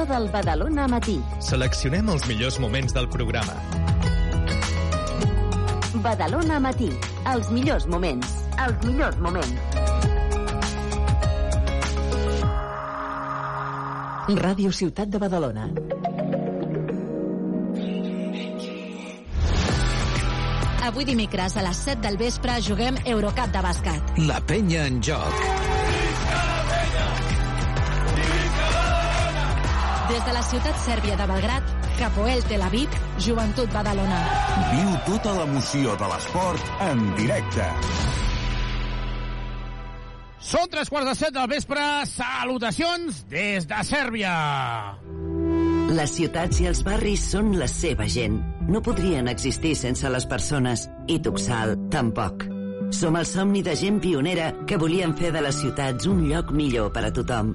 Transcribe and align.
millor 0.00 0.08
del 0.08 0.30
Badalona 0.32 0.86
Matí. 0.88 1.20
Seleccionem 1.40 2.08
els 2.08 2.26
millors 2.28 2.58
moments 2.58 2.92
del 2.94 3.08
programa. 3.08 3.54
Badalona 6.00 6.60
Matí. 6.60 6.90
Els 7.26 7.50
millors 7.50 7.86
moments. 7.86 8.26
Els 8.58 8.86
millors 8.86 9.18
moments. 9.18 9.60
Ràdio 14.40 14.72
Ciutat 14.72 15.08
de 15.08 15.18
Badalona. 15.18 15.68
Avui 20.86 21.04
dimecres 21.04 21.56
a 21.56 21.66
les 21.66 21.76
7 21.76 22.00
del 22.06 22.16
vespre 22.16 22.60
juguem 22.62 22.96
Eurocup 23.04 23.52
de 23.52 23.64
bàsquet. 23.66 24.14
La 24.26 24.40
penya 24.40 24.86
en 24.86 25.02
joc. 25.02 25.59
Des 30.10 30.24
de 30.26 30.32
la 30.34 30.40
ciutat 30.42 30.78
sèrbia 30.82 31.14
de 31.14 31.26
Belgrat, 31.30 31.68
Capoel 31.94 32.40
Tel 32.50 32.64
Aviv, 32.66 32.94
Joventut 33.22 33.70
Badalona. 33.70 34.18
Viu 34.72 34.88
tota 35.06 35.36
l'emoció 35.36 35.94
de 36.00 36.08
l'esport 36.10 36.72
en 36.82 37.04
directe. 37.14 37.68
Són 40.42 40.66
tres 40.72 40.90
quarts 40.90 41.12
de 41.12 41.14
set 41.14 41.36
del 41.36 41.46
vespre. 41.52 41.84
Salutacions 42.10 43.22
des 43.30 43.70
de 43.70 43.84
Sèrbia. 43.86 44.34
Les 45.94 46.18
ciutats 46.18 46.58
i 46.58 46.66
els 46.72 46.82
barris 46.86 47.30
són 47.36 47.54
la 47.60 47.70
seva 47.70 48.10
gent. 48.10 48.40
No 48.66 48.82
podrien 48.82 49.30
existir 49.30 49.76
sense 49.78 50.10
les 50.10 50.26
persones. 50.26 50.88
I 51.06 51.20
Tuxal, 51.22 51.76
tampoc. 51.94 52.48
Som 52.90 53.14
el 53.14 53.30
somni 53.30 53.62
de 53.62 53.78
gent 53.78 54.02
pionera 54.02 54.56
que 54.66 54.80
volien 54.80 55.14
fer 55.14 55.30
de 55.30 55.46
les 55.46 55.62
ciutats 55.62 56.10
un 56.10 56.26
lloc 56.26 56.50
millor 56.50 56.90
per 56.90 57.06
a 57.06 57.14
tothom. 57.14 57.54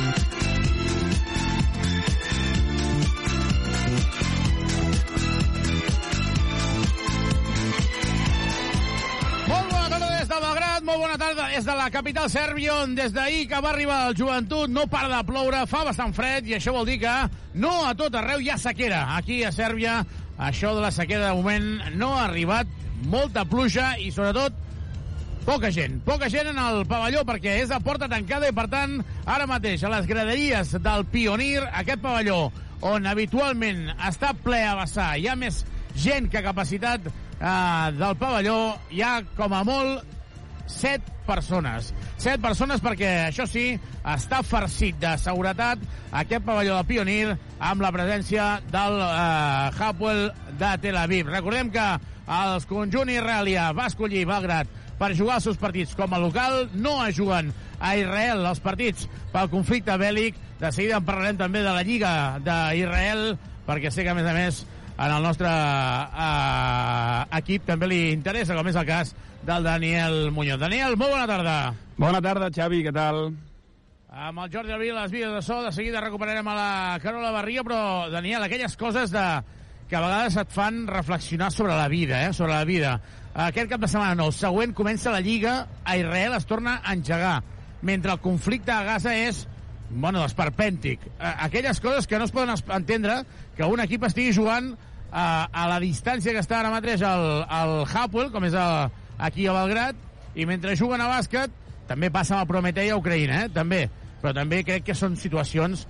Molt 10.91 11.05
bona 11.05 11.15
tarda 11.15 11.45
des 11.47 11.63
de 11.63 11.73
la 11.77 11.85
capital 11.87 12.25
sèrbia, 12.27 12.73
on 12.83 12.95
des 12.97 13.13
d'ahir 13.15 13.45
que 13.47 13.59
va 13.63 13.69
arribar 13.69 14.09
el 14.09 14.15
joventut 14.17 14.67
no 14.67 14.83
para 14.91 15.07
de 15.07 15.19
ploure, 15.23 15.61
fa 15.69 15.85
bastant 15.87 16.11
fred, 16.11 16.49
i 16.49 16.57
això 16.57 16.73
vol 16.75 16.89
dir 16.89 16.97
que 16.99 17.13
no 17.63 17.71
a 17.87 17.93
tot 17.95 18.17
arreu 18.19 18.41
hi 18.43 18.49
ha 18.51 18.57
sequera. 18.59 19.05
Aquí 19.15 19.37
a 19.47 19.53
Sèrbia, 19.55 20.01
això 20.35 20.73
de 20.75 20.83
la 20.83 20.91
sequera 20.91 21.29
de 21.29 21.37
moment 21.37 21.95
no 21.95 22.11
ha 22.17 22.25
arribat, 22.25 22.67
molta 23.07 23.45
pluja 23.47 23.93
i 24.03 24.11
sobretot 24.11 24.57
poca 25.47 25.71
gent. 25.71 26.01
Poca 26.03 26.27
gent 26.33 26.51
en 26.51 26.59
el 26.59 26.83
pavelló 26.91 27.23
perquè 27.29 27.61
és 27.61 27.71
a 27.71 27.79
porta 27.79 28.11
tancada 28.11 28.51
i, 28.51 28.55
per 28.57 28.67
tant, 28.67 28.99
ara 29.23 29.47
mateix 29.47 29.85
a 29.87 29.95
les 29.95 30.11
graderies 30.11 30.75
del 30.75 31.07
Pionir, 31.13 31.61
aquest 31.71 32.03
pavelló 32.03 32.49
on 32.83 33.07
habitualment 33.07 33.93
està 34.09 34.35
ple 34.35 34.65
a 34.67 34.75
vessar, 34.83 35.13
hi 35.15 35.31
ha 35.31 35.39
més 35.39 35.63
gent 35.95 36.27
que 36.27 36.43
capacitat 36.43 37.07
eh, 37.07 37.91
del 37.95 38.17
pavelló, 38.19 38.63
hi 38.91 39.05
ha 39.07 39.21
com 39.37 39.55
a 39.55 39.63
molt 39.63 40.17
set 40.67 41.05
persones. 41.27 41.91
Set 42.21 42.41
persones 42.43 42.81
perquè, 42.83 43.09
això 43.29 43.47
sí, 43.49 43.65
està 44.03 44.41
farcit 44.43 44.99
de 45.01 45.15
seguretat 45.21 45.81
aquest 46.11 46.45
pavelló 46.45 46.77
del 46.77 46.89
Pionir 46.89 47.35
amb 47.59 47.83
la 47.83 47.91
presència 47.95 48.53
del 48.71 48.99
eh, 49.05 49.81
Hapoel 49.87 50.27
de 50.59 50.71
Tel 50.83 50.99
Aviv. 50.99 51.31
Recordem 51.31 51.71
que 51.73 51.87
el 52.31 52.65
conjunt 52.69 53.11
israelià 53.11 53.71
va 53.75 53.89
escollir 53.91 54.27
Belgrat 54.29 54.69
per 55.01 55.15
jugar 55.17 55.39
els 55.39 55.47
seus 55.49 55.57
partits 55.57 55.95
com 55.97 56.13
a 56.13 56.19
local, 56.21 56.67
no 56.77 56.99
es 57.07 57.15
juguen 57.17 57.49
a 57.81 57.95
Israel 57.97 58.45
els 58.45 58.61
partits 58.61 59.07
pel 59.33 59.49
conflicte 59.49 59.95
bèl·lic. 59.97 60.37
De 60.61 60.69
seguida 60.69 60.99
en 61.01 61.07
parlarem 61.07 61.39
també 61.39 61.63
de 61.65 61.73
la 61.73 61.81
Lliga 61.81 62.11
d'Israel, 62.45 63.31
perquè 63.65 63.89
sé 63.89 64.05
que, 64.05 64.13
a 64.13 64.17
més 64.17 64.29
a 64.29 64.35
més, 64.37 64.61
en 65.01 65.09
el 65.09 65.25
nostre 65.25 65.49
eh, 65.49 67.19
equip 67.39 67.65
també 67.65 67.89
li 67.89 68.01
interessa, 68.11 68.53
com 68.53 68.69
és 68.69 68.77
el 68.77 68.85
cas 68.85 69.15
del 69.43 69.63
Daniel 69.63 70.31
Muñoz. 70.31 70.59
Daniel, 70.59 70.97
molt 70.97 71.11
bona 71.11 71.27
tarda. 71.27 71.55
Bona 71.97 72.21
tarda, 72.21 72.49
Xavi, 72.53 72.83
què 72.85 72.93
tal? 72.93 73.31
Amb 74.11 74.43
el 74.43 74.51
Jordi 74.51 74.73
Alví, 74.75 74.91
les 74.91 75.11
vies 75.11 75.31
de 75.31 75.41
so, 75.41 75.61
de 75.63 75.71
seguida 75.71 76.01
recuperarem 76.03 76.47
a 76.51 76.55
la 76.57 76.99
Carola 77.01 77.31
Barria, 77.31 77.63
però, 77.63 78.09
Daniel, 78.11 78.43
aquelles 78.43 78.75
coses 78.77 79.13
de 79.13 79.23
que 79.87 79.97
a 79.97 80.03
vegades 80.03 80.37
et 80.39 80.51
fan 80.51 80.85
reflexionar 80.87 81.51
sobre 81.51 81.75
la 81.75 81.87
vida, 81.87 82.21
eh? 82.27 82.33
sobre 82.33 82.53
la 82.53 82.65
vida. 82.65 82.99
Aquest 83.33 83.71
cap 83.71 83.81
de 83.81 83.89
setmana 83.91 84.15
no, 84.19 84.29
el 84.29 84.35
següent 84.35 84.75
comença 84.75 85.13
la 85.13 85.23
Lliga, 85.23 85.55
a 85.83 85.97
Israel 85.97 86.35
es 86.37 86.45
torna 86.45 86.79
a 86.83 86.93
engegar, 86.93 87.41
mentre 87.81 88.11
el 88.13 88.21
conflicte 88.23 88.71
a 88.71 88.83
Gaza 88.83 89.15
és 89.15 89.47
bueno, 89.89 90.23
esperpèntic. 90.23 91.03
Aquelles 91.19 91.81
coses 91.83 92.07
que 92.07 92.19
no 92.19 92.27
es 92.27 92.31
poden 92.31 92.55
entendre 92.71 93.23
que 93.57 93.67
un 93.67 93.83
equip 93.83 94.05
estigui 94.07 94.31
jugant 94.35 94.71
a, 95.11 95.47
a 95.51 95.67
la 95.67 95.79
distància 95.83 96.31
que 96.31 96.39
està 96.43 96.61
ara 96.61 96.71
mateix 96.71 97.03
el, 97.03 97.25
el 97.43 97.73
Hapoel, 97.91 98.31
com 98.31 98.47
és 98.47 98.55
el, 98.55 98.91
aquí 99.21 99.47
a 99.47 99.55
Belgrat, 99.55 99.95
i 100.35 100.47
mentre 100.49 100.75
juguen 100.79 101.01
a 101.03 101.09
bàsquet, 101.11 101.53
també 101.87 102.09
passa 102.13 102.35
amb 102.35 102.45
el 102.45 102.49
Prometei 102.49 102.91
a 102.91 102.97
Ucraïna, 102.99 103.45
eh? 103.45 103.51
també. 103.53 103.85
Però 104.21 104.33
també 104.37 104.61
crec 104.65 104.85
que 104.89 104.97
són 104.97 105.17
situacions 105.19 105.85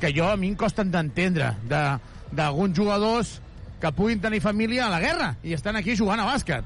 que 0.00 0.12
jo 0.12 0.28
a 0.28 0.36
mi 0.36 0.50
em 0.52 0.56
costen 0.58 0.90
d'entendre, 0.92 1.52
d'alguns 1.68 2.76
jugadors 2.76 3.36
que 3.80 3.92
puguin 3.92 4.20
tenir 4.20 4.40
família 4.44 4.86
a 4.86 4.92
la 4.92 5.00
guerra 5.00 5.30
i 5.44 5.54
estan 5.56 5.76
aquí 5.76 5.96
jugant 5.96 6.20
a 6.20 6.28
bàsquet. 6.28 6.64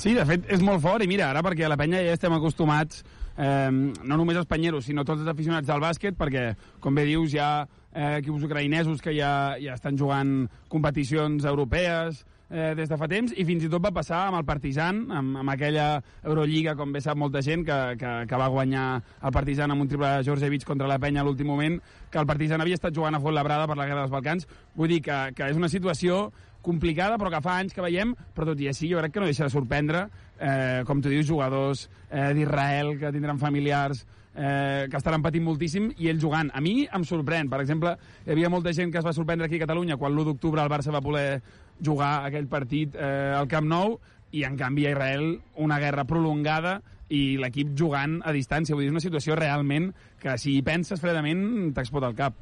Sí, 0.00 0.14
de 0.16 0.24
fet, 0.28 0.46
és 0.52 0.62
molt 0.64 0.82
fort, 0.84 1.04
i 1.04 1.08
mira, 1.08 1.28
ara 1.30 1.42
perquè 1.44 1.66
a 1.66 1.72
la 1.72 1.78
penya 1.80 2.00
ja 2.04 2.16
estem 2.16 2.32
acostumats, 2.36 3.02
eh, 3.36 3.70
no 3.70 4.16
només 4.16 4.38
els 4.40 4.48
panyeros, 4.48 4.86
sinó 4.88 5.04
tots 5.04 5.20
els 5.20 5.30
aficionats 5.32 5.68
al 5.70 5.82
bàsquet, 5.84 6.16
perquè, 6.18 6.52
com 6.80 6.96
bé 6.96 7.04
dius, 7.08 7.34
hi 7.34 7.40
ha 7.40 7.52
eh, 7.92 8.18
equips 8.20 8.46
ucraïnesos 8.48 9.02
que 9.04 9.14
ja, 9.16 9.32
ja 9.60 9.76
estan 9.76 9.98
jugant 10.00 10.46
competicions 10.72 11.44
europees, 11.48 12.24
eh, 12.52 12.74
des 12.76 12.88
de 12.88 12.98
fa 13.00 13.08
temps, 13.08 13.32
i 13.32 13.46
fins 13.48 13.64
i 13.64 13.70
tot 13.72 13.82
va 13.82 13.90
passar 13.96 14.26
amb 14.28 14.38
el 14.38 14.46
Partizan, 14.46 15.02
amb, 15.10 15.40
amb 15.40 15.54
aquella 15.54 15.86
Eurolliga, 16.20 16.76
com 16.78 16.92
bé 16.92 17.00
sap 17.00 17.18
molta 17.18 17.42
gent, 17.42 17.64
que, 17.66 17.78
que, 17.98 18.12
que 18.28 18.40
va 18.44 18.50
guanyar 18.52 18.86
el 19.00 19.34
Partizan 19.34 19.72
amb 19.72 19.82
un 19.82 19.90
triple 19.90 20.12
de 20.18 20.28
Georgievich 20.28 20.68
contra 20.68 20.90
la 20.90 21.00
penya 21.02 21.24
a 21.24 21.26
l'últim 21.26 21.48
moment, 21.48 21.80
que 22.12 22.20
el 22.20 22.28
Partizan 22.28 22.60
havia 22.60 22.78
estat 22.78 22.94
jugant 22.94 23.16
a 23.16 23.22
Labrada 23.32 23.66
per 23.66 23.78
la 23.80 23.88
Guerra 23.88 24.04
dels 24.04 24.12
Balcans. 24.12 24.48
Vull 24.76 24.92
dir 24.92 25.00
que, 25.02 25.18
que 25.34 25.48
és 25.48 25.56
una 25.56 25.72
situació 25.72 26.26
complicada, 26.62 27.18
però 27.18 27.32
que 27.32 27.42
fa 27.42 27.58
anys 27.58 27.74
que 27.74 27.82
veiem, 27.82 28.14
però 28.36 28.52
tot 28.52 28.60
i 28.60 28.68
així 28.70 28.92
jo 28.92 29.00
crec 29.00 29.16
que 29.16 29.22
no 29.22 29.26
deixa 29.26 29.48
de 29.48 29.54
sorprendre, 29.54 30.06
eh, 30.38 30.82
com 30.86 31.02
tu 31.02 31.10
dius, 31.10 31.26
jugadors 31.26 31.88
eh, 32.10 32.32
d'Israel 32.36 32.98
que 33.00 33.10
tindran 33.16 33.40
familiars 33.40 34.04
eh, 34.34 34.88
que 34.90 34.96
estaran 34.96 35.22
patint 35.22 35.44
moltíssim 35.44 35.90
i 35.98 36.08
ells 36.10 36.22
jugant. 36.22 36.50
A 36.54 36.60
mi 36.64 36.86
em 36.86 37.04
sorprèn. 37.08 37.50
Per 37.52 37.60
exemple, 37.62 37.94
hi 38.24 38.32
havia 38.32 38.50
molta 38.52 38.72
gent 38.72 38.92
que 38.92 39.00
es 39.00 39.06
va 39.06 39.12
sorprendre 39.12 39.46
aquí 39.46 39.60
a 39.60 39.66
Catalunya 39.66 39.98
quan 40.00 40.14
l'1 40.14 40.30
d'octubre 40.30 40.62
el 40.62 40.72
Barça 40.72 40.94
va 40.94 41.04
poder 41.04 41.42
jugar 41.84 42.22
aquell 42.26 42.48
partit 42.50 42.96
eh, 42.96 43.34
al 43.36 43.48
Camp 43.50 43.68
Nou 43.68 43.98
i 44.32 44.46
en 44.48 44.56
canvi 44.56 44.86
a 44.86 44.94
Israel 44.94 45.34
una 45.60 45.78
guerra 45.82 46.06
prolongada 46.08 46.78
i 47.12 47.36
l'equip 47.36 47.74
jugant 47.76 48.20
a 48.24 48.32
distància. 48.32 48.74
Vull 48.74 48.86
dir, 48.86 48.92
és 48.92 48.96
una 48.96 49.04
situació 49.04 49.36
realment 49.36 49.90
que 50.22 50.38
si 50.40 50.56
hi 50.56 50.64
penses 50.64 51.02
fredament 51.02 51.74
t'explota 51.76 52.08
el 52.08 52.16
cap. 52.16 52.38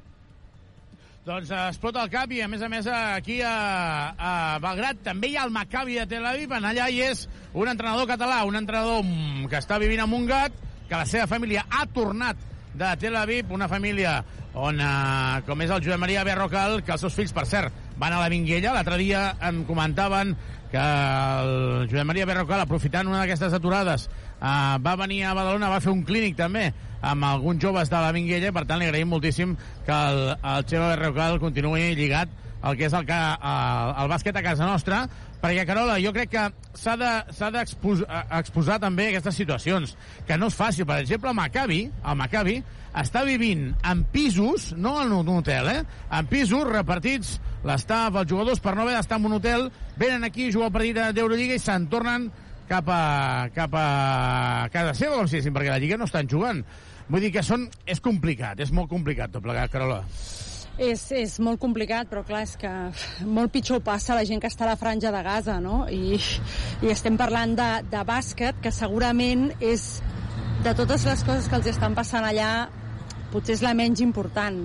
Doncs 1.27 1.51
explota 1.53 2.01
el 2.07 2.13
cap 2.13 2.31
i, 2.33 2.39
a 2.41 2.49
més 2.49 2.63
a 2.65 2.69
més, 2.73 2.87
aquí 2.89 3.41
a, 3.45 3.53
a 4.17 4.33
Belgrat 4.63 5.03
també 5.05 5.29
hi 5.29 5.37
ha 5.37 5.45
el 5.45 5.53
Maccabi 5.53 5.99
de 5.99 6.07
Tel 6.09 6.25
Aviv. 6.27 6.55
En 6.57 6.69
allà 6.71 6.87
hi 6.89 7.03
és 7.11 7.27
un 7.53 7.69
entrenador 7.69 8.09
català, 8.09 8.41
un 8.49 8.57
entrenador 8.57 9.05
que 9.51 9.59
està 9.61 9.79
vivint 9.83 10.01
a 10.05 10.09
Montgat, 10.09 10.57
que 10.89 10.97
la 10.97 11.07
seva 11.07 11.29
família 11.31 11.67
ha 11.69 11.85
tornat 11.93 12.41
de 12.75 12.95
Tel 13.03 13.19
Aviv, 13.21 13.53
una 13.53 13.69
família 13.69 14.21
on, 14.55 14.81
eh, 14.81 15.43
com 15.47 15.61
és 15.61 15.71
el 15.71 15.85
Josep 15.85 16.01
Maria 16.01 16.25
Berrocal, 16.25 16.81
que 16.83 16.97
els 16.97 17.05
seus 17.05 17.15
fills, 17.15 17.35
per 17.37 17.45
cert, 17.47 17.90
van 18.01 18.17
a 18.17 18.23
la 18.23 18.31
Minguella. 18.33 18.73
L'altre 18.75 18.97
dia 19.01 19.29
em 19.47 19.63
comentaven 19.69 20.35
que 20.73 20.81
el 20.81 21.89
Josep 21.91 22.07
Maria 22.07 22.27
Berrocal, 22.27 22.65
aprofitant 22.65 23.11
una 23.11 23.23
d'aquestes 23.23 23.55
aturades, 23.57 24.09
uh, 24.41 24.79
va 24.83 24.97
venir 24.97 25.25
a 25.27 25.35
Badalona, 25.37 25.73
va 25.73 25.83
fer 25.85 25.93
un 25.93 26.05
clínic 26.07 26.39
també 26.39 26.71
amb 27.01 27.27
alguns 27.27 27.63
joves 27.63 27.91
de 27.91 28.01
la 28.01 28.13
Minguella, 28.17 28.53
i 28.53 28.55
per 28.55 28.67
tant 28.69 28.81
li 28.81 28.89
agraïm 28.89 29.11
moltíssim 29.13 29.57
que 29.87 29.97
el, 29.97 30.23
el 30.37 30.69
Xema 30.69 30.93
Berrocal 30.95 31.41
continuï 31.43 31.93
lligat 31.99 32.39
el 32.61 32.77
que 32.77 32.87
és 32.91 32.95
el, 32.97 33.09
el, 33.09 33.93
el 34.03 34.11
bàsquet 34.13 34.37
a 34.37 34.43
casa 34.45 34.67
nostra, 34.69 35.05
perquè, 35.41 35.65
Carola, 35.69 35.97
jo 36.03 36.13
crec 36.13 36.33
que 36.35 36.43
s'ha 36.77 36.97
d'exposar 37.01 38.05
de, 38.05 38.41
exposar 38.41 38.77
també 38.83 39.09
aquestes 39.09 39.39
situacions, 39.41 39.97
que 40.29 40.37
no 40.37 40.51
és 40.53 40.59
fàcil. 40.59 40.85
Per 40.89 41.01
exemple, 41.01 41.33
el 41.33 41.39
Maccabi, 41.39 41.81
el 41.89 42.19
Maccabi 42.21 42.59
està 43.01 43.25
vivint 43.25 43.71
en 43.87 44.05
pisos, 44.13 44.75
no 44.77 44.99
en 45.03 45.15
un 45.17 45.33
hotel, 45.39 45.71
eh? 45.73 45.81
en 46.19 46.29
pisos 46.29 46.69
repartits, 46.69 47.39
l'estaf, 47.67 48.15
els 48.23 48.31
jugadors, 48.31 48.61
per 48.63 48.75
no 48.77 48.85
haver 48.85 48.97
d'estar 48.97 49.19
en 49.21 49.27
un 49.29 49.39
hotel, 49.39 49.67
venen 50.01 50.25
aquí, 50.25 50.51
juguen 50.53 50.71
el 50.71 50.77
partit 50.77 51.01
d'Eurolliga 51.17 51.57
i 51.59 51.63
se'n 51.63 51.89
tornen 51.93 52.31
cap 52.71 52.87
a, 52.89 53.49
cap 53.55 53.75
a 53.75 54.69
casa 54.73 54.95
seva, 54.95 55.19
com 55.19 55.27
si 55.27 55.37
diguéssim, 55.37 55.57
perquè 55.57 55.73
la 55.73 55.81
Lliga 55.83 55.99
no 55.99 56.07
estan 56.09 56.31
jugant. 56.31 56.63
Vull 57.11 57.27
dir 57.27 57.33
que 57.35 57.43
són, 57.43 57.67
és 57.91 57.99
complicat, 58.03 58.61
és 58.63 58.71
molt 58.71 58.91
complicat 58.93 59.33
tot 59.35 59.43
plegat, 59.43 59.73
Carola. 59.73 60.05
És, 60.81 61.03
és 61.13 61.35
molt 61.43 61.59
complicat, 61.61 62.09
però 62.09 62.23
clar, 62.25 62.45
és 62.47 62.55
que 62.57 62.71
molt 63.27 63.53
pitjor 63.53 63.83
passa 63.85 64.15
la 64.17 64.25
gent 64.25 64.41
que 64.41 64.49
està 64.49 64.65
a 64.65 64.71
la 64.71 64.79
franja 64.81 65.11
de 65.13 65.23
Gaza, 65.27 65.59
no? 65.61 65.83
I, 65.91 66.15
i 66.81 66.93
estem 66.93 67.19
parlant 67.21 67.57
de, 67.59 67.71
de 67.91 68.05
bàsquet, 68.07 68.63
que 68.63 68.73
segurament 68.73 69.51
és, 69.59 69.89
de 70.65 70.73
totes 70.79 71.05
les 71.09 71.27
coses 71.27 71.51
que 71.51 71.59
els 71.59 71.69
estan 71.75 71.99
passant 71.99 72.25
allà, 72.25 72.71
potser 73.35 73.59
és 73.59 73.67
la 73.67 73.75
menys 73.77 74.01
important. 74.07 74.63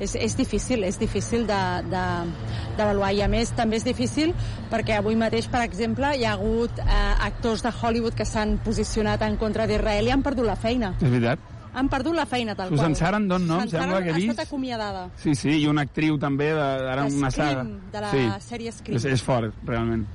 És, 0.00 0.14
és 0.14 0.36
difícil, 0.36 0.84
és 0.84 0.98
difícil 1.00 1.46
d'avaluar. 1.48 3.12
I 3.16 3.22
a 3.24 3.28
més, 3.32 3.52
també 3.56 3.78
és 3.80 3.84
difícil 3.86 4.34
perquè 4.70 4.98
avui 5.00 5.16
mateix, 5.16 5.48
per 5.48 5.62
exemple, 5.64 6.12
hi 6.16 6.26
ha 6.26 6.34
hagut 6.36 6.78
eh, 6.84 7.02
actors 7.30 7.64
de 7.64 7.72
Hollywood 7.72 8.16
que 8.18 8.28
s'han 8.28 8.58
posicionat 8.64 9.22
en 9.24 9.38
contra 9.40 9.66
d'Israel 9.66 10.08
i 10.10 10.16
han 10.16 10.24
perdut 10.26 10.46
la 10.46 10.56
feina. 10.60 10.94
És 11.00 11.08
veritat 11.10 11.52
han 11.76 11.90
perdut 11.92 12.14
la 12.16 12.24
feina, 12.24 12.54
tal 12.56 12.70
Susan 12.72 12.94
qual. 12.94 12.96
Sarandon, 12.96 13.42
no? 13.46 13.58
Susan 13.60 13.82
sembla 13.82 13.98
que 14.02 14.10
ha 14.14 14.16
vist. 14.16 14.30
estat 14.32 14.46
acomiadada. 14.46 15.10
Sí, 15.20 15.34
sí, 15.36 15.50
i 15.60 15.66
una 15.68 15.84
actriu 15.84 16.16
també, 16.18 16.48
de, 16.56 16.68
ara 16.92 17.04
De 17.04 17.18
una 17.18 17.30
saga. 17.30 17.66
de 17.92 18.00
la 18.00 18.12
sí. 18.14 18.22
sèrie 18.48 18.72
Scream. 18.72 18.96
És, 18.96 19.04
és 19.04 19.22
fort, 19.22 19.52
realment. 19.68 20.06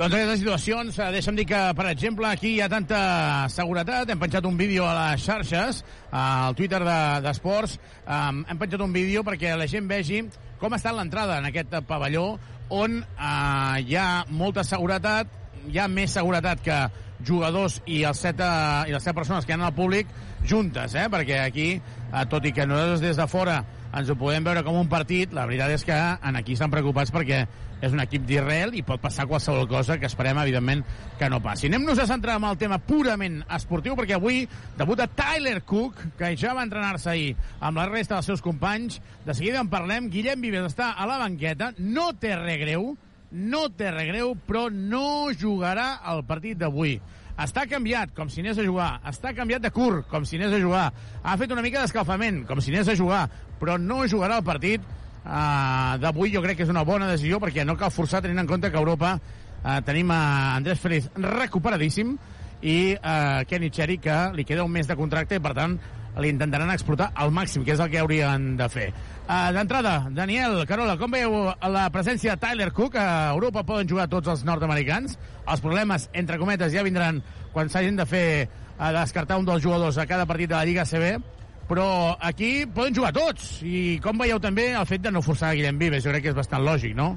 Doncs 0.00 0.14
aquestes 0.16 0.38
situacions, 0.40 0.96
eh, 0.96 1.06
deixa'm 1.12 1.36
dir 1.36 1.44
que, 1.44 1.58
per 1.76 1.84
exemple, 1.90 2.24
aquí 2.24 2.54
hi 2.54 2.60
ha 2.64 2.70
tanta 2.72 3.00
seguretat. 3.52 4.08
Hem 4.08 4.22
penjat 4.22 4.46
un 4.48 4.56
vídeo 4.56 4.86
a 4.88 4.94
les 4.96 5.26
xarxes, 5.26 5.82
al 6.10 6.56
Twitter 6.56 6.80
d'Esports. 7.20 7.74
De, 7.76 8.14
um, 8.14 8.38
hem 8.48 8.62
penjat 8.62 8.80
un 8.80 8.94
vídeo 8.94 9.20
perquè 9.28 9.52
la 9.60 9.68
gent 9.68 9.90
vegi 9.92 10.22
com 10.56 10.72
està 10.72 10.94
l'entrada 10.96 11.36
en 11.36 11.50
aquest 11.50 11.76
pavelló 11.84 12.38
on 12.70 12.96
uh, 13.02 13.76
hi 13.76 14.00
ha 14.00 14.24
molta 14.30 14.64
seguretat, 14.64 15.28
hi 15.68 15.76
ha 15.76 15.88
més 15.92 16.16
seguretat 16.16 16.64
que 16.64 16.80
jugadors 17.20 17.82
i, 17.84 18.00
els 18.08 18.24
set, 18.24 18.40
i 18.40 18.96
les 18.96 19.04
set 19.04 19.12
persones 19.12 19.44
que 19.44 19.52
hi 19.52 19.60
ha 19.60 19.66
al 19.68 19.76
públic 19.76 20.08
juntes, 20.48 20.96
eh? 20.96 21.10
perquè 21.12 21.44
aquí, 21.44 21.74
tot 22.32 22.48
i 22.48 22.56
que 22.56 22.64
nosaltres 22.64 23.04
des 23.04 23.20
de 23.20 23.28
fora 23.28 23.60
ens 23.92 24.08
ho 24.08 24.16
podem 24.16 24.48
veure 24.48 24.62
com 24.64 24.80
un 24.80 24.88
partit, 24.88 25.34
la 25.36 25.44
veritat 25.44 25.76
és 25.76 25.84
que 25.84 25.98
en 25.98 26.40
aquí 26.40 26.56
estan 26.56 26.72
preocupats 26.72 27.12
perquè 27.12 27.44
és 27.80 27.92
un 27.92 28.02
equip 28.02 28.24
d'Israel 28.28 28.74
i 28.76 28.84
pot 28.86 29.00
passar 29.02 29.26
qualsevol 29.28 29.68
cosa 29.68 29.98
que 30.00 30.08
esperem, 30.08 30.38
evidentment, 30.42 30.84
que 31.18 31.28
no 31.32 31.40
passi. 31.44 31.68
Anem-nos 31.70 32.00
a 32.02 32.08
centrar 32.10 32.36
en 32.40 32.48
el 32.48 32.58
tema 32.60 32.80
purament 32.84 33.40
esportiu, 33.56 33.96
perquè 33.98 34.16
avui 34.18 34.42
debuta 34.78 35.08
Tyler 35.08 35.60
Cook, 35.64 36.02
que 36.18 36.34
ja 36.40 36.54
va 36.56 36.64
entrenar-se 36.66 37.10
ahir 37.12 37.30
amb 37.60 37.80
la 37.80 37.88
resta 37.90 38.18
dels 38.18 38.28
seus 38.32 38.44
companys. 38.44 39.00
De 39.24 39.36
seguida 39.36 39.62
en 39.64 39.70
parlem. 39.72 40.10
Guillem 40.12 40.42
Vives 40.44 40.72
està 40.72 40.92
a 40.96 41.08
la 41.08 41.20
banqueta, 41.20 41.72
no 41.78 42.10
té 42.20 42.34
res 42.36 42.60
greu, 42.62 42.92
no 43.30 43.68
té 43.72 43.90
res 43.94 44.10
greu, 44.10 44.34
però 44.46 44.68
no 44.70 45.32
jugarà 45.32 45.94
el 46.12 46.24
partit 46.28 46.60
d'avui. 46.60 46.98
Està 47.40 47.64
canviat, 47.64 48.10
com 48.12 48.28
si 48.28 48.42
anés 48.42 48.58
a 48.60 48.64
jugar. 48.66 48.90
Està 49.08 49.32
canviat 49.32 49.62
de 49.64 49.70
curt, 49.72 50.04
com 50.10 50.26
si 50.28 50.36
anés 50.36 50.52
a 50.52 50.60
jugar. 50.60 50.90
Ha 51.22 51.36
fet 51.40 51.52
una 51.54 51.64
mica 51.64 51.80
d'escalfament, 51.80 52.42
com 52.48 52.60
si 52.60 52.74
anés 52.74 52.90
a 52.92 52.96
jugar, 52.98 53.22
però 53.60 53.78
no 53.80 54.02
jugarà 54.04 54.40
el 54.40 54.44
partit 54.44 54.84
uh, 55.24 55.98
d'avui. 56.00 56.32
Jo 56.34 56.42
crec 56.44 56.60
que 56.60 56.66
és 56.66 56.72
una 56.72 56.84
bona 56.86 57.10
decisió, 57.10 57.40
perquè 57.42 57.64
no 57.66 57.78
cal 57.80 57.92
forçar 57.94 58.22
tenint 58.24 58.42
en 58.42 58.50
compte 58.50 58.70
que 58.70 58.78
a 58.78 58.82
Europa 58.82 59.14
uh, 59.16 59.78
tenim 59.86 60.10
a 60.14 60.20
Andrés 60.56 60.80
Feliz 60.80 61.08
recuperadíssim 61.16 62.16
i 62.62 62.76
uh, 62.96 63.40
Kenny 63.48 63.70
Cherry, 63.70 63.98
que 63.98 64.18
li 64.36 64.44
queda 64.44 64.66
un 64.66 64.72
mes 64.72 64.88
de 64.88 64.96
contracte 64.96 65.38
i, 65.38 65.42
per 65.42 65.54
tant, 65.56 65.78
li 66.20 66.30
intentaran 66.32 66.70
explotar 66.74 67.10
al 67.14 67.30
màxim, 67.32 67.64
que 67.64 67.72
és 67.76 67.80
el 67.80 67.90
que 67.90 68.00
haurien 68.00 68.54
de 68.58 68.68
fer. 68.68 68.90
Uh, 69.30 69.50
D'entrada, 69.54 70.10
Daniel, 70.10 70.64
Carola, 70.68 70.96
com 71.00 71.12
veieu 71.14 71.52
la 71.72 71.84
presència 71.94 72.34
de 72.34 72.42
Tyler 72.42 72.72
Cook? 72.74 72.98
A 72.98 73.30
Europa 73.30 73.64
poden 73.66 73.88
jugar 73.88 74.08
tots 74.10 74.28
els 74.32 74.42
nord-americans. 74.44 75.16
Els 75.46 75.62
problemes, 75.62 76.08
entre 76.12 76.40
cometes, 76.40 76.74
ja 76.74 76.84
vindran 76.86 77.22
quan 77.54 77.70
s'hagin 77.70 77.96
de 77.98 78.06
fer 78.06 78.26
a 78.80 78.90
descartar 78.96 79.38
un 79.38 79.46
dels 79.46 79.62
jugadors 79.62 79.98
a 79.98 80.08
cada 80.08 80.26
partit 80.26 80.50
de 80.50 80.56
la 80.56 80.64
Lliga 80.64 80.86
CB, 80.88 81.20
però 81.70 82.16
aquí 82.18 82.66
poden 82.66 82.96
jugar 82.96 83.12
tots. 83.14 83.60
I 83.62 84.00
com 84.02 84.18
veieu 84.18 84.40
també 84.42 84.72
el 84.74 84.86
fet 84.90 85.04
de 85.04 85.12
no 85.14 85.22
forçar 85.22 85.52
Guillem 85.54 85.78
Vives? 85.78 86.02
Jo 86.02 86.10
crec 86.10 86.24
que 86.26 86.32
és 86.32 86.38
bastant 86.38 86.64
lògic, 86.66 86.96
no? 86.98 87.12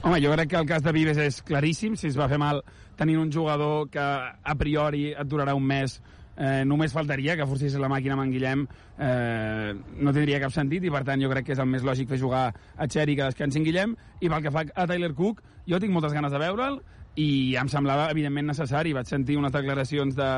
Home, 0.00 0.20
jo 0.24 0.32
crec 0.32 0.48
que 0.54 0.60
el 0.62 0.68
cas 0.70 0.84
de 0.84 0.94
Vives 0.96 1.18
és 1.20 1.42
claríssim. 1.44 1.96
Si 1.98 2.08
es 2.08 2.16
va 2.16 2.30
fer 2.30 2.38
mal 2.40 2.62
tenint 2.96 3.20
un 3.20 3.32
jugador 3.32 3.90
que 3.92 4.00
a 4.00 4.54
priori 4.56 5.10
et 5.12 5.28
durarà 5.28 5.52
un 5.58 5.66
mes 5.68 5.98
eh, 6.38 6.64
només 6.64 6.94
faltaria 6.94 7.36
que 7.36 7.46
forcés 7.50 7.76
la 7.76 7.90
màquina 7.90 8.16
amb 8.16 8.24
en 8.24 8.32
Guillem 8.32 8.64
eh, 8.64 9.74
no 9.74 10.14
tindria 10.14 10.40
cap 10.40 10.54
sentit 10.54 10.86
i 10.86 10.92
per 10.94 11.02
tant 11.06 11.20
jo 11.20 11.30
crec 11.32 11.48
que 11.48 11.56
és 11.56 11.62
el 11.62 11.68
més 11.68 11.84
lògic 11.84 12.08
fer 12.14 12.20
jugar 12.22 12.46
a 12.54 12.88
Xeri 12.88 13.18
que 13.18 13.26
descansi 13.26 13.60
en 13.60 13.66
Guillem 13.66 13.96
i 14.20 14.30
pel 14.30 14.44
que 14.46 14.54
fa 14.54 14.64
a 14.72 14.86
Tyler 14.88 15.12
Cook 15.18 15.42
jo 15.68 15.82
tinc 15.82 15.92
moltes 15.94 16.14
ganes 16.16 16.32
de 16.32 16.40
veure'l 16.42 16.80
i 17.18 17.56
em 17.58 17.68
semblava 17.70 18.08
evidentment 18.14 18.52
necessari 18.52 18.94
vaig 18.94 19.10
sentir 19.10 19.38
unes 19.38 19.52
declaracions 19.52 20.14
de, 20.16 20.30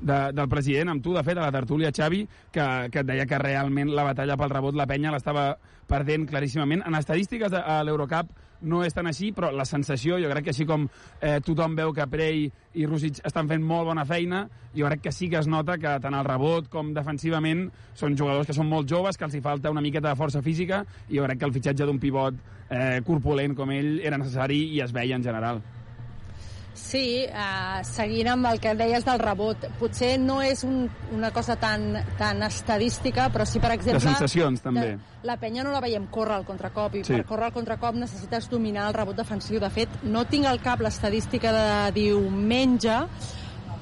de, 0.00 0.20
del 0.36 0.48
president, 0.48 0.94
amb 0.94 1.04
tu, 1.04 1.14
de 1.16 1.24
fet, 1.26 1.38
a 1.38 1.46
la 1.46 1.54
tertúlia, 1.54 1.92
Xavi, 1.94 2.24
que, 2.52 2.66
que 2.92 3.02
et 3.02 3.08
deia 3.08 3.26
que 3.28 3.40
realment 3.40 3.92
la 3.94 4.06
batalla 4.10 4.38
pel 4.40 4.52
rebot 4.52 4.78
la 4.78 4.88
penya 4.90 5.12
l'estava 5.14 5.52
perdent 5.90 6.28
claríssimament. 6.30 6.84
En 6.86 6.96
estadístiques 6.98 7.52
de, 7.52 7.60
a 7.60 7.82
l'Eurocup 7.84 8.30
no 8.62 8.82
és 8.84 8.94
tan 8.94 9.08
així, 9.08 9.30
però 9.32 9.50
la 9.54 9.64
sensació, 9.68 10.18
jo 10.20 10.28
crec 10.30 10.48
que 10.48 10.52
així 10.54 10.66
com 10.68 10.86
eh, 10.86 11.38
tothom 11.44 11.74
veu 11.78 11.94
que 11.96 12.06
Prey 12.10 12.44
i 12.76 12.86
Rússic 12.86 13.22
estan 13.26 13.48
fent 13.48 13.64
molt 13.64 13.88
bona 13.88 14.04
feina, 14.08 14.44
jo 14.76 14.86
crec 14.88 15.06
que 15.06 15.14
sí 15.16 15.30
que 15.32 15.40
es 15.40 15.48
nota 15.48 15.78
que 15.80 15.96
tant 16.02 16.16
al 16.16 16.28
rebot 16.28 16.68
com 16.72 16.92
defensivament 16.96 17.66
són 17.96 18.16
jugadors 18.20 18.48
que 18.48 18.56
són 18.56 18.68
molt 18.68 18.88
joves, 18.90 19.16
que 19.16 19.26
els 19.26 19.36
hi 19.36 19.42
falta 19.44 19.72
una 19.72 19.84
miqueta 19.84 20.10
de 20.10 20.18
força 20.20 20.44
física, 20.44 20.84
i 21.08 21.18
jo 21.18 21.26
crec 21.26 21.40
que 21.40 21.48
el 21.48 21.56
fitxatge 21.56 21.88
d'un 21.88 22.00
pivot 22.02 22.40
eh, 22.68 23.00
corpulent 23.06 23.56
com 23.56 23.72
ell 23.74 23.98
era 24.04 24.20
necessari 24.20 24.66
i 24.76 24.82
es 24.84 24.92
veia 24.92 25.16
en 25.16 25.24
general. 25.24 25.64
Sí, 26.80 27.26
uh, 27.28 27.82
seguint 27.86 28.30
amb 28.32 28.48
el 28.50 28.58
que 28.62 28.72
deies 28.74 29.04
del 29.06 29.20
rebot, 29.20 29.66
potser 29.78 30.14
no 30.18 30.38
és 30.42 30.62
un, 30.66 30.88
una 31.14 31.28
cosa 31.30 31.54
tan, 31.60 31.92
tan 32.18 32.40
estadística, 32.46 33.28
però 33.30 33.44
sí, 33.46 33.60
per 33.62 33.74
exemple... 33.76 34.00
De 34.00 34.06
sensacions, 34.14 34.62
també. 34.64 34.86
De, 34.96 35.18
la 35.28 35.36
penya 35.38 35.62
no 35.66 35.74
la 35.74 35.82
veiem 35.84 36.06
córrer 36.10 36.38
al 36.40 36.46
contracop, 36.48 36.96
i 36.96 37.04
Sí. 37.04 37.12
per 37.12 37.26
córrer 37.28 37.50
al 37.50 37.52
contracop 37.54 37.94
necessites 38.00 38.48
dominar 38.50 38.88
el 38.88 38.96
rebot 38.96 39.18
defensiu. 39.20 39.60
De 39.60 39.68
fet, 39.70 40.00
no 40.02 40.24
tinc 40.26 40.48
al 40.48 40.58
cap 40.64 40.80
l'estadística 40.80 41.52
de 41.52 41.68
diumenge, 42.00 42.96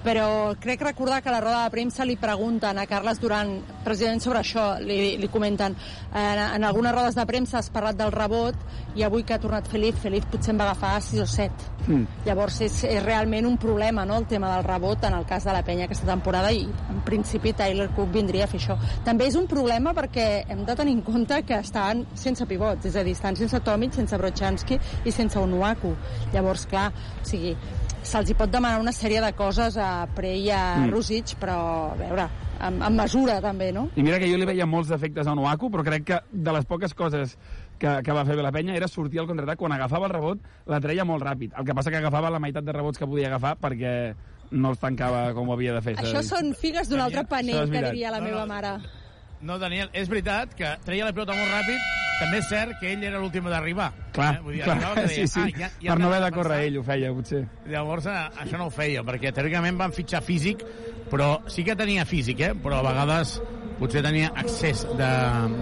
però 0.05 0.55
crec 0.61 0.83
recordar 0.83 1.23
que 1.23 1.31
a 1.31 1.35
la 1.35 1.41
roda 1.41 1.65
de 1.65 1.73
premsa 1.75 2.07
li 2.07 2.17
pregunten 2.17 2.79
a 2.79 2.87
Carles 2.87 3.21
Duran 3.21 3.57
precisament 3.85 4.23
sobre 4.25 4.43
això, 4.43 4.69
li, 4.81 5.17
li 5.19 5.31
comenten. 5.33 5.77
En, 6.13 6.45
en 6.45 6.69
algunes 6.69 6.95
rodes 6.95 7.19
de 7.19 7.27
premsa 7.27 7.59
has 7.59 7.73
parlat 7.75 7.99
del 7.99 8.15
rebot 8.15 8.57
i 8.97 9.05
avui 9.07 9.25
que 9.25 9.35
ha 9.35 9.43
tornat 9.43 9.69
Felip, 9.69 9.99
Felip 10.03 10.31
potser 10.33 10.55
en 10.55 10.63
va 10.63 10.71
agafar 10.71 10.97
6 11.03 11.25
o 11.25 11.29
7 11.39 11.79
Mm. 11.89 12.05
llavors 12.27 12.59
és, 12.61 12.75
és 12.85 13.01
realment 13.01 13.47
un 13.49 13.57
problema 13.57 14.05
no, 14.05 14.19
el 14.21 14.27
tema 14.29 14.51
del 14.55 14.65
rebot 14.67 15.05
en 15.09 15.15
el 15.17 15.25
cas 15.25 15.47
de 15.49 15.55
la 15.57 15.63
penya 15.65 15.87
aquesta 15.89 16.05
temporada 16.11 16.51
i 16.53 16.67
en 16.67 17.01
principi 17.07 17.55
Tyler 17.57 17.89
Cook 17.97 18.13
vindria 18.13 18.45
a 18.45 18.51
fer 18.51 18.61
això. 18.61 18.77
També 19.07 19.29
és 19.31 19.39
un 19.41 19.47
problema 19.49 19.95
perquè 19.97 20.27
hem 20.53 20.67
de 20.69 20.77
tenir 20.77 20.99
en 20.99 21.03
compte 21.07 21.41
que 21.49 21.57
estan 21.63 22.05
sense 22.13 22.45
pivots 22.47 22.91
és 22.91 22.97
a 22.97 23.05
dir, 23.07 23.17
estan 23.17 23.39
sense 23.41 23.61
Tomic, 23.65 23.97
sense 23.97 24.21
Brochanski 24.21 24.79
i 25.05 25.15
sense 25.15 25.41
Onuaku. 25.41 25.95
Llavors 26.35 26.67
clar, 26.69 26.91
o 26.93 27.25
sigui, 27.25 27.57
se'ls 28.09 28.33
pot 28.39 28.51
demanar 28.51 28.81
una 28.81 28.93
sèrie 28.97 29.21
de 29.21 29.31
coses 29.37 29.77
a 29.77 30.07
Prey 30.17 30.47
i 30.47 30.51
a 30.51 30.63
Mm. 30.79 30.91
Rusic, 30.93 31.35
però 31.41 31.93
a 31.93 31.95
veure, 31.99 32.29
amb, 32.61 32.83
amb 32.83 32.97
mesura 32.97 33.41
també, 33.45 33.71
no? 33.73 33.89
I 33.97 34.03
mira 34.03 34.19
que 34.19 34.29
jo 34.31 34.39
li 34.41 34.47
veia 34.49 34.67
molts 34.67 34.89
defectes 34.89 35.27
a 35.27 35.33
Onuaku, 35.33 35.71
però 35.71 35.85
crec 35.85 36.05
que 36.05 36.21
de 36.33 36.53
les 36.53 36.65
poques 36.65 36.95
coses 36.95 37.37
que, 37.79 38.01
que 38.03 38.13
va 38.13 38.25
fer 38.25 38.37
bé 38.37 38.43
la 38.43 38.53
penya 38.53 38.75
era 38.75 38.89
sortir 38.89 39.21
al 39.21 39.27
contraatac. 39.27 39.59
Quan 39.59 39.73
agafava 39.73 40.07
el 40.07 40.13
rebot, 40.13 40.39
la 40.67 40.81
treia 40.81 41.05
molt 41.05 41.23
ràpid. 41.23 41.53
El 41.59 41.65
que 41.65 41.75
passa 41.75 41.91
que 41.91 41.99
agafava 42.01 42.31
la 42.31 42.41
meitat 42.41 42.65
de 42.65 42.73
rebots 42.73 42.99
que 42.99 43.07
podia 43.07 43.29
agafar 43.29 43.57
perquè 43.61 44.15
no 44.51 44.71
els 44.71 44.79
tancava 44.81 45.33
com 45.35 45.49
ho 45.49 45.53
havia 45.53 45.75
de 45.75 45.83
fer. 45.83 45.97
Això 46.01 46.23
són 46.25 46.55
figues 46.55 46.89
d'un 46.89 47.01
altre 47.05 47.25
panell, 47.29 47.69
que 47.71 47.83
diria 47.91 48.11
la 48.11 48.19
No, 48.21 48.25
meva 48.25 48.41
no. 48.41 48.47
mare. 48.47 48.73
No, 49.41 49.59
Daniel, 49.59 49.91
és 49.93 50.09
veritat 50.09 50.55
que 50.59 50.77
treia 50.85 51.05
la 51.05 51.13
pilota 51.13 51.35
molt 51.37 51.53
ràpid. 51.53 51.98
També 52.19 52.39
és 52.39 52.49
cert 52.49 52.79
que 52.81 52.93
ell 52.93 53.05
era 53.05 53.19
l'últim 53.23 53.45
d'arribar. 53.45 53.93
Clar, 54.13 54.35
Eh? 54.35 54.41
Vull 54.43 54.55
dir, 54.57 54.63
clar, 54.65 54.95
deia, 54.97 55.09
sí, 55.09 55.27
sí. 55.29 55.41
"Ah, 55.41 55.49
ja- 55.59 55.71
ja 55.81 55.93
per 55.95 56.01
no 56.01 56.07
haver 56.09 56.23
de 56.25 56.31
córrer 56.33 56.57
pensar". 56.59 56.65
ell 56.67 56.79
ho 56.79 56.83
feia, 56.83 57.13
potser. 57.13 57.45
Llavors, 57.67 58.07
eh, 58.07 58.29
això 58.43 58.59
no 58.59 58.67
ho 58.67 58.71
feia, 58.71 59.03
perquè 59.05 59.33
teòricament 59.33 59.79
van 59.79 59.93
fitxar 59.93 60.23
físic, 60.23 60.65
però 61.11 61.41
sí 61.49 61.63
que 61.65 61.77
tenia 61.77 62.05
físic, 62.05 62.41
eh? 62.41 62.55
però 62.55 62.79
a 62.81 62.83
vegades 62.83 63.41
potser 63.79 64.03
tenia 64.03 64.33
accés 64.35 64.83
de, 64.83 65.11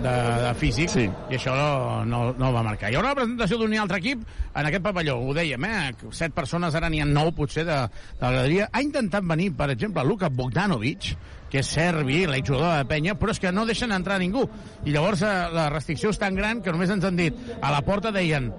de, 0.02 0.42
de 0.48 0.54
físic 0.54 0.88
Sí. 0.88 1.04
i 1.30 1.34
això 1.36 1.52
no, 1.54 2.04
no, 2.06 2.32
no 2.32 2.52
va 2.52 2.62
marcar. 2.62 2.90
Hi 2.90 2.94
haurà 2.96 3.10
una 3.12 3.14
presentació 3.14 3.58
d'un 3.58 3.74
altre 3.78 3.98
equip 3.98 4.22
en 4.54 4.66
aquest 4.66 4.82
pavelló, 4.82 5.18
ho 5.20 5.34
dèiem, 5.34 5.62
eh? 5.66 5.92
Set 6.10 6.32
persones, 6.32 6.74
ara 6.74 6.88
n'hi 6.88 7.02
ha 7.02 7.04
nou, 7.04 7.30
potser, 7.32 7.66
de, 7.66 7.76
de 7.76 8.22
la 8.22 8.30
graderia. 8.30 8.70
Ha 8.72 8.80
intentat 8.80 9.22
venir, 9.22 9.52
per 9.54 9.68
exemple, 9.70 10.02
Luka 10.04 10.30
Bogdanovic, 10.30 11.14
que 11.50 11.62
és 11.62 11.72
serbi, 11.76 12.24
l'exjugador 12.26 12.78
de 12.78 12.88
penya, 12.90 13.14
però 13.18 13.34
és 13.34 13.40
que 13.42 13.52
no 13.54 13.66
deixen 13.68 13.94
entrar 13.94 14.18
ningú. 14.22 14.46
I 14.84 14.94
llavors 14.94 15.22
eh, 15.22 15.34
la 15.54 15.68
restricció 15.72 16.12
és 16.14 16.20
tan 16.20 16.38
gran 16.38 16.62
que 16.62 16.74
només 16.74 16.92
ens 16.92 17.06
han 17.06 17.18
dit, 17.18 17.38
a 17.60 17.72
la 17.74 17.82
porta 17.86 18.12
deien, 18.14 18.50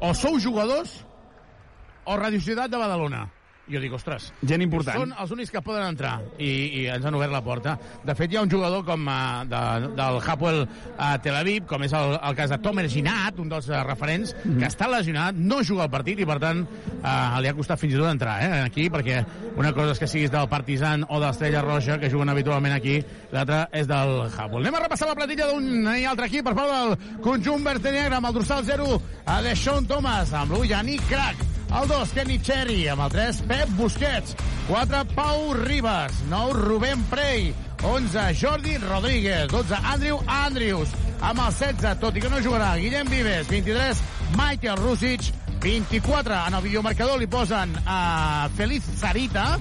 o 0.00 0.12
sou 0.14 0.38
jugadors 0.42 1.00
o 2.04 2.16
Radio 2.20 2.40
Ciutat 2.40 2.70
de 2.70 2.80
Badalona. 2.80 3.24
Jo 3.64 3.80
dic, 3.80 3.94
ostres, 3.96 4.26
Gent 4.44 4.60
important. 4.60 4.98
són 5.00 5.12
els 5.22 5.30
únics 5.32 5.50
que 5.50 5.60
poden 5.64 5.86
entrar 5.88 6.18
i, 6.36 6.50
i 6.82 6.86
ens 6.92 7.06
han 7.08 7.14
obert 7.16 7.32
la 7.32 7.40
porta. 7.40 7.78
De 8.04 8.12
fet, 8.14 8.28
hi 8.32 8.36
ha 8.36 8.42
un 8.44 8.50
jugador 8.52 8.82
com 8.84 9.06
uh, 9.08 9.44
de, 9.48 9.60
del 9.96 10.18
Hapoel 10.20 10.58
uh, 10.66 11.06
Tel 11.24 11.38
Aviv, 11.38 11.64
com 11.70 11.82
és 11.86 11.94
el, 11.96 12.18
el 12.20 12.36
cas 12.36 12.52
de 12.52 12.58
Tomer 12.60 12.84
Ginat, 12.92 13.38
un 13.40 13.48
dels 13.48 13.70
uh, 13.72 13.78
referents, 13.88 14.34
Mhm. 14.44 14.58
que 14.60 14.68
està 14.68 14.88
lesionat, 14.90 15.34
no 15.34 15.62
juga 15.64 15.86
al 15.86 15.90
partit 15.90 16.20
i, 16.20 16.26
per 16.28 16.36
tant, 16.42 16.60
uh, 16.66 17.40
li 17.40 17.48
ha 17.48 17.54
costat 17.56 17.80
fins 17.80 17.94
i 17.94 17.96
tot 17.96 18.10
entrar 18.10 18.34
eh, 18.44 18.60
aquí, 18.66 18.90
perquè 18.92 19.22
una 19.56 19.72
cosa 19.72 19.92
és 19.94 20.02
que 20.02 20.10
siguis 20.10 20.30
del 20.34 20.48
Partizan 20.52 21.06
o 21.08 21.18
de 21.20 21.26
l'Estrella 21.30 21.62
Roja, 21.64 21.96
que 21.98 22.10
juguen 22.12 22.28
habitualment 22.28 22.74
aquí, 22.76 22.98
l'altra 23.32 23.62
és 23.72 23.88
del 23.88 24.26
Hapoel. 24.28 24.66
Anem 24.66 24.76
a 24.76 24.84
repassar 24.84 25.08
la 25.08 25.16
plantilla 25.16 25.48
d'un 25.48 25.88
i 25.96 26.04
altre 26.04 26.28
equip 26.28 26.44
per 26.44 26.54
part 26.58 26.68
del 26.68 27.18
conjunt 27.24 27.64
verd 27.64 27.88
negre 27.88 28.18
amb 28.20 28.28
el 28.28 28.36
dorsal 28.42 28.64
0 28.68 29.00
a 29.24 29.40
Deshaun 29.46 29.86
Thomas, 29.88 30.32
amb 30.36 30.52
l'1 30.52 30.68
Yannick 30.74 31.08
Crack, 31.08 31.53
el 31.82 31.88
2, 31.88 32.10
Kenny 32.14 32.38
Cherry. 32.40 32.88
Amb 32.88 33.02
el 33.06 33.10
3, 33.10 33.42
Pep 33.48 33.68
Busquets. 33.78 34.36
4, 34.68 35.04
Pau 35.14 35.54
Ribas. 35.54 36.12
9, 36.30 36.52
Rubén 36.52 37.02
Prey. 37.10 37.54
11, 37.82 38.34
Jordi 38.40 38.76
Rodríguez. 38.78 39.48
12, 39.48 39.74
Andrew 39.82 40.20
Andrews. 40.26 40.88
Amb 41.20 41.40
el 41.40 41.52
16, 41.52 41.98
tot 42.00 42.16
i 42.16 42.22
que 42.22 42.30
no 42.30 42.42
jugarà, 42.44 42.74
Guillem 42.76 43.10
Vives. 43.10 43.48
23, 43.48 44.02
Michael 44.36 44.78
Rusic. 44.78 45.32
24, 45.64 46.34
en 46.48 46.54
el 46.54 46.62
videomarcador 46.62 47.18
li 47.18 47.26
posen 47.26 47.72
a 47.88 48.50
Feliz 48.54 48.84
Sarita, 49.00 49.54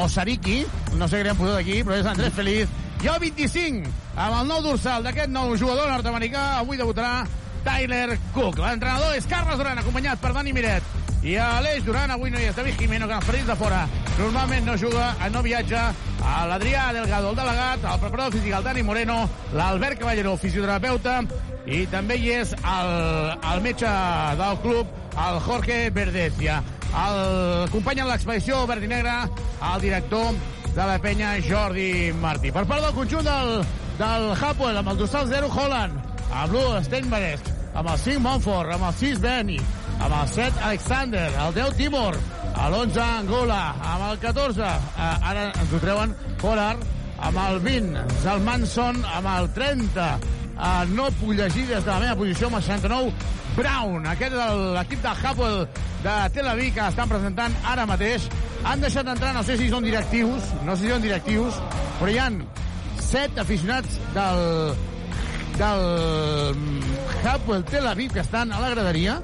o 0.00 0.08
Sariki, 0.08 0.62
no 0.96 1.08
sé 1.08 1.20
què 1.20 1.26
li 1.26 1.32
han 1.34 1.36
posat 1.36 1.60
aquí, 1.60 1.82
però 1.84 1.98
és 2.00 2.08
Andrés 2.08 2.32
Feliz. 2.32 2.72
I 3.04 3.10
el 3.12 3.20
25, 3.20 3.92
amb 4.16 4.38
el 4.40 4.48
nou 4.48 4.62
dorsal 4.64 5.04
d'aquest 5.04 5.28
nou 5.28 5.52
jugador 5.60 5.92
nord-americà, 5.92 6.46
avui 6.62 6.80
debutarà 6.80 7.26
Tyler 7.66 8.16
Cook. 8.32 8.62
L'entrenador 8.64 9.18
és 9.18 9.28
Carles 9.28 9.60
Duran, 9.60 9.82
acompanyat 9.82 10.22
per 10.22 10.32
Dani 10.32 10.56
Miret. 10.56 10.95
I 11.26 11.32
a 11.42 11.46
l'Eix 11.58 11.82
Duran 11.82 12.12
avui 12.14 12.30
no 12.30 12.38
hi 12.38 12.44
és 12.46 12.54
David 12.54 12.76
Jimeno, 12.78 13.08
que 13.10 13.16
els 13.16 13.24
partits 13.26 13.48
de 13.48 13.54
fora. 13.58 13.80
Normalment 14.14 14.68
no 14.68 14.76
juga, 14.78 15.08
no 15.34 15.40
viatja. 15.42 15.88
A 16.22 16.44
l'Adrià 16.46 16.84
Delgado, 16.94 17.32
el 17.32 17.38
delegat, 17.38 17.82
el 17.82 17.98
preparador 17.98 18.36
físic, 18.36 18.52
el 18.54 18.62
Dani 18.62 18.84
Moreno, 18.86 19.16
l'Albert 19.58 19.98
Caballero, 19.98 20.36
fisioterapeuta, 20.38 21.16
i 21.66 21.80
també 21.90 22.14
hi 22.22 22.30
és 22.36 22.52
el, 22.54 22.92
el 23.50 23.62
metge 23.64 23.90
del 24.38 24.60
club, 24.62 24.92
el 25.24 25.40
Jorge 25.48 25.78
Verdecia. 25.96 26.60
El 26.94 27.18
company 27.74 28.04
en 28.04 28.10
l'expedició 28.12 28.60
verd 28.70 28.86
i 28.86 28.90
negre, 28.94 29.16
el 29.72 29.82
director 29.82 30.30
de 30.76 30.86
la 30.92 31.00
penya, 31.02 31.32
Jordi 31.42 32.12
Martí. 32.22 32.54
Per 32.54 32.62
part 32.70 32.86
del 32.86 32.94
conjunt 33.00 33.26
del, 33.26 33.56
del 33.98 34.28
Hapoel, 34.36 34.78
amb 34.78 34.94
el 34.94 35.02
dorsal 35.02 35.26
0, 35.34 35.50
Holland, 35.50 35.98
amb 36.30 36.54
l'1, 36.54 36.84
Steinberg, 36.86 37.50
amb 37.74 37.90
el 37.90 37.98
5, 38.06 38.22
Montfort, 38.28 38.76
amb 38.78 38.92
el 38.92 38.96
6, 39.02 39.20
Benny, 39.26 39.58
amb 40.00 40.14
el 40.22 40.28
7, 40.34 40.62
Alexander, 40.62 41.30
el 41.46 41.54
10, 41.54 41.76
Timor, 41.76 42.18
a 42.54 42.68
l'11, 42.70 43.00
Angola, 43.04 43.62
amb 43.94 44.10
el 44.10 44.18
14, 44.22 44.62
eh, 44.62 45.30
ara 45.30 45.48
ens 45.52 45.72
ho 45.72 45.80
treuen, 45.82 46.14
Polar, 46.40 46.76
amb 47.18 47.40
el 47.48 47.60
20, 47.64 48.04
Zalmanson, 48.22 49.02
amb 49.16 49.32
el 49.36 49.50
30, 49.56 50.06
eh, 50.56 50.84
no 50.92 51.10
puc 51.20 51.34
llegir 51.38 51.66
des 51.70 51.84
de 51.84 51.90
la 51.90 52.00
meva 52.04 52.16
posició, 52.22 52.50
amb 52.50 52.60
el 52.60 52.66
69, 52.68 53.12
Brown, 53.56 54.04
aquest 54.10 54.34
és 54.36 54.58
l'equip 54.76 55.00
de 55.00 55.12
Hapoel 55.24 55.62
de 56.04 56.16
Tel 56.34 56.48
Aviv 56.50 56.74
que 56.76 56.84
estan 56.84 57.08
presentant 57.08 57.54
ara 57.64 57.86
mateix. 57.88 58.26
Han 58.66 58.82
deixat 58.84 59.08
entrar, 59.08 59.32
no 59.32 59.44
sé 59.46 59.56
si 59.56 59.70
són 59.72 59.86
directius, 59.86 60.50
no 60.66 60.76
sé 60.76 60.86
si 60.86 60.92
són 60.92 61.04
directius, 61.04 61.56
però 62.00 62.12
hi 62.12 62.18
han 62.20 62.42
set 63.00 63.38
aficionats 63.40 63.96
del, 64.12 64.74
del 65.56 66.60
Hapoel 67.24 67.64
Tel 67.70 67.88
Aviv 67.88 68.12
que 68.12 68.24
estan 68.26 68.52
a 68.52 68.60
la 68.60 68.74
graderia. 68.74 69.20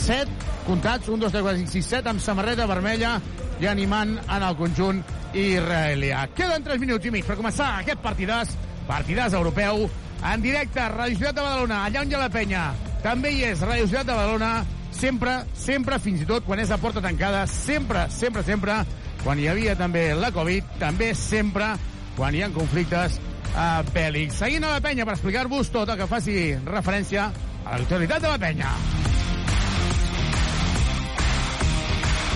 Set 0.00 0.28
comptats, 0.64 1.08
un, 1.08 1.20
dos, 1.20 1.32
tres, 1.32 1.42
quatre, 1.42 1.60
cinc, 1.60 1.70
sis, 1.70 1.86
set, 1.86 2.06
amb 2.08 2.22
samarreta 2.22 2.66
vermella 2.66 3.18
i 3.60 3.68
animant 3.70 4.16
en 4.24 4.42
el 4.42 4.56
conjunt 4.58 5.02
israelià. 5.36 6.24
Queden 6.34 6.64
3 6.64 6.80
minuts 6.82 7.06
i 7.06 7.12
mig 7.14 7.26
per 7.26 7.36
començar 7.38 7.74
aquest 7.80 8.00
partidàs, 8.02 8.54
partidàs 8.88 9.36
europeu, 9.36 9.86
en 10.24 10.42
directe, 10.42 10.88
Radio 10.88 11.18
Ciutat 11.18 11.36
de 11.36 11.44
Badalona, 11.44 11.82
allà 11.84 12.02
on 12.02 12.10
hi 12.10 12.16
ha 12.16 12.22
la 12.22 12.32
penya. 12.32 12.64
També 13.04 13.34
hi 13.34 13.44
és 13.50 13.64
Radio 13.66 13.88
Ciutat 13.90 14.08
de 14.08 14.16
Badalona, 14.16 14.52
sempre, 14.94 15.36
sempre, 15.58 16.00
fins 16.00 16.24
i 16.24 16.28
tot 16.28 16.46
quan 16.46 16.62
és 16.62 16.72
a 16.72 16.80
porta 16.80 17.02
tancada, 17.04 17.44
sempre, 17.50 18.06
sempre, 18.14 18.44
sempre, 18.46 18.80
quan 19.24 19.40
hi 19.40 19.50
havia 19.52 19.76
també 19.76 20.10
la 20.16 20.32
Covid, 20.32 20.78
també 20.80 21.12
sempre, 21.18 21.74
quan 22.16 22.34
hi 22.34 22.44
ha 22.44 22.52
conflictes 22.54 23.18
uh, 23.52 23.82
bèl·lics. 23.92 24.40
Seguint 24.40 24.64
a 24.64 24.76
la 24.76 24.84
penya 24.84 25.04
per 25.04 25.18
explicar-vos 25.18 25.72
tot 25.74 25.92
el 25.92 26.00
que 26.00 26.10
faci 26.10 26.38
referència 26.64 27.28
a 27.64 27.78
l'actualitat 27.78 28.24
de 28.24 28.32
la 28.32 28.40
penya. 28.40 28.72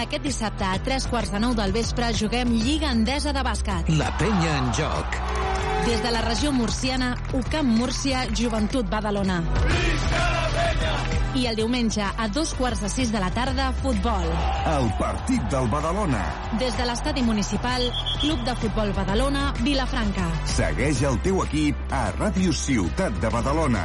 Aquest 0.00 0.24
dissabte 0.24 0.64
a 0.64 0.78
tres 0.80 1.04
quarts 1.10 1.28
de 1.28 1.38
nou 1.42 1.52
del 1.52 1.74
vespre 1.76 2.06
juguem 2.16 2.54
Lliga 2.56 2.88
Endesa 2.94 3.34
de 3.36 3.42
Bàsquet. 3.44 3.90
La 3.98 4.08
penya 4.16 4.54
en 4.56 4.70
joc. 4.78 5.18
Des 5.84 6.00
de 6.00 6.12
la 6.14 6.22
regió 6.24 6.52
murciana, 6.56 7.10
UCAM 7.36 7.68
Múrcia, 7.76 8.22
Joventut 8.36 8.88
Badalona. 8.88 9.42
I 11.36 11.44
el 11.46 11.60
diumenge, 11.60 12.02
a 12.02 12.28
dos 12.32 12.54
quarts 12.56 12.80
de 12.80 12.88
sis 12.88 13.12
de 13.12 13.20
la 13.20 13.28
tarda, 13.30 13.70
futbol. 13.82 14.24
El 14.72 14.88
partit 14.98 15.44
del 15.52 15.68
Badalona. 15.68 16.24
Des 16.58 16.76
de 16.80 16.88
l'estadi 16.88 17.22
municipal, 17.22 17.84
Club 18.22 18.40
de 18.48 18.56
Futbol 18.56 18.94
Badalona, 18.96 19.50
Vilafranca. 19.60 20.30
Segueix 20.56 21.04
el 21.12 21.20
teu 21.28 21.44
equip 21.44 21.92
a 21.92 22.06
Ràdio 22.16 22.56
Ciutat 22.56 23.20
de 23.20 23.36
Badalona. 23.36 23.84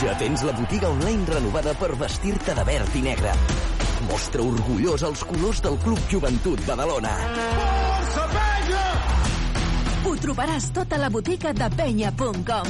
Ja 0.00 0.14
tens 0.16 0.42
la 0.44 0.52
botiga 0.56 0.88
online 0.88 1.26
renovada 1.28 1.74
per 1.76 1.90
vestir-te 2.00 2.54
de 2.56 2.64
verd 2.64 2.94
i 2.96 3.02
negre. 3.04 3.32
Mostra 4.08 4.42
orgullós 4.44 5.04
els 5.04 5.24
colors 5.28 5.60
del 5.64 5.76
Club 5.84 6.00
Joventut 6.10 6.60
Badalona. 6.64 7.12
Força 7.20 8.24
penya! 8.32 8.82
Ho 10.08 10.14
trobaràs 10.24 10.70
tot 10.76 10.92
a 10.92 11.00
la 11.00 11.10
botiga 11.12 11.52
de 11.56 11.68
penya.com. 11.76 12.68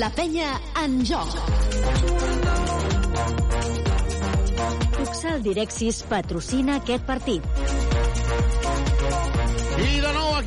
La 0.00 0.10
penya 0.16 0.50
en 0.84 1.00
joc. 1.08 1.32
Tuxal 4.98 5.42
Direxis 5.44 6.02
patrocina 6.08 6.80
aquest 6.82 7.08
partit. 7.08 7.44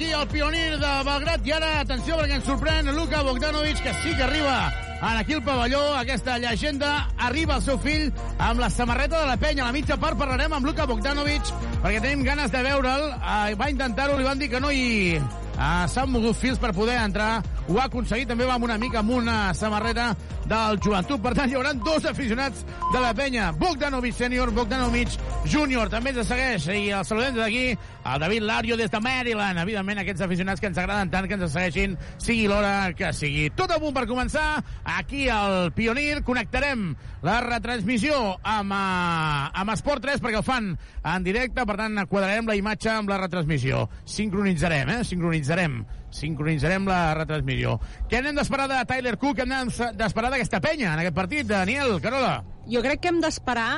I 0.01 0.03
aquí 0.03 0.13
el 0.13 0.27
pionir 0.27 0.79
de 0.79 0.91
Belgrat. 1.05 1.43
I 1.45 1.51
ara, 1.53 1.67
atenció, 1.81 2.15
perquè 2.17 2.39
ens 2.39 2.47
sorprèn 2.47 2.87
Luka 2.95 3.21
Bogdanovic, 3.21 3.83
que 3.85 3.93
sí 4.01 4.15
que 4.17 4.23
arriba 4.23 4.71
en 5.01 5.17
aquí 5.17 5.33
el 5.33 5.43
pavelló, 5.43 5.95
aquesta 5.95 6.39
llegenda. 6.39 7.09
Arriba 7.17 7.59
el 7.59 7.61
seu 7.61 7.77
fill 7.77 8.09
amb 8.39 8.63
la 8.63 8.71
samarreta 8.73 9.19
de 9.21 9.27
la 9.27 9.37
penya. 9.37 9.63
A 9.63 9.69
la 9.69 9.75
mitja 9.77 9.99
part 10.01 10.17
parlarem 10.17 10.57
amb 10.57 10.65
Luka 10.65 10.87
Bogdanovic, 10.89 11.53
perquè 11.83 12.01
tenim 12.01 12.25
ganes 12.25 12.49
de 12.49 12.63
veure'l. 12.65 13.07
Uh, 13.13 13.53
va 13.61 13.69
intentar-ho, 13.69 14.17
li 14.17 14.25
van 14.25 14.41
dir 14.41 14.49
que 14.49 14.63
no 14.63 14.73
hi 14.73 15.21
Uh, 15.61 15.85
S'han 15.91 16.09
mogut 16.09 16.37
fils 16.39 16.57
per 16.57 16.71
poder 16.73 16.95
entrar. 16.97 17.43
Ho 17.69 17.77
ha 17.77 17.83
aconseguit, 17.85 18.25
també 18.29 18.47
va 18.49 18.55
amb 18.57 18.65
una 18.65 18.79
mica 18.81 19.01
amb 19.01 19.11
una 19.13 19.53
samarreta 19.53 20.07
del 20.49 20.79
joventut. 20.81 21.21
Per 21.21 21.33
tant, 21.37 21.51
hi 21.51 21.57
haurà 21.59 21.73
dos 21.77 22.07
aficionats 22.09 22.63
de 22.93 23.01
la 23.03 23.11
penya. 23.13 23.51
Bogdanovic 23.59 24.15
sènior, 24.17 24.49
Bogdanovic 24.55 25.13
júnior. 25.45 25.91
També 25.93 26.15
ens 26.15 26.27
segueix 26.27 26.65
i 26.73 26.87
el 26.89 27.05
saludem 27.05 27.37
d'aquí 27.37 27.65
el 28.05 28.19
David 28.19 28.43
Lario 28.43 28.77
des 28.77 28.91
de 28.91 28.99
Maryland. 28.99 29.59
Evidentment, 29.61 30.01
aquests 30.01 30.25
aficionats 30.25 30.61
que 30.61 30.69
ens 30.71 30.79
agraden 30.81 31.11
tant 31.13 31.27
que 31.29 31.37
ens 31.37 31.53
segueixin, 31.53 31.97
sigui 32.17 32.47
l'hora 32.49 32.91
que 32.97 33.11
sigui. 33.13 33.49
Tot 33.55 33.71
a 33.71 33.79
punt 33.81 33.95
per 33.95 34.07
començar. 34.09 34.63
Aquí 34.97 35.27
al 35.29 35.71
Pionir 35.77 36.23
connectarem 36.27 36.91
la 37.25 37.39
retransmissió 37.45 38.17
amb, 38.41 38.73
uh, 38.73 39.49
amb 39.61 39.73
Esport 39.75 40.03
3 40.03 40.21
perquè 40.23 40.41
ho 40.41 40.45
fan 40.45 40.73
en 40.75 41.25
directe, 41.25 41.65
per 41.65 41.77
tant 41.79 42.03
quadrarem 42.09 42.49
la 42.49 42.57
imatge 42.57 42.91
amb 42.93 43.11
la 43.11 43.21
retransmissió. 43.21 43.87
Sincronitzarem, 44.05 44.97
eh? 44.97 45.01
Sincronitzarem 45.07 45.81
sincronitzarem 46.11 46.87
la 46.89 47.13
retransmissió. 47.15 47.77
Què 48.11 48.19
hem 48.19 48.35
d'esperar 48.35 48.67
de 48.67 48.81
Tyler 48.89 49.17
Cook? 49.17 49.39
Què 49.39 49.45
hem 49.47 49.69
d'esperar 49.97 50.33
d'aquesta 50.33 50.59
penya 50.63 50.91
en 50.93 51.03
aquest 51.05 51.15
partit, 51.15 51.47
Daniel, 51.47 52.01
Carola? 52.03 52.41
Jo 52.71 52.83
crec 52.83 53.01
que 53.01 53.13
hem 53.13 53.21
d'esperar 53.23 53.69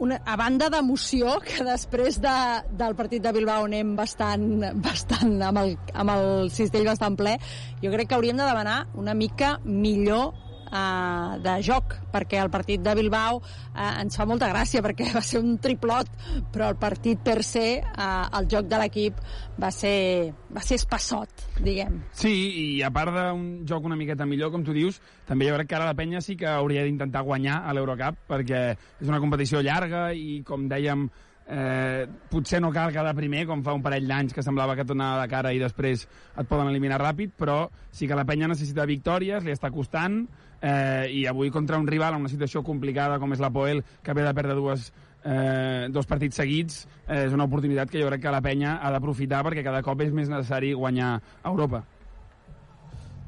una, 0.00 0.20
a 0.24 0.36
banda 0.40 0.70
d'emoció, 0.72 1.36
que 1.44 1.64
després 1.66 2.18
de, 2.24 2.36
del 2.80 2.96
partit 2.98 3.22
de 3.24 3.32
Bilbao 3.36 3.68
anem 3.68 3.94
bastant, 3.98 4.46
bastant 4.82 5.36
amb, 5.44 5.62
el, 5.62 5.74
amb 5.94 6.14
el 6.16 6.50
cistell 6.54 6.88
bastant 6.88 7.18
ple, 7.20 7.36
jo 7.84 7.92
crec 7.92 8.10
que 8.10 8.18
hauríem 8.18 8.40
de 8.40 8.48
demanar 8.48 8.78
una 8.98 9.14
mica 9.14 9.58
millor 9.64 10.32
uh, 10.70 11.36
de 11.42 11.54
joc, 11.66 11.96
perquè 12.12 12.40
el 12.42 12.50
partit 12.50 12.82
de 12.82 12.94
Bilbao 12.98 13.40
uh, 13.40 14.00
ens 14.00 14.16
fa 14.16 14.26
molta 14.28 14.50
gràcia, 14.52 14.82
perquè 14.84 15.10
va 15.14 15.22
ser 15.24 15.42
un 15.42 15.58
triplot, 15.62 16.10
però 16.54 16.70
el 16.72 16.78
partit 16.80 17.22
per 17.24 17.40
se, 17.46 17.66
uh, 17.80 18.26
el 18.38 18.50
joc 18.50 18.68
de 18.70 18.80
l'equip 18.82 19.22
va 19.60 19.70
ser, 19.74 20.32
va 20.54 20.64
ser 20.64 20.80
espassot, 20.80 21.46
diguem. 21.60 22.00
Sí, 22.16 22.34
i 22.34 22.66
a 22.86 22.92
part 22.94 23.14
d'un 23.16 23.64
joc 23.68 23.88
una 23.88 23.98
miqueta 23.98 24.28
millor, 24.28 24.52
com 24.54 24.64
tu 24.66 24.76
dius, 24.76 25.00
també 25.28 25.50
jo 25.50 25.56
crec 25.58 25.70
que 25.70 25.80
ara 25.80 25.90
la 25.90 25.98
penya 25.98 26.22
sí 26.24 26.36
que 26.38 26.48
hauria 26.48 26.84
d'intentar 26.86 27.26
guanyar 27.26 27.62
a 27.64 27.74
l'Eurocup, 27.76 28.22
perquè 28.30 28.62
és 28.76 29.08
una 29.08 29.20
competició 29.22 29.62
llarga 29.64 30.08
i, 30.16 30.40
com 30.46 30.68
dèiem, 30.70 31.08
eh, 31.50 32.06
potser 32.30 32.60
no 32.62 32.70
cal 32.72 32.92
quedar 32.94 33.14
primer, 33.16 33.44
com 33.48 33.64
fa 33.66 33.74
un 33.76 33.82
parell 33.82 34.06
d'anys 34.08 34.34
que 34.36 34.44
semblava 34.46 34.76
que 34.76 34.84
et 34.86 34.90
donava 34.90 35.24
de 35.24 35.32
cara 35.32 35.52
i 35.52 35.58
després 35.62 36.06
et 36.06 36.48
poden 36.48 36.70
eliminar 36.70 37.00
ràpid, 37.02 37.34
però 37.36 37.64
sí 37.90 38.08
que 38.08 38.18
la 38.18 38.26
penya 38.28 38.48
necessita 38.50 38.86
victòries, 38.88 39.44
li 39.44 39.54
està 39.54 39.72
costant, 39.74 40.22
eh, 40.60 41.08
i 41.12 41.26
avui 41.26 41.50
contra 41.50 41.78
un 41.78 41.86
rival 41.86 42.14
en 42.14 42.26
una 42.26 42.32
situació 42.32 42.62
complicada 42.66 43.18
com 43.18 43.32
és 43.32 43.40
la 43.42 43.52
Poel, 43.52 43.84
que 44.02 44.14
ve 44.16 44.26
de 44.26 44.34
perdre 44.34 44.58
dues, 44.58 44.90
eh, 45.24 45.88
dos 45.90 46.06
partits 46.06 46.40
seguits, 46.42 46.86
eh, 47.06 47.26
és 47.26 47.32
una 47.36 47.48
oportunitat 47.48 47.90
que 47.90 48.02
jo 48.02 48.08
crec 48.08 48.22
que 48.24 48.34
la 48.34 48.42
penya 48.44 48.78
ha 48.80 48.92
d'aprofitar 48.92 49.44
perquè 49.46 49.64
cada 49.66 49.82
cop 49.82 50.00
és 50.00 50.12
més 50.12 50.28
necessari 50.28 50.72
guanyar 50.72 51.18
Europa. 51.44 51.84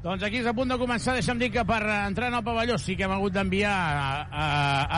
Doncs 0.03 0.19
aquí 0.27 0.41
és 0.41 0.47
a 0.49 0.51
punt 0.51 0.67
de 0.67 0.75
començar. 0.75 1.13
Deixa'm 1.15 1.39
dir 1.39 1.47
que 1.53 1.61
per 1.63 1.79
entrar 1.87 2.27
en 2.27 2.35
el 2.35 2.43
pavelló 2.43 2.75
sí 2.75 2.97
que 2.99 3.05
hem 3.05 3.13
hagut 3.15 3.31
d'enviar 3.31 3.71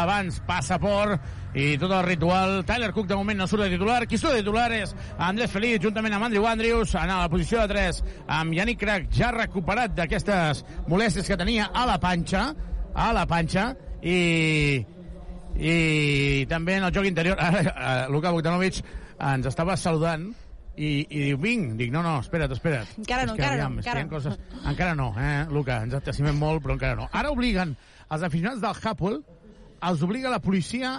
abans 0.02 0.40
passaport 0.48 1.54
i 1.54 1.76
tot 1.78 1.92
el 1.94 2.02
ritual. 2.08 2.64
Tyler 2.66 2.90
Cook 2.96 3.06
de 3.12 3.20
moment 3.20 3.38
no 3.38 3.46
surt 3.46 3.68
de 3.68 3.76
titular. 3.76 4.00
Qui 4.10 4.18
surt 4.18 4.34
de 4.34 4.40
titular 4.42 4.72
és 4.74 4.96
Andrés 5.22 5.54
Feliz, 5.54 5.78
juntament 5.84 6.16
amb 6.18 6.26
Andrew 6.26 6.48
Andrews, 6.50 6.96
en 6.98 7.14
la 7.14 7.30
posició 7.30 7.62
de 7.62 7.76
3 7.76 8.00
amb 8.40 8.58
Yannick 8.58 8.82
Crac, 8.82 9.06
ja 9.14 9.30
recuperat 9.36 9.94
d'aquestes 9.94 10.64
molèsties 10.90 11.30
que 11.30 11.38
tenia 11.38 11.70
a 11.70 11.86
la 11.86 12.00
panxa, 12.02 12.48
a 12.96 13.12
la 13.14 13.28
panxa, 13.30 13.68
i, 14.02 14.82
i 15.54 15.76
també 16.50 16.80
en 16.80 16.90
el 16.90 16.98
joc 16.98 17.06
interior, 17.06 17.38
ara, 17.38 18.08
Luka 18.10 18.34
Bogdanovic 18.34 18.82
ens 19.22 19.54
estava 19.54 19.78
saludant 19.78 20.32
i, 20.78 21.06
i 21.10 21.22
diu, 21.30 21.38
vinc, 21.42 21.74
dic, 21.80 21.92
no, 21.94 22.02
no, 22.04 22.18
espera't, 22.24 22.52
espera't. 22.56 22.90
Encara 23.00 23.26
no, 23.26 23.36
encara 23.36 23.56
aviam, 23.56 23.78
no. 23.78 23.84
Encara. 23.84 24.06
Coses... 24.12 24.38
encara 24.66 24.96
no, 24.96 25.10
eh, 25.20 25.46
Luca, 25.52 25.82
ens 25.86 25.96
t'estimem 26.04 26.38
molt, 26.40 26.64
però 26.64 26.76
encara 26.76 26.98
no. 27.00 27.10
Ara 27.16 27.32
obliguen 27.34 27.76
els 28.10 28.26
aficionats 28.28 28.62
del 28.64 28.76
Hapoel, 28.84 29.22
els 29.86 30.04
obliga 30.06 30.32
la 30.34 30.42
policia 30.44 30.98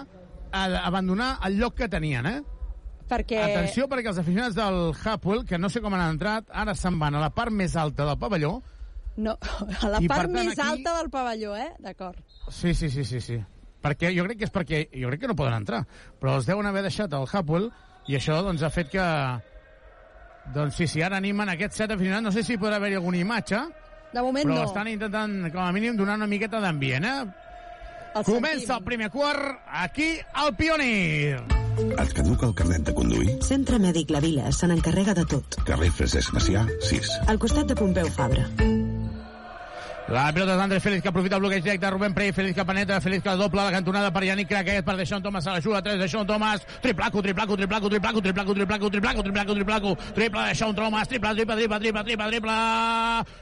a 0.53 0.63
abandonar 0.87 1.37
el 1.47 1.59
lloc 1.61 1.77
que 1.77 1.89
tenien, 1.93 2.27
eh? 2.27 2.39
Perquè... 3.07 3.39
Atenció, 3.39 3.87
perquè 3.91 4.11
els 4.11 4.19
aficionats 4.19 4.57
del 4.57 4.81
Hapoel, 5.05 5.45
que 5.47 5.59
no 5.59 5.69
sé 5.71 5.83
com 5.85 5.95
han 5.95 6.09
entrat, 6.17 6.49
ara 6.51 6.75
se'n 6.75 6.97
van 6.99 7.15
a 7.15 7.21
la 7.23 7.31
part 7.35 7.55
més 7.55 7.77
alta 7.79 8.07
del 8.09 8.19
pavelló. 8.19 8.57
No, 9.17 9.37
a 9.39 9.91
la 9.93 10.01
part 10.09 10.27
tant, 10.29 10.33
més 10.35 10.57
aquí- 10.57 10.67
alta 10.67 10.97
del 10.99 11.11
pavelló, 11.13 11.55
eh? 11.57 11.71
D'acord. 11.81 12.19
Sí, 12.51 12.75
sí, 12.75 12.91
sí, 12.91 13.05
sí, 13.05 13.21
sí. 13.21 13.39
Perquè 13.85 14.11
jo 14.17 14.25
crec 14.27 14.41
que 14.41 14.49
és 14.49 14.53
perquè 14.55 14.81
jo 14.91 15.11
crec 15.13 15.23
que 15.23 15.29
no 15.31 15.37
poden 15.39 15.55
entrar, 15.61 15.85
però 16.19 16.39
els 16.41 16.49
deuen 16.49 16.67
haver 16.67 16.83
deixat 16.89 17.13
al 17.15 17.29
Hapoel 17.31 17.69
i 18.11 18.17
això 18.19 18.41
doncs 18.43 18.65
ha 18.67 18.71
fet 18.75 18.91
que 18.91 19.05
doncs 20.55 20.75
sí, 20.77 20.87
sí, 20.87 21.03
ara 21.03 21.17
animen 21.17 21.49
aquests 21.49 21.77
set 21.83 21.91
aficionats, 21.91 22.23
no 22.23 22.33
sé 22.33 22.43
si 22.43 22.57
podrà 22.59 22.77
haver-hi 22.81 22.95
alguna 23.01 23.19
imatge, 23.19 23.61
De 24.13 24.23
moment 24.23 24.47
però 24.47 24.55
no. 24.63 24.65
estan 24.71 24.89
intentant, 24.89 25.51
com 25.53 25.61
a 25.61 25.73
mínim, 25.73 25.97
donar 25.97 26.15
una 26.17 26.27
miqueta 26.31 26.61
d'ambient, 26.63 27.05
eh? 27.05 27.27
El 28.17 28.25
Comença 28.25 28.61
sentim. 28.61 28.77
el 28.79 28.85
primer 28.85 29.11
quart 29.11 29.59
aquí 29.83 30.07
al 30.33 30.55
Pionir. 30.57 31.37
Et 32.01 32.13
caduca 32.17 32.47
el 32.47 32.55
carnet 32.55 32.87
de 32.87 32.95
conduir? 32.95 33.43
Centre 33.45 33.79
Mèdic 33.79 34.11
La 34.11 34.21
Vila 34.25 34.51
se 34.53 34.67
n'encarrega 34.71 35.13
de 35.13 35.27
tot. 35.27 35.59
Carrer 35.67 35.91
Francesc 35.91 36.33
Macià, 36.33 36.65
6. 36.81 37.11
Al 37.29 37.39
costat 37.39 37.67
de 37.67 37.75
Pompeu 37.77 38.09
Fabra. 38.09 38.47
La 40.09 40.33
pilota 40.33 40.55
d'Andrés 40.55 40.83
Félix 40.83 41.03
que 41.03 41.09
aprofita 41.09 41.35
el 41.35 41.41
bloqueig 41.43 41.65
directe, 41.65 41.91
Rubén 41.91 42.15
Prey, 42.15 42.31
Félix 42.33 42.55
que 42.55 42.65
penetra, 42.65 43.01
Félix 43.01 43.25
que 43.25 43.31
doble, 43.31 43.65
la 43.65 43.73
cantonada 43.73 44.13
per 44.13 44.23
Yannick 44.23 44.49
Craquet, 44.49 44.85
per 44.87 44.95
Deixón 44.97 45.23
Thomas 45.23 45.47
a 45.49 45.53
l'ajuda, 45.57 45.83
3 45.83 45.99
Deixón 45.99 46.27
Thomas, 46.27 46.63
triplaco, 46.81 47.21
triplaco, 47.23 47.57
triplaco, 47.57 47.91
triplaco, 47.91 48.21
triplaco, 48.21 48.55
triplaco, 48.55 48.91
triplaco, 48.91 49.23
triplaco, 49.23 49.55
triplaco, 49.55 49.97
triple 50.15 50.41
Deixón 50.47 50.77
Thomas, 50.77 51.09
triple, 51.09 51.35
triple, 51.35 51.57
triple, 51.57 51.81
triple, 51.81 52.05
triple, 52.05 52.31
triple, 52.31 52.53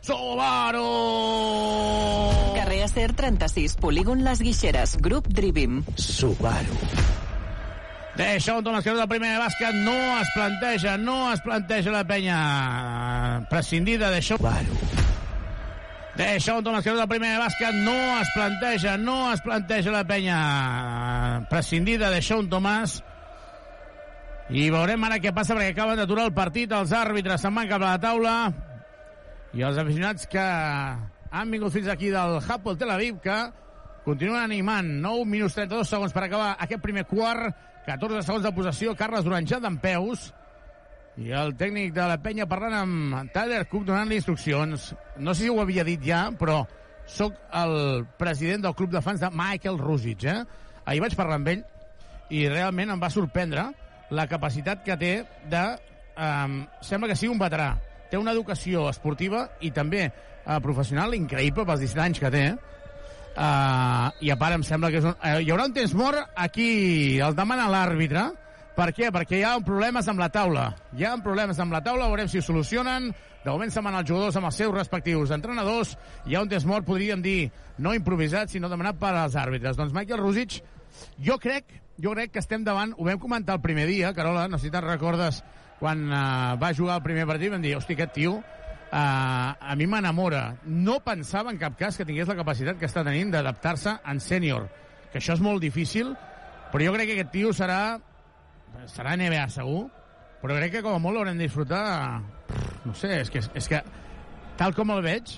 Subaru! 0.00 0.88
Carrer 2.54 2.82
Acer 2.84 3.12
36, 3.12 3.76
polígon 3.76 4.24
Les 4.24 4.40
Guixeres, 4.40 4.96
grup 4.96 5.28
Drivim. 5.28 5.84
Subaru. 5.96 6.80
Deixón 8.16 8.64
Thomas 8.64 8.82
que 8.82 8.94
és 8.94 8.96
el 8.96 9.08
primer 9.10 9.36
bàsquet, 9.42 9.74
no 9.84 9.96
es 10.16 10.32
planteja, 10.32 10.96
no 10.96 11.32
es 11.34 11.44
planteja 11.44 11.92
la 11.92 12.06
penya 12.08 12.38
prescindida 13.50 14.08
de 14.08 14.22
Deixón. 14.22 14.38
Subaru. 16.14 16.28
Deixón 16.28 16.62
Thomas 16.62 16.84
que 16.84 16.92
és 16.92 17.00
el 17.00 17.08
primer 17.08 17.38
bàsquet, 17.40 17.74
no 17.82 18.20
es 18.20 18.28
planteja, 18.34 18.96
no 18.96 19.32
es 19.32 19.40
planteja 19.42 19.90
la 19.90 20.04
penya 20.04 21.46
prescindida 21.50 22.10
de 22.10 22.22
Sean 22.22 22.48
Thomas. 22.48 23.02
I 24.50 24.68
veurem 24.70 25.02
ara 25.04 25.18
què 25.18 25.32
passa 25.34 25.54
perquè 25.54 25.72
acaben 25.72 25.96
d'aturar 25.96 26.28
el 26.28 26.34
partit, 26.34 26.70
els 26.72 26.92
àrbitres. 26.92 27.40
Se'n 27.40 27.54
van 27.54 27.68
cap 27.68 27.82
a 27.82 27.94
la 27.94 28.00
taula. 28.00 28.52
I 29.54 29.62
els 29.62 29.78
aficionats 29.78 30.26
que 30.26 30.44
han 30.44 31.50
vingut 31.50 31.72
fins 31.72 31.88
aquí 31.88 32.10
del 32.10 32.38
Hapoel 32.38 32.78
Tel 32.78 32.90
Aviv 32.90 33.20
que 33.24 33.38
continuen 34.04 34.42
animant. 34.44 34.86
9 35.00 35.24
minuts 35.24 35.56
32 35.56 35.88
segons 35.88 36.12
per 36.12 36.26
acabar 36.26 36.54
aquest 36.60 36.82
primer 36.82 37.06
quart. 37.08 37.54
14 37.86 38.22
segons 38.22 38.44
de 38.44 38.52
possessió. 38.54 38.94
Carles 38.94 39.24
Duran 39.24 39.46
ja 39.48 39.58
d'en 39.60 39.80
peus 39.80 40.30
i 41.20 41.30
el 41.30 41.54
tècnic 41.58 41.92
de 41.94 42.08
la 42.10 42.18
penya 42.22 42.48
parlant 42.50 42.74
amb 42.78 43.34
Tyler 43.34 43.62
Cook 43.70 43.84
donant-li 43.86 44.18
instruccions 44.18 44.90
no 45.18 45.34
sé 45.34 45.44
si 45.44 45.52
ho 45.52 45.60
havia 45.62 45.84
dit 45.86 46.02
ja 46.02 46.26
però 46.38 46.64
sóc 47.06 47.36
el 47.54 48.04
president 48.18 48.64
del 48.64 48.74
club 48.74 48.90
de 48.90 49.02
fans 49.04 49.20
de 49.20 49.30
Michael 49.30 49.78
Rusic 49.78 50.24
eh? 50.26 50.40
ahir 50.84 51.04
vaig 51.04 51.16
parlar 51.18 51.38
amb 51.38 51.52
ell 51.52 51.64
i 52.34 52.46
realment 52.48 52.94
em 52.94 53.00
va 53.00 53.12
sorprendre 53.12 53.68
la 54.14 54.28
capacitat 54.30 54.84
que 54.84 54.96
té 55.00 55.14
de... 55.50 55.64
Um, 56.14 56.60
sembla 56.84 57.10
que 57.10 57.16
sigui 57.18 57.32
un 57.32 57.40
veterà. 57.40 57.72
Té 58.10 58.18
una 58.20 58.34
educació 58.36 58.86
esportiva 58.90 59.48
i 59.66 59.72
també 59.74 60.06
uh, 60.06 60.60
professional 60.62 61.16
increïble 61.16 61.66
pels 61.66 61.82
17 61.82 62.04
anys 62.04 62.22
que 62.22 62.30
té. 62.30 62.44
Uh, 63.34 64.14
I 64.22 64.30
a 64.30 64.38
part 64.38 64.54
em 64.54 64.64
sembla 64.66 64.92
que 64.94 65.00
és 65.02 65.08
un... 65.08 65.16
Uh, 65.18 65.40
hi 65.42 65.50
haurà 65.50 65.66
un 65.66 65.74
temps 65.74 65.94
mort 65.98 66.38
aquí, 66.46 66.68
el 67.18 67.34
demana 67.38 67.66
l'àrbitre. 67.72 68.28
Per 68.74 68.88
què? 68.90 69.12
Perquè 69.14 69.38
hi 69.38 69.44
ha 69.46 69.54
problemes 69.62 70.08
amb 70.10 70.18
la 70.18 70.28
taula. 70.34 70.64
Hi 70.98 71.04
ha 71.06 71.12
problemes 71.22 71.60
amb 71.62 71.76
la 71.76 71.80
taula, 71.84 72.08
veurem 72.10 72.26
si 72.30 72.40
ho 72.40 72.42
solucionen. 72.42 73.12
De 73.44 73.52
moment 73.52 73.70
se'n 73.70 73.84
van 73.86 74.00
els 74.00 74.08
jugadors 74.08 74.34
amb 74.40 74.48
els 74.48 74.56
seus 74.58 74.72
respectius 74.74 75.30
entrenadors. 75.36 75.92
Hi 76.26 76.34
ha 76.34 76.42
un 76.42 76.50
temps 76.50 76.66
mort, 76.66 76.86
podríem 76.86 77.22
dir, 77.22 77.52
no 77.78 77.92
improvisat, 77.94 78.50
sinó 78.50 78.70
demanat 78.72 78.98
per 78.98 79.12
als 79.14 79.36
àrbitres. 79.38 79.76
Doncs 79.78 79.94
Michael 79.94 80.22
Rusic, 80.24 80.58
jo 81.22 81.36
crec, 81.38 81.70
jo 82.02 82.16
crec 82.16 82.32
que 82.34 82.42
estem 82.42 82.64
davant, 82.66 82.96
ho 82.98 83.06
vam 83.06 83.20
comentar 83.22 83.54
el 83.58 83.62
primer 83.62 83.86
dia, 83.86 84.10
Carola, 84.16 84.48
no 84.48 84.58
sé 84.58 84.66
si 84.66 84.74
te'n 84.74 84.86
recordes 84.88 85.42
quan 85.78 86.06
uh, 86.08 86.54
va 86.58 86.72
jugar 86.74 86.96
el 86.98 87.04
primer 87.04 87.26
partit, 87.30 87.52
vam 87.52 87.62
dir, 87.62 87.76
hosti, 87.78 87.94
aquest 87.94 88.14
tio, 88.16 88.38
uh, 88.40 88.94
a 88.94 89.76
mi 89.78 89.86
m'enamora. 89.86 90.56
No 90.64 90.98
pensava 91.04 91.52
en 91.52 91.60
cap 91.62 91.76
cas 91.78 91.98
que 91.98 92.06
tingués 92.08 92.30
la 92.30 92.38
capacitat 92.38 92.80
que 92.80 92.88
està 92.90 93.04
tenint 93.06 93.30
d'adaptar-se 93.34 93.98
en 94.02 94.22
sènior, 94.22 94.66
que 95.12 95.22
això 95.22 95.38
és 95.38 95.44
molt 95.44 95.62
difícil, 95.62 96.14
però 96.72 96.88
jo 96.88 96.96
crec 96.96 97.10
que 97.12 97.18
aquest 97.20 97.34
tio 97.34 97.54
serà 97.54 97.80
serà 98.90 99.14
NBA 99.16 99.46
segur, 99.54 99.86
però 100.42 100.56
crec 100.58 100.72
que 100.78 100.82
com 100.84 100.94
a 100.96 101.00
molt 101.02 101.16
l'haurem 101.16 101.38
de 101.38 101.46
disfrutar 101.46 102.20
no 102.84 102.92
sé, 102.94 103.20
és 103.22 103.30
que, 103.32 103.40
és 103.56 103.68
que 103.70 103.80
tal 104.60 104.74
com 104.76 104.90
el 104.92 105.00
veig 105.04 105.32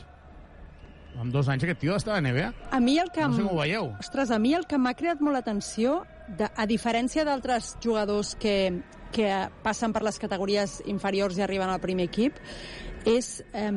amb 1.16 1.33
dos 1.33 1.49
anys 1.49 1.64
aquest 1.64 1.79
tio 1.81 1.94
estava 1.96 2.18
a 2.18 2.20
NBA. 2.20 2.51
A 2.77 2.81
mi 2.83 2.99
el 3.01 3.09
que... 3.14 3.22
No 3.25 3.33
sé 3.38 3.44
com 3.46 3.55
ho 3.57 3.61
veieu. 3.62 3.87
Ostres, 4.03 4.31
a 4.35 4.38
mi 4.42 4.51
el 4.59 4.66
que 4.68 4.77
m'ha 4.77 4.92
creat 4.99 5.22
molt 5.25 5.38
l'atenció, 5.38 6.03
de- 6.29 6.51
a 6.53 6.66
diferència 6.68 7.25
d'altres 7.25 7.77
jugadors 7.81 8.35
que, 8.37 8.83
que 9.16 9.31
passen 9.64 9.94
per 9.96 10.03
les 10.05 10.18
categories 10.20 10.83
inferiors 10.85 11.38
i 11.38 11.44
arriben 11.46 11.72
al 11.72 11.81
primer 11.81 12.11
equip, 12.11 12.37
és... 13.09 13.38
Eh, 13.55 13.72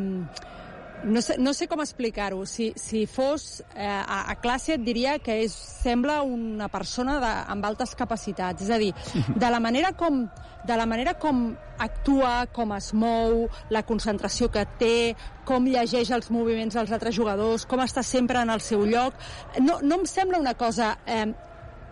no 1.04 1.22
sé, 1.22 1.38
no 1.40 1.54
sé 1.54 1.68
com 1.68 1.82
explicar-ho. 1.84 2.44
Si, 2.46 2.72
si 2.76 3.06
fos 3.08 3.64
eh, 3.76 3.86
a, 3.86 4.26
a 4.32 4.36
classe 4.42 4.76
et 4.76 4.84
diria 4.84 5.18
que 5.24 5.40
és, 5.46 5.54
sembla 5.54 6.22
una 6.28 6.70
persona 6.72 7.20
de, 7.24 7.34
amb 7.56 7.66
altes 7.66 7.96
capacitats. 7.98 8.68
És 8.68 8.72
a 8.74 8.80
dir, 8.82 8.94
de 9.44 9.52
la 9.52 9.62
manera 9.64 9.94
com 9.98 10.26
de 10.60 10.76
la 10.76 10.86
manera 10.86 11.14
com 11.16 11.54
actua, 11.80 12.46
com 12.52 12.74
es 12.76 12.92
mou, 12.94 13.46
la 13.72 13.82
concentració 13.88 14.50
que 14.52 14.66
té, 14.78 15.16
com 15.48 15.66
llegeix 15.66 16.12
els 16.12 16.28
moviments 16.36 16.76
dels 16.76 16.92
altres 16.92 17.16
jugadors, 17.16 17.64
com 17.66 17.80
està 17.80 18.04
sempre 18.04 18.42
en 18.44 18.52
el 18.52 18.62
seu 18.62 18.84
lloc. 18.86 19.16
No, 19.64 19.80
no 19.82 20.02
em 20.02 20.06
sembla 20.06 20.42
una 20.44 20.54
cosa 20.60 20.98
eh, 21.08 21.30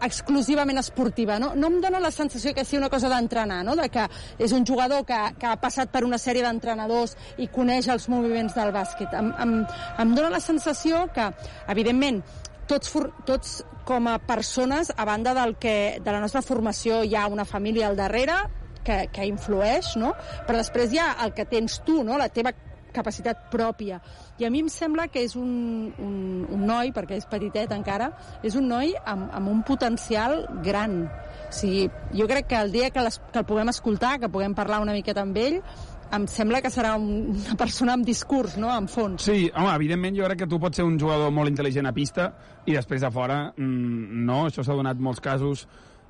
exclusivament 0.03 0.79
esportiva. 0.81 1.37
No, 1.39 1.53
no 1.55 1.71
em 1.71 1.79
dóna 1.81 2.01
la 2.03 2.11
sensació 2.11 2.53
que 2.55 2.65
sigui 2.65 2.81
una 2.81 2.91
cosa 2.93 3.09
d'entrenar, 3.11 3.63
no? 3.65 3.75
de 3.79 3.87
que 3.93 4.07
és 4.39 4.53
un 4.55 4.65
jugador 4.65 5.05
que, 5.07 5.19
que 5.39 5.49
ha 5.49 5.55
passat 5.61 5.91
per 5.93 6.03
una 6.07 6.19
sèrie 6.21 6.45
d'entrenadors 6.45 7.15
i 7.37 7.49
coneix 7.53 7.89
els 7.93 8.09
moviments 8.11 8.55
del 8.57 8.73
bàsquet. 8.75 9.13
Em, 9.17 9.31
em, 9.43 9.55
em 10.03 10.13
dóna 10.15 10.33
la 10.33 10.43
sensació 10.43 11.05
que, 11.15 11.31
evidentment, 11.73 12.21
tots, 12.67 12.93
tots 13.25 13.57
com 13.87 14.07
a 14.11 14.19
persones, 14.19 14.91
a 14.95 15.05
banda 15.07 15.33
del 15.33 15.55
que, 15.55 15.97
de 16.03 16.11
la 16.11 16.19
nostra 16.19 16.43
formació, 16.43 17.01
hi 17.03 17.15
ha 17.15 17.27
una 17.31 17.45
família 17.47 17.87
al 17.87 17.95
darrere 17.95 18.35
que, 18.83 19.07
que 19.11 19.27
influeix, 19.27 19.95
no? 19.99 20.13
però 20.47 20.59
després 20.61 20.93
hi 20.93 21.01
ha 21.03 21.13
el 21.25 21.33
que 21.35 21.47
tens 21.47 21.81
tu, 21.87 22.01
no? 22.07 22.19
la 22.19 22.29
teva 22.29 22.53
capacitat 22.97 23.47
pròpia. 23.53 24.01
I 24.41 24.47
a 24.47 24.51
mi 24.53 24.61
em 24.65 24.71
sembla 24.73 25.07
que 25.13 25.23
és 25.25 25.37
un, 25.39 25.91
un, 26.03 26.15
un 26.53 26.65
noi, 26.67 26.91
perquè 26.95 27.19
és 27.21 27.27
petitet 27.29 27.73
encara, 27.75 28.11
és 28.43 28.57
un 28.59 28.67
noi 28.69 28.95
amb, 29.05 29.29
amb 29.37 29.53
un 29.53 29.61
potencial 29.67 30.43
gran. 30.65 31.03
O 31.47 31.53
sigui, 31.53 31.87
jo 32.17 32.27
crec 32.29 32.49
que 32.51 32.59
el 32.59 32.73
dia 32.73 32.89
que, 32.91 33.03
les, 33.05 33.21
que 33.31 33.43
el 33.43 33.47
puguem 33.47 33.71
escoltar, 33.73 34.17
que 34.19 34.31
puguem 34.33 34.57
parlar 34.57 34.81
una 34.83 34.95
miqueta 34.97 35.23
amb 35.23 35.37
ell, 35.41 35.61
em 36.13 36.27
sembla 36.31 36.61
que 36.63 36.71
serà 36.71 36.93
un, 36.99 37.33
una 37.35 37.57
persona 37.59 37.97
amb 37.97 38.07
discurs, 38.07 38.55
no?, 38.59 38.69
amb 38.71 38.91
fons. 38.91 39.25
Sí, 39.27 39.49
home, 39.53 39.73
evidentment 39.73 40.15
jo 40.15 40.27
crec 40.29 40.43
que 40.43 40.49
tu 40.49 40.59
pots 40.61 40.79
ser 40.79 40.85
un 40.87 40.95
jugador 40.99 41.33
molt 41.35 41.51
intel·ligent 41.51 41.89
a 41.89 41.93
pista 41.95 42.31
i 42.65 42.75
després 42.77 43.03
a 43.03 43.11
fora 43.11 43.41
mm, 43.51 44.23
no, 44.27 44.45
això 44.47 44.63
s'ha 44.63 44.77
donat 44.77 45.01
molts 45.03 45.23
casos 45.23 45.65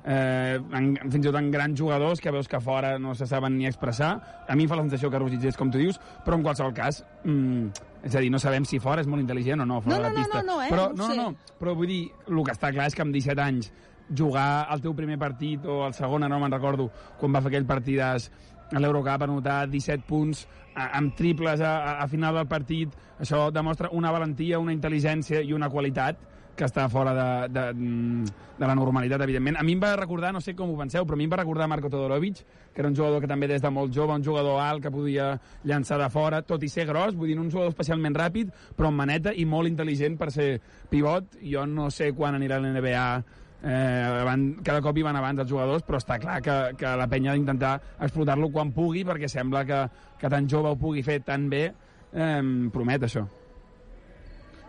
eh, 0.07 0.55
en, 0.79 0.93
fins 1.11 1.19
i 1.19 1.27
tot 1.27 1.35
en 1.39 1.49
grans 1.51 1.77
jugadors 1.77 2.21
que 2.23 2.31
veus 2.31 2.47
que 2.47 2.61
fora 2.63 2.95
no 2.99 3.13
se 3.15 3.27
saben 3.27 3.57
ni 3.57 3.67
expressar. 3.67 4.13
A 4.47 4.55
mi 4.55 4.63
em 4.65 4.71
fa 4.71 4.77
la 4.79 4.85
sensació 4.87 5.11
que 5.11 5.19
Rosic 5.19 5.43
és 5.51 5.57
com 5.59 5.69
tu 5.73 5.81
dius, 5.81 5.99
però 6.25 6.39
en 6.39 6.45
qualsevol 6.47 6.73
cas, 6.77 7.03
mm, 7.25 7.67
és 8.07 8.15
a 8.15 8.23
dir, 8.23 8.31
no 8.31 8.39
sabem 8.39 8.65
si 8.65 8.79
fora 8.79 9.03
és 9.03 9.07
molt 9.11 9.21
intel·ligent 9.25 9.61
o 9.61 9.65
no, 9.67 9.81
fora 9.81 9.97
No, 9.97 10.03
de 10.03 10.09
no, 10.09 10.15
la 10.15 10.23
pista. 10.23 10.41
no, 10.43 10.55
no, 10.55 10.61
eh, 10.63 10.69
però, 10.71 10.87
no 10.95 11.07
no, 11.09 11.15
no, 11.15 11.55
però 11.59 11.75
vull 11.75 11.87
dir, 11.91 12.01
el 12.29 12.43
que 12.43 12.55
està 12.55 12.71
clar 12.73 12.87
és 12.87 12.95
que 12.95 13.03
amb 13.03 13.13
17 13.13 13.41
anys 13.43 13.71
jugar 14.15 14.67
el 14.71 14.81
teu 14.81 14.93
primer 14.95 15.17
partit 15.19 15.65
o 15.67 15.81
el 15.85 15.93
segon, 15.93 16.23
no 16.29 16.39
me'n 16.39 16.51
recordo, 16.55 16.89
quan 17.19 17.33
va 17.35 17.41
fer 17.41 17.51
aquell 17.51 17.67
partidàs 17.67 18.29
a 18.71 18.79
l'Eurocup, 18.79 19.21
anotar 19.23 19.65
17 19.67 20.03
punts 20.07 20.45
a, 20.75 20.89
amb 20.97 21.13
triples 21.15 21.59
a, 21.61 21.99
a 21.99 22.07
final 22.07 22.35
del 22.35 22.47
partit, 22.47 22.95
això 23.19 23.49
demostra 23.51 23.89
una 23.91 24.11
valentia, 24.11 24.59
una 24.59 24.71
intel·ligència 24.75 25.41
i 25.43 25.53
una 25.53 25.69
qualitat 25.69 26.17
que 26.57 26.65
està 26.65 26.87
fora 26.89 27.13
de, 27.13 27.29
de, 27.53 27.65
de 28.57 28.67
la 28.67 28.75
normalitat, 28.75 29.21
evidentment. 29.23 29.59
A 29.61 29.63
mi 29.63 29.75
em 29.77 29.81
va 29.83 29.93
recordar, 29.99 30.33
no 30.33 30.41
sé 30.41 30.55
com 30.57 30.73
ho 30.73 30.77
penseu, 30.79 31.05
però 31.05 31.15
a 31.15 31.21
mi 31.21 31.27
em 31.27 31.33
va 31.33 31.39
recordar 31.39 31.69
Marco 31.69 31.91
Todorovic, 31.93 32.41
que 32.73 32.81
era 32.81 32.89
un 32.89 32.97
jugador 32.97 33.21
que 33.21 33.29
també 33.29 33.47
des 33.47 33.61
de 33.61 33.71
molt 33.71 33.93
jove, 33.95 34.17
un 34.17 34.25
jugador 34.25 34.59
alt 34.63 34.83
que 34.83 34.91
podia 34.91 35.29
llançar 35.63 36.01
de 36.01 36.09
fora, 36.13 36.41
tot 36.41 36.65
i 36.65 36.71
ser 36.73 36.87
gros, 36.89 37.15
vull 37.15 37.31
dir, 37.31 37.39
un 37.39 37.51
jugador 37.53 37.71
especialment 37.75 38.17
ràpid, 38.17 38.51
però 38.75 38.91
amb 38.91 39.05
maneta 39.05 39.33
i 39.33 39.45
molt 39.45 39.69
intel·ligent 39.69 40.17
per 40.17 40.31
ser 40.33 40.49
pivot. 40.89 41.37
Jo 41.45 41.67
no 41.69 41.91
sé 41.93 42.11
quan 42.17 42.35
anirà 42.35 42.57
a 42.57 42.65
l'NBA 42.65 43.07
eh, 43.63 44.23
van, 44.25 44.49
cada 44.65 44.81
cop 44.81 44.97
hi 44.97 45.05
van 45.05 45.17
abans 45.21 45.45
els 45.45 45.51
jugadors, 45.51 45.85
però 45.85 46.01
està 46.01 46.19
clar 46.21 46.41
que, 46.41 46.59
que 46.79 46.93
la 46.99 47.09
penya 47.11 47.33
ha 47.33 47.39
d'intentar 47.39 47.75
explotar-lo 47.99 48.49
quan 48.53 48.73
pugui, 48.75 49.05
perquè 49.07 49.29
sembla 49.31 49.65
que, 49.67 49.83
que 50.17 50.31
tan 50.33 50.49
jove 50.49 50.73
ho 50.73 50.79
pugui 50.79 51.05
fer 51.05 51.21
tan 51.25 51.49
bé, 51.53 51.67
eh, 52.13 52.39
promet 52.73 53.05
això. 53.09 53.27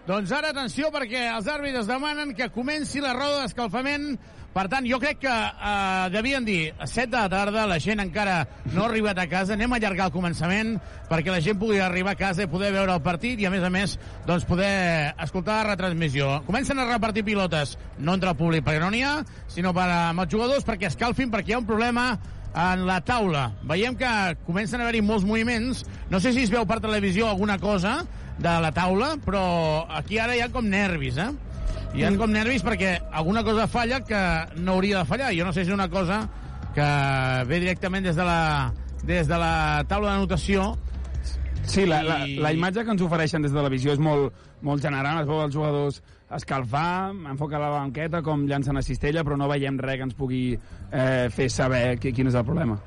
Doncs 0.09 0.31
ara, 0.33 0.55
atenció, 0.55 0.89
perquè 0.89 1.27
els 1.35 1.49
àrbitres 1.53 1.85
demanen 1.85 2.31
que 2.33 2.47
comenci 2.49 3.03
la 3.05 3.11
roda 3.13 3.43
d'escalfament. 3.43 4.15
Per 4.55 4.63
tant, 4.73 4.87
jo 4.89 4.97
crec 5.03 5.19
que 5.21 5.33
eh, 5.33 6.07
devien 6.15 6.47
dir 6.47 6.71
a 6.81 6.87
7 6.89 7.11
de 7.13 7.19
la 7.19 7.29
tarda, 7.29 7.67
la 7.69 7.77
gent 7.77 8.01
encara 8.01 8.39
no 8.73 8.87
ha 8.87 8.87
arribat 8.89 9.19
a 9.21 9.27
casa, 9.29 9.53
anem 9.53 9.75
a 9.75 9.77
allargar 9.77 10.07
el 10.09 10.15
començament 10.15 10.71
perquè 11.11 11.29
la 11.29 11.43
gent 11.45 11.61
pugui 11.61 11.83
arribar 11.85 12.15
a 12.17 12.21
casa 12.23 12.47
i 12.47 12.49
poder 12.49 12.71
veure 12.73 12.95
el 12.97 13.05
partit 13.05 13.37
i, 13.37 13.45
a 13.45 13.53
més 13.53 13.67
a 13.67 13.69
més, 13.69 13.99
doncs 14.25 14.49
poder 14.49 15.13
escoltar 15.27 15.59
la 15.59 15.75
retransmissió. 15.75 16.39
Comencen 16.47 16.81
a 16.81 16.89
repartir 16.89 17.27
pilotes, 17.29 17.77
no 17.99 18.17
entre 18.17 18.33
el 18.33 18.41
públic 18.41 18.65
perquè 18.65 18.81
no 18.81 18.89
n'hi 18.95 19.05
ha, 19.05 19.19
sinó 19.53 19.75
per 19.77 19.91
amb 19.93 20.25
els 20.25 20.33
jugadors 20.33 20.65
perquè 20.65 20.89
escalfin, 20.89 21.29
perquè 21.29 21.53
hi 21.53 21.59
ha 21.59 21.61
un 21.61 21.69
problema 21.69 22.15
en 22.57 22.87
la 22.89 23.03
taula. 23.05 23.51
Veiem 23.69 24.01
que 24.01 24.15
comencen 24.47 24.81
a 24.81 24.89
haver-hi 24.89 25.05
molts 25.05 25.29
moviments. 25.29 25.85
No 26.09 26.17
sé 26.17 26.33
si 26.33 26.49
es 26.49 26.55
veu 26.55 26.65
per 26.65 26.81
televisió 26.81 27.29
alguna 27.29 27.59
cosa 27.61 27.99
de 28.39 28.55
la 28.63 28.71
taula, 28.73 29.17
però 29.25 29.87
aquí 29.91 30.19
ara 30.23 30.37
hi 30.37 30.41
ha 30.45 30.49
com 30.55 30.67
nervis, 30.71 31.17
eh? 31.19 31.31
Hi 31.97 32.05
ha 32.05 32.11
com 32.17 32.31
nervis 32.31 32.63
perquè 32.63 32.99
alguna 33.11 33.43
cosa 33.43 33.67
falla 33.67 34.01
que 34.05 34.21
no 34.61 34.75
hauria 34.77 34.99
de 35.01 35.05
fallar. 35.09 35.33
Jo 35.35 35.45
no 35.49 35.53
sé 35.53 35.65
si 35.65 35.71
és 35.73 35.75
una 35.75 35.89
cosa 35.89 36.29
que 36.75 36.85
ve 37.49 37.59
directament 37.61 38.05
des 38.07 38.15
de 38.17 38.25
la, 38.25 38.73
des 39.03 39.27
de 39.27 39.39
la 39.41 39.85
taula 39.89 40.13
de 40.15 40.19
notació 40.27 40.77
Sí, 41.69 41.85
la, 41.85 41.99
la, 42.03 42.21
la 42.25 42.53
imatge 42.55 42.81
que 42.85 42.93
ens 42.95 43.03
ofereixen 43.05 43.43
des 43.45 43.53
de 43.53 43.61
la 43.61 43.69
visió 43.69 43.93
és 43.93 43.99
molt, 44.01 44.33
molt 44.65 44.81
general, 44.81 45.19
es 45.21 45.27
veu 45.29 45.43
els 45.43 45.53
jugadors 45.53 45.99
escalfar, 46.33 47.11
enfocar 47.29 47.59
la 47.61 47.69
banqueta, 47.75 48.23
com 48.25 48.47
llancen 48.49 48.79
a 48.79 48.83
cistella, 48.83 49.21
però 49.27 49.37
no 49.37 49.49
veiem 49.51 49.77
res 49.77 49.99
que 50.01 50.07
ens 50.07 50.15
pugui 50.17 50.43
eh, 50.57 51.27
fer 51.35 51.51
saber 51.53 51.99
qui, 52.01 52.15
quin 52.17 52.31
és 52.31 52.39
el 52.41 52.47
problema. 52.47 52.79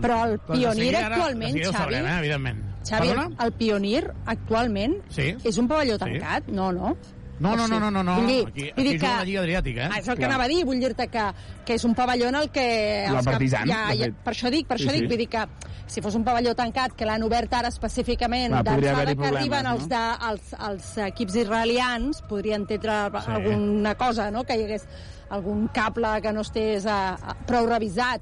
Però 0.00 0.22
el 0.30 0.38
Doncs 0.46 0.78
seguida 0.78 1.02
ara- 1.06 1.18
actualment, 1.18 1.58
Xavi, 1.58 1.76
sabrem, 1.76 2.06
eh, 2.08 2.16
evidentment. 2.22 2.62
Xavi, 2.84 3.08
Perdona? 3.08 3.44
el 3.44 3.52
Pionir 3.52 4.12
actualment 4.26 4.96
Sí. 5.08 5.34
és 5.42 5.58
un 5.58 5.68
pavelló 5.68 5.94
Sí. 5.94 6.00
tancat? 6.00 6.48
No, 6.48 6.70
no. 6.72 6.96
No, 7.40 7.56
no, 7.56 7.64
O 7.64 7.68
no, 7.68 7.80
no, 7.80 7.90
no, 7.90 8.02
no. 8.04 8.14
Vull 8.20 8.26
dir, 8.28 8.46
Aquí- 8.46 8.70
aquí 8.70 8.92
juga 8.98 9.16
la 9.16 9.24
Lliga 9.24 9.40
Adriàtica, 9.42 9.86
eh? 9.86 9.98
És 9.98 10.06
el 10.06 10.14
que 10.14 10.20
Clar. 10.20 10.28
anava 10.30 10.44
a 10.44 10.48
dir, 10.48 10.64
vull 10.64 10.78
dir-te 10.78 11.08
que, 11.08 11.24
que 11.66 11.74
és 11.74 11.84
un 11.84 11.92
pavelló 11.92 12.28
en 12.28 12.36
el 12.36 12.48
que... 12.50 13.06
La 13.10 13.16
els 13.18 13.26
que- 13.26 13.32
Partizan, 13.32 13.66
ja, 13.68 13.88
de 13.90 13.96
ja, 13.98 14.08
per 14.22 14.32
això 14.34 14.50
dic, 14.52 14.68
per 14.68 14.78
Sí, 14.78 14.84
això 14.84 14.92
dic, 14.92 15.00
sí. 15.00 15.06
vull 15.08 15.18
dir 15.18 15.28
que 15.28 15.44
si 15.88 16.00
fos 16.00 16.14
un 16.14 16.22
pavelló 16.24 16.54
tancat, 16.54 16.92
que 16.94 17.04
l'han 17.04 17.24
obert 17.24 17.52
ara 17.52 17.68
específicament, 17.68 18.52
d'alçada 18.52 18.80
que 18.80 18.88
arriben 18.88 19.16
problemes, 19.32 19.64
els, 19.66 19.88
de, 19.88 20.04
els, 20.30 20.54
els 20.68 20.98
equips 21.08 21.34
israelians, 21.34 22.22
podria 22.22 22.54
entendre 22.54 23.10
Sí. 23.10 23.30
alguna 23.32 23.94
cosa, 23.96 24.30
no?, 24.30 24.44
que 24.44 24.54
hi 24.56 24.62
hagués 24.62 24.86
algun 25.30 25.66
cable 25.74 26.22
que 26.22 26.32
no 26.32 26.42
estés 26.42 26.86
a, 26.86 27.14
a, 27.14 27.34
prou 27.44 27.66
revisat, 27.66 28.20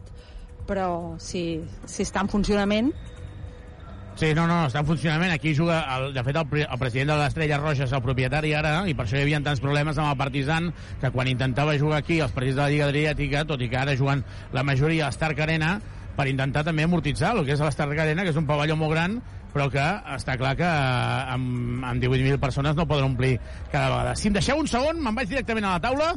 però 0.67 1.19
si, 1.21 1.61
si 1.85 2.03
està 2.03 2.23
en 2.23 2.29
funcionament, 2.29 2.93
Sí, 4.15 4.35
no, 4.37 4.45
no, 4.47 4.67
està 4.69 4.83
en 4.83 4.87
funcionament. 4.87 5.33
Aquí 5.33 5.55
juga, 5.57 5.81
el, 5.97 6.13
de 6.15 6.23
fet, 6.27 6.37
el, 6.37 6.65
el 6.67 6.79
president 6.79 7.15
de 7.15 7.17
l'Estrella 7.19 7.59
Roja 7.59 7.87
és 7.87 7.95
el 7.97 8.03
propietari 8.05 8.53
ara, 8.55 8.75
i 8.87 8.95
per 8.95 9.07
això 9.07 9.17
hi 9.19 9.25
havia 9.25 9.41
tants 9.45 9.63
problemes 9.65 9.99
amb 9.99 10.13
el 10.13 10.19
Partizan, 10.21 10.69
que 11.01 11.11
quan 11.15 11.31
intentava 11.31 11.79
jugar 11.81 12.03
aquí 12.03 12.21
els 12.21 12.35
partits 12.37 12.59
de 12.59 12.63
la 12.63 12.71
Lliga 12.71 12.91
Adriàtica, 12.91 13.47
tot 13.49 13.65
i 13.65 13.71
que 13.73 13.81
ara 13.81 13.97
juguen 13.99 14.25
la 14.53 14.65
majoria 14.69 15.07
a 15.07 15.11
l'Stark 15.11 15.41
Arena, 15.41 15.79
per 16.17 16.29
intentar 16.29 16.65
també 16.67 16.85
amortitzar 16.85 17.33
el 17.39 17.47
que 17.47 17.57
és 17.57 17.65
l'Stark 17.65 17.99
Arena, 18.05 18.27
que 18.27 18.35
és 18.35 18.41
un 18.41 18.47
pavelló 18.47 18.77
molt 18.77 18.93
gran, 18.93 19.17
però 19.53 19.69
que 19.73 19.85
està 20.17 20.37
clar 20.41 20.55
que 20.59 20.67
eh, 20.67 21.33
amb, 21.35 21.85
amb 21.85 22.03
18.000 22.03 22.41
persones 22.43 22.77
no 22.79 22.87
poden 22.89 23.11
omplir 23.11 23.35
cada 23.71 23.91
vegada. 23.91 24.15
Si 24.17 24.31
em 24.31 24.37
deixeu 24.37 24.59
un 24.59 24.69
segon, 24.71 25.01
me'n 25.03 25.17
vaig 25.17 25.31
directament 25.31 25.69
a 25.69 25.75
la 25.77 25.83
taula. 25.85 26.09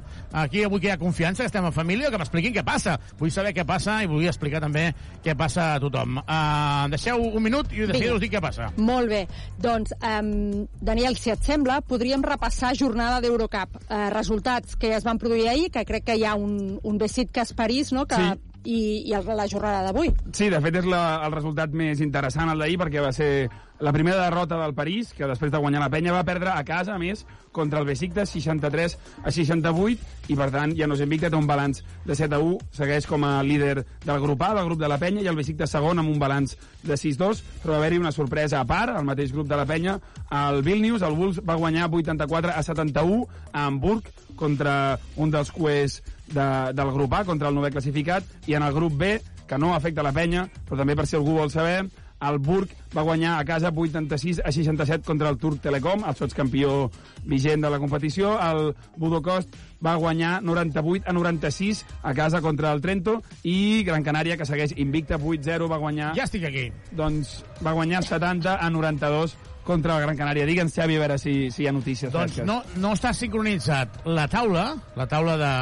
Aquí 0.45 0.63
avui 0.65 0.81
que 0.83 0.89
hi 0.89 0.93
ha 0.95 0.99
confiança, 1.01 1.43
que 1.43 1.51
estem 1.51 1.67
en 1.67 1.75
família, 1.75 2.11
que 2.11 2.19
m'expliquin 2.21 2.55
què 2.55 2.63
passa. 2.65 2.97
Vull 3.19 3.33
saber 3.33 3.53
què 3.57 3.65
passa 3.67 3.99
i 4.03 4.09
vull 4.11 4.25
explicar 4.29 4.63
també 4.63 4.87
què 5.25 5.35
passa 5.37 5.73
a 5.75 5.83
tothom. 5.83 6.19
Uh, 6.23 6.87
deixeu 6.93 7.21
un 7.27 7.43
minut 7.43 7.71
i 7.75 7.85
de 7.85 7.93
seguida 7.93 8.15
us 8.15 8.23
dic 8.23 8.35
què 8.37 8.43
passa. 8.43 8.71
Molt 8.77 9.11
bé. 9.11 9.25
Doncs, 9.61 9.95
um, 9.99 10.65
Daniel, 10.81 11.19
si 11.19 11.33
et 11.33 11.43
sembla, 11.45 11.81
podríem 11.85 12.23
repassar 12.25 12.75
jornada 12.77 13.21
d'Eurocup. 13.23 13.79
Uh, 13.85 14.07
resultats 14.15 14.79
que 14.79 14.95
es 14.95 15.05
van 15.07 15.19
produir 15.21 15.49
ahir, 15.51 15.69
que 15.73 15.85
crec 15.87 16.07
que 16.07 16.19
hi 16.19 16.25
ha 16.25 16.35
un, 16.39 16.79
un 16.83 16.99
Besit 17.01 17.31
que 17.35 17.43
és 17.45 17.55
París, 17.57 17.91
no?, 17.95 18.07
que, 18.07 18.15
Sí. 18.15 18.54
I, 18.65 19.05
i 19.07 19.13
el, 19.13 19.29
la 19.37 19.47
jornada 19.47 19.85
d'avui. 19.85 20.11
Sí, 20.33 20.49
de 20.49 20.59
fet 20.61 20.81
és 20.81 20.89
la, 20.89 21.21
el 21.25 21.37
resultat 21.37 21.73
més 21.77 22.01
interessant 22.03 22.51
el 22.51 22.61
d'ahir 22.61 22.81
perquè 22.81 23.03
va 23.03 23.13
ser 23.15 23.47
la 23.79 23.91
primera 23.91 24.23
derrota 24.23 24.57
del 24.57 24.73
París, 24.73 25.13
que 25.13 25.27
després 25.27 25.51
de 25.51 25.59
guanyar 25.59 25.81
la 25.83 25.89
penya 25.91 26.13
va 26.15 26.23
perdre 26.23 26.53
a 26.53 26.63
casa, 26.63 26.93
a 26.95 26.99
més, 26.99 27.25
contra 27.51 27.79
el 27.79 27.87
Besiktas 27.87 28.31
63 28.31 28.97
a 29.23 29.31
68 29.31 30.31
i 30.31 30.37
per 30.39 30.47
tant 30.51 30.73
ja 30.77 30.87
no 30.87 30.95
és 30.95 31.03
invicta, 31.03 31.29
té 31.31 31.35
un 31.35 31.47
balanç 31.47 31.83
de 32.07 32.15
7 32.15 32.37
a 32.37 32.39
1, 32.39 32.71
segueix 32.75 33.07
com 33.07 33.23
a 33.27 33.43
líder 33.43 33.85
del 34.05 34.21
grup 34.23 34.43
A, 34.47 34.53
del 34.55 34.69
grup 34.69 34.79
de 34.79 34.89
la 34.91 34.99
penya, 35.01 35.23
i 35.23 35.29
el 35.31 35.35
Besiktas 35.35 35.75
segon 35.75 35.99
amb 35.99 36.11
un 36.11 36.19
balanç 36.19 36.55
de 36.83 36.95
6-2, 36.95 37.43
però 37.63 37.75
va 37.75 37.81
haver-hi 37.83 37.99
una 37.99 38.15
sorpresa 38.15 38.61
a 38.61 38.67
part, 38.69 38.95
al 38.95 39.07
mateix 39.07 39.35
grup 39.35 39.51
de 39.51 39.59
la 39.59 39.67
penya, 39.67 39.99
el 40.31 40.63
Vilnius, 40.63 41.03
el 41.03 41.19
Wolves 41.19 41.43
va 41.43 41.59
guanyar 41.59 41.91
84 41.91 42.55
a 42.55 42.63
71 42.63 43.25
a 43.51 43.65
Hamburg 43.65 44.11
contra 44.35 44.99
un 45.15 45.31
dels 45.31 45.51
cuers 45.51 46.01
de, 46.31 46.73
del 46.73 46.91
grup 46.91 47.13
A, 47.13 47.23
contra 47.25 47.49
el 47.49 47.55
novè 47.55 47.71
classificat, 47.71 48.23
i 48.47 48.55
en 48.57 48.63
el 48.63 48.73
grup 48.73 48.97
B, 48.97 49.19
que 49.45 49.57
no 49.61 49.75
afecta 49.75 50.03
la 50.03 50.13
penya, 50.15 50.47
però 50.65 50.81
també 50.81 50.95
per 50.97 51.05
si 51.05 51.15
algú 51.19 51.37
vol 51.37 51.51
saber, 51.53 51.85
El 52.25 52.39
Burg 52.39 52.69
va 52.95 53.03
guanyar 53.03 53.33
a 53.37 53.43
casa 53.45 53.69
86 53.75 54.39
a 54.39 54.51
67 54.51 55.03
contra 55.05 55.29
el 55.29 55.37
Turc 55.37 55.59
Telecom, 55.61 56.05
el 56.07 56.15
sotscampió 56.15 56.89
vigent 57.27 57.61
de 57.61 57.69
la 57.69 57.77
competició. 57.77 58.37
El 58.41 58.73
Budocost 58.95 59.51
va 59.85 59.95
guanyar 59.99 60.41
98 60.41 61.03
a 61.05 61.13
96 61.13 61.85
a 62.01 62.13
casa 62.13 62.41
contra 62.41 62.71
el 62.71 62.81
Trento 62.81 63.21
i 63.43 63.83
Gran 63.83 64.03
Canària, 64.03 64.37
que 64.39 64.47
segueix 64.47 64.73
invicta 64.77 65.19
8-0, 65.19 65.69
va 65.69 65.77
guanyar... 65.77 66.13
Ja 66.15 66.23
estic 66.23 66.47
aquí. 66.47 66.69
Doncs 66.95 67.43
va 67.61 67.75
guanyar 67.75 68.01
70 68.07 68.57
a 68.63 68.69
92 68.71 69.35
contra 69.67 69.97
el 69.97 70.07
Gran 70.07 70.17
Canària. 70.17 70.47
Digue'ns, 70.47 70.73
Xavi, 70.73 70.95
a 70.95 71.03
veure 71.03 71.19
si, 71.19 71.51
si 71.51 71.65
hi 71.65 71.67
ha 71.67 71.75
notícies 71.75 72.13
Doncs 72.13 72.39
fresques. 72.39 72.47
no, 72.47 72.61
no 72.79 72.95
està 72.95 73.11
sincronitzat 73.13 74.05
la 74.07 74.29
taula, 74.31 74.69
la 74.95 75.07
taula 75.11 75.35
de, 75.37 75.53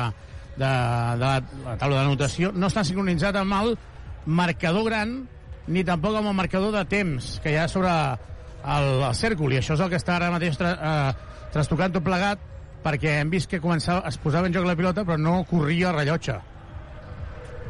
de, 0.58 0.70
de 0.70 1.26
la, 1.26 1.36
la 1.66 1.76
taula 1.82 2.02
d'anotació, 2.02 2.52
no 2.54 2.70
està 2.70 2.84
sincronitzat 2.86 3.38
amb 3.40 3.58
el 3.60 3.76
marcador 4.26 4.88
gran 4.88 5.16
ni 5.68 5.84
tampoc 5.88 6.18
amb 6.20 6.30
el 6.32 6.38
marcador 6.38 6.74
de 6.76 6.84
temps 6.92 7.38
que 7.44 7.54
hi 7.54 7.60
ha 7.60 7.68
sobre 7.72 7.92
el, 7.92 8.90
el 9.04 9.16
cèrcol, 9.16 9.54
i 9.54 9.60
això 9.60 9.78
és 9.78 9.84
el 9.84 9.92
que 9.92 10.00
està 10.00 10.18
ara 10.18 10.32
mateix 10.34 10.60
tra, 10.60 10.74
eh, 10.74 11.46
trastocant 11.54 11.96
tot 11.96 12.06
plegat, 12.06 12.42
perquè 12.84 13.20
hem 13.22 13.32
vist 13.32 13.50
que 13.52 13.62
començava, 13.64 14.04
es 14.10 14.20
posava 14.20 14.50
en 14.50 14.56
joc 14.56 14.68
la 14.68 14.76
pilota, 14.80 15.06
però 15.08 15.18
no 15.20 15.42
corria 15.50 15.92
el 15.92 16.00
rellotge. 16.02 16.40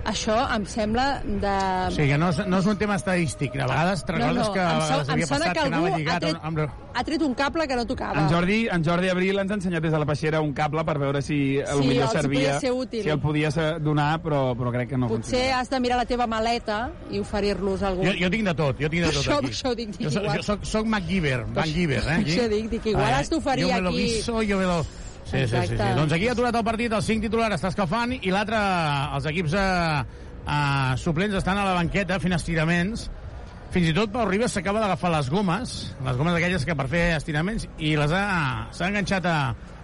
Això 0.03 0.35
em 0.51 0.65
sembla 0.67 1.21
de... 1.23 1.51
O 1.87 1.91
sigui, 1.95 2.09
que 2.11 2.17
no 2.19 2.27
és, 2.33 2.39
no 2.51 2.57
és 2.59 2.65
un 2.67 2.75
tema 2.77 2.97
estadístic. 2.99 3.53
A 3.55 3.67
vegades 3.69 4.01
te'n 4.03 4.17
recordes 4.17 4.49
que 4.51 4.59
a 4.59 4.73
vegades 4.81 5.11
havia 5.13 5.27
passat 5.29 5.45
que 5.47 5.53
que 5.53 5.61
algú 5.63 5.75
anava 5.77 5.93
ha 5.93 5.99
lligat 6.01 6.25
tret, 6.25 6.39
amb... 6.43 6.59
ha 6.93 7.03
tret 7.07 7.21
un 7.23 7.33
cable 7.39 7.67
que 7.71 7.77
no 7.79 7.85
tocava. 7.87 8.19
En 8.19 8.27
Jordi, 8.33 8.57
en 8.67 8.83
Jordi 8.83 9.07
Abril 9.13 9.39
ens 9.39 9.53
ha 9.53 9.57
ensenyat 9.61 9.85
des 9.85 9.93
de 9.95 10.01
la 10.03 10.07
peixera 10.09 10.41
un 10.43 10.51
cable 10.57 10.83
per 10.83 10.97
veure 10.99 11.21
si 11.23 11.37
el 11.61 11.81
Sí, 11.83 11.87
millor 11.87 12.09
servia, 12.11 12.57
útil. 12.73 13.03
si 13.03 13.09
el 13.15 13.19
podia 13.23 13.49
donar, 13.79 14.19
però, 14.21 14.41
però 14.59 14.73
crec 14.75 14.89
que 14.91 14.97
no 14.99 15.07
Potser 15.07 15.53
has 15.53 15.69
de 15.71 15.79
mirar 15.79 15.97
la 16.01 16.05
teva 16.09 16.27
maleta 16.27 16.81
i 17.09 17.19
oferir-los 17.23 17.81
a 17.83 17.87
algú. 17.93 18.03
Jo, 18.03 18.11
jo 18.19 18.29
tinc 18.35 18.43
de 18.51 18.55
tot, 18.59 18.75
jo 18.83 18.89
tinc 18.89 19.05
de 19.05 19.11
tot 19.13 19.21
Això- 19.23 19.37
aquí. 19.39 19.53
això 19.55 19.71
ho 19.71 19.75
dic, 19.79 19.95
dic 19.95 20.01
jo, 20.09 20.11
soc, 20.17 20.23
igual. 20.23 20.35
jo 20.37 20.43
soc, 20.43 20.65
soc 20.65 20.85
MacGyver, 20.97 21.45
MacGyver, 21.55 22.03
eh? 22.03 22.17
Aquí. 22.19 22.35
Això 22.35 22.49
dic, 22.51 22.69
dic, 22.75 22.85
igual 22.91 23.13
has 23.21 23.29
d'oferir 23.31 23.63
jo 23.69 23.71
me 23.71 23.81
lo 23.87 23.89
aquí- 23.95 24.03
guiso, 24.03 24.41
jo 24.43 24.57
me 24.59 24.65
lo... 24.67 24.81
Sí, 25.25 25.47
sí, 25.47 25.57
sí, 25.67 25.77
sí. 25.77 25.89
Doncs 25.97 26.13
aquí 26.13 26.27
ha 26.27 26.35
aturat 26.35 26.55
el 26.55 26.65
partit, 26.67 26.93
els 26.93 27.07
cinc 27.07 27.25
titulars 27.25 27.57
està 27.57 27.71
escalfant 27.71 28.15
i 28.19 28.31
l'altre, 28.33 28.59
els 29.17 29.27
equips 29.31 29.55
eh, 29.57 30.21
eh, 30.43 30.95
suplents 31.01 31.39
estan 31.39 31.59
a 31.59 31.67
la 31.67 31.75
banqueta 31.77 32.19
fent 32.23 32.35
estiraments. 32.37 33.07
Fins 33.73 33.89
i 33.89 33.93
tot 33.97 34.11
Pau 34.13 34.27
Ribas 34.29 34.53
s'acaba 34.53 34.83
d'agafar 34.83 35.09
les 35.15 35.31
gomes, 35.33 35.71
les 36.05 36.17
gomes 36.19 36.35
d'aquelles 36.35 36.65
que 36.67 36.75
per 36.77 36.85
fer 36.91 37.05
estiraments, 37.15 37.65
i 37.81 37.95
les 37.97 38.11
ha, 38.13 38.25
s'ha 38.69 38.91
enganxat 38.91 39.25
a, 39.25 39.37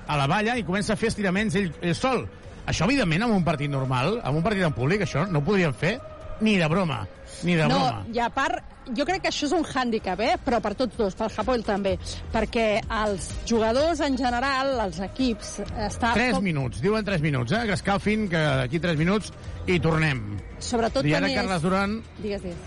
a 0.06 0.20
la 0.20 0.28
valla 0.30 0.60
i 0.60 0.66
comença 0.68 0.94
a 0.94 1.00
fer 1.00 1.10
estiraments 1.10 1.58
ell, 1.58 1.72
ell 1.82 1.98
sol. 1.98 2.28
Això, 2.70 2.86
evidentment, 2.86 3.26
en 3.26 3.34
un 3.34 3.46
partit 3.48 3.72
normal, 3.72 4.20
en 4.22 4.38
un 4.38 4.46
partit 4.46 4.68
en 4.68 4.76
públic, 4.76 5.08
això 5.08 5.26
no 5.26 5.42
ho 5.42 5.48
podríem 5.48 5.74
fer 5.74 5.96
ni 6.42 6.58
de 6.58 6.68
broma, 6.70 7.02
ni 7.44 7.56
de 7.58 7.66
no, 7.68 7.80
broma. 7.80 8.04
i 8.14 8.22
a 8.22 8.30
part, 8.30 8.62
jo 8.98 9.06
crec 9.06 9.22
que 9.24 9.30
això 9.30 9.46
és 9.48 9.54
un 9.56 9.64
hàndicap, 9.66 10.20
eh? 10.20 10.36
però 10.46 10.60
per 10.62 10.74
tots 10.76 10.98
dos, 10.98 11.16
pel 11.16 11.32
Hapoel 11.38 11.64
també, 11.64 11.98
perquè 12.34 12.82
els 13.04 13.30
jugadors 13.50 14.00
en 14.06 14.18
general, 14.18 14.76
els 14.86 15.00
equips, 15.00 15.60
està 15.88 16.14
3 16.14 16.34
com- 16.36 16.44
minuts, 16.44 16.82
diuen 16.82 17.06
3 17.06 17.22
minuts, 17.22 17.52
eh? 17.52 17.66
que 17.66 17.74
escalfin, 17.74 18.28
que 18.30 18.38
d'aquí 18.64 18.80
3 18.80 18.98
minuts 18.98 19.32
i 19.68 19.80
tornem. 19.80 20.38
Sobretot 20.60 21.06
I 21.06 21.14
ara 21.14 21.28
també 21.28 21.36
Carles 21.36 21.56
és... 21.56 21.62
Duran 21.64 21.98
Digues, 22.20 22.42
digues. 22.44 22.58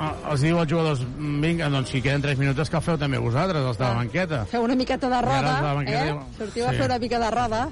eh, 0.00 0.30
els 0.32 0.40
diu 0.40 0.58
als 0.58 0.70
jugadors, 0.70 1.00
vinga, 1.18 1.68
doncs 1.68 1.90
si 1.90 2.00
queden 2.02 2.22
3 2.22 2.38
minuts 2.38 2.60
escalfeu 2.64 2.96
també 2.98 3.18
vosaltres, 3.18 3.62
els 3.64 3.78
de 3.78 3.84
la 3.84 3.94
banqueta. 3.94 4.44
Feu 4.46 4.62
una 4.64 4.74
miqueta 4.74 5.08
de 5.10 5.20
roda, 5.22 5.56
eh? 5.86 6.14
Sortiu 6.38 6.66
a 6.66 6.70
Sí. 6.70 6.76
fer 6.78 6.86
una 6.86 6.98
mica 6.98 7.18
de 7.18 7.30
roda. 7.30 7.68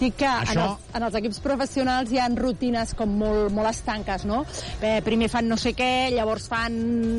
Dic 0.00 0.16
que 0.18 0.26
en, 0.26 0.48
Això- 0.48 0.64
els, 0.72 0.88
en 0.98 1.04
els 1.06 1.14
equips 1.20 1.38
professionals 1.44 2.10
hi 2.12 2.18
ha 2.18 2.26
rutines 2.34 2.94
com 2.98 3.12
molt, 3.20 3.52
molt 3.54 3.70
estanques, 3.70 4.24
no? 4.26 4.40
Eh, 4.82 4.98
primer 5.06 5.28
fan 5.30 5.46
no 5.48 5.56
sé 5.60 5.72
què, 5.78 6.10
llavors 6.14 6.48
fan 6.50 6.74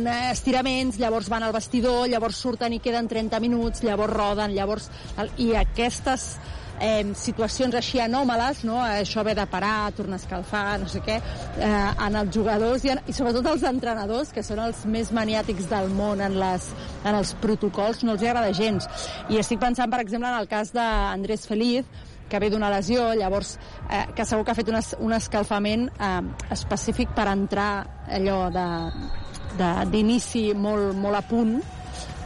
eh, 0.05 0.17
estiraments, 0.33 0.99
llavors 0.99 1.29
van 1.31 1.43
al 1.47 1.55
vestidor, 1.55 2.05
llavors 2.11 2.35
surten 2.43 2.75
i 2.75 2.81
queden 2.83 3.07
30 3.07 3.39
minuts, 3.39 3.83
llavors 3.87 4.13
roden, 4.13 4.53
llavors... 4.57 4.89
I 5.39 5.53
aquestes 5.55 6.35
eh, 6.83 7.05
situacions 7.15 7.75
així 7.79 8.01
anòmales, 8.03 8.65
no? 8.67 8.81
això 8.83 9.21
haver 9.23 9.37
de 9.39 9.45
parar, 9.47 9.91
tornar 9.95 10.19
a 10.19 10.23
escalfar, 10.23 10.65
no 10.83 10.89
sé 10.91 10.99
què, 11.05 11.15
eh, 11.55 11.69
en 12.07 12.17
els 12.19 12.33
jugadors 12.35 12.83
i, 12.85 12.91
en, 12.91 12.99
i 13.07 13.15
sobretot 13.15 13.47
els 13.53 13.63
entrenadors, 13.71 14.33
que 14.35 14.43
són 14.43 14.59
els 14.65 14.83
més 14.85 15.13
maniàtics 15.15 15.69
del 15.71 15.87
món 15.95 16.19
en, 16.21 16.35
les, 16.43 16.67
en 17.05 17.15
els 17.15 17.31
protocols, 17.39 18.03
no 18.03 18.17
els 18.17 18.27
agrada 18.27 18.51
gens. 18.53 18.89
I 19.31 19.39
estic 19.39 19.63
pensant, 19.63 19.89
per 19.95 20.03
exemple, 20.03 20.27
en 20.27 20.41
el 20.43 20.51
cas 20.51 20.75
d'Andrés 20.75 21.47
Feliz, 21.47 21.87
que 22.29 22.39
ve 22.39 22.49
d'una 22.49 22.69
lesió, 22.73 23.11
llavors 23.13 23.55
eh, 23.89 24.05
que 24.15 24.25
segur 24.25 24.43
que 24.45 24.51
ha 24.51 24.57
fet 24.57 24.69
un, 24.71 24.75
es, 24.79 24.95
un 24.99 25.13
escalfament 25.13 25.87
eh, 25.99 26.21
específic 26.51 27.13
per 27.15 27.27
entrar 27.31 27.71
allò 28.09 28.49
de 28.53 28.67
de- 29.55 29.85
d'inici 29.91 30.49
molt, 30.53 30.93
molt 30.99 31.15
a 31.15 31.21
punt 31.23 31.53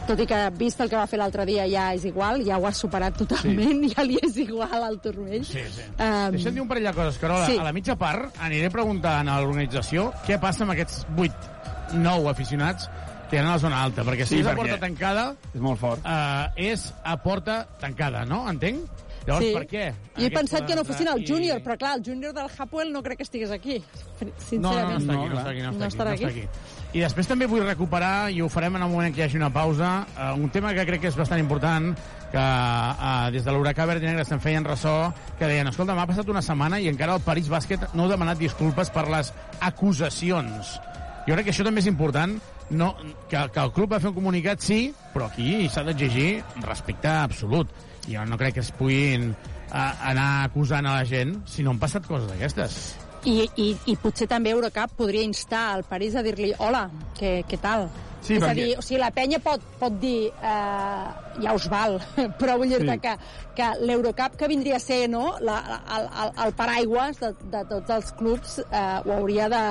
tot 0.08 0.18
i 0.18 0.24
que 0.26 0.38
vist 0.58 0.80
el 0.82 0.88
que 0.90 0.96
va 0.98 1.04
fer 1.06 1.20
l'altre 1.20 1.44
dia 1.46 1.68
ja 1.70 1.92
és 1.94 2.02
igual, 2.08 2.40
ja 2.42 2.56
ho 2.58 2.64
ha 2.66 2.72
superat 2.74 3.14
totalment, 3.20 3.84
sí. 3.84 3.90
ja 3.94 4.02
li 4.02 4.16
és 4.18 4.34
igual 4.42 4.82
al 4.82 4.96
turmell. 5.04 5.44
Sí, 5.46 5.62
sí. 5.70 5.84
Um, 6.00 6.32
Deixa'm 6.34 6.56
dir 6.56 6.64
un 6.64 6.66
parell 6.72 6.88
de 6.88 6.94
coses, 6.96 7.18
Carola. 7.22 7.44
Sí. 7.46 7.54
A 7.60 7.66
la 7.68 7.70
mitja 7.76 7.94
part 8.00 8.34
aniré 8.42 8.72
preguntant 8.74 9.28
a 9.30 9.36
l'organització 9.38 10.08
què 10.26 10.40
passa 10.42 10.64
amb 10.66 10.74
aquests 10.74 11.04
8, 11.14 11.94
9 12.00 12.26
aficionats 12.32 12.88
que 13.30 13.36
hi 13.36 13.38
ha 13.38 13.44
a 13.46 13.52
la 13.52 13.60
zona 13.62 13.84
alta, 13.84 14.02
perquè 14.02 14.26
si 14.26 14.34
Sí, 14.34 14.40
és 14.42 14.48
a 14.48 14.56
perquè 14.56 14.64
porta 14.72 14.80
tancada... 14.82 15.24
És 15.54 15.62
molt 15.62 15.78
fort. 15.78 16.02
Eh, 16.02 16.72
és 16.72 16.88
a 17.06 17.14
porta 17.22 17.60
tancada, 17.78 18.24
no? 18.26 18.40
Entenc? 18.50 19.06
Llavors, 19.26 19.44
sí. 19.44 19.52
per 19.54 19.66
què? 19.68 19.84
Jo 20.16 20.24
he 20.26 20.30
pensat 20.32 20.64
que 20.66 20.74
no 20.74 20.82
fossin 20.84 21.08
el 21.12 21.24
júnior, 21.28 21.58
i- 21.60 21.62
però 21.64 21.76
clar, 21.78 21.96
el 21.98 22.04
júnior 22.04 22.32
del 22.34 22.48
Hapoel 22.58 22.92
no 22.92 23.02
crec 23.02 23.18
que 23.18 23.22
estigués 23.24 23.50
aquí, 23.50 23.78
No, 23.80 24.26
no, 24.26 24.30
no 24.30 24.40
sincerament. 24.48 25.00
està 25.02 25.12
aquí, 25.12 25.28
no, 25.28 25.38
està 25.40 25.50
aquí, 25.50 25.60
no, 25.62 25.72
No 25.72 25.86
estarà 25.86 26.10
aquí, 26.12 26.22
no 26.24 26.28
aquí? 26.30 26.40
està 26.40 26.48
aquí. 26.48 26.78
I 26.92 27.00
després 27.04 27.28
també 27.28 27.46
vull 27.46 27.62
recuperar, 27.62 28.30
i 28.32 28.40
ho 28.42 28.48
farem 28.48 28.74
en 28.76 28.82
el 28.82 28.88
moment 28.90 29.14
que 29.14 29.20
hi 29.20 29.24
hagi 29.24 29.36
una 29.36 29.52
pausa, 29.52 30.06
uh, 30.16 30.34
un 30.40 30.50
tema 30.50 30.72
que 30.74 30.84
crec 30.86 31.00
que 31.02 31.08
és 31.12 31.16
bastant 31.16 31.38
important, 31.38 31.92
que 32.32 32.38
uh, 32.38 33.30
des 33.30 33.44
de 33.44 33.52
l'Huracà 33.52 33.86
Verd 33.86 34.02
i 34.02 34.06
Negre 34.06 34.24
se'n 34.24 34.40
feien 34.40 34.64
ressò, 34.64 35.12
que 35.38 35.46
deien, 35.46 35.68
escolta, 35.68 35.94
m'ha 35.94 36.06
passat 36.06 36.28
una 36.28 36.42
setmana 36.42 36.80
i 36.80 36.88
encara 36.88 37.14
el 37.14 37.20
París 37.22 37.48
Bàsquet 37.50 37.92
no 37.94 38.04
ha 38.06 38.08
demanat 38.08 38.38
disculpes 38.38 38.90
per 38.90 39.06
les 39.08 39.32
acusacions. 39.60 40.80
Jo 41.28 41.34
crec 41.36 41.44
que 41.46 41.52
això 41.52 41.64
també 41.66 41.80
és 41.84 41.86
important, 41.90 42.38
no, 42.70 42.94
que, 43.28 43.36
que 43.52 43.60
el 43.60 43.72
club 43.76 43.92
va 43.92 44.00
fer 44.00 44.08
un 44.10 44.14
comunicat, 44.16 44.60
sí, 44.64 44.92
però 45.14 45.26
aquí 45.28 45.68
s'ha 45.68 45.84
d'exigir 45.86 46.42
respecte 46.64 47.08
absolut. 47.08 47.68
Jo 48.08 48.24
no 48.26 48.38
crec 48.40 48.54
que 48.54 48.60
es 48.64 48.70
puguin 48.72 49.30
uh, 49.32 49.76
anar 50.08 50.44
acusant 50.48 50.86
a 50.86 50.94
la 51.00 51.04
gent 51.04 51.36
si 51.46 51.62
no 51.62 51.70
han 51.74 51.78
passat 51.82 52.06
coses 52.06 52.28
d'aquestes. 52.30 52.80
I, 53.28 53.42
i, 53.60 53.74
I 53.92 53.96
potser 54.00 54.24
també 54.30 54.54
Eurocup 54.54 54.94
podria 54.96 55.20
instar 55.26 55.74
al 55.74 55.82
París 55.84 56.14
a 56.16 56.22
dir-li 56.24 56.54
hola, 56.58 56.86
què, 57.18 57.42
què 57.44 57.58
tal? 57.60 57.90
Sí, 58.20 58.34
és 58.36 58.42
a 58.42 58.48
perquè- 58.50 58.54
dir, 58.56 58.78
o 58.78 58.82
sigui, 58.84 58.98
la 59.00 59.10
penya 59.16 59.38
pot, 59.44 59.60
pot 59.80 59.94
dir 60.00 60.28
eh, 60.28 61.04
ja 61.44 61.52
us 61.56 61.66
val, 61.72 61.98
però 62.40 62.56
vull 62.60 62.68
dir-te 62.72 62.96
Sí. 62.96 63.00
que, 63.04 63.14
que 63.56 63.68
l'Eurocup 63.84 64.36
que 64.40 64.48
vindria 64.48 64.76
a 64.76 64.80
ser 64.80 65.06
no, 65.08 65.36
la, 65.40 65.58
el, 65.96 66.08
el, 66.24 66.32
el 66.46 66.52
paraigües 66.56 67.20
de, 67.20 67.30
de 67.52 67.62
tots 67.68 67.90
els 67.96 68.10
clubs 68.18 68.58
eh, 68.64 69.00
ho 69.04 69.12
hauria 69.18 69.48
de 69.52 69.62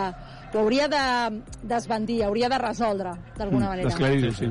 ho 0.53 0.63
hauria 0.63 0.87
de 0.89 1.01
desbandir, 1.69 2.23
hauria 2.25 2.49
de 2.49 2.57
resoldre 2.57 3.11
d'alguna 3.37 3.67
manera. 3.69 3.89
D'esclarir-ho, 3.89 4.31
sí. 4.33 4.49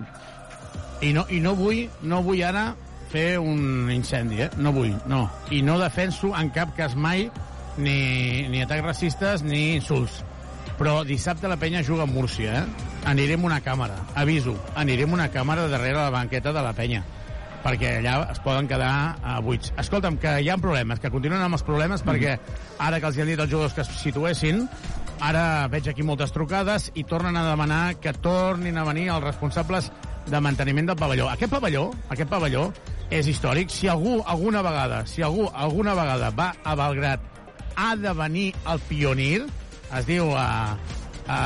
I 1.07 1.13
no, 1.15 1.25
I 1.31 1.39
no 1.43 1.55
vull, 1.59 1.85
no 2.03 2.21
vull 2.23 2.43
ara 2.47 2.69
fer 3.11 3.39
un 3.41 3.91
incendi, 3.93 4.43
eh? 4.45 4.51
No 4.57 4.73
vull, 4.77 4.95
no. 5.11 5.27
I 5.51 5.63
no 5.67 5.79
defenso 5.81 6.33
en 6.37 6.51
cap 6.55 6.75
cas 6.77 6.97
mai 6.97 7.29
ni, 7.79 8.47
ni 8.49 8.63
atacs 8.63 8.85
racistes 8.85 9.45
ni 9.47 9.75
insults. 9.77 10.23
Però 10.79 11.03
dissabte 11.05 11.51
la 11.51 11.59
penya 11.59 11.83
juga 11.83 12.05
a 12.05 12.11
Múrcia, 12.11 12.63
eh? 12.63 12.89
Anirem 13.09 13.45
una 13.49 13.61
càmera, 13.65 13.97
aviso, 14.19 14.55
anirem 14.77 15.15
una 15.17 15.31
càmera 15.33 15.67
darrere 15.71 15.99
la 15.99 16.13
banqueta 16.15 16.53
de 16.53 16.63
la 16.63 16.75
penya 16.77 17.05
perquè 17.59 17.99
allà 17.99 18.21
es 18.33 18.39
poden 18.41 18.69
quedar 18.71 19.19
a 19.23 19.39
buits. 19.45 19.73
Escolta'm, 19.83 20.19
que 20.23 20.37
hi 20.41 20.49
ha 20.49 20.57
problemes, 20.63 21.01
que 21.03 21.11
continuen 21.11 21.43
amb 21.43 21.59
els 21.59 21.65
problemes, 21.67 22.05
perquè 22.07 22.37
ara 22.79 23.01
que 23.01 23.11
els 23.11 23.19
hi 23.19 23.25
han 23.25 23.33
dit 23.33 23.41
als 23.43 23.51
jugadors 23.51 23.75
que 23.75 23.83
es 23.83 23.91
situessin, 23.99 24.63
ara 25.21 25.67
veig 25.73 25.89
aquí 25.91 26.07
moltes 26.07 26.33
trucades 26.33 26.93
i 26.95 27.05
tornen 27.05 27.37
a 27.37 27.49
demanar 27.51 27.97
que 28.03 28.15
tornin 28.15 28.79
a 28.79 28.87
venir 28.87 29.09
els 29.11 29.25
responsables 29.25 29.91
de 30.29 30.41
manteniment 30.45 30.93
del 30.93 31.01
pavelló. 31.01 31.29
Aquest 31.33 31.53
pavelló, 31.53 31.89
aquest 32.09 32.31
pavelló 32.31 32.69
és 33.11 33.29
històric. 33.31 33.73
Si 33.73 33.89
algú, 33.89 34.19
alguna 34.27 34.63
vegada, 34.63 35.05
si 35.07 35.23
algú, 35.23 35.49
alguna 35.55 35.95
vegada 35.99 36.31
va 36.37 36.53
a 36.65 36.77
Belgrat, 36.79 37.25
ha 37.79 37.95
de 37.97 38.13
venir 38.13 38.49
el 38.69 38.81
pionir, 38.89 39.47
es 39.95 40.07
diu 40.09 40.33
a, 40.37 40.77
a, 41.29 41.39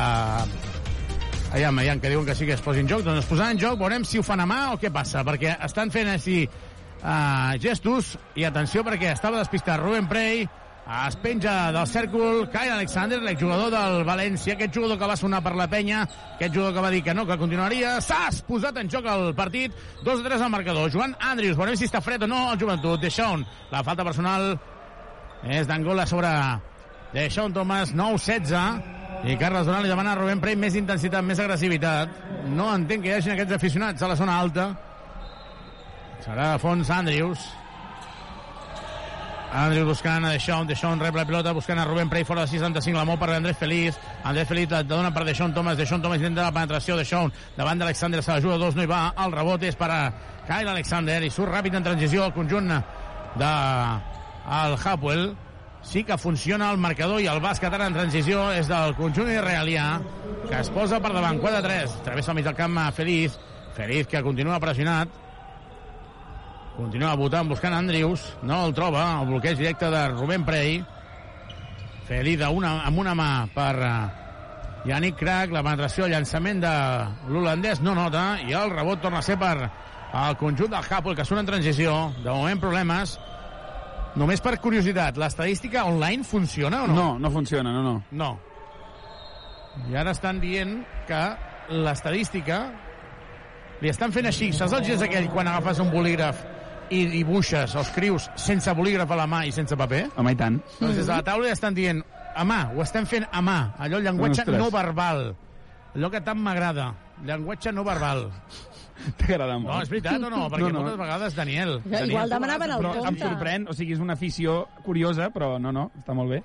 Aviam, 1.53 1.77
aviam, 1.79 1.98
que 2.01 2.09
diuen 2.09 2.25
que 2.25 2.35
sí 2.35 2.46
que 2.48 2.55
es 2.57 2.62
posi 2.64 2.81
en 2.81 2.88
joc. 2.88 3.03
Doncs 3.05 3.20
es 3.20 3.29
posaran 3.29 3.53
en 3.53 3.61
joc, 3.61 3.77
veurem 3.77 4.07
si 4.09 4.16
ho 4.16 4.22
fan 4.25 4.40
a 4.40 4.46
mà 4.48 4.61
o 4.72 4.79
què 4.81 4.88
passa, 4.92 5.20
perquè 5.20 5.59
estan 5.66 5.92
fent 5.92 6.09
així 6.09 6.46
uh, 6.48 7.53
gestos, 7.61 8.14
i 8.40 8.46
atenció 8.48 8.81
perquè 8.87 9.11
estava 9.12 9.42
despistat 9.42 9.83
Rubén 9.83 10.09
Prey, 10.09 10.46
uh, 10.46 10.62
es 10.83 11.16
penja 11.23 11.71
del 11.73 11.87
cèrcol 11.87 12.49
Kyle 12.51 12.75
Alexander, 12.75 13.21
l'exjugador 13.23 13.71
del 13.71 14.03
València, 14.05 14.57
aquest 14.57 14.75
jugador 14.75 14.99
que 14.99 15.09
va 15.09 15.16
sonar 15.16 15.42
per 15.45 15.55
la 15.57 15.68
penya, 15.71 16.03
aquest 16.35 16.55
jugador 16.55 16.75
que 16.75 16.85
va 16.85 16.90
dir 16.90 17.03
que 17.07 17.14
no, 17.14 17.25
que 17.27 17.38
continuaria, 17.38 17.95
s'ha 18.03 18.27
posat 18.49 18.81
en 18.83 18.90
joc 18.90 19.07
el 19.07 19.31
partit, 19.38 19.77
2 20.03 20.21
a 20.21 20.27
3 20.27 20.42
al 20.42 20.51
marcador. 20.51 20.90
Joan 20.90 21.14
Andrius, 21.21 21.57
veurem 21.57 21.79
si 21.79 21.87
està 21.87 22.03
fred 22.03 22.27
o 22.27 22.31
no 22.31 22.51
el 22.51 22.59
joventut. 22.59 23.01
Deixón, 23.01 23.47
la 23.71 23.85
falta 23.87 24.05
personal 24.05 24.57
és 25.47 25.71
d'Angola 25.71 26.07
sobre 26.11 26.35
Deixón 27.14 27.55
Thomas, 27.55 27.95
9-16, 27.95 29.01
I 29.23 29.38
Carles 29.38 29.68
Donat 29.68 29.85
li 29.85 29.90
demana 29.92 30.16
a 30.16 30.18
Rubén 30.18 30.40
Prey 30.42 30.57
més 30.59 30.75
intensitat, 30.75 31.23
més 31.23 31.38
agressivitat. 31.38 32.11
No 32.51 32.73
entenc 32.75 33.05
que 33.05 33.12
hi 33.12 33.18
hagin 33.21 33.37
aquests 33.37 33.55
aficionats 33.55 34.03
a 34.03 34.11
la 34.11 34.18
zona 34.18 34.38
alta. 34.42 34.73
Serà 36.27 36.57
Fons 36.59 36.90
Andrius. 36.90 37.62
Andrius 39.53 39.85
buscant 39.85 40.25
a 40.25 40.31
Deixón, 40.33 40.67
Deixón 40.67 41.01
rep 41.01 41.15
la 41.15 41.27
pilota, 41.29 41.53
buscant 41.53 41.79
a 41.79 41.85
Rubén 41.85 42.09
Prey 42.09 42.25
fora 42.25 42.47
de 42.47 42.49
65, 42.49 42.97
la 42.97 43.05
mou 43.05 43.19
per 43.21 43.29
Andrés 43.35 43.59
Feliz, 43.61 43.99
Andrés 44.25 44.49
Feliz 44.49 44.71
la 44.73 44.81
dona 44.83 45.11
per 45.12 45.27
Deixón 45.29 45.53
Thomas, 45.53 45.77
Deixón 45.77 46.01
Thomas 46.01 46.23
intenta 46.23 46.47
la 46.47 46.55
penetració, 46.57 46.97
Deixón 46.97 47.33
davant 47.57 47.79
d'Alexander, 47.79 48.23
se 48.25 48.33
la 48.33 48.41
juga 48.41 48.57
dos, 48.57 48.75
no 48.75 48.87
hi 48.87 48.88
va, 48.88 49.03
el 49.12 49.37
rebot 49.37 49.62
és 49.69 49.77
per 49.77 49.91
a 49.93 50.01
Kyle 50.49 50.73
Alexander, 50.73 51.21
i 51.21 51.31
surt 51.31 51.53
ràpid 51.53 51.77
en 51.77 51.85
transició 51.85 52.25
al 52.25 52.33
conjunt 52.33 52.73
de 52.73 53.53
el 54.62 54.79
Hapwell, 54.81 55.35
sí 55.83 56.05
que 56.05 56.17
funciona 56.17 56.71
el 56.73 56.81
marcador 56.81 57.21
i 57.21 57.29
el 57.29 57.43
bàsquet 57.45 57.75
ara 57.77 57.91
en 57.91 57.99
transició 57.99 58.49
és 58.57 58.71
del 58.73 58.97
conjunt 58.97 59.29
israelià 59.35 59.87
que 60.49 60.61
es 60.62 60.71
posa 60.73 61.01
per 61.03 61.12
davant, 61.12 61.43
4-3 61.43 62.01
travessa 62.07 62.33
al 62.33 62.41
mig 62.41 62.49
del 62.49 62.57
camp 62.57 62.79
a 62.79 62.91
Feliz. 62.93 63.37
Feliz 63.77 64.07
que 64.07 64.21
continua 64.23 64.61
pressionat 64.61 65.22
continua 66.77 67.15
votant 67.21 67.51
buscant 67.51 67.75
Andrius 67.77 68.25
no 68.43 68.65
el 68.67 68.75
troba, 68.77 69.05
el 69.21 69.29
bloqueig 69.29 69.59
directe 69.61 69.91
de 69.93 70.03
Rubén 70.15 70.45
Prey 70.49 70.81
Feliz 72.09 72.43
una, 72.51 72.83
amb 72.87 72.99
una 72.99 73.15
mà 73.15 73.47
per 73.55 73.75
uh, 73.79 73.91
Yannick 74.89 75.21
Crack, 75.21 75.53
la 75.55 75.63
penetració, 75.63 76.09
llançament 76.11 76.61
de 76.65 76.73
l'holandès 77.31 77.81
no 77.81 77.95
nota 77.95 78.41
i 78.43 78.57
el 78.59 78.73
rebot 78.73 79.01
torna 79.05 79.21
a 79.23 79.27
ser 79.27 79.39
per 79.39 79.55
el 79.63 80.37
conjunt 80.41 80.73
del 80.73 80.89
Hapoel 80.91 81.17
que 81.17 81.25
surt 81.25 81.41
en 81.41 81.49
transició 81.49 81.95
de 82.25 82.31
moment 82.31 82.61
problemes 82.61 83.15
Només 84.13 84.43
per 84.45 84.59
curiositat, 84.61 85.17
l'estadística 85.17 85.87
online 85.89 86.25
funciona 86.29 86.83
o 86.85 86.89
no? 86.89 86.95
No, 86.95 87.19
no 87.19 87.31
funciona, 87.33 87.73
no, 87.73 87.83
no. 87.83 87.95
No. 88.13 88.33
I 89.89 89.97
ara 89.97 90.13
estan 90.13 90.41
dient 90.43 90.83
que 91.09 91.21
l'estadística 91.73 92.59
li 93.81 93.89
estan 93.89 94.13
fent 94.13 94.29
així. 94.29 94.51
Saps 94.53 94.75
el 94.77 94.85
gest 94.85 95.07
aquell 95.07 95.31
quan 95.33 95.49
agafes 95.49 95.81
un 95.81 95.89
bolígraf 95.95 96.43
i 96.93 97.05
dibuixes 97.11 97.75
o 97.77 97.81
escrius 97.81 98.29
sense 98.37 98.73
bolígraf 98.77 99.11
a 99.15 99.17
la 99.23 99.27
mà 99.31 99.45
i 99.49 99.53
sense 99.55 99.77
paper? 99.79 100.05
Home, 100.17 100.33
i 100.35 100.39
tant. 100.39 100.59
Doncs 100.81 100.97
des 101.01 101.07
de 101.07 101.13
la 101.13 101.23
taula 101.27 101.49
ja 101.49 101.57
estan 101.57 101.75
dient 101.75 102.03
a 102.37 102.45
mà, 102.49 102.61
ho 102.75 102.83
estem 102.85 103.07
fent 103.09 103.27
a 103.33 103.41
mà. 103.45 103.59
Allò, 103.79 103.99
el 104.01 104.05
llenguatge 104.09 104.43
Ostres. 104.45 104.59
no 104.61 104.71
verbal. 104.73 105.35
Allò 105.95 106.11
que 106.11 106.21
tant 106.25 106.39
m'agrada. 106.41 106.93
Llenguatge 107.25 107.73
no 107.73 107.85
verbal. 107.85 108.27
T'agrada 109.19 109.57
molt. 109.59 109.73
No, 109.75 109.81
és 109.83 109.89
veritat 109.91 110.23
o 110.23 110.31
no? 110.31 110.45
Perquè 110.51 110.69
No, 110.69 110.73
no. 110.77 110.81
moltes 110.85 110.99
vegades, 111.01 111.35
Daniel... 111.35 111.73
Igual 111.85 112.01
Daniel, 112.05 112.23
tu 112.29 112.35
demanaven 112.37 112.71
el 112.71 112.79
Però 112.85 112.93
em 112.95 113.05
compte. 113.07 113.25
sorprèn, 113.27 113.65
o 113.69 113.75
sigui, 113.75 113.97
és 113.97 114.01
una 114.05 114.15
afició 114.15 114.61
curiosa, 114.85 115.31
però 115.35 115.57
no, 115.59 115.73
no, 115.75 115.89
està 115.99 116.15
molt 116.15 116.31
bé. 116.31 116.43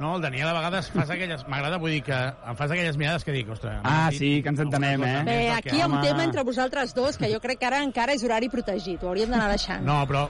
No, 0.00 0.16
el 0.16 0.22
Daniel 0.22 0.48
a 0.48 0.54
vegades 0.56 0.88
fas 0.94 1.10
aquelles... 1.12 1.42
M'agrada, 1.46 1.76
vull 1.76 1.92
dir 1.92 2.00
que 2.06 2.16
em 2.16 2.56
fas 2.56 2.70
aquelles 2.72 2.96
mirades 2.96 3.24
que 3.26 3.34
dic, 3.34 3.50
ostres... 3.52 3.82
Ah, 3.84 4.08
sí, 4.16 4.38
que 4.40 4.48
ens 4.48 4.62
entenem, 4.64 5.02
eh? 5.04 5.18
Bé, 5.26 5.34
aquí 5.52 5.76
hi 5.76 5.82
ha 5.84 5.88
un 5.90 6.00
tema 6.00 6.24
entre 6.24 6.40
vosaltres 6.48 6.94
dos 6.96 7.18
que 7.20 7.28
jo 7.28 7.40
crec 7.44 7.60
que 7.60 7.68
ara 7.68 7.82
encara 7.84 8.14
és 8.16 8.24
horari 8.24 8.48
protegit. 8.48 9.02
Ho 9.04 9.10
hauríem 9.10 9.28
d'anar 9.28 9.50
deixant. 9.52 9.84
No, 9.84 9.98
però, 10.08 10.22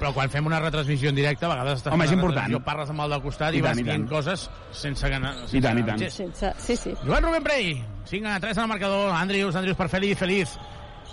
però 0.00 0.10
quan 0.16 0.32
fem 0.32 0.50
una 0.50 0.58
retransmissió 0.58 1.12
en 1.12 1.20
directe, 1.20 1.46
a 1.46 1.52
vegades 1.52 1.78
estàs 1.78 1.94
Home, 1.94 2.08
és 2.10 2.16
important. 2.16 2.58
parles 2.66 2.90
amb 2.90 3.04
el 3.06 3.14
del 3.14 3.22
costat 3.22 3.54
i, 3.54 3.60
I 3.60 3.62
tant, 3.62 3.70
vas 3.70 3.78
i 3.78 3.86
dient 3.86 4.02
tant. 4.02 4.08
coses 4.10 4.46
sense 4.82 5.12
ganar... 5.14 5.34
Sense 5.44 5.56
I 5.60 5.62
tant, 5.68 5.78
i 5.78 5.84
tant. 5.86 6.02
Sense... 6.16 6.50
Sí, 6.66 6.76
sí. 6.80 6.94
Joan 7.04 7.22
Rubén 7.22 7.46
Prey, 7.46 7.76
5 8.10 8.32
a 8.32 8.40
3 8.42 8.56
en 8.56 8.64
el 8.64 8.72
marcador, 8.74 9.12
Andrius, 9.14 9.54
Andrius 9.54 9.78
per 9.78 9.86
Feliz, 9.92 10.18
Feliz. 10.18 10.56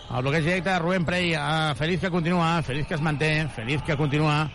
El 0.10 0.24
bloqueig 0.26 0.50
directe 0.50 0.72
de 0.72 0.80
Rubén 0.82 1.06
Prey, 1.06 1.36
a 1.38 1.76
Feliz 1.78 2.02
que 2.02 2.10
continua, 2.10 2.64
Feliz 2.64 2.88
que 2.88 2.98
es 2.98 3.06
manté, 3.06 3.48
Feliz 3.54 3.84
que 3.86 3.96
continua, 3.96 4.50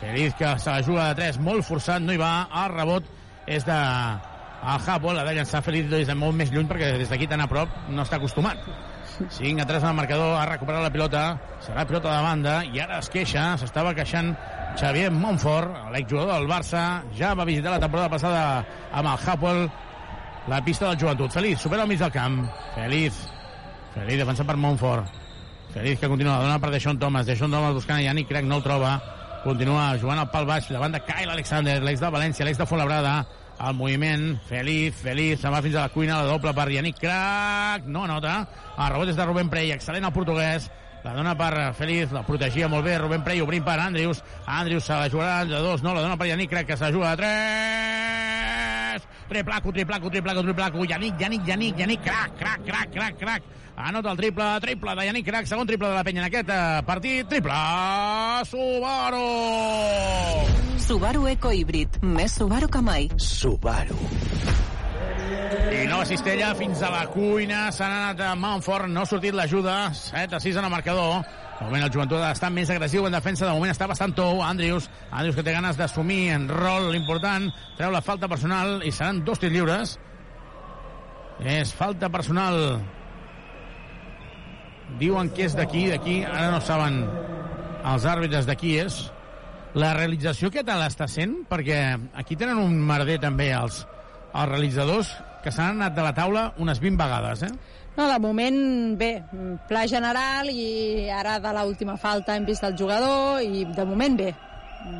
Feliz 0.00 0.34
que 0.34 0.58
se 0.58 0.70
la 0.70 0.82
juga 0.82 1.08
de 1.10 1.14
3, 1.20 1.38
molt 1.44 1.66
forçat, 1.66 2.00
no 2.02 2.14
hi 2.14 2.20
va, 2.20 2.48
el 2.62 2.70
rebot 2.72 3.08
és 3.46 3.66
de 3.68 3.78
el 4.60 4.86
Hapol, 4.86 5.18
ha 5.18 5.24
de 5.24 5.34
llançar 5.36 5.62
Feliz 5.64 5.88
des 5.88 6.08
de 6.08 6.14
molt 6.16 6.36
més 6.36 6.52
lluny 6.52 6.68
perquè 6.68 6.92
des 7.00 7.08
d'aquí 7.08 7.28
tan 7.28 7.40
a 7.40 7.48
prop 7.48 7.68
no 7.88 8.04
està 8.04 8.18
acostumat. 8.18 8.60
5 9.20 9.60
a 9.60 9.66
3 9.68 9.82
en 9.82 9.90
el 9.90 9.98
marcador, 9.98 10.34
ha 10.36 10.46
recuperat 10.48 10.84
la 10.84 10.92
pilota, 10.92 11.24
serà 11.64 11.84
pilota 11.88 12.14
de 12.16 12.22
banda, 12.24 12.54
i 12.64 12.80
ara 12.80 13.00
es 13.00 13.10
queixa, 13.12 13.50
s'estava 13.60 13.92
queixant 13.96 14.32
Xavier 14.80 15.10
Montfort, 15.12 15.92
l'exjugador 15.92 16.38
del 16.38 16.48
Barça, 16.48 16.84
ja 17.16 17.34
va 17.36 17.48
visitar 17.48 17.74
la 17.74 17.82
temporada 17.82 18.12
passada 18.12 18.42
amb 18.92 19.12
el 19.12 19.28
Hapol, 19.28 19.66
la 20.48 20.64
pista 20.64 20.88
del 20.88 21.00
joventut. 21.00 21.32
Feliz, 21.32 21.60
supera 21.60 21.84
al 21.84 21.88
mig 21.88 22.00
del 22.00 22.12
camp. 22.12 22.42
Feliz, 22.74 23.20
Feliz, 23.94 24.20
defensat 24.22 24.46
per 24.46 24.56
Montfort. 24.56 25.16
Feliz 25.74 25.98
que 25.98 26.08
continua, 26.08 26.38
dona 26.42 26.58
per 26.62 26.70
Deixón 26.70 26.98
Thomas. 26.98 27.26
Deixón 27.26 27.50
Thomas 27.50 27.74
buscant 27.74 27.98
a 27.98 28.04
Yannick 28.06 28.28
Craig, 28.28 28.46
no 28.46 28.58
el 28.60 28.62
troba. 28.62 28.94
Continua 29.40 29.96
jugant 29.96 30.18
al 30.20 30.28
pal 30.28 30.44
baix, 30.44 30.66
davant 30.68 30.92
de 30.92 31.00
Kyle 31.00 31.32
Alexander, 31.32 31.78
l'ex 31.80 32.00
de 32.02 32.08
València, 32.12 32.44
l'ex 32.44 32.58
de 32.60 32.66
Fuenlabrada. 32.68 33.14
El 33.60 33.74
moviment, 33.76 34.34
Feliz, 34.48 34.94
Feliz, 35.00 35.40
se'n 35.40 35.52
va 35.52 35.62
fins 35.64 35.76
a 35.76 35.86
la 35.86 35.92
cuina, 35.92 36.18
la 36.20 36.28
doble 36.28 36.52
per 36.56 36.66
Yannick 36.72 37.00
Craig, 37.00 37.88
no 37.88 38.06
nota. 38.08 38.34
El 38.76 38.92
rebot 38.92 39.08
és 39.12 39.16
de 39.16 39.26
Rubén 39.28 39.48
Prey, 39.52 39.72
excel·lent 39.72 40.04
el 40.08 40.14
portuguès. 40.16 40.70
La 41.04 41.14
dona 41.16 41.32
per 41.36 41.72
Feliz, 41.76 42.12
la 42.12 42.24
protegia 42.26 42.68
molt 42.68 42.84
bé 42.84 42.98
Rubén 43.00 43.24
Prey, 43.24 43.40
obrint 43.40 43.64
per 43.64 43.78
Andrius. 43.80 44.20
Andrius 44.44 44.84
se 44.88 44.96
la 44.96 45.08
jugarà 45.12 45.44
de 45.48 45.60
dos, 45.64 45.84
no, 45.84 45.94
la 45.96 46.04
dona 46.04 46.16
per 46.20 46.28
Yannick 46.28 46.52
Craig, 46.52 46.68
que 46.68 46.76
se 46.76 46.84
la 46.84 46.92
juga 46.92 47.16
de 47.16 47.22
tres. 47.24 49.08
Triplaco, 49.30 49.72
triplaco, 49.72 50.10
triplaco, 50.10 50.42
triplaco. 50.42 50.84
Yannick, 50.84 51.16
Yannick, 51.20 51.46
Yannick, 51.46 51.76
Yannick, 51.78 52.02
crac, 52.04 52.36
crac, 52.36 52.60
crac, 52.64 52.92
crac, 52.92 53.16
crac. 53.16 53.42
Anota 53.80 54.12
el 54.12 54.16
triple, 54.18 54.44
triple 54.60 54.94
de 54.94 55.06
Yannick 55.06 55.26
Crac, 55.26 55.46
segon 55.48 55.66
triple 55.66 55.88
de 55.88 55.94
la 55.94 56.04
penya 56.04 56.20
en 56.20 56.26
aquest 56.28 56.50
eh, 56.52 56.82
partit. 56.86 57.28
Triple 57.30 57.54
Subaru! 58.50 59.24
Subaru 60.84 61.26
Eco 61.30 61.52
Híbrid. 61.52 62.00
Més 62.02 62.36
Subaru 62.36 62.68
que 62.68 62.82
mai. 62.84 63.08
Subaru. 63.16 63.96
I 65.70 65.86
nova 65.88 66.04
cistella 66.04 66.52
fins 66.58 66.82
a 66.82 66.90
la 66.92 67.06
cuina. 67.08 67.68
S'han 67.72 67.92
anat 67.94 68.20
a 68.26 68.34
Montfort, 68.36 68.90
no 68.90 69.04
ha 69.04 69.08
sortit 69.08 69.34
l'ajuda. 69.34 69.94
7 69.96 70.36
a 70.36 70.42
6 70.42 70.60
en 70.60 70.68
el 70.68 70.74
marcador. 70.74 71.24
De 71.60 71.64
moment 71.64 71.84
el 71.86 71.92
joventut 71.92 72.22
està 72.24 72.50
més 72.52 72.70
agressiu 72.72 73.06
en 73.06 73.16
defensa. 73.16 73.46
De 73.46 73.56
moment 73.56 73.72
està 73.72 73.88
bastant 73.88 74.12
tou. 74.16 74.44
Andrius, 74.44 74.90
Andrius 75.10 75.38
que 75.38 75.46
té 75.46 75.56
ganes 75.56 75.80
d'assumir 75.80 76.30
en 76.36 76.48
rol 76.52 76.90
l'important. 76.92 77.48
Treu 77.78 77.92
la 77.94 78.04
falta 78.04 78.28
personal 78.28 78.80
i 78.84 78.92
seran 78.92 79.24
dos 79.24 79.40
tirs 79.40 79.54
lliures. 79.56 79.98
És 81.40 81.72
falta 81.72 82.10
personal. 82.12 82.80
Diuen 84.98 85.30
que 85.32 85.44
és 85.46 85.54
d'aquí, 85.56 85.86
d'aquí. 85.90 86.22
Ara 86.24 86.50
no 86.50 86.60
saben 86.60 87.02
els 87.86 88.04
àrbitres 88.04 88.46
de 88.48 88.56
qui 88.56 88.76
és. 88.78 88.98
La 89.78 89.92
realització 89.94 90.50
què 90.50 90.64
tal 90.66 90.82
està 90.82 91.06
sent? 91.08 91.44
Perquè 91.48 91.78
aquí 92.18 92.36
tenen 92.36 92.58
un 92.58 92.74
merder 92.84 93.20
també 93.22 93.52
els, 93.54 93.84
els 94.34 94.48
realitzadors 94.50 95.12
que 95.44 95.52
s'han 95.54 95.78
anat 95.78 95.94
de 95.96 96.02
la 96.04 96.12
taula 96.16 96.48
unes 96.60 96.80
20 96.82 96.98
vegades, 97.00 97.42
eh? 97.46 97.52
No, 97.96 98.06
de 98.08 98.18
moment, 98.22 98.58
bé, 98.98 99.22
pla 99.68 99.86
general 99.90 100.48
i 100.52 101.08
ara 101.10 101.38
de 101.42 101.50
l'última 101.56 101.96
falta 101.98 102.36
hem 102.36 102.44
vist 102.46 102.62
el 102.64 102.76
jugador 102.78 103.42
i 103.42 103.64
de 103.64 103.84
moment 103.84 104.16
bé. 104.18 104.30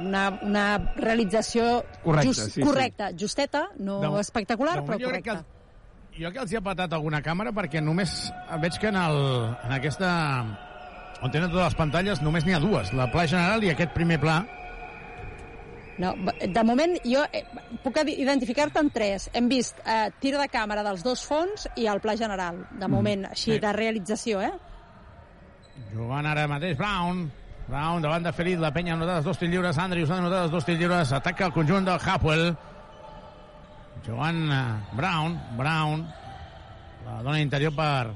Una, 0.05 0.26
una 0.44 0.64
realització 0.96 1.83
Correcta, 2.05 2.35
sí, 2.44 2.50
sí. 2.59 2.61
correcta, 2.62 3.11
justeta, 3.18 3.66
no 3.79 4.00
De- 4.03 4.20
espectacular, 4.20 4.81
de 4.81 4.87
però 4.87 4.98
jo 5.00 5.09
crec 5.09 5.24
correcta. 5.24 5.44
que 5.44 5.59
Jo 6.18 6.30
que 6.34 6.40
els 6.42 6.52
hi 6.52 6.58
ha 6.58 6.62
patat 6.64 6.92
alguna 6.92 7.20
càmera 7.24 7.52
perquè 7.56 7.80
només 7.82 8.30
veig 8.60 8.78
que 8.80 8.90
en, 8.90 8.96
el, 8.98 9.20
en 9.64 9.72
aquesta... 9.76 10.10
on 11.22 11.30
tenen 11.32 11.50
totes 11.52 11.64
les 11.70 11.76
pantalles 11.78 12.22
només 12.24 12.44
n'hi 12.46 12.54
ha 12.56 12.60
dues, 12.62 12.92
la 12.96 13.06
pla 13.12 13.26
general 13.28 13.62
i 13.64 13.70
aquest 13.72 13.92
primer 13.96 14.18
pla. 14.20 14.40
No, 16.00 16.14
de 16.40 16.62
moment 16.64 16.94
jo 17.04 17.22
eh, 17.36 17.42
puc 17.84 17.98
identificar-te 18.08 18.80
en 18.80 18.88
tres. 18.90 19.28
Hem 19.36 19.50
vist 19.52 19.80
eh, 19.84 20.08
tir 20.20 20.32
de 20.38 20.46
càmera 20.48 20.84
dels 20.86 21.02
dos 21.04 21.22
fons 21.28 21.66
i 21.76 21.84
el 21.92 22.00
pla 22.00 22.16
general, 22.16 22.62
de 22.80 22.88
moment, 22.88 23.26
així, 23.30 23.52
Sí. 23.52 23.58
de 23.60 23.72
realització, 23.76 24.40
eh? 24.40 24.52
Jugant 25.92 26.26
ara 26.26 26.46
mateix 26.48 26.76
Brown. 26.78 27.26
Brown 27.68 28.02
davant 28.02 28.24
de 28.24 28.32
Ferit, 28.32 28.58
la 28.58 28.72
penya 28.74 28.94
ha 28.94 28.96
anotat 28.96 29.20
els 29.20 29.28
dos 29.28 29.38
tirs 29.38 29.52
lliures, 29.52 29.78
Andrius 29.78 30.10
ha 30.10 30.16
anotat 30.18 30.46
els 30.48 30.52
dos 30.56 30.64
tirs 30.66 30.80
lliures, 30.80 31.12
ataca 31.12 31.46
el 31.46 31.52
conjunt 31.54 31.84
del 31.86 32.00
Hapwell. 32.00 32.48
Jugant 34.06 34.40
Brown, 34.96 35.36
Brown, 35.58 36.08
la 37.04 37.20
dona 37.22 37.40
interior 37.40 37.74
per... 37.76 38.10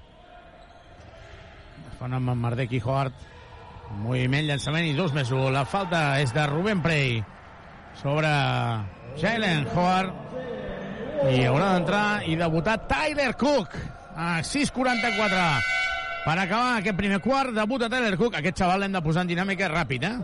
Fa 1.99 2.09
amb 2.09 2.71
i 2.71 2.81
Hort. 2.85 3.31
Moviment, 4.01 4.47
llançament 4.49 4.87
i 4.89 4.97
dos 4.97 5.13
més 5.13 5.31
un. 5.31 5.53
La 5.53 5.65
falta 5.69 6.19
és 6.21 6.33
de 6.35 6.47
Rubén 6.49 6.81
Prey 6.83 7.21
sobre 8.01 8.31
Jalen 9.21 9.69
Howard 9.75 10.25
i 11.31 11.45
haurà 11.49 11.75
d'entrar 11.75 12.07
i 12.29 12.37
debutar 12.37 12.79
Tyler 12.89 13.33
Cook 13.39 13.77
a 14.15 14.41
6.44 14.45 15.45
per 16.25 16.35
acabar 16.41 16.79
aquest 16.79 16.97
primer 16.99 17.21
quart 17.25 17.55
debuta 17.57 17.89
Tyler 17.93 18.17
Cook 18.21 18.37
aquest 18.41 18.59
xaval 18.61 18.83
l'hem 18.83 18.97
de 18.97 19.03
posar 19.05 19.25
en 19.25 19.31
dinàmica 19.31 19.71
ràpid 19.73 20.09
eh? 20.09 20.17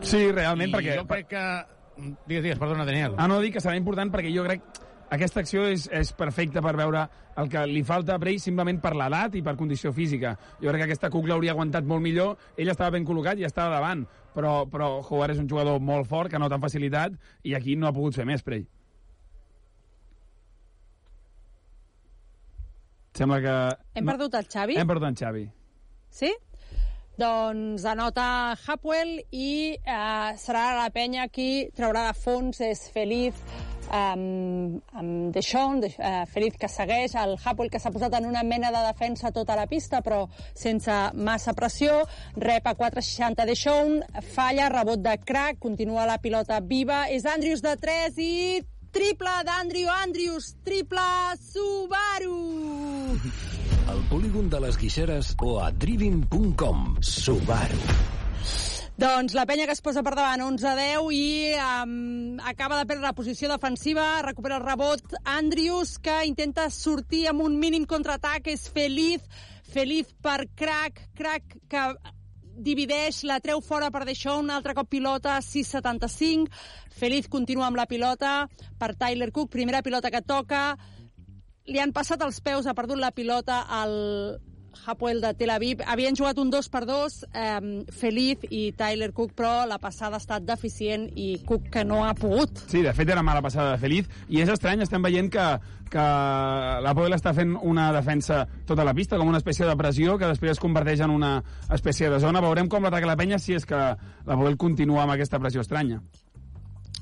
Sí, 0.00 0.30
realment, 0.32 0.70
I 0.70 0.74
perquè... 0.74 0.96
jo 0.96 1.06
crec 1.08 1.28
que 1.34 1.44
Digues, 2.00 2.42
digues, 2.44 2.58
perdona, 2.58 2.86
Daniel. 2.88 3.16
Ah, 3.18 3.28
no, 3.28 3.40
dic 3.42 3.56
que 3.56 3.62
serà 3.64 3.76
important 3.78 4.12
perquè 4.12 4.32
jo 4.34 4.46
crec 4.46 4.64
aquesta 5.10 5.42
acció 5.42 5.64
és, 5.66 5.88
és 5.90 6.12
perfecta 6.14 6.62
per 6.62 6.76
veure 6.78 7.02
el 7.40 7.48
que 7.50 7.62
li 7.66 7.82
falta 7.86 8.14
a 8.14 8.20
Bray 8.22 8.38
simplement 8.38 8.78
per 8.82 8.92
l'edat 8.94 9.34
i 9.38 9.42
per 9.42 9.56
condició 9.58 9.92
física. 9.92 10.36
Jo 10.62 10.70
crec 10.70 10.84
que 10.84 10.88
aquesta 10.90 11.10
Cuc 11.10 11.26
l'hauria 11.26 11.54
aguantat 11.54 11.86
molt 11.86 12.04
millor, 12.04 12.36
ell 12.56 12.70
estava 12.70 12.94
ben 12.94 13.06
col·locat 13.06 13.40
i 13.40 13.46
estava 13.48 13.74
davant, 13.74 14.04
però, 14.34 14.52
però 14.70 14.92
Howard 15.00 15.34
és 15.34 15.40
un 15.42 15.48
jugador 15.50 15.80
molt 15.82 16.06
fort, 16.10 16.30
que 16.30 16.38
no 16.38 16.50
tan 16.52 16.62
facilitat, 16.62 17.16
i 17.42 17.56
aquí 17.58 17.74
no 17.76 17.88
ha 17.88 17.96
pogut 17.96 18.14
fer 18.14 18.28
més, 18.28 18.44
Bray. 18.46 18.62
Sembla 23.18 23.40
que... 23.42 23.56
Hem 23.98 24.06
perdut 24.06 24.38
el 24.38 24.46
Xavi? 24.46 24.78
Hem 24.78 24.94
perdut 24.94 25.10
el 25.10 25.18
Xavi. 25.18 25.42
Sí? 26.14 26.30
Doncs 27.20 27.84
anota 27.84 28.56
Hapwell 28.64 29.18
i 29.36 29.74
eh, 29.76 30.30
serà 30.40 30.70
la 30.78 30.86
penya 30.94 31.26
qui 31.28 31.66
traurà 31.76 32.06
de 32.06 32.14
fons, 32.16 32.62
és 32.64 32.86
Feliz, 32.94 33.36
um, 33.90 34.78
amb 34.96 35.34
Deixón, 35.34 35.82
de, 35.84 35.90
uh, 35.98 36.22
Feliz 36.32 36.56
que 36.56 36.70
segueix, 36.70 37.18
el 37.20 37.36
Hapwell 37.36 37.68
que 37.68 37.80
s'ha 37.82 37.92
posat 37.92 38.16
en 38.16 38.30
una 38.30 38.44
mena 38.46 38.72
de 38.72 38.82
defensa 38.86 39.34
tota 39.36 39.58
la 39.58 39.68
pista, 39.68 40.00
però 40.06 40.22
sense 40.54 40.96
massa 41.14 41.52
pressió, 41.58 42.00
rep 42.40 42.70
a 42.70 42.76
4.60 42.78 43.48
Deixón, 43.52 44.00
falla, 44.32 44.72
rebot 44.72 45.04
de 45.04 45.18
crack, 45.20 45.60
continua 45.60 46.08
la 46.08 46.20
pilota 46.22 46.62
viva, 46.64 47.04
és 47.12 47.28
Andrius 47.28 47.60
de 47.66 47.76
3 47.84 48.22
i 48.24 48.34
triple 48.90 49.32
d'Andrew 49.46 49.88
Andrius, 49.88 50.54
triple 50.64 51.00
Subaru! 51.38 52.38
Al 53.90 54.00
polígon 54.10 54.48
de 54.50 54.60
les 54.62 54.78
Guixeres 54.78 55.34
o 55.42 55.58
a 55.62 55.70
driving.com. 55.70 56.96
Subaru. 57.02 57.80
Doncs 59.00 59.32
la 59.32 59.46
penya 59.48 59.64
que 59.64 59.72
es 59.72 59.80
posa 59.80 60.02
per 60.04 60.12
davant 60.12 60.42
11-10 60.44 61.06
i 61.16 61.26
um, 61.56 62.36
acaba 62.44 62.76
de 62.76 62.84
perdre 62.84 63.06
la 63.06 63.14
posició 63.16 63.48
defensiva, 63.48 64.20
recupera 64.26 64.58
el 64.58 64.66
rebot 64.66 65.14
Andrius, 65.24 65.96
que 66.04 66.18
intenta 66.28 66.68
sortir 66.74 67.24
amb 67.30 67.46
un 67.46 67.56
mínim 67.62 67.86
contraatac, 67.88 68.50
és 68.52 68.68
Feliz, 68.68 69.24
Feliz 69.72 70.12
per 70.20 70.42
Crack, 70.52 71.06
Crack 71.16 71.56
que 71.70 71.86
divideix, 72.62 73.22
la 73.28 73.40
treu 73.40 73.62
fora 73.64 73.90
per 73.90 74.04
deixar 74.08 74.36
un 74.38 74.50
altre 74.52 74.74
cop 74.76 74.88
pilota, 74.90 75.38
6-75. 75.44 76.48
Feliz 77.00 77.28
continua 77.32 77.66
amb 77.68 77.80
la 77.80 77.88
pilota 77.90 78.46
per 78.78 78.94
Tyler 79.00 79.30
Cook, 79.32 79.50
primera 79.50 79.82
pilota 79.82 80.10
que 80.12 80.22
toca, 80.22 80.76
li 81.70 81.80
han 81.80 81.92
passat 81.96 82.22
els 82.26 82.40
peus, 82.44 82.66
ha 82.66 82.76
perdut 82.76 83.00
la 83.00 83.12
pilota 83.16 83.64
al 83.68 83.94
Hapoel 84.86 85.20
de 85.20 85.32
Tel 85.34 85.50
Aviv. 85.50 85.82
Havien 85.86 86.16
jugat 86.16 86.38
un 86.38 86.50
2 86.50 86.68
per 86.72 86.84
2, 86.88 87.16
eh, 87.32 87.84
Feliz 87.92 88.46
i 88.50 88.72
Tyler 88.76 89.12
Cook, 89.12 89.34
però 89.36 89.66
la 89.66 89.78
passada 89.78 90.16
ha 90.16 90.22
estat 90.22 90.46
deficient 90.46 91.08
i 91.16 91.40
Cook 91.46 91.70
que 91.70 91.84
no 91.84 92.04
ha 92.04 92.14
pogut. 92.14 92.62
Sí, 92.70 92.82
de 92.82 92.94
fet 92.94 93.08
era 93.08 93.22
mala 93.22 93.42
passada 93.42 93.72
de 93.72 93.82
Feliz, 93.82 94.08
i 94.28 94.40
és 94.40 94.48
estrany, 94.48 94.82
estem 94.82 95.02
veient 95.02 95.30
que, 95.30 95.46
que 95.90 96.06
l'Apoel 96.84 97.16
està 97.16 97.34
fent 97.36 97.56
una 97.56 97.90
defensa 97.92 98.46
tota 98.66 98.86
la 98.86 98.94
pista, 98.94 99.18
com 99.18 99.28
una 99.28 99.42
espècie 99.42 99.66
de 99.66 99.76
pressió, 99.76 100.16
que 100.18 100.30
després 100.30 100.56
es 100.56 100.62
converteix 100.62 101.00
en 101.04 101.10
una 101.10 101.36
espècie 101.70 102.10
de 102.10 102.20
zona. 102.22 102.42
Veurem 102.44 102.68
com 102.68 102.86
l'ataca 102.86 103.10
la 103.10 103.18
penya 103.20 103.38
si 103.38 103.54
és 103.58 103.66
que 103.66 103.84
l'Apoel 104.26 104.56
continua 104.56 105.04
amb 105.04 105.16
aquesta 105.16 105.40
pressió 105.42 105.64
estranya. 105.66 106.00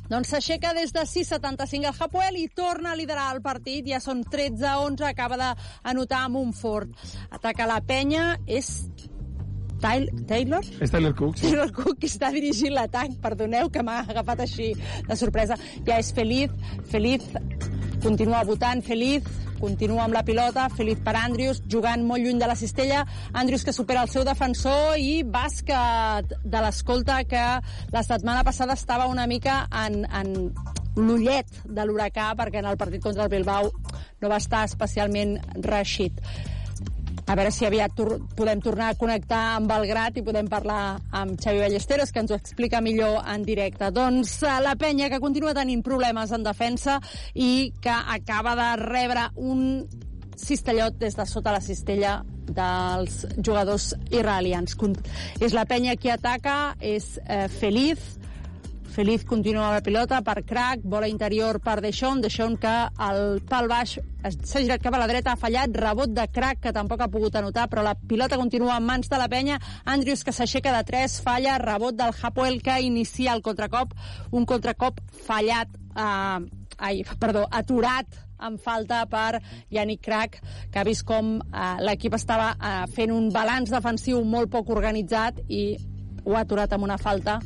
Doncs 0.08 0.30
s'aixeca 0.32 0.72
des 0.72 0.94
de 0.96 1.02
6,75 1.04 1.90
el 1.90 1.98
Hapoel 2.00 2.38
i 2.40 2.46
torna 2.48 2.92
a 2.92 2.96
liderar 2.96 3.26
el 3.34 3.42
partit. 3.44 3.84
Ja 3.90 4.00
són 4.00 4.22
13-11, 4.24 5.04
acaba 5.04 5.36
d'anotar 5.36 6.22
amb 6.24 6.40
un 6.40 6.54
fort. 6.56 6.94
Ataca 7.28 7.68
la 7.68 7.82
penya, 7.84 8.38
és? 8.46 8.88
Taylor? 9.82 10.64
És 10.80 10.92
Tyler 10.92 11.14
Cook, 11.14 11.38
sí. 11.38 11.48
Taylor 11.48 11.72
Cook, 11.72 11.98
que 12.02 12.10
està 12.10 12.32
dirigint 12.34 12.74
l'atac. 12.76 13.18
Perdoneu 13.22 13.70
que 13.72 13.82
m'ha 13.84 14.00
agafat 14.06 14.44
així 14.46 14.72
de 15.08 15.18
sorpresa. 15.18 15.58
Ja 15.86 15.98
és 15.98 16.12
Feliz. 16.14 16.54
Feliz 16.92 17.26
continua 18.02 18.44
votant. 18.46 18.82
Feliz 18.84 19.26
continua 19.58 20.04
amb 20.04 20.14
la 20.14 20.22
pilota, 20.22 20.68
Feliz 20.70 21.00
per 21.04 21.16
Andrius, 21.18 21.60
jugant 21.70 22.04
molt 22.06 22.22
lluny 22.24 22.38
de 22.38 22.46
la 22.46 22.56
cistella, 22.58 23.04
Andrius 23.34 23.64
que 23.66 23.74
supera 23.74 24.04
el 24.06 24.12
seu 24.12 24.24
defensor 24.26 24.98
i 25.02 25.24
bàsquet 25.26 26.36
de 26.44 26.60
l'escolta 26.62 27.22
que 27.28 27.46
la 27.92 28.04
setmana 28.06 28.44
passada 28.46 28.78
estava 28.78 29.08
una 29.10 29.26
mica 29.26 29.64
en, 29.84 30.04
en 30.06 30.52
l'ullet 30.98 31.50
de 31.64 31.86
l'huracà 31.86 32.32
perquè 32.38 32.62
en 32.62 32.70
el 32.70 32.78
partit 32.78 33.02
contra 33.02 33.26
el 33.26 33.34
Bilbao 33.34 33.72
no 34.20 34.30
va 34.30 34.38
estar 34.42 34.64
especialment 34.66 35.36
reixit 35.66 36.22
a 37.28 37.34
veure 37.36 37.50
si 37.52 37.66
aviat 37.68 37.92
tor 37.92 38.14
podem 38.36 38.60
tornar 38.64 38.88
a 38.88 38.96
connectar 38.96 39.40
amb 39.58 39.68
Belgrat 39.68 40.16
i 40.16 40.24
podem 40.24 40.48
parlar 40.48 40.96
amb 41.12 41.36
Xavi 41.36 41.60
Ballesteros, 41.60 42.12
que 42.12 42.22
ens 42.24 42.32
ho 42.32 42.38
explica 42.38 42.80
millor 42.80 43.20
en 43.28 43.44
directe. 43.44 43.90
Doncs 43.92 44.38
eh, 44.48 44.54
la 44.64 44.74
penya 44.80 45.10
que 45.12 45.20
continua 45.20 45.52
tenint 45.56 45.84
problemes 45.84 46.32
en 46.32 46.46
defensa 46.46 46.96
i 47.34 47.70
que 47.84 47.92
acaba 47.92 48.56
de 48.56 48.70
rebre 48.80 49.28
un 49.36 49.62
cistellot 50.38 50.96
des 50.96 51.18
de 51.18 51.26
sota 51.28 51.52
la 51.52 51.60
cistella 51.60 52.22
dels 52.48 53.26
jugadors 53.36 53.92
israelians. 54.08 54.76
És 55.40 55.52
la 55.52 55.66
penya 55.68 55.98
qui 56.00 56.08
ataca, 56.14 56.76
és 56.80 57.18
eh, 57.26 57.44
Feliz, 57.52 58.17
Feliz 58.98 59.24
continua 59.24 59.70
la 59.70 59.80
pilota 59.80 60.22
per 60.26 60.42
Crack, 60.42 60.80
bola 60.82 61.06
interior 61.06 61.60
per 61.62 61.76
Deixón, 61.78 62.18
Deixón 62.18 62.56
que 62.58 62.72
el 63.06 63.38
pal 63.46 63.68
baix 63.70 63.92
s'ha 63.94 64.62
girat 64.64 64.82
cap 64.82 64.96
a 64.96 64.98
la 64.98 65.06
dreta, 65.06 65.36
ha 65.36 65.38
fallat, 65.38 65.70
rebot 65.70 66.10
de 66.10 66.24
Crack 66.34 66.64
que 66.64 66.72
tampoc 66.74 67.04
ha 67.04 67.06
pogut 67.12 67.36
anotar, 67.38 67.68
però 67.70 67.84
la 67.86 67.92
pilota 67.94 68.34
continua 68.40 68.74
en 68.74 68.88
mans 68.88 69.06
de 69.06 69.20
la 69.20 69.28
penya, 69.30 69.60
Andrius 69.84 70.26
que 70.26 70.34
s'aixeca 70.34 70.72
de 70.74 70.80
3, 70.88 71.14
falla, 71.22 71.60
rebot 71.62 71.94
del 71.94 72.10
Hapoel 72.10 72.58
que 72.60 72.80
inicia 72.82 73.36
el 73.38 73.42
contracop, 73.46 73.94
un 74.32 74.48
contracop 74.50 74.98
fallat, 75.28 75.78
eh, 75.94 76.48
ai, 76.78 77.04
perdó, 77.22 77.44
aturat 77.52 78.18
en 78.48 78.58
falta 78.58 79.04
per 79.06 79.38
Yannick 79.70 80.02
Crack, 80.08 80.40
que 80.72 80.82
ha 80.82 80.88
vist 80.90 81.06
com 81.06 81.36
eh, 81.38 81.70
l'equip 81.86 82.18
estava 82.18 82.50
eh, 82.58 82.82
fent 82.98 83.14
un 83.14 83.30
balanç 83.30 83.70
defensiu 83.70 84.24
molt 84.26 84.50
poc 84.50 84.74
organitzat 84.74 85.38
i 85.46 85.68
ho 86.28 86.34
ha 86.34 86.42
aturat 86.42 86.74
amb 86.74 86.84
una 86.84 86.98
falta 86.98 87.38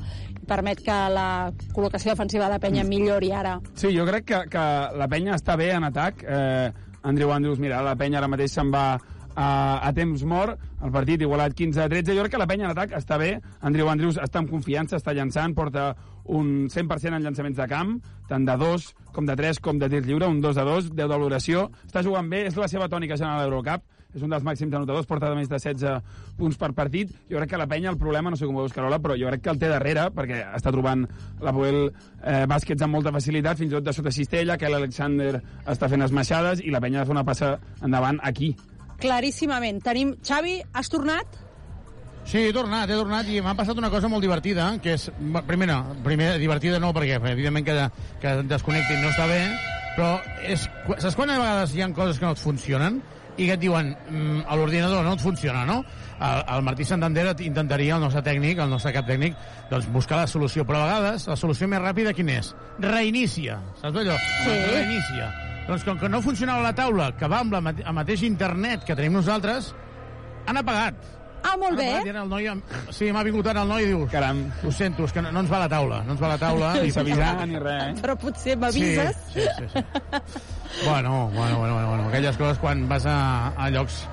permet 0.49 0.82
que 0.84 0.99
la 1.12 1.53
col·locació 1.74 2.12
defensiva 2.12 2.49
de 2.49 2.57
la 2.57 2.62
penya 2.62 2.84
millori 2.84 3.32
ara. 3.32 3.59
Sí, 3.74 3.93
jo 3.95 4.07
crec 4.09 4.28
que, 4.28 4.40
que 4.53 4.66
la 4.99 5.09
penya 5.11 5.36
està 5.38 5.57
bé 5.61 5.72
en 5.76 5.88
atac. 5.88 6.24
Eh, 6.26 6.70
Andrew 7.03 7.32
Andrews, 7.34 7.59
mira, 7.59 7.82
la 7.82 7.97
penya 7.99 8.20
ara 8.20 8.30
mateix 8.30 8.55
se'n 8.55 8.70
va 8.72 8.86
a, 9.34 9.80
a 9.88 9.93
temps 9.97 10.22
mort, 10.28 10.61
el 10.82 10.93
partit 10.93 11.22
igualat 11.24 11.55
15 11.57 11.82
a 11.82 11.88
13, 11.88 12.14
jo 12.14 12.24
crec 12.24 12.34
que 12.34 12.40
la 12.40 12.49
penya 12.51 12.68
en 12.68 12.74
atac 12.74 12.95
està 12.99 13.18
bé, 13.20 13.34
Andrew 13.62 13.88
Andrews 13.90 14.18
està 14.20 14.43
amb 14.43 14.51
confiança, 14.53 14.99
està 14.99 15.14
llançant, 15.16 15.55
porta 15.57 15.93
un 16.24 16.68
100% 16.70 17.16
en 17.16 17.24
llançaments 17.24 17.59
de 17.59 17.68
camp, 17.70 17.97
tant 18.28 18.47
de 18.47 18.57
2 18.59 18.90
com 19.12 19.26
de 19.28 19.36
3 19.36 19.61
com 19.64 19.80
de 19.80 19.88
tir 19.93 20.03
lliure, 20.07 20.28
un 20.28 20.40
2 20.40 20.61
a 20.61 20.66
2, 20.68 20.93
10 20.93 20.97
de 20.97 21.09
valoració, 21.11 21.66
està 21.86 22.05
jugant 22.05 22.28
bé, 22.30 22.47
és 22.49 22.59
la 22.59 22.68
seva 22.70 22.88
tònica 22.93 23.18
general 23.18 23.47
l'Eurocup, 23.47 23.84
és 24.15 24.23
un 24.25 24.33
dels 24.33 24.45
màxims 24.47 24.75
anotadors, 24.75 25.09
porta 25.09 25.31
de 25.31 25.39
més 25.39 25.51
de 25.51 25.59
16 25.59 26.35
punts 26.39 26.59
per 26.61 26.73
partit. 26.77 27.13
Jo 27.31 27.41
crec 27.41 27.53
que 27.53 27.61
la 27.61 27.69
penya, 27.71 27.91
el 27.93 28.01
problema, 28.01 28.31
no 28.31 28.39
sé 28.39 28.49
com 28.49 28.59
ho 28.59 28.65
veus, 28.65 28.75
Carola, 28.77 29.01
però 29.03 29.17
jo 29.19 29.31
crec 29.31 29.45
que 29.45 29.53
el 29.55 29.61
té 29.63 29.71
darrere, 29.73 30.09
perquè 30.15 30.43
està 30.57 30.73
trobant 30.75 31.07
la 31.43 31.55
Poel 31.57 31.81
eh, 31.89 32.45
bàsquets 32.51 32.85
amb 32.85 32.99
molta 32.99 33.15
facilitat, 33.15 33.61
fins 33.61 33.73
i 33.73 33.77
tot 33.79 33.87
de 33.87 33.97
sota 33.97 34.13
cistella, 34.15 34.59
que 34.61 34.71
l'Alexander 34.73 35.37
està 35.67 35.89
fent 35.93 36.05
esmaixades, 36.09 36.65
i 36.65 36.75
la 36.75 36.83
penya 36.85 37.01
ha 37.01 37.07
de 37.07 37.13
fer 37.13 37.17
una 37.17 37.27
passa 37.27 37.55
endavant 37.83 38.21
aquí. 38.23 38.53
Claríssimament. 39.03 39.81
Tenim... 39.83 40.17
Xavi, 40.23 40.61
has 40.73 40.93
tornat? 40.93 41.41
Sí, 42.25 42.39
he 42.39 42.53
tornat, 42.55 42.87
he 42.87 42.97
tornat 42.97 43.27
i 43.27 43.41
m'ha 43.43 43.57
passat 43.59 43.79
una 43.81 43.91
cosa 43.91 44.09
molt 44.11 44.23
divertida, 44.23 44.69
que 44.83 44.95
és, 44.95 45.09
primera, 45.49 45.81
primer, 46.05 46.37
divertida 46.39 46.79
no, 46.83 46.93
perquè 46.95 47.19
evidentment 47.19 47.67
que, 47.67 47.75
que 48.23 48.35
desconnectin 48.47 49.03
no 49.03 49.11
està 49.11 49.27
bé, 49.27 49.41
però 49.97 50.13
és, 50.47 50.69
saps 51.03 51.17
quantes 51.19 51.41
vegades 51.41 51.75
hi 51.75 51.83
ha 51.83 51.91
coses 51.97 52.21
que 52.21 52.29
no 52.29 52.37
et 52.37 52.43
funcionen? 52.43 53.01
I 53.37 53.47
que 53.47 53.55
et 53.57 53.62
diuen 53.62 53.93
mm, 53.95 54.43
a 54.47 54.57
l'ordinador 54.59 55.05
no 55.07 55.14
et 55.16 55.22
funciona, 55.22 55.64
no? 55.68 55.80
El, 56.18 56.43
el 56.55 56.64
Martí 56.66 56.85
Santander 56.85 57.30
intentaria, 57.45 57.97
el 57.97 58.05
nostre 58.05 58.22
tècnic, 58.26 58.61
el 58.61 58.70
nostre 58.70 58.93
cap 58.95 59.09
tècnic, 59.09 59.39
doncs 59.70 59.89
buscar 59.95 60.20
la 60.20 60.28
solució, 60.30 60.66
però 60.68 60.83
a 60.83 60.91
vegades 60.91 61.26
la 61.30 61.39
solució 61.41 61.68
més 61.70 61.83
ràpida 61.83 62.12
quina 62.16 62.39
és? 62.43 62.53
Reinicia, 62.83 63.59
saps 63.80 64.03
allò? 64.05 64.18
Sí. 64.45 64.59
Reinicia. 64.74 65.30
Doncs 65.68 65.87
com 65.87 65.99
que 65.99 66.11
no 66.11 66.20
funcionava 66.22 66.64
la 66.64 66.74
taula, 66.76 67.12
que 67.16 67.30
va 67.30 67.41
amb 67.45 67.55
la 67.55 67.62
mate 67.64 67.87
el 67.87 67.97
mateix 67.97 68.24
internet 68.26 68.85
que 68.87 68.99
tenim 68.99 69.14
nosaltres, 69.20 69.72
han 70.47 70.59
apagat. 70.59 71.22
Ah, 71.43 71.57
molt 71.59 71.76
bé. 71.78 71.88
Ah, 71.99 72.22
el 72.22 72.28
noi, 72.30 72.49
sí, 72.95 73.11
m'ha 73.12 73.24
vingut 73.26 73.49
ara 73.51 73.64
el 73.66 73.70
noi 73.70 73.86
i 73.86 73.90
diu... 73.90 74.07
Caram. 74.12 74.45
Ho 74.64 74.72
sento, 74.74 75.07
és 75.09 75.14
que 75.14 75.22
no, 75.24 75.32
no 75.34 75.43
ens 75.43 75.51
va 75.53 75.62
la 75.64 75.68
taula, 75.72 76.03
no 76.07 76.14
ens 76.14 76.22
va 76.22 76.32
la 76.32 76.38
taula. 76.40 76.72
Ni 76.80 76.95
s'avisar 76.95 77.34
ni 77.51 77.61
res, 77.61 77.84
eh? 77.90 78.01
Però 78.03 78.16
potser 78.20 78.57
m'avises. 78.61 79.22
Sí, 79.32 79.43
sí, 79.43 79.49
sí, 79.59 79.70
sí. 79.74 80.86
bueno, 80.86 81.30
bueno, 81.34 81.59
bueno, 81.59 81.74
bueno, 81.74 81.88
bueno, 81.88 82.09
aquelles 82.09 82.36
coses 82.36 82.59
quan 82.62 82.86
vas 82.88 83.07
a, 83.07 83.53
a 83.57 83.70
llocs 83.74 84.05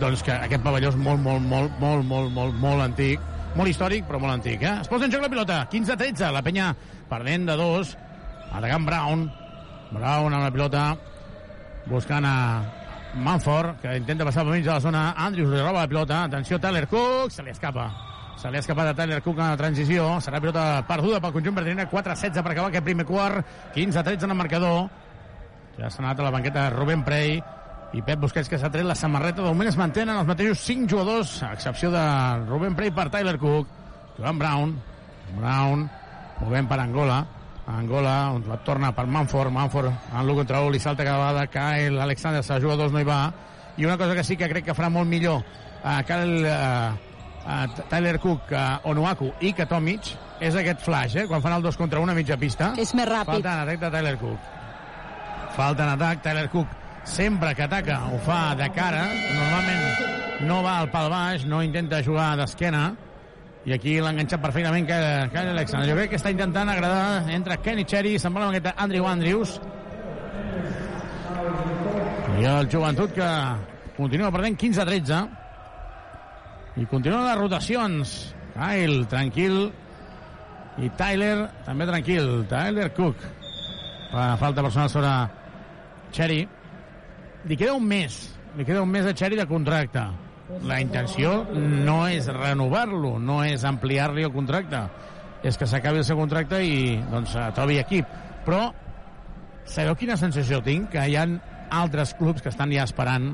doncs 0.00 0.22
que 0.24 0.34
aquest 0.34 0.64
pavelló 0.64 0.90
és 0.92 0.98
molt, 1.00 1.20
molt, 1.24 1.42
molt, 1.48 1.76
molt, 1.80 2.04
molt, 2.04 2.32
molt, 2.34 2.56
molt 2.60 2.84
antic, 2.84 3.22
molt 3.56 3.70
històric, 3.70 4.04
però 4.08 4.20
molt 4.20 4.36
antic, 4.36 4.62
eh? 4.62 4.74
Es 4.82 4.90
posa 4.92 5.08
en 5.08 5.14
joc 5.14 5.24
la 5.24 5.32
pilota, 5.32 5.62
15-13, 5.72 6.30
la 6.34 6.44
penya 6.44 6.70
perdent 7.10 7.46
de 7.48 7.56
dos, 7.56 7.94
atacant 8.50 8.88
Brown, 8.88 9.26
Brown 9.94 10.36
amb 10.36 10.42
la 10.44 10.52
pilota, 10.52 10.84
buscant 11.88 12.28
a, 12.28 12.36
Manford, 13.16 13.80
que 13.80 13.96
intenta 13.96 14.26
passar 14.28 14.44
per 14.44 14.52
mig 14.52 14.64
de 14.64 14.70
la 14.70 14.80
zona. 14.80 15.14
Andrews 15.16 15.50
li 15.50 15.60
roba 15.60 15.80
la 15.80 15.88
pilota. 15.88 16.22
Atenció, 16.24 16.58
Tyler 16.60 16.86
Cook. 16.88 17.32
Se 17.32 17.42
li 17.42 17.50
escapa. 17.50 17.88
Se 18.36 18.50
li 18.50 18.58
ha 18.58 18.60
escapat 18.60 18.92
a 18.92 18.94
Tyler 18.94 19.22
Cook 19.24 19.38
en 19.38 19.50
la 19.50 19.56
transició. 19.56 20.08
Serà 20.20 20.40
pilota 20.40 20.84
perduda 20.88 21.20
pel 21.24 21.34
conjunt 21.34 21.56
verdinera. 21.56 21.88
4-16 21.90 22.42
per 22.42 22.52
acabar 22.52 22.70
aquest 22.70 22.84
primer 22.84 23.06
quart. 23.08 23.44
15-13 23.74 24.28
en 24.28 24.36
el 24.36 24.40
marcador. 24.42 24.88
Ja 25.76 25.90
s'ha 25.90 26.02
anat 26.04 26.20
a 26.20 26.26
la 26.28 26.32
banqueta 26.34 26.68
Rubén 26.72 27.04
Prey 27.04 27.36
i 27.96 28.02
Pep 28.02 28.20
Busquets 28.20 28.48
que 28.48 28.58
s'ha 28.60 28.70
tret 28.72 28.84
la 28.84 28.96
samarreta. 28.98 29.42
De 29.42 29.48
moment 29.48 29.68
es 29.68 29.78
mantenen 29.80 30.16
els 30.16 30.28
mateixos 30.28 30.64
5 30.68 30.88
jugadors, 30.90 31.38
a 31.42 31.52
excepció 31.56 31.90
de 31.92 32.04
Rubén 32.46 32.76
Prey 32.76 32.92
per 32.92 33.08
Tyler 33.10 33.38
Cook. 33.38 33.68
Joan 34.18 34.38
Brown. 34.40 34.76
Brown 35.36 35.88
movent 36.40 36.68
per 36.68 36.80
Angola. 36.80 37.24
Angola, 37.66 38.30
on 38.30 38.44
la 38.46 38.58
torna 38.62 38.92
per 38.94 39.06
Manford, 39.10 39.50
Manford 39.50 39.90
en 39.90 40.20
l'1 40.22 40.36
contra 40.38 40.60
1, 40.62 40.70
li 40.70 40.80
salta 40.82 41.04
cada 41.04 41.18
vegada, 41.18 41.46
cae 41.50 41.90
l'Alexander, 41.90 42.44
els 42.44 42.62
jugadors 42.62 42.94
no 42.94 43.02
hi 43.02 43.08
va, 43.08 43.20
i 43.76 43.84
una 43.84 43.98
cosa 43.98 44.14
que 44.14 44.24
sí 44.24 44.36
que 44.38 44.48
crec 44.48 44.68
que 44.68 44.76
farà 44.76 44.90
molt 44.92 45.10
millor 45.10 45.42
a 45.82 45.98
Karel, 46.06 46.46
uh, 46.46 46.94
a 47.46 47.58
Tyler 47.90 48.18
Cook, 48.22 48.54
a 48.54 48.80
Onuaku 48.90 49.32
i 49.40 49.52
que 49.52 49.66
Tomic 49.66 50.12
és 50.40 50.54
aquest 50.54 50.82
flash, 50.86 51.18
eh? 51.22 51.26
quan 51.26 51.42
fan 51.42 51.56
el 51.58 51.66
2 51.66 51.78
contra 51.80 52.00
1 52.00 52.12
a 52.12 52.16
mitja 52.16 52.38
pista. 52.38 52.72
És 52.78 52.94
més 52.94 53.08
ràpid. 53.08 53.34
Falta 53.34 53.54
en 53.54 53.62
atac 53.66 53.82
de 53.82 53.92
Tyler 53.94 54.16
Cook. 54.20 54.50
Falta 55.56 55.86
en 55.86 55.94
atac, 55.96 56.22
Tyler 56.22 56.48
Cook 56.52 56.82
sempre 57.06 57.54
que 57.54 57.62
ataca 57.62 58.00
ho 58.12 58.18
fa 58.18 58.54
de 58.58 58.66
cara, 58.74 59.06
normalment 59.32 60.46
no 60.46 60.60
va 60.64 60.80
al 60.82 60.90
pal 60.90 61.08
baix, 61.08 61.46
no 61.46 61.62
intenta 61.64 62.02
jugar 62.04 62.34
d'esquena, 62.36 62.90
i 63.66 63.74
aquí 63.74 63.96
l'ha 63.98 64.12
enganxat 64.14 64.40
perfectament 64.42 64.86
Kyle 64.86 65.50
Alexander. 65.50 65.88
Jo 65.90 65.96
crec 65.98 66.12
que 66.12 66.18
està 66.20 66.30
intentant 66.30 66.68
agradar 66.70 67.26
entre 67.34 67.58
Kenny 67.64 67.84
Cherry, 67.84 68.14
se'n 68.22 68.34
va 68.34 68.44
amb 68.46 68.54
aquest 68.54 68.78
Andrew 68.78 69.08
Andrews, 69.10 69.56
i 72.36 72.44
el 72.44 72.68
joventut 72.70 73.14
que 73.16 73.26
continua 73.96 74.30
perdent 74.30 74.58
15-13 74.60 75.22
i 76.76 76.84
continuen 76.90 77.24
les 77.24 77.38
rotacions. 77.40 78.12
Kyle, 78.56 79.06
tranquil. 79.08 79.56
I 80.76 80.90
Tyler, 80.96 81.48
també 81.64 81.86
tranquil. 81.88 82.44
Tyler 82.50 82.90
Cook. 82.96 83.24
Fa 84.12 84.28
falta 84.40 84.62
personal 84.62 84.92
sobre 84.92 85.12
Cherry 86.12 86.42
li 87.48 87.56
queda 87.56 87.74
un 87.74 87.88
mes. 87.88 88.20
Li 88.56 88.64
queda 88.68 88.84
un 88.84 88.92
mes 88.92 89.08
a 89.08 89.16
Cherry 89.16 89.40
de 89.40 89.48
contracte 89.48 90.04
la 90.66 90.80
intenció 90.80 91.40
no 91.56 92.04
és 92.08 92.28
renovar-lo 92.30 93.16
no 93.18 93.42
és 93.44 93.64
ampliar-li 93.66 94.26
el 94.26 94.34
contracte 94.34 94.84
és 95.46 95.58
que 95.58 95.66
s'acabi 95.68 96.02
el 96.02 96.06
seu 96.08 96.18
contracte 96.18 96.62
i 96.62 96.96
doncs 97.10 97.34
trobi 97.54 97.80
equip 97.82 98.06
però 98.46 98.68
sabeu 99.66 99.96
quina 99.98 100.16
sensació 100.16 100.62
tinc? 100.62 100.92
Que 100.94 101.04
hi 101.10 101.16
ha 101.18 101.26
altres 101.74 102.14
clubs 102.18 102.42
que 102.42 102.52
estan 102.52 102.72
ja 102.72 102.86
esperant 102.86 103.32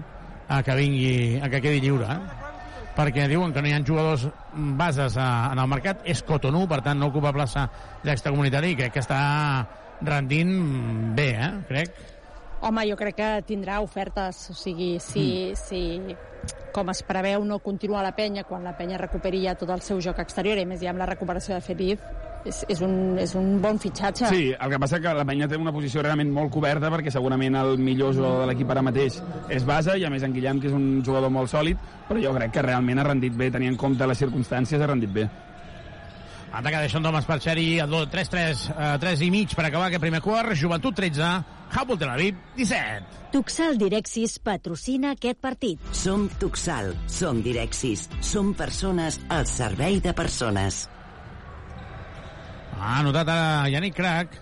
a 0.48 0.62
que 0.64 0.76
vingui, 0.76 1.40
a 1.40 1.50
que 1.52 1.60
quedi 1.64 1.82
lliure, 1.84 2.08
eh? 2.08 2.48
perquè 2.96 3.26
diuen 3.28 3.52
que 3.52 3.62
no 3.62 3.68
hi 3.68 3.74
ha 3.76 3.82
jugadors 3.86 4.26
bases 4.80 5.16
a, 5.16 5.28
en 5.52 5.60
el 5.62 5.68
mercat, 5.68 6.02
és 6.08 6.24
Cotonou, 6.28 6.66
per 6.68 6.82
tant 6.84 6.98
no 7.00 7.08
ocupa 7.12 7.32
plaça 7.32 7.68
d'extracomunitari 8.04 8.72
i 8.72 8.80
crec 8.80 8.96
que 8.96 9.04
està 9.04 9.20
rendint 10.04 10.52
bé, 11.16 11.30
eh? 11.36 11.52
crec. 11.68 12.02
Home, 12.62 12.84
jo 12.90 12.98
crec 12.98 13.16
que 13.18 13.30
tindrà 13.48 13.80
ofertes, 13.82 14.44
o 14.52 14.56
sigui, 14.56 14.94
si, 15.02 15.26
mm. 15.52 15.62
si 15.62 15.82
com 16.72 16.88
es 16.90 17.02
preveu 17.04 17.44
no 17.44 17.60
continua 17.60 18.02
la 18.02 18.14
penya 18.16 18.44
quan 18.48 18.64
la 18.64 18.74
penya 18.76 18.98
recuperi 18.98 19.44
ja 19.44 19.54
tot 19.58 19.70
el 19.70 19.82
seu 19.84 20.00
joc 20.00 20.18
exterior 20.24 20.58
i 20.58 20.66
més 20.66 20.80
ja 20.80 20.90
amb 20.90 21.02
la 21.02 21.08
recuperació 21.10 21.54
de 21.54 21.60
Feliz 21.64 22.00
és, 22.44 22.64
és, 22.68 22.80
un, 22.82 23.18
és 23.22 23.34
un 23.38 23.60
bon 23.62 23.78
fitxatge. 23.78 24.26
Sí, 24.32 24.48
el 24.52 24.72
que 24.72 24.80
passa 24.82 24.98
que 25.02 25.12
la 25.14 25.26
penya 25.28 25.46
té 25.50 25.60
una 25.60 25.74
posició 25.74 26.02
realment 26.02 26.32
molt 26.34 26.50
coberta 26.54 26.90
perquè 26.90 27.12
segurament 27.14 27.60
el 27.60 27.76
millor 27.78 28.16
jugador 28.16 28.42
de 28.42 28.50
l'equip 28.50 28.72
ara 28.74 28.82
mateix 28.82 29.20
és 29.52 29.66
base 29.68 29.98
i 30.00 30.06
a 30.08 30.10
més 30.10 30.26
en 30.26 30.34
Guillem 30.34 30.60
que 30.62 30.70
és 30.72 30.76
un 30.76 31.04
jugador 31.04 31.30
molt 31.30 31.52
sòlid 31.52 31.78
però 32.08 32.22
jo 32.24 32.34
crec 32.38 32.56
que 32.56 32.66
realment 32.66 32.98
ha 33.02 33.08
rendit 33.12 33.36
bé 33.38 33.52
tenint 33.54 33.74
en 33.76 33.80
compte 33.80 34.08
les 34.08 34.24
circumstàncies 34.24 34.82
ha 34.82 34.90
rendit 34.90 35.12
bé 35.12 35.28
Ataca 36.52 36.82
de 36.82 36.88
Sean 36.92 37.02
Thomas 37.02 37.24
per 37.24 37.38
Xeri, 37.40 37.80
3-3, 37.80 38.66
3 39.00 39.22
i 39.24 39.30
mig 39.32 39.54
per 39.56 39.64
acabar 39.64 39.86
aquest 39.88 40.02
primer 40.04 40.20
quart, 40.20 40.52
Joventut 40.52 40.94
13, 40.98 41.30
Hubble 41.72 41.96
Tel 41.96 42.10
Aviv 42.12 42.36
17. 42.58 43.20
Tuxal 43.32 43.78
Direxis 43.80 44.36
patrocina 44.44 45.14
aquest 45.16 45.40
partit. 45.40 45.80
Som 45.96 46.26
Tuxal, 46.36 46.92
som 47.08 47.40
Direxis, 47.40 48.04
som 48.20 48.52
persones 48.52 49.16
al 49.32 49.48
servei 49.48 50.02
de 50.04 50.12
persones. 50.12 50.84
Ha 52.76 52.98
anotat 53.00 53.32
ara 53.32 53.70
Yannick 53.72 53.96
Crac, 53.96 54.36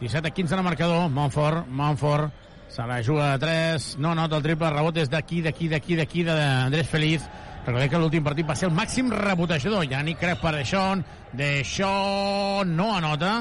17 0.00 0.30
a 0.30 0.32
15 0.32 0.56
en 0.56 0.62
el 0.62 0.64
marcador, 0.64 1.10
Montfort, 1.12 1.68
Montfort, 1.68 2.32
se 2.70 2.86
la 2.86 3.02
juga 3.02 3.32
de 3.32 3.38
3, 3.44 3.98
no 3.98 4.14
nota 4.14 4.38
el 4.38 4.42
triple, 4.46 4.70
rebot 4.72 4.96
és 4.96 5.10
d'aquí, 5.12 5.42
d'aquí, 5.42 5.68
d'aquí, 5.68 5.96
d'aquí, 5.98 6.24
d'Andrés 6.24 6.88
Feliz, 6.88 7.28
Recordem 7.60 7.90
que 7.92 7.98
l'últim 8.00 8.24
partit 8.24 8.48
va 8.48 8.56
ser 8.56 8.70
el 8.70 8.76
màxim 8.76 9.10
rebotejador. 9.12 9.84
Yannick 9.84 10.20
Crec 10.20 10.40
per 10.40 10.54
Deixón. 10.56 11.04
Deixón 11.36 12.72
no 12.76 12.94
anota. 12.96 13.34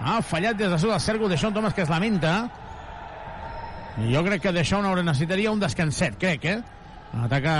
Ha 0.00 0.22
fallat 0.22 0.56
des 0.56 0.70
de 0.70 0.78
sota 0.78 0.96
del 0.96 1.04
cèrcol 1.04 1.28
Deixón 1.28 1.54
Thomas, 1.54 1.74
que 1.74 1.82
es 1.82 1.92
lamenta. 1.92 2.48
Jo 3.98 4.22
crec 4.24 4.42
que 4.42 4.52
Deixón 4.54 4.86
ara 4.86 5.02
necessitaria 5.02 5.50
un 5.50 5.60
descanset, 5.60 6.18
crec, 6.18 6.44
eh? 6.44 6.58
Ataca... 7.24 7.54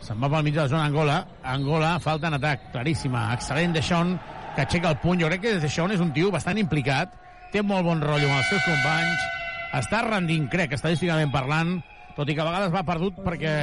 Se'n 0.00 0.16
va 0.16 0.30
pel 0.32 0.46
mig 0.46 0.54
de 0.54 0.62
la 0.62 0.68
zona 0.72 0.86
Angola. 0.88 1.18
Angola, 1.44 1.98
falta 2.00 2.30
en 2.30 2.38
atac, 2.38 2.70
claríssima. 2.72 3.26
Excel·lent 3.34 3.74
Deixón, 3.76 4.14
que 4.54 4.62
aixeca 4.64 4.94
el 4.94 5.00
puny. 5.02 5.20
Jo 5.20 5.28
crec 5.28 5.42
que 5.44 5.58
Deixón 5.60 5.92
és 5.92 6.00
un 6.00 6.14
tio 6.16 6.30
bastant 6.32 6.56
implicat. 6.58 7.12
Té 7.52 7.60
molt 7.60 7.84
bon 7.84 8.00
rotllo 8.00 8.30
amb 8.30 8.38
els 8.38 8.48
seus 8.48 8.64
companys. 8.64 9.26
Està 9.76 10.00
rendint, 10.06 10.48
crec, 10.50 10.72
estadísticament 10.78 11.34
parlant, 11.34 11.76
tot 12.20 12.28
i 12.28 12.34
que 12.36 12.42
a 12.44 12.50
vegades 12.50 12.72
va 12.74 12.84
perdut 12.84 13.16
perquè 13.24 13.54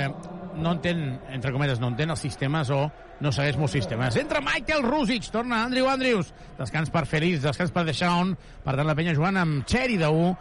no 0.57 0.71
entén, 0.73 1.19
entre 1.29 1.51
cometes, 1.53 1.77
no 1.77 1.91
entén 1.91 2.09
els 2.09 2.23
sistemes 2.25 2.71
o 2.73 2.87
no 3.21 3.29
segueix 3.29 3.57
molts 3.61 3.75
sistemes. 3.77 4.17
Entra 4.17 4.41
Michael 4.41 4.81
Rusic, 4.81 5.27
torna 5.29 5.59
Andrew 5.67 5.85
Andrews, 5.91 6.31
descans 6.57 6.89
per 6.89 7.05
Feliz, 7.05 7.43
descans 7.43 7.69
per 7.75 7.85
Deixaun, 7.85 8.33
per 8.65 8.73
tant 8.79 8.89
la 8.89 8.95
penya 8.97 9.13
jugant 9.13 9.37
amb 9.37 9.61
Cherry 9.69 9.99
de 10.01 10.09
1, 10.09 10.33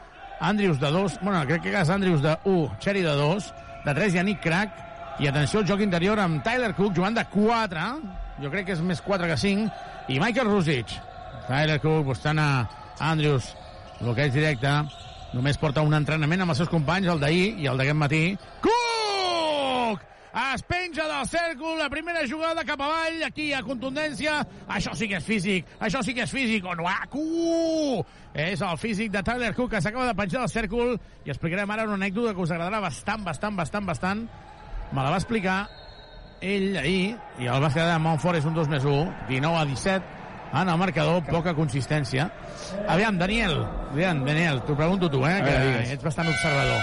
Andrews 0.48 0.80
de 0.80 0.94
2, 0.96 1.20
bueno, 1.20 1.44
crec 1.48 1.66
que 1.68 1.76
és 1.76 1.92
Andrews 1.92 2.24
de 2.24 2.32
1, 2.48 2.66
Cherry 2.80 3.04
de 3.04 3.14
2, 3.20 3.52
de 3.84 3.96
3 4.00 4.16
Yannick 4.16 4.40
Crack, 4.44 4.82
i 5.20 5.28
atenció 5.28 5.60
al 5.60 5.68
joc 5.68 5.84
interior 5.84 6.20
amb 6.20 6.40
Tyler 6.44 6.72
Cook 6.76 6.96
jugant 6.96 7.16
de 7.16 7.24
4, 7.36 7.86
jo 8.40 8.52
crec 8.52 8.70
que 8.70 8.76
és 8.76 8.84
més 8.84 9.04
4 9.04 9.28
que 9.28 9.40
5, 9.44 9.68
i 10.08 10.20
Michael 10.20 10.48
Rusic. 10.48 10.96
Tyler 11.50 11.82
Cook 11.84 12.14
buscant 12.14 12.40
a 12.40 12.50
Andrews, 13.12 13.52
bloqueig 14.00 14.32
directe, 14.32 14.72
només 15.36 15.58
porta 15.60 15.84
un 15.84 15.94
entrenament 15.96 16.42
amb 16.42 16.54
els 16.54 16.62
seus 16.62 16.72
companys, 16.72 17.08
el 17.12 17.22
d'ahir 17.22 17.54
i 17.62 17.70
el 17.70 17.80
d'aquest 17.80 17.98
matí. 18.00 18.22
Cook! 18.64 20.04
Es 20.36 20.60
penja 20.68 21.06
del 21.08 21.28
cèrcol, 21.30 21.78
la 21.80 21.88
primera 21.88 22.20
jugada 22.28 22.64
cap 22.68 22.80
avall, 22.84 23.22
aquí 23.24 23.46
a 23.56 23.62
contundència. 23.64 24.34
Això 24.68 24.92
sí 24.96 25.08
que 25.08 25.16
és 25.16 25.24
físic, 25.24 25.70
això 25.80 26.02
sí 26.04 26.12
que 26.16 26.26
és 26.26 26.32
físic. 26.32 26.66
Onuaku! 26.68 28.04
És 28.36 28.60
el 28.60 28.76
físic 28.76 29.14
de 29.14 29.22
Tyler 29.24 29.54
Cook, 29.56 29.70
que 29.72 29.80
s'acaba 29.80 30.10
de 30.10 30.18
penjar 30.18 30.42
del 30.42 30.52
cèrcol. 30.52 30.98
I 31.24 31.32
explicarem 31.32 31.72
ara 31.72 31.88
una 31.88 31.96
anècdota 31.96 32.34
que 32.36 32.44
us 32.44 32.52
agradarà 32.52 32.82
bastant, 32.84 33.24
bastant, 33.24 33.56
bastant, 33.56 33.88
bastant. 33.88 34.26
Me 34.92 35.00
la 35.00 35.14
va 35.14 35.22
explicar 35.22 35.62
ell 36.44 36.76
ahir, 36.76 37.16
i 37.40 37.48
el 37.48 37.64
bàsquet 37.64 37.88
de 37.88 37.96
Montfort 38.04 38.36
és 38.36 38.44
un 38.44 38.54
2 38.56 38.68
més 38.68 38.84
1, 38.84 39.08
19 39.30 39.56
a 39.56 39.64
17, 39.72 40.15
en 40.52 40.68
el 40.68 40.78
marcador, 40.78 41.24
poca 41.28 41.54
consistència. 41.54 42.28
Aviam, 42.88 43.18
Daniel, 43.18 43.58
aviam, 43.90 44.22
Daniel, 44.26 44.62
t'ho 44.66 44.76
pregunto 44.78 45.10
tu, 45.10 45.24
eh, 45.26 45.40
que 45.44 45.56
digues. 45.64 45.90
ets 45.96 46.04
bastant 46.04 46.28
observador. 46.30 46.80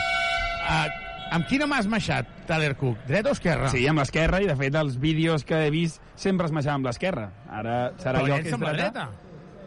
Uh, 0.63 1.31
amb 1.37 1.47
quina 1.49 1.67
mà 1.69 1.79
has 1.81 1.87
maixat, 1.89 2.27
Tyler 2.47 2.75
Cook? 2.79 3.05
Dreta 3.07 3.31
o 3.31 3.37
esquerra? 3.37 3.71
Sí, 3.73 3.85
amb 3.87 4.03
l'esquerra, 4.03 4.41
i 4.43 4.49
de 4.49 4.55
fet 4.59 4.75
els 4.79 4.99
vídeos 4.99 5.45
que 5.47 5.65
he 5.65 5.71
vist 5.73 6.01
sempre 6.15 6.47
es 6.49 6.53
maixava 6.55 6.77
amb 6.81 6.91
l'esquerra. 6.91 7.29
Ara 7.49 7.79
serà 7.97 8.19
Però 8.19 8.27
jo 8.27 8.43
que 8.43 8.53
és 8.53 8.59
dreta. 8.59 8.91
dreta. 8.91 9.09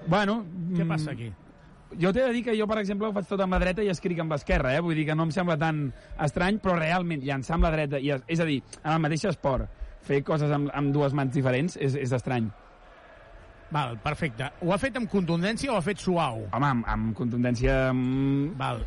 Bueno... 0.06 0.44
Què 0.76 0.84
mm, 0.84 0.88
passa 0.88 1.12
aquí? 1.12 1.32
Jo 1.96 2.10
t'he 2.12 2.24
de 2.24 2.32
dir 2.34 2.42
que 2.44 2.54
jo, 2.58 2.66
per 2.68 2.80
exemple, 2.82 3.08
ho 3.08 3.14
faig 3.14 3.28
tot 3.30 3.40
amb 3.40 3.54
la 3.54 3.60
dreta 3.62 3.82
i 3.82 3.88
escric 3.88 4.18
amb 4.20 4.34
l'esquerra, 4.34 4.74
eh? 4.74 4.82
Vull 4.84 4.98
dir 4.98 5.06
que 5.08 5.14
no 5.16 5.26
em 5.28 5.32
sembla 5.34 5.56
tan 5.58 5.86
estrany, 6.22 6.58
però 6.62 6.76
realment 6.76 7.22
llançar 7.24 7.56
amb 7.56 7.68
la 7.68 7.72
dreta, 7.72 8.00
i, 8.02 8.12
és 8.12 8.42
a 8.42 8.46
dir, 8.48 8.60
en 8.82 8.92
el 8.92 9.02
mateix 9.02 9.24
esport, 9.30 9.70
fer 10.06 10.22
coses 10.26 10.52
amb, 10.52 10.70
amb 10.74 10.92
dues 10.94 11.14
mans 11.16 11.34
diferents 11.34 11.78
és, 11.78 11.96
és 11.98 12.12
estrany. 12.14 12.50
Val, 13.70 13.96
perfecte. 13.98 14.50
Ho 14.62 14.70
ha 14.72 14.78
fet 14.78 14.96
amb 15.00 15.10
contundència 15.10 15.72
o 15.72 15.74
ho 15.74 15.78
ha 15.80 15.82
fet 15.84 15.98
suau? 15.98 16.44
Home, 16.52 16.66
amb, 16.68 16.84
amb 16.88 17.16
contundència... 17.18 17.88
Mm... 17.92 18.52
Val. 18.60 18.84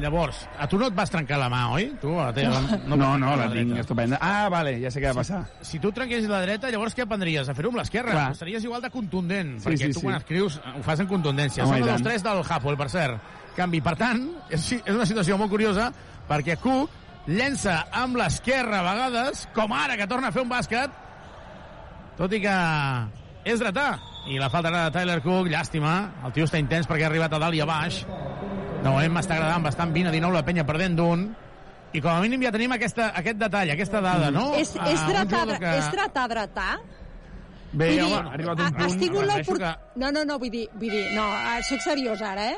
Llavors, 0.00 0.38
a 0.56 0.64
tu 0.72 0.78
no 0.80 0.86
et 0.88 0.94
vas 0.96 1.10
trencar 1.12 1.36
la 1.36 1.50
mà, 1.52 1.66
oi? 1.74 1.90
Tu, 2.00 2.08
la 2.16 2.30
teva, 2.32 2.62
No, 2.88 2.96
no, 2.96 3.10
no, 3.20 3.34
la 3.36 3.44
dreta. 3.50 3.66
tinc 3.66 3.80
estupenda. 3.82 4.16
Ah, 4.24 4.46
vale, 4.48 4.78
ja 4.80 4.88
sé 4.94 5.02
què 5.02 5.10
va 5.10 5.18
passar. 5.20 5.42
Si 5.68 5.76
tu 5.82 5.90
trenquessis 5.92 6.30
la 6.32 6.38
dreta, 6.40 6.70
llavors 6.72 6.96
què 6.96 7.04
aprendries? 7.04 7.50
A 7.50 7.52
fer-ho 7.58 7.68
amb 7.74 7.82
l'esquerra. 7.82 8.14
Clar. 8.14 8.30
Series 8.38 8.64
igual 8.64 8.80
de 8.80 8.88
contundent, 8.94 9.58
Sí, 9.60 9.66
perquè 9.66 9.90
sí, 9.90 9.92
tu 9.92 10.00
sí. 10.00 10.06
quan 10.06 10.16
escrius 10.16 10.56
ho 10.64 10.80
fas 10.86 11.02
en 11.04 11.10
contundència. 11.10 11.66
Home, 11.66 11.82
Són 11.84 11.92
els 11.98 12.06
tres 12.08 12.24
del 12.24 12.40
Hapoel, 12.48 12.78
per 12.80 12.88
cert. 12.88 13.20
Canvi. 13.58 13.82
Per 13.84 13.92
tant, 14.00 14.24
és, 14.48 14.70
és 14.80 14.94
una 14.96 15.04
situació 15.04 15.36
molt 15.36 15.52
curiosa, 15.52 15.90
perquè 16.30 16.56
Cook 16.62 17.28
llença 17.28 17.82
amb 17.92 18.16
l'esquerra 18.16 18.80
a 18.80 18.86
vegades, 18.94 19.44
com 19.52 19.76
ara, 19.76 19.98
que 20.00 20.08
torna 20.08 20.32
a 20.32 20.32
fer 20.32 20.40
un 20.46 20.48
bàsquet, 20.56 20.96
tot 22.16 22.32
i 22.32 22.40
que 22.48 22.56
és 23.44 23.60
dretà. 23.60 23.86
I 24.30 24.38
la 24.38 24.48
falta 24.50 24.70
de 24.70 24.82
Tyler 24.94 25.20
Cook, 25.22 25.48
llàstima. 25.50 25.94
El 26.24 26.32
tio 26.32 26.44
està 26.46 26.58
intens 26.62 26.86
perquè 26.86 27.06
ha 27.06 27.10
arribat 27.10 27.32
a 27.34 27.40
dalt 27.42 27.54
i 27.58 27.60
a 27.60 27.66
baix. 27.66 28.02
De 28.82 28.88
moment 28.90 29.12
m'està 29.16 29.36
agradant 29.38 29.62
bastant 29.66 29.92
20 29.94 30.08
a 30.10 30.14
19 30.14 30.34
la 30.36 30.44
penya 30.46 30.64
perdent 30.66 30.96
d'un. 30.98 31.24
I 31.92 32.00
com 32.00 32.10
a 32.14 32.20
mínim 32.22 32.40
ja 32.42 32.50
tenim 32.54 32.72
aquesta, 32.72 33.10
aquest 33.18 33.36
detall, 33.38 33.70
aquesta 33.74 34.00
dada, 34.00 34.30
no? 34.32 34.54
És, 34.56 34.70
Ah, 34.80 34.88
és, 34.90 35.02
dretar, 35.06 35.26
jugador 35.42 35.58
que... 35.60 35.72
és 35.78 35.90
dretar, 35.92 36.28
dretar? 36.30 36.70
Bé, 37.72 37.88
Vull 37.90 38.00
home, 38.04 38.08
dir, 38.08 38.16
ha 38.16 38.32
arribat 38.36 38.60
ha- 38.60 38.68
un 38.68 38.76
has 38.76 38.86
punt... 38.92 39.00
tingut 39.00 39.22
repeteixo 39.26 39.52
l'opor- 39.58 40.00
No, 40.00 40.10
no, 40.12 40.24
no, 40.24 40.38
vull 40.38 40.50
dir, 40.52 40.64
vull 40.72 40.90
dir, 40.92 41.02
no, 41.16 41.26
eh, 41.52 41.62
soc 41.68 41.80
seriós 41.84 42.22
ara, 42.22 42.46
eh? 42.52 42.56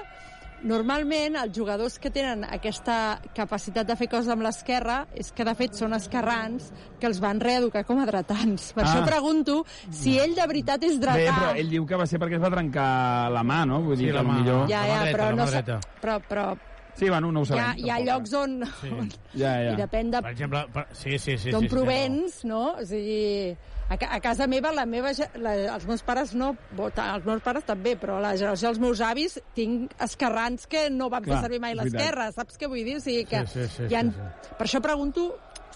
Normalment, 0.64 1.34
els 1.36 1.52
jugadors 1.52 1.98
que 2.00 2.08
tenen 2.10 2.44
aquesta 2.48 3.20
capacitat 3.36 3.84
de 3.86 3.96
fer 4.00 4.08
coses 4.08 4.30
amb 4.32 4.42
l'esquerra 4.46 5.02
és 5.14 5.28
que, 5.36 5.44
de 5.44 5.52
fet, 5.58 5.74
són 5.76 5.92
esquerrans 5.92 6.70
que 6.98 7.06
els 7.10 7.20
van 7.20 7.38
reeducar 7.42 7.82
com 7.84 8.00
a 8.00 8.06
dretans. 8.08 8.72
Per 8.72 8.82
Ah. 8.84 8.88
això 8.88 9.04
pregunto 9.04 9.64
si 9.90 10.18
ell 10.18 10.34
de 10.34 10.46
veritat 10.48 10.82
és 10.82 10.98
Bé, 10.98 11.06
dretà. 11.06 11.34
però 11.36 11.56
ell 11.60 11.68
diu 11.68 11.84
que 11.86 11.96
va 11.96 12.06
ser 12.06 12.18
perquè 12.18 12.36
es 12.36 12.42
va 12.42 12.50
trencar 12.50 13.30
la 13.30 13.42
mà, 13.44 13.66
no? 13.66 13.82
Vull 13.82 13.96
dir 13.96 14.06
Sí, 14.06 14.12
que 14.12 14.16
la 14.16 14.22
mà. 14.22 14.38
millor... 14.40 14.68
Ja, 14.68 14.86
ja, 14.86 15.00
dreta, 15.02 15.18
però 15.18 15.34
no 15.36 15.46
dreta. 15.46 15.80
però, 16.00 16.20
però 16.28 16.56
Sí, 16.96 17.08
bueno, 17.10 17.30
no 17.32 17.40
ho 17.40 17.42
hi 17.44 17.52
ha, 17.52 17.56
sabem. 17.74 17.84
hi 17.84 17.90
ha 17.90 17.98
llocs 18.00 18.32
on, 18.32 18.62
Sí. 18.80 18.88
on 18.88 19.08
Ja, 19.34 19.60
ja. 19.62 19.72
i 19.74 19.76
depèn 19.76 20.10
de 20.10 20.22
Per 20.22 20.30
exemple, 20.30 20.66
per... 20.72 20.86
sí, 20.92 21.18
sí, 21.18 21.36
sí. 21.36 21.50
d'on 21.50 21.60
sí, 21.62 21.68
sí, 21.68 21.74
provens, 21.74 22.44
no? 22.44 22.72
O 22.80 22.84
sigui, 22.86 23.54
a, 23.94 24.10
a 24.16 24.20
casa 24.24 24.46
meva, 24.50 24.72
la 24.74 24.84
meva, 24.88 25.12
la, 25.40 25.54
els 25.76 25.86
meus 25.88 26.04
pares 26.06 26.34
no, 26.38 26.52
els 26.76 27.26
meus 27.26 27.42
pares 27.44 27.66
també, 27.68 27.94
però 28.00 28.20
la 28.22 28.34
generació 28.36 28.70
dels 28.72 28.82
meus 28.82 29.02
avis 29.04 29.38
tinc 29.56 29.94
esquerrans 30.04 30.68
que 30.70 30.88
no 30.92 31.10
van 31.12 31.24
Clar, 31.24 31.38
fer 31.38 31.48
servir 31.48 31.62
mai 31.62 31.78
l'esquerra, 31.78 32.30
saps 32.34 32.60
què 32.60 32.70
vull 32.70 32.84
dir? 32.84 32.98
O 33.00 33.04
sigui 33.04 33.24
que 33.30 33.44
Sí, 33.48 33.66
sí, 33.68 33.88
sí, 33.88 33.94
ha, 33.94 34.04
sí, 34.04 34.54
Per 34.58 34.66
això 34.66 34.80
pregunto 34.84 35.32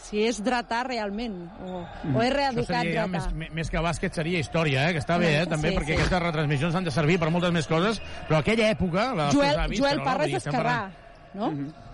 si 0.08 0.22
és 0.24 0.38
dretar 0.44 0.84
realment, 0.88 1.34
o, 1.66 1.82
o 2.14 2.22
és 2.22 2.30
reeducat 2.32 2.84
seria 2.84 3.04
més, 3.10 3.26
més 3.54 3.68
que 3.72 3.82
bàsquet 3.84 4.14
seria 4.16 4.40
història, 4.40 4.86
eh? 4.88 4.94
que 4.96 5.02
està 5.02 5.18
bé, 5.20 5.34
eh? 5.40 5.42
Sí, 5.44 5.50
també, 5.52 5.72
sí, 5.72 5.80
perquè 5.80 5.92
sí. 5.92 5.98
aquestes 5.98 6.22
retransmissions 6.22 6.78
han 6.78 6.86
de 6.86 6.94
servir 6.94 7.18
per 7.20 7.28
moltes 7.34 7.52
més 7.52 7.68
coses, 7.68 8.00
però 8.30 8.40
aquella 8.40 8.70
època, 8.72 9.10
la 9.18 9.28
dels 9.28 9.36
Joel, 9.36 9.60
avis... 9.66 9.82
Joel 9.82 10.02
Parra 10.06 10.30
és 10.30 10.38
esquerrà, 10.40 10.78
parlant- 10.88 11.36
no? 11.42 11.87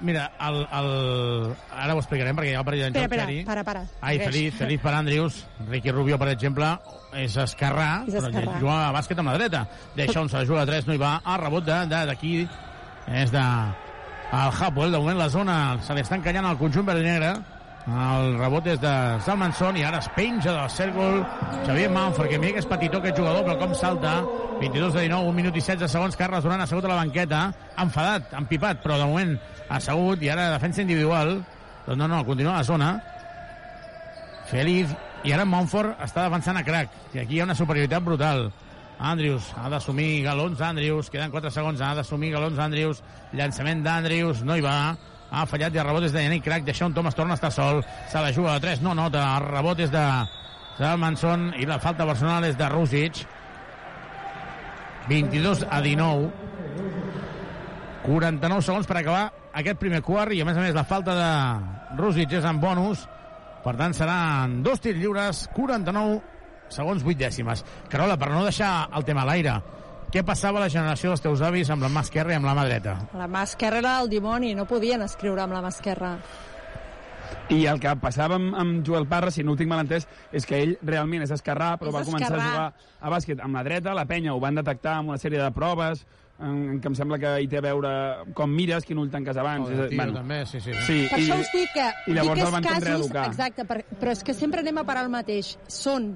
Mira, 0.00 0.26
el, 0.44 0.58
el... 0.76 0.90
ara 1.72 1.94
ho 1.96 2.00
explicarem 2.02 2.36
perquè 2.36 2.50
hi 2.52 2.54
ha 2.56 2.60
el 2.60 2.66
partit 2.68 2.84
en 2.84 2.96
Espera, 2.96 3.00
joc, 3.00 3.12
espera, 3.12 3.26
Xeri. 3.30 3.44
para, 3.48 3.64
para. 3.64 3.84
Ai. 4.02 4.18
Feliz, 4.20 4.54
Feliz 4.58 4.80
per 4.82 4.92
Andrius. 4.94 5.38
Ricky 5.70 5.90
Rubio, 5.90 6.18
per 6.20 6.28
exemple, 6.34 6.68
és 7.16 7.36
esquerrà, 7.40 8.04
És 8.06 8.12
però 8.14 8.28
esquerrà. 8.28 8.58
juga 8.60 8.76
a 8.88 8.92
bàsquet 8.92 9.18
amb 9.22 9.32
la 9.32 9.38
dreta. 9.38 9.64
Deixa 9.96 10.20
on 10.20 10.28
se 10.28 10.36
la 10.36 10.44
juga 10.44 10.62
a 10.62 10.68
3, 10.68 10.86
no 10.86 10.94
hi 10.94 11.00
va. 11.00 11.16
A 11.24 11.38
rebot 11.40 11.64
d'aquí 11.64 12.46
és 13.08 13.32
de... 13.32 13.46
El 14.36 14.50
Hapwell, 14.50 14.90
de 14.90 14.98
moment 14.98 15.16
la 15.20 15.28
zona 15.30 15.78
se 15.86 15.94
li 15.94 16.02
està 16.02 16.16
encallant 16.18 16.48
al 16.48 16.58
conjunt 16.58 16.84
verd 16.84 17.04
negre. 17.06 17.36
El 17.86 18.32
rebot 18.40 18.66
és 18.66 18.80
de 18.82 18.92
Salmanson 19.22 19.76
i 19.78 19.84
ara 19.86 20.00
es 20.02 20.08
penja 20.16 20.50
del 20.50 20.70
cèrcol 20.74 21.20
Xavier 21.68 21.88
Manfred, 21.94 22.32
que 22.32 22.40
mira 22.42 22.56
que 22.56 22.58
és 22.64 22.66
petitó 22.66 22.98
aquest 22.98 23.20
jugador, 23.20 23.44
però 23.46 23.54
com 23.60 23.74
salta. 23.78 24.16
22 24.58 24.96
de 24.96 25.04
19, 25.06 25.28
1 25.30 25.36
minut 25.36 25.54
i 25.54 25.62
16 25.62 25.92
segons. 25.94 26.18
Carles 26.18 26.42
Duran 26.42 26.64
assegut 26.64 26.88
a 26.88 26.90
la 26.90 26.98
banqueta, 26.98 27.44
enfadat, 27.78 28.34
empipat, 28.34 28.82
però 28.82 28.98
de 28.98 29.06
moment 29.06 29.36
assegut 29.68 30.22
i 30.22 30.30
ara 30.32 30.52
defensa 30.54 30.82
individual. 30.82 31.40
Doncs 31.86 31.98
no, 31.98 32.08
no, 32.08 32.22
continua 32.26 32.56
a 32.56 32.62
la 32.62 32.68
zona. 32.68 32.92
Feliz, 34.50 34.92
i 35.26 35.32
ara 35.34 35.46
Montfort 35.48 35.98
està 36.04 36.26
defensant 36.26 36.60
a 36.60 36.64
Crac, 36.66 36.92
i 37.14 37.20
aquí 37.22 37.36
hi 37.36 37.42
ha 37.42 37.48
una 37.48 37.58
superioritat 37.58 38.04
brutal. 38.04 38.46
Andrius 38.96 39.50
ha 39.58 39.68
d'assumir 39.68 40.22
galons 40.24 40.60
Andrius, 40.62 41.10
queden 41.12 41.34
4 41.34 41.50
segons, 41.52 41.82
ha 41.82 41.92
d'assumir 41.98 42.30
galons 42.32 42.58
Andrius, 42.62 43.02
llançament 43.36 43.82
d'Andrius, 43.84 44.40
no 44.46 44.56
hi 44.56 44.64
va, 44.64 44.76
ha 45.30 45.44
fallat 45.50 45.74
i 45.74 45.82
el 45.82 45.88
rebot 45.88 46.06
és 46.06 46.14
de 46.14 46.22
Yannick 46.22 46.46
Crac, 46.46 46.64
deixa 46.64 46.86
un 46.86 46.94
Thomas 46.94 47.18
torna 47.18 47.34
a 47.34 47.40
estar 47.40 47.52
sol, 47.52 47.82
se 48.08 48.22
la 48.22 48.32
juga 48.32 48.54
a 48.54 48.62
3, 48.62 48.80
no 48.86 48.94
nota, 48.94 49.26
el 49.36 49.48
rebot 49.50 49.82
és 49.82 49.92
de 49.92 50.06
Salmanson 50.78 51.50
i 51.56 51.66
la 51.68 51.80
falta 51.80 52.06
personal 52.08 52.44
és 52.44 52.56
de 52.56 52.68
Rusic. 52.68 53.24
22 55.08 55.62
a 55.70 55.80
19. 55.80 56.30
49 58.06 58.62
segons 58.62 58.86
per 58.86 59.00
acabar 59.00 59.24
aquest 59.58 59.80
primer 59.82 60.00
quart 60.06 60.32
i 60.32 60.40
a 60.40 60.46
més 60.46 60.56
a 60.56 60.62
més 60.62 60.76
la 60.76 60.86
falta 60.86 61.14
de 61.16 61.30
Rusic 61.98 62.36
és 62.38 62.46
en 62.46 62.60
bonus 62.62 63.02
per 63.64 63.74
tant 63.78 63.94
seran 63.96 64.60
dos 64.62 64.82
tirs 64.82 65.00
lliures 65.00 65.46
49 65.56 66.20
segons 66.70 67.02
8 67.02 67.18
dècimes 67.18 67.64
Carola, 67.90 68.14
per 68.16 68.30
no 68.30 68.44
deixar 68.46 68.88
el 68.94 69.06
tema 69.06 69.24
a 69.26 69.30
l'aire 69.32 69.56
què 70.14 70.22
passava 70.22 70.60
a 70.60 70.66
la 70.66 70.70
generació 70.70 71.10
dels 71.10 71.24
teus 71.24 71.42
avis 71.42 71.70
amb 71.74 71.82
la 71.82 71.90
mà 71.90 72.04
esquerra 72.06 72.30
i 72.30 72.36
amb 72.38 72.46
la 72.46 72.54
mà 72.54 72.64
dreta? 72.68 72.92
La 73.18 73.26
mà 73.26 73.42
esquerra 73.42 73.80
era 73.82 73.96
el 74.00 74.08
dimoni, 74.08 74.52
no 74.54 74.64
podien 74.70 75.02
escriure 75.02 75.42
amb 75.42 75.56
la 75.56 75.64
mà 75.64 75.72
esquerra. 75.74 76.12
I 77.50 77.64
el 77.66 77.80
que 77.82 77.90
passava 77.98 78.38
amb, 78.38 78.54
amb 78.54 78.86
Joel 78.86 79.08
Parra, 79.10 79.32
si 79.34 79.42
no 79.42 79.56
ho 79.56 79.58
tinc 79.58 79.68
mal 79.70 79.82
entès, 79.82 80.06
és 80.30 80.46
que 80.46 80.60
ell 80.62 80.76
realment 80.86 81.26
és 81.26 81.34
esquerrà, 81.34 81.72
però 81.80 81.90
És 81.90 81.96
va 81.98 82.04
començar 82.06 82.30
esquerrà. 82.30 82.44
a 82.44 82.52
jugar 82.54 83.00
a 83.02 83.12
bàsquet 83.16 83.42
amb 83.42 83.58
la 83.58 83.64
dreta, 83.66 83.94
la 83.98 84.06
penya 84.06 84.32
ho 84.34 84.40
van 84.40 84.62
detectar 84.62 84.94
amb 85.00 85.10
una 85.10 85.18
sèrie 85.18 85.42
de 85.42 85.50
proves, 85.58 86.06
en, 86.38 86.56
en 86.74 86.80
què 86.80 86.90
em 86.90 86.96
sembla 86.98 87.18
que 87.22 87.32
hi 87.42 87.48
té 87.50 87.60
a 87.60 87.64
veure 87.64 87.90
com 88.36 88.52
mires, 88.52 88.84
quin 88.86 89.00
ull 89.00 89.10
tanques 89.12 89.38
abans. 89.40 89.70
Oh, 89.70 89.88
tio 89.90 90.08
també, 90.14 90.42
sí, 90.48 90.60
sí. 90.60 90.74
sí 90.86 90.98
Per 91.10 91.20
i, 91.20 91.24
això 91.24 91.38
us 91.40 91.52
dic 91.54 91.72
que... 91.74 91.86
i 92.10 92.16
llavors 92.16 92.44
el 92.44 92.54
van 92.54 92.66
casos, 92.66 92.88
reeducar. 92.88 93.26
Exacte, 93.32 93.66
per, 93.68 93.82
però 94.00 94.16
és 94.16 94.24
que 94.26 94.36
sempre 94.36 94.64
anem 94.64 94.82
a 94.82 94.86
parar 94.88 95.06
el 95.06 95.12
mateix. 95.12 95.54
Són 95.72 96.12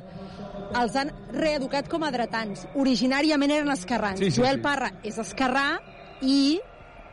els 0.76 0.96
han 0.98 1.12
reeducat 1.34 1.88
com 1.90 2.04
a 2.04 2.10
dretans. 2.14 2.66
Originàriament 2.78 3.56
eren 3.60 3.72
esquerrans. 3.74 4.20
Sí, 4.20 4.30
sí, 4.30 4.42
Joel 4.42 4.60
sí. 4.60 4.66
Parra 4.66 4.92
és 5.06 5.18
esquerrà 5.22 5.68
i 6.20 6.60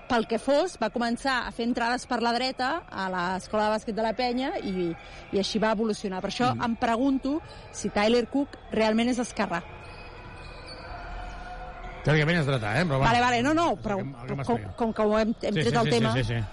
pel 0.07 0.23
que 0.27 0.39
fos, 0.39 0.77
va 0.79 0.87
començar 0.91 1.41
a 1.43 1.51
fer 1.51 1.65
entrades 1.67 2.05
per 2.07 2.21
la 2.23 2.31
dreta 2.35 2.69
a 2.87 3.07
l'escola 3.11 3.65
de 3.65 3.73
bàsquet 3.75 3.95
de 3.95 4.05
la 4.05 4.13
penya 4.15 4.53
i, 4.63 4.91
i 5.35 5.41
així 5.41 5.59
va 5.59 5.73
evolucionar. 5.75 6.21
Per 6.23 6.31
això 6.31 6.53
mm. 6.53 6.63
em 6.63 6.77
pregunto 6.79 7.33
si 7.75 7.91
Tyler 7.91 8.23
Cook 8.31 8.55
realment 8.71 9.11
és 9.11 9.19
esquerrà. 9.23 9.59
Teòricament 12.07 12.39
és 12.39 12.47
dreta, 12.47 12.73
eh? 12.79 12.85
Però, 12.87 13.01
Vale, 13.03 13.19
vale, 13.23 13.41
no, 13.43 13.53
no, 13.57 13.65
però 13.83 13.97
com, 13.99 14.13
m'explica. 14.39 14.71
com 14.79 14.93
que 14.95 15.03
ho 15.03 15.17
hem, 15.19 15.33
hem 15.41 15.57
sí, 15.57 15.65
tret 15.65 15.73
sí, 15.73 15.79
el 15.81 15.89
sí, 15.89 15.97
tema... 15.97 16.13
Sí, 16.15 16.23
sí, 16.23 16.37
sí. 16.37 16.43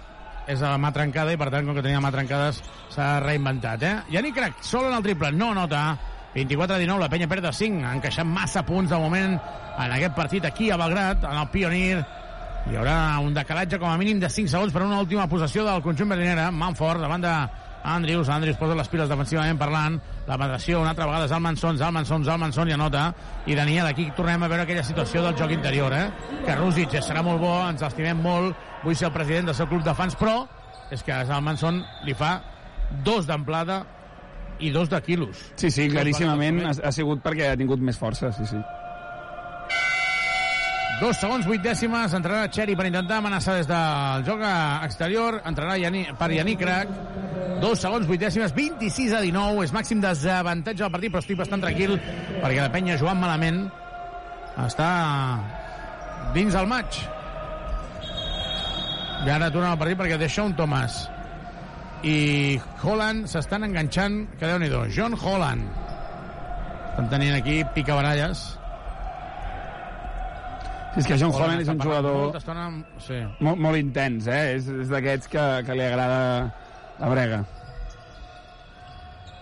És 0.50 0.61
a 0.61 0.74
la 0.74 0.80
mà 0.82 0.90
trencada 0.92 1.32
i, 1.32 1.38
per 1.40 1.46
tant, 1.55 1.64
com 1.64 1.78
que 1.78 1.84
tenia 1.84 2.00
la 2.00 2.05
mà 2.05 2.11
trencades, 2.12 2.59
s'ha 2.92 3.07
reinventat, 3.24 3.86
eh? 3.86 3.94
Yannick 4.12 4.36
Crac, 4.36 4.59
sol 4.66 4.90
en 4.90 4.98
el 4.98 5.07
triple, 5.07 5.30
no 5.32 5.55
nota. 5.57 5.86
24 6.34 6.74
a 6.74 6.78
19, 6.82 7.00
la 7.00 7.09
penya 7.09 7.28
perd 7.30 7.46
de 7.46 7.52
5, 7.55 7.84
ha 7.86 7.94
encaixat 7.94 8.26
massa 8.26 8.64
punts 8.66 8.90
de 8.90 8.98
moment 8.98 9.38
en 9.38 9.94
aquest 9.94 10.16
partit 10.18 10.44
aquí 10.44 10.68
a 10.74 10.76
Belgrat, 10.76 11.22
en 11.30 11.38
el 11.38 11.48
Pioneer. 11.55 12.02
Hi 12.64 12.78
haurà 12.80 12.96
un 13.22 13.34
decalatge 13.36 13.78
com 13.78 13.88
a 13.92 13.96
mínim 14.00 14.18
de 14.20 14.28
5 14.32 14.50
segons 14.50 14.74
per 14.74 14.82
una 14.82 14.98
última 15.00 15.28
possessió 15.30 15.64
del 15.64 15.82
conjunt 15.84 16.11
berlinera. 16.11 16.50
Manfort, 16.50 17.00
davant 17.05 17.22
de 17.22 17.34
Andrius. 17.85 18.28
Andrius 18.32 18.57
posa 18.57 18.74
les 18.74 18.89
piles 18.89 19.09
defensivament 19.11 19.59
parlant. 19.61 19.99
La 20.26 20.39
penetració 20.41 20.80
una 20.80 20.95
altra 20.95 21.07
vegada 21.07 21.28
Zalmanson, 21.28 21.78
Zalmanson, 21.78 22.24
Zalmanson 22.24 22.70
i 22.70 22.76
anota. 22.76 23.07
I 23.47 23.55
Daniel, 23.55 23.87
aquí 23.87 24.09
tornem 24.16 24.43
a 24.43 24.49
veure 24.49 24.64
aquella 24.64 24.85
situació 24.85 25.22
del 25.22 25.37
joc 25.39 25.53
interior, 25.53 25.93
eh? 25.93 26.07
Que 26.47 26.57
Rússic 26.57 26.97
serà 27.05 27.22
molt 27.22 27.43
bo, 27.43 27.55
ens 27.68 27.85
l'estimem 27.85 28.22
molt, 28.24 28.57
vull 28.85 28.97
ser 28.97 29.11
el 29.11 29.16
president 29.16 29.53
del 29.53 29.59
seu 29.59 29.68
club 29.68 29.85
de 29.85 29.95
fans, 29.95 30.16
però 30.16 30.47
és 30.91 31.03
que 31.05 31.12
a 31.12 31.24
Zalmanson 31.28 31.82
li 32.09 32.16
fa 32.16 32.39
dos 33.05 33.28
d'amplada 33.28 33.82
i 34.61 34.70
dos 34.70 34.89
de 34.89 35.01
quilos. 35.03 35.53
Sí, 35.57 35.70
sí, 35.70 35.89
claríssimament 35.91 36.62
ha, 36.64 36.74
ha 36.89 36.93
sigut 36.95 37.22
perquè 37.24 37.53
ha 37.53 37.61
tingut 37.61 37.82
més 37.82 37.99
força, 37.99 38.32
sí, 38.32 38.47
sí. 38.49 38.61
Dos 41.01 41.18
segons, 41.18 41.47
vuit 41.49 41.62
dècimes, 41.62 42.12
entrarà 42.14 42.47
Xeri 42.55 42.76
per 42.78 42.86
intentar 42.86 43.18
amenaçar 43.18 43.57
des 43.59 43.66
del 43.66 44.22
joc 44.28 44.45
exterior, 44.86 45.40
entrarà 45.49 45.74
Yani, 45.80 46.05
per 46.18 46.30
Yannick 46.30 46.62
Crac, 46.62 46.92
dos 47.61 47.82
segons, 47.82 48.07
vuit 48.07 48.22
dècimes, 48.22 48.55
26 48.55 49.16
a 49.18 49.22
19, 49.24 49.64
és 49.66 49.74
màxim 49.74 50.01
desavantatge 50.05 50.84
del 50.84 50.95
partit, 50.95 51.11
però 51.11 51.24
estic 51.24 51.40
bastant 51.40 51.64
tranquil, 51.66 51.97
perquè 52.38 52.61
la 52.62 52.70
penya 52.70 52.99
jugant 53.01 53.18
malament 53.18 53.64
està 54.62 54.88
dins 56.36 56.55
del 56.55 56.70
maig. 56.70 57.03
I 59.24 59.34
ara 59.34 59.51
torna 59.51 59.74
al 59.74 59.80
partit 59.80 59.99
perquè 59.99 60.20
deixa 60.20 60.47
un 60.47 60.55
Thomas 60.55 61.05
i 62.05 62.61
Holland 62.84 63.26
s'estan 63.32 63.64
enganxant, 63.64 64.26
que 64.38 64.47
déu 64.47 64.61
nhi 64.61 64.70
John 64.95 65.16
Holland. 65.16 65.64
Estan 66.92 67.09
tenint 67.11 67.34
aquí 67.34 67.64
picabaralles. 67.74 68.45
Sí, 70.95 71.01
és 71.03 71.07
que 71.11 71.16
John 71.18 71.32
Holland 71.34 71.64
és 71.64 71.68
un 71.72 71.80
jugador 71.82 72.16
molta 72.20 72.38
estona 72.38 72.68
Sí. 73.03 73.16
molt, 73.40 73.59
molt 73.59 73.76
intens, 73.76 74.28
eh? 74.30 74.55
És, 74.55 74.68
és 74.68 74.88
d'aquests 74.92 75.26
que, 75.28 75.45
que 75.66 75.74
li 75.74 75.82
agrada 75.82 76.55
la 77.01 77.09
brega. 77.11 77.40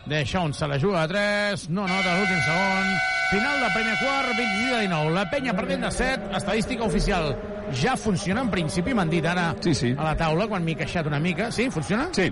Deixón 0.09 0.55
se 0.57 0.67
la 0.67 0.79
juga 0.81 1.03
a 1.05 1.09
3, 1.09 1.69
no 1.71 1.85
nota 1.87 2.15
l'últim 2.17 2.41
segon. 2.47 2.89
Final 3.33 3.61
del 3.61 3.73
primer 3.73 3.99
quart, 4.01 4.33
26 4.37 4.73
a 4.75 4.81
19. 4.81 5.13
La 5.15 5.27
penya 5.31 5.55
perdent 5.57 5.85
de 5.87 5.91
7, 5.91 6.33
estadística 6.37 6.85
oficial. 6.85 7.37
Ja 7.73 7.95
funciona 7.97 8.43
en 8.43 8.51
principi, 8.51 8.93
m'han 8.97 9.09
dit 9.13 9.25
ara 9.25 9.53
sí, 9.61 9.75
sí. 9.75 9.93
a 9.97 10.09
la 10.09 10.17
taula, 10.17 10.49
quan 10.49 10.65
m'he 10.65 10.75
queixat 10.77 11.07
una 11.07 11.21
mica. 11.21 11.51
Sí, 11.53 11.69
funciona? 11.71 12.09
Sí. 12.13 12.27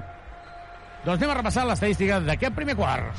Doncs 1.05 1.21
anem 1.23 1.31
a 1.31 1.39
repassar 1.39 1.65
l'estadística 1.69 2.19
d'aquest 2.21 2.57
primer 2.57 2.75
quart. 2.77 3.15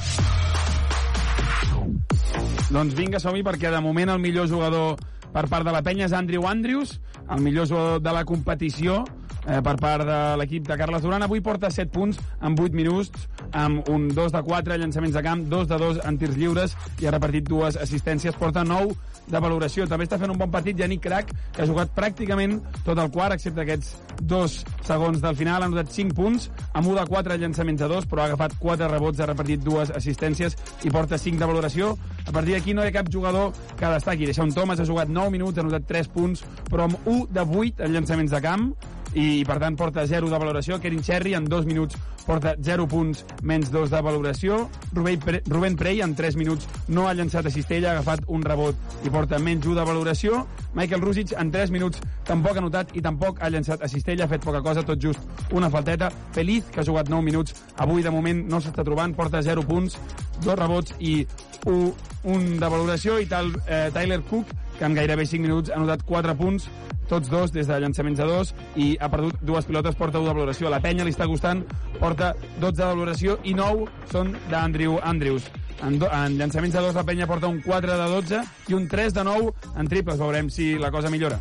Doncs 2.71 2.93
vinga, 2.95 3.19
som-hi, 3.19 3.41
perquè 3.43 3.71
de 3.73 3.79
moment 3.83 4.13
el 4.13 4.19
millor 4.21 4.47
jugador 4.51 4.99
per 5.31 5.47
part 5.51 5.67
de 5.67 5.73
la 5.73 5.81
penya 5.85 6.07
és 6.07 6.15
Andrew 6.17 6.47
Andrews, 6.49 6.97
el 7.31 7.41
millor 7.43 7.69
jugador 7.69 8.01
de 8.03 8.13
la 8.15 8.23
competició 8.27 9.01
eh, 9.47 9.61
per 9.63 9.75
part 9.81 10.05
de 10.07 10.19
l'equip 10.41 10.67
de 10.67 10.77
Carles 10.77 11.03
Duran. 11.03 11.23
Avui 11.23 11.41
porta 11.41 11.71
7 11.71 11.91
punts 11.91 12.19
en 12.41 12.57
8 12.57 12.75
minuts, 12.77 13.27
amb 13.51 13.87
un 13.89 14.09
2 14.13 14.35
de 14.35 14.41
4 14.47 14.77
llançaments 14.77 15.15
de 15.15 15.23
camp, 15.25 15.45
2 15.49 15.67
de 15.67 15.79
2 15.81 16.01
en 16.05 16.19
tirs 16.21 16.37
lliures 16.37 16.75
i 17.01 17.07
ha 17.07 17.15
repartit 17.15 17.47
dues 17.47 17.77
assistències. 17.77 18.37
Porta 18.37 18.63
9 18.63 18.95
de 19.31 19.39
valoració. 19.39 19.87
També 19.87 20.05
està 20.07 20.19
fent 20.19 20.33
un 20.33 20.39
bon 20.39 20.51
partit 20.51 20.77
Yannick 20.77 21.03
Crac, 21.05 21.31
que 21.53 21.63
ha 21.63 21.69
jugat 21.69 21.93
pràcticament 21.95 22.59
tot 22.85 22.99
el 22.99 23.11
quart, 23.13 23.35
excepte 23.35 23.63
aquests 23.63 23.95
dos 24.21 24.61
segons 24.87 25.21
del 25.23 25.37
final. 25.39 25.63
Ha 25.63 25.71
notat 25.71 25.91
5 25.93 26.15
punts, 26.17 26.49
amb 26.73 26.87
1 26.87 26.99
de 26.99 27.05
4 27.09 27.37
llançaments 27.41 27.81
a 27.81 27.89
2, 27.91 28.07
però 28.11 28.23
ha 28.23 28.29
agafat 28.31 28.57
4 28.59 28.89
rebots, 28.91 29.21
ha 29.21 29.29
repartit 29.29 29.63
dues 29.63 29.93
assistències 29.95 30.57
i 30.83 30.93
porta 30.93 31.19
5 31.21 31.39
de 31.39 31.49
valoració. 31.49 31.93
A 32.25 32.31
partir 32.31 32.57
d'aquí 32.57 32.73
no 32.73 32.85
hi 32.85 32.91
ha 32.91 32.97
cap 32.99 33.11
jugador 33.11 33.53
que 33.77 33.93
destaqui. 33.95 34.25
Deixa 34.29 34.43
un 34.43 34.53
Thomas 34.55 34.79
ha 34.79 34.87
jugat 34.87 35.09
9 35.09 35.31
minuts, 35.33 35.57
ha 35.57 35.67
notat 35.67 35.87
3 35.89 36.11
punts, 36.13 36.43
però 36.69 36.89
amb 36.89 37.07
1 37.07 37.27
de 37.31 37.45
8 37.45 37.85
en 37.85 37.95
llançaments 37.95 38.31
de 38.31 38.41
camp 38.41 38.73
i, 39.13 39.43
per 39.47 39.57
tant, 39.59 39.75
porta 39.77 40.05
0 40.07 40.29
de 40.31 40.39
valoració. 40.39 40.79
Kerin 40.81 41.03
Cherry, 41.03 41.33
en 41.35 41.45
2 41.49 41.65
minuts, 41.67 41.97
porta 42.25 42.55
0 42.59 42.87
punts, 42.87 43.25
menys 43.43 43.71
2 43.71 43.91
de 43.91 44.01
valoració. 44.01 44.61
Rubén, 44.93 45.19
Pre 45.19 45.41
Rubén 45.47 45.75
Prey, 45.75 46.01
en 46.01 46.15
3 46.15 46.37
minuts, 46.39 46.67
no 46.87 47.07
ha 47.07 47.13
llançat 47.17 47.45
a 47.45 47.53
cistella, 47.53 47.91
ha 47.91 47.99
agafat 47.99 48.23
un 48.27 48.43
rebot 48.45 49.05
i 49.05 49.11
porta 49.11 49.39
menys 49.39 49.67
1 49.67 49.75
de 49.79 49.85
valoració. 49.87 50.45
Michael 50.73 51.03
Rusic, 51.03 51.35
en 51.37 51.51
3 51.51 51.73
minuts, 51.75 52.01
tampoc 52.27 52.57
ha 52.57 52.63
notat 52.63 52.95
i 52.95 53.03
tampoc 53.03 53.41
ha 53.41 53.51
llançat 53.51 53.83
a 53.83 53.91
cistella, 53.91 54.25
ha 54.25 54.31
fet 54.31 54.45
poca 54.45 54.63
cosa, 54.63 54.85
tot 54.87 55.01
just 55.01 55.51
una 55.51 55.69
falteta. 55.69 56.11
Feliz, 56.31 56.69
que 56.71 56.81
ha 56.81 56.87
jugat 56.87 57.09
9 57.11 57.25
minuts, 57.25 57.55
avui 57.77 58.03
de 58.03 58.13
moment 58.13 58.45
no 58.47 58.61
s'està 58.61 58.85
trobant, 58.87 59.15
porta 59.15 59.43
0 59.43 59.65
punts, 59.67 59.97
dos 60.41 60.57
rebots 60.57 60.95
i 60.99 61.21
un, 61.67 61.91
un 62.23 62.51
de 62.59 62.67
valoració, 62.69 63.19
i 63.19 63.27
tal 63.29 63.51
eh, 63.67 63.89
Tyler 63.93 64.21
Cook, 64.29 64.55
que 64.81 64.87
en 64.89 64.95
gairebé 64.97 65.27
5 65.29 65.45
minuts 65.45 65.69
ha 65.69 65.77
notat 65.77 66.01
4 66.09 66.33
punts, 66.39 66.63
tots 67.05 67.29
dos 67.29 67.51
des 67.53 67.67
de 67.69 67.75
llançaments 67.83 68.17
de 68.17 68.25
dos, 68.25 68.53
i 68.73 68.95
ha 68.97 69.11
perdut 69.13 69.37
dues 69.45 69.67
pilotes, 69.69 69.93
porta 69.93 70.17
1 70.17 70.25
de 70.25 70.33
valoració. 70.33 70.67
A 70.67 70.71
la 70.73 70.79
penya 70.81 71.05
li 71.05 71.13
està 71.13 71.27
costant, 71.29 71.61
porta 71.99 72.31
12 72.57 72.79
de 72.79 72.87
valoració, 72.87 73.37
i 73.45 73.53
9 73.53 73.85
són 74.09 74.33
d'Andrew 74.49 74.97
Andrews. 75.05 75.45
En, 75.85 75.99
do, 76.01 76.09
en 76.09 76.39
llançaments 76.39 76.73
de 76.73 76.81
dos 76.81 76.97
la 76.97 77.05
penya 77.05 77.29
porta 77.29 77.51
un 77.51 77.61
4 77.61 77.99
de 78.01 78.09
12 78.15 78.41
i 78.73 78.79
un 78.79 78.89
3 78.89 79.13
de 79.19 79.27
9 79.29 79.53
en 79.77 79.93
triples. 79.93 80.17
Veurem 80.17 80.49
si 80.49 80.73
la 80.81 80.89
cosa 80.89 81.13
millora. 81.13 81.37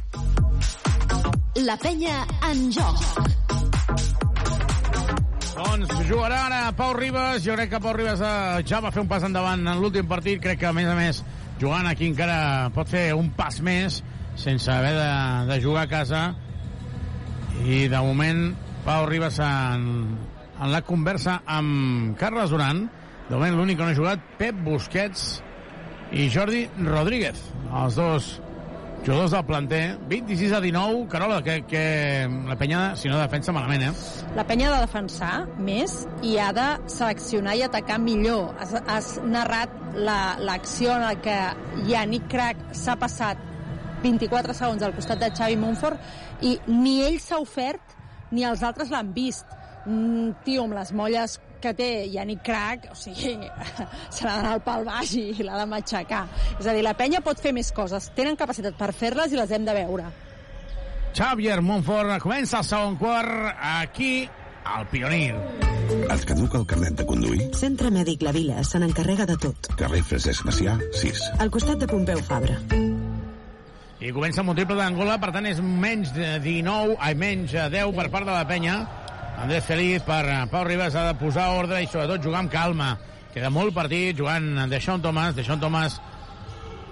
La 1.64 1.80
penya 1.80 2.20
en 2.52 2.68
joc. 2.76 3.00
Doncs 5.56 5.90
jugarà 6.12 6.44
ara 6.50 6.62
Pau 6.76 6.92
Ribas. 6.92 7.40
Jo 7.44 7.56
crec 7.56 7.72
que 7.72 7.80
Pau 7.80 7.96
Ribas 7.96 8.20
eh, 8.20 8.62
ja 8.68 8.84
va 8.84 8.92
fer 8.92 9.00
un 9.00 9.08
pas 9.08 9.24
endavant 9.24 9.64
en 9.64 9.80
l'últim 9.80 10.08
partit. 10.08 10.40
Crec 10.44 10.60
que, 10.60 10.68
a 10.68 10.76
més 10.76 10.88
a 10.88 10.96
més, 10.96 11.24
jugant 11.60 11.86
aquí 11.90 12.08
encara 12.08 12.70
pot 12.74 12.88
fer 12.88 13.10
un 13.16 13.30
pas 13.36 13.60
més 13.64 14.00
sense 14.40 14.70
haver 14.72 14.94
de, 14.96 15.10
de 15.50 15.60
jugar 15.60 15.84
a 15.84 15.90
casa. 15.90 16.22
I, 17.60 17.86
de 17.92 18.00
moment, 18.00 18.54
Pau 18.86 19.04
Ribas 19.06 19.36
en, 19.44 19.84
en 20.56 20.72
la 20.72 20.80
conversa 20.86 21.40
amb 21.44 22.16
Carles 22.20 22.52
Duran. 22.54 22.86
De 23.28 23.36
moment, 23.36 23.58
l'únic 23.58 23.78
que 23.78 23.84
no 23.84 23.92
ha 23.92 23.98
jugat, 23.98 24.22
Pep 24.40 24.56
Busquets 24.64 25.42
i 26.16 26.30
Jordi 26.32 26.64
Rodríguez. 26.80 27.42
Els 27.68 27.98
dos 28.00 28.30
jugadors 29.04 29.30
del 29.32 29.44
planter. 29.44 29.98
26 30.08 30.52
a 30.52 30.60
19. 30.60 31.08
Carola, 31.08 31.42
que, 31.42 31.62
que 31.66 32.28
la 32.46 32.56
penya, 32.56 32.96
si 32.96 33.08
no 33.08 33.18
defensa 33.18 33.52
malament, 33.52 33.88
eh? 33.88 33.92
La 34.36 34.44
penya 34.46 34.70
ha 34.70 34.78
de 34.78 34.86
defensar 34.86 35.32
més 35.58 36.04
i 36.26 36.36
ha 36.38 36.50
de 36.56 36.66
seleccionar 36.90 37.56
i 37.58 37.64
atacar 37.66 37.98
millor. 38.02 38.54
Has, 38.60 38.74
has 38.86 39.12
narrat 39.24 39.72
l'acció 39.96 40.96
la, 40.96 41.12
en 41.12 41.22
que 41.24 41.38
Yannick 41.90 42.28
Crac 42.30 42.60
s'ha 42.76 42.96
passat 43.00 43.40
24 44.04 44.54
segons 44.56 44.82
al 44.84 44.94
costat 44.96 45.20
de 45.20 45.30
Xavi 45.36 45.58
Monfort 45.60 46.44
i 46.46 46.56
ni 46.70 47.00
ell 47.04 47.18
s'ha 47.20 47.40
ofert 47.42 47.96
ni 48.30 48.46
els 48.46 48.62
altres 48.62 48.92
l'han 48.92 49.12
vist. 49.16 49.46
Un 49.88 50.34
tio 50.44 50.66
amb 50.66 50.76
les 50.76 50.92
molles 50.92 51.38
que 51.62 51.74
té 51.76 51.90
Yannick 52.12 52.42
Crac, 52.46 52.88
o 52.92 52.96
sigui, 52.98 53.36
se 54.14 54.26
l'ha 54.26 54.34
d'anar 54.38 54.56
al 54.56 54.64
pal 54.64 54.84
baix 54.88 55.14
i 55.20 55.44
l'ha 55.44 55.60
de 55.60 55.68
matxacar. 55.70 56.24
És 56.58 56.66
a 56.66 56.74
dir, 56.74 56.84
la 56.86 56.96
penya 56.98 57.22
pot 57.24 57.40
fer 57.40 57.54
més 57.56 57.72
coses, 57.76 58.10
tenen 58.16 58.38
capacitat 58.40 58.76
per 58.78 58.92
fer-les 58.96 59.32
i 59.32 59.40
les 59.40 59.54
hem 59.54 59.68
de 59.68 59.76
veure. 59.76 60.10
Xavier 61.16 61.58
Montfort 61.66 62.20
comença 62.22 62.60
el 62.60 62.68
segon 62.68 62.94
quart 63.00 63.56
aquí 63.82 64.28
al 64.64 64.86
Pionir. 64.88 65.34
Et 65.90 66.24
caduca 66.26 66.60
el 66.60 66.66
carnet 66.70 66.94
de 67.00 67.06
conduir? 67.06 67.48
Centre 67.58 67.90
Mèdic 67.90 68.22
La 68.22 68.32
Vila 68.34 68.62
se 68.66 68.78
n'encarrega 68.78 69.26
de 69.26 69.36
tot. 69.42 69.72
Carrer 69.80 70.04
Francesc 70.06 70.46
Macià, 70.46 70.76
6. 71.00 71.22
Al 71.42 71.50
costat 71.50 71.82
de 71.82 71.88
Pompeu 71.90 72.22
Fabra. 72.26 72.60
I 74.00 74.14
comença 74.16 74.40
amb 74.40 74.54
un 74.54 74.56
triple 74.56 74.78
d'Angola, 74.78 75.18
per 75.20 75.32
tant 75.34 75.44
és 75.50 75.58
menys 75.60 76.14
de 76.16 76.38
19, 76.40 76.94
ai, 77.04 77.16
menys 77.18 77.52
de 77.52 77.66
10 77.74 77.90
per 77.98 78.06
part 78.14 78.28
de 78.28 78.32
la 78.32 78.46
penya. 78.48 78.78
Andrés 79.40 79.64
Feliz 79.64 80.02
per 80.04 80.48
Pau 80.50 80.64
Ribas 80.68 80.94
ha 80.94 81.06
de 81.08 81.18
posar 81.18 81.48
ordre 81.56 81.80
i 81.80 81.88
sobretot 81.88 82.22
jugar 82.28 82.42
amb 82.44 82.52
calma. 82.52 82.92
Queda 83.32 83.48
molt 83.48 83.72
partit 83.72 84.18
jugant 84.18 84.68
de 84.68 84.80
Sean 84.80 85.00
Thomas, 85.00 85.34
de 85.34 85.44
Sean 85.46 85.60
Thomas 85.62 85.96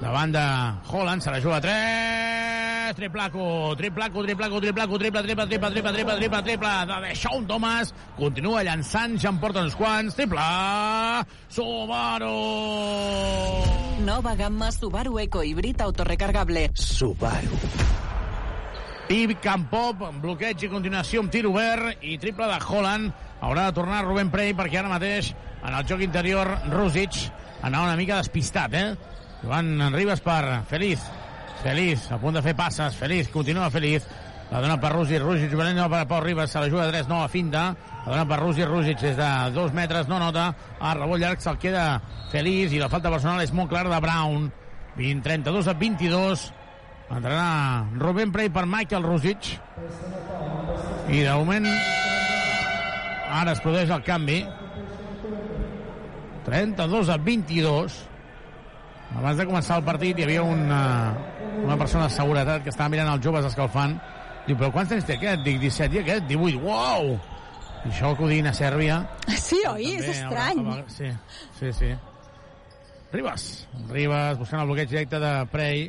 davant 0.01 0.33
de 0.33 0.45
Holland, 0.89 1.23
se 1.23 1.31
la 1.31 1.41
juga 1.41 1.57
a 1.57 1.61
3, 1.61 2.95
triplaco, 2.97 3.75
triplaco, 3.77 4.23
triplaco, 4.23 4.61
triplaco, 4.61 4.99
triple, 4.99 5.23
triple, 5.23 5.47
triple, 5.47 5.71
triple, 5.71 5.93
triple, 5.93 6.17
triple, 6.17 6.43
triple, 6.43 6.69
de 6.87 7.09
Deshaun 7.09 7.47
Thomas, 7.47 7.93
continua 8.17 8.63
llançant, 8.63 9.19
ja 9.19 9.29
en 9.29 9.41
porta 9.43 9.63
uns 9.67 9.77
quants, 9.77 10.15
triple, 10.15 10.41
Subaru! 11.49 12.33
Nova 14.07 14.35
gamma 14.37 14.71
Subaru 14.73 15.19
Eco 15.19 15.43
Híbrid 15.43 15.83
autorecargable. 15.83 16.71
Subaru. 16.75 18.08
Pip 19.09 19.39
Campop, 19.41 20.03
bloqueig 20.21 20.67
i 20.67 20.69
continuació 20.69 21.23
amb 21.23 21.31
tir 21.33 21.47
obert 21.49 22.03
i 22.05 22.19
triple 22.21 22.45
de 22.51 22.59
Holland. 22.61 23.15
Haurà 23.41 23.63
de 23.71 23.77
tornar 23.79 24.03
Rubén 24.05 24.29
Prey 24.29 24.53
perquè 24.53 24.83
ara 24.83 24.91
mateix 24.93 25.31
en 25.63 25.73
el 25.73 25.87
joc 25.89 26.03
interior 26.05 26.51
Rusic 26.69 27.17
anava 27.65 27.87
una 27.89 27.97
mica 27.97 28.19
despistat, 28.21 28.77
eh? 28.77 28.91
Joan 29.41 29.95
Ribas 29.95 30.21
per 30.21 30.61
Feliz. 30.69 31.01
Feliz, 31.63 32.05
a 32.13 32.19
punt 32.21 32.37
de 32.37 32.43
fer 32.45 32.53
passes. 32.59 33.01
Feliz, 33.01 33.33
continua 33.33 33.71
Feliz. 33.73 34.05
La 34.53 34.61
dona 34.61 34.77
per 34.81 34.93
Rusic, 34.93 35.25
Rusic 35.25 35.57
venent 35.57 35.81
per 35.89 36.05
Pau 36.09 36.21
Ribas, 36.21 36.53
se 36.53 36.61
la 36.61 36.69
juga 36.69 36.85
de 36.85 36.93
3, 36.93 37.09
no 37.09 37.23
a 37.23 37.33
finta. 37.33 37.65
La 38.05 38.13
dona 38.13 38.29
per 38.29 38.43
Rusic, 38.43 38.69
Rusic 38.69 39.01
des 39.01 39.17
de 39.17 39.33
dos 39.57 39.73
metres, 39.73 40.13
no 40.13 40.21
nota. 40.21 40.51
A 40.81 40.93
rebot 41.01 41.17
llarg 41.17 41.41
se'l 41.41 41.57
queda 41.57 42.03
Feliz 42.29 42.77
i 42.77 42.85
la 42.85 42.93
falta 42.93 43.09
personal 43.09 43.41
és 43.41 43.57
molt 43.57 43.73
clara 43.73 43.89
de 43.89 44.05
Brown. 44.05 44.51
20, 45.01 45.25
32 45.25 45.73
a 45.73 45.79
22. 45.81 46.49
Entrarà 47.09 47.87
Rubén 47.97 48.33
Prey 48.33 48.51
per 48.53 48.67
Michael 48.69 49.07
Rusic. 49.07 49.55
I 51.09 51.23
de 51.25 51.33
moment 51.33 51.65
ara 53.29 53.55
es 53.55 53.63
produeix 53.65 53.91
el 53.95 54.05
canvi. 54.05 54.43
32 56.49 57.09
a 57.13 57.17
22. 57.21 57.97
Abans 59.19 59.41
de 59.41 59.47
començar 59.49 59.79
el 59.81 59.87
partit 59.87 60.19
hi 60.19 60.27
havia 60.27 60.45
una, 60.45 60.83
una 61.63 61.77
persona 61.81 62.09
de 62.09 62.17
seguretat 62.17 62.65
que 62.65 62.73
estava 62.73 62.93
mirant 62.93 63.15
els 63.15 63.25
joves 63.25 63.49
escalfant. 63.49 63.97
Diu, 64.47 64.57
però 64.57 64.71
quants 64.73 64.93
anys 64.97 65.09
té 65.09 65.17
aquest? 65.17 65.45
Dic, 65.45 65.61
17 65.65 65.99
i 65.99 66.03
aquest? 66.05 66.29
18. 66.29 66.61
Uau! 66.65 67.17
I 67.85 67.93
això 67.93 68.13
que 68.17 68.25
ho 68.25 68.29
diguin 68.29 68.49
a 68.51 68.55
Sèrbia... 68.57 69.01
Sí, 69.39 69.61
oi? 69.71 69.95
És 69.97 70.09
estrany. 70.13 70.61
Haurà, 70.65 70.85
sí, 70.93 71.09
sí, 71.61 71.73
sí. 71.77 71.91
Ribas. 73.13 73.45
Ribas 73.89 74.41
buscant 74.41 74.61
el 74.61 74.69
bloqueig 74.69 74.91
directe 74.93 75.21
de 75.23 75.33
Prey. 75.53 75.87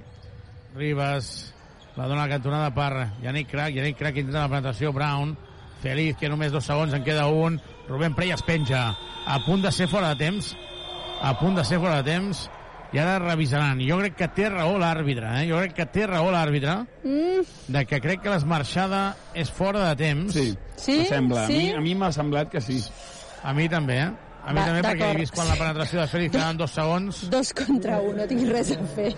Ribas 0.79 1.53
la 1.97 2.07
dona 2.07 2.23
la 2.23 2.29
cantonada 2.31 2.71
per 2.73 3.09
Yannick 3.21 3.49
Crac. 3.51 3.73
Yannick 3.75 3.97
Crac 3.99 4.15
intenta 4.17 4.45
la 4.45 4.49
penetració. 4.49 4.93
Brown. 4.95 5.35
Feliz, 5.83 6.15
que 6.19 6.27
només 6.31 6.51
dos 6.51 6.65
segons, 6.67 6.93
en 6.95 7.03
queda 7.03 7.27
un. 7.27 7.59
Rubén 7.87 8.15
Prey 8.15 8.31
es 8.31 8.41
penja. 8.47 8.93
A 9.27 9.39
punt 9.45 9.61
de 9.63 9.71
ser 9.75 9.87
fora 9.91 10.13
de 10.15 10.19
temps. 10.25 10.53
A 11.21 11.33
punt 11.39 11.55
de 11.59 11.65
ser 11.67 11.79
fora 11.79 12.01
de 12.01 12.11
temps. 12.13 12.45
I 12.91 12.97
ara 12.97 13.19
revisaran. 13.21 13.79
Jo 13.85 13.99
crec 13.99 14.15
que 14.17 14.27
té 14.33 14.47
raó 14.49 14.79
l'àrbitre, 14.81 15.27
eh? 15.41 15.43
Jo 15.51 15.59
crec 15.59 15.75
que 15.77 15.85
té 15.93 16.07
raó 16.09 16.31
l'àrbitre 16.33 16.79
Mm, 17.03 17.43
de 17.75 17.83
que 17.85 17.99
crec 18.01 18.23
que 18.23 18.31
l'esmarxada 18.33 19.15
és 19.35 19.51
fora 19.51 19.83
de 19.91 19.95
temps. 19.99 20.33
Sí, 20.33 20.55
Sí? 20.75 21.05
sembla. 21.05 21.45
Sí? 21.47 21.59
A 21.59 21.59
mi, 21.59 21.75
a 21.77 21.81
mi 21.81 21.95
m'ha 21.95 22.11
semblat 22.11 22.49
que 22.49 22.61
sí. 22.61 22.79
A 23.43 23.53
mi 23.53 23.67
també, 23.69 23.99
eh? 24.07 24.11
A 24.45 24.53
mi 24.53 24.59
Va, 24.61 24.65
també, 24.65 24.81
perquè 24.85 25.09
he 25.11 25.17
vist 25.19 25.33
quan 25.35 25.47
la 25.49 25.55
penetració 25.59 25.99
de 25.99 26.07
Félix 26.07 26.31
quedaven 26.33 26.57
dos 26.57 26.71
segons. 26.71 27.19
Dos 27.33 27.51
contra 27.53 27.99
un, 28.01 28.15
no 28.17 28.25
tinc 28.29 28.47
res 28.49 28.71
a 28.73 28.79
fer. 28.95 29.11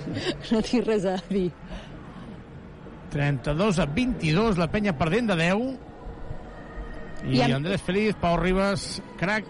No 0.51 0.61
tinc 0.65 0.85
res 0.87 1.05
a 1.05 1.15
dir. 1.29 1.51
32 3.11 3.79
a 3.79 3.85
22, 3.85 4.57
la 4.57 4.67
penya 4.71 4.93
perdent 4.97 5.27
de 5.31 5.35
10. 5.35 5.63
I, 7.27 7.35
I 7.37 7.41
amb- 7.45 7.55
Andrés 7.59 7.81
Feliz, 7.85 8.15
Pau 8.19 8.37
Ribas, 8.39 9.01
Crac, 9.19 9.45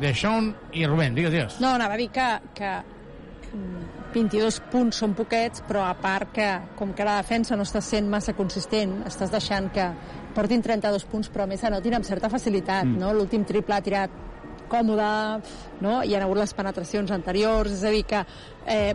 Deixón 0.00 0.54
i 0.72 0.86
Rubén. 0.86 1.14
Digues, 1.14 1.32
digues. 1.34 1.58
No, 1.60 1.74
anava 1.74 1.94
a 1.94 2.00
dir 2.00 2.08
que, 2.14 2.28
que 2.54 2.70
mm, 3.52 4.12
22 4.14 4.60
punts 4.72 5.02
són 5.02 5.12
poquets, 5.18 5.60
però 5.68 5.84
a 5.88 5.94
part 5.98 6.30
que, 6.32 6.48
com 6.78 6.94
que 6.94 7.04
la 7.06 7.18
defensa 7.20 7.58
no 7.58 7.66
està 7.66 7.82
sent 7.84 8.08
massa 8.08 8.32
consistent, 8.38 9.00
estàs 9.10 9.30
deixant 9.34 9.68
que 9.74 9.90
portin 10.34 10.62
32 10.62 11.04
punts, 11.10 11.28
però 11.34 11.44
a 11.44 11.50
més 11.50 11.62
anotin 11.66 11.98
amb 11.98 12.06
certa 12.06 12.30
facilitat, 12.30 12.86
Mm. 12.86 12.98
no? 13.02 13.12
L'últim 13.12 13.44
triple 13.44 13.74
ha 13.74 13.82
tirat 13.82 14.10
còmode, 14.70 15.42
no? 15.84 16.00
Hi 16.04 16.14
ha 16.14 16.24
hagut 16.24 16.40
les 16.40 16.54
penetracions 16.56 17.10
anteriors, 17.14 17.72
és 17.78 17.84
a 17.84 17.94
dir 17.94 18.04
que 18.08 18.24
eh, 18.66 18.94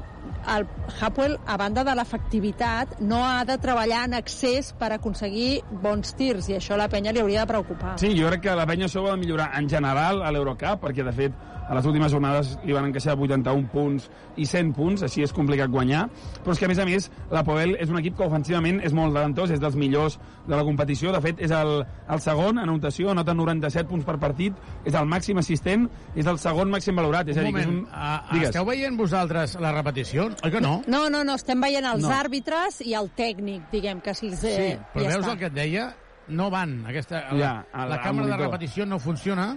el 0.56 0.68
Hapoel, 1.00 1.38
a 1.46 1.58
banda 1.58 1.84
de 1.84 1.96
l'efectivitat, 1.98 3.00
no 3.02 3.24
ha 3.26 3.44
de 3.46 3.58
treballar 3.62 4.06
en 4.10 4.20
excés 4.20 4.72
per 4.80 4.92
aconseguir 4.96 5.64
bons 5.84 6.16
tirs, 6.18 6.50
i 6.50 6.60
això 6.60 6.76
a 6.76 6.84
la 6.84 6.90
penya 6.92 7.14
li 7.14 7.24
hauria 7.24 7.44
de 7.44 7.54
preocupar. 7.54 7.98
Sí, 8.02 8.14
jo 8.18 8.30
crec 8.30 8.46
que 8.46 8.56
la 8.58 8.68
penya 8.70 8.90
això 8.90 9.04
de 9.10 9.18
millorar 9.22 9.52
en 9.58 9.70
general 9.70 10.22
a 10.24 10.32
l'Eurocup, 10.34 10.82
perquè 10.86 11.06
de 11.06 11.16
fet 11.16 11.44
a 11.66 11.74
les 11.74 11.86
últimes 11.90 12.12
jornades 12.14 12.52
li 12.64 12.76
van 12.76 12.86
encaixar 12.86 13.16
81 13.18 13.70
punts 13.72 14.06
i 14.38 14.46
100 14.46 14.74
punts, 14.78 15.02
així 15.06 15.24
és 15.26 15.34
complicat 15.34 15.72
guanyar, 15.74 16.06
però 16.44 16.54
és 16.54 16.62
que 16.62 16.68
a 16.68 16.70
més 16.70 16.82
a 16.82 16.86
més 16.86 17.10
la 17.34 17.42
Poel 17.48 17.76
és 17.82 17.90
un 17.90 17.98
equip 17.98 18.18
que 18.20 18.28
ofensivament 18.28 18.82
és 18.86 18.94
molt 18.94 19.16
talentós, 19.18 19.54
és 19.56 19.62
dels 19.62 19.78
millors 19.80 20.20
de 20.46 20.54
la 20.54 20.64
competició, 20.68 21.14
de 21.16 21.22
fet 21.24 21.42
és 21.42 21.54
el, 21.56 21.80
el 21.82 22.22
segon 22.22 22.60
en 22.60 22.68
anotació, 22.68 23.10
anota 23.12 23.34
97 23.34 23.90
punts 23.90 24.06
per 24.06 24.20
partit, 24.22 24.58
és 24.86 24.94
el 24.94 25.10
màxim 25.10 25.42
assistent, 25.42 25.90
és 26.14 26.30
el 26.30 26.38
segon 26.42 26.70
màxim 26.76 26.95
valorat, 26.99 27.28
és 27.32 27.38
a 27.38 27.41
Un 27.41 27.45
dir, 27.47 27.53
que 27.55 27.61
és 27.63 27.67
moment, 27.67 27.88
un... 27.88 27.93
a, 27.95 28.11
Digues. 28.34 28.49
esteu 28.51 28.65
veient 28.67 28.97
vosaltres 28.99 29.55
la 29.63 29.71
repetició? 29.76 30.30
Oi 30.43 30.51
que 30.51 30.61
no? 30.61 30.82
No, 30.88 31.05
no, 31.09 31.23
no, 31.23 31.36
estem 31.39 31.61
veient 31.63 31.86
els 31.89 32.03
No. 32.03 32.11
àrbitres 32.13 32.82
i 32.86 32.93
el 32.93 33.09
tècnic, 33.15 33.69
diguem, 33.71 34.01
que 34.01 34.11
els... 34.13 34.19
Sí, 34.19 34.47
Eh, 34.51 34.80
però 34.93 35.03
ja 35.07 35.15
veus 35.15 35.23
està. 35.26 35.32
el 35.34 35.39
que 35.39 35.45
et 35.53 35.53
deia? 35.63 35.93
no 36.28 36.49
van. 36.49 36.80
Aquesta, 36.89 37.19
la, 37.32 37.38
Ja, 37.38 37.49
al- 37.71 37.89
la 37.89 37.95
al 37.99 38.01
càmera 38.01 38.28
de 38.32 38.38
repetició 38.43 38.86
no 38.89 38.97
funciona 38.97 39.51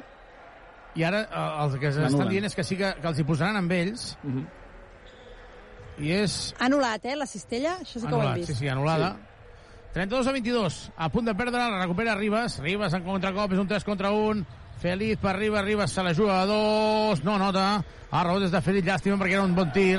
i 0.94 1.02
ara 1.02 1.22
eh, 1.22 1.62
els 1.64 1.76
que 1.80 1.86
L'anulen. 1.88 2.12
estan 2.12 2.28
dient 2.28 2.44
és 2.44 2.54
que 2.54 2.64
sí 2.64 2.76
que, 2.76 2.90
que 3.00 3.08
els 3.08 3.18
hi 3.18 3.24
posaran 3.24 3.56
amb 3.56 3.72
ells 3.72 4.18
Mhm. 4.22 4.44
i 6.04 6.12
és 6.12 6.54
Anul·lat, 6.60 7.04
eh, 7.08 7.16
la 7.16 7.26
cistella? 7.26 7.78
Això 7.80 7.98
sí 8.02 8.06
que 8.06 8.12
ho 8.14 8.20
hem 8.20 8.26
anul·lat, 8.28 8.36
vist. 8.36 8.52
sí, 8.52 8.54
sí, 8.54 8.68
anul·lada. 8.68 9.16
32 9.94 10.26
a 10.28 10.32
22, 10.32 10.76
a 10.96 11.08
punt 11.08 11.24
de 11.26 11.34
perdre, 11.34 11.58
la 11.58 11.80
recupera 11.80 12.14
Ribas, 12.14 12.58
Ribas 12.60 12.92
en 12.94 13.02
contracop, 13.02 13.52
és 13.52 13.58
un 13.58 13.66
3 13.66 13.82
contra 13.84 14.10
1, 14.12 14.44
Feliz 14.79 15.18
per 15.18 15.35
Ribas, 15.37 15.64
Ribas 15.66 15.91
se 15.91 16.03
la 16.03 16.14
juga 16.14 16.41
a 16.41 16.47
dos, 16.47 17.24
no 17.26 17.37
nota, 17.39 17.83
ha 18.11 18.24
rebut 18.24 18.47
des 18.47 18.55
de 18.55 18.61
Feliz, 18.62 18.85
llàstima 18.87 19.18
perquè 19.18 19.35
era 19.35 19.47
un 19.47 19.57
bon 19.57 19.72
tir, 19.74 19.99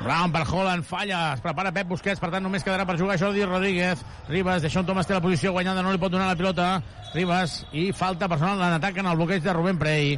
Brown 0.00 0.32
per 0.32 0.46
Holland, 0.48 0.84
falla, 0.88 1.34
es 1.34 1.42
prepara 1.44 1.72
Pep 1.76 1.90
Busquets, 1.90 2.20
per 2.20 2.30
tant 2.32 2.42
només 2.42 2.64
quedarà 2.64 2.86
per 2.88 2.96
jugar 2.96 3.18
Jordi 3.20 3.44
Rodríguez. 3.44 4.00
Ribas, 4.30 4.62
Deixón 4.64 4.86
Thomas 4.88 5.06
té 5.06 5.12
la 5.12 5.20
posició 5.20 5.52
guanyada, 5.52 5.82
no 5.84 5.92
li 5.92 6.00
pot 6.00 6.12
donar 6.12 6.30
la 6.30 6.38
pilota. 6.38 6.70
Ribas, 7.12 7.60
i 7.76 7.90
falta 7.92 8.28
personal 8.32 8.62
en 8.64 8.78
atac 8.78 8.96
en 9.02 9.10
el 9.10 9.18
bloqueig 9.20 9.44
de 9.44 9.52
Rubén 9.52 9.78
Prey. 9.78 10.16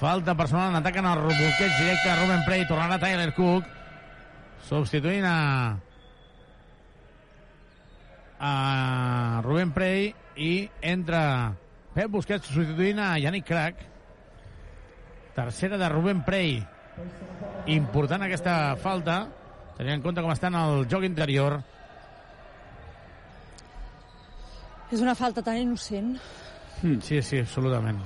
Falta 0.00 0.34
personal 0.36 0.74
en 0.74 0.76
atac 0.82 1.00
en 1.00 1.08
el 1.08 1.24
bloqueig 1.24 1.72
directe 1.80 2.10
de 2.10 2.18
Rubén 2.20 2.44
Prey, 2.44 2.66
tornarà 2.68 3.00
Tyler 3.00 3.32
Cook, 3.32 3.72
substituint 4.68 5.24
a 5.24 5.38
a 8.44 9.40
Rubén 9.44 9.70
Prey 9.72 10.10
i 10.36 10.68
entra 10.82 11.54
Pep 11.94 12.10
Busquets 12.12 12.50
substituint 12.50 13.00
a 13.00 13.14
Yannick 13.22 13.46
Crac. 13.48 13.80
Tercera 15.34 15.78
de 15.80 15.88
Rubén 15.88 16.20
Prey. 16.26 16.58
Important 17.74 18.26
aquesta 18.26 18.76
falta, 18.80 19.22
tenint 19.78 19.98
en 19.98 20.04
compte 20.04 20.22
com 20.22 20.32
està 20.34 20.50
en 20.52 20.58
el 20.60 20.84
joc 20.90 21.06
interior. 21.06 21.58
És 24.92 25.00
una 25.00 25.16
falta 25.18 25.42
tan 25.42 25.58
innocent. 25.58 26.14
Sí, 27.02 27.22
sí, 27.22 27.40
absolutament. 27.40 27.98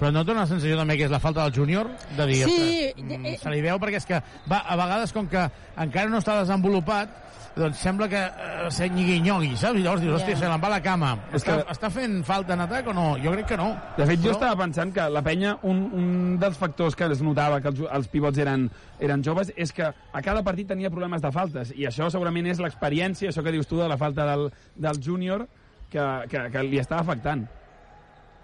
Però 0.00 0.08
no 0.14 0.22
et 0.22 0.28
dona 0.30 0.46
la 0.46 0.48
sensació 0.48 0.78
també 0.80 0.96
que 0.96 1.04
és 1.04 1.12
la 1.12 1.20
falta 1.20 1.44
del 1.44 1.52
júnior? 1.52 1.90
De 2.16 2.26
dir, 2.26 2.38
Sí, 2.48 2.54
ostres, 2.54 3.02
mm, 3.04 3.34
se 3.42 3.50
li 3.52 3.60
veu 3.60 3.78
perquè 3.78 4.00
és 4.00 4.06
que 4.08 4.22
va, 4.48 4.62
a 4.64 4.76
vegades 4.80 5.12
com 5.12 5.28
que 5.28 5.42
encara 5.76 6.08
no 6.08 6.22
està 6.22 6.38
desenvolupat 6.38 7.12
doncs 7.56 7.78
sembla 7.82 8.08
que 8.08 8.16
eh, 8.20 8.70
se 8.70 8.88
nyigui-nyogui, 8.88 9.56
saps? 9.56 9.78
I 9.78 9.82
llavors 9.82 10.00
dius, 10.02 10.14
hòstia, 10.20 10.34
Ja. 10.36 10.40
se 10.40 10.48
l'en 10.48 10.60
va 10.62 10.68
la 10.70 10.80
cama. 10.82 11.18
És 11.32 11.42
Està, 11.42 11.56
que- 11.64 11.72
està 11.72 11.90
fent 11.90 12.24
falta 12.24 12.54
en 12.54 12.60
atac 12.60 12.86
o 12.88 12.92
no? 12.94 13.16
Jo 13.22 13.32
crec 13.32 13.46
que 13.46 13.56
no. 13.56 13.76
De 13.96 14.06
fet, 14.06 14.20
jo 14.20 14.30
Però- 14.30 14.32
estava 14.38 14.56
pensant 14.62 14.92
que 14.94 15.08
la 15.10 15.22
penya, 15.22 15.56
un, 15.62 15.82
un 15.92 16.38
dels 16.38 16.56
factors 16.58 16.94
que 16.96 17.04
es 17.10 17.22
notava 17.22 17.60
que 17.60 17.68
els, 17.68 17.80
els 17.90 18.08
pivots 18.08 18.38
eren, 18.38 18.70
eren 19.00 19.22
joves 19.22 19.52
és 19.56 19.72
que 19.72 19.82
a 19.84 20.22
cada 20.22 20.42
partit 20.42 20.68
tenia 20.68 20.90
problemes 20.90 21.20
de 21.22 21.32
faltes 21.32 21.72
i 21.76 21.86
això 21.86 22.10
segurament 22.10 22.46
és 22.46 22.58
l'experiència, 22.60 23.30
això 23.30 23.42
que 23.42 23.52
dius 23.52 23.66
tu 23.66 23.76
de 23.78 23.88
la 23.88 23.96
falta 23.98 24.24
del, 24.26 24.50
del 24.76 25.00
júnior 25.02 25.46
que, 25.90 26.00
que, 26.28 26.50
que 26.50 26.62
li 26.62 26.78
està 26.78 26.98
afectant. 27.00 27.48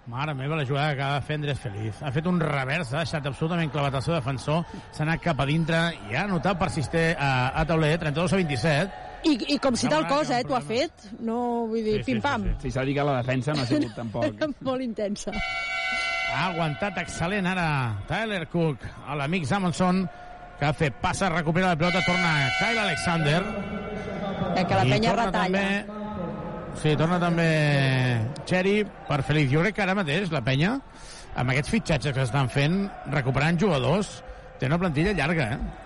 Mare 0.07 0.35
meva, 0.39 0.55
la 0.55 0.65
jugada 0.65 0.95
que 0.95 1.03
acaba 1.03 1.15
de 1.21 1.27
fer 1.27 1.35
Andrés 1.37 1.59
Feliz. 1.59 2.03
Ha 2.03 2.13
fet 2.15 2.27
un 2.31 2.39
revers, 2.39 2.93
ha 2.95 3.01
deixat 3.03 3.25
absolutament 3.27 3.73
clavat 3.75 3.97
el 3.99 4.05
seu 4.07 4.15
defensor, 4.15 4.63
s'ha 4.95 5.03
anat 5.03 5.23
cap 5.25 5.41
a 5.43 5.47
dintre 5.49 5.81
i 6.11 6.15
ha 6.15 6.23
anotat 6.29 6.61
per 6.61 6.69
Sisté 6.71 7.09
a, 7.19 7.49
a 7.59 7.65
tauler, 7.67 7.97
32 7.99 8.37
a 8.37 8.39
27. 8.39 9.03
I, 9.27 9.33
I 9.57 9.59
com 9.59 9.75
si 9.75 9.91
tal 9.91 10.07
cosa, 10.07 10.39
eh, 10.39 10.45
t'ho 10.47 10.55
ha 10.55 10.63
fet. 10.63 11.09
No, 11.19 11.67
vull 11.67 11.83
dir, 11.83 11.97
Sí, 11.99 12.05
sí, 12.05 12.13
pim-pam. 12.13 12.45
Si 12.63 12.71
s'ha 12.71 12.85
de 12.85 12.93
dir 12.93 13.01
que 13.01 13.09
la 13.09 13.17
defensa 13.19 13.57
no 13.57 13.65
ha 13.65 13.67
sigut 13.67 13.97
tampoc. 13.99 14.47
Molt 14.69 14.87
intensa. 14.87 15.35
Ha 16.37 16.45
aguantat 16.53 17.03
excel·lent 17.03 17.47
ara 17.51 17.67
Tyler 18.07 18.45
Cook 18.53 18.87
a 19.09 19.17
l'amic 19.19 19.47
Samonson 19.49 20.05
que 20.61 20.65
ha 20.69 20.73
fet 20.73 20.95
passa, 21.03 21.29
recupera 21.35 21.73
la 21.75 21.77
pilota, 21.81 22.01
torna 22.07 22.31
Kyle 22.61 22.81
Alexander. 22.87 23.43
Eh, 24.57 24.63
que 24.65 24.75
la 24.79 24.85
penya 24.87 25.13
retalla. 25.19 25.65
També, 25.67 25.96
sí, 26.83 26.95
torna 26.99 27.19
també 27.23 27.49
Cherry 28.49 28.81
per 29.09 29.23
Feliz. 29.27 29.51
Jo 29.53 29.65
crec 29.65 29.79
que 29.79 29.85
ara 29.85 29.97
mateix 29.99 30.31
la 30.35 30.43
penya, 30.45 30.77
amb 31.37 31.53
aquests 31.53 31.73
fitxatges 31.73 32.15
que 32.17 32.25
estan 32.25 32.49
fent, 32.53 32.85
recuperant 33.13 33.59
jugadors, 33.61 34.21
té 34.61 34.71
una 34.71 34.79
plantilla 34.81 35.13
llarga, 35.17 35.51
eh? 35.57 35.85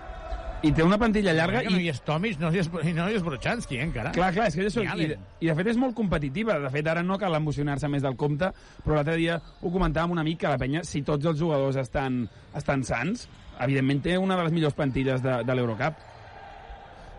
I 0.61 0.69
té 0.77 0.83
una 0.85 0.97
plantilla 1.01 1.33
llarga 1.33 1.63
Que 1.65 1.71
no 1.73 1.79
i... 1.79 1.87
hi 1.87 1.89
és 1.89 2.03
Tomic, 2.05 2.35
no 2.37 2.51
hi 2.53 2.59
és, 2.61 2.67
i 2.85 2.91
no 2.93 3.07
hi 3.09 3.15
és 3.17 3.23
Brochanski, 3.25 3.79
eh, 3.79 3.85
encara. 3.87 4.11
Clar, 4.13 4.29
clar, 4.35 4.45
és 4.51 4.57
que 4.57 4.67
això, 4.69 4.83
Ni 4.93 5.07
i, 5.07 5.15
i 5.41 5.49
de 5.49 5.55
fet 5.57 5.71
és 5.73 5.79
molt 5.81 5.95
competitiva. 5.97 6.59
De 6.61 6.69
fet, 6.73 6.85
ara 6.91 7.01
no 7.05 7.17
cal 7.21 7.33
emocionar-se 7.39 7.89
més 7.89 8.05
del 8.05 8.17
compte, 8.19 8.51
però 8.85 8.99
l'altre 8.99 9.17
dia 9.17 9.39
ho 9.41 9.73
comentàvem 9.73 10.13
una 10.13 10.25
mica, 10.27 10.53
la 10.53 10.61
penya, 10.61 10.83
si 10.85 11.01
tots 11.07 11.25
els 11.25 11.39
jugadors 11.41 11.79
estan, 11.81 12.21
estan 12.57 12.85
sants, 12.85 13.25
evidentment 13.61 14.03
té 14.05 14.19
una 14.21 14.37
de 14.37 14.45
les 14.45 14.53
millors 14.53 14.77
plantilles 14.77 15.25
de, 15.25 15.39
de 15.47 15.57
l'Eurocup. 15.57 15.97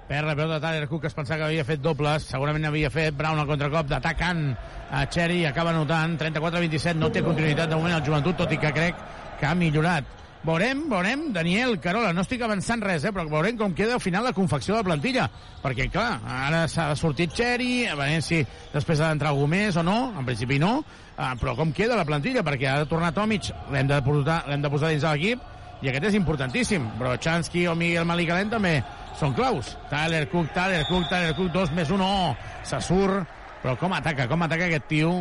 Perd 0.08 0.26
la 0.26 0.34
pilota 0.34 0.58
de 0.58 0.66
Tyler 0.66 0.88
Cook, 0.88 1.02
que 1.02 1.10
es 1.12 1.14
pensava 1.14 1.38
que 1.38 1.50
havia 1.50 1.64
fet 1.64 1.80
dobles, 1.80 2.24
segurament 2.28 2.66
havia 2.66 2.90
fet 2.90 3.14
Brown 3.16 3.38
al 3.38 3.46
contracop 3.46 3.86
d'atacant 3.88 4.42
a 4.90 5.04
Cherry, 5.06 5.44
acaba 5.46 5.70
anotant. 5.70 6.18
34-27, 6.20 6.98
no 6.98 7.12
té 7.12 7.22
continuïtat 7.22 7.70
de 7.70 7.78
moment 7.78 7.94
el 7.96 8.04
joventut, 8.04 8.36
tot 8.42 8.52
i 8.52 8.58
que 8.60 8.74
crec 8.74 8.98
que 9.38 9.46
ha 9.46 9.54
millorat. 9.54 10.18
Veurem, 10.42 10.88
veurem, 10.90 11.28
Daniel 11.30 11.76
Carola, 11.78 12.10
no 12.10 12.24
estic 12.26 12.40
avançant 12.42 12.80
res, 12.82 13.04
eh, 13.06 13.12
però 13.14 13.22
veurem 13.30 13.54
com 13.60 13.76
queda 13.78 13.94
al 13.94 14.02
final 14.02 14.26
la 14.26 14.34
confecció 14.34 14.74
de 14.74 14.80
la 14.80 14.88
plantilla, 14.88 15.28
perquè 15.62 15.86
clar, 15.94 16.16
ara 16.26 16.64
s'ha 16.66 16.88
sortit 16.98 17.30
Cherry, 17.38 17.86
a 17.86 17.94
veure 17.94 18.18
si 18.26 18.40
després 18.72 18.98
ha 18.98 19.12
d'entrar 19.12 19.30
algú 19.30 19.46
més 19.46 19.78
o 19.78 19.86
no, 19.86 20.10
en 20.18 20.26
principi 20.26 20.58
no, 20.58 20.80
eh, 21.14 21.30
però 21.38 21.54
com 21.54 21.70
queda 21.70 21.94
la 21.94 22.08
plantilla, 22.08 22.42
perquè 22.42 22.72
ha 22.72 22.80
de 22.82 22.90
tornar 22.90 23.14
Tomic, 23.14 23.52
l'hem 23.70 23.86
de, 23.86 24.02
l'hem 24.02 24.66
de 24.66 24.72
posar 24.74 24.90
dins 24.90 25.06
de 25.06 25.14
l'equip, 25.14 25.46
i 25.82 25.90
aquest 25.90 26.10
és 26.10 26.18
importantíssim. 26.18 26.84
Brochanski 26.98 27.64
o 27.70 27.74
Miguel 27.78 28.06
Malicalent 28.06 28.50
també 28.50 28.76
són 29.18 29.36
claus. 29.36 29.76
Tyler 29.90 30.24
Cook, 30.32 30.50
Tyler 30.56 30.82
Cook, 30.88 31.06
Tyler 31.10 31.36
Cook, 31.36 31.52
dos 31.54 31.72
més 31.76 31.92
un, 31.94 32.02
oh, 32.04 32.34
se 32.68 32.80
surt. 32.84 33.38
Però 33.62 33.76
com 33.78 33.92
ataca, 33.94 34.26
com 34.26 34.42
ataca 34.42 34.66
aquest 34.66 34.88
tio 34.90 35.12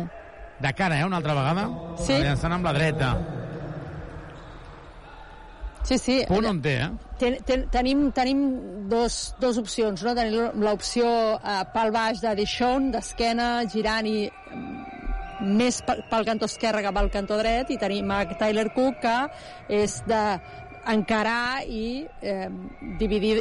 de 0.62 0.72
cara, 0.74 0.98
eh, 0.98 1.06
una 1.06 1.20
altra 1.20 1.36
vegada? 1.38 1.68
Sí. 2.02 2.16
Llançant 2.24 2.56
amb 2.56 2.66
la 2.66 2.72
dreta. 2.74 3.12
Sí, 5.82 5.98
sí. 5.98 6.16
Punt 6.28 6.46
on 6.46 6.60
té, 6.62 6.76
eh? 6.84 6.90
Ten, 7.18 7.36
ten, 7.46 7.64
tenim 7.74 8.04
tenim 8.14 8.42
dos, 8.90 9.34
dos 9.42 9.58
opcions, 9.58 10.02
no? 10.06 10.14
Tenim 10.14 10.62
l'opció 10.62 11.06
eh, 11.38 11.60
pel 11.74 11.94
baix 11.94 12.22
de 12.22 12.34
Dishon, 12.38 12.90
d'esquena, 12.94 13.48
girant 13.70 14.06
i 14.06 14.28
mm, 14.30 15.54
més 15.58 15.80
pel, 15.86 16.04
pel 16.10 16.26
cantó 16.28 16.50
esquerre 16.50 16.84
que 16.84 16.94
pel 16.94 17.10
cantó 17.14 17.38
dret, 17.40 17.70
i 17.74 17.78
tenim 17.82 18.10
a 18.14 18.22
Tyler 18.38 18.68
Cook, 18.76 19.02
que 19.02 19.16
és 19.82 19.98
de 20.06 20.22
encarar 20.92 21.62
i 21.66 22.04
eh, 22.22 22.46
dividir 22.98 23.40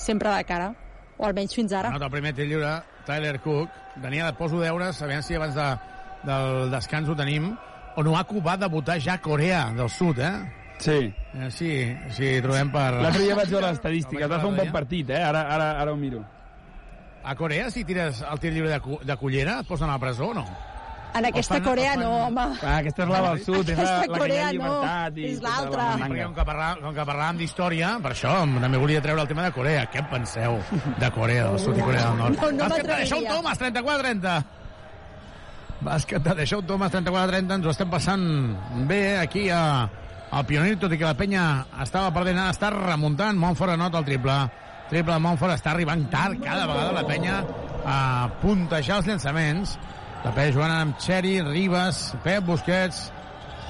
sempre 0.00 0.32
de 0.34 0.44
cara, 0.48 0.70
o 1.18 1.26
almenys 1.28 1.54
fins 1.56 1.74
ara. 1.76 1.92
Anota 1.92 2.08
el 2.08 2.14
primer 2.16 2.32
tir 2.36 2.48
lliure, 2.48 2.78
Tyler 3.06 3.38
Cook. 3.44 3.76
Daniel, 4.00 4.30
et 4.30 4.38
poso 4.38 4.60
deures, 4.62 5.02
a 5.02 5.10
veure 5.10 5.26
si 5.26 5.36
abans 5.36 5.56
de, 5.56 5.66
del 6.24 6.70
descans 6.72 7.10
ho 7.10 7.16
tenim. 7.18 7.50
Onuaku 8.00 8.40
va 8.44 8.56
debutar 8.56 9.00
ja 9.02 9.18
a 9.18 9.22
Corea 9.22 9.66
del 9.76 9.90
Sud, 9.90 10.20
eh? 10.24 10.34
Sí. 10.80 11.12
Eh, 11.34 11.50
sí, 11.52 11.72
sí, 12.16 12.38
trobem 12.40 12.70
per... 12.72 12.88
L'altre 13.02 13.26
dia 13.26 13.36
vaig 13.36 13.50
veure 13.52 13.68
l'estadística, 13.68 14.28
va 14.30 14.38
fer 14.40 14.48
un 14.48 14.60
bon 14.62 14.70
partit, 14.72 15.10
eh? 15.12 15.20
Ara, 15.20 15.42
ara, 15.56 15.72
ara 15.82 15.92
ho 15.92 15.98
miro. 16.00 16.22
A 17.20 17.34
Corea, 17.36 17.68
si 17.70 17.84
tires 17.84 18.22
el 18.24 18.40
tir 18.40 18.54
lliure 18.54 18.72
de, 18.72 18.98
de 19.04 19.16
cullera, 19.20 19.58
et 19.60 19.68
posen 19.68 19.90
a 19.90 19.98
la 19.98 20.00
presó 20.00 20.30
o 20.30 20.38
no? 20.38 20.46
En 21.14 21.24
aquesta 21.26 21.54
fan- 21.54 21.64
Corea 21.64 21.92
fan- 21.94 22.00
no, 22.04 22.10
home. 22.26 22.40
Ah, 22.62 22.76
aquesta 22.78 23.02
és 23.02 23.08
la 23.10 23.20
del 23.26 23.44
sud, 23.44 23.68
és 23.68 23.78
la, 23.78 23.96
la 24.06 24.18
que 24.18 24.28
hi 24.34 24.38
ha 24.38 24.44
no, 24.46 24.52
llibertat. 24.52 25.18
i 25.18 25.24
és 25.24 25.40
tota 25.40 25.48
la 25.48 25.56
l'altra. 25.60 26.06
Perquè 26.06 26.24
com 26.24 26.34
que, 26.34 26.44
parlà, 26.50 26.68
com 26.80 26.94
que 26.94 27.06
parlàvem 27.10 27.36
d'història, 27.42 27.90
per 28.02 28.12
això 28.12 28.34
també 28.60 28.78
volia 28.78 29.00
treure 29.02 29.20
el 29.22 29.28
tema 29.28 29.42
de 29.48 29.52
Corea. 29.52 29.86
Què 29.90 29.98
en 30.04 30.08
penseu 30.12 30.58
de 30.98 31.10
Corea 31.10 31.48
del 31.50 31.58
Sud 31.58 31.76
i 31.78 31.80
Corea 31.80 32.06
del 32.10 32.18
Nord? 32.18 32.36
No, 32.40 32.50
no 32.52 32.64
Bàsquet 32.64 32.86
de 32.86 32.92
m'atreviria. 32.94 33.34
Thomas, 33.34 33.58
34-30. 33.58 34.44
Bàsquet 35.80 36.22
de 36.22 36.34
Deixón 36.42 36.66
Thomas, 36.66 36.92
34-30. 36.92 37.54
Ens 37.56 37.66
ho 37.66 37.70
estem 37.72 37.90
passant 37.90 38.24
bé 38.88 39.00
aquí 39.18 39.46
a, 39.48 39.62
al 40.30 40.44
Pionir, 40.46 40.76
tot 40.78 40.92
i 40.92 40.98
que 41.00 41.06
la 41.08 41.16
penya 41.16 41.44
estava 41.82 42.12
perdent, 42.12 42.38
ara 42.38 42.52
està 42.52 42.68
remuntant. 42.74 43.38
Montfort 43.40 43.72
anota 43.78 43.98
el 44.02 44.04
triple. 44.04 44.36
Triple 44.90 45.14
de 45.14 45.22
Montfort 45.24 45.54
està 45.54 45.72
arribant 45.72 46.04
tard 46.12 46.42
cada 46.44 46.66
vegada 46.68 46.92
la 46.92 47.06
penya 47.06 47.40
a 47.86 48.28
puntejar 48.42 48.98
els 49.00 49.06
llançaments. 49.08 49.78
La 50.20 50.34
penya 50.36 50.52
jugant 50.52 50.72
amb 50.74 50.98
Cherry, 51.00 51.38
Ribas, 51.40 52.10
Pep 52.24 52.44
Busquets, 52.44 53.06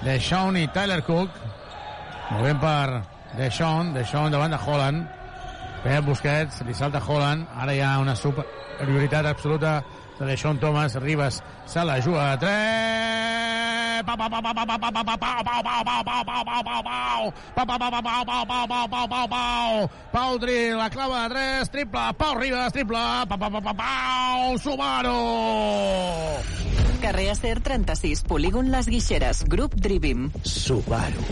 Deixón 0.02 0.56
i 0.58 0.66
Tyler 0.74 0.98
Cook. 1.06 1.36
Movent 2.32 2.58
per 2.62 3.02
Deixón, 3.38 3.92
Deixón 3.94 4.34
davant 4.34 4.50
de 4.50 4.58
Holland. 4.58 5.06
Pep 5.84 6.04
Busquets, 6.08 6.64
li 6.66 6.74
salta 6.74 7.02
Holland. 7.06 7.46
Ara 7.54 7.76
hi 7.76 7.84
ha 7.86 7.98
una 8.02 8.16
superioritat 8.18 9.30
absoluta 9.30 9.78
de 10.18 10.32
Deixón 10.32 10.58
Thomas. 10.58 10.98
Ribas 10.98 11.42
se 11.66 11.84
la 11.84 12.00
juga 12.02 12.32
a 12.32 12.38
3. 12.38 13.39
Pa, 14.04 14.16
pa, 14.16 14.28
Pau 20.12 20.38
Dri, 20.38 20.70
la 20.72 20.88
clava 20.90 21.28
de 21.28 21.34
3, 21.34 21.70
triple, 21.70 22.00
Pau 22.16 22.34
Ribas, 22.38 22.72
triple, 22.72 22.96
pa, 23.28 23.36
pa, 23.36 23.50
pa, 23.50 23.60
pa, 23.60 23.74
Pau, 23.74 24.58
Subaru! 24.58 25.20
Carrer 27.00 27.30
Acer 27.30 27.60
36, 27.60 28.22
polígon 28.28 28.70
Les 28.70 28.86
Guixeres, 28.88 29.44
grup 29.48 29.74
Drivim. 29.74 30.30
Subaru. 30.42 31.24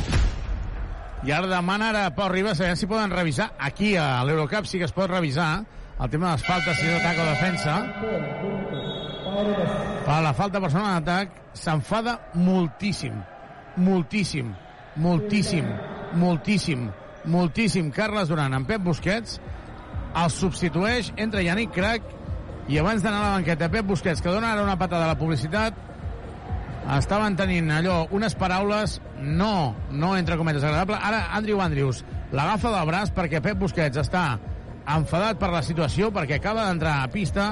I 1.26 1.32
ara 1.34 1.48
demana 1.50 1.88
ara 1.90 2.04
Pau 2.14 2.28
Ribas 2.30 2.60
a 2.60 2.76
si 2.76 2.86
poden 2.86 3.10
revisar 3.10 3.52
aquí 3.58 3.96
a 3.96 4.22
l'Eurocup 4.24 4.66
sí 4.66 4.78
que 4.78 4.86
es 4.86 4.94
pot 4.94 5.10
revisar 5.10 5.64
el 5.98 6.10
tema 6.10 6.30
de 6.30 6.36
les 6.36 6.46
faltes 6.46 6.78
si 6.78 6.86
és 6.86 7.00
atac 7.00 7.18
o 7.18 7.26
defensa 7.26 8.97
fa 10.06 10.20
la 10.24 10.32
falta 10.34 10.60
personal 10.60 10.98
d'atac 10.98 11.34
s'enfada 11.54 12.18
moltíssim 12.34 13.18
moltíssim 13.76 14.54
moltíssim 14.96 15.66
moltíssim 16.14 16.88
moltíssim 17.24 17.90
Carles 17.94 18.28
Duran 18.28 18.54
en 18.54 18.64
Pep 18.66 18.82
Busquets 18.82 19.40
el 20.16 20.30
substitueix 20.32 21.12
entre 21.16 21.44
Yannick 21.44 21.74
Crac 21.74 22.14
i 22.68 22.78
abans 22.80 23.02
d'anar 23.02 23.18
a 23.18 23.26
la 23.26 23.36
banqueta 23.38 23.70
Pep 23.72 23.86
Busquets 23.86 24.22
que 24.24 24.32
dona 24.32 24.52
ara 24.52 24.64
una 24.64 24.78
patada 24.78 25.04
a 25.04 25.12
la 25.14 25.20
publicitat 25.20 25.86
estaven 26.96 27.36
tenint 27.36 27.68
allò, 27.74 28.06
unes 28.16 28.34
paraules 28.38 28.98
no, 29.20 29.74
no 29.90 30.14
entre 30.16 30.38
cometes 30.40 30.64
agradable. 30.64 30.96
Ara 30.96 31.26
Andrew 31.36 31.60
Andrews 31.60 32.04
l'agafa 32.32 32.72
del 32.72 32.86
braç 32.88 33.12
perquè 33.16 33.42
Pep 33.44 33.58
Busquets 33.60 34.00
està 34.00 34.38
enfadat 34.88 35.36
per 35.40 35.50
la 35.52 35.60
situació, 35.62 36.08
perquè 36.14 36.38
acaba 36.38 36.64
d'entrar 36.68 37.02
a 37.02 37.10
pista 37.12 37.50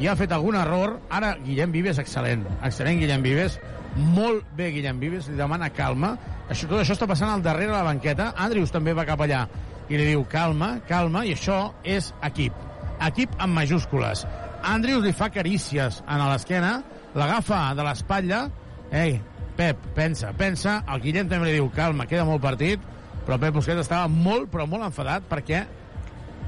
i 0.00 0.08
ha 0.08 0.16
fet 0.16 0.32
algun 0.32 0.56
error. 0.58 0.98
Ara 1.10 1.34
Guillem 1.42 1.72
Vives, 1.74 2.00
excel·lent. 2.02 2.46
Excel·lent 2.62 3.02
Guillem 3.02 3.24
Vives. 3.24 3.58
Molt 3.96 4.46
bé 4.56 4.70
Guillem 4.72 5.00
Vives, 5.02 5.28
li 5.28 5.36
demana 5.36 5.70
calma. 5.74 6.14
Això, 6.48 6.68
tot 6.68 6.80
això 6.80 6.96
està 6.96 7.08
passant 7.10 7.32
al 7.32 7.44
darrere 7.44 7.72
de 7.72 7.76
la 7.76 7.88
banqueta. 7.90 8.32
Andrews 8.40 8.72
també 8.72 8.96
va 8.96 9.08
cap 9.08 9.20
allà 9.20 9.44
i 9.90 9.98
li 9.98 10.06
diu 10.12 10.24
calma, 10.30 10.76
calma, 10.88 11.26
i 11.28 11.34
això 11.36 11.58
és 11.84 12.12
equip. 12.24 12.56
Equip 13.02 13.34
amb 13.42 13.58
majúscules. 13.58 14.24
Andrews 14.62 15.04
li 15.04 15.12
fa 15.12 15.28
carícies 15.34 16.00
a 16.06 16.16
l'esquena, 16.22 16.76
l'agafa 17.18 17.64
de 17.74 17.84
l'espatlla 17.84 18.46
Ei, 18.92 19.16
Pep, 19.56 19.76
pensa, 19.96 20.34
pensa. 20.36 20.82
El 20.92 21.00
Guillem 21.00 21.28
també 21.28 21.48
li 21.48 21.56
diu, 21.56 21.70
calma, 21.72 22.04
queda 22.08 22.26
molt 22.28 22.42
partit, 22.44 22.80
però 23.24 23.38
Pep 23.40 23.56
Busquets 23.56 23.80
estava 23.80 24.04
molt, 24.12 24.50
però 24.52 24.66
molt 24.68 24.84
enfadat 24.84 25.24
perquè 25.30 25.62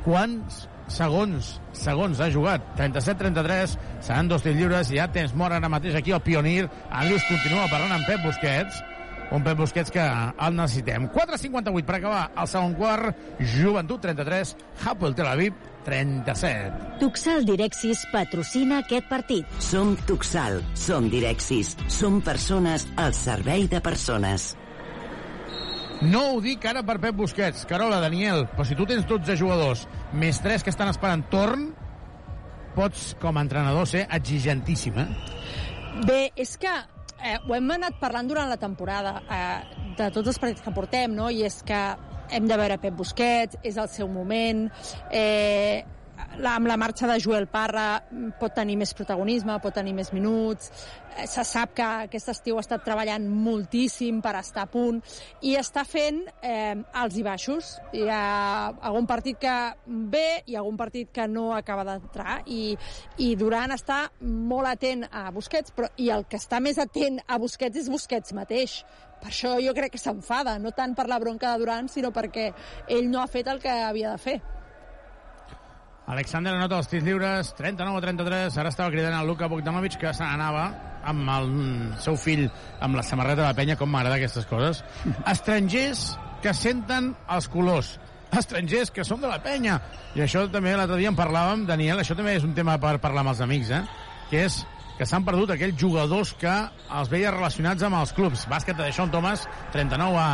quants 0.04 0.66
segons, 0.92 1.54
segons 1.76 2.20
ha 2.20 2.30
jugat? 2.32 2.64
37-33, 2.78 3.76
seran 4.04 4.30
dos 4.30 4.44
tirs 4.44 4.58
lliures, 4.58 4.90
i 4.92 4.98
ja 5.00 5.10
tens 5.12 5.34
mort 5.36 5.56
ara 5.56 5.70
mateix 5.72 5.96
aquí 5.98 6.14
el 6.14 6.22
Pionir. 6.24 6.66
Andrius 6.90 7.26
continua 7.28 7.68
parlant 7.72 7.96
amb 7.96 8.08
Pep 8.08 8.24
Busquets, 8.26 8.80
un 9.34 9.44
Pep 9.44 9.58
Busquets 9.58 9.92
que 9.94 10.04
el 10.04 10.56
necessitem. 10.56 11.08
4.58 11.14 11.84
per 11.84 11.98
acabar 11.98 12.24
el 12.36 12.50
segon 12.50 12.74
quart, 12.78 13.22
Joventut 13.54 14.02
33, 14.04 14.56
Hapoel 14.84 15.16
Tel 15.18 15.30
Aviv 15.30 15.62
37. 15.84 16.98
Tuxal 17.00 17.44
Direxis 17.44 18.04
patrocina 18.12 18.80
aquest 18.84 19.08
partit. 19.10 19.48
Som 19.60 19.94
Tuxal, 20.08 20.62
som 20.78 21.08
Direxis, 21.12 21.74
som 21.92 22.20
persones 22.24 22.86
al 22.96 23.16
servei 23.16 23.68
de 23.68 23.82
persones. 23.84 24.54
No 26.02 26.24
ho 26.32 26.40
dic 26.42 26.64
ara 26.66 26.82
per 26.86 26.98
Pep 27.00 27.14
Busquets. 27.16 27.64
Carola, 27.70 28.00
Daniel, 28.02 28.48
però 28.50 28.66
si 28.66 28.74
tu 28.74 28.86
tens 28.88 29.06
12 29.06 29.36
jugadors 29.38 29.86
més 30.12 30.40
3 30.42 30.64
que 30.64 30.72
estan 30.72 30.90
esperant 30.90 31.22
torn, 31.30 31.68
pots, 32.74 33.12
com 33.22 33.38
a 33.38 33.44
entrenador, 33.44 33.86
ser 33.86 34.04
exigentíssim, 34.12 34.98
eh? 34.98 35.08
Bé, 36.04 36.18
és 36.34 36.56
que 36.58 36.72
eh, 36.74 37.38
ho 37.38 37.54
hem 37.54 37.70
anat 37.76 38.00
parlant 38.02 38.28
durant 38.28 38.50
la 38.50 38.58
temporada 38.60 39.20
eh, 39.22 39.94
de 39.96 40.10
tots 40.10 40.34
els 40.34 40.40
partits 40.42 40.64
que 40.64 40.74
portem, 40.74 41.14
no? 41.14 41.30
I 41.30 41.46
és 41.46 41.60
que 41.66 41.82
hem 42.34 42.48
de 42.50 42.58
veure 42.58 42.80
Pep 42.82 42.96
Busquets, 42.98 43.60
és 43.62 43.78
el 43.78 43.88
seu 43.92 44.10
moment, 44.10 44.66
eh, 45.14 45.84
la, 46.38 46.54
amb 46.56 46.66
la 46.66 46.76
marxa 46.76 47.08
de 47.10 47.18
Joel 47.22 47.46
Parra 47.50 48.02
pot 48.40 48.54
tenir 48.54 48.76
més 48.80 48.92
protagonisme, 48.96 49.56
pot 49.62 49.74
tenir 49.74 49.94
més 49.96 50.10
minuts, 50.14 50.70
eh, 51.16 51.26
se 51.30 51.44
sap 51.46 51.74
que 51.76 51.86
aquest 52.06 52.30
estiu 52.32 52.58
ha 52.58 52.64
estat 52.64 52.84
treballant 52.86 53.26
moltíssim 53.28 54.20
per 54.24 54.34
estar 54.40 54.64
a 54.66 54.70
punt 54.70 55.00
i 55.46 55.54
està 55.60 55.84
fent 55.88 56.22
eh, 56.40 56.74
alts 57.00 57.18
i 57.20 57.24
baixos. 57.26 57.70
Hi 57.94 58.08
ha 58.10 58.24
algun 58.90 59.08
partit 59.10 59.38
que 59.42 59.54
bé 59.86 60.42
i 60.50 60.58
algun 60.58 60.78
partit 60.80 61.12
que 61.14 61.28
no 61.30 61.50
acaba 61.54 61.86
d'entrar 61.88 62.40
i, 62.46 62.74
i 63.18 63.34
Duran 63.40 63.74
està 63.76 64.04
molt 64.20 64.70
atent 64.70 65.06
a 65.10 65.28
Busquets, 65.34 65.74
però 65.76 65.90
i 66.00 66.10
el 66.14 66.26
que 66.28 66.40
està 66.40 66.60
més 66.60 66.80
atent 66.82 67.20
a 67.26 67.38
Busquets 67.42 67.84
és 67.84 67.90
Busquets 67.92 68.34
mateix. 68.36 68.80
Per 69.20 69.30
això 69.30 69.54
jo 69.62 69.72
crec 69.76 69.94
que 69.94 70.02
s'enfada, 70.02 70.58
no 70.60 70.74
tant 70.76 70.92
per 70.96 71.06
la 71.08 71.20
bronca 71.22 71.52
de 71.52 71.62
Duran, 71.62 71.88
sinó 71.88 72.10
perquè 72.12 72.50
ell 72.92 73.08
no 73.10 73.22
ha 73.22 73.30
fet 73.30 73.48
el 73.48 73.62
que 73.62 73.72
havia 73.86 74.12
de 74.12 74.20
fer. 74.20 74.40
Alexander 76.06 76.52
anota 76.52 76.76
els 76.82 76.88
tirs 76.90 77.04
lliures, 77.06 77.54
39 77.56 77.96
a 77.96 78.02
33. 78.04 78.58
Ara 78.60 78.72
estava 78.72 78.92
cridant 78.92 79.16
el 79.16 79.28
Luka 79.28 79.48
Bogdanovic, 79.48 79.96
que 80.00 80.12
se 80.12 80.24
n'anava 80.24 80.66
amb 81.04 81.30
el 81.32 81.48
seu 82.00 82.16
fill 82.20 82.44
amb 82.84 82.98
la 82.98 83.04
samarreta 83.04 83.42
de 83.42 83.46
la 83.48 83.56
penya, 83.56 83.76
com 83.80 83.88
m'agrada 83.90 84.18
aquestes 84.20 84.44
coses. 84.50 84.82
Estrangers 85.34 86.10
que 86.44 86.52
senten 86.56 87.14
els 87.32 87.48
colors. 87.48 87.94
Estrangers 88.34 88.92
que 88.92 89.06
són 89.06 89.22
de 89.22 89.30
la 89.30 89.40
penya. 89.40 89.78
I 90.18 90.24
això 90.26 90.44
també 90.52 90.74
l'altre 90.76 91.00
dia 91.00 91.12
en 91.12 91.16
parlàvem, 91.16 91.64
Daniel, 91.70 92.02
això 92.02 92.16
també 92.18 92.36
és 92.36 92.44
un 92.44 92.52
tema 92.56 92.76
per 92.82 92.98
parlar 93.00 93.24
amb 93.24 93.32
els 93.32 93.40
amics, 93.44 93.72
eh? 93.72 93.84
que 94.28 94.44
és 94.44 94.60
que 94.98 95.06
s'han 95.08 95.24
perdut 95.26 95.54
aquells 95.54 95.78
jugadors 95.80 96.34
que 96.38 96.52
els 96.52 97.10
veia 97.10 97.32
relacionats 97.34 97.82
amb 97.86 97.98
els 97.98 98.12
clubs. 98.14 98.44
Bàsquet 98.50 98.76
de 98.78 98.92
Sean 98.92 99.10
Thomas, 99.14 99.48
39 99.72 100.20
a 100.20 100.28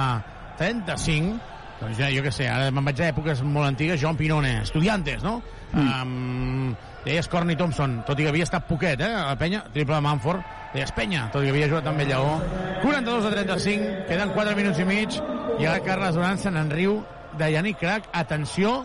35. 0.59 1.49
Doncs 1.81 1.97
ja, 1.97 2.11
jo 2.12 2.22
què 2.24 2.31
sé, 2.35 2.45
ara 2.51 2.68
me'n 2.74 2.85
vaig 2.85 3.01
a 3.01 3.09
èpoques 3.09 3.41
molt 3.41 3.70
antigues, 3.70 4.01
Joan 4.03 4.18
Pinone, 4.18 4.59
estudiantes, 4.66 5.22
no? 5.24 5.39
Mm. 5.72 5.87
Um, 5.87 6.74
deies 7.07 7.28
Corny 7.33 7.57
Thompson, 7.57 8.03
tot 8.09 8.20
i 8.20 8.26
que 8.26 8.33
havia 8.33 8.45
estat 8.45 8.66
poquet, 8.68 9.01
eh? 9.01 9.09
A 9.16 9.31
la 9.31 9.39
penya, 9.41 9.62
triple 9.72 9.97
de 9.97 10.05
Manford, 10.05 10.45
deies 10.74 10.93
Penya, 10.97 11.28
tot 11.33 11.41
i 11.41 11.49
que 11.49 11.55
havia 11.55 11.70
jugat 11.70 11.89
amb 11.89 12.05
el 12.05 12.12
Lleó. 12.12 12.37
42 12.83 13.31
a 13.31 13.33
35, 13.33 13.89
queden 14.11 14.35
4 14.37 14.59
minuts 14.59 14.83
i 14.83 14.89
mig, 14.89 15.16
i 15.57 15.66
ara 15.66 15.81
Carles 15.87 16.18
Duran 16.18 16.41
se 16.43 16.53
n'en 16.53 16.68
riu 16.74 17.01
de 17.41 17.49
Yannick 17.55 17.81
Crac. 17.81 18.11
Atenció, 18.12 18.83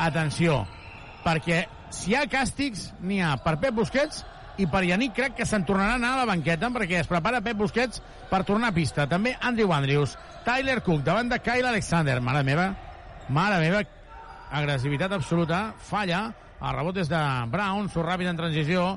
atenció, 0.00 0.62
perquè 1.26 1.66
si 1.92 2.12
hi 2.12 2.16
ha 2.16 2.24
càstigs, 2.30 2.92
n'hi 3.04 3.20
ha 3.24 3.36
per 3.44 3.58
Pep 3.60 3.76
Busquets 3.76 4.24
i 4.58 4.66
per 4.66 4.82
Yannick 4.84 5.14
crec 5.14 5.36
que 5.38 5.46
se'n 5.46 5.64
tornarà 5.66 5.94
a 5.94 5.98
anar 6.00 6.14
a 6.16 6.20
la 6.22 6.28
banqueta 6.28 6.70
perquè 6.74 6.98
es 7.00 7.10
prepara 7.10 7.40
Pep 7.44 7.56
Busquets 7.60 8.02
per 8.30 8.42
tornar 8.44 8.72
a 8.72 8.76
pista. 8.76 9.06
També 9.06 9.36
Andrew 9.40 9.72
Andrews, 9.72 10.16
Tyler 10.46 10.80
Cook 10.82 11.04
davant 11.06 11.30
de 11.30 11.38
Kyle 11.38 11.68
Alexander. 11.70 12.18
Mare 12.20 12.42
meva, 12.46 12.68
mare 13.28 13.60
meva, 13.62 13.82
agressivitat 14.50 15.12
absoluta, 15.14 15.74
falla, 15.78 16.24
el 16.58 16.74
rebot 16.74 16.96
és 16.98 17.10
de 17.10 17.20
Brown, 17.52 17.86
surt 17.92 18.08
ràpid 18.08 18.30
en 18.30 18.40
transició 18.40 18.88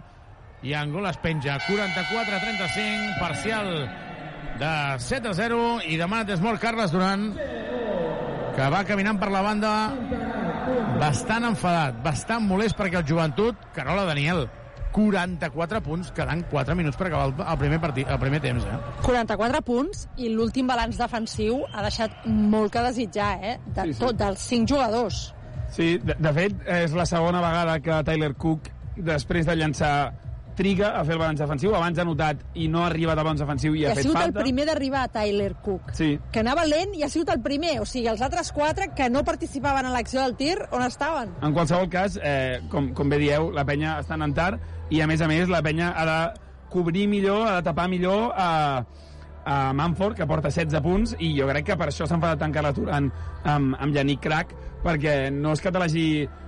i 0.65 0.73
Angol 0.77 1.05
es 1.09 1.19
penja. 1.21 1.59
44-35, 1.67 3.19
parcial 3.19 3.69
de 4.61 4.73
7 5.01 5.29
a 5.29 5.35
0 5.37 5.59
i 5.89 5.97
demana 5.97 6.25
Desmort 6.25 6.61
Carles 6.61 6.93
Duran 6.93 7.29
que 8.55 8.67
va 8.73 8.81
caminant 8.85 9.19
per 9.21 9.29
la 9.31 9.43
banda 9.45 9.71
bastant 11.01 11.47
enfadat, 11.47 12.01
bastant 12.03 12.43
molest 12.45 12.77
perquè 12.77 12.99
el 12.99 13.07
joventut, 13.07 13.57
Carola 13.73 14.03
Daniel, 14.09 14.45
44 14.91 15.81
punts, 15.85 16.11
quedant 16.15 16.43
4 16.51 16.75
minuts 16.75 16.97
per 16.99 17.07
acabar 17.09 17.29
el, 17.29 17.35
el 17.41 17.59
primer, 17.61 17.79
partit, 17.83 18.09
el 18.11 18.19
primer 18.19 18.41
temps. 18.43 18.65
Eh? 18.67 18.79
44 19.05 19.61
punts 19.67 20.07
i 20.21 20.31
l'últim 20.33 20.67
balanç 20.69 20.99
defensiu 20.99 21.61
ha 21.71 21.85
deixat 21.87 22.25
molt 22.27 22.73
que 22.73 22.83
desitjar, 22.89 23.35
eh? 23.41 23.57
De 23.67 23.87
sí, 23.89 23.93
sí. 23.93 24.03
tot, 24.03 24.17
dels 24.19 24.49
5 24.51 24.73
jugadors. 24.75 25.21
Sí, 25.71 25.93
de, 26.03 26.17
de 26.19 26.33
fet, 26.35 26.65
és 26.67 26.91
la 26.97 27.07
segona 27.07 27.39
vegada 27.43 27.79
que 27.79 28.01
Tyler 28.07 28.33
Cook, 28.35 28.67
després 28.97 29.47
de 29.47 29.55
llançar 29.55 29.93
triga 30.61 30.89
a 30.99 31.03
fer 31.07 31.15
el 31.15 31.21
balanç 31.21 31.39
defensiu, 31.39 31.71
abans 31.77 31.97
ha 31.97 32.03
notat 32.05 32.41
i 32.59 32.67
no 32.69 32.81
ha 32.83 32.89
arribat 32.89 33.17
a 33.17 33.23
balanç 33.23 33.39
defensiu 33.39 33.73
i, 33.73 33.81
I 33.81 33.85
ha, 33.87 33.93
ha 33.93 33.95
fet 33.95 34.03
sigut 34.05 34.17
falta. 34.19 34.33
el 34.41 34.43
primer 34.43 34.65
d'arribar 34.67 35.05
a 35.07 35.11
Tyler 35.13 35.53
Cook. 35.63 35.93
Sí. 35.97 36.09
Que 36.33 36.43
anava 36.43 36.65
lent 36.67 36.91
i 36.99 37.05
ha 37.05 37.09
sigut 37.09 37.31
el 37.33 37.39
primer. 37.41 37.77
O 37.81 37.87
sigui, 37.87 38.09
els 38.11 38.21
altres 38.21 38.51
quatre 38.51 38.89
que 38.97 39.07
no 39.09 39.23
participaven 39.27 39.87
en 39.87 39.95
l'acció 39.95 40.21
del 40.25 40.35
tir, 40.35 40.57
on 40.75 40.83
estaven? 40.85 41.31
En 41.41 41.55
qualsevol 41.55 41.87
cas, 41.89 42.19
eh, 42.21 42.59
com, 42.69 42.91
com 42.97 43.09
bé 43.09 43.21
dieu, 43.23 43.49
la 43.55 43.65
penya 43.65 43.95
està 44.03 44.19
anant 44.19 44.35
tard 44.37 44.59
i, 44.91 44.99
a 45.01 45.07
més 45.07 45.21
a 45.23 45.29
més, 45.31 45.49
la 45.49 45.63
penya 45.63 45.93
ha 45.95 46.07
de 46.07 46.19
cobrir 46.71 47.07
millor, 47.07 47.47
ha 47.47 47.59
de 47.59 47.67
tapar 47.67 47.87
millor 47.91 48.33
a, 48.35 48.83
a 49.45 49.55
Manford, 49.73 50.17
que 50.17 50.27
porta 50.27 50.51
16 50.51 50.83
punts, 50.83 51.15
i 51.19 51.33
jo 51.37 51.47
crec 51.49 51.71
que 51.71 51.77
per 51.79 51.89
això 51.89 52.07
s'ha 52.07 52.17
enfadat 52.19 52.43
tant 52.43 52.53
Carles 52.55 52.75
Duran 52.77 53.09
amb, 53.47 53.75
amb 53.79 53.95
Yannick 53.95 54.23
Crac, 54.23 54.53
perquè 54.83 55.15
no 55.33 55.53
és 55.55 55.61
que 55.61 55.71
te 55.71 55.81
l'hagi 55.81 56.05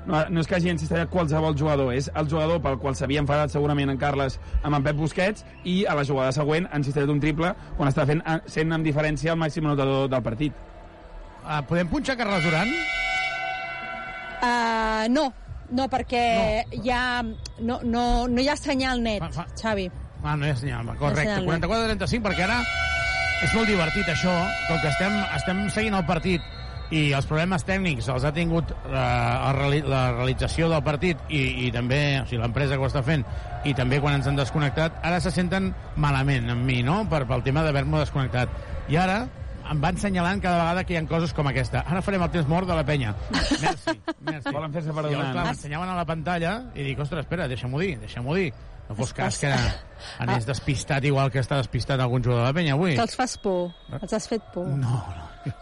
no, 0.08 0.24
no 0.30 0.42
és 0.42 0.50
que 0.50 0.58
hagi 0.58 0.72
encistellat 0.74 1.12
qualsevol 1.14 1.56
jugador, 1.58 1.94
és 1.96 2.10
el 2.20 2.30
jugador 2.30 2.60
pel 2.64 2.80
qual 2.82 2.98
s'havia 2.98 3.22
enfadat 3.24 3.54
segurament 3.54 3.94
en 3.94 4.00
Carles 4.02 4.40
amb 4.64 4.80
en 4.80 4.88
Pep 4.88 4.98
Busquets 5.00 5.46
i 5.70 5.84
a 5.86 5.96
la 5.98 6.06
jugada 6.08 6.34
següent 6.36 6.68
ha 6.70 6.82
encistellat 6.82 7.14
un 7.14 7.22
triple 7.24 7.54
quan 7.78 7.92
està 7.92 8.08
fent, 8.10 8.24
sent 8.50 8.74
amb 8.74 8.88
diferència 8.88 9.36
el 9.36 9.40
màxim 9.40 9.70
anotador 9.70 10.10
del 10.12 10.26
partit. 10.26 10.58
Uh, 11.44 11.62
podem 11.70 11.90
punxar 11.92 12.18
Carles 12.20 12.44
Duran? 12.44 12.76
Uh, 14.44 15.08
no, 15.14 15.30
no, 15.74 15.90
perquè 15.92 16.24
no. 16.38 16.80
Hi 16.84 16.94
ha, 16.94 17.04
no, 17.60 17.80
no, 17.84 18.06
no 18.30 18.42
hi 18.42 18.50
ha 18.50 18.58
senyal 18.60 19.04
net, 19.04 19.24
fa, 19.26 19.44
fa. 19.44 19.48
Xavi. 19.60 19.90
Ah, 20.24 20.38
no 20.40 20.48
hi 20.48 20.54
ha 20.54 20.58
senyal, 20.58 20.90
correcte. 21.00 21.42
No 21.44 21.52
44-35, 21.52 22.24
perquè 22.30 22.48
ara 22.48 22.60
és 23.44 23.52
molt 23.52 23.68
divertit 23.68 24.08
això, 24.08 24.34
com 24.70 24.78
que 24.80 24.92
estem, 24.94 25.16
estem 25.36 25.64
seguint 25.76 25.98
el 26.00 26.06
partit 26.08 26.46
i 26.94 27.04
els 27.16 27.26
problemes 27.26 27.64
tècnics 27.66 28.08
els 28.12 28.26
ha 28.28 28.32
tingut 28.36 28.72
eh, 28.72 28.94
la 28.94 30.04
realització 30.14 30.70
del 30.72 30.84
partit 30.86 31.20
i, 31.30 31.42
i 31.66 31.72
també 31.74 32.00
o 32.22 32.28
sigui, 32.28 32.42
l'empresa 32.44 32.78
que 32.78 32.86
ho 32.86 32.90
està 32.90 33.02
fent 33.06 33.24
i 33.68 33.74
també 33.78 34.00
quan 34.04 34.20
ens 34.20 34.28
han 34.30 34.38
desconnectat, 34.38 35.00
ara 35.08 35.20
se 35.24 35.32
senten 35.34 35.72
malament 35.96 36.52
amb 36.54 36.68
mi, 36.68 36.82
no?, 36.86 37.02
per, 37.10 37.24
pel 37.30 37.44
tema 37.46 37.64
d'haver-me 37.66 38.04
desconnectat. 38.04 38.52
I 38.92 39.00
ara 39.00 39.24
em 39.72 39.80
van 39.82 39.98
senyalant 39.98 40.42
cada 40.44 40.60
vegada 40.60 40.84
que 40.84 40.94
hi 40.94 40.98
ha 41.00 41.04
coses 41.08 41.34
com 41.34 41.48
aquesta. 41.48 41.84
Ara 41.88 42.02
farem 42.06 42.22
el 42.26 42.32
temps 42.34 42.48
mort 42.52 42.68
de 42.68 42.76
la 42.76 42.84
penya. 42.88 43.14
Merci, 43.62 43.96
merci. 44.20 44.52
Volen 44.52 44.74
fer-se 44.76 44.92
I 44.92 44.94
llavors, 44.94 45.32
clar, 45.32 45.46
m'ensenyaven 45.48 45.90
a 45.90 45.96
la 45.98 46.06
pantalla 46.06 46.54
i 46.76 46.84
dic, 46.90 47.00
ostres, 47.00 47.24
espera, 47.26 47.48
deixa-m'ho 47.48 47.80
dir, 47.80 47.98
deixa-m'ho 48.04 48.36
dir. 48.36 48.52
No 48.90 48.96
fos 49.00 49.14
cas 49.16 49.38
que 49.40 49.50
anés 50.20 50.46
despistat 50.46 51.06
igual 51.08 51.32
que 51.32 51.40
està 51.40 51.56
despistat 51.62 52.02
algun 52.04 52.24
jugador 52.24 52.44
de 52.44 52.50
la 52.52 52.58
penya 52.58 52.74
avui. 52.76 52.98
Que 52.98 53.06
els 53.06 53.16
fas 53.16 53.38
por. 53.40 53.72
Els 54.02 54.14
has 54.14 54.28
fet 54.28 54.44
por. 54.54 54.68
No, 54.68 55.00
no. 55.16 55.54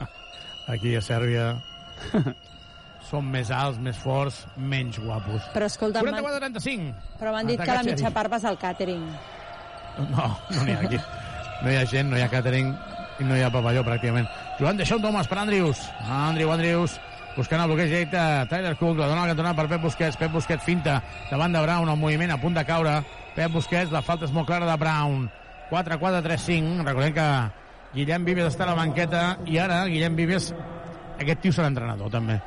Aquí 0.73 0.95
a 0.97 1.01
Sèrbia 1.05 1.51
som 3.11 3.27
més 3.29 3.51
alts, 3.53 3.77
més 3.83 3.97
forts, 3.99 4.41
menys 4.57 4.97
guapos. 5.03 5.43
Però 5.53 5.67
escolta, 5.67 6.01
m'han- 6.05 6.17
44-35. 6.23 6.93
però 7.19 7.33
m'han 7.35 7.49
dit 7.51 7.59
que 7.59 7.67
la 7.67 7.73
Atacat 7.81 7.91
mitja 7.91 8.11
part 8.15 8.31
vas 8.31 8.45
al 8.47 8.57
càtering. 8.57 9.03
No, 10.09 10.27
no 10.55 10.63
n'hi 10.65 10.71
ha 10.73 10.79
aquí. 10.87 10.99
No 11.61 11.69
hi 11.69 11.75
ha 11.77 11.85
gent, 11.85 12.09
no 12.09 12.17
hi 12.17 12.23
ha 12.25 12.29
catering 12.31 12.71
i 13.21 13.27
no 13.27 13.37
hi 13.37 13.43
ha 13.45 13.51
pavelló, 13.53 13.83
pràcticament. 13.85 14.27
Joan 14.59 14.79
deixa 14.79 14.97
un 14.97 15.03
Thomas 15.03 15.29
per 15.29 15.39
Andrius. 15.41 15.81
Andriu, 16.09 16.51
Andrius, 16.53 16.97
buscant 17.35 17.61
el 17.63 17.69
bloqueig 17.69 17.91
directe. 17.91 18.21
Tyler 18.49 18.73
Cook, 18.79 18.97
la 18.97 19.09
dona 19.11 19.25
la 19.25 19.31
cantonada 19.31 19.55
per 19.59 19.67
Pep 19.69 19.85
Busquets. 19.85 20.17
Pep 20.17 20.33
Busquets 20.33 20.65
finta 20.65 20.99
davant 21.29 21.53
de 21.53 21.61
Brown, 21.63 21.89
el 21.89 22.01
moviment 22.01 22.33
a 22.33 22.39
punt 22.41 22.57
de 22.57 22.65
caure. 22.67 22.97
Pep 23.35 23.53
Busquets, 23.53 23.93
la 23.93 24.03
falta 24.05 24.27
és 24.27 24.35
molt 24.35 24.49
clara 24.49 24.69
de 24.69 24.77
Brown. 24.81 25.27
4-4-3-5. 25.71 26.85
Recordem 26.87 27.15
que 27.15 27.27
Guillem 27.95 28.25
Vives 28.27 28.51
està 28.51 28.65
a 28.65 28.71
la 28.73 28.79
banqueta 28.79 29.25
i 29.47 29.59
ara 29.61 29.83
Guillem 29.91 30.17
Vives, 30.17 30.51
aquest 31.19 31.45
tio 31.45 31.55
serà 31.55 31.69
entrenador 31.71 32.11
també. 32.11 32.41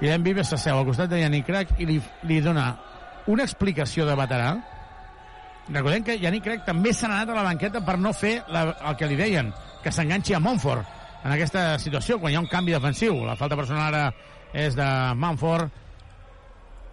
Guillem 0.00 0.24
Vives 0.24 0.52
s'asseu 0.52 0.78
al 0.78 0.86
costat 0.88 1.10
de 1.12 1.20
Yannick 1.20 1.48
Crac 1.50 1.74
i 1.80 1.88
li, 1.88 1.98
li 2.28 2.40
dona 2.44 2.72
una 3.28 3.44
explicació 3.44 4.06
de 4.08 4.16
veterà 4.16 4.54
Recordem 5.70 6.02
que 6.02 6.16
Yannick 6.18 6.44
Craig 6.44 6.62
també 6.66 6.92
s'ha 6.92 7.06
anat 7.06 7.30
a 7.30 7.36
la 7.36 7.44
banqueta 7.46 7.82
per 7.86 7.96
no 7.98 8.12
fer 8.16 8.40
la, 8.50 8.64
el 8.90 8.96
que 8.98 9.06
li 9.10 9.18
deien, 9.18 9.52
que 9.84 9.92
s'enganxi 9.92 10.34
a 10.36 10.40
Montfort 10.40 10.98
en 11.24 11.34
aquesta 11.34 11.78
situació, 11.80 12.18
quan 12.20 12.32
hi 12.32 12.38
ha 12.38 12.42
un 12.42 12.48
canvi 12.48 12.72
defensiu. 12.72 13.24
La 13.26 13.36
falta 13.36 13.58
personal 13.58 13.90
ara 13.90 14.04
és 14.56 14.76
de 14.76 14.88
Montfort 15.20 15.70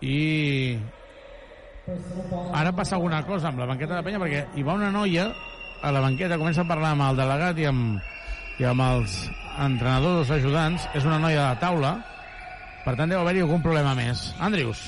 i 0.03 0.77
ara 2.53 2.73
passa 2.75 2.97
alguna 2.97 3.21
cosa 3.25 3.47
amb 3.49 3.61
la 3.63 3.69
banqueta 3.69 3.95
de 3.95 4.03
penya 4.03 4.19
perquè 4.19 4.41
hi 4.59 4.65
va 4.67 4.75
una 4.75 4.91
noia 4.91 5.29
a 5.81 5.91
la 5.93 6.01
banqueta, 6.03 6.37
comença 6.37 6.65
a 6.65 6.69
parlar 6.69 6.91
amb 6.95 7.05
el 7.07 7.19
delegat 7.21 7.59
i 7.61 7.67
amb, 7.69 7.99
i 8.59 8.65
amb 8.67 8.83
els 8.83 9.17
entrenadors 9.63 10.31
ajudants, 10.33 10.87
és 10.97 11.05
una 11.05 11.19
noia 11.21 11.51
de 11.51 11.61
taula. 11.61 11.95
Per 12.83 12.95
tant 12.97 13.09
deu 13.09 13.21
haver-hi 13.21 13.43
algun 13.45 13.63
problema 13.63 13.93
més. 13.97 14.31
Andrius. 14.43 14.81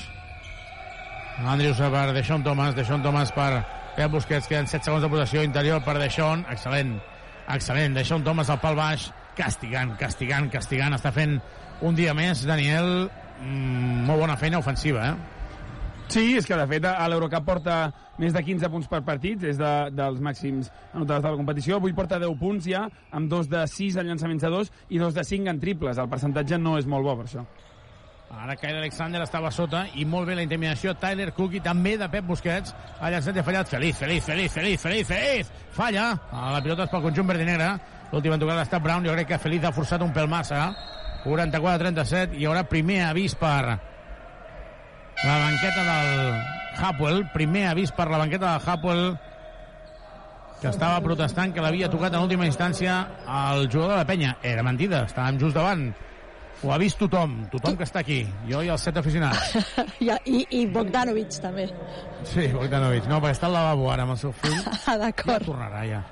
Andrius 1.40 1.80
per 1.80 2.10
Deixón 2.12 2.44
Thomas, 2.44 2.74
Deixón 2.76 3.02
Thomas 3.02 3.32
per 3.32 3.62
Pep 3.96 4.10
Busquets, 4.12 4.48
queden 4.48 4.68
7 4.68 4.84
segons 4.84 5.04
de 5.04 5.10
possessió. 5.12 5.44
Interior 5.46 5.80
per 5.84 5.96
Deixón, 5.98 6.44
excel·lent 6.52 6.98
excel·lent, 7.56 7.96
Deixón 7.96 8.24
Thomas 8.26 8.50
al 8.50 8.60
pal 8.62 8.78
baix 8.78 9.10
castigant, 9.38 9.96
castigant, 10.00 10.50
castigant 10.52 10.96
està 10.96 11.12
fent 11.14 11.38
un 11.86 11.96
dia 11.96 12.14
més, 12.14 12.44
Daniel 12.46 13.08
mm, 13.08 14.06
molt 14.08 14.26
bona 14.26 14.38
feina 14.40 14.60
ofensiva 14.60 15.10
eh? 15.10 15.14
Sí, 16.10 16.32
és 16.34 16.42
que 16.42 16.56
de 16.58 16.64
fet 16.66 16.86
a 16.90 17.04
l'Eurocup 17.06 17.44
porta 17.46 17.74
més 18.18 18.34
de 18.34 18.40
15 18.42 18.66
punts 18.72 18.88
per 18.90 18.98
partit, 19.06 19.44
és 19.46 19.58
de, 19.60 19.74
dels 19.94 20.18
màxims 20.18 20.66
anotadors 20.90 21.22
de 21.22 21.30
la 21.30 21.38
competició. 21.38 21.76
Avui 21.78 21.94
porta 21.94 22.18
10 22.18 22.34
punts 22.40 22.66
ja, 22.66 22.80
amb 23.14 23.30
dos 23.30 23.46
de 23.46 23.60
6 23.70 24.00
en 24.02 24.10
llançaments 24.10 24.42
de 24.42 24.50
2 24.50 24.72
i 24.90 24.98
dos 24.98 25.14
de 25.14 25.22
5 25.22 25.52
en 25.52 25.60
triples. 25.62 26.02
El 26.02 26.10
percentatge 26.10 26.58
no 26.58 26.74
és 26.80 26.88
molt 26.90 27.06
bo 27.06 27.14
per 27.20 27.28
això. 27.28 27.46
Ara 28.30 28.54
Kyle 28.54 28.78
Alexander 28.78 29.20
estava 29.24 29.50
sota 29.50 29.80
i 29.98 30.04
molt 30.06 30.28
bé 30.28 30.36
la 30.38 30.44
intimidació. 30.46 30.92
Tyler 31.02 31.32
Cook 31.34 31.56
i 31.58 31.62
també 31.64 31.96
de 31.98 32.06
Pep 32.08 32.28
Busquets. 32.28 32.74
Ha 33.00 33.10
llançat 33.10 33.36
i 33.36 33.40
ha 33.42 33.44
fallat. 33.46 33.68
Feliç, 33.68 33.96
feliç, 33.98 34.22
feliç, 34.22 34.52
feliç, 34.54 34.80
feliç, 34.80 35.06
feliç. 35.08 35.50
Falla, 35.74 36.04
a 36.30 36.52
la 36.54 36.60
pilota 36.62 36.86
és 36.86 36.92
pel 36.92 37.02
conjunt 37.02 37.26
verd 37.26 37.42
i 37.42 37.48
negre. 37.48 37.72
L'última 38.12 38.38
tocada 38.38 38.62
està 38.62 38.78
Brown, 38.82 39.06
jo 39.06 39.16
crec 39.16 39.28
que 39.32 39.38
Feliz 39.38 39.66
ha 39.66 39.72
forçat 39.74 40.02
un 40.02 40.12
pèl 40.14 40.30
massa. 40.30 40.68
44-37 41.24 42.38
i 42.38 42.44
hi 42.44 42.46
haurà 42.48 42.62
primer 42.70 43.00
avís 43.08 43.34
per 43.38 43.64
la 43.66 45.34
banqueta 45.42 45.82
del 45.88 46.38
Hapwell. 46.78 47.24
Primer 47.34 47.66
avís 47.72 47.90
per 47.90 48.06
la 48.12 48.22
banqueta 48.22 48.54
del 48.54 48.68
Hapwell 48.70 49.04
que 50.60 50.68
estava 50.68 51.00
protestant 51.02 51.54
que 51.56 51.64
l'havia 51.64 51.90
tocat 51.90 52.14
en 52.14 52.22
última 52.22 52.46
instància 52.46 53.00
el 53.26 53.66
jugador 53.66 53.96
de 53.96 54.00
la 54.04 54.06
penya. 54.06 54.36
Era 54.42 54.62
mentida, 54.62 55.02
estàvem 55.08 55.40
just 55.42 55.58
davant 55.58 55.90
ho 56.62 56.72
ha 56.72 56.78
vist 56.78 56.98
tothom, 57.00 57.46
tothom 57.52 57.76
que 57.78 57.84
està 57.86 58.00
aquí. 58.02 58.20
Jo 58.48 58.60
i 58.62 58.68
els 58.68 58.82
set 58.84 58.96
aficionats. 59.00 59.54
I, 60.04 60.10
i, 60.26 60.42
I 60.60 60.66
Bogdanovic, 60.66 61.32
també. 61.40 61.68
Sí, 62.28 62.48
Bogdanovic. 62.52 63.06
No, 63.08 63.20
perquè 63.22 63.36
està 63.38 63.48
al 63.48 63.56
lavabo 63.56 63.90
ara 63.92 64.04
amb 64.04 64.16
el 64.16 64.20
seu 64.20 64.32
fill. 64.32 64.58
Ah, 64.90 64.96
d'acord. 64.98 65.40
Ja 65.40 65.46
tornarà, 65.46 65.82
ja. 65.88 66.02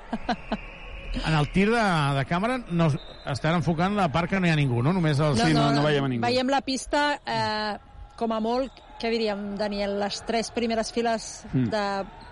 En 1.25 1.33
el 1.33 1.47
tir 1.51 1.65
de, 1.71 1.81
de 2.15 2.23
càmera 2.29 2.59
no, 2.69 2.87
estan 3.31 3.57
enfocant 3.57 3.95
la 3.97 4.07
part 4.13 4.29
que 4.29 4.39
no 4.39 4.45
hi 4.47 4.51
ha 4.53 4.57
ningú, 4.59 4.83
no? 4.85 4.93
Només 4.93 5.19
els... 5.25 5.41
Veiem 5.41 6.51
la 6.53 6.61
pista, 6.61 7.03
eh, 7.25 7.73
com 8.19 8.31
a 8.35 8.39
molt, 8.43 8.77
què 9.01 9.09
diríem, 9.13 9.55
Daniel, 9.57 9.97
les 10.01 10.21
tres 10.27 10.51
primeres 10.55 10.93
files 10.93 11.29
Mm. 11.49 11.69
de 11.73 11.83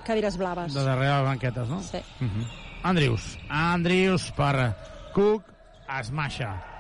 cadires 0.05 0.38
blaves. 0.38 0.74
De 0.74 0.84
darrere 0.86 1.09
les 1.18 1.26
banquetes, 1.26 1.68
no? 1.70 1.82
Sí. 1.82 1.97
Uh 2.22 2.28
-huh. 2.28 2.47
Andrius. 2.84 3.38
Andrius 3.49 4.32
per 4.32 4.76
Cook. 5.13 5.43
Esmaixa. 5.99 6.76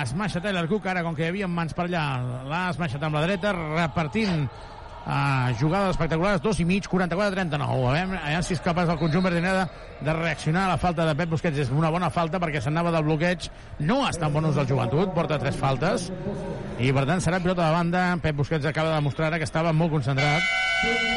Esmaixa 0.00 0.42
Tyler 0.42 0.66
Cook, 0.68 0.86
ara 0.86 1.02
com 1.06 1.16
que 1.16 1.24
hi 1.24 1.30
havia 1.32 1.48
mans 1.50 1.74
per 1.76 1.88
allà, 1.88 2.04
l'ha 2.46 2.66
esmaixat 2.74 3.02
amb 3.06 3.18
la 3.18 3.24
dreta, 3.26 3.54
repartint 3.56 4.44
uh, 5.06 5.52
jugades 5.58 5.90
espectaculars, 5.90 6.42
dos 6.42 6.60
i 6.60 6.64
mig, 6.64 6.86
44-39. 6.88 7.88
A 7.88 7.94
veure, 7.94 8.20
a 8.20 8.42
si 8.42 8.54
és 8.56 8.62
capaç 8.64 8.90
el 8.92 8.98
conjunt 9.00 9.24
verdineda 9.24 9.66
de 10.00 10.14
reaccionar 10.16 10.66
a 10.66 10.72
la 10.74 10.78
falta 10.78 11.06
de 11.06 11.14
Pep 11.18 11.30
Busquets. 11.34 11.58
És 11.64 11.72
una 11.74 11.90
bona 11.90 12.10
falta 12.10 12.40
perquè 12.42 12.62
s'anava 12.62 12.92
del 12.94 13.06
bloqueig. 13.06 13.50
No 13.80 14.02
està 14.08 14.28
en 14.28 14.36
bonus 14.36 14.56
del 14.58 14.68
joventut, 14.70 15.14
porta 15.16 15.38
tres 15.42 15.58
faltes. 15.60 16.10
I 16.80 16.92
per 16.96 17.06
tant 17.08 17.20
serà 17.20 17.40
pilota 17.42 17.66
de 17.66 17.76
banda. 17.76 18.04
Pep 18.22 18.36
Busquets 18.40 18.66
acaba 18.66 18.94
de 18.94 19.00
demostrar 19.00 19.32
que 19.36 19.48
estava 19.48 19.72
molt 19.72 19.92
concentrat. 19.96 20.42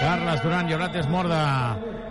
Carles 0.01 0.41
Duran 0.43 0.67
i 0.67 0.75
Orat 0.75 0.95
és 0.99 1.07
mort 1.07 1.31
de 1.31 1.43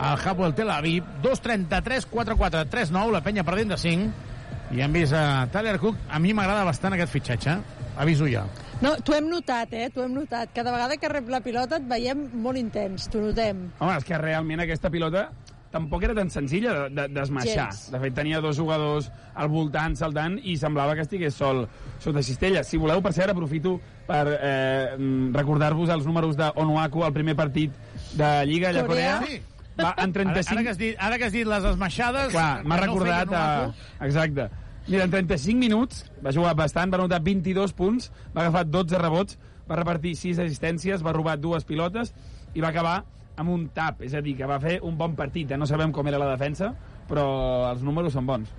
el 0.03 0.21
Hapoel 0.25 0.55
Tel 0.57 0.71
Aviv. 0.73 1.09
2-33, 1.23 2.09
4-4, 2.11 2.69
3-9, 2.73 3.13
la 3.13 3.25
penya 3.25 3.45
perdent 3.45 3.75
de 3.75 3.81
5. 3.81 4.32
I 4.73 4.81
hem 4.81 4.93
vist 4.97 5.13
a 5.13 5.47
Tyler 5.53 5.79
Cook. 5.79 5.97
A 6.11 6.19
mi 6.19 6.33
m'agrada 6.33 6.65
bastant 6.65 6.95
aquest 6.97 7.13
fitxatge. 7.13 7.59
Aviso 8.01 8.27
ja. 8.31 8.47
No, 8.83 8.95
t'ho 9.05 9.15
hem 9.15 9.29
notat, 9.31 9.73
eh? 9.77 9.91
T'ho 9.95 10.03
hem 10.07 10.15
notat. 10.17 10.51
Cada 10.57 10.73
vegada 10.73 10.97
que 10.99 11.09
rep 11.13 11.29
la 11.31 11.43
pilota 11.45 11.77
et 11.79 11.85
veiem 11.91 12.25
molt 12.43 12.59
intens, 12.59 13.05
t'ho 13.13 13.21
notem. 13.23 13.67
Home, 13.79 13.97
és 13.99 14.05
que 14.09 14.19
realment 14.19 14.65
aquesta 14.65 14.91
pilota 14.91 15.29
tampoc 15.73 16.03
era 16.05 16.13
tan 16.17 16.29
senzilla 16.29 16.73
de- 16.75 16.89
de- 16.97 17.07
d'esmaixar. 17.15 17.69
Gens. 17.71 17.85
De, 17.91 17.97
de 17.99 18.01
fet, 18.03 18.15
tenia 18.15 18.41
dos 18.45 18.57
jugadors 18.59 19.11
al 19.35 19.49
voltant 19.49 19.95
saltant 19.97 20.39
i 20.43 20.57
semblava 20.61 20.95
que 20.97 21.05
estigués 21.07 21.35
sol 21.35 21.67
sota 22.01 22.23
cistella. 22.23 22.65
Si 22.65 22.77
voleu, 22.77 23.01
per 23.01 23.13
cert, 23.13 23.31
aprofito 23.33 23.79
per 24.07 24.27
eh, 24.41 24.97
mm, 24.99 25.35
recordar-vos 25.37 25.89
els 25.95 26.05
números 26.05 26.37
de 26.37 26.51
Onuaku 26.57 27.05
al 27.05 27.13
primer 27.13 27.37
partit 27.37 27.73
de 28.13 28.33
Lliga 28.47 28.69
allà 28.73 28.83
a 28.83 28.87
Corea. 28.87 29.23
Sí. 29.27 29.41
Va, 29.79 29.95
en 30.03 30.13
35... 30.13 30.53
Ara, 30.53 30.53
ara, 30.53 30.63
que 30.63 30.73
has 30.73 30.81
dit, 30.81 30.99
ara 30.99 31.19
que 31.19 31.29
has 31.29 31.33
dit 31.35 31.49
les 31.49 31.69
esmaixades... 31.73 32.33
Clar, 32.35 32.51
m'ha 32.65 32.77
no 32.77 32.83
recordat... 32.83 33.33
a... 33.33 33.45
Onuaku. 33.63 33.89
Exacte. 34.09 34.49
Mira, 34.89 35.07
en 35.07 35.15
35 35.15 35.59
minuts 35.59 36.05
va 36.25 36.35
jugar 36.35 36.53
bastant, 36.59 36.93
va 36.93 36.99
anotar 37.01 37.23
22 37.23 37.73
punts, 37.79 38.11
va 38.35 38.45
agafar 38.45 38.67
12 38.69 39.01
rebots, 39.01 39.39
va 39.71 39.79
repartir 39.79 40.17
6 40.19 40.43
assistències, 40.45 41.05
va 41.07 41.15
robar 41.15 41.39
dues 41.41 41.65
pilotes 41.69 42.13
i 42.53 42.65
va 42.65 42.73
acabar 42.73 42.99
amb 43.41 43.53
un 43.55 43.69
tap, 43.73 44.03
és 44.05 44.15
a 44.15 44.21
dir, 44.25 44.35
que 44.37 44.49
va 44.49 44.59
fer 44.61 44.79
un 44.85 44.99
bon 44.99 45.15
partit. 45.17 45.55
Eh? 45.55 45.61
No 45.61 45.69
sabem 45.71 45.95
com 45.95 46.09
era 46.11 46.21
la 46.21 46.33
defensa, 46.35 46.73
però 47.09 47.27
els 47.71 47.85
números 47.87 48.13
són 48.19 48.29
bons. 48.29 48.51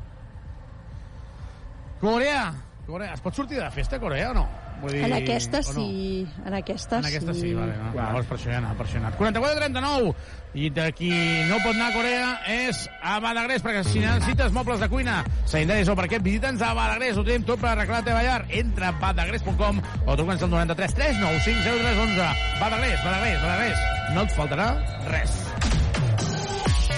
Corea. 2.01 2.47
Corea. 2.85 3.13
Es 3.13 3.21
pot 3.23 3.35
sortir 3.35 3.57
de 3.57 3.69
festa, 3.71 3.99
Corea, 3.99 4.31
o 4.31 4.33
no? 4.33 4.47
Vull 4.81 4.91
dir, 4.91 5.03
En 5.05 5.13
aquesta 5.15 5.61
no? 5.61 5.71
sí, 5.71 6.27
en 6.45 6.53
aquesta, 6.57 6.97
En 6.99 7.05
aquesta 7.05 7.33
sí, 7.33 7.53
vale, 7.53 7.77
no? 7.77 7.91
Clar. 7.93 8.07
Llavors 8.09 8.27
per 8.27 8.35
això 8.37 8.51
ja 8.51 8.57
anava, 8.59 8.75
per 8.75 8.85
això 8.87 8.97
ja 8.99 9.07
anava. 9.07 9.17
44-39. 9.21 10.09
I 10.53 10.69
de 10.75 10.87
qui 10.97 11.11
no 11.47 11.57
pot 11.63 11.71
anar 11.73 11.87
a 11.87 11.93
Corea 11.95 12.27
és 12.51 12.81
a 13.01 13.15
Badagrés, 13.23 13.63
perquè 13.63 13.85
si 13.87 14.03
necessites 14.03 14.51
mobles 14.53 14.83
de 14.83 14.89
cuina, 14.91 15.21
sanitaris 15.49 15.89
o 15.89 15.95
parquet, 15.95 16.21
visita'ns 16.25 16.61
a 16.61 16.73
Badagrés. 16.77 17.17
Ho 17.17 17.23
tenim 17.23 17.47
tot 17.47 17.63
per 17.63 17.71
arreglar 17.71 18.01
la 18.03 18.09
teva 18.09 18.21
llar. 18.27 18.43
Entra 18.49 18.91
a 18.91 18.97
badagrés.com 18.99 19.81
o 20.05 20.17
truca'ns 20.19 20.43
al 20.43 20.53
93 20.57 20.93
395 20.99 21.63
0311. 21.63 22.29
Badagrés, 22.59 22.99
Badagrés, 23.07 23.41
Badagrés. 23.47 23.89
No 24.13 24.27
et 24.27 24.35
faltarà 24.35 24.69
res. 25.07 25.39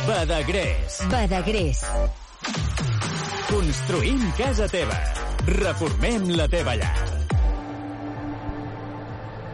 Badagrés. 0.10 1.02
Badagrés. 1.14 1.86
Construïm 3.46 4.22
casa 4.38 4.66
teva. 4.72 4.96
Reformem 5.46 6.32
la 6.34 6.48
teva 6.50 6.74
llar. 6.80 6.94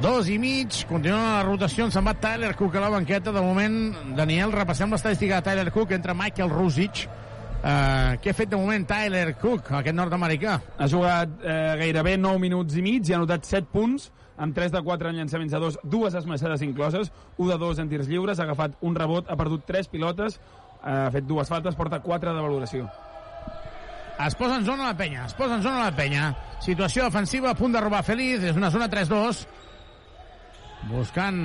Dos 0.02 0.30
i 0.32 0.38
mig, 0.42 0.86
continua 0.90 1.20
la 1.38 1.42
rotació, 1.46 1.86
se'n 1.92 2.08
va 2.08 2.16
Tyler 2.18 2.54
Cook 2.58 2.78
a 2.80 2.86
la 2.86 2.92
banqueta. 2.94 3.34
De 3.36 3.44
moment, 3.44 3.76
Daniel, 4.18 4.54
repassem 4.56 4.90
l'estadística 4.90 5.42
de 5.42 5.46
Tyler 5.50 5.74
Cook 5.76 5.92
entre 5.98 6.16
Michael 6.18 6.56
Rusic, 6.56 7.04
Uh, 7.62 8.16
què 8.18 8.32
ha 8.32 8.34
fet 8.34 8.50
de 8.50 8.58
moment 8.58 8.88
Tyler 8.90 9.36
Cook, 9.38 9.68
aquest 9.78 9.94
nord-americà? 9.94 10.56
Ha 10.82 10.88
jugat 10.90 11.44
eh, 11.46 11.76
gairebé 11.78 12.16
9 12.18 12.42
minuts 12.42 12.74
i 12.74 12.82
mig 12.82 13.06
i 13.06 13.14
ha 13.14 13.20
anotat 13.20 13.46
7 13.46 13.70
punts 13.70 14.08
amb 14.42 14.58
3 14.58 14.74
de 14.74 14.82
4 14.88 15.12
en 15.12 15.20
llançaments 15.22 15.54
de 15.54 15.62
dos, 15.62 15.78
dues 15.86 16.18
esmaixades 16.18 16.66
incloses, 16.66 17.14
1 17.38 17.52
de 17.52 17.60
2 17.62 17.84
en 17.84 17.94
tirs 17.94 18.10
lliures, 18.10 18.42
ha 18.42 18.48
agafat 18.50 18.82
un 18.82 18.98
rebot, 18.98 19.30
ha 19.30 19.38
perdut 19.38 19.70
3 19.70 19.94
pilotes, 19.94 20.40
eh, 20.82 20.90
ha 20.90 21.14
fet 21.14 21.30
dues 21.30 21.54
faltes, 21.54 21.78
porta 21.78 22.02
4 22.02 22.34
de 22.34 22.50
valoració. 22.50 22.90
Es 24.28 24.36
posa 24.36 24.58
en 24.60 24.66
zona 24.66 24.92
la 24.92 24.98
penya, 24.98 25.26
es 25.26 25.34
posa 25.34 25.56
en 25.56 25.64
zona 25.64 25.86
la 25.86 25.96
penya. 25.96 26.30
Situació 26.62 27.08
defensiva, 27.08 27.52
a 27.52 27.58
punt 27.58 27.74
de 27.74 27.82
robar 27.82 28.04
Feliz, 28.06 28.44
és 28.44 28.58
una 28.58 28.70
zona 28.72 28.90
3-2. 28.92 29.46
Buscant 30.90 31.42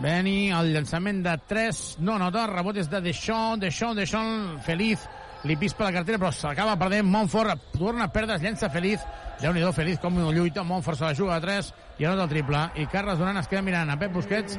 Beni, 0.00 0.50
el 0.56 0.70
llançament 0.72 1.20
de 1.24 1.34
3, 1.48 1.82
no 2.00 2.16
nota, 2.20 2.46
rebot 2.48 2.78
és 2.80 2.88
de 2.88 3.02
Deschamps, 3.04 3.60
Deschamps, 3.60 3.98
Deschamps, 4.00 4.62
Feliz, 4.64 5.04
li 5.44 5.56
pispa 5.60 5.84
la 5.84 5.92
cartera, 5.92 6.20
però 6.22 6.30
s'acaba 6.32 6.78
perdent, 6.80 7.08
Montfort 7.12 7.66
torna 7.74 8.06
a 8.06 8.12
perdre, 8.14 8.38
es 8.38 8.44
llença 8.46 8.70
Feliz, 8.72 9.04
déu 9.42 9.52
nhi 9.52 9.64
Feliz 9.76 10.00
com 10.00 10.16
lluita, 10.30 10.62
Montfort 10.62 10.98
se 10.98 11.04
la 11.04 11.14
juga 11.14 11.36
a 11.36 11.40
3 11.40 11.72
i 11.98 12.06
anota 12.06 12.24
el 12.24 12.30
triple, 12.30 12.62
i 12.76 12.86
Carles 12.86 13.18
Duran 13.18 13.36
es 13.36 13.48
queda 13.48 13.62
mirant 13.62 13.90
a 13.90 13.98
Pep 13.98 14.12
Busquets 14.14 14.58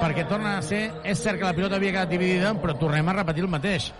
perquè 0.00 0.26
torna 0.26 0.56
a 0.58 0.62
ser, 0.62 0.90
és 1.04 1.22
cert 1.22 1.38
que 1.38 1.46
la 1.46 1.54
pilota 1.54 1.76
havia 1.76 1.92
quedat 1.92 2.10
dividida, 2.10 2.54
però 2.58 2.74
tornem 2.80 3.08
a 3.08 3.18
repetir 3.20 3.44
el 3.44 3.52
mateix. 3.52 3.92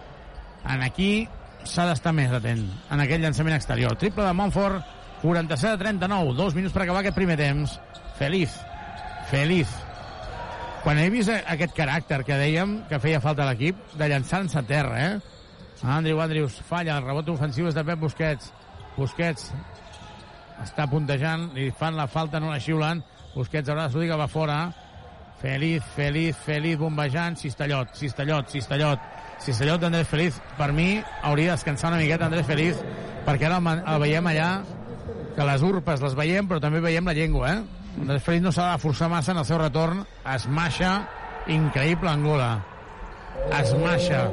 En 0.65 0.83
aquí 0.83 1.29
s'ha 1.69 1.87
d'estar 1.89 2.13
més 2.17 2.33
atent 2.33 2.63
en 2.93 3.03
aquest 3.03 3.23
llançament 3.23 3.57
exterior. 3.57 3.97
Triple 4.01 4.27
de 4.27 4.37
Montfort, 4.37 4.85
47 5.23 5.73
a 5.73 5.81
39, 5.81 6.35
dos 6.37 6.55
minuts 6.55 6.75
per 6.75 6.85
acabar 6.85 7.01
aquest 7.01 7.17
primer 7.17 7.37
temps. 7.41 7.79
Feliz, 8.19 8.55
feliz. 9.31 9.71
Quan 10.85 11.01
he 11.01 11.07
vist 11.09 11.33
aquest 11.33 11.73
caràcter 11.77 12.21
que 12.29 12.37
dèiem 12.37 12.83
que 12.91 13.01
feia 13.01 13.23
falta 13.25 13.45
a 13.45 13.49
l'equip, 13.49 13.79
de 13.97 14.09
llançar-se 14.11 14.61
a 14.61 14.67
terra, 14.69 14.99
eh? 15.01 15.15
Andrew 15.85 16.21
Andrews 16.21 16.61
falla, 16.69 16.99
el 16.99 17.07
rebot 17.09 17.29
ofensiu 17.33 17.69
és 17.69 17.77
de 17.77 17.85
Pep 17.85 18.01
Busquets. 18.01 18.53
Busquets 18.97 19.51
està 20.63 20.87
puntejant, 20.89 21.51
li 21.57 21.71
fan 21.75 21.97
la 21.97 22.07
falta, 22.07 22.41
no 22.41 22.53
la 22.53 22.61
xiulen. 22.61 23.03
Busquets 23.35 23.69
haurà 23.69 23.89
de 23.89 24.07
que 24.09 24.17
va 24.17 24.29
fora. 24.29 24.59
Feliz, 25.41 25.83
feliz, 25.97 26.37
feliz, 26.37 26.79
bombejant, 26.79 27.37
Cistellot, 27.37 27.97
Cistellot, 27.97 28.49
Cistellot. 28.49 29.01
Cistellot 29.45 29.83
d'Andrés 29.83 30.09
Feliz, 30.09 30.41
per 30.57 30.71
mi, 30.73 31.03
hauria 31.23 31.53
de 31.53 31.59
descansar 31.59 31.91
una 31.93 32.01
miqueta 32.01 32.31
Andrés 32.31 32.47
Feliz, 32.49 32.79
perquè 33.27 33.49
ara 33.51 33.61
el, 33.61 33.83
el 33.93 34.01
veiem 34.01 34.29
allà, 34.31 34.51
que 35.37 35.49
les 35.49 35.65
urpes 35.67 36.01
les 36.01 36.17
veiem, 36.17 36.49
però 36.49 36.63
també 36.65 36.81
veiem 36.81 37.05
la 37.11 37.17
llengua, 37.17 37.53
eh? 37.53 37.83
Andrés 38.01 38.25
Feliz 38.25 38.43
no 38.43 38.53
s'ha 38.55 38.71
de 38.73 38.81
forçar 38.83 39.11
massa 39.13 39.35
en 39.35 39.43
el 39.43 39.49
seu 39.49 39.61
retorn, 39.61 40.01
es 40.33 40.47
maixa, 40.49 40.95
increïble 41.53 42.09
Angola. 42.11 42.55
Es 43.53 43.75
maixa. 43.77 44.25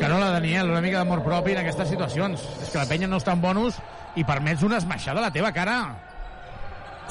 Carola 0.00 0.30
Daniel, 0.30 0.70
una 0.70 0.80
mica 0.80 1.02
d'amor 1.02 1.22
propi 1.24 1.52
en 1.52 1.60
aquestes 1.60 1.90
situacions. 1.92 2.42
És 2.62 2.72
que 2.72 2.80
la 2.80 2.88
penya 2.88 3.08
no 3.10 3.20
està 3.20 3.34
en 3.36 3.42
bonus 3.42 3.76
i 4.16 4.24
permets 4.24 4.64
una 4.64 4.78
esmaixada 4.80 5.20
a 5.20 5.26
la 5.26 5.32
teva 5.34 5.52
cara. 5.52 5.76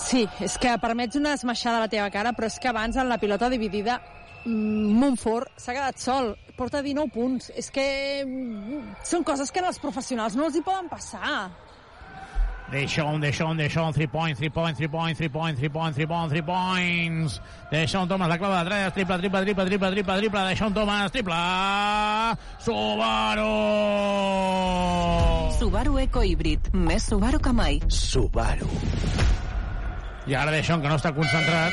Sí, 0.01 0.25
és 0.43 0.57
que 0.59 0.73
permets 0.81 1.15
una 1.19 1.35
esmaixada 1.37 1.77
a 1.77 1.85
la 1.85 1.91
teva 1.91 2.09
cara, 2.11 2.33
però 2.35 2.49
és 2.49 2.57
que 2.59 2.71
abans 2.71 2.97
en 2.97 3.09
la 3.11 3.19
pilota 3.21 3.49
dividida 3.53 3.99
Montfort 4.45 5.49
s'ha 5.57 5.73
quedat 5.73 6.01
sol, 6.01 6.33
porta 6.57 6.83
19 6.85 7.11
punts. 7.13 7.51
És 7.57 7.71
que 7.73 7.85
mm, 8.25 8.97
són 9.03 9.25
coses 9.27 9.51
que 9.51 9.63
als 9.65 9.81
professionals 9.81 10.37
no 10.37 10.47
els 10.49 10.57
hi 10.59 10.63
poden 10.65 10.89
passar. 10.91 11.49
Deixón, 12.71 13.21
Deixón, 13.21 13.57
Deixón, 13.57 13.93
3 13.93 14.09
points, 14.09 14.39
3 14.39 14.51
points, 14.51 14.77
3 14.77 14.89
points, 14.89 15.17
3 15.19 15.29
points, 15.29 15.59
3 15.59 15.69
points, 15.69 15.95
3 15.95 16.07
points, 16.07 16.31
3 16.33 16.43
points. 16.43 17.41
Deixón 17.69 18.07
Thomas, 18.07 18.27
la 18.27 18.37
clava 18.39 18.63
de 18.63 18.69
3, 18.69 18.93
triple, 18.93 19.17
triple, 19.19 19.41
triple, 19.41 19.65
triple, 19.65 19.91
triple, 19.91 20.17
triple, 20.17 20.39
Deixón 20.49 20.73
Thomas, 20.73 21.11
triple, 21.11 21.35
Subaru! 22.57 23.51
Subaru 25.59 25.99
Eco 25.99 26.23
Híbrid, 26.23 26.73
més 26.73 27.03
Subaru 27.03 27.39
que 27.39 27.53
mai. 27.53 27.79
Subaru. 27.87 28.69
I 30.25 30.33
ara 30.33 30.51
Deixón, 30.51 30.81
que 30.81 30.89
no 30.89 30.97
està 30.97 31.13
concentrat, 31.13 31.71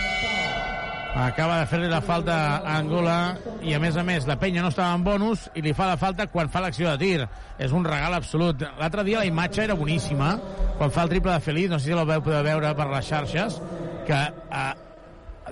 acaba 1.14 1.60
de 1.60 1.66
fer-li 1.68 1.88
la 1.92 2.00
falta 2.00 2.34
a 2.56 2.76
Angola 2.78 3.36
i 3.62 3.74
a 3.76 3.80
més 3.82 3.96
a 4.00 4.04
més 4.06 4.24
la 4.28 4.38
penya 4.40 4.62
no 4.64 4.70
estava 4.72 4.94
en 4.96 5.04
bonus 5.04 5.44
i 5.54 5.62
li 5.64 5.74
fa 5.76 5.90
la 5.90 5.98
falta 6.00 6.26
quan 6.32 6.48
fa 6.52 6.62
l'acció 6.64 6.88
de 6.88 6.96
tir 7.02 7.26
és 7.60 7.72
un 7.76 7.84
regal 7.84 8.16
absolut 8.16 8.64
l'altre 8.80 9.04
dia 9.04 9.20
la 9.20 9.28
imatge 9.28 9.64
era 9.66 9.76
boníssima 9.76 10.32
quan 10.78 10.90
fa 10.90 11.04
el 11.04 11.12
triple 11.12 11.34
de 11.34 11.44
Feliz 11.44 11.70
no 11.70 11.78
sé 11.78 11.90
si 11.90 11.98
la 11.98 12.06
veu 12.08 12.24
poder 12.24 12.42
veure 12.46 12.72
per 12.78 12.88
les 12.94 13.08
xarxes 13.08 13.60
que 14.08 14.18
eh, 14.18 14.72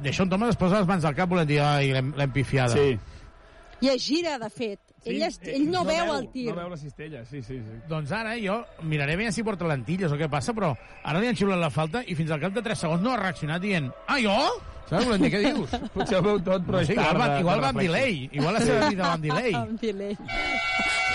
Deixón 0.01 0.31
Thomas 0.31 0.55
es 0.55 0.61
posa 0.61 0.81
les 0.81 0.89
mans 0.89 1.05
al 1.05 1.19
cap 1.19 1.29
volent 1.29 1.49
dir 1.49 1.61
ai, 1.61 1.93
l'hem 1.93 2.33
pifiada 2.33 2.79
sí. 2.79 2.97
i 3.85 3.93
es 3.93 4.07
gira 4.07 4.39
de 4.41 4.49
fet 4.49 4.81
Sí, 5.01 5.15
ell, 5.15 5.23
es, 5.25 5.39
ell 5.49 5.63
no, 5.65 5.79
no 5.79 5.85
veu, 5.89 6.03
veu 6.05 6.11
el 6.19 6.27
tir. 6.29 6.43
No 6.51 6.59
veu 6.59 6.69
la 6.69 6.77
cistella, 6.77 7.23
sí, 7.25 7.39
sí, 7.41 7.55
sí. 7.57 7.77
Doncs 7.89 8.11
ara 8.13 8.35
jo 8.37 8.59
miraré 8.85 9.15
bé 9.17 9.31
si 9.33 9.41
porta 9.41 9.65
lentilles 9.65 10.13
o 10.13 10.19
què 10.21 10.29
passa, 10.29 10.53
però 10.53 10.75
ara 11.01 11.23
li 11.23 11.31
han 11.31 11.39
xiulat 11.39 11.57
la 11.57 11.71
falta 11.73 12.03
i 12.05 12.17
fins 12.19 12.35
al 12.37 12.43
cap 12.43 12.53
de 12.53 12.61
3 12.67 12.85
segons 12.85 13.01
no 13.01 13.15
ha 13.15 13.23
reaccionat 13.23 13.65
dient 13.65 13.89
ah, 14.05 14.19
jo? 14.21 14.37
Saps 14.91 15.07
volem 15.07 15.23
dir 15.23 15.31
què 15.31 15.41
dius? 15.45 15.75
Potser 15.95 16.19
ho 16.19 16.23
veu 16.25 16.39
tot, 16.43 16.65
però 16.67 16.81
sé, 16.83 16.97
igual, 16.97 17.19
va, 17.21 17.27
igual 17.39 17.61
va 17.63 17.69
amb 17.71 17.83
delay. 17.85 18.25
Igual 18.33 18.57
la 18.59 18.63
seva 18.65 18.89
vida 18.91 19.05
va 19.05 19.13
amb 19.15 19.27
delay. 19.29 19.53
amb 19.55 19.83
delay. 19.85 20.17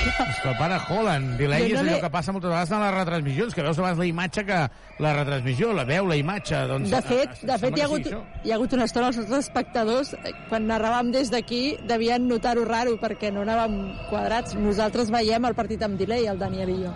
Es 0.06 0.40
prepara 0.44 0.78
Holland. 0.88 1.34
Delay 1.40 1.66
no 1.66 1.68
és 1.68 1.82
allò 1.82 1.98
que 2.04 2.10
passa 2.14 2.34
moltes 2.36 2.52
vegades 2.52 2.72
en 2.72 2.84
les 2.84 2.94
retransmissions, 2.94 3.56
que 3.58 3.66
veus 3.66 3.80
abans 3.82 4.00
la 4.00 4.06
imatge 4.08 4.44
que 4.48 4.60
la 5.04 5.14
retransmissió, 5.18 5.72
la 5.76 5.86
veu, 5.90 6.08
la 6.08 6.18
imatge. 6.20 6.62
Doncs, 6.70 6.94
de 6.94 7.02
fet, 7.10 7.42
de 7.50 7.58
fet 7.64 7.78
hi, 7.78 7.82
ha 7.82 7.90
hagut, 7.90 8.08
sí, 8.12 8.20
hi 8.46 8.54
ha 8.54 8.60
hagut 8.60 8.76
una 8.78 8.86
estona 8.88 9.10
els 9.12 9.20
nostres 9.22 9.48
espectadors, 9.48 10.14
eh, 10.22 10.34
quan 10.52 10.70
narràvem 10.70 11.12
des 11.16 11.34
d'aquí, 11.34 11.64
devien 11.90 12.30
notar-ho 12.30 12.64
raro 12.70 12.96
perquè 13.02 13.34
no 13.34 13.44
anàvem 13.44 13.80
quadrats. 14.12 14.56
Nosaltres 14.60 15.12
veiem 15.16 15.50
el 15.50 15.58
partit 15.58 15.84
amb 15.84 16.00
delay, 16.00 16.30
el 16.32 16.40
Daniel 16.40 16.72
i 16.76 16.80
jo. 16.86 16.94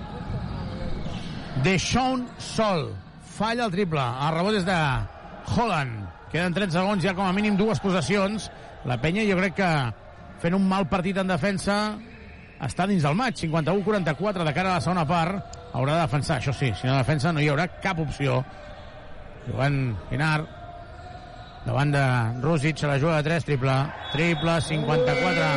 Deixón 1.66 2.28
Sol. 2.38 2.94
Falla 3.40 3.66
el 3.68 3.74
triple. 3.74 4.06
El 4.28 4.34
rebot 4.38 4.62
és 4.62 4.68
de 4.68 4.80
Holland. 5.56 6.09
Queden 6.30 6.54
30 6.54 6.76
segons, 6.78 7.02
ja 7.04 7.16
com 7.18 7.26
a 7.26 7.34
mínim 7.34 7.58
dues 7.58 7.82
possessions. 7.82 8.50
La 8.86 9.00
penya 9.02 9.26
jo 9.26 9.38
crec 9.40 9.58
que 9.58 9.70
fent 10.40 10.56
un 10.56 10.68
mal 10.70 10.86
partit 10.92 11.18
en 11.18 11.32
defensa 11.32 11.80
està 12.64 12.86
dins 12.90 13.04
del 13.06 13.18
maig, 13.18 13.38
51-44 13.40 14.46
de 14.46 14.54
cara 14.54 14.74
a 14.74 14.78
la 14.78 14.84
segona 14.84 15.08
part. 15.10 15.58
Haurà 15.74 15.96
de 15.96 16.06
defensar, 16.06 16.40
això 16.40 16.54
sí, 16.54 16.72
si 16.76 16.88
no 16.88 16.98
defensa 16.98 17.34
no 17.34 17.42
hi 17.42 17.50
haurà 17.50 17.68
cap 17.82 18.00
opció. 18.02 18.40
Joan 19.48 19.98
Pinar, 20.10 20.40
davant 21.66 21.94
de 21.94 22.06
Rússic, 22.44 22.78
se 22.78 22.90
la 22.90 23.00
juga 23.02 23.20
de 23.20 23.30
3, 23.30 23.46
triple, 23.46 23.78
triple, 24.14 24.60
54 24.70 25.52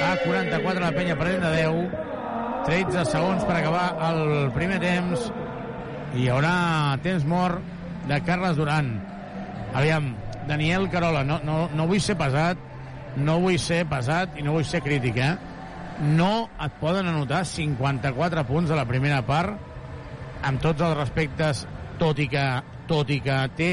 a 0.00 0.14
44, 0.24 0.80
la 0.80 0.92
penya 0.96 1.16
perdent 1.16 1.44
de 1.44 1.52
10. 1.60 2.08
13 2.66 3.06
segons 3.08 3.44
per 3.48 3.56
acabar 3.56 3.86
el 4.10 4.50
primer 4.52 4.76
temps 4.82 5.30
hi 6.16 6.26
haurà 6.28 6.98
temps 7.04 7.24
mort 7.24 7.62
de 8.10 8.18
Carles 8.26 8.58
Duran. 8.58 9.09
Aviam, 9.74 10.14
Daniel 10.48 10.88
Carola, 10.90 11.22
no, 11.24 11.38
no, 11.44 11.68
no 11.74 11.86
vull 11.86 12.02
ser 12.02 12.16
pesat, 12.18 12.58
no 13.16 13.38
vull 13.42 13.58
ser 13.62 13.84
pesat 13.90 14.38
i 14.38 14.44
no 14.46 14.56
vull 14.56 14.66
ser 14.66 14.82
crític, 14.82 15.20
eh? 15.22 15.34
No 16.16 16.48
et 16.62 16.76
poden 16.80 17.10
anotar 17.10 17.44
54 17.46 18.46
punts 18.48 18.72
a 18.72 18.78
la 18.78 18.86
primera 18.88 19.20
part, 19.26 19.54
amb 20.46 20.62
tots 20.62 20.82
els 20.82 20.96
respectes, 20.96 21.66
tot 22.00 22.18
i 22.18 22.26
que, 22.32 22.44
tot 22.90 23.10
i 23.12 23.20
que 23.22 23.36
té 23.58 23.72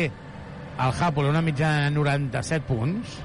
el 0.78 0.94
Hapol 0.94 1.32
una 1.32 1.41
mitjana 1.41 1.88
de 1.88 1.95
97 1.95 2.68
punts, 2.68 3.18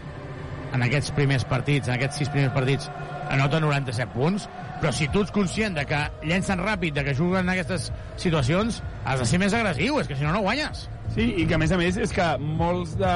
en 0.72 0.84
aquests 0.86 1.12
primers 1.12 1.44
partits, 1.44 1.90
en 1.90 1.98
aquests 1.98 2.22
sis 2.22 2.30
primers 2.32 2.54
partits, 2.54 2.88
anota 3.30 3.60
97 3.60 4.12
punts, 4.14 4.48
però 4.80 4.92
si 4.94 5.06
tu 5.12 5.22
ets 5.22 5.30
conscient 5.34 5.76
de 5.78 5.86
que 5.86 6.00
llencen 6.26 6.62
ràpid, 6.62 6.96
de 6.96 7.04
que 7.06 7.14
juguen 7.14 7.46
en 7.46 7.54
aquestes 7.54 7.92
situacions, 8.16 8.82
has 9.04 9.22
de 9.22 9.28
ser 9.28 9.38
més 9.42 9.54
agressiu, 9.54 10.00
és 10.00 10.10
que 10.10 10.18
si 10.18 10.26
no, 10.26 10.34
no 10.34 10.42
guanyes. 10.42 10.88
Sí, 11.12 11.26
i 11.42 11.46
que 11.46 11.58
a 11.58 11.60
més 11.60 11.72
a 11.74 11.76
més 11.76 11.98
és 12.00 12.12
que 12.14 12.26
molts 12.40 12.94
de, 12.96 13.12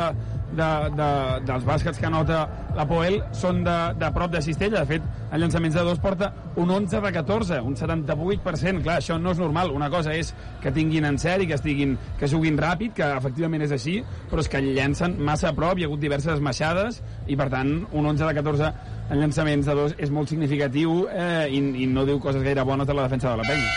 de, 0.52 0.68
de, 0.98 1.08
dels 1.48 1.64
bàsquets 1.64 1.98
que 2.00 2.08
anota 2.08 2.42
la 2.76 2.84
Poel 2.88 3.18
són 3.36 3.62
de, 3.64 3.76
de 3.96 4.10
prop 4.12 4.32
de 4.34 4.42
cistella. 4.44 4.82
De 4.82 4.90
fet, 4.90 5.06
en 5.30 5.40
llançaments 5.40 5.78
de 5.78 5.84
dos 5.86 6.00
porta 6.02 6.28
un 6.60 6.70
11 6.70 7.00
de 7.00 7.12
14, 7.16 7.60
un 7.64 7.78
78%. 7.78 8.82
Clar, 8.84 8.98
això 9.00 9.16
no 9.20 9.32
és 9.32 9.40
normal. 9.40 9.72
Una 9.72 9.88
cosa 9.92 10.12
és 10.14 10.34
que 10.62 10.72
tinguin 10.76 11.08
en 11.08 11.16
sèrie, 11.22 11.48
que, 11.48 11.56
estiguin, 11.56 11.96
que 12.20 12.28
juguin 12.28 12.60
ràpid, 12.60 12.92
que 12.98 13.08
efectivament 13.16 13.64
és 13.64 13.72
així, 13.76 13.96
però 14.30 14.44
és 14.44 14.52
que 14.52 14.62
llencen 14.64 15.16
massa 15.24 15.50
a 15.50 15.56
prop, 15.56 15.78
hi 15.80 15.86
ha 15.86 15.90
hagut 15.90 16.04
diverses 16.04 16.42
maixades, 16.44 17.00
i 17.26 17.38
per 17.38 17.48
tant, 17.52 17.78
un 17.92 18.12
11 18.12 18.28
de 18.28 18.36
14 18.42 18.72
en 19.10 19.20
llançaments 19.20 19.66
de 19.66 19.74
dos 19.78 19.94
és 20.02 20.10
molt 20.10 20.30
significatiu 20.32 21.04
eh, 21.10 21.46
i, 21.52 21.60
i 21.84 21.86
no 21.90 22.06
diu 22.08 22.18
coses 22.22 22.42
gaire 22.42 22.64
bones 22.66 22.88
de 22.88 22.96
la 22.96 23.06
defensa 23.06 23.30
de 23.30 23.36
la 23.40 23.46
penya. 23.46 23.70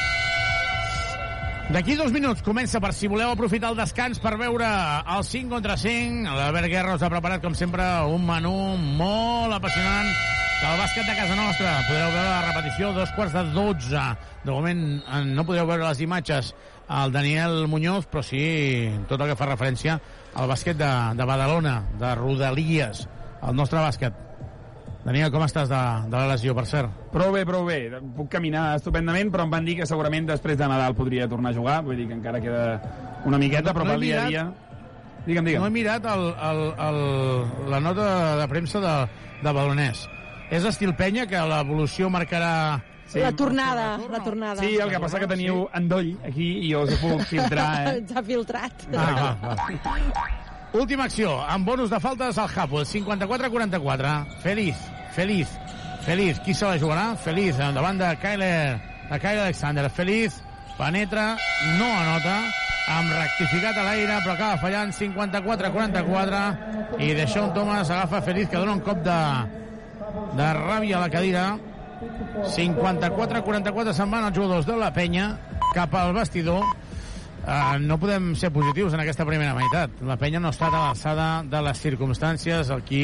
D'aquí 1.69 1.93
dos 1.93 2.10
minuts 2.10 2.41
comença 2.41 2.80
per 2.81 2.89
si 2.97 3.06
voleu 3.06 3.30
aprofitar 3.30 3.69
el 3.69 3.77
descans 3.77 4.18
per 4.18 4.31
veure 4.41 4.65
el 5.15 5.22
5 5.22 5.51
contra 5.53 5.76
5. 5.77 6.31
L'Albert 6.34 6.65
Guerra 6.72 6.95
us 6.97 7.03
ha 7.06 7.11
preparat, 7.14 7.43
com 7.43 7.53
sempre, 7.53 7.85
un 8.10 8.23
menú 8.26 8.56
molt 8.97 9.53
apassionant 9.53 10.10
del 10.64 10.80
bàsquet 10.81 11.06
de 11.06 11.14
casa 11.19 11.35
nostra. 11.38 11.76
Podreu 11.85 12.10
veure 12.15 12.31
la 12.31 12.47
repetició 12.47 12.89
dos 12.95 13.14
quarts 13.14 13.38
de 13.38 13.43
12. 13.53 14.07
De 14.47 14.49
moment 14.49 14.81
eh, 14.97 15.22
no 15.30 15.45
podeu 15.45 15.69
veure 15.69 15.85
les 15.85 16.01
imatges 16.01 16.56
al 16.89 17.14
Daniel 17.14 17.68
Muñoz, 17.69 18.10
però 18.10 18.26
sí 18.26 18.41
tot 19.06 19.22
el 19.22 19.30
que 19.30 19.38
fa 19.38 19.51
referència 19.51 19.99
al 20.34 20.49
bàsquet 20.49 20.80
de, 20.80 20.89
de 21.22 21.30
Badalona, 21.30 21.76
de 22.01 22.15
Rodalies, 22.18 23.06
el 23.45 23.53
nostre 23.61 23.85
bàsquet 23.85 24.26
Daniel, 25.10 25.31
com 25.34 25.41
estàs 25.41 25.65
de, 25.65 25.77
de 26.06 26.14
la 26.14 26.27
lesió, 26.30 26.53
per 26.53 26.68
cert? 26.69 26.98
Prou 27.10 27.31
bé, 27.34 27.41
prou 27.41 27.64
bé. 27.65 27.80
Puc 28.14 28.27
caminar 28.30 28.76
estupendament, 28.77 29.31
però 29.34 29.48
em 29.48 29.53
van 29.56 29.65
dir 29.65 29.80
que 29.80 29.88
segurament 29.90 30.27
després 30.30 30.57
de 30.60 30.68
Nadal 30.69 30.94
podria 30.94 31.26
tornar 31.31 31.49
a 31.49 31.56
jugar. 31.56 31.80
Vull 31.88 31.98
dir 31.98 32.06
que 32.11 32.14
encara 32.14 32.38
queda 32.44 32.65
una 33.26 33.40
miqueta, 33.41 33.73
però 33.73 33.88
No 33.88 33.95
pel 33.95 34.06
dia 34.06 34.19
a 34.22 34.27
dia... 34.27 34.44
Digue'm, 35.26 35.48
digue'm. 35.48 35.64
No 35.64 35.68
he 35.72 35.73
mirat 35.73 36.06
el, 36.11 36.27
el, 36.49 36.61
el, 36.86 36.99
la 37.73 37.80
nota 37.81 38.06
de 38.38 38.45
premsa 38.52 38.84
de, 38.84 38.94
de 39.41 39.53
Balonès. 39.57 40.03
És 40.53 40.69
estil 40.69 40.94
penya 40.99 41.26
que 41.31 41.41
l'evolució 41.53 42.11
marcarà... 42.14 42.52
Sí. 43.10 43.23
La 43.26 43.34
tornada, 43.34 43.88
la 44.14 44.22
tornada. 44.22 44.61
Sí, 44.61 44.76
el 44.77 44.94
que 44.94 45.02
passa 45.02 45.18
que 45.18 45.31
teniu 45.31 45.64
endoll 45.73 46.11
aquí 46.30 46.52
i 46.68 46.69
jo 46.69 46.84
us 46.86 46.94
ho 46.94 47.02
puc 47.02 47.26
filtrar, 47.31 47.65
eh? 47.81 47.95
Ens 48.03 48.14
ha 48.14 48.22
filtrat. 48.30 48.86
Ah, 48.94 49.34
va, 49.41 49.57
va. 49.57 50.30
Última 50.77 51.10
acció, 51.10 51.34
amb 51.49 51.65
bonus 51.65 51.90
de 51.90 51.98
faltes 51.98 52.38
al 52.38 52.53
Hapoel, 52.53 52.86
54-44. 52.86 54.14
Feliz, 54.45 54.77
Feliz, 55.15 55.49
Feliz. 56.06 56.40
Qui 56.41 56.53
se 56.53 56.65
la 56.65 56.80
jugarà? 56.80 57.15
Feliz, 57.15 57.57
davant 57.57 57.99
de 57.99 58.15
Kyler, 58.22 58.80
de 59.10 59.19
Kyler 59.19 59.45
Alexander. 59.48 59.90
Feliz, 59.90 60.41
penetra, 60.77 61.36
no 61.77 61.86
anota, 61.86 62.40
amb 62.90 63.11
rectificat 63.14 63.77
a 63.77 63.84
l'aire, 63.86 64.18
però 64.23 64.34
acaba 64.34 64.57
fallant 64.61 64.91
54-44 64.95 66.99
i 67.06 67.14
Deixón 67.18 67.53
Thomas 67.53 67.90
agafa 67.90 68.22
Feliz, 68.26 68.49
que 68.49 68.57
dona 68.57 68.73
un 68.77 68.84
cop 68.86 68.99
de, 69.06 69.19
de 70.40 70.48
ràbia 70.57 70.98
a 70.98 71.06
la 71.06 71.11
cadira 71.14 71.45
54-44 71.99 73.94
se'n 73.94 74.11
van 74.11 74.30
els 74.30 74.38
jugadors 74.38 74.68
de 74.68 74.76
la 74.80 74.91
penya 74.95 75.26
cap 75.76 75.94
al 75.99 76.14
vestidor 76.15 76.64
uh, 76.64 77.76
no 77.84 77.99
podem 77.99 78.31
ser 78.40 78.53
positius 78.56 78.95
en 78.95 79.03
aquesta 79.03 79.27
primera 79.27 79.53
meitat 79.57 79.90
la 80.07 80.15
penya 80.18 80.40
no 80.40 80.53
estat 80.56 80.73
a 80.73 80.86
l'alçada 80.88 81.27
de 81.44 81.61
les 81.68 81.81
circumstàncies 81.84 82.72
qui 82.88 83.03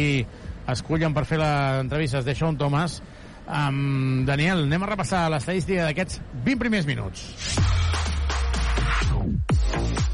escullen 0.72 1.14
per 1.14 1.26
fer 1.30 1.40
l'entrevista. 1.42 2.24
De 2.26 2.36
Sean 2.36 2.58
Thomas 2.58 3.02
um, 3.46 4.26
Daniel, 4.26 4.66
anem 4.66 4.84
a 4.86 4.92
repassar 4.94 5.26
l'estadística 5.34 5.88
d'aquests 5.88 6.22
20 6.46 6.62
primers 6.62 6.88
minuts. 6.90 7.26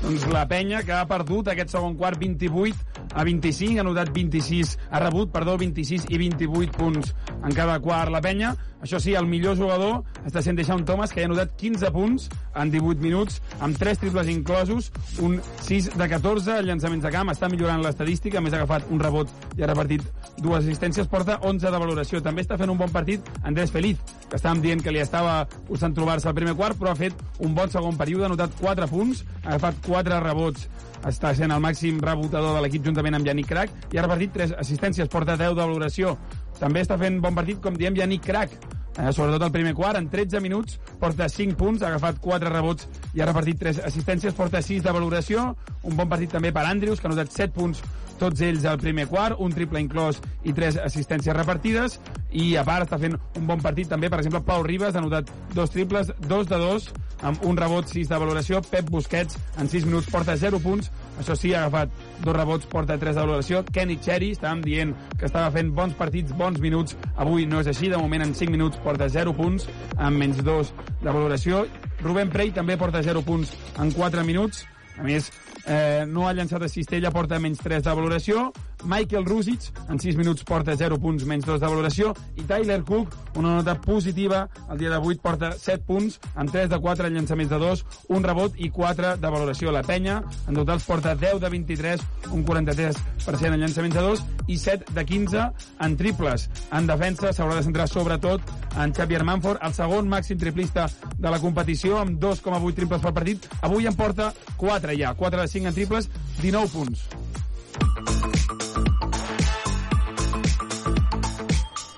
Doncs 0.01 0.25
la 0.33 0.45
penya 0.49 0.81
que 0.83 0.95
ha 0.95 1.05
perdut 1.07 1.51
aquest 1.51 1.71
segon 1.73 1.95
quart 1.99 2.19
28 2.19 2.90
a 3.13 3.23
25, 3.27 3.77
ha 3.77 3.85
anotat 3.85 4.11
26, 4.15 4.77
ha 4.89 4.99
rebut, 5.03 5.31
perdó, 5.31 5.57
26 5.57 6.09
i 6.09 6.19
28 6.21 6.77
punts 6.77 7.15
en 7.41 7.55
cada 7.55 7.79
quart 7.83 8.11
la 8.11 8.21
penya. 8.21 8.55
Això 8.81 8.97
sí, 8.97 9.13
el 9.13 9.27
millor 9.29 9.57
jugador 9.59 10.01
està 10.25 10.41
sent 10.41 10.57
Deixant 10.57 10.81
Thomas, 10.85 11.11
que 11.13 11.21
ha 11.21 11.27
anotat 11.29 11.53
15 11.59 11.91
punts 11.93 12.29
en 12.57 12.71
18 12.73 13.03
minuts, 13.03 13.37
amb 13.61 13.77
3 13.77 14.01
triples 14.01 14.31
inclosos, 14.31 14.89
un 15.21 15.37
6 15.67 15.91
de 15.99 16.07
14 16.09 16.57
llançaments 16.65 17.05
de 17.05 17.11
camp, 17.13 17.29
està 17.29 17.49
millorant 17.51 17.83
l'estadística, 17.85 18.41
més 18.41 18.55
ha 18.55 18.63
agafat 18.63 18.89
un 18.89 18.99
rebot 18.99 19.29
i 19.57 19.61
ha 19.61 19.69
repartit 19.69 20.07
dues 20.41 20.63
assistències, 20.63 21.09
porta 21.11 21.37
11 21.45 21.69
de 21.69 21.81
valoració. 21.83 22.23
També 22.25 22.41
està 22.41 22.57
fent 22.57 22.73
un 22.73 22.79
bon 22.79 22.89
partit 22.91 23.27
Andrés 23.43 23.71
Feliz, 23.71 24.01
que 24.27 24.39
estàvem 24.39 24.63
dient 24.65 24.81
que 24.81 24.93
li 24.93 25.03
estava 25.03 25.43
costant 25.67 25.93
trobar-se 25.93 26.31
al 26.31 26.37
primer 26.37 26.57
quart, 26.57 26.79
però 26.79 26.95
ha 26.95 26.97
fet 26.97 27.13
un 27.45 27.53
bon 27.53 27.69
segon 27.69 27.99
període, 27.99 28.25
ha 28.25 28.31
anotat 28.31 28.57
4 28.59 28.89
punts, 28.89 29.25
ha 29.43 29.53
agafat 29.53 29.83
4 29.85 30.23
rebots, 30.25 30.67
està 31.07 31.33
sent 31.37 31.51
el 31.51 31.63
màxim 31.63 32.01
rebotador 32.03 32.57
de 32.57 32.65
l'equip 32.65 32.85
juntament 32.85 33.17
amb 33.17 33.27
Yannick 33.27 33.49
Crac 33.49 33.93
i 33.93 33.97
ha 33.97 34.05
repartit 34.05 34.33
3 34.35 34.53
assistències, 34.61 35.09
porta 35.09 35.37
10 35.37 35.55
de 35.55 35.63
valoració. 35.63 36.17
També 36.59 36.83
està 36.85 36.97
fent 37.01 37.19
bon 37.21 37.35
partit, 37.37 37.61
com 37.61 37.77
diem, 37.77 37.95
Yannick 37.97 38.25
Crac, 38.27 38.53
eh, 38.97 39.11
sobretot 39.13 39.41
al 39.47 39.51
primer 39.51 39.73
quart, 39.73 39.97
en 39.97 40.09
13 40.09 40.41
minuts, 40.41 40.79
porta 40.99 41.29
5 41.29 41.57
punts, 41.57 41.81
ha 41.81 41.89
agafat 41.89 42.19
4 42.21 42.51
rebots 42.51 42.87
i 43.15 43.21
ha 43.21 43.29
repartit 43.29 43.59
3 43.59 43.81
assistències, 43.87 44.35
porta 44.37 44.61
6 44.61 44.83
de 44.83 44.93
valoració, 44.93 45.55
un 45.83 45.97
bon 45.97 46.09
partit 46.09 46.31
també 46.31 46.51
per 46.51 46.65
Andrews, 46.67 46.99
que 46.99 47.07
ha 47.07 47.11
anotat 47.11 47.33
7 47.33 47.53
punts 47.57 47.83
tots 48.21 48.41
ells 48.45 48.67
al 48.69 48.77
primer 48.77 49.07
quart, 49.09 49.39
un 49.41 49.53
triple 49.53 49.81
inclòs 49.81 50.19
i 50.45 50.53
3 50.53 50.77
assistències 50.83 51.35
repartides, 51.35 51.97
i 52.31 52.55
a 52.55 52.65
part 52.67 52.85
està 52.85 52.99
fent 53.01 53.17
un 53.17 53.47
bon 53.47 53.63
partit 53.63 53.89
també, 53.89 54.11
per 54.13 54.19
exemple, 54.21 54.43
Pau 54.45 54.61
Ribas 54.63 54.95
ha 54.95 55.01
anotat 55.01 55.31
dos 55.55 55.73
triples, 55.73 56.13
dos 56.27 56.47
de 56.51 56.59
dos, 56.61 56.91
amb 57.21 57.43
un 57.45 57.57
rebot, 57.57 57.87
6 57.91 58.09
de 58.09 58.19
valoració, 58.21 58.61
Pep 58.71 58.89
Busquets 58.89 59.37
en 59.61 59.69
6 59.69 59.85
minuts 59.89 60.09
porta 60.11 60.35
0 60.37 60.59
punts, 60.63 60.89
això 61.21 61.35
sí, 61.37 61.53
ha 61.53 61.65
agafat 61.65 61.93
dos 62.25 62.35
rebots, 62.37 62.69
porta 62.71 62.97
3 63.01 63.15
de 63.15 63.21
valoració, 63.21 63.63
Kenny 63.71 63.99
Cherry, 64.01 64.31
estàvem 64.35 64.63
dient 64.65 64.95
que 65.17 65.29
estava 65.29 65.51
fent 65.53 65.71
bons 65.77 65.95
partits, 65.99 66.33
bons 66.37 66.59
minuts, 66.63 66.97
avui 67.15 67.45
no 67.45 67.61
és 67.61 67.69
així, 67.71 67.91
de 67.91 68.01
moment 68.01 68.25
en 68.25 68.35
5 68.37 68.53
minuts 68.53 68.81
porta 68.83 69.09
0 69.09 69.35
punts, 69.37 69.69
amb 69.97 70.17
menys 70.17 70.41
2 70.43 70.73
de 71.03 71.09
valoració, 71.11 71.65
Rubén 72.01 72.33
Prey 72.33 72.51
també 72.55 72.77
porta 72.81 73.03
0 73.05 73.21
punts 73.25 73.53
en 73.79 73.93
4 73.93 74.25
minuts, 74.25 74.65
a 74.97 75.03
més, 75.03 75.31
eh, 75.65 76.05
no 76.07 76.27
ha 76.27 76.33
llançat 76.33 76.63
a 76.63 76.69
cistella, 76.69 77.11
porta 77.13 77.39
menys 77.39 77.61
3 77.63 77.83
de 77.83 77.93
valoració. 77.95 78.51
Michael 78.83 79.25
Rusic, 79.25 79.71
en 79.89 79.99
6 79.99 80.17
minuts, 80.17 80.43
porta 80.43 80.75
0 80.77 80.99
punts, 80.99 81.25
menys 81.25 81.45
2 81.45 81.59
de 81.61 81.67
valoració. 81.67 82.13
I 82.37 82.45
Tyler 82.49 82.81
Cook, 82.83 83.13
una 83.35 83.55
nota 83.57 83.75
positiva, 83.81 84.47
el 84.69 84.79
dia 84.81 84.91
d'avui 84.91 85.17
porta 85.21 85.51
7 85.57 85.83
punts, 85.87 86.19
amb 86.35 86.51
3 86.51 86.69
de 86.71 86.79
4 86.81 87.07
en 87.07 87.17
llançaments 87.17 87.51
de 87.51 87.59
2, 87.61 87.83
un 88.15 88.23
rebot 88.23 88.57
i 88.57 88.71
4 88.71 89.15
de 89.21 89.33
valoració. 89.33 89.71
La 89.71 89.83
penya, 89.83 90.21
en 90.47 90.59
total, 90.59 90.81
porta 90.85 91.15
10 91.15 91.39
de 91.41 91.49
23, 91.49 92.05
un 92.31 92.45
43% 92.45 93.53
en 93.53 93.59
llançaments 93.61 93.95
de 93.95 94.05
2 94.07 94.25
i 94.47 94.57
7 94.57 94.93
de 94.95 95.05
15 95.05 95.47
en 95.79 95.97
triples. 95.97 96.49
En 96.71 96.87
defensa 96.89 97.33
s'haurà 97.33 97.59
de 97.59 97.65
centrar 97.67 97.87
sobretot 97.91 98.41
en 98.77 98.93
Xavier 98.95 99.23
Manford, 99.27 99.61
el 99.61 99.75
segon 99.75 100.09
màxim 100.11 100.39
triplista 100.39 100.87
de 101.17 101.31
la 101.31 101.39
competició, 101.43 101.99
amb 101.99 102.19
2,8 102.21 102.75
triples 102.81 103.03
per 103.03 103.13
partit. 103.13 103.49
Avui 103.61 103.87
en 103.87 103.97
porta 103.99 104.31
4 104.57 104.97
ja, 104.97 105.13
4 105.15 105.41
de 105.41 105.47
5 105.57 105.71
en 105.71 105.79
triples, 105.81 106.09
19 106.41 106.71
punts. 106.71 108.30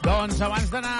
Doncs 0.03 0.41
abans 0.43 0.67
d'anar 0.67 0.93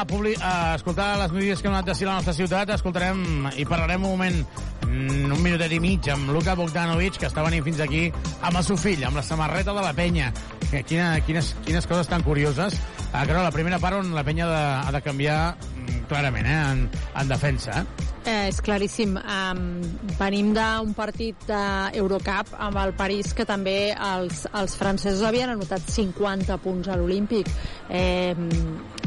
a, 0.00 0.02
publi- 0.10 0.38
a 0.42 0.74
escoltar 0.74 1.12
les 1.20 1.30
notícies 1.30 1.60
que 1.62 1.68
han 1.68 1.76
anat 1.76 1.86
de 1.92 1.94
si 1.94 2.04
la 2.06 2.16
nostra 2.18 2.34
ciutat, 2.34 2.72
escoltarem 2.74 3.46
i 3.54 3.64
parlarem 3.68 4.02
un 4.02 4.10
moment, 4.16 4.40
mm, 4.88 5.30
un 5.36 5.42
minutet 5.44 5.70
i 5.72 5.78
mig, 5.80 6.08
amb 6.10 6.32
Luka 6.34 6.56
Bogdanovic, 6.58 7.20
que 7.22 7.28
està 7.30 7.44
venint 7.46 7.62
fins 7.64 7.78
aquí 7.80 8.08
amb 8.42 8.56
el 8.58 8.64
seu 8.66 8.76
fill, 8.76 9.04
amb 9.06 9.20
la 9.20 9.22
samarreta 9.22 9.72
de 9.76 9.84
la 9.86 9.92
penya. 9.94 10.32
Quina, 10.70 11.20
quines, 11.26 11.54
quines 11.64 11.86
coses 11.86 12.08
tan 12.10 12.22
curioses. 12.26 12.74
Ah, 13.12 13.24
no, 13.24 13.38
la 13.42 13.50
primera 13.54 13.78
part 13.82 13.96
on 14.02 14.12
la 14.14 14.22
penya 14.26 14.46
de, 14.46 14.60
ha 14.86 14.90
de 14.94 15.02
canviar 15.02 15.40
mm, 15.54 16.04
clarament, 16.10 16.46
eh, 16.46 16.60
en, 16.72 16.88
en 17.22 17.28
defensa. 17.28 17.80
Eh? 17.82 18.09
Eh, 18.24 18.48
és 18.50 18.60
claríssim. 18.60 19.14
Um, 19.16 19.80
venim 20.18 20.52
d'un 20.56 20.92
partit 20.96 21.46
d'Eurocup 21.48 22.52
amb 22.58 22.76
el 22.82 22.92
París 22.98 23.32
que 23.36 23.46
també 23.48 23.94
els, 23.94 24.44
els 24.52 24.76
francesos 24.76 25.24
havien 25.24 25.54
anotat 25.54 25.88
50 25.88 26.58
punts 26.60 26.90
a 26.92 26.98
l'Olímpic. 27.00 27.48
Eh, 27.88 28.34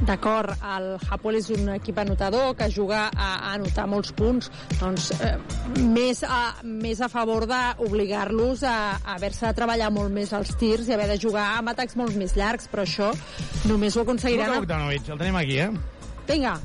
D'acord, 0.03 0.51
el 0.67 0.97
Hapoel 0.99 1.37
és 1.39 1.47
un 1.55 1.69
equip 1.77 1.99
anotador 2.01 2.57
que 2.59 2.67
juga 2.73 3.05
a, 3.07 3.29
a 3.35 3.53
anotar 3.53 3.85
molts 3.87 4.11
punts, 4.17 4.49
doncs 4.81 5.11
eh, 5.15 5.37
més, 5.79 6.25
a, 6.27 6.57
més 6.67 6.99
a 6.99 7.07
favor 7.11 7.45
d'obligar-los 7.47 8.65
a, 8.67 8.75
a 8.97 9.15
haver-se 9.15 9.47
de 9.47 9.53
treballar 9.55 9.93
molt 9.95 10.11
més 10.11 10.33
els 10.35 10.51
tirs 10.59 10.89
i 10.89 10.97
haver 10.97 11.07
de 11.13 11.19
jugar 11.21 11.53
amb 11.53 11.71
atacs 11.71 11.95
molt 11.99 12.19
més 12.19 12.35
llargs, 12.35 12.67
però 12.71 12.83
això 12.83 13.13
només 13.69 13.95
ho 13.95 14.03
Luka 14.03 14.09
aconseguiran... 14.09 14.57
Bogdanovic, 14.59 15.07
el 15.07 15.23
tenim 15.23 15.39
aquí, 15.39 15.61
eh? 15.63 15.71
Vinga, 16.27 16.57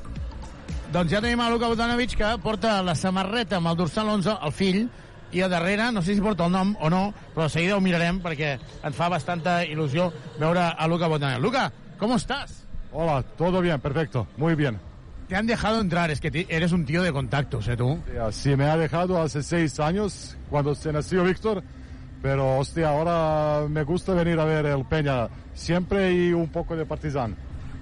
Doncs 0.89 1.13
ja 1.13 1.21
tenim 1.21 1.41
a 1.45 1.51
Luka 1.53 1.69
Bogdanovic 1.69 2.15
que 2.17 2.29
porta 2.41 2.79
la 2.81 2.95
samarreta 2.97 3.59
amb 3.59 3.69
el 3.69 3.77
dorsal 3.77 4.09
11, 4.09 4.39
el 4.47 4.53
fill, 4.57 4.79
i 5.37 5.43
a 5.45 5.49
darrere, 5.53 5.91
no 5.93 6.01
sé 6.01 6.15
si 6.17 6.23
porta 6.25 6.47
el 6.49 6.55
nom 6.55 6.71
o 6.81 6.89
no, 6.89 7.03
però 7.35 7.45
de 7.45 7.53
seguida 7.53 7.77
ho 7.77 7.83
mirarem 7.85 8.23
perquè 8.25 8.55
ens 8.57 8.97
fa 8.97 9.11
bastanta 9.13 9.59
il·lusió 9.69 10.07
veure 10.39 10.63
a 10.73 10.87
Luka 10.89 11.11
Bogdanovic. 11.13 11.43
Luka, 11.45 11.73
¿cómo 11.99 12.17
estás? 12.17 12.65
Hola, 12.91 13.23
todo 13.37 13.61
bien, 13.61 13.79
perfecto, 13.81 14.27
muy 14.39 14.55
bien. 14.55 14.81
Te 15.29 15.37
han 15.37 15.47
dejado 15.47 15.83
entrar, 15.83 16.11
es 16.11 16.23
que 16.23 16.47
eres 16.49 16.73
un 16.73 16.87
tío 16.87 17.03
de 17.03 17.13
contactos, 17.13 17.69
¿eh, 17.69 17.77
tú? 17.77 18.01
Sí, 18.31 18.57
me 18.57 18.65
ha 18.65 18.79
dejado 18.79 19.21
hace 19.21 19.43
seis 19.43 19.79
años, 19.81 20.39
cuando 20.49 20.75
se 20.75 20.91
nació 20.91 21.23
Víctor, 21.23 21.63
pero 22.23 22.57
hostia, 22.57 22.89
ahora 22.89 23.69
me 23.69 23.83
gusta 23.83 24.15
venir 24.15 24.41
a 24.41 24.47
ver 24.47 24.65
el 24.65 24.87
Peña, 24.87 25.29
siempre 25.53 26.15
y 26.15 26.33
un 26.33 26.49
poco 26.49 26.75
de 26.75 26.87
partizan. 26.87 27.37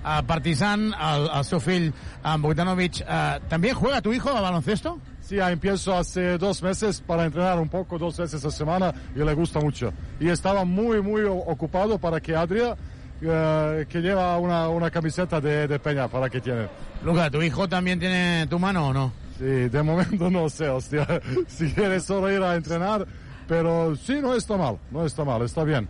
A 0.09 0.23
Partizan, 0.23 0.95
al, 0.95 1.45
fill, 1.45 1.93
a 2.23 2.37
Bogdanovic, 2.37 3.01
eh, 3.01 3.41
¿también 3.49 3.75
juega 3.75 4.01
tu 4.01 4.13
hijo 4.13 4.31
a 4.31 4.41
baloncesto? 4.41 5.01
Sí, 5.21 5.41
empiezo 5.41 5.97
hace 5.97 6.39
dos 6.39 6.63
meses 6.63 7.01
para 7.01 7.25
entrenar 7.25 7.59
un 7.59 7.69
poco, 7.69 7.99
dos 7.99 8.17
veces 8.17 8.45
a 8.45 8.53
semana, 8.53 8.95
y 9.17 9.19
le 9.19 9.35
gusta 9.35 9.59
mucho. 9.59 9.93
Y 10.21 10.29
estaba 10.29 10.65
muy, 10.65 11.03
muy 11.03 11.23
ocupado 11.25 11.99
para 11.99 12.21
que 12.21 12.37
Adria, 12.37 12.77
eh, 13.21 13.87
que 13.89 14.01
lleva 14.01 14.39
una, 14.39 14.69
una 14.69 14.93
camiseta 14.93 15.41
de, 15.41 15.67
de 15.67 15.79
Peña, 15.81 16.07
para 16.07 16.31
que 16.31 16.41
tiene. 16.41 16.69
Luca, 17.05 17.29
¿tu 17.29 17.43
hijo 17.43 17.69
también 17.69 17.99
tiene 17.99 18.47
tu 18.49 18.61
mano 18.61 18.91
o 18.91 18.93
no? 18.93 19.13
Sí, 19.39 19.45
de 19.45 19.83
momento 19.83 20.31
no 20.31 20.49
sé, 20.49 20.69
hostia. 20.69 21.05
Si 21.49 21.73
quieres 21.73 22.05
solo 22.05 22.31
ir 22.31 22.43
a 22.45 22.55
entrenar, 22.55 23.05
pero 23.49 23.97
sí, 23.97 24.21
no 24.23 24.35
está 24.35 24.57
mal, 24.57 24.79
no 24.93 25.05
está 25.05 25.25
mal, 25.25 25.43
está 25.43 25.65
bien. 25.65 25.89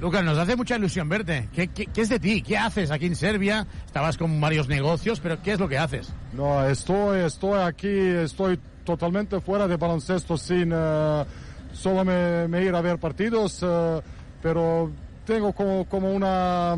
Lucas, 0.00 0.24
nos 0.24 0.38
hace 0.38 0.56
mucha 0.56 0.76
ilusión 0.76 1.08
verte. 1.08 1.48
¿Qué, 1.52 1.88
es 1.96 2.08
de 2.08 2.18
ti? 2.18 2.42
¿Qué 2.42 2.56
haces 2.56 2.90
aquí 2.90 3.06
en 3.06 3.16
Serbia? 3.16 3.66
Estabas 3.86 4.16
con 4.16 4.40
varios 4.40 4.68
negocios, 4.68 5.20
pero 5.20 5.40
¿qué 5.42 5.52
es 5.52 5.60
lo 5.60 5.68
que 5.68 5.78
haces? 5.78 6.12
No, 6.32 6.64
estoy, 6.64 7.20
estoy 7.20 7.60
aquí, 7.60 7.88
estoy 7.88 8.58
totalmente 8.84 9.40
fuera 9.40 9.66
de 9.66 9.76
baloncesto 9.76 10.38
sin 10.38 10.72
eh, 10.74 11.24
solo 11.72 12.04
me, 12.04 12.48
me 12.48 12.64
ir 12.64 12.74
a 12.74 12.80
ver 12.80 12.98
partidos, 12.98 13.60
eh, 13.62 14.00
pero 14.42 14.90
tengo 15.24 15.52
como, 15.52 15.84
como 15.86 16.10
una 16.12 16.76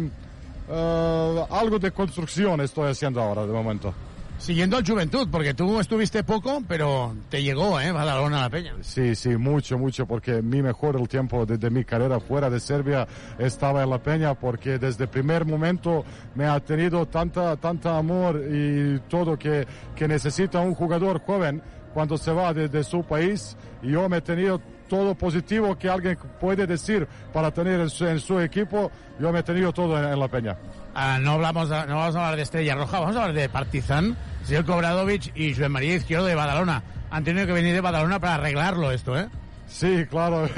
eh, 0.71 1.45
algo 1.51 1.79
de 1.79 1.91
construcción 1.93 2.61
estoy 2.61 2.91
haciendo 2.91 3.23
ahora 3.23 3.47
de 3.47 3.53
momento. 3.53 3.95
Siguiendo 4.39 4.77
al 4.77 4.87
Juventud, 4.87 5.29
porque 5.31 5.53
tú 5.53 5.81
estuviste 5.81 6.23
poco, 6.23 6.63
pero 6.67 7.15
te 7.29 7.43
llegó, 7.43 7.81
¿eh? 7.81 7.91
Badalona 7.91 8.39
a 8.39 8.43
la 8.43 8.51
Peña. 8.51 8.73
Sí, 8.81 9.17
sí, 9.17 9.37
mucho, 9.37 9.77
mucho, 9.79 10.07
porque 10.07 10.41
mi 10.43 10.63
mejor 10.63 10.97
el 10.97 11.09
tiempo 11.09 11.45
de, 11.45 11.59
de, 11.59 11.71
mi 11.71 11.85
carrera 11.85 12.21
fuera 12.21 12.49
de 12.49 12.61
Serbia 12.61 13.07
estaba 13.39 13.83
en 13.83 13.91
la 13.91 13.99
Peña, 13.99 14.35
porque 14.35 14.79
desde 14.79 15.05
el 15.05 15.11
primer 15.11 15.45
momento 15.45 16.05
me 16.37 16.47
ha 16.47 16.61
tenido 16.61 17.05
tanta, 17.07 17.57
tanta 17.57 17.99
amor 17.99 18.41
y 18.49 19.01
todo 19.09 19.37
que, 19.37 19.67
que 19.97 20.07
necesita 20.07 20.61
un 20.61 20.75
jugador 20.75 21.21
joven 21.21 21.61
cuando 21.93 22.17
se 22.17 22.33
va 22.33 22.55
de, 22.55 22.69
de 22.69 22.85
su 22.85 23.03
país. 23.03 23.57
Y 23.83 23.91
yo 23.91 24.09
me 24.09 24.19
he 24.19 24.23
tenido 24.23 24.61
todo 24.89 25.17
positivo 25.17 25.77
que 25.77 25.89
alguien 25.89 26.17
puede 26.41 26.65
decir 26.67 27.07
para 27.33 27.51
tener 27.51 27.81
en 27.81 27.91
su, 27.91 28.07
en 28.07 28.21
su 28.21 28.39
equipo, 28.41 28.91
yo 29.19 29.33
me 29.33 29.41
he 29.41 29.43
tenido 29.43 29.73
todo 29.73 29.99
en, 29.99 30.13
en 30.13 30.19
la 30.19 30.29
Peña. 30.29 30.57
Uh, 30.95 31.21
no, 31.21 31.33
hablamos 31.33 31.69
no 31.69 31.97
vamos 31.97 32.17
a 32.17 32.19
hablar 32.19 32.37
de 32.37 32.43
Estrella 32.43 32.75
Roja, 32.75 33.01
vamos 33.01 33.17
a 33.17 33.23
hablar 33.23 33.37
de 33.37 33.49
Partizan. 33.49 34.17
Señor 34.45 34.65
Kobradovich 34.65 35.31
y 35.35 35.53
José 35.53 35.69
María 35.69 35.95
Izquierdo 35.95 36.27
de 36.27 36.35
Badalona. 36.35 36.83
Han 37.11 37.25
tenido 37.25 37.47
que 37.47 37.53
venir 37.53 37.75
de 37.75 37.81
Badalona 37.81 38.19
para 38.19 38.35
arreglarlo 38.35 38.91
esto, 38.91 39.19
¿eh? 39.19 39.29
Sí, 39.69 40.07
claro. 40.09 40.49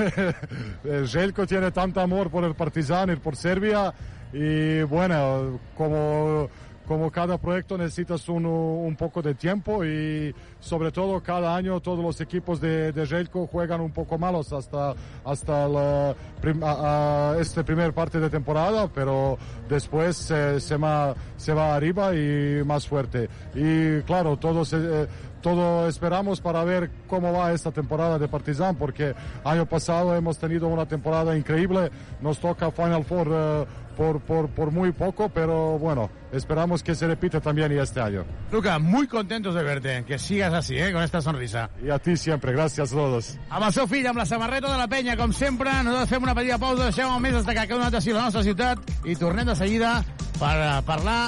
Željko 1.05 1.47
tiene 1.47 1.71
tanto 1.73 2.01
amor 2.01 2.31
por 2.31 2.45
el 2.45 2.55
Partizan 2.55 3.11
y 3.11 3.17
por 3.17 3.37
Serbia 3.37 3.93
y 4.33 4.83
bueno, 4.83 5.59
como 5.77 6.49
como 6.91 7.09
cada 7.09 7.39
proyecto 7.39 7.79
necesitas 7.79 8.29
un, 8.29 8.45
un, 8.45 8.97
poco 8.97 9.23
de 9.23 9.37
tiempo 9.37 9.85
y 9.85 10.35
sobre 10.59 10.91
todo 10.91 11.23
cada 11.23 11.55
año 11.55 11.79
todos 11.79 12.03
los 12.03 12.21
equipos 12.21 12.61
de, 12.61 12.91
de 12.91 13.29
juegan 13.49 13.81
un 13.81 13.93
poco 13.93 14.19
malos 14.19 14.53
hasta, 14.53 14.97
hasta 15.25 15.69
la 15.69 16.17
prim, 16.41 16.61
a, 16.65 17.31
a 17.31 17.39
esta 17.39 17.63
primera 17.63 17.93
parte 17.93 18.19
de 18.19 18.29
temporada, 18.29 18.89
pero 18.93 19.39
después 19.69 20.17
se, 20.17 20.79
ma, 20.79 21.15
se 21.37 21.55
va 21.55 21.77
arriba 21.77 22.13
y 22.13 22.65
más 22.65 22.89
fuerte. 22.89 23.29
Y 23.55 24.01
claro, 24.01 24.37
todos... 24.37 24.73
Eh, 24.73 25.07
todo 25.41 25.89
esperamos 25.89 26.39
para 26.39 26.65
ver 26.65 26.91
cómo 27.09 27.33
va 27.33 27.53
esta 27.53 27.71
temporada 27.71 28.19
de 28.19 28.29
Partizan, 28.29 28.77
porque 28.77 29.15
año 29.43 29.65
pasado 29.65 30.15
hemos 30.15 30.37
tenido 30.37 30.69
una 30.69 30.85
temporada 30.85 31.35
increíble, 31.35 31.91
nos 32.21 32.39
toca 32.39 32.71
Final 32.71 33.05
Four 33.05 33.29
uh, 33.29 33.67
por, 34.01 34.19
por, 34.21 34.49
por, 34.49 34.71
muy 34.71 34.93
poco, 34.93 35.29
pero 35.29 35.79
bueno, 35.79 36.09
esperamos 36.33 36.83
que 36.83 36.95
se 36.95 37.07
repita 37.07 37.39
también 37.39 37.71
y 37.71 37.77
este 37.77 38.01
año. 38.01 38.25
Luca, 38.51 38.79
muy 38.79 39.07
contentos 39.07 39.55
de 39.55 39.63
verte, 39.63 40.05
que 40.07 40.19
sigas 40.19 40.55
así, 40.55 40.75
¿eh? 40.75 40.91
con 40.91 41.03
esta 41.03 41.21
sonrisa. 41.21 41.69
Y 41.85 41.91
a 41.91 41.99
ti 41.99 42.17
siempre, 42.17 42.53
gracias 42.53 42.93
a 42.93 42.97
todos. 42.97 43.37
Amb 43.51 43.67
el 43.67 43.75
seu 43.77 43.85
fill, 43.85 44.09
amb 44.09 44.23
la 44.23 44.25
samarreta 44.25 44.73
de 44.73 44.79
la 44.81 44.89
penya, 44.89 45.19
com 45.21 45.37
sempre, 45.37 45.69
nosaltres 45.85 46.15
fem 46.15 46.25
una 46.25 46.35
petita 46.39 46.57
pausa, 46.57 46.89
deixem 46.89 47.13
el 47.13 47.21
més 47.21 47.37
destacar 47.37 47.67
que 47.69 47.77
donat 47.77 48.01
així 48.01 48.17
la 48.17 48.25
nostra 48.25 48.41
ciutat 48.47 48.81
i 49.05 49.21
tornem 49.21 49.53
de 49.53 49.59
seguida 49.61 49.99
per 50.41 50.57
parlar 50.89 51.21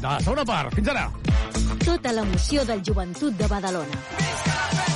de 0.00 0.06
la 0.08 0.18
segona 0.24 0.48
part. 0.48 0.72
Fins 0.72 0.88
ara. 0.96 1.10
Tota 1.84 2.16
l'emoció 2.16 2.64
del 2.64 2.80
joventut 2.80 3.36
de 3.36 3.52
Badalona. 3.52 4.95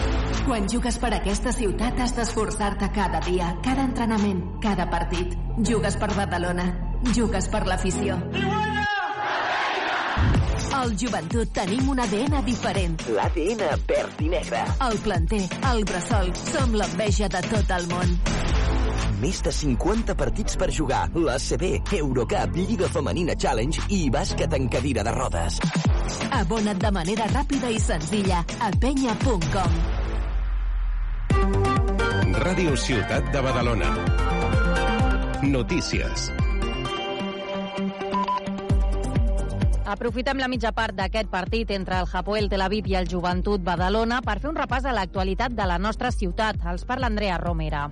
Quan 0.45 0.65
jugues 0.67 0.97
per 0.97 1.11
aquesta 1.13 1.51
ciutat 1.53 1.99
has 2.01 2.15
d'esforçar-te 2.17 2.89
cada 2.95 3.19
dia, 3.25 3.51
cada 3.63 3.85
entrenament, 3.85 4.41
cada 4.63 4.87
partit. 4.89 5.35
Jugues 5.69 5.97
per 6.01 6.09
Badalona. 6.17 6.65
Jugues 7.13 7.47
per 7.51 7.61
l'afició. 7.69 8.17
Al 10.81 10.95
joventut 10.97 11.51
tenim 11.53 11.91
un 11.93 12.01
ADN 12.01 12.39
diferent. 12.47 12.97
L'ADN 13.13 13.63
verd 13.87 14.21
i 14.25 14.29
negre. 14.33 14.63
El 14.87 14.97
planter, 15.05 15.43
el 15.71 15.83
bressol, 15.85 16.33
som 16.41 16.73
l'enveja 16.73 17.29
de 17.29 17.41
tot 17.45 17.73
el 17.77 17.89
món. 17.91 18.15
Més 19.21 19.43
de 19.45 19.53
50 19.53 20.15
partits 20.17 20.57
per 20.57 20.71
jugar. 20.73 21.03
L'ACB, 21.13 21.93
Eurocup, 22.01 22.57
Lliga 22.57 22.89
Femenina 22.89 23.37
Challenge 23.37 23.85
i 23.93 24.07
bàsquet 24.09 24.57
en 24.57 24.69
cadira 24.73 25.05
de 25.05 25.13
rodes. 25.13 25.61
Abona't 26.41 26.81
de 26.81 26.91
manera 26.95 27.29
ràpida 27.29 27.69
i 27.69 27.77
senzilla 27.79 28.41
a 28.57 28.71
penya.com. 28.81 30.09
Ràdio 31.41 32.75
Ciutat 32.77 33.31
de 33.33 33.41
Badalona. 33.41 33.89
Notícies. 35.43 36.31
Aprofitem 39.91 40.39
la 40.39 40.47
mitja 40.47 40.71
part 40.71 40.95
d'aquest 40.95 41.27
partit 41.27 41.71
entre 41.75 41.97
el 41.99 42.07
Hapoel 42.07 42.47
Tel 42.51 42.63
Aviv 42.63 42.87
i 42.87 42.95
el 42.95 43.09
Joventut 43.11 43.63
Badalona 43.65 44.21
per 44.23 44.37
fer 44.39 44.51
un 44.53 44.59
repàs 44.59 44.85
a 44.87 44.93
l'actualitat 44.95 45.51
de 45.57 45.65
la 45.67 45.77
nostra 45.77 46.13
ciutat. 46.15 46.61
Els 46.63 46.85
parla 46.87 47.09
Andrea 47.11 47.37
Romera. 47.41 47.89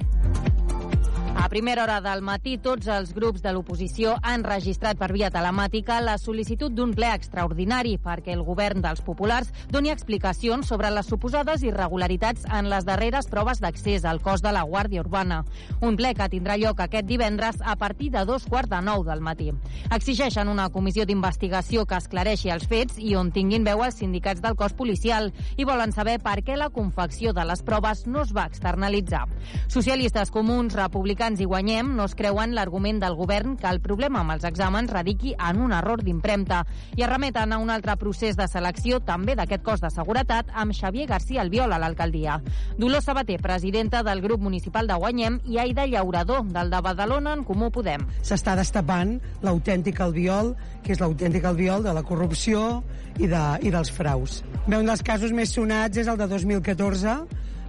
A 1.40 1.48
primera 1.48 1.84
hora 1.84 2.02
del 2.02 2.20
matí, 2.22 2.58
tots 2.60 2.90
els 2.92 3.14
grups 3.16 3.40
de 3.40 3.54
l'oposició 3.56 4.18
han 4.28 4.42
registrat 4.44 4.98
per 5.00 5.08
via 5.16 5.30
telemàtica 5.32 6.02
la 6.04 6.18
sol·licitud 6.20 6.74
d'un 6.76 6.92
ple 6.92 7.08
extraordinari 7.16 7.94
perquè 8.04 8.34
el 8.36 8.42
govern 8.44 8.84
dels 8.84 9.00
populars 9.08 9.54
doni 9.72 9.88
explicacions 9.94 10.68
sobre 10.68 10.92
les 10.92 11.08
suposades 11.08 11.64
irregularitats 11.64 12.44
en 12.58 12.68
les 12.68 12.84
darreres 12.84 13.30
proves 13.32 13.62
d'accés 13.64 14.04
al 14.04 14.20
cos 14.20 14.44
de 14.44 14.52
la 14.52 14.66
Guàrdia 14.68 15.00
Urbana. 15.00 15.46
Un 15.80 15.96
ple 15.96 16.12
que 16.14 16.28
tindrà 16.28 16.58
lloc 16.60 16.84
aquest 16.84 17.08
divendres 17.08 17.64
a 17.64 17.78
partir 17.80 18.12
de 18.12 18.26
dos 18.28 18.44
quarts 18.44 18.74
de 18.76 18.82
nou 18.84 19.08
del 19.08 19.24
matí. 19.24 19.54
Exigeixen 19.96 20.52
una 20.52 20.68
comissió 20.76 21.08
d'investigació 21.08 21.88
que 21.88 22.02
esclareixi 22.04 22.52
els 22.52 22.68
fets 22.68 23.00
i 23.00 23.16
on 23.16 23.32
tinguin 23.32 23.64
veu 23.64 23.86
els 23.88 23.96
sindicats 24.04 24.44
del 24.44 24.60
cos 24.60 24.76
policial 24.76 25.32
i 25.56 25.64
volen 25.64 25.96
saber 25.96 26.20
per 26.20 26.42
què 26.44 26.60
la 26.60 26.70
confecció 26.70 27.32
de 27.32 27.48
les 27.48 27.64
proves 27.64 28.06
no 28.12 28.28
es 28.28 28.36
va 28.36 28.50
externalitzar. 28.52 29.24
Socialistes, 29.72 30.36
comuns, 30.36 30.76
republicans 30.76 31.29
i 31.38 31.46
Guanyem 31.46 31.92
no 31.94 32.08
es 32.10 32.16
creuen 32.18 32.56
l'argument 32.58 32.98
del 33.04 33.14
govern 33.14 33.54
que 33.60 33.70
el 33.70 33.78
problema 33.84 34.24
amb 34.24 34.34
els 34.34 34.46
exàmens 34.48 34.90
radiqui 34.90 35.36
en 35.38 35.60
un 35.62 35.74
error 35.78 36.02
d'impremta 36.02 36.64
i 36.98 37.04
es 37.06 37.10
remeten 37.12 37.54
a 37.54 37.60
un 37.62 37.70
altre 37.70 37.94
procés 38.02 38.40
de 38.40 38.48
selecció 38.50 38.98
també 39.06 39.36
d'aquest 39.38 39.62
cos 39.62 39.84
de 39.84 39.92
seguretat 39.94 40.50
amb 40.58 40.74
Xavier 40.74 41.06
García 41.12 41.44
Albiol 41.46 41.76
a 41.76 41.78
l'alcaldia. 41.78 42.40
Dolors 42.80 43.06
Sabater, 43.06 43.38
presidenta 43.44 44.02
del 44.02 44.24
grup 44.26 44.42
municipal 44.42 44.90
de 44.90 44.98
Guanyem 44.98 45.38
i 45.46 45.60
Aida 45.62 45.86
Llaurador, 45.86 46.48
del 46.50 46.74
de 46.74 46.82
Badalona 46.82 47.36
en 47.38 47.46
Comú 47.46 47.70
Podem. 47.70 48.08
S'està 48.26 48.56
destapant 48.58 49.20
l'autèntic 49.46 50.02
albiol, 50.02 50.56
que 50.82 50.96
és 50.96 51.04
l'autèntic 51.04 51.46
albiol 51.46 51.86
de 51.86 51.94
la 51.94 52.02
corrupció 52.02 52.82
i, 53.20 53.28
de, 53.28 53.44
i 53.62 53.70
dels 53.70 53.94
fraus. 53.94 54.42
Un 54.66 54.90
dels 54.90 55.06
casos 55.06 55.36
més 55.36 55.54
sonats 55.54 56.02
és 56.02 56.10
el 56.10 56.18
de 56.18 56.26
2014, 56.32 57.20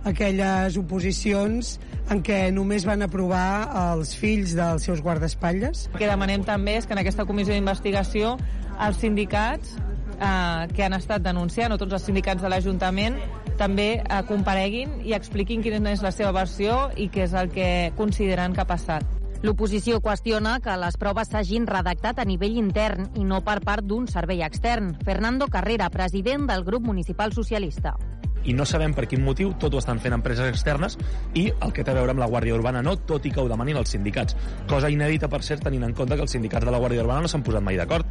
aquelles 0.04 0.76
oposicions 0.80 1.76
en 2.10 2.22
què 2.26 2.48
només 2.54 2.86
van 2.88 3.04
aprovar 3.06 3.68
els 3.94 4.14
fills 4.16 4.54
dels 4.58 4.86
seus 4.88 5.02
guardaespatlles. 5.04 5.86
El 5.92 6.00
que 6.00 6.10
demanem 6.10 6.44
també 6.46 6.78
és 6.80 6.88
que 6.88 6.96
en 6.96 7.02
aquesta 7.02 7.26
comissió 7.28 7.54
d'investigació 7.54 8.36
els 8.80 8.98
sindicats 9.02 9.76
eh, 9.76 10.66
que 10.74 10.84
han 10.84 10.96
estat 10.96 11.22
denunciant, 11.22 11.72
o 11.72 11.78
tots 11.78 11.98
els 11.98 12.08
sindicats 12.08 12.42
de 12.42 12.50
l'Ajuntament, 12.50 13.18
també 13.60 13.90
eh, 14.00 14.20
compareguin 14.28 15.00
i 15.06 15.14
expliquin 15.16 15.62
quina 15.62 15.92
és 15.92 16.04
la 16.04 16.12
seva 16.14 16.32
versió 16.32 16.88
i 16.96 17.10
què 17.12 17.26
és 17.28 17.36
el 17.36 17.52
que 17.52 17.90
consideren 17.98 18.56
que 18.56 18.64
ha 18.64 18.68
passat. 18.68 19.04
L'oposició 19.40 20.02
qüestiona 20.04 20.58
que 20.60 20.74
les 20.76 20.98
proves 21.00 21.30
s'hagin 21.32 21.64
redactat 21.68 22.18
a 22.20 22.26
nivell 22.28 22.58
intern 22.60 23.08
i 23.16 23.24
no 23.24 23.40
per 23.40 23.62
part 23.64 23.86
d'un 23.88 24.04
servei 24.08 24.44
extern. 24.44 24.92
Fernando 25.04 25.48
Carrera, 25.48 25.88
president 25.88 26.44
del 26.50 26.64
grup 26.66 26.84
municipal 26.84 27.32
socialista 27.32 27.96
i 28.44 28.54
no 28.56 28.66
sabem 28.66 28.94
per 28.96 29.06
quin 29.10 29.22
motiu 29.24 29.52
tot 29.60 29.74
ho 29.74 29.80
estan 29.80 30.00
fent 30.00 30.14
empreses 30.16 30.48
externes 30.48 30.96
i 31.34 31.48
el 31.50 31.72
que 31.76 31.84
té 31.84 31.92
a 31.92 31.96
veure 31.98 32.14
amb 32.14 32.22
la 32.22 32.28
Guàrdia 32.30 32.56
Urbana 32.56 32.82
no, 32.82 32.96
tot 33.08 33.26
i 33.26 33.32
que 33.34 33.42
ho 33.42 33.48
demanin 33.50 33.78
els 33.80 33.92
sindicats. 33.92 34.36
Cosa 34.70 34.90
inèdita, 34.92 35.28
per 35.28 35.42
cert, 35.46 35.64
tenint 35.64 35.84
en 35.86 35.94
compte 35.96 36.16
que 36.16 36.24
els 36.24 36.32
sindicats 36.32 36.66
de 36.66 36.72
la 36.72 36.80
Guàrdia 36.80 37.04
Urbana 37.04 37.24
no 37.24 37.30
s'han 37.30 37.44
posat 37.46 37.64
mai 37.64 37.78
d'acord 37.80 38.06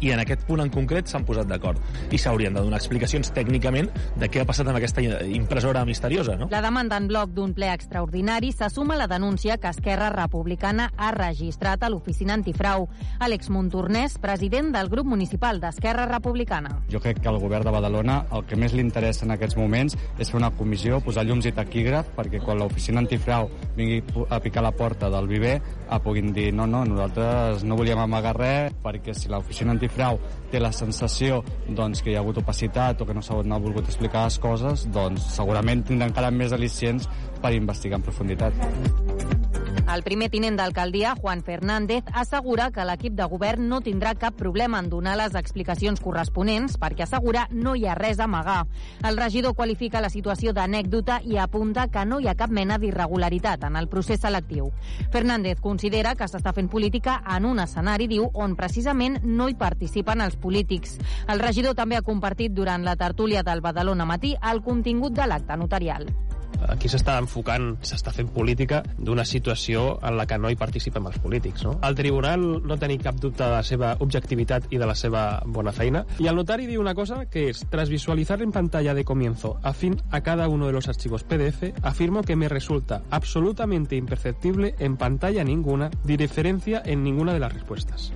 i 0.00 0.12
en 0.14 0.22
aquest 0.22 0.46
punt 0.46 0.62
en 0.62 0.70
concret 0.72 1.10
s'han 1.10 1.26
posat 1.26 1.48
d'acord 1.50 2.12
i 2.12 2.20
s'haurien 2.20 2.54
de 2.54 2.62
donar 2.62 2.78
explicacions 2.80 3.32
tècnicament 3.34 3.90
de 4.20 4.30
què 4.30 4.42
ha 4.42 4.48
passat 4.48 4.68
amb 4.68 4.78
aquesta 4.78 5.02
impressora 5.02 5.84
misteriosa. 5.88 6.36
No? 6.38 6.48
La 6.52 6.62
demanda 6.64 6.98
en 7.00 7.08
bloc 7.10 7.34
d'un 7.34 7.54
ple 7.56 7.72
extraordinari 7.72 8.52
se 8.52 8.70
suma 8.70 8.94
a 8.94 9.02
la 9.02 9.10
denúncia 9.10 9.58
que 9.58 9.72
Esquerra 9.72 10.10
Republicana 10.14 10.90
ha 10.96 11.12
registrat 11.16 11.82
a 11.82 11.90
l'oficina 11.90 12.34
antifrau. 12.38 12.88
Àlex 13.22 13.50
Montornès, 13.50 14.18
president 14.22 14.72
del 14.74 14.90
grup 14.92 15.08
municipal 15.08 15.60
d'Esquerra 15.60 16.06
Republicana. 16.10 16.78
Jo 16.92 17.00
crec 17.00 17.22
que 17.22 17.30
al 17.30 17.40
govern 17.42 17.66
de 17.66 17.74
Badalona 17.74 18.22
el 18.32 18.46
que 18.46 18.58
més 18.58 18.74
li 18.76 18.84
interessa 18.84 19.26
en 19.26 19.34
aquests 19.34 19.56
moments 19.58 19.71
moments 19.72 19.96
és 20.20 20.28
fer 20.28 20.38
una 20.38 20.52
comissió, 20.52 21.00
posar 21.04 21.24
llums 21.26 21.48
i 21.48 21.54
taquígraf 21.56 22.12
perquè 22.16 22.42
quan 22.44 22.60
l'oficina 22.60 23.00
antifrau 23.02 23.48
vingui 23.76 24.02
a 24.28 24.40
picar 24.44 24.64
la 24.64 24.72
porta 24.76 25.10
del 25.12 25.28
viver 25.30 25.56
a 25.88 25.98
puguin 26.02 26.32
dir 26.36 26.50
no, 26.54 26.66
no, 26.66 26.84
nosaltres 26.88 27.64
no 27.64 27.78
volíem 27.80 28.02
amagar 28.02 28.34
res 28.36 28.76
perquè 28.84 29.16
si 29.16 29.32
l'oficina 29.32 29.72
antifrau 29.72 30.20
té 30.52 30.60
la 30.60 30.72
sensació 30.76 31.40
doncs, 31.68 32.02
que 32.02 32.12
hi 32.12 32.18
ha 32.18 32.22
hagut 32.24 32.42
opacitat 32.42 33.00
o 33.00 33.08
que 33.08 33.16
no 33.16 33.24
s'ha 33.24 33.40
no 33.42 33.56
ha 33.56 33.62
volgut 33.62 33.88
explicar 33.88 34.26
les 34.28 34.38
coses, 34.42 34.86
doncs 34.92 35.32
segurament 35.32 35.86
tindran 35.88 36.12
encara 36.12 36.30
més 36.34 36.52
al·licients 36.52 37.08
per 37.42 37.56
investigar 37.56 37.98
en 37.98 38.06
profunditat. 38.06 39.51
El 39.90 40.04
primer 40.06 40.28
tinent 40.30 40.54
d'alcaldia, 40.56 41.16
Juan 41.18 41.42
Fernández, 41.42 42.04
assegura 42.14 42.70
que 42.70 42.84
l'equip 42.86 43.16
de 43.18 43.26
govern 43.28 43.66
no 43.68 43.80
tindrà 43.82 44.12
cap 44.14 44.36
problema 44.38 44.78
en 44.78 44.88
donar 44.88 45.16
les 45.18 45.34
explicacions 45.34 46.00
corresponents 46.00 46.78
perquè 46.80 47.02
assegura 47.04 47.48
no 47.50 47.74
hi 47.74 47.84
ha 47.86 47.96
res 47.98 48.20
a 48.20 48.28
amagar. 48.30 48.60
El 49.04 49.18
regidor 49.18 49.56
qualifica 49.58 50.00
la 50.00 50.10
situació 50.12 50.54
d'anècdota 50.54 51.18
i 51.26 51.36
apunta 51.36 51.88
que 51.90 52.04
no 52.06 52.20
hi 52.20 52.28
ha 52.30 52.36
cap 52.38 52.50
mena 52.50 52.78
d'irregularitat 52.78 53.66
en 53.68 53.76
el 53.76 53.88
procés 53.88 54.22
selectiu. 54.22 54.70
Fernández 55.10 55.60
considera 55.60 56.14
que 56.14 56.30
s'està 56.30 56.54
fent 56.54 56.70
política 56.70 57.18
en 57.36 57.50
un 57.50 57.60
escenari, 57.60 58.06
diu, 58.06 58.30
on 58.32 58.54
precisament 58.56 59.18
no 59.24 59.48
hi 59.50 59.58
participen 59.58 60.22
els 60.22 60.36
polítics. 60.36 60.98
El 61.28 61.42
regidor 61.42 61.74
també 61.74 61.98
ha 61.98 62.06
compartit 62.06 62.54
durant 62.54 62.86
la 62.86 62.96
tertúlia 62.96 63.42
del 63.42 63.60
Badalona 63.60 64.06
Matí 64.06 64.36
el 64.52 64.62
contingut 64.62 65.18
de 65.18 65.26
l'acte 65.26 65.58
notarial 65.58 66.06
aquí 66.68 66.90
s'està 66.90 67.18
enfocant, 67.20 67.76
s'està 67.84 68.12
fent 68.14 68.30
política 68.32 68.82
d'una 68.98 69.24
situació 69.28 69.98
en 70.02 70.16
la 70.18 70.26
que 70.26 70.38
no 70.38 70.50
hi 70.50 70.58
participem 70.58 71.06
els 71.10 71.18
polítics. 71.22 71.64
No? 71.66 71.76
El 71.86 71.96
tribunal 71.98 72.44
no 72.66 72.78
tenia 72.80 73.02
cap 73.02 73.18
dubte 73.20 73.44
de 73.44 73.50
la 73.50 73.62
seva 73.66 73.94
objectivitat 74.00 74.68
i 74.70 74.80
de 74.80 74.88
la 74.88 74.96
seva 74.98 75.24
bona 75.46 75.72
feina. 75.72 76.04
I 76.22 76.28
el 76.30 76.38
notari 76.38 76.68
diu 76.70 76.80
una 76.80 76.94
cosa 76.98 77.24
que 77.26 77.48
és, 77.50 77.64
tras 77.70 77.90
visualizar 77.92 78.40
en 78.42 78.52
pantalla 78.52 78.94
de 78.94 79.04
comienzo 79.04 79.56
afín 79.62 80.00
a 80.10 80.20
cada 80.22 80.48
uno 80.48 80.66
de 80.66 80.72
los 80.72 80.88
archivos 80.88 81.24
PDF, 81.24 81.72
afirmo 81.82 82.22
que 82.22 82.36
me 82.36 82.48
resulta 82.48 83.02
absolutamente 83.10 83.96
imperceptible 83.96 84.74
en 84.78 84.96
pantalla 84.96 85.44
ninguna 85.44 85.90
diferencia 86.04 86.82
en 86.84 87.02
ninguna 87.02 87.32
de 87.32 87.40
las 87.40 87.52
respuestas. 87.52 88.12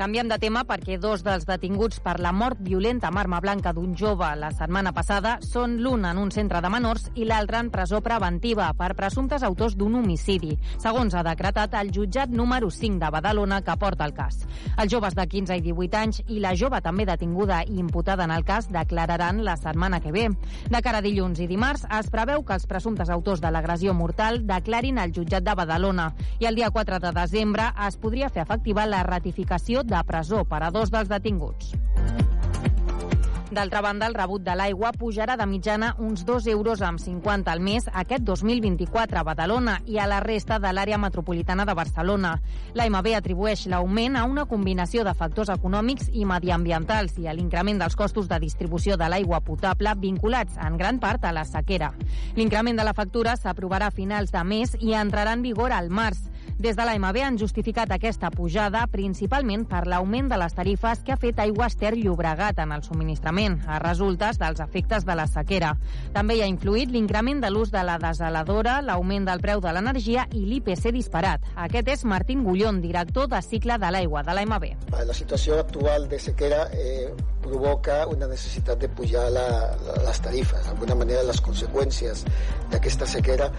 Canviem 0.00 0.30
de 0.32 0.38
tema 0.40 0.62
perquè 0.64 0.94
dos 0.96 1.20
dels 1.20 1.42
detinguts 1.44 1.98
per 2.00 2.14
la 2.24 2.30
mort 2.32 2.56
violenta 2.64 3.10
amb 3.10 3.20
arma 3.20 3.36
blanca 3.44 3.74
d'un 3.76 3.90
jove 3.92 4.24
la 4.40 4.48
setmana 4.56 4.94
passada 4.96 5.34
són 5.44 5.74
l'un 5.84 6.06
en 6.08 6.16
un 6.16 6.30
centre 6.32 6.62
de 6.64 6.70
menors 6.72 7.10
i 7.20 7.26
l'altre 7.28 7.58
en 7.60 7.68
presó 7.68 8.00
preventiva 8.00 8.70
per 8.78 8.94
presumptes 8.96 9.44
autors 9.44 9.74
d'un 9.76 9.98
homicidi, 9.98 10.54
segons 10.80 11.12
ha 11.12 11.24
decretat 11.26 11.76
el 11.76 11.90
jutjat 11.92 12.32
número 12.32 12.70
5 12.72 12.96
de 13.02 13.10
Badalona 13.12 13.58
que 13.60 13.74
porta 13.76 14.06
el 14.08 14.14
cas. 14.16 14.38
Els 14.78 14.88
joves 14.88 15.18
de 15.18 15.26
15 15.34 15.58
i 15.60 15.64
18 15.68 16.00
anys 16.00 16.22
i 16.28 16.40
la 16.40 16.54
jove 16.56 16.80
també 16.80 17.04
detinguda 17.04 17.60
i 17.68 17.76
imputada 17.76 18.24
en 18.24 18.32
el 18.32 18.48
cas 18.48 18.70
declararan 18.72 19.44
la 19.44 19.58
setmana 19.60 20.00
que 20.00 20.14
ve. 20.16 20.24
De 20.70 20.80
cara 20.80 21.04
a 21.04 21.04
dilluns 21.04 21.44
i 21.44 21.50
dimarts 21.50 21.84
es 21.98 22.08
preveu 22.08 22.40
que 22.40 22.56
els 22.56 22.64
presumptes 22.64 23.12
autors 23.12 23.44
de 23.44 23.52
l'agressió 23.52 23.92
mortal 23.92 24.46
declarin 24.48 24.96
al 24.96 25.12
jutjat 25.12 25.44
de 25.44 25.58
Badalona 25.60 26.14
i 26.38 26.48
el 26.48 26.56
dia 26.56 26.72
4 26.72 27.04
de 27.04 27.14
desembre 27.20 27.68
es 27.84 28.00
podria 28.00 28.32
fer 28.32 28.48
efectiva 28.48 28.88
la 28.88 29.04
ratificació 29.04 29.84
de 29.90 30.02
presó 30.06 30.46
per 30.48 30.62
a 30.64 30.70
dos 30.70 30.94
dels 30.94 31.10
detinguts. 31.10 31.74
D'altra 33.50 33.80
banda, 33.80 34.06
el 34.06 34.14
rebut 34.14 34.44
de 34.46 34.54
l'aigua 34.54 34.92
pujarà 34.94 35.34
de 35.34 35.42
mitjana 35.50 35.96
uns 35.98 36.22
2 36.26 36.46
euros 36.52 36.82
amb 36.86 37.00
50 37.02 37.50
al 37.50 37.58
mes 37.58 37.88
aquest 37.90 38.22
2024 38.22 39.18
a 39.18 39.24
Badalona 39.26 39.80
i 39.90 39.98
a 39.98 40.06
la 40.06 40.20
resta 40.22 40.60
de 40.62 40.70
l'àrea 40.70 41.00
metropolitana 41.02 41.66
de 41.66 41.74
Barcelona. 41.74 42.36
L'AMB 42.78 43.08
atribueix 43.18 43.66
l'augment 43.66 44.14
a 44.14 44.22
una 44.30 44.46
combinació 44.46 45.02
de 45.02 45.16
factors 45.18 45.50
econòmics 45.50 46.12
i 46.14 46.22
mediambientals 46.30 47.18
i 47.18 47.26
a 47.26 47.34
l'increment 47.34 47.82
dels 47.82 47.98
costos 47.98 48.30
de 48.30 48.38
distribució 48.38 48.94
de 48.96 49.10
l'aigua 49.10 49.42
potable 49.42 49.96
vinculats 49.98 50.54
en 50.54 50.78
gran 50.78 51.02
part 51.02 51.26
a 51.26 51.34
la 51.34 51.42
sequera. 51.44 51.90
L'increment 52.36 52.78
de 52.78 52.86
la 52.86 52.94
factura 52.94 53.34
s'aprovarà 53.34 53.90
a 53.90 53.96
finals 53.98 54.30
de 54.30 54.44
mes 54.44 54.78
i 54.78 54.94
entrarà 54.94 55.34
en 55.34 55.42
vigor 55.42 55.74
al 55.74 55.90
març. 55.90 56.22
Des 56.60 56.76
de 56.76 56.84
l'AMB 56.84 57.16
han 57.24 57.38
justificat 57.40 57.88
aquesta 57.94 58.28
pujada 58.34 58.82
principalment 58.92 59.62
per 59.64 59.86
l'augment 59.88 60.26
de 60.28 60.36
les 60.36 60.52
tarifes 60.52 61.00
que 61.06 61.14
ha 61.14 61.16
fet 61.16 61.38
Aigües 61.40 61.72
Ter 61.80 61.94
Llobregat 61.96 62.60
en 62.60 62.74
el 62.76 62.82
subministrament, 62.84 63.56
a 63.64 63.78
resultes 63.80 64.36
dels 64.36 64.60
efectes 64.60 65.06
de 65.08 65.16
la 65.16 65.24
sequera. 65.24 65.70
També 66.12 66.36
hi 66.36 66.42
ha 66.44 66.50
influït 66.52 66.92
l'increment 66.92 67.40
de 67.40 67.48
l'ús 67.48 67.72
de 67.72 67.80
la 67.80 67.96
desaladora, 68.02 68.82
l'augment 68.84 69.24
del 69.30 69.40
preu 69.40 69.64
de 69.64 69.72
l'energia 69.72 70.26
i 70.36 70.44
l'IPC 70.50 70.92
disparat. 70.92 71.48
Aquest 71.56 71.88
és 71.96 72.04
Martín 72.04 72.44
Gullón, 72.44 72.84
director 72.84 73.32
de 73.32 73.40
cicle 73.40 73.80
de 73.80 73.94
l'aigua 73.96 74.20
de 74.20 74.36
l'AMB. 74.36 74.68
La 75.00 75.16
situació 75.16 75.62
actual 75.64 76.10
de 76.12 76.20
sequera 76.20 76.66
eh, 76.76 77.08
provoca 77.42 78.02
una 78.10 78.28
necessitat 78.30 78.80
de 78.82 78.88
pujar 78.88 79.28
la, 79.32 79.46
la, 79.86 79.96
les 80.06 80.20
tarifes. 80.24 80.66
D'alguna 80.66 80.96
manera, 81.02 81.22
les 81.28 81.40
conseqüències 81.44 82.24
d'aquesta 82.72 83.08
sequera 83.08 83.50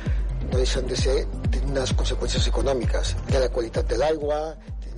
no 0.48 0.58
deixen 0.58 0.88
de 0.90 0.98
ser 1.00 1.18
unes 1.66 1.94
conseqüències 1.98 2.48
econòmiques 2.52 3.16
de 3.30 3.40
la 3.44 3.50
qualitat 3.54 3.90
de 3.92 4.00
l'aigua, 4.02 4.42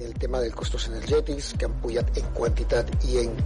el 0.04 0.14
tema 0.20 0.42
dels 0.42 0.56
costos 0.58 0.88
energètics 0.90 1.54
que 1.58 1.70
han 1.70 1.76
pujat 1.84 2.18
en 2.18 2.32
quantitat 2.38 2.90
i 3.10 3.22
en 3.24 3.38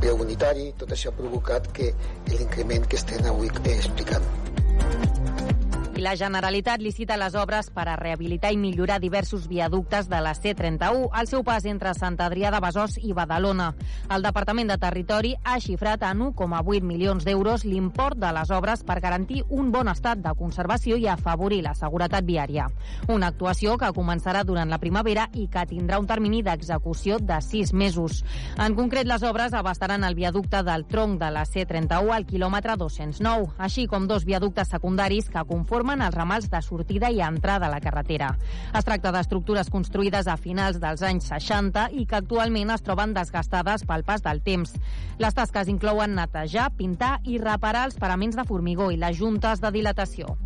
preu 0.00 0.20
unitari, 0.26 0.70
tot 0.78 0.92
això 0.92 1.12
ha 1.12 1.18
provocat 1.18 1.70
que 1.76 1.92
l'increment 2.34 2.86
que 2.86 3.00
estem 3.00 3.30
avui 3.30 3.52
explicant. 3.78 5.53
I 5.94 6.00
la 6.02 6.16
Generalitat 6.18 6.82
licita 6.82 7.14
les 7.14 7.36
obres 7.38 7.68
per 7.70 7.84
a 7.86 7.92
rehabilitar 7.94 8.50
i 8.50 8.56
millorar 8.58 8.96
diversos 8.98 9.44
viaductes 9.46 10.08
de 10.10 10.18
la 10.18 10.32
C31 10.34 11.04
al 11.14 11.28
seu 11.30 11.44
pas 11.46 11.62
entre 11.70 11.92
Sant 11.94 12.16
Adrià 12.18 12.50
de 12.50 12.58
Besòs 12.58 12.96
i 12.98 13.12
Badalona. 13.14 13.68
El 14.10 14.26
Departament 14.26 14.72
de 14.72 14.76
Territori 14.82 15.36
ha 15.44 15.54
xifrat 15.62 16.02
en 16.02 16.24
1,8 16.32 16.82
milions 16.82 17.22
d'euros 17.22 17.62
l'import 17.62 18.18
de 18.18 18.32
les 18.34 18.50
obres 18.50 18.82
per 18.82 18.96
garantir 19.04 19.44
un 19.50 19.70
bon 19.70 19.86
estat 19.92 20.18
de 20.18 20.32
conservació 20.34 20.96
i 20.98 21.06
afavorir 21.06 21.60
la 21.62 21.76
seguretat 21.78 22.26
viària. 22.26 22.66
Una 23.06 23.30
actuació 23.30 23.78
que 23.78 23.92
començarà 23.94 24.42
durant 24.42 24.74
la 24.74 24.80
primavera 24.82 25.28
i 25.32 25.46
que 25.46 25.62
tindrà 25.70 26.02
un 26.02 26.10
termini 26.10 26.42
d'execució 26.42 27.20
de 27.22 27.38
6 27.38 27.72
mesos. 27.72 28.24
En 28.58 28.74
concret, 28.74 29.06
les 29.06 29.22
obres 29.22 29.54
abastaran 29.54 30.02
el 30.02 30.18
viaducte 30.18 30.64
del 30.66 30.88
tronc 30.90 31.22
de 31.22 31.30
la 31.30 31.46
C31 31.46 32.10
al 32.18 32.26
quilòmetre 32.26 32.74
209, 32.82 33.54
així 33.62 33.86
com 33.86 34.10
dos 34.10 34.26
viaductes 34.26 34.74
secundaris 34.74 35.30
que 35.30 35.46
conformen 35.46 35.83
formen 35.84 36.00
els 36.00 36.16
ramals 36.16 36.46
de 36.48 36.60
sortida 36.64 37.10
i 37.12 37.20
entrada 37.20 37.66
a 37.68 37.72
la 37.74 37.80
carretera. 37.84 38.30
Es 38.72 38.86
tracta 38.88 39.12
d'estructures 39.12 39.68
construïdes 39.68 40.30
a 40.32 40.38
finals 40.40 40.78
dels 40.80 41.02
anys 41.04 41.28
60 41.28 41.90
i 42.00 42.06
que 42.08 42.16
actualment 42.22 42.72
es 42.72 42.84
troben 42.86 43.12
desgastades 43.12 43.84
pel 43.84 44.06
pas 44.08 44.24
del 44.24 44.40
temps. 44.40 44.72
Les 45.20 45.36
tasques 45.36 45.68
inclouen 45.68 46.16
netejar, 46.16 46.70
pintar 46.78 47.18
i 47.28 47.36
reparar 47.36 47.84
els 47.90 48.00
paraments 48.00 48.40
de 48.40 48.48
formigó 48.48 48.88
i 48.90 48.96
les 48.96 49.20
juntes 49.20 49.60
de 49.60 49.74
dilatació. 49.76 50.38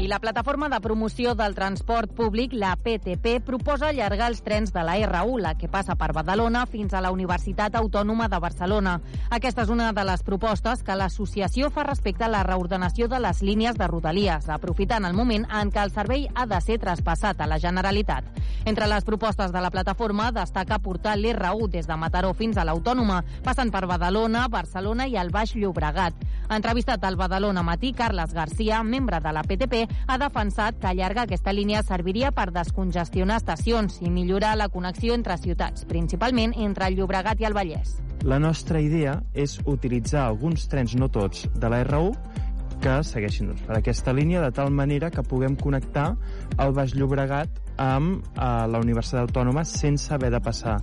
I 0.00 0.08
la 0.08 0.18
plataforma 0.18 0.70
de 0.70 0.80
promoció 0.80 1.34
del 1.34 1.54
transport 1.54 2.14
públic, 2.16 2.54
la 2.54 2.70
PTP, 2.74 3.34
proposa 3.44 3.90
allargar 3.90 4.30
els 4.30 4.40
trens 4.40 4.72
de 4.72 4.80
la 4.80 4.94
R1, 4.96 5.34
la 5.44 5.52
que 5.60 5.68
passa 5.68 5.92
per 6.00 6.14
Badalona, 6.16 6.62
fins 6.64 6.94
a 6.94 7.02
la 7.04 7.10
Universitat 7.12 7.76
Autònoma 7.76 8.30
de 8.32 8.38
Barcelona. 8.40 8.94
Aquesta 9.28 9.66
és 9.66 9.68
una 9.68 9.90
de 9.92 10.04
les 10.08 10.24
propostes 10.24 10.80
que 10.82 10.96
l'associació 10.96 11.68
fa 11.68 11.84
respecte 11.84 12.24
a 12.24 12.30
la 12.32 12.40
reordenació 12.48 13.10
de 13.12 13.20
les 13.20 13.42
línies 13.44 13.76
de 13.76 13.90
Rodalies, 13.92 14.48
aprofitant 14.48 15.04
el 15.04 15.12
moment 15.12 15.44
en 15.44 15.68
què 15.68 15.84
el 15.84 15.92
servei 15.92 16.24
ha 16.34 16.46
de 16.48 16.62
ser 16.64 16.78
traspassat 16.80 17.44
a 17.44 17.50
la 17.50 17.60
Generalitat. 17.60 18.24
Entre 18.64 18.88
les 18.88 19.04
propostes 19.04 19.52
de 19.52 19.60
la 19.60 19.70
plataforma 19.70 20.30
destaca 20.32 20.80
portar 20.80 21.18
l'R1 21.18 21.68
des 21.76 21.86
de 21.86 22.00
Mataró 22.00 22.32
fins 22.32 22.56
a 22.56 22.64
l'Autònoma, 22.64 23.20
passant 23.44 23.68
per 23.68 23.84
Badalona, 23.84 24.48
Barcelona 24.48 25.06
i 25.12 25.20
el 25.20 25.28
Baix 25.28 25.52
Llobregat. 25.56 26.16
Entrevistat 26.50 27.04
al 27.04 27.20
Badalona 27.20 27.62
Matí, 27.62 27.92
Carles 27.92 28.32
Garcia, 28.32 28.82
membre 28.82 29.20
de 29.20 29.32
la 29.32 29.44
PTP, 29.44 29.89
ha 30.06 30.18
defensat 30.18 30.78
que 30.80 30.90
allargar 30.90 31.26
aquesta 31.26 31.54
línia 31.54 31.82
serviria 31.86 32.32
per 32.34 32.50
descongestionar 32.54 33.40
estacions 33.40 34.00
i 34.02 34.10
millorar 34.10 34.56
la 34.58 34.68
connexió 34.68 35.14
entre 35.14 35.38
ciutats, 35.38 35.86
principalment 35.86 36.54
entre 36.56 36.88
el 36.88 36.98
Llobregat 36.98 37.40
i 37.40 37.48
el 37.48 37.56
Vallès. 37.56 37.98
La 38.22 38.38
nostra 38.38 38.80
idea 38.84 39.20
és 39.32 39.58
utilitzar 39.64 40.26
alguns 40.26 40.68
trens, 40.68 40.94
no 40.94 41.08
tots, 41.08 41.46
de 41.56 41.72
la 41.72 41.84
R1 41.86 42.48
que 42.80 43.00
segueixin 43.04 43.52
per 43.66 43.76
aquesta 43.76 44.12
línia 44.16 44.40
de 44.40 44.50
tal 44.56 44.70
manera 44.72 45.10
que 45.12 45.22
puguem 45.22 45.56
connectar 45.60 46.14
el 46.58 46.72
Baix 46.76 46.94
Llobregat 46.96 47.60
amb 47.80 48.24
eh, 48.24 48.44
la 48.72 48.80
Universitat 48.80 49.26
Autònoma 49.26 49.66
sense 49.68 50.12
haver 50.14 50.32
de 50.32 50.40
passar 50.40 50.78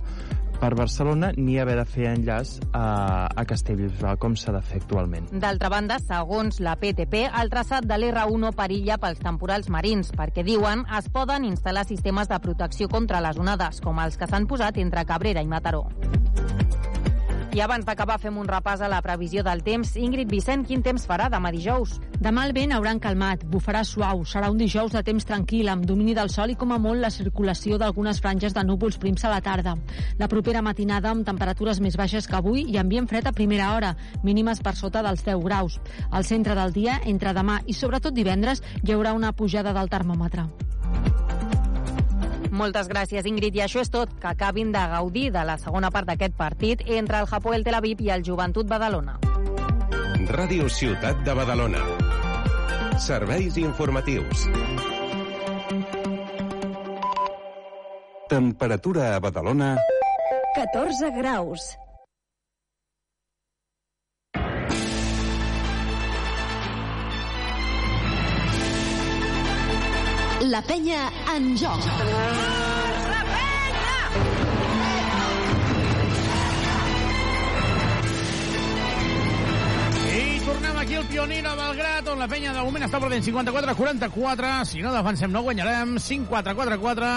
per 0.58 0.74
Barcelona 0.74 1.30
ni 1.36 1.58
haver 1.58 1.76
de 1.78 1.84
fer 1.88 2.08
enllaç 2.10 2.56
a, 2.72 3.28
a 3.30 3.44
Castellbisbal 3.48 4.18
com 4.20 4.36
s'ha 4.36 4.54
de 4.56 4.62
fer 4.64 4.82
actualment. 4.82 5.28
D'altra 5.32 5.70
banda, 5.72 5.98
segons 6.02 6.60
la 6.64 6.76
PTP, 6.80 7.24
el 7.42 7.52
traçat 7.52 7.86
de 7.88 7.98
l'R1 7.98 8.52
perilla 8.58 8.98
pels 9.00 9.22
temporals 9.22 9.70
marins, 9.72 10.12
perquè 10.14 10.44
diuen 10.46 10.84
es 10.98 11.10
poden 11.14 11.46
instal·lar 11.48 11.86
sistemes 11.88 12.30
de 12.30 12.40
protecció 12.42 12.90
contra 12.90 13.22
les 13.24 13.38
onades, 13.38 13.82
com 13.84 14.02
els 14.02 14.18
que 14.18 14.30
s'han 14.30 14.50
posat 14.50 14.82
entre 14.82 15.06
Cabrera 15.06 15.44
i 15.44 15.50
Mataró. 15.50 15.86
I 17.58 17.60
abans 17.64 17.82
d'acabar 17.82 18.20
fem 18.22 18.36
un 18.38 18.46
repàs 18.46 18.84
a 18.86 18.86
la 18.86 19.00
previsió 19.02 19.42
del 19.42 19.64
temps. 19.66 19.96
Ingrid 19.98 20.28
Vicent, 20.30 20.60
quin 20.68 20.78
temps 20.86 21.02
farà 21.10 21.24
demà 21.26 21.50
dijous? 21.50 21.96
Demà 22.22 22.44
el 22.46 22.52
vent 22.54 22.70
haurà 22.76 22.92
calmat, 23.02 23.42
bufarà 23.50 23.80
suau. 23.82 24.22
Serà 24.22 24.46
un 24.52 24.60
dijous 24.60 24.94
de 24.94 25.02
temps 25.02 25.26
tranquil, 25.26 25.66
amb 25.72 25.82
domini 25.84 26.14
del 26.14 26.30
sol 26.30 26.52
i 26.52 26.54
com 26.60 26.70
a 26.70 26.78
molt 26.78 27.02
la 27.02 27.10
circulació 27.10 27.74
d'algunes 27.82 28.22
franges 28.22 28.54
de 28.54 28.62
núvols 28.62 29.00
prims 29.02 29.26
a 29.26 29.32
la 29.32 29.40
tarda. 29.42 29.74
La 30.22 30.28
propera 30.30 30.62
matinada 30.62 31.10
amb 31.10 31.26
temperatures 31.26 31.82
més 31.82 31.98
baixes 31.98 32.30
que 32.30 32.38
avui 32.38 32.62
i 32.62 32.78
ambient 32.78 33.10
fred 33.10 33.26
a 33.26 33.34
primera 33.34 33.72
hora, 33.74 33.96
mínimes 34.22 34.62
per 34.62 34.76
sota 34.78 35.02
dels 35.02 35.26
10 35.26 35.42
graus. 35.42 35.80
Al 36.12 36.30
centre 36.30 36.54
del 36.54 36.70
dia, 36.78 37.00
entre 37.10 37.34
demà 37.34 37.58
i 37.66 37.74
sobretot 37.74 38.14
divendres, 38.14 38.62
hi 38.84 38.94
haurà 38.94 39.18
una 39.18 39.34
pujada 39.34 39.74
del 39.74 39.90
termòmetre. 39.90 40.46
Moltes 42.50 42.88
gràcies, 42.88 43.26
Ingrid. 43.26 43.56
I 43.56 43.64
això 43.66 43.82
és 43.84 43.90
tot. 43.90 44.12
Que 44.20 44.30
acabin 44.32 44.72
de 44.72 44.84
gaudir 44.92 45.28
de 45.34 45.44
la 45.44 45.58
segona 45.58 45.90
part 45.94 46.08
d'aquest 46.08 46.36
partit 46.36 46.84
entre 46.86 47.20
el 47.22 47.28
Hapoel 47.30 47.64
Tel 47.64 47.78
Aviv 47.78 48.00
i 48.04 48.12
el 48.14 48.24
Joventut 48.24 48.68
Badalona. 48.68 49.18
Ràdio 50.28 50.68
Ciutat 50.68 51.22
de 51.24 51.34
Badalona. 51.34 51.84
Serveis 52.98 53.56
informatius. 53.56 54.48
Temperatura 58.28 59.14
a 59.16 59.20
Badalona... 59.20 59.76
14 60.56 61.12
graus. 61.16 61.78
La 70.48 70.62
penya 70.64 71.10
en 71.28 71.50
joc. 71.60 71.82
I 80.08 80.38
tornem 80.46 80.78
aquí 80.80 80.96
Pionino 81.10 81.52
Belgrat, 81.58 82.08
on 82.08 82.22
la 82.22 82.28
penya 82.32 82.54
de 82.56 82.62
moment 82.64 82.86
està 82.86 82.96
perdent 83.02 83.26
54-44. 83.26 84.52
Si 84.70 84.80
no 84.80 84.94
defensem, 84.94 85.34
no 85.34 85.42
guanyarem. 85.44 85.98
5-4-4-4 86.00 87.10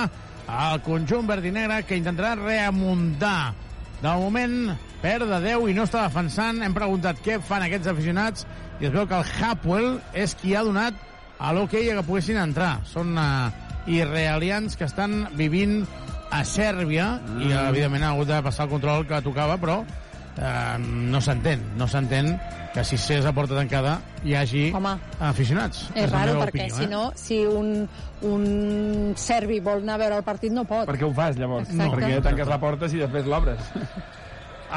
al 0.52 0.82
conjunt 0.84 1.32
negre, 1.32 1.84
que 1.88 1.96
intentarà 1.96 2.34
remuntar. 2.36 3.54
De 4.02 4.10
moment, 4.10 4.76
perd 5.00 5.30
de 5.30 5.40
10 5.40 5.70
i 5.72 5.78
no 5.78 5.88
està 5.88 6.04
defensant. 6.04 6.60
Hem 6.60 6.76
preguntat 6.76 7.24
què 7.24 7.40
fan 7.40 7.64
aquests 7.64 7.88
aficionats 7.88 8.46
i 8.82 8.90
es 8.90 8.92
veu 8.92 9.08
que 9.08 9.16
el 9.16 9.24
Hapwell 9.40 10.02
és 10.12 10.36
qui 10.36 10.54
ha 10.54 10.66
donat 10.68 11.11
a 11.42 11.52
l'hoquei 11.58 11.90
que 11.90 12.06
poguessin 12.06 12.38
entrar. 12.42 12.76
Són 12.86 13.18
uh, 13.18 13.50
israelians 13.90 14.78
que 14.78 14.86
estan 14.86 15.26
vivint 15.38 15.82
a 16.32 16.46
Sèrbia 16.48 17.18
mm. 17.18 17.44
i, 17.44 17.52
evidentment, 17.66 18.06
ha 18.06 18.14
hagut 18.16 18.30
de 18.30 18.40
passar 18.46 18.68
el 18.68 18.74
control 18.78 19.06
que 19.10 19.20
tocava, 19.26 19.58
però 19.60 19.82
eh, 19.84 20.78
no 20.80 21.20
s'entén, 21.22 21.64
no 21.78 21.88
s'entén 21.92 22.32
que 22.72 22.86
si 22.88 22.96
s'és 22.96 23.26
a 23.28 23.34
porta 23.36 23.58
tancada 23.58 23.98
hi 24.24 24.36
hagi 24.40 24.64
Home, 24.78 24.94
aficionats. 25.28 25.90
És 25.92 26.08
la 26.14 26.22
raro, 26.22 26.38
perquè 26.46 26.70
opinió, 26.70 26.78
si 26.78 26.86
eh? 26.86 26.90
no, 26.94 27.04
si 27.20 27.40
un, 27.44 27.74
un 28.32 28.46
serbi 29.20 29.60
vol 29.60 29.84
anar 29.84 29.98
a 30.00 30.04
veure 30.06 30.22
el 30.22 30.28
partit, 30.28 30.56
no 30.56 30.64
pot. 30.70 30.86
Per 30.88 30.96
què 30.96 31.08
ho 31.08 31.12
fas, 31.16 31.36
llavors? 31.42 31.68
Exacte. 31.68 31.98
Perquè 31.98 32.22
tanques 32.30 32.52
la 32.54 32.60
porta 32.64 32.88
i 32.88 33.04
després 33.04 33.28
l'obres. 33.28 33.74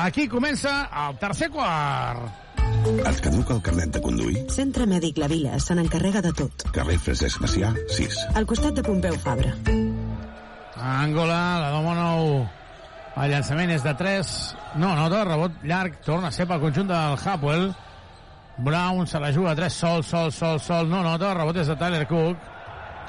Aquí 0.05 0.27
comença 0.27 0.81
el 1.05 1.21
tercer 1.23 1.53
quart. 1.55 2.44
Et 2.85 3.21
caduca 3.25 3.55
el 3.55 3.63
carnet 3.65 3.95
de 3.95 4.01
conduir? 4.05 4.41
Centre 4.53 4.85
Mèdic 4.85 5.17
La 5.17 5.29
Vila 5.31 5.57
se 5.63 5.73
n'encarrega 5.77 6.21
de 6.25 6.33
tot. 6.37 6.65
Carrer 6.77 6.99
Francesc 7.01 7.41
Macià, 7.41 7.71
6. 7.89 8.17
Al 8.37 8.45
costat 8.45 8.77
de 8.77 8.83
Pompeu 8.85 9.15
Fabra. 9.23 9.55
Angola, 10.77 11.39
la 11.63 11.71
Domonou. 11.73 12.43
El 13.15 13.31
llançament 13.33 13.73
és 13.73 13.87
de 13.87 13.95
3. 13.97 14.33
No, 14.83 14.91
nota, 14.99 15.23
rebot 15.25 15.63
llarg. 15.65 15.97
Torna 16.05 16.29
a 16.29 16.35
ser 16.37 16.45
pel 16.51 16.61
conjunt 16.61 16.91
del 16.91 17.17
Hapwell. 17.17 17.71
Brown 18.59 19.09
se 19.09 19.21
la 19.23 19.31
juga 19.33 19.55
a 19.55 19.57
3, 19.57 19.73
sol, 19.73 20.05
sol, 20.05 20.29
sol, 20.33 20.61
sol. 20.61 20.91
No 20.91 21.01
nota, 21.07 21.33
rebot 21.39 21.57
és 21.63 21.71
de 21.73 21.77
Tyler 21.81 22.05
Cook. 22.11 22.51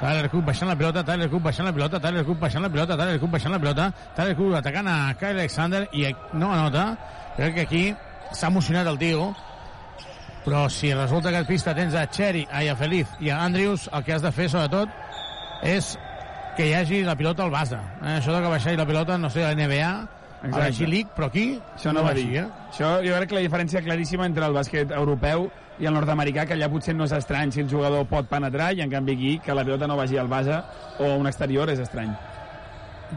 Tyler 0.00 0.30
Cook 0.30 0.44
baixant 0.46 0.70
la 0.72 0.76
pilota, 0.76 1.02
Tyler 1.04 1.28
Cook 1.32 1.42
baixant 1.44 1.68
la 1.68 1.74
pilota, 1.76 2.00
Tyler 2.00 2.24
Cook 2.24 2.40
baixant 2.40 2.64
la 2.64 2.70
pilota, 2.72 2.96
Tyler 2.96 3.20
Cook 3.20 3.32
baixant 3.32 3.52
la 3.52 3.60
pilota, 3.60 3.90
Tyler 4.16 4.36
Cook 4.36 4.56
atacant 4.56 4.88
a 4.92 4.96
Kyle 5.20 5.36
Alexander 5.40 5.84
i 5.92 6.08
no 6.32 6.52
anota. 6.52 6.86
Crec 7.36 7.54
que 7.54 7.66
aquí 7.68 7.84
s'ha 8.32 8.48
emocionat 8.48 8.88
el 8.88 8.98
tio 9.00 9.30
però 10.46 10.68
si 10.70 10.92
resulta 10.94 11.32
que 11.34 11.40
et 11.42 11.48
pista 11.48 11.74
tens 11.74 11.94
a 11.98 12.04
Cherry, 12.06 12.44
ai, 12.54 12.68
a 12.70 12.76
Feliz 12.78 13.10
i 13.18 13.32
a 13.34 13.40
Andrews, 13.42 13.88
el 13.92 14.04
que 14.06 14.14
has 14.14 14.22
de 14.22 14.30
fer, 14.32 14.46
sobretot, 14.52 14.88
és 15.66 15.96
que 16.56 16.68
hi 16.68 16.74
hagi 16.78 17.02
la 17.04 17.16
pilota 17.18 17.42
al 17.44 17.50
base. 17.50 17.76
Eh? 17.76 18.14
Això 18.20 18.32
de 18.32 18.44
que 18.44 18.52
baixar 18.54 18.76
la 18.78 18.86
pilota, 18.86 19.18
no 19.18 19.28
sé, 19.28 19.42
a 19.44 19.50
la 19.50 19.58
NBA, 19.66 19.90
a 20.46 20.48
la 20.52 20.70
G-League, 20.70 21.10
però 21.16 21.26
aquí 21.32 21.58
Això 21.74 21.92
no, 21.92 22.04
va 22.06 22.12
així, 22.14 22.28
dir. 22.30 22.44
eh? 22.44 22.70
Això 22.70 22.92
jo 23.02 23.16
crec 23.18 23.32
que 23.32 23.38
la 23.40 23.42
diferència 23.42 23.82
claríssima 23.82 24.28
entre 24.30 24.46
el 24.46 24.54
bàsquet 24.54 24.94
europeu 24.94 25.48
i 25.82 25.90
el 25.90 25.92
nord-americà, 25.98 26.46
que 26.46 26.54
allà 26.54 26.70
potser 26.72 26.94
no 26.94 27.04
és 27.04 27.12
estrany 27.12 27.50
si 27.52 27.60
el 27.66 27.68
jugador 27.68 28.06
pot 28.08 28.30
penetrar, 28.30 28.70
i 28.78 28.84
en 28.86 28.92
canvi 28.92 29.18
aquí, 29.18 29.34
que 29.44 29.54
la 29.56 29.64
pilota 29.66 29.90
no 29.90 29.98
vagi 29.98 30.16
al 30.16 30.30
base 30.30 30.62
o 31.00 31.10
a 31.10 31.16
un 31.18 31.26
exterior 31.26 31.68
és 31.74 31.82
estrany. 31.82 32.14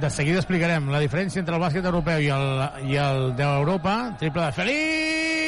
De 0.02 0.10
seguida 0.10 0.42
explicarem 0.42 0.90
la 0.90 1.00
diferència 1.00 1.40
entre 1.40 1.56
el 1.56 1.62
bàsquet 1.62 1.86
europeu 1.86 2.20
i 2.22 2.34
el, 2.34 2.50
i 2.90 2.98
el 2.98 3.36
d'Europa. 3.38 4.00
Triple 4.20 4.50
de 4.50 4.52
Feliz! 4.58 5.39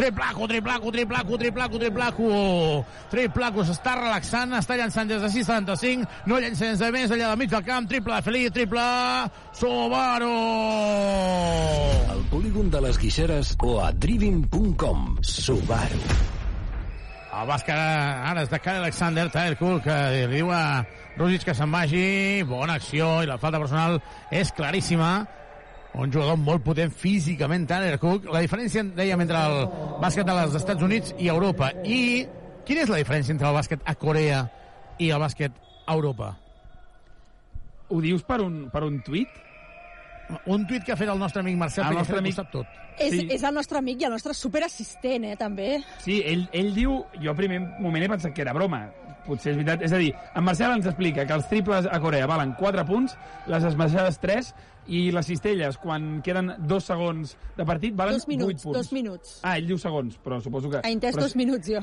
Triplaco, 0.00 0.48
triplaco, 0.48 0.90
triplaco, 0.90 1.36
triplaco, 1.36 1.78
triplaco. 1.78 2.28
Triplaco 3.12 3.64
s'està 3.68 3.98
relaxant, 3.98 4.54
està 4.56 4.78
llançant 4.80 5.10
des 5.10 5.20
de 5.20 5.28
6'75, 5.28 6.06
no 6.24 6.38
llença 6.40 6.70
des 6.70 6.80
de 6.80 6.88
més 6.94 7.10
allà 7.12 7.26
del 7.28 7.36
mig 7.36 7.50
del 7.52 7.66
camp. 7.66 7.84
Triple 7.90 8.14
de 8.16 8.24
Feliz, 8.24 8.48
triple 8.56 8.86
Sobaro! 9.60 10.30
Al 12.14 12.22
polígon 12.30 12.70
de 12.72 12.80
les 12.86 12.96
Guixeres 12.96 13.52
o 13.60 13.74
a 13.84 13.90
driving.com. 13.92 15.18
Subaru. 15.20 16.00
El 17.30 17.52
bàsquet 17.52 17.76
ara 17.76 18.40
és 18.40 18.48
de 18.48 18.58
Kyle 18.64 18.80
Alexander, 18.80 19.26
Tyler 19.28 19.58
Cook, 19.60 19.84
que 19.84 19.98
li 20.14 20.24
diu 20.32 20.48
a 20.48 20.80
Rusic 21.18 21.44
que 21.50 21.58
se'n 21.58 21.76
vagi. 21.76 22.40
Bona 22.48 22.80
acció 22.80 23.18
i 23.20 23.28
la 23.28 23.36
falta 23.36 23.60
personal 23.60 24.00
és 24.32 24.48
claríssima. 24.56 25.12
Un 25.94 26.12
jugador 26.12 26.36
molt 26.38 26.62
potent 26.62 26.92
físicament, 26.94 27.66
Tyler 27.68 27.98
Cook. 27.98 28.28
La 28.32 28.40
diferència, 28.44 28.84
dèiem, 28.96 29.24
entre 29.24 29.40
el 29.46 29.64
bàsquet 30.00 30.28
dels 30.28 30.54
Estats 30.54 30.82
Units 30.86 31.14
i 31.18 31.26
Europa. 31.28 31.72
I 31.84 32.26
quina 32.66 32.84
és 32.84 32.92
la 32.92 33.00
diferència 33.02 33.34
entre 33.34 33.48
el 33.50 33.56
bàsquet 33.58 33.82
a 33.84 33.94
Corea 33.98 34.44
i 35.02 35.10
el 35.10 35.20
bàsquet 35.20 35.52
a 35.86 35.96
Europa? 35.96 36.36
Ho 37.90 37.98
dius 38.00 38.22
per 38.22 38.38
un, 38.44 38.68
per 38.70 38.84
un 38.86 39.00
tuit? 39.02 39.28
Un 40.46 40.62
tuit 40.70 40.84
que 40.86 40.92
ha 40.94 40.96
fet 41.00 41.10
el 41.10 41.18
nostre 41.18 41.42
amic 41.42 41.56
Marcel 41.58 41.88
El 41.90 41.96
nostre 41.98 42.20
amic- 42.22 42.36
sap 42.38 42.52
tot. 42.52 42.66
És, 43.00 43.10
Sí. 43.10 43.26
és 43.32 43.42
el 43.42 43.54
nostre 43.54 43.78
amic 43.78 44.02
i 44.02 44.04
el 44.04 44.12
nostre 44.12 44.34
superassistent, 44.34 45.24
eh, 45.24 45.36
també. 45.36 45.82
Sí, 45.98 46.22
ell, 46.24 46.48
ell 46.52 46.72
diu... 46.74 47.04
Jo 47.20 47.30
al 47.30 47.36
primer 47.36 47.58
moment 47.80 48.04
he 48.04 48.08
pensat 48.08 48.32
que 48.32 48.42
era 48.42 48.52
broma. 48.52 48.84
Potser 49.26 49.52
és 49.52 49.56
veritat. 49.58 49.82
És 49.82 49.92
a 49.92 49.98
dir, 49.98 50.14
en 50.34 50.44
Marcel 50.44 50.70
ens 50.72 50.86
explica 50.86 51.26
que 51.26 51.32
els 51.34 51.48
triples 51.48 51.86
a 51.90 51.98
Corea 52.00 52.26
valen 52.30 52.52
4 52.58 52.84
punts, 52.86 53.16
les 53.48 53.64
esmaixades 53.64 54.18
3, 54.20 54.54
i 54.90 55.00
les 55.14 55.26
cistelles, 55.30 55.76
quan 55.78 56.16
queden 56.26 56.52
dos 56.66 56.88
segons 56.90 57.36
de 57.56 57.66
partit, 57.66 57.94
valen 57.96 58.16
Dos 58.18 58.26
minuts, 58.26 58.64
8 58.64 58.64
punts. 58.64 58.78
dos 58.78 58.92
minuts. 58.96 59.36
Ah, 59.46 59.56
ell 59.60 59.68
diu 59.70 59.78
segons, 59.78 60.16
però 60.24 60.40
suposo 60.42 60.70
que... 60.72 60.80
Ha 60.82 60.90
entès 60.90 61.14
però 61.14 61.28
dos 61.28 61.36
minuts, 61.38 61.70
jo. 61.70 61.82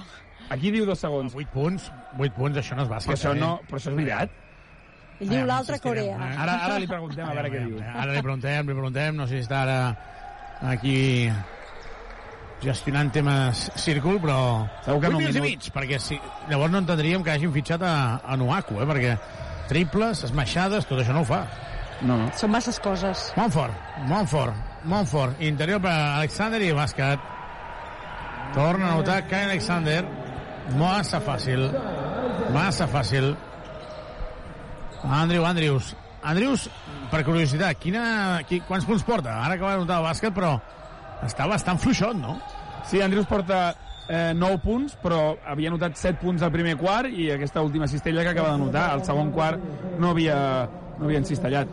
Aquí 0.52 0.72
diu 0.76 0.86
dos 0.88 1.00
segons. 1.00 1.36
8 1.36 1.54
punts, 1.54 1.88
8 2.18 2.36
punts, 2.36 2.60
això 2.60 2.76
no 2.76 2.84
és 2.84 2.92
bàsquet. 2.92 3.14
Però 3.14 3.20
això, 3.22 3.36
eh? 3.36 3.40
no, 3.40 3.54
però 3.70 3.80
això 3.80 3.94
és 3.94 4.00
veritat. 4.02 4.36
Ell 5.18 5.32
diu 5.32 5.46
l'altra 5.50 5.80
Corea. 5.82 6.18
Ara, 6.36 6.58
ara 6.68 6.82
li 6.84 6.90
preguntem 6.90 7.26
a 7.26 7.34
veure 7.34 7.54
què 7.54 7.64
diu. 7.64 7.80
Ara 7.82 8.12
li 8.12 8.22
preguntem, 8.26 8.68
li 8.68 8.76
preguntem, 8.76 9.16
no 9.18 9.26
sé 9.26 9.40
si 9.40 9.48
està 9.48 9.64
ara 9.64 9.80
aquí 10.74 10.98
gestionant 12.62 13.10
temes 13.14 13.64
círcul, 13.78 14.20
però... 14.22 14.38
Segur 14.86 15.00
que 15.02 15.10
Vuit 15.10 15.14
no, 15.14 15.18
un 15.18 15.24
minuts 15.24 15.40
i 15.40 15.46
mig, 15.46 15.72
perquè 15.74 16.00
si, 16.02 16.20
llavors 16.50 16.74
no 16.74 16.82
entendríem 16.84 17.24
que 17.26 17.34
hagin 17.34 17.54
fitxat 17.54 17.86
a, 17.86 17.96
a 18.26 18.38
Nuaku, 18.40 18.82
eh? 18.82 18.88
perquè 18.90 19.16
triples, 19.70 20.24
esmaixades, 20.28 20.88
tot 20.90 21.02
això 21.02 21.16
no 21.16 21.24
ho 21.26 21.28
fa. 21.28 21.44
No, 22.02 22.18
no. 22.18 22.28
Són 22.38 22.52
masses 22.54 22.78
coses. 22.84 23.32
Montfort, 23.38 23.74
Montfort, 24.10 24.54
Montfort, 24.86 25.42
interior 25.42 25.82
per 25.82 25.94
Alexander 25.94 26.62
i 26.62 26.72
bàsquet. 26.78 27.24
Torna 28.56 28.92
a 28.92 28.98
notar 29.00 29.24
Kyle 29.28 29.52
Alexander. 29.52 30.04
Massa 30.78 31.22
fàcil, 31.24 31.64
massa 32.54 32.88
fàcil. 32.92 33.32
Andrew 35.04 35.46
Andrews. 35.48 35.96
Andrews, 36.28 36.68
per 37.12 37.22
curiositat, 37.24 37.78
quina, 37.80 38.04
qui, 38.50 38.60
quants 38.68 38.86
punts 38.86 39.06
porta? 39.08 39.38
Ara 39.46 39.56
que 39.56 39.64
va 39.64 39.78
notar 39.80 40.02
el 40.02 40.08
bàsquet, 40.10 40.34
però 40.36 40.58
està 41.24 41.48
bastant 41.48 41.80
fluixot, 41.80 42.18
no? 42.20 42.36
Sí, 42.88 43.00
Andrius 43.04 43.30
porta 43.30 43.62
eh, 44.10 44.34
9 44.36 44.60
punts, 44.64 44.98
però 45.02 45.38
havia 45.48 45.72
notat 45.72 45.98
7 46.00 46.20
punts 46.22 46.44
al 46.44 46.52
primer 46.54 46.76
quart 46.80 47.12
i 47.12 47.30
aquesta 47.32 47.64
última 47.64 47.88
cistella 47.88 48.26
que 48.26 48.34
acaba 48.36 48.54
de 48.56 48.64
notar. 48.66 48.90
Al 48.92 49.06
segon 49.08 49.32
quart 49.36 49.62
no 50.00 50.12
havia, 50.12 50.38
no 50.98 51.08
havia 51.08 51.24
encistellat. 51.24 51.72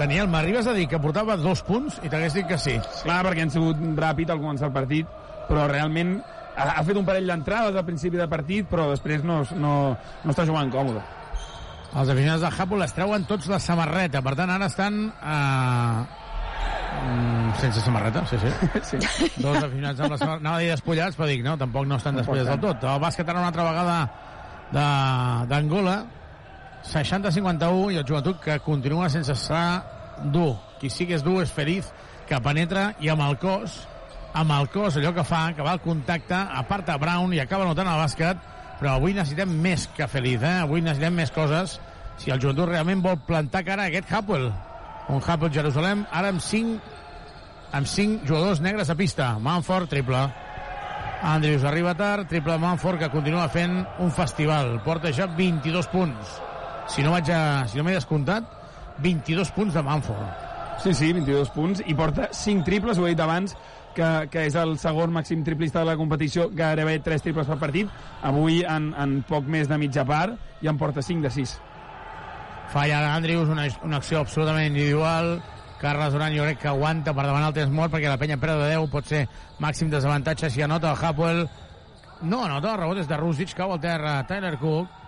Daniel, 0.00 0.28
m'arribes 0.32 0.66
a 0.66 0.72
dir 0.72 0.86
que 0.88 0.98
portava 1.02 1.36
dos 1.36 1.60
punts 1.66 1.98
i 2.02 2.08
t'hagués 2.08 2.32
dit 2.38 2.46
que 2.48 2.56
sí. 2.58 2.78
Clar, 3.04 3.20
perquè 3.26 3.44
han 3.44 3.52
sigut 3.52 3.76
ràpid 4.00 4.30
al 4.32 4.40
començar 4.40 4.70
el 4.70 4.76
partit, 4.76 5.08
però 5.48 5.66
realment 5.68 6.16
ha, 6.56 6.70
ha 6.80 6.84
fet 6.86 6.96
un 6.96 7.04
parell 7.08 7.28
d'entrades 7.28 7.76
al 7.76 7.84
principi 7.84 8.16
de 8.20 8.28
partit, 8.30 8.68
però 8.70 8.88
després 8.94 9.22
no, 9.26 9.42
no, 9.60 9.74
no 10.24 10.32
està 10.32 10.46
jugant 10.48 10.72
còmode. 10.72 11.02
Els 11.90 12.08
aficionats 12.12 12.44
del 12.46 12.54
Hapoel 12.54 12.84
es 12.86 12.92
treuen 12.94 13.24
tots 13.26 13.48
la 13.50 13.58
samarreta, 13.58 14.20
per 14.22 14.36
tant 14.38 14.50
ara 14.56 14.68
estan 14.72 15.04
eh, 15.10 16.16
Mm, 17.00 17.52
sense 17.56 17.80
samarreta, 17.80 18.24
sí, 18.26 18.36
sí. 18.42 18.50
sí. 18.98 19.28
Dos 19.40 19.56
aficionats 19.62 20.00
amb 20.02 20.10
la 20.10 20.18
samarreta. 20.18 20.42
Anava 20.42 20.56
a 20.58 20.60
dir 20.64 20.70
despullats, 20.72 21.16
però 21.16 21.28
dic, 21.30 21.44
no, 21.46 21.54
tampoc 21.56 21.86
no 21.86 21.96
estan 22.00 22.16
Tampoc 22.18 22.34
despullats 22.34 22.50
del 22.50 22.60
tot. 22.64 22.84
El 22.90 23.00
bàsquet 23.04 23.30
ara 23.30 23.38
una 23.40 23.48
altra 23.52 23.66
vegada 23.68 23.94
de- 24.74 25.46
d'Angola, 25.52 25.94
60-51, 26.86 27.92
i 27.92 28.00
el 28.00 28.06
joventut 28.08 28.40
que 28.42 28.58
continua 28.64 29.10
sense 29.12 29.32
estar 29.36 30.20
dur. 30.32 30.56
Qui 30.80 30.90
sí 30.90 31.06
que 31.06 31.18
és 31.18 31.24
dur 31.24 31.40
és 31.42 31.52
Feliz, 31.52 31.90
que 32.28 32.40
penetra 32.40 32.92
i 33.00 33.10
amb 33.12 33.24
el 33.26 33.36
cos, 33.42 33.82
amb 34.32 34.54
el 34.54 34.68
cos, 34.70 34.96
allò 34.96 35.12
que 35.14 35.26
fa, 35.26 35.50
que 35.56 35.66
va 35.66 35.74
al 35.74 35.82
contacte, 35.84 36.36
aparta 36.36 36.98
Brown 36.98 37.34
i 37.34 37.42
acaba 37.42 37.66
notant 37.68 37.90
el 37.90 38.00
bàsquet, 38.00 38.48
però 38.80 38.94
avui 38.96 39.14
necessitem 39.16 39.50
més 39.62 39.88
que 39.96 40.08
Feliz, 40.08 40.42
eh? 40.42 40.60
Avui 40.64 40.80
necessitem 40.84 41.18
més 41.20 41.34
coses 41.34 41.78
si 42.20 42.30
el 42.30 42.40
joventut 42.40 42.70
realment 42.70 43.02
vol 43.04 43.18
plantar 43.26 43.64
cara 43.66 43.84
a 43.84 43.92
aquest 43.92 44.12
Hapoel. 44.12 44.50
Un 45.10 45.22
Hapoel 45.26 45.52
Jerusalem, 45.52 46.06
ara 46.12 46.30
amb 46.32 46.40
5 46.44 46.78
amb 47.72 47.86
5 47.86 48.26
jugadors 48.26 48.60
negres 48.60 48.90
a 48.90 48.96
pista. 48.98 49.32
Manford, 49.38 49.88
triple. 49.90 50.24
Andrews 51.22 51.64
arriba 51.64 51.94
tard, 51.94 52.28
triple 52.28 52.58
Manford, 52.58 52.98
que 52.98 53.10
continua 53.12 53.48
fent 53.48 53.82
un 54.00 54.10
festival. 54.10 54.78
Porta 54.84 55.12
ja 55.12 55.28
22 55.28 55.90
punts. 55.92 56.40
Si 56.90 57.04
no 57.06 57.12
vaig 57.14 57.28
a... 57.30 57.68
Si 57.70 57.78
no 57.78 57.84
m'he 57.86 57.94
descomptat, 57.94 58.48
22 59.04 59.52
punts 59.54 59.76
de 59.76 59.82
Manford. 59.86 60.48
Sí, 60.82 60.94
sí, 60.96 61.12
22 61.12 61.52
punts, 61.54 61.82
i 61.86 61.94
porta 61.94 62.30
5 62.34 62.64
triples, 62.66 62.98
ho 62.98 63.06
he 63.06 63.12
dit 63.12 63.20
abans, 63.22 63.54
que, 63.94 64.08
que 64.32 64.46
és 64.48 64.56
el 64.58 64.76
segon 64.80 65.12
màxim 65.14 65.44
triplista 65.46 65.82
de 65.82 65.90
la 65.90 65.96
competició, 66.00 66.48
gairebé 66.56 66.98
3 67.04 67.26
triples 67.26 67.48
per 67.50 67.58
partit. 67.60 67.90
Avui, 68.26 68.62
en, 68.64 68.90
en 68.98 69.20
poc 69.28 69.46
més 69.46 69.70
de 69.70 69.78
mitja 69.78 70.06
part, 70.08 70.34
ja 70.64 70.72
en 70.72 70.80
porta 70.80 71.04
5 71.04 71.28
de 71.28 71.32
6. 71.36 71.56
Falla 72.74 73.00
Andrews, 73.14 73.50
una, 73.50 73.66
una 73.86 73.98
acció 74.02 74.20
absolutament 74.22 74.70
individual. 74.70 75.36
Carles 75.80 76.12
Duran 76.12 76.34
jo 76.36 76.44
crec 76.44 76.58
que 76.62 76.68
aguanta 76.68 77.14
per 77.16 77.24
demanar 77.24 77.48
el 77.50 77.56
temps 77.56 77.72
mort 77.72 77.92
perquè 77.94 78.10
la 78.10 78.18
penya 78.20 78.36
perd 78.36 78.60
de 78.60 78.68
10 78.74 78.90
pot 78.92 79.06
ser 79.08 79.22
màxim 79.64 79.88
desavantatge 79.88 80.50
si 80.52 80.60
anota 80.60 80.90
el 80.92 81.00
Hapoel 81.00 81.46
no 82.20 82.42
anota, 82.44 82.74
el 82.74 82.82
rebot 82.82 83.00
és 83.00 83.08
de 83.08 83.16
Rusic 83.16 83.54
cau 83.56 83.72
al 83.72 83.80
terra 83.80 84.18
Tyler 84.28 84.58
Cook 84.60 84.99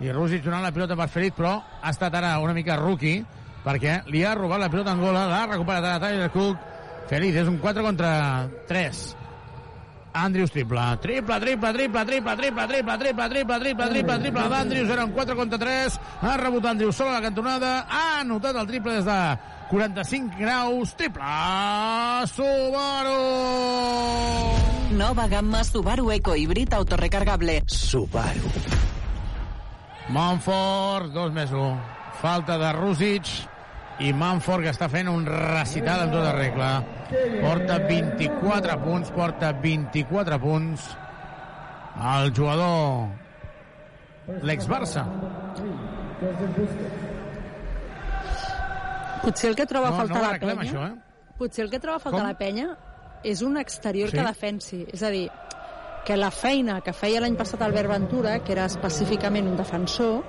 i 0.00 0.12
Rusic 0.12 0.44
donant 0.44 0.64
la 0.64 0.72
pilota 0.72 0.96
per 0.98 1.08
ferit 1.08 1.36
però 1.36 1.56
ha 1.80 1.92
estat 1.92 2.14
ara 2.14 2.36
una 2.44 2.54
mica 2.56 2.76
rookie 2.76 3.24
perquè 3.64 4.02
li 4.12 4.24
ha 4.24 4.34
robat 4.36 4.60
la 4.60 4.70
pilota 4.72 4.92
a 4.92 4.98
Angola 4.98 5.26
l'ha 5.30 5.44
recuperat 5.52 5.84
ara 5.84 6.02
Tyler 6.02 6.30
Cook 6.30 6.74
Feliz, 7.06 7.36
és 7.38 7.46
un 7.46 7.60
4 7.62 7.84
contra 7.86 8.10
3 8.66 9.16
Andrews 10.16 10.50
triple, 10.50 10.80
triple, 11.02 11.38
triple, 11.40 11.72
triple, 11.72 12.04
triple, 12.04 12.36
triple, 12.36 12.66
triple, 12.66 12.96
triple, 12.96 13.28
triple, 13.28 13.58
triple, 13.58 13.88
triple, 13.90 14.18
triple 14.18 14.48
d'Andrews, 14.48 14.88
era 14.88 15.04
un 15.04 15.12
4 15.12 15.36
contra 15.36 15.58
3, 15.58 16.00
ha 16.20 16.36
rebut 16.40 16.64
Andrews 16.64 16.96
sola 16.96 17.10
a 17.10 17.18
la 17.18 17.26
cantonada, 17.28 17.74
ha 17.84 18.20
anotat 18.22 18.56
el 18.56 18.66
triple 18.66 18.96
des 18.96 19.04
de 19.04 19.18
45 19.68 20.40
graus, 20.40 20.96
triple, 20.96 21.22
Subaru! 22.32 23.20
Nova 24.96 25.28
gamma 25.28 25.64
Subaru 25.64 26.10
Eco 26.12 26.34
Híbrid 26.34 26.72
autorecargable. 26.72 27.62
Subaru. 27.66 28.95
Manford, 30.14 31.10
dos 31.12 31.32
més 31.34 31.50
1. 31.50 31.76
Falta 32.20 32.56
de 32.60 32.70
Rusic 32.76 33.26
i 34.04 34.12
Manford 34.14 34.62
que 34.66 34.70
està 34.74 34.88
fent 34.92 35.08
un 35.10 35.24
recital 35.26 36.04
en 36.06 36.12
tota 36.14 36.32
regla. 36.36 36.70
Porta 37.42 37.78
24 37.88 38.78
punts, 38.84 39.10
porta 39.16 39.52
24 39.62 40.38
punts. 40.42 40.86
El 42.16 42.32
jugador 42.36 43.08
l'ex-Barça. 44.46 45.04
Potser 49.22 49.50
el 49.50 49.56
que 49.58 49.66
troba 49.66 49.88
a 49.88 49.90
No, 49.90 49.96
faltar 50.02 50.22
no 50.22 50.30
la 50.30 50.38
penya... 50.38 50.62
això, 50.62 50.86
eh? 50.86 50.94
Potser 51.36 51.64
el 51.66 51.70
que 51.70 51.80
troba 51.80 51.96
a 51.98 52.00
faltar 52.00 52.20
Com? 52.22 52.28
la 52.30 52.38
penya 52.38 52.68
és 53.26 53.42
un 53.42 53.56
exterior 53.60 54.08
Sí? 54.10 54.16
que 54.16 54.24
defensi. 54.24 54.86
És 54.92 55.02
a 55.02 55.10
dir, 55.10 55.26
que 56.06 56.16
la 56.16 56.30
feina 56.30 56.78
que 56.86 56.94
feia 56.94 57.20
l'any 57.20 57.34
passat 57.36 57.62
Albert 57.66 57.90
Ventura, 57.90 58.38
que 58.46 58.54
era 58.54 58.68
específicament 58.70 59.48
un 59.50 59.56
defensor, 59.58 60.22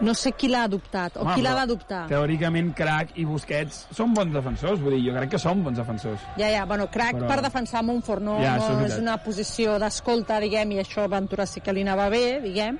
no 0.00 0.14
sé 0.16 0.32
qui 0.32 0.48
l'ha 0.48 0.62
adoptat 0.68 1.16
o 1.16 1.24
Home, 1.24 1.34
qui 1.34 1.44
l'ha 1.44 1.54
d'adoptar. 1.56 2.02
Teòricament, 2.08 2.70
Crac 2.76 3.14
i 3.20 3.24
Busquets 3.28 3.86
són 3.96 4.14
bons 4.16 4.32
defensors, 4.32 4.80
vull 4.80 4.96
dir, 4.96 5.02
jo 5.08 5.14
crec 5.16 5.32
que 5.34 5.40
són 5.40 5.62
bons 5.64 5.80
defensors. 5.80 6.24
Ja, 6.40 6.48
ja, 6.52 6.64
bueno, 6.68 6.88
crac 6.92 7.16
Però- 7.16 7.28
per 7.28 7.40
defensar 7.44 7.82
Montfort, 7.84 8.24
no, 8.24 8.38
Ja, 8.40 8.56
no 8.60 8.84
és 8.86 8.98
una 8.98 9.18
posició 9.24 9.78
d'escolta, 9.78 10.40
diguem, 10.40 10.72
i 10.72 10.80
això 10.84 11.08
Ventura 11.08 11.46
sí 11.46 11.60
que 11.60 11.72
li 11.72 11.82
anava 11.82 12.08
bé, 12.12 12.40
diguem, 12.40 12.78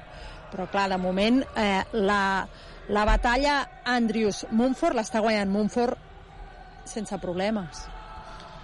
però 0.53 0.69
clar, 0.71 0.89
de 0.91 0.99
moment 0.99 1.43
eh, 1.57 1.85
la, 1.93 2.47
la 2.89 3.05
batalla 3.05 3.57
Andrews-Montfort 3.85 4.97
l'està 4.97 5.21
guanyant 5.21 5.51
Montfort 5.51 5.97
sense 6.85 7.17
problemes. 7.23 7.85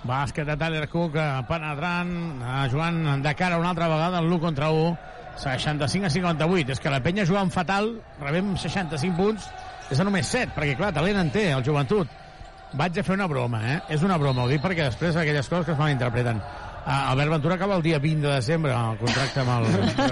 Bàsquet 0.07 0.47
de 0.49 0.57
Tyler 0.57 0.87
Cook 0.89 1.17
eh, 1.21 1.27
penetrant, 1.49 2.13
eh, 2.43 2.69
jugant 2.73 3.23
de 3.25 3.35
cara 3.39 3.59
una 3.59 3.71
altra 3.75 3.89
vegada 3.93 4.21
el 4.23 4.29
l'1 4.31 4.41
contra 4.41 4.71
1, 4.71 4.97
65 5.43 6.07
a 6.07 6.11
58. 6.11 6.73
És 6.73 6.81
que 6.81 6.91
la 6.93 7.03
penya 7.05 7.27
jugant 7.29 7.51
fatal, 7.53 7.93
rebem 8.23 8.55
65 8.57 9.17
punts, 9.19 9.49
és 9.91 10.01
a 10.01 10.07
només 10.07 10.27
7, 10.33 10.55
perquè 10.57 10.77
clar, 10.79 10.93
talent 10.97 11.19
en 11.21 11.31
té, 11.35 11.51
el 11.53 11.65
joventut. 11.67 12.09
Vaig 12.77 12.97
a 12.99 13.03
fer 13.07 13.15
una 13.15 13.29
broma, 13.31 13.61
eh? 13.75 13.81
És 13.95 14.03
una 14.03 14.17
broma, 14.19 14.43
ho 14.45 14.49
dic 14.51 14.63
perquè 14.65 14.89
després 14.89 15.17
aquelles 15.17 15.49
coses 15.49 15.67
que 15.69 15.73
es 15.77 15.79
malinterpreten. 15.79 16.41
Uh, 16.87 17.11
Albert 17.11 17.31
Ventura 17.33 17.55
acaba 17.57 17.75
el 17.77 17.83
dia 17.83 17.99
20 17.99 18.23
de 18.29 18.35
desembre 18.35 18.71
el 18.73 18.99
contracte 19.01 19.41
amb 19.43 19.51
el... 19.57 19.65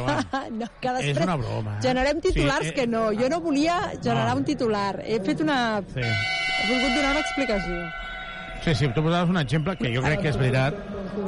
No, 0.59 0.66
que 0.81 0.91
després 0.97 1.16
és 1.16 1.21
una 1.23 1.37
broma. 1.39 1.77
Eh? 1.77 1.83
generem 1.85 2.19
titulars 2.23 2.66
Sí, 2.66 2.73
eh, 2.73 2.75
que 2.75 2.87
no. 2.91 3.05
Jo 3.15 3.29
no 3.31 3.39
volia 3.41 3.77
generar 4.03 4.33
No. 4.33 4.41
un 4.41 4.45
titular. 4.49 4.97
He 5.07 5.21
fet 5.23 5.41
una... 5.45 5.59
Sí. 5.93 6.03
He 6.03 6.65
volgut 6.73 6.97
donar 6.97 7.12
una 7.12 7.21
explicació. 7.23 7.79
Sí, 8.65 8.74
sí, 8.74 8.89
tu 8.97 9.03
posaves 9.05 9.28
un 9.28 9.36
exemple 9.36 9.77
que 9.77 9.91
jo 9.93 10.01
crec 10.01 10.23
que 10.24 10.31
és 10.32 10.39
veritat, 10.41 10.78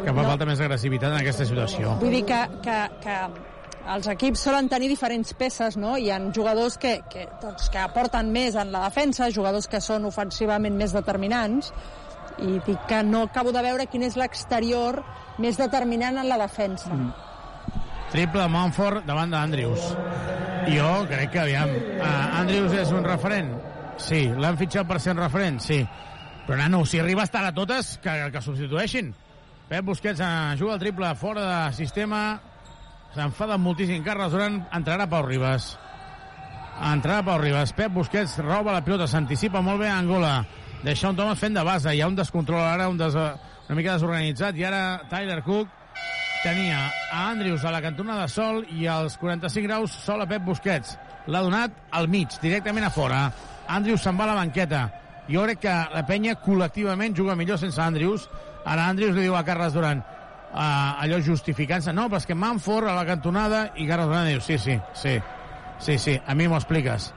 que 0.06 0.12
fa 0.14 0.22
falta 0.22 0.46
més 0.48 0.62
agressivitat 0.64 1.12
en 1.12 1.18
aquesta 1.18 1.44
situació. 1.44 1.92
Vull 2.00 2.14
dir 2.16 2.22
que, 2.24 2.38
que, 2.64 2.76
que 3.02 3.16
els 3.92 4.08
equips 4.08 4.46
solen 4.48 4.70
tenir 4.72 4.88
diferents 4.88 5.34
peces, 5.36 5.76
no? 5.76 5.98
Hi 6.00 6.08
ha 6.14 6.16
jugadors 6.32 6.78
que, 6.80 6.94
que, 7.12 7.26
doncs, 7.42 7.68
que 7.74 7.82
aporten 7.82 8.32
més 8.32 8.56
en 8.56 8.72
la 8.72 8.86
defensa, 8.86 9.28
jugadors 9.34 9.68
que 9.68 9.82
són 9.84 10.08
ofensivament 10.08 10.80
més 10.80 10.96
determinants, 10.96 11.74
i 12.40 12.56
dic 12.64 12.88
que 12.88 13.02
no 13.04 13.26
acabo 13.28 13.52
de 13.52 13.62
veure 13.68 13.86
quin 13.92 14.08
és 14.08 14.16
l'exterior 14.16 15.02
més 15.36 15.60
determinant 15.60 16.16
en 16.22 16.28
la 16.32 16.40
defensa. 16.40 16.88
Mm. 16.88 17.12
Triple 18.16 18.42
de 18.46 18.48
Montfort 18.48 19.04
davant 19.04 19.32
d'Andrews. 19.36 19.92
Jo 20.72 20.90
crec 21.10 21.36
que, 21.36 21.44
aviam, 21.44 21.70
uh, 22.00 22.10
Andrews 22.40 22.74
és 22.80 22.96
un 22.96 23.04
referent? 23.04 23.52
Sí. 24.00 24.26
L'han 24.40 24.56
fitxat 24.56 24.88
per 24.88 25.00
ser 25.04 25.14
un 25.14 25.20
referent? 25.20 25.60
Sí. 25.62 25.82
Però, 26.47 26.56
nano, 26.60 26.85
si 26.86 26.98
arriba 26.98 27.23
a 27.23 27.28
estar 27.28 27.44
a 27.44 27.55
totes, 27.55 27.97
que, 27.98 28.12
que 28.31 28.43
substitueixin. 28.43 29.10
Pep 29.66 29.82
Busquets 29.85 30.20
uh, 30.23 30.55
juga 30.55 30.77
el 30.77 30.81
triple 30.81 31.09
fora 31.18 31.43
de 31.43 31.73
sistema. 31.74 32.39
S'enfada 33.16 33.56
moltíssim. 33.59 34.05
Carles 34.06 34.31
Duran 34.31 34.60
entrarà 34.77 35.09
Pau 35.10 35.24
Ribas. 35.27 35.73
Entrarà 36.86 37.24
Pau 37.27 37.40
Ribas. 37.43 37.73
Pep 37.74 37.90
Busquets 37.90 38.36
roba 38.44 38.77
la 38.77 38.85
pilota, 38.86 39.09
s'anticipa 39.10 39.62
molt 39.64 39.82
bé 39.82 39.89
a 39.90 39.97
Angola. 39.98 40.36
Deixa 40.85 41.10
un 41.10 41.18
Thomas 41.18 41.40
fent 41.40 41.56
de 41.59 41.64
base. 41.66 41.90
Hi 41.90 42.05
ha 42.05 42.06
un 42.06 42.14
descontrol 42.14 42.62
ara, 42.62 42.86
un 42.93 43.01
des, 43.01 43.16
una 43.16 43.78
mica 43.78 43.97
desorganitzat. 43.97 44.55
I 44.55 44.68
ara 44.68 44.82
Tyler 45.10 45.40
Cook 45.43 45.73
tenia 46.44 46.85
a 47.10 47.24
Andrews 47.32 47.64
a 47.66 47.73
la 47.74 47.81
cantona 47.82 48.20
de 48.20 48.28
sol 48.31 48.62
i 48.70 48.86
als 48.86 49.16
45 49.18 49.66
graus 49.66 49.97
sol 50.05 50.23
a 50.23 50.28
Pep 50.31 50.47
Busquets. 50.47 50.94
L'ha 51.27 51.43
donat 51.43 51.74
al 51.90 52.06
mig, 52.06 52.39
directament 52.39 52.86
a 52.86 52.93
fora. 52.94 53.24
Andrews 53.66 54.06
se'n 54.06 54.14
va 54.14 54.28
a 54.28 54.31
la 54.31 54.39
banqueta. 54.44 54.85
Jo 55.31 55.43
crec 55.47 55.65
que 55.65 55.74
la 55.93 56.05
penya 56.07 56.36
col·lectivament 56.43 57.16
juga 57.16 57.36
millor 57.39 57.59
sense 57.59 57.81
Andrews. 57.82 58.28
Ara 58.66 58.89
Andrews 58.90 59.16
li 59.16 59.27
diu 59.27 59.36
a 59.39 59.44
Carles 59.47 59.74
Duran 59.74 60.03
uh, 60.03 61.03
allò 61.03 61.20
justificant-se. 61.23 61.94
No, 61.97 62.09
però 62.11 62.20
és 62.23 62.28
que 62.28 62.39
Manford 62.39 62.90
a 62.90 62.97
la 62.97 63.07
cantonada 63.09 63.66
i 63.74 63.89
Carles 63.89 64.11
Duran 64.11 64.31
diu 64.31 64.43
sí, 64.44 64.59
sí, 64.62 64.78
sí, 64.94 65.16
sí, 65.78 65.98
sí, 65.98 66.19
a 66.27 66.35
mi 66.35 66.48
m'ho 66.48 66.61
expliques. 66.61 67.12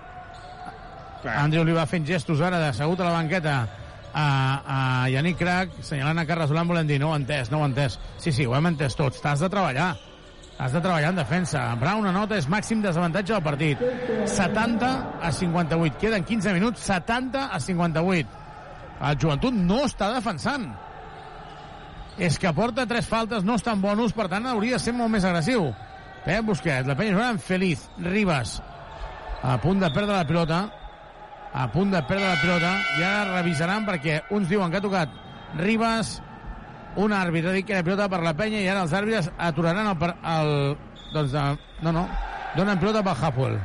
Andrews 1.35 1.67
li 1.67 1.75
va 1.75 1.85
fent 1.89 2.05
gestos 2.07 2.41
ara 2.41 2.61
d'assegut 2.61 3.01
a 3.01 3.09
la 3.09 3.17
banqueta 3.17 3.55
a, 4.13 4.25
a 4.25 4.77
Yannick 5.11 5.37
Crac, 5.41 5.73
senyalant 5.85 6.23
a 6.23 6.25
Carles 6.25 6.49
Duran, 6.49 6.69
volem 6.69 6.87
dir, 6.89 6.99
no 7.01 7.11
ho 7.11 7.17
entès, 7.17 7.51
no 7.51 7.61
ho 7.61 7.67
entès. 7.67 7.99
Sí, 8.17 8.31
sí, 8.31 8.47
ho 8.47 8.55
hem 8.57 8.71
entès 8.71 8.97
tots, 8.97 9.21
t'has 9.21 9.43
de 9.43 9.51
treballar. 9.51 9.93
Has 10.59 10.73
de 10.75 10.81
treballar 10.83 11.13
en 11.13 11.15
defensa. 11.21 11.61
Brown 11.79 12.03
anota, 12.09 12.35
és 12.35 12.49
màxim 12.51 12.81
desavantatge 12.83 13.31
del 13.31 13.43
partit. 13.45 13.83
70 14.27 14.89
a 15.23 15.31
58. 15.31 15.95
Queden 16.01 16.25
15 16.27 16.53
minuts, 16.57 16.83
70 16.83 17.45
a 17.55 17.59
58. 17.63 18.27
El 19.07 19.19
joventut 19.23 19.55
no 19.55 19.85
està 19.87 20.09
defensant. 20.11 20.67
És 22.19 22.35
que 22.35 22.51
porta 22.51 22.83
tres 22.85 23.07
faltes, 23.07 23.45
no 23.47 23.55
estan 23.55 23.79
bonus, 23.79 24.11
per 24.11 24.27
tant 24.27 24.49
hauria 24.51 24.75
de 24.75 24.83
ser 24.83 24.91
molt 24.97 25.13
més 25.13 25.23
agressiu. 25.23 25.69
Pep 26.25 26.43
Busquets, 26.51 26.89
la 26.91 26.97
penya 26.99 27.15
jugant 27.15 27.39
feliç. 27.39 27.87
Ribas, 28.03 28.57
a 29.41 29.55
punt 29.63 29.79
de 29.79 29.87
perdre 29.95 30.17
la 30.17 30.27
pilota. 30.27 30.65
A 31.55 31.69
punt 31.71 31.95
de 31.95 32.03
perdre 32.03 32.27
la 32.27 32.41
pilota. 32.43 32.73
Ara 32.99 33.37
revisaran 33.39 33.87
perquè 33.87 34.19
uns 34.35 34.51
diuen 34.51 34.69
que 34.69 34.83
ha 34.83 34.83
tocat 34.83 35.15
Ribas, 35.57 36.19
un 36.97 37.13
àrbitre 37.13 37.51
ha 37.51 37.53
dit 37.53 37.65
que 37.67 37.73
era 37.77 37.83
pilota 37.85 38.09
per 38.09 38.21
la 38.25 38.33
penya 38.33 38.61
i 38.63 38.67
ara 38.67 38.81
els 38.87 38.93
àrbitres 38.93 39.29
aturaran 39.37 39.87
el... 39.91 39.97
per- 39.97 40.15
el 40.25 40.53
doncs, 41.13 41.33
eh, 41.33 41.57
no, 41.85 41.91
no, 41.93 42.07
donen 42.57 42.79
pilota 42.79 43.03
pel 43.05 43.17
Hapoel. 43.25 43.59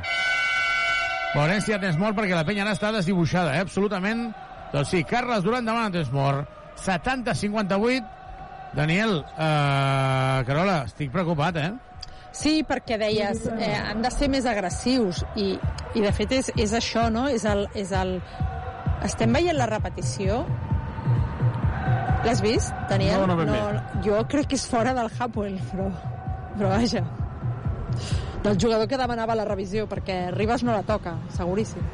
València 1.35 1.79
tens 1.81 1.97
molt 1.99 2.15
perquè 2.17 2.35
la 2.37 2.45
penya 2.47 2.63
ara 2.63 2.73
està 2.77 2.91
desdibuixada, 2.95 3.55
eh? 3.57 3.65
absolutament 3.65 4.29
Doncs 4.73 4.89
sí, 4.91 5.03
Carles 5.07 5.43
Duran 5.43 5.65
demana 5.65 5.91
temps 5.91 6.11
mort. 6.11 6.49
70-58. 6.83 8.03
Daniel, 8.75 9.21
eh, 9.37 10.43
Carola, 10.47 10.81
estic 10.89 11.11
preocupat, 11.13 11.55
eh? 11.61 11.69
Sí, 12.35 12.57
perquè 12.67 12.97
deies, 12.99 13.45
eh, 13.55 13.69
han 13.77 14.01
de 14.03 14.11
ser 14.11 14.27
més 14.27 14.43
agressius 14.51 15.21
i, 15.39 15.53
i 15.95 16.03
de 16.03 16.11
fet 16.11 16.33
és, 16.35 16.49
és 16.59 16.73
això, 16.75 17.07
no? 17.13 17.29
És 17.31 17.45
el, 17.47 17.63
és 17.75 17.93
el... 17.95 18.17
Estem 19.07 19.31
veient 19.31 19.55
la 19.55 19.69
repetició? 19.71 20.41
L'has 22.25 22.41
vist, 22.41 22.73
Daniel? 22.89 23.21
No, 23.21 23.27
no 23.33 23.37
ben 23.37 23.51
bé. 23.53 23.59
Jo 24.05 24.23
crec 24.29 24.49
que 24.51 24.59
és 24.59 24.65
fora 24.69 24.95
del 24.97 25.11
Hapoel, 25.19 25.59
però, 25.71 25.89
però 26.55 26.71
vaja. 26.73 27.03
Del 28.45 28.57
jugador 28.61 28.87
que 28.89 28.97
demanava 28.97 29.37
la 29.37 29.45
revisió, 29.45 29.85
perquè 29.89 30.31
Ribas 30.33 30.63
no 30.65 30.73
la 30.73 30.83
toca, 30.85 31.15
seguríssim. 31.37 31.85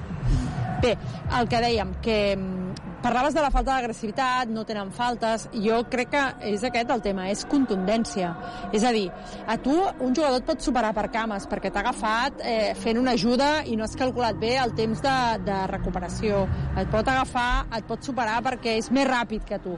Bé, 0.82 0.96
el 1.38 1.48
que 1.48 1.62
dèiem, 1.62 1.94
que 2.04 2.18
mm, 2.36 2.71
parlaves 3.02 3.34
de 3.34 3.42
la 3.42 3.50
falta 3.50 3.74
d'agressivitat, 3.74 4.50
no 4.54 4.64
tenen 4.68 4.92
faltes, 4.94 5.48
jo 5.66 5.82
crec 5.90 6.12
que 6.14 6.24
és 6.52 6.64
aquest 6.68 6.92
el 6.94 7.02
tema, 7.02 7.28
és 7.34 7.44
contundència. 7.50 8.32
És 8.74 8.86
a 8.86 8.94
dir, 8.94 9.08
a 9.48 9.58
tu 9.62 9.74
un 9.74 10.14
jugador 10.14 10.40
et 10.40 10.48
pot 10.48 10.62
superar 10.62 10.94
per 10.98 11.08
cames 11.14 11.48
perquè 11.50 11.72
t'ha 11.74 11.82
agafat 11.82 12.44
eh, 12.46 12.74
fent 12.78 13.02
una 13.02 13.16
ajuda 13.18 13.52
i 13.66 13.76
no 13.78 13.88
has 13.88 13.98
calculat 13.98 14.38
bé 14.42 14.56
el 14.62 14.76
temps 14.78 15.02
de, 15.02 15.18
de 15.48 15.60
recuperació. 15.74 16.46
Et 16.78 16.90
pot 16.94 17.08
agafar, 17.08 17.66
et 17.78 17.88
pot 17.90 18.06
superar 18.06 18.40
perquè 18.46 18.78
és 18.80 18.92
més 18.94 19.10
ràpid 19.10 19.46
que 19.50 19.62
tu. 19.64 19.78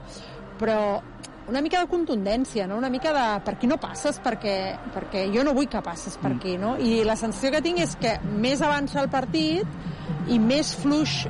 Però 0.60 0.80
una 1.48 1.62
mica 1.62 1.82
de 1.82 1.90
contundència, 1.92 2.68
no? 2.68 2.78
una 2.80 2.90
mica 2.90 3.12
de 3.16 3.26
per 3.44 3.56
aquí 3.58 3.68
no 3.68 3.78
passes 3.82 4.20
perquè, 4.24 4.56
perquè 4.96 5.26
jo 5.34 5.44
no 5.44 5.56
vull 5.56 5.68
que 5.72 5.82
passes 5.84 6.16
per 6.22 6.32
aquí, 6.36 6.58
no? 6.58 6.76
I 6.80 7.04
la 7.08 7.18
sensació 7.20 7.52
que 7.52 7.64
tinc 7.66 7.84
és 7.84 7.96
que 8.00 8.16
més 8.24 8.64
avança 8.64 9.02
el 9.04 9.10
partit 9.12 10.32
i 10.32 10.40
més 10.40 10.72
fluix 10.80 11.24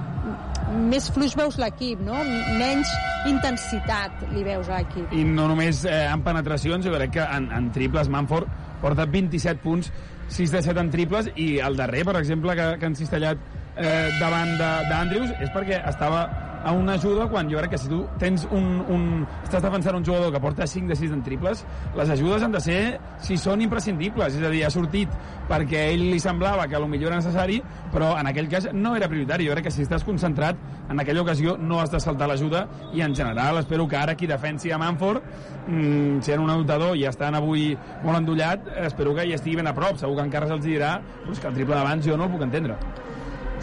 més 0.72 1.10
fluix 1.14 1.36
veus 1.38 1.58
l'equip, 1.62 2.02
no? 2.04 2.20
Menys 2.60 2.90
intensitat 3.30 4.24
li 4.34 4.44
veus 4.46 4.70
a 4.70 4.82
l'equip. 4.82 5.14
I 5.16 5.24
no 5.28 5.48
només 5.52 5.84
eh, 5.86 6.06
en 6.12 6.24
penetracions, 6.26 6.86
jo 6.86 6.94
crec 6.96 7.16
que 7.18 7.26
en, 7.26 7.50
en 7.56 7.70
triples 7.76 8.12
Manford 8.12 8.50
porta 8.84 9.08
27 9.10 9.62
punts, 9.64 9.92
6 10.34 10.56
de 10.56 10.64
7 10.66 10.82
en 10.82 10.92
triples, 10.94 11.30
i 11.40 11.58
el 11.64 11.78
darrer, 11.80 12.04
per 12.08 12.18
exemple, 12.20 12.56
que, 12.60 12.70
que 12.80 12.90
han 12.90 12.98
cistellat 13.00 13.42
eh, 13.78 14.10
davant 14.20 14.58
d'Andrews, 14.60 15.36
és 15.42 15.54
perquè 15.54 15.82
estava 15.90 16.26
a 16.64 16.72
una 16.72 16.94
ajuda 16.94 17.28
quan 17.28 17.50
jo 17.52 17.60
crec 17.60 17.74
que 17.76 17.78
si 17.78 17.90
tu 17.92 18.06
tens 18.18 18.46
un, 18.56 18.80
un, 18.88 19.04
estàs 19.44 19.62
defensant 19.62 19.98
un 19.98 20.06
jugador 20.06 20.32
que 20.32 20.40
porta 20.40 20.66
5 20.68 20.88
de 20.88 20.96
6 20.96 21.12
en 21.12 21.24
triples, 21.24 21.66
les 21.98 22.10
ajudes 22.16 22.44
han 22.44 22.56
de 22.56 22.62
ser, 22.64 22.80
si 23.20 23.38
són 23.38 23.62
imprescindibles, 23.66 24.38
és 24.40 24.48
a 24.48 24.52
dir, 24.54 24.64
ha 24.64 24.72
sortit 24.72 25.12
perquè 25.50 25.90
ell 25.92 26.06
li 26.14 26.22
semblava 26.24 26.70
que 26.72 26.80
millor 26.88 27.12
era 27.12 27.20
necessari, 27.20 27.60
però 27.92 28.14
en 28.20 28.32
aquell 28.32 28.48
cas 28.50 28.70
no 28.72 28.96
era 28.96 29.10
prioritari. 29.12 29.48
Jo 29.50 29.58
crec 29.58 29.68
que 29.68 29.76
si 29.76 29.84
estàs 29.84 30.06
concentrat, 30.08 30.60
en 30.90 31.00
aquella 31.00 31.24
ocasió 31.24 31.58
no 31.60 31.82
has 31.82 31.92
de 31.92 32.00
saltar 32.00 32.30
l'ajuda 32.32 32.66
i 32.94 33.04
en 33.04 33.16
general 33.16 33.60
espero 33.60 33.88
que 33.88 33.98
ara 33.98 34.16
qui 34.16 34.28
defensi 34.28 34.72
a 34.72 34.80
Manford, 34.80 35.24
mmm, 35.68 36.22
sent 36.24 36.40
un 36.40 36.50
anotador 36.50 36.96
i 36.96 37.08
estan 37.10 37.36
avui 37.36 37.74
molt 38.04 38.22
endollat, 38.22 38.72
espero 38.88 39.16
que 39.16 39.28
hi 39.28 39.36
estigui 39.36 39.60
ben 39.60 39.68
a 39.68 39.76
prop. 39.76 40.00
Segur 40.00 40.16
que 40.16 40.28
encara 40.30 40.48
se'ls 40.48 40.64
dirà 40.64 40.96
però 41.24 41.40
que 41.40 41.50
el 41.50 41.60
triple 41.60 41.76
d'abans 41.76 42.08
jo 42.08 42.16
no 42.18 42.30
el 42.30 42.32
puc 42.32 42.48
entendre. 42.48 42.80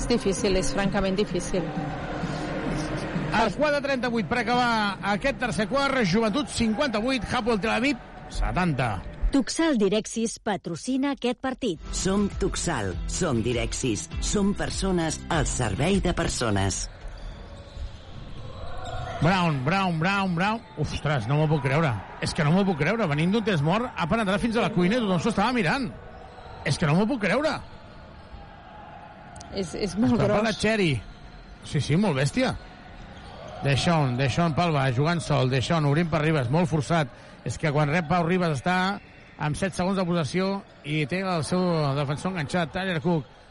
És 0.00 0.08
difícil, 0.08 0.56
és 0.56 0.70
francament 0.72 1.18
difícil. 1.18 1.64
El 3.36 3.50
quadre 3.54 3.82
38 3.84 4.26
per 4.30 4.38
acabar 4.40 4.70
aquest 5.12 5.36
tercer 5.38 5.66
quart, 5.68 6.00
Joventut 6.08 6.48
58, 6.48 7.26
Hapoel 7.30 7.60
Tel 7.60 7.74
Aviv 7.74 7.98
70. 8.32 8.86
Tuxal 9.30 9.76
Direxis 9.78 10.38
patrocina 10.42 11.12
aquest 11.14 11.38
partit. 11.44 11.82
Som 11.94 12.30
Tuxal, 12.40 12.94
som 13.06 13.42
Direxis, 13.44 14.08
som 14.24 14.54
persones 14.58 15.20
al 15.28 15.44
servei 15.46 16.00
de 16.02 16.14
persones. 16.16 16.86
Brown, 19.20 19.60
Brown, 19.66 19.98
Brown, 20.00 20.34
Brown... 20.34 20.62
Ostres, 20.80 21.28
no 21.28 21.36
m'ho 21.36 21.50
puc 21.50 21.66
creure. 21.68 21.92
És 22.24 22.32
que 22.32 22.46
no 22.46 22.54
m'ho 22.54 22.64
puc 22.64 22.80
creure. 22.80 23.04
Venint 23.12 23.36
d'un 23.36 23.44
temps 23.44 23.60
mort, 23.62 23.92
ha 23.92 24.08
penetrat 24.08 24.40
fins 24.40 24.56
a 24.56 24.64
la 24.64 24.72
cuina 24.72 24.96
i 24.96 25.04
tothom 25.04 25.20
s'ho 25.20 25.34
estava 25.34 25.52
mirant. 25.52 25.90
És 26.64 26.80
que 26.80 26.88
no 26.88 26.96
m'ho 26.96 27.06
puc 27.12 27.20
creure. 27.28 27.52
És, 29.54 29.74
és 29.74 29.96
molt 29.98 30.18
Està 30.18 30.28
gros. 30.28 30.58
Cherry. 30.60 30.90
Sí, 31.66 31.80
sí, 31.82 31.96
molt 32.00 32.16
bèstia. 32.16 32.54
Deixón, 33.64 34.16
Deixón 34.16 34.54
Palva, 34.56 34.86
jugant 34.96 35.20
sol, 35.20 35.50
Deixón 35.52 35.84
obrint 35.84 36.08
per 36.08 36.22
Ribas, 36.22 36.48
molt 36.52 36.70
forçat. 36.70 37.10
És 37.44 37.58
que 37.60 37.72
quan 37.72 37.90
rep 37.92 38.08
Pau 38.08 38.24
Ribas 38.26 38.58
està 38.58 39.00
amb 39.40 39.56
7 39.56 39.76
segons 39.76 39.98
de 39.98 40.04
possessió 40.08 40.48
i 40.84 41.02
té 41.08 41.20
el 41.24 41.44
seu 41.48 41.60
defensor 41.96 42.32
enganxat, 42.32 42.72
Tyler 42.72 43.00
Cook. 43.04 43.28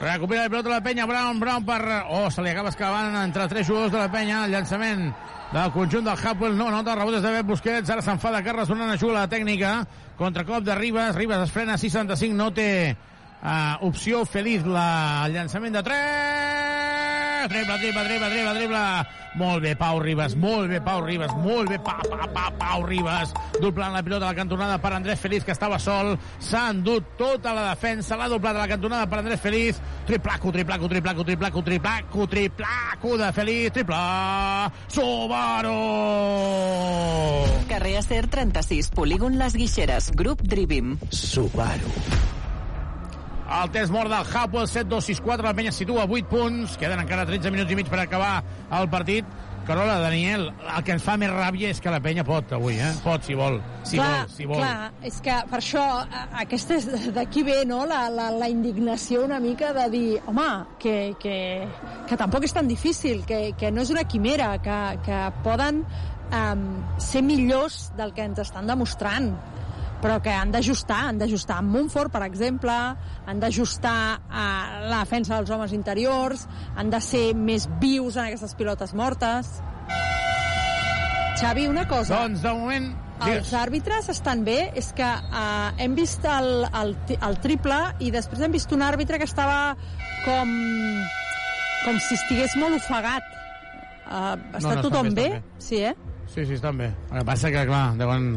Recupera 0.00 0.46
el 0.46 0.50
pilot 0.50 0.64
de 0.64 0.70
la 0.70 0.80
penya, 0.80 1.04
Brown, 1.04 1.38
Brown 1.40 1.64
per... 1.68 1.82
Oh, 2.08 2.30
se 2.32 2.40
li 2.40 2.48
acaba 2.54 2.70
excavant 2.72 3.18
entre 3.20 3.44
tres 3.52 3.66
jugadors 3.68 3.92
de 3.92 3.98
la 4.00 4.08
penya, 4.08 4.46
el 4.46 4.54
llançament 4.54 5.10
del 5.52 5.72
conjunt 5.74 6.06
del 6.06 6.16
Hapwell, 6.16 6.56
no, 6.56 6.70
nota 6.72 6.94
rebot 6.96 7.18
és 7.18 7.24
de 7.26 7.34
Bet 7.34 7.44
Busquets, 7.44 7.92
ara 7.92 8.04
s'enfada 8.06 8.40
Carles 8.46 8.70
donant 8.70 8.94
ajuda 8.94 9.18
a 9.18 9.26
la 9.26 9.28
tècnica, 9.28 9.74
contracop 10.16 10.64
de 10.64 10.78
Ribas, 10.78 11.12
Ribas 11.18 11.44
es 11.44 11.52
frena, 11.52 11.76
675, 11.76 12.38
no 12.38 12.48
té 12.56 12.70
uh, 12.94 13.76
opció 13.90 14.24
feliç 14.24 14.64
la, 14.64 14.88
el 15.26 15.36
llançament 15.36 15.76
de 15.76 15.84
3, 15.90 16.69
triple, 17.48 17.78
triple, 17.78 18.04
triple, 18.04 18.28
triple, 18.30 18.54
triple, 18.58 18.84
molt 19.40 19.62
bé 19.62 19.74
Pau 19.78 20.00
Ribas, 20.02 20.34
molt 20.36 20.68
bé 20.70 20.80
Pau 20.84 21.00
Ribas, 21.04 21.32
molt 21.44 21.70
bé 21.70 21.78
pa, 21.78 21.96
pa, 22.02 22.26
pa, 22.34 22.50
Pau 22.58 22.84
Ribas, 22.86 23.32
doblant 23.60 23.94
la 23.94 24.02
pilota 24.02 24.26
a 24.28 24.32
la 24.32 24.38
cantonada 24.38 24.78
per 24.82 24.92
Andrés 24.96 25.20
Feliz, 25.20 25.44
que 25.44 25.54
estava 25.54 25.78
sol, 25.78 26.16
s'ha 26.38 26.70
endut 26.74 27.14
tota 27.18 27.54
la 27.56 27.68
defensa, 27.70 28.16
l'ha 28.18 28.28
doblat 28.28 28.56
a 28.56 28.64
la 28.64 28.68
cantonada 28.70 29.06
per 29.10 29.20
Andrés 29.22 29.40
Feliz, 29.40 29.80
triplaco, 30.06 30.52
triplaco, 30.52 30.88
triplaco, 30.88 31.24
triplaco, 31.24 31.62
triplaco, 31.62 32.26
triplaco 32.26 33.16
de 33.18 33.32
Feliz, 33.32 33.72
triple, 33.72 33.96
Subaru! 34.88 35.78
Carrer 37.68 37.96
Acer 37.98 38.26
36, 38.26 38.90
polígon 38.90 39.38
Les 39.38 39.54
Guixeres, 39.54 40.10
grup 40.12 40.42
Drivim. 40.42 40.98
Subaru. 41.10 41.94
El 43.50 43.70
test 43.74 43.90
mort 43.90 44.06
del 44.12 44.26
Hapoel 44.30 44.68
7-2-6-4, 44.70 45.42
la 45.42 45.54
penya 45.58 45.72
situa 45.74 46.04
8 46.06 46.28
punts, 46.30 46.76
queden 46.78 47.00
encara 47.02 47.24
13 47.26 47.50
minuts 47.50 47.72
i 47.74 47.78
mig 47.80 47.88
per 47.90 47.98
acabar 48.04 48.36
el 48.78 48.86
partit. 48.92 49.26
Carola, 49.66 49.98
Daniel, 50.00 50.46
el 50.76 50.84
que 50.86 50.94
ens 50.94 51.02
fa 51.04 51.16
més 51.20 51.30
ràbia 51.30 51.68
és 51.74 51.82
que 51.82 51.90
la 51.92 51.98
penya 52.02 52.22
pot 52.26 52.54
avui, 52.56 52.78
eh? 52.80 52.90
Pot, 53.04 53.26
si 53.26 53.34
vol. 53.38 53.58
Si 53.86 53.98
clar, 53.98 54.22
vol, 54.22 54.30
si 54.36 54.46
vol. 54.48 54.62
clar, 54.62 54.88
és 55.06 55.18
que 55.22 55.36
per 55.50 55.58
això 55.58 55.84
aquesta 56.42 56.78
és 56.78 57.10
d'aquí 57.14 57.44
ve 57.46 57.58
no? 57.68 57.82
la, 57.90 58.04
la, 58.10 58.30
la 58.34 58.48
indignació 58.50 59.26
una 59.26 59.38
mica 59.42 59.74
de 59.76 59.86
dir, 59.92 60.06
home, 60.30 60.48
que, 60.82 60.96
que, 61.22 61.36
que 62.08 62.18
tampoc 62.18 62.46
és 62.46 62.56
tan 62.56 62.70
difícil, 62.70 63.24
que, 63.28 63.50
que 63.58 63.70
no 63.74 63.82
és 63.82 63.92
una 63.92 64.06
quimera, 64.08 64.54
que, 64.64 64.80
que 65.06 65.22
poden 65.44 65.84
um, 65.84 66.66
ser 67.02 67.22
millors 67.26 67.90
del 67.98 68.14
que 68.14 68.30
ens 68.30 68.40
estan 68.46 68.70
demostrant 68.70 69.34
però 70.00 70.16
que 70.24 70.32
han 70.32 70.52
d'ajustar, 70.52 71.02
han 71.10 71.20
d'ajustar 71.20 71.58
amb 71.60 71.74
Montfort, 71.76 72.12
per 72.12 72.22
exemple, 72.26 72.76
han 73.26 73.42
d'ajustar 73.42 73.98
a 74.28 74.46
la 74.88 75.02
defensa 75.02 75.36
dels 75.36 75.52
homes 75.52 75.74
interiors, 75.76 76.46
han 76.76 76.90
de 76.92 77.00
ser 77.04 77.26
més 77.36 77.68
vius 77.82 78.16
en 78.16 78.30
aquestes 78.30 78.56
pilotes 78.58 78.94
mortes. 78.96 79.60
Xavi, 81.40 81.68
una 81.68 81.86
cosa. 81.88 82.24
Doncs, 82.24 82.42
de 82.44 82.56
moment... 82.56 82.90
Els 83.20 83.50
àrbitres 83.52 84.06
estan 84.08 84.46
bé, 84.46 84.70
és 84.80 84.86
que 84.96 85.04
uh, 85.04 85.72
hem 85.76 85.92
vist 85.92 86.24
el, 86.24 86.62
el, 86.64 86.94
el 87.12 87.34
triple 87.44 87.76
i 88.00 88.08
després 88.14 88.40
hem 88.40 88.54
vist 88.54 88.72
un 88.72 88.80
àrbitre 88.80 89.18
que 89.20 89.26
estava 89.28 89.74
com, 90.24 90.54
com 91.84 91.98
si 92.00 92.16
estigués 92.16 92.56
molt 92.56 92.78
ofegat. 92.78 93.28
Uh, 94.06 94.38
està 94.40 94.40
no, 94.40 94.62
estan 94.62 94.80
tothom 94.86 95.12
bé, 95.12 95.26
bé? 95.36 95.42
Sí, 95.60 95.82
eh? 95.84 95.92
Sí, 96.30 96.46
sí, 96.46 96.56
estan 96.56 96.80
bé. 96.80 96.88
El 97.10 97.20
que 97.20 97.26
passa 97.28 97.52
que, 97.52 97.66
clar, 97.68 97.84
deuen... 98.00 98.32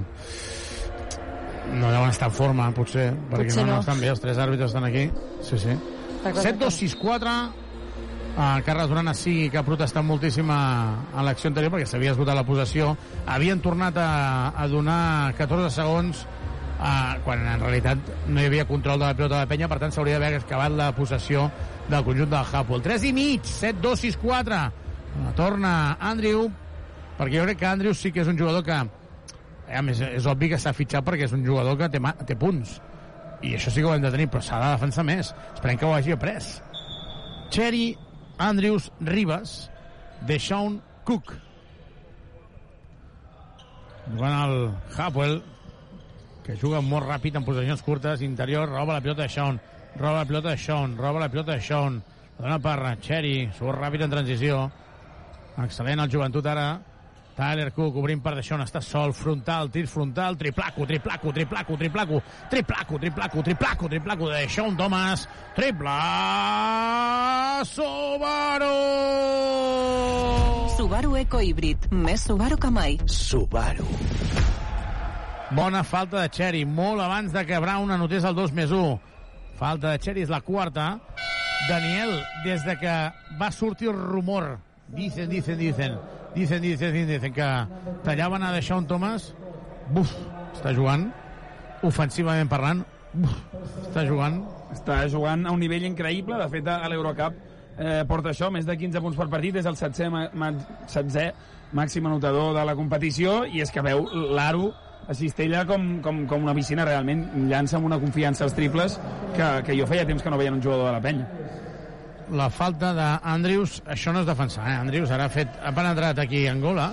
No 1.72 1.90
deuen 1.92 2.10
estar 2.12 2.28
en 2.30 2.36
forma, 2.36 2.70
potser, 2.76 3.14
perquè 3.32 3.48
Potser 3.48 3.64
no, 3.64 3.70
no 3.72 3.76
no. 3.78 3.84
estan 3.86 4.00
bé, 4.02 4.10
els 4.12 4.20
tres 4.22 4.38
àrbitres 4.38 4.72
estan 4.74 4.84
aquí. 4.90 5.10
Sí, 5.42 5.58
sí. 5.58 5.78
7-2-6-4, 6.24 7.36
Uh, 8.34 8.64
Carles 8.66 8.88
Duran 8.90 9.14
sí 9.14 9.48
que 9.54 9.60
ha 9.60 9.62
protestat 9.62 10.02
moltíssim 10.02 10.48
a, 10.50 10.62
a 11.14 11.22
l'acció 11.22 11.52
anterior 11.52 11.70
perquè 11.70 11.86
s'havia 11.86 12.16
esgotat 12.16 12.34
la 12.34 12.42
possessió. 12.48 12.96
Havien 13.30 13.60
tornat 13.62 13.94
a, 14.02 14.08
a 14.58 14.66
donar 14.72 15.36
14 15.38 15.70
segons 15.70 16.24
uh, 16.26 17.20
quan 17.22 17.44
en 17.46 17.62
realitat 17.62 18.02
no 18.26 18.42
hi 18.42 18.48
havia 18.50 18.66
control 18.66 18.98
de 18.98 19.06
la 19.06 19.14
pilota 19.14 19.36
de 19.36 19.44
la 19.44 19.52
penya, 19.52 19.70
per 19.70 19.78
tant 19.84 19.94
s'hauria 19.94 20.18
d'haver 20.18 20.40
acabat 20.42 20.74
la 20.74 20.90
possessió 20.98 21.46
del 21.92 22.02
conjunt 22.08 22.32
del 22.34 22.50
Hapoel. 22.58 22.82
3 22.82 23.06
i 23.06 23.14
mig, 23.14 23.46
7-2-6-4. 23.46 24.64
Uh, 25.14 25.30
torna 25.38 25.76
Andrew, 26.02 26.48
perquè 27.20 27.38
jo 27.38 27.46
crec 27.46 27.62
que 27.62 27.70
Andrew 27.70 27.94
sí 27.94 28.10
que 28.10 28.26
és 28.26 28.34
un 28.34 28.40
jugador 28.42 28.66
que 28.66 28.80
a 29.70 29.82
més, 29.86 30.02
és 30.04 30.26
obvi 30.28 30.50
que 30.52 30.60
s'ha 30.60 30.74
fitxat 30.76 31.06
perquè 31.06 31.28
és 31.28 31.36
un 31.36 31.46
jugador 31.46 31.78
que 31.80 31.90
té, 31.94 32.02
té 32.28 32.36
punts 32.40 32.80
i 33.44 33.56
això 33.58 33.72
sí 33.72 33.82
que 33.84 33.90
ho 33.90 33.94
hem 33.94 34.04
de 34.04 34.12
tenir, 34.12 34.30
però 34.32 34.42
s'ha 34.42 34.60
de 34.62 34.72
defensar 34.72 35.04
més. 35.04 35.34
Esperem 35.54 35.80
que 35.80 35.86
ho 35.86 35.94
hagi 35.94 36.14
après. 36.16 36.46
Cherry, 37.52 37.98
Andrews, 38.40 38.90
Ribas, 39.04 39.70
Deshaun 40.28 40.80
Cook. 41.04 41.34
Jugant 44.08 44.38
el 44.38 44.56
Hapwell, 44.96 45.42
que 46.44 46.56
juga 46.60 46.82
molt 46.84 47.08
ràpid 47.08 47.36
en 47.40 47.46
posicions 47.48 47.84
curtes, 47.84 48.24
interior, 48.24 48.72
roba 48.72 48.98
la 48.98 49.04
pilota 49.04 49.24
de 49.24 49.30
Sean, 49.32 49.60
roba 50.00 50.24
la 50.24 50.26
pilota 50.26 50.56
de 50.56 50.58
Sean, 50.58 50.98
roba 50.98 51.22
la 51.24 51.30
pilota 51.32 51.54
de 51.54 51.62
Sean, 51.62 52.02
dona 52.40 52.58
per 52.60 52.96
Cherry, 53.04 53.50
surt 53.56 53.80
ràpid 53.80 54.04
en 54.04 54.12
transició, 54.12 54.64
excel·lent 55.64 56.04
el 56.04 56.12
joventut 56.12 56.48
ara, 56.52 56.68
Tyler 57.34 57.72
Cook 57.74 57.96
obrint 57.98 58.22
per 58.22 58.36
Deixón, 58.38 58.62
està 58.62 58.82
sol, 58.86 59.14
frontal, 59.18 59.72
tir 59.74 59.88
frontal, 59.90 60.38
triplaco, 60.38 60.86
triplaco, 60.86 61.34
triplaco, 61.34 61.78
triplaco, 61.78 62.22
triplaco, 62.52 63.00
triplaco, 63.02 63.44
triplaco, 63.44 63.90
triplaco 63.90 64.30
de 64.30 64.44
Deixón 64.44 64.78
Thomas, 64.78 65.28
triple 65.56 65.96
Subaru! 67.66 68.76
Subaru 70.78 71.16
Eco 71.18 71.42
Híbrid, 71.42 71.90
més 71.90 72.22
Subaru 72.28 72.58
que 72.62 72.70
mai. 72.70 73.00
Subaru. 73.10 73.88
Bona 75.54 75.84
falta 75.84 76.22
de 76.22 76.30
Cherry, 76.34 76.64
molt 76.66 77.02
abans 77.02 77.34
de 77.34 77.46
que 77.46 77.60
Brown 77.62 77.92
anotés 77.94 78.26
el 78.26 78.38
2 78.38 78.54
més 78.58 78.72
1. 78.74 78.94
Falta 79.58 79.92
de 79.92 80.02
Cherry 80.02 80.26
és 80.26 80.34
la 80.34 80.42
quarta. 80.42 81.00
Daniel, 81.70 82.18
des 82.44 82.66
de 82.66 82.76
que 82.78 82.96
va 83.40 83.50
sortir 83.54 83.90
el 83.90 83.98
rumor, 83.98 84.58
dicen, 84.92 85.30
dicen, 85.30 85.58
dicen, 85.58 85.96
dicen, 86.36 86.62
dicen, 86.62 86.94
dicen 86.94 87.34
que 87.34 87.48
tallaven 88.04 88.44
a 88.44 88.52
Deixón 88.54 88.88
Thomas, 88.88 89.34
buf, 89.94 90.12
està 90.54 90.74
jugant, 90.76 91.08
ofensivament 91.86 92.50
parlant, 92.52 92.84
buf, 93.14 93.40
està 93.86 94.06
jugant. 94.10 94.42
Està 94.74 95.04
jugant 95.12 95.46
a 95.46 95.54
un 95.54 95.62
nivell 95.62 95.86
increïble. 95.86 96.38
De 96.40 96.48
fet, 96.50 96.68
a 96.68 96.90
l'Eurocup 96.90 97.36
eh, 97.78 98.02
porta 98.10 98.32
això, 98.34 98.50
més 98.54 98.66
de 98.66 98.78
15 98.78 99.04
punts 99.04 99.20
per 99.20 99.30
partit, 99.30 99.60
és 99.62 99.70
el 99.70 99.78
7è, 99.78 100.10
ma 100.10 100.50
7è 100.90 101.28
màxim 101.74 102.08
anotador 102.10 102.54
de 102.58 102.66
la 102.66 102.76
competició, 102.78 103.44
i 103.46 103.62
és 103.62 103.72
que 103.74 103.86
veu 103.86 104.06
l'Aro 104.34 104.72
a 105.08 105.14
Cistella 105.18 105.66
com, 105.68 106.00
com, 106.02 106.24
com 106.30 106.46
una 106.46 106.56
piscina. 106.58 106.88
Realment 106.88 107.26
llança 107.50 107.78
amb 107.78 107.90
una 107.90 108.00
confiança 108.02 108.48
als 108.48 108.56
triples 108.58 108.98
que, 109.36 109.50
que 109.68 109.78
jo 109.78 109.90
feia 109.90 110.08
temps 110.10 110.24
que 110.24 110.34
no 110.34 110.40
veia 110.40 110.54
un 110.54 110.62
jugador 110.64 110.90
de 110.90 110.96
la 110.98 111.04
penya 111.04 111.62
la 112.32 112.50
falta 112.50 112.94
d'Andrius, 112.96 113.82
això 113.90 114.14
no 114.14 114.22
és 114.24 114.28
defensar, 114.30 114.68
eh? 114.70 114.78
Andrius 114.80 115.12
ara 115.12 115.26
ha, 115.26 115.34
fet, 115.34 115.50
ha 115.62 115.72
penetrat 115.76 116.20
aquí 116.24 116.46
a 116.48 116.52
Angola 116.54 116.92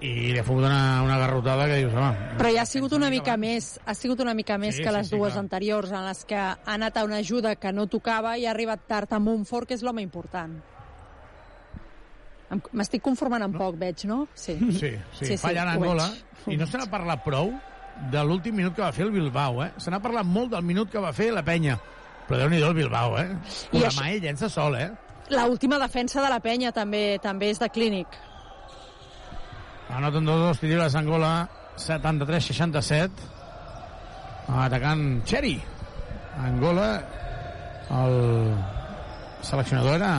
i 0.00 0.32
li 0.32 0.38
ha 0.40 0.44
fotut 0.44 0.64
una, 0.64 1.02
una 1.04 1.18
garrotada 1.20 1.66
que 1.68 1.76
dius, 1.82 1.92
home... 1.92 2.34
Però 2.38 2.50
ja 2.54 2.62
ha 2.62 2.66
sigut 2.68 2.94
una 2.96 3.10
mica 3.12 3.36
més, 3.36 3.74
ha 3.84 3.94
sigut 3.94 4.20
una 4.24 4.32
mica 4.34 4.56
més 4.58 4.78
Sí, 4.78 4.82
que 4.82 4.88
sí, 4.88 4.94
les 4.96 5.08
sí, 5.10 5.16
dues 5.16 5.34
clar. 5.34 5.42
anteriors, 5.44 5.92
en 5.92 6.06
les 6.08 6.24
que 6.24 6.38
ha 6.40 6.54
anat 6.72 6.96
a 6.96 7.04
una 7.04 7.18
ajuda 7.20 7.54
que 7.60 7.72
no 7.76 7.84
tocava 7.86 8.36
i 8.40 8.46
ha 8.48 8.54
arribat 8.54 8.86
tard 8.88 9.12
amb 9.12 9.28
un 9.28 9.44
fort, 9.44 9.68
que 9.68 9.76
és 9.76 9.84
l'home 9.84 10.00
important. 10.02 10.56
M'estic 12.74 13.04
conformant 13.04 13.44
amb 13.46 13.54
poc, 13.60 13.76
veig, 13.78 14.02
no? 14.10 14.24
Sí, 14.34 14.56
Sí, 14.74 14.94
sí, 15.14 15.26
sí 15.28 15.36
fallant 15.38 15.68
ho 15.70 15.76
Angola. 15.78 16.08
I 16.50 16.56
no 16.58 16.66
se 16.66 16.80
n'ha 16.80 16.88
parlat 16.90 17.22
prou 17.22 17.52
de 18.10 18.24
l'últim 18.24 18.56
minut 18.56 18.74
que 18.74 18.82
va 18.82 18.90
fer 18.96 19.04
el 19.06 19.12
Bilbao, 19.14 19.60
eh? 19.62 19.70
Se 19.78 19.92
n'ha 19.92 20.00
parlat 20.02 20.26
molt 20.26 20.50
del 20.56 20.64
minut 20.66 20.90
que 20.90 20.98
va 21.04 21.12
fer 21.14 21.28
la 21.36 21.44
penya. 21.46 21.76
Però 22.30 22.38
déu 22.38 22.48
nhi 22.52 22.60
el 22.62 22.74
Bilbao, 22.76 23.16
eh? 23.18 23.26
I 23.72 23.80
Una 23.80 23.88
això- 23.88 24.00
mà 24.04 24.10
ell 24.14 24.22
llença 24.22 24.48
sol, 24.48 24.76
eh? 24.78 24.90
La 25.34 25.46
última 25.50 25.78
defensa 25.78 26.22
de 26.22 26.28
la 26.30 26.38
penya 26.40 26.70
també 26.72 27.18
també 27.22 27.50
és 27.50 27.58
de 27.58 27.68
clínic. 27.68 28.06
Anoten 29.90 30.24
dos 30.24 30.38
dos 30.40 30.60
tiros 30.60 30.94
Angola, 30.94 31.48
73-67. 31.76 33.10
Atacant 34.48 35.24
Cherry. 35.24 35.60
Angola, 36.38 37.02
el 37.90 38.54
seleccionador 39.42 39.96
era 39.96 40.12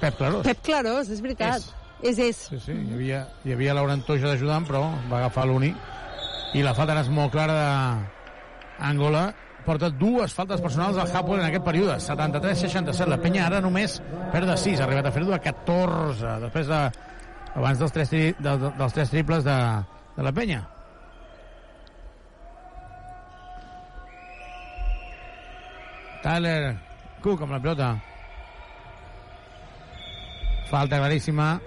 Pep 0.00 0.16
Clarós. 0.16 0.44
Pep 0.46 0.62
Clarós, 0.62 1.10
és 1.10 1.20
veritat. 1.20 1.62
És, 2.02 2.18
és. 2.18 2.36
Sí, 2.48 2.58
sí, 2.64 2.72
hi 2.72 2.94
havia, 2.94 3.24
hi 3.44 3.52
havia 3.52 3.74
Laurent 3.76 4.02
Toja 4.06 4.30
d'ajudant, 4.30 4.64
però 4.66 4.86
va 5.10 5.18
agafar 5.18 5.44
l'únic. 5.50 5.76
I 6.54 6.62
la 6.62 6.72
falta 6.74 6.96
és 7.00 7.10
molt 7.12 7.30
clara 7.34 7.58
d'Angola. 8.78 9.26
Porta 9.64 9.90
dues 9.92 10.32
faltes 10.34 10.60
personals 10.64 10.98
al 10.98 11.10
Hapoel 11.12 11.42
en 11.42 11.46
aquest 11.50 11.64
període, 11.66 11.98
73-67. 12.00 13.06
La 13.10 13.20
penya 13.20 13.46
ara 13.46 13.60
només 13.60 13.98
perd 14.32 14.48
de 14.48 14.56
6, 14.56 14.80
ha 14.80 14.86
arribat 14.88 15.10
a 15.10 15.14
fer-ho 15.14 15.32
a 15.36 15.40
14, 15.44 16.36
després 16.46 16.68
de, 16.70 16.82
abans 17.54 17.80
dels 17.80 17.92
tres, 17.92 18.12
tri, 18.12 18.22
de, 18.38 18.58
de, 18.64 18.74
dels 18.78 18.94
tres 18.96 19.12
triples 19.12 19.44
de, 19.46 19.56
de 20.16 20.22
la 20.26 20.32
penya. 20.32 20.62
Tyler 26.20 26.76
Cook 27.24 27.42
amb 27.44 27.52
la 27.56 27.60
pilota. 27.60 27.90
Falta 30.70 31.00
claríssima 31.00 31.60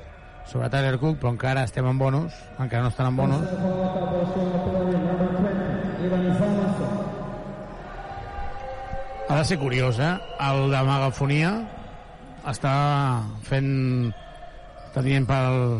sobre 0.45 0.70
Tyler 0.70 0.98
Cook, 0.99 1.18
però 1.22 1.34
encara 1.34 1.65
estem 1.68 1.86
en 1.90 1.98
bonus, 1.99 2.34
encara 2.57 2.84
no 2.86 2.94
estan 2.94 3.07
en 3.11 3.18
bonus. 3.18 3.45
Ha 9.34 9.38
de 9.39 9.45
ser 9.45 9.57
curiós, 9.57 9.97
eh? 9.97 10.14
El 10.45 10.68
de 10.69 10.80
megafonia 10.85 11.55
està 12.51 12.73
fent... 13.47 14.11
està 14.91 15.01
dient 15.01 15.26
pel, 15.26 15.80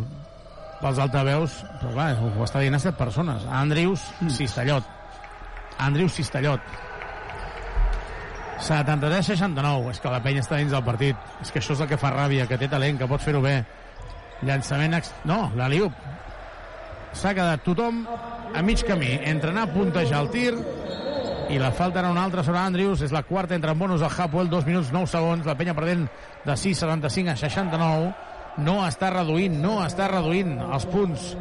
pels 0.80 1.02
altaveus, 1.04 1.60
però 1.78 1.92
clar, 1.92 2.08
ho 2.18 2.32
està 2.48 2.64
dient 2.64 2.74
a 2.74 2.80
set 2.82 2.98
persones. 2.98 3.46
Andrius 3.46 4.08
Cistellot. 4.40 4.88
Andrius 5.86 6.18
Cistellot. 6.18 6.66
73-69. 8.66 9.94
És 9.94 10.02
que 10.02 10.16
la 10.16 10.24
penya 10.26 10.42
està 10.42 10.58
dins 10.58 10.74
del 10.74 10.88
partit. 10.90 11.30
És 11.46 11.54
que 11.54 11.62
això 11.62 11.78
és 11.78 11.86
el 11.86 11.94
que 11.94 12.02
fa 12.02 12.10
ràbia, 12.16 12.50
que 12.50 12.58
té 12.58 12.72
talent, 12.74 12.98
que 12.98 13.12
pot 13.12 13.22
fer-ho 13.22 13.44
bé. 13.46 13.60
Llançament... 14.50 14.98
Ex... 14.98 15.14
No, 15.30 15.44
l'Aliup. 15.54 15.94
S'ha 17.14 17.38
quedat 17.38 17.62
tothom 17.70 18.02
a 18.10 18.66
mig 18.66 18.82
camí 18.82 19.14
entre 19.22 19.54
anar 19.54 19.70
a 19.70 19.76
puntejar 19.78 20.26
el 20.26 20.34
tir 20.34 20.56
i 21.54 21.60
la 21.62 21.72
falta 21.72 22.02
era 22.02 22.10
una 22.10 22.24
altra 22.26 22.44
sobre 22.44 22.60
Andrius 22.60 23.04
és 23.06 23.14
la 23.14 23.24
quarta 23.28 23.54
entre 23.54 23.72
en 23.72 23.80
bonus 23.80 24.02
al 24.02 24.12
Hapwell 24.12 24.50
2 24.50 24.66
minuts 24.66 24.92
9 24.96 25.10
segons, 25.12 25.46
la 25.46 25.56
penya 25.60 25.76
perdent 25.78 26.08
de 26.46 26.58
6 26.58 26.82
75 26.82 27.34
a 27.34 27.38
69 27.38 28.64
no 28.66 28.80
està 28.88 29.12
reduint, 29.14 29.56
no 29.62 29.78
està 29.86 30.10
reduint 30.10 30.58
els 30.66 30.90
punts 30.90 31.32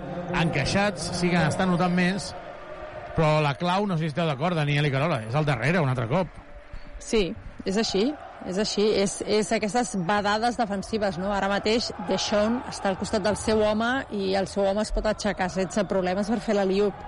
encaixats 0.43 1.11
sí 1.19 1.33
que 1.33 1.41
n'està 1.41 1.67
notant 1.69 1.97
més 1.97 2.31
però 3.17 3.41
la 3.45 3.57
clau, 3.61 3.89
no 3.89 3.97
sé 3.97 4.07
si 4.07 4.13
esteu 4.13 4.29
d'acord 4.29 4.57
Daniel 4.57 4.89
i 4.89 4.93
Carola, 4.93 5.23
és 5.29 5.35
al 5.37 5.49
darrere 5.49 5.81
un 5.81 5.93
altre 5.93 6.09
cop 6.13 6.41
Sí, 7.03 7.33
és 7.67 7.79
així. 7.81 8.13
És 8.43 8.57
així, 8.59 8.83
és, 8.99 9.21
és 9.23 9.53
aquestes 9.55 9.93
badades 10.07 10.57
defensives, 10.59 11.15
no? 11.21 11.29
Ara 11.31 11.47
mateix 11.51 11.93
Deixón 12.09 12.59
està 12.71 12.91
al 12.91 12.99
costat 12.99 13.23
del 13.23 13.37
seu 13.39 13.63
home 13.63 13.91
i 14.19 14.33
el 14.39 14.49
seu 14.51 14.67
home 14.67 14.83
es 14.83 14.91
pot 14.95 15.07
aixecar 15.07 15.47
sense 15.53 15.85
problemes 15.87 16.31
per 16.31 16.41
fer 16.43 16.57
la 16.59 16.67
liup. 16.67 17.05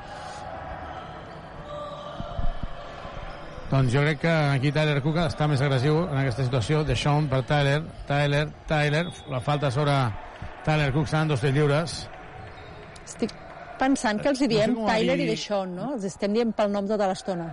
Doncs 3.75 3.91
jo 3.91 4.03
crec 4.05 4.21
que 4.23 4.31
aquí 4.31 4.71
Tyler 4.71 5.01
Cook 5.03 5.17
està 5.25 5.49
més 5.51 5.59
agressiu 5.65 5.97
en 6.05 6.19
aquesta 6.21 6.45
situació. 6.47 6.85
De 6.87 6.95
Sean 6.95 7.27
per 7.31 7.41
Tyler, 7.49 7.81
Tyler, 8.07 8.45
Tyler. 8.71 9.07
La 9.33 9.41
falta 9.43 9.71
sobre 9.75 9.97
Tyler 10.67 10.93
Cook 10.95 11.09
seran 11.11 11.33
dos 11.33 11.43
lliures. 11.43 11.97
Estic 13.05 13.35
pensant 13.81 14.21
que 14.23 14.31
els 14.31 14.39
hi 14.45 14.47
No 14.47 14.51
sé 14.53 14.55
diem 14.55 14.75
com 14.77 14.87
va 14.87 14.95
Tyler 14.95 15.17
dir- 15.19 15.27
i 15.27 15.31
Deixón, 15.33 15.75
no? 15.75 15.89
Els 15.97 16.05
estem 16.07 16.33
dient 16.39 16.53
pel 16.55 16.71
nom 16.71 16.87
tota 16.87 17.09
l'estona. 17.11 17.49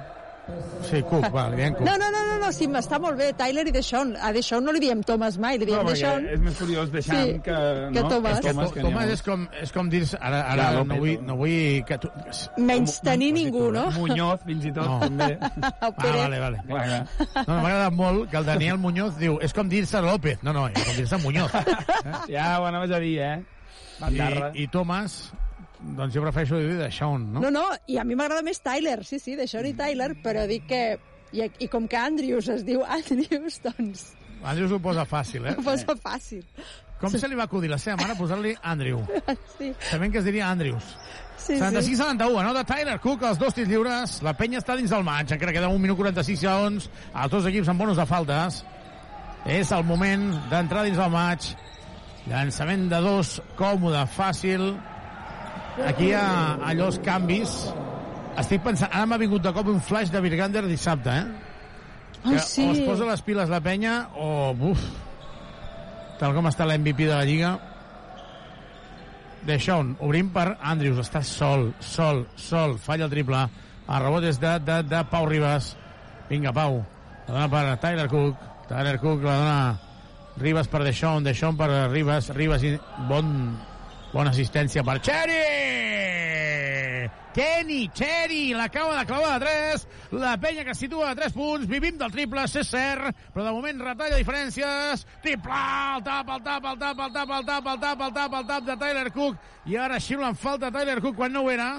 Sí, 0.81 0.99
Cook, 1.07 1.27
va, 1.33 1.43
li 1.51 1.59
diem 1.59 1.75
Cook. 1.77 1.85
No, 1.85 1.93
no, 2.01 2.07
no, 2.11 2.21
no, 2.27 2.37
no, 2.41 2.47
sí, 2.51 2.65
està 2.79 2.97
molt 2.99 3.15
bé, 3.19 3.29
Tyler 3.37 3.63
i 3.69 3.71
Deixón. 3.71 4.15
A 4.19 4.31
Deixón 4.33 4.65
no 4.65 4.73
li 4.73 4.81
diem 4.83 5.03
Thomas 5.07 5.37
mai, 5.39 5.59
li 5.61 5.67
diem 5.69 5.83
No, 5.83 5.91
Deixón. 5.91 6.25
és 6.27 6.41
més 6.41 6.57
curiós 6.57 6.89
deixant 6.91 7.21
Sí, 7.21 7.35
que, 7.45 7.53
que 7.93 8.01
no? 8.01 8.07
Thomas. 8.09 8.39
És 8.39 8.41
que 8.45 8.53
Thomas, 8.53 8.71
que 8.73 8.81
Tomàs 8.81 9.05
n'hi 9.05 9.11
ha 9.11 9.13
és 9.13 9.21
com, 9.27 9.45
és 9.61 9.71
com 9.75 9.89
dir 9.93 10.01
ara, 10.19 10.41
ara 10.51 10.65
Clar, 10.71 10.85
no, 10.89 10.97
vull, 11.03 11.13
no 11.27 11.37
vull 11.39 11.83
que 11.87 11.97
tu... 12.01 12.09
Menys 12.57 12.97
tenir 13.05 13.31
ningú, 13.37 13.69
no? 13.71 13.85
Muñoz, 13.95 14.41
fins 14.45 14.65
i 14.65 14.73
tot, 14.73 14.89
No. 14.89 14.99
també. 15.05 15.37
Ah, 15.81 15.91
vale, 15.97 16.39
vale. 16.39 16.59
Clar. 16.67 16.99
No, 17.47 17.53
m'ha 17.53 17.61
agradat 17.61 17.93
molt 17.93 18.29
que 18.31 18.37
el 18.41 18.45
Daniel 18.45 18.77
Muñoz 18.81 19.17
diu 19.21 19.37
és 19.41 19.53
com 19.53 19.69
dir-se 19.69 20.01
López. 20.01 20.41
No, 20.43 20.53
no, 20.53 20.67
és 20.69 20.83
com 20.87 20.97
dir-se 20.97 21.17
Muñoz. 21.23 21.51
Ja 22.31 22.59
ho 22.59 22.65
anaves 22.65 22.91
a 22.91 22.99
dir, 22.99 23.19
eh? 23.21 23.35
Bandarra. 24.01 24.51
I, 24.55 24.63
I 24.63 24.67
Thomas, 24.67 25.31
doncs 25.97 26.13
jo 26.15 26.21
prefereixo 26.23 26.59
dir 26.61 26.77
de 26.79 26.89
Sean, 26.93 27.27
no? 27.33 27.41
No, 27.43 27.51
no, 27.53 27.63
i 27.89 27.97
a 27.97 28.03
mi 28.05 28.15
m'agrada 28.15 28.43
més 28.45 28.61
Tyler, 28.61 28.99
sí, 29.07 29.19
sí, 29.19 29.35
Deixón 29.39 29.65
i 29.69 29.73
Tyler, 29.77 30.13
però 30.23 30.47
dic 30.49 30.67
que... 30.69 30.83
I, 31.31 31.45
I 31.63 31.67
com 31.71 31.85
que 31.87 31.95
Andrews 31.95 32.49
es 32.51 32.65
diu 32.67 32.81
Andrews, 32.83 33.61
doncs 33.63 34.01
Andrews 34.43 34.73
ho 34.75 34.79
posa 34.83 35.05
fàcil, 35.07 35.45
eh? 35.47 35.53
ho 35.59 35.63
posa 35.63 35.95
fàcil. 35.95 36.41
Com 37.01 37.13
se 37.17 37.29
li 37.31 37.37
va 37.37 37.45
acudir 37.47 37.69
la 37.71 37.77
seva 37.81 37.95
mare 38.01 38.17
posar-li 38.17 38.51
Andrew? 38.61 38.99
Sí, 39.57 39.71
Sabem 39.87 40.11
que 40.11 40.19
es 40.19 40.25
diria 40.27 40.49
Andrews. 40.51 40.83
sí, 41.37 41.55
sí. 41.55 41.61
76-71, 41.61 42.35
anota 42.41 42.63
Tyler 42.67 42.99
Cook, 42.99 43.23
els 43.29 43.39
dos 43.39 43.55
tirs 43.55 43.69
lliures. 43.69 44.19
La 44.25 44.33
penya 44.37 44.59
està 44.59 44.75
dins 44.77 44.91
del 44.91 45.05
maig, 45.07 45.31
encara 45.33 45.53
queda 45.55 45.69
1 45.71 45.79
minut 45.81 45.97
46 46.01 46.43
segons. 46.43 46.89
Els 47.13 47.31
dos 47.33 47.47
equips 47.49 47.71
amb 47.71 47.81
bonus 47.85 47.97
de 48.01 48.05
faltes. 48.09 48.61
És 49.49 49.71
el 49.73 49.85
moment 49.87 50.27
d'entrar 50.51 50.83
dins 50.85 50.99
del 50.99 51.09
maig. 51.15 51.47
Llançament 52.29 52.89
de 52.91 52.99
dos, 53.01 53.39
còmode, 53.57 54.03
fàcil. 54.13 54.67
Aquí 55.87 56.09
hi 56.11 56.13
ha 56.17 56.57
allò 56.69 56.87
els 56.91 56.99
canvis 57.05 57.53
Estic 58.41 58.61
pensant, 58.63 58.91
ara 58.93 59.05
m'ha 59.09 59.17
vingut 59.19 59.43
de 59.43 59.51
cop 59.53 59.67
un 59.67 59.81
flash 59.83 60.11
de 60.13 60.21
Virgander 60.23 60.61
dissabte, 60.69 61.11
eh? 61.11 61.25
Ah, 62.23 62.29
que 62.31 62.39
sí. 62.39 62.63
o 62.63 62.71
es 62.71 62.79
posa 62.87 63.05
les 63.09 63.21
piles 63.25 63.49
la 63.51 63.59
penya 63.65 63.95
o, 64.15 64.53
buf, 64.55 64.79
tal 66.21 66.31
com 66.37 66.47
està 66.47 66.63
l'MVP 66.69 67.09
de 67.09 67.11
la 67.11 67.25
Lliga. 67.27 67.51
Deixón, 69.43 69.95
obrim 70.05 70.29
per 70.31 70.45
Andrews, 70.61 71.01
està 71.03 71.23
sol, 71.27 71.71
sol, 71.83 72.23
sol, 72.39 72.77
falla 72.79 73.07
el 73.09 73.11
triple. 73.11 73.41
El 73.89 74.03
rebot 74.05 74.23
és 74.29 74.39
de, 74.39 74.53
de, 74.63 74.77
de 74.87 75.01
Pau 75.11 75.25
Ribas. 75.27 75.73
Vinga, 76.29 76.53
Pau. 76.55 76.79
La 77.27 77.33
dona 77.33 77.49
per 77.51 77.63
Tyler 77.83 78.07
Cook. 78.11 78.47
Tyler 78.69 78.95
Cook 79.01 79.25
la 79.27 79.35
dona 79.41 80.37
Ribas 80.39 80.69
per 80.71 80.85
Deixón, 80.85 81.25
Deixón 81.27 81.57
per 81.59 81.67
Ribas. 81.91 82.29
Ribas, 82.37 82.63
i- 82.63 82.77
bon, 83.09 83.33
bona 84.11 84.31
assistència 84.31 84.83
per 84.83 84.99
Cherry! 85.03 85.39
Kenny, 87.31 87.85
Cherry, 87.95 88.51
l'acaba 88.53 88.97
de 88.97 89.05
clavar 89.07 89.39
de 89.39 89.45
3, 89.45 89.85
la 90.19 90.33
penya 90.37 90.65
que 90.67 90.75
situa 90.75 91.11
a 91.11 91.15
3 91.15 91.31
punts, 91.31 91.67
vivim 91.71 91.95
del 91.97 92.11
triple, 92.11 92.43
és 92.43 92.67
cert, 92.67 93.15
però 93.31 93.45
de 93.45 93.53
moment 93.55 93.79
retalla 93.85 94.19
diferències, 94.19 95.05
triple, 95.23 95.61
el 95.95 96.03
tap, 96.03 96.27
el 96.35 96.43
tap, 96.43 96.67
el 96.73 96.77
tap, 96.81 96.99
el 96.99 97.15
tap, 97.15 97.31
el 97.37 97.47
tap, 97.47 97.71
el 97.71 97.79
tap, 97.79 98.03
el 98.03 98.13
tap, 98.19 98.35
el 98.41 98.45
tap 98.51 98.67
de 98.67 98.77
Tyler 98.83 99.07
Cook, 99.15 99.39
i 99.71 99.79
ara 99.79 99.99
xiulen 100.03 100.35
falta 100.35 100.73
Tyler 100.75 100.99
Cook 100.99 101.15
quan 101.21 101.31
no 101.31 101.45
ho 101.45 101.53
era, 101.53 101.71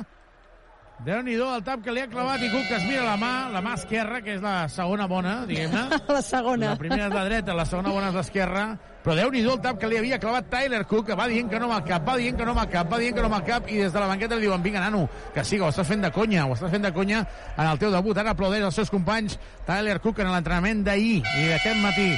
déu 1.07 1.23
nhi 1.25 1.35
el 1.35 1.65
tap 1.67 1.83
que 1.83 1.93
li 1.95 2.03
ha 2.03 2.09
clavat 2.11 2.43
i 2.45 2.49
Cook 2.53 2.69
que 2.69 2.77
es 2.79 2.85
mira 2.87 3.03
la 3.05 3.17
mà, 3.19 3.49
la 3.53 3.63
mà 3.65 3.75
esquerra, 3.79 4.21
que 4.23 4.37
és 4.37 4.43
la 4.43 4.69
segona 4.71 5.09
bona, 5.11 5.43
diguem-ne. 5.49 5.99
La 6.17 6.23
segona. 6.23 6.73
La 6.73 6.79
primera 6.79 7.09
és 7.09 7.15
la 7.15 7.25
dreta, 7.27 7.55
la 7.57 7.67
segona 7.67 7.93
bona 7.95 8.11
és 8.13 8.19
l'esquerra, 8.19 8.65
però 9.03 9.17
déu 9.19 9.33
nhi 9.35 9.43
el 9.43 9.61
tap 9.65 9.81
que 9.81 9.91
li 9.91 9.99
havia 9.99 10.21
clavat 10.23 10.51
Tyler 10.53 10.85
Cook, 10.87 11.09
que 11.11 11.17
va 11.19 11.27
dient 11.31 11.51
que 11.51 11.59
no 11.59 11.67
amb 11.71 11.81
el 11.81 11.87
cap, 11.89 12.07
va 12.07 12.19
dient 12.21 12.39
que 12.39 12.47
no 12.47 12.55
amb 12.55 12.63
el 12.65 12.71
cap, 12.75 12.93
va 12.93 13.01
dient 13.03 13.17
que 13.17 13.25
no 13.25 13.31
amb 13.31 13.39
el 13.41 13.47
cap, 13.49 13.67
i 13.71 13.81
des 13.83 13.95
de 13.95 14.03
la 14.03 14.11
banqueta 14.11 14.39
li 14.39 14.47
diuen, 14.47 14.63
vinga, 14.63 14.85
nano, 14.85 15.09
que 15.35 15.45
sí, 15.45 15.59
que 15.59 15.67
ho 15.67 15.73
estàs 15.73 15.89
fent 15.89 16.07
de 16.07 16.13
conya, 16.15 16.47
ho 16.47 16.55
estàs 16.55 16.71
fent 16.71 16.87
de 16.87 16.93
conya 16.95 17.25
en 17.57 17.67
el 17.67 17.83
teu 17.83 17.91
debut. 17.95 18.19
Ara 18.19 18.37
aplaudeix 18.37 18.69
els 18.69 18.79
seus 18.79 18.93
companys 18.93 19.39
Tyler 19.67 19.99
Cook 20.05 20.23
en 20.23 20.31
l'entrenament 20.31 20.87
d'ahir 20.87 21.19
i 21.23 21.51
d'aquest 21.51 21.83
matí 21.83 22.13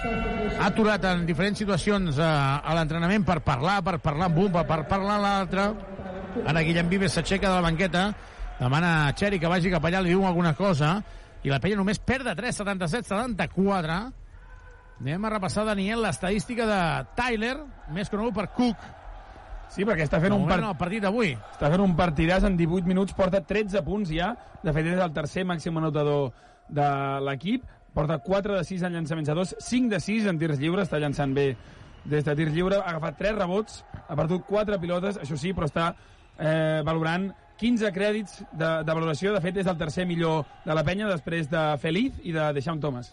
ha 0.00 0.66
aturat 0.70 1.04
en 1.10 1.26
diferents 1.28 1.58
situacions 1.60 2.18
eh, 2.18 2.24
a 2.24 2.76
l'entrenament 2.76 3.24
per 3.26 3.40
parlar, 3.44 3.80
per 3.84 3.98
parlar 4.00 4.30
amb 4.30 4.38
un, 4.46 4.52
per, 4.54 4.64
per 4.68 4.84
parlar 4.88 5.18
amb 5.18 5.26
l'altre. 5.26 5.66
Ara 6.46 6.62
Guillem 6.62 6.88
Vives 6.90 7.12
s'aixeca 7.16 7.48
de 7.48 7.56
la 7.56 7.64
banqueta, 7.64 8.04
demana 8.60 9.08
a 9.08 9.14
Xeri 9.18 9.40
que 9.42 9.50
vagi 9.50 9.70
cap 9.72 9.84
allà, 9.86 10.00
li 10.02 10.12
diu 10.14 10.22
alguna 10.26 10.54
cosa, 10.54 11.00
i 11.42 11.50
la 11.50 11.58
penya 11.62 11.78
només 11.80 11.98
perd 11.98 12.28
de 12.28 12.34
3, 12.38 12.60
77, 12.62 13.08
74. 13.08 13.98
Anem 15.00 15.24
a 15.24 15.32
repassar, 15.32 15.64
Daniel, 15.64 16.02
l'estadística 16.04 16.66
de 16.68 16.80
Tyler, 17.16 17.54
més 17.96 18.10
conegut 18.12 18.36
per 18.36 18.46
Cook. 18.56 18.82
Sí, 19.70 19.86
perquè 19.86 20.04
està 20.04 20.20
fent 20.20 20.34
De 20.34 20.38
un, 20.38 20.46
part... 20.50 20.64
el 20.66 20.76
partit 20.78 21.02
d'avui. 21.02 21.32
està 21.54 21.70
fent 21.72 21.82
un 21.82 21.94
partidàs 21.96 22.44
en 22.46 22.56
18 22.58 22.90
minuts, 22.90 23.14
porta 23.16 23.40
13 23.40 23.82
punts 23.86 24.10
ja. 24.12 24.32
De 24.62 24.74
fet, 24.76 24.86
és 24.90 25.00
el 25.00 25.12
tercer 25.16 25.46
màxim 25.46 25.78
anotador 25.78 26.32
de 26.68 26.88
l'equip. 27.26 27.66
Porta 27.94 28.18
4 28.22 28.58
de 28.58 28.64
6 28.66 28.86
en 28.86 28.98
llançaments 28.98 29.30
a 29.30 29.34
2, 29.38 29.56
5 29.66 29.94
de 29.94 30.00
6 30.02 30.26
en 30.30 30.38
tirs 30.38 30.60
lliures, 30.60 30.86
està 30.86 31.00
llançant 31.02 31.32
bé 31.34 31.54
des 32.04 32.24
de 32.24 32.34
tirs 32.36 32.52
lliure, 32.54 32.78
ha 32.78 32.92
agafat 32.94 33.18
3 33.18 33.38
rebots, 33.38 33.82
ha 34.06 34.16
perdut 34.16 34.44
4 34.46 34.78
pilotes, 34.82 35.18
això 35.22 35.36
sí, 35.38 35.52
però 35.56 35.66
està 35.68 35.90
eh, 36.40 36.80
valorant 36.86 37.30
15 37.60 37.92
crèdits 37.92 38.40
de, 38.56 38.68
de 38.84 38.94
valoració. 38.96 39.34
De 39.36 39.42
fet, 39.44 39.60
és 39.60 39.68
el 39.68 39.78
tercer 39.78 40.06
millor 40.08 40.46
de 40.64 40.76
la 40.76 40.84
penya 40.86 41.10
després 41.10 41.50
de 41.52 41.64
Feliz 41.82 42.16
i 42.24 42.32
de 42.32 42.46
Deixant 42.56 42.80
Thomas. 42.80 43.12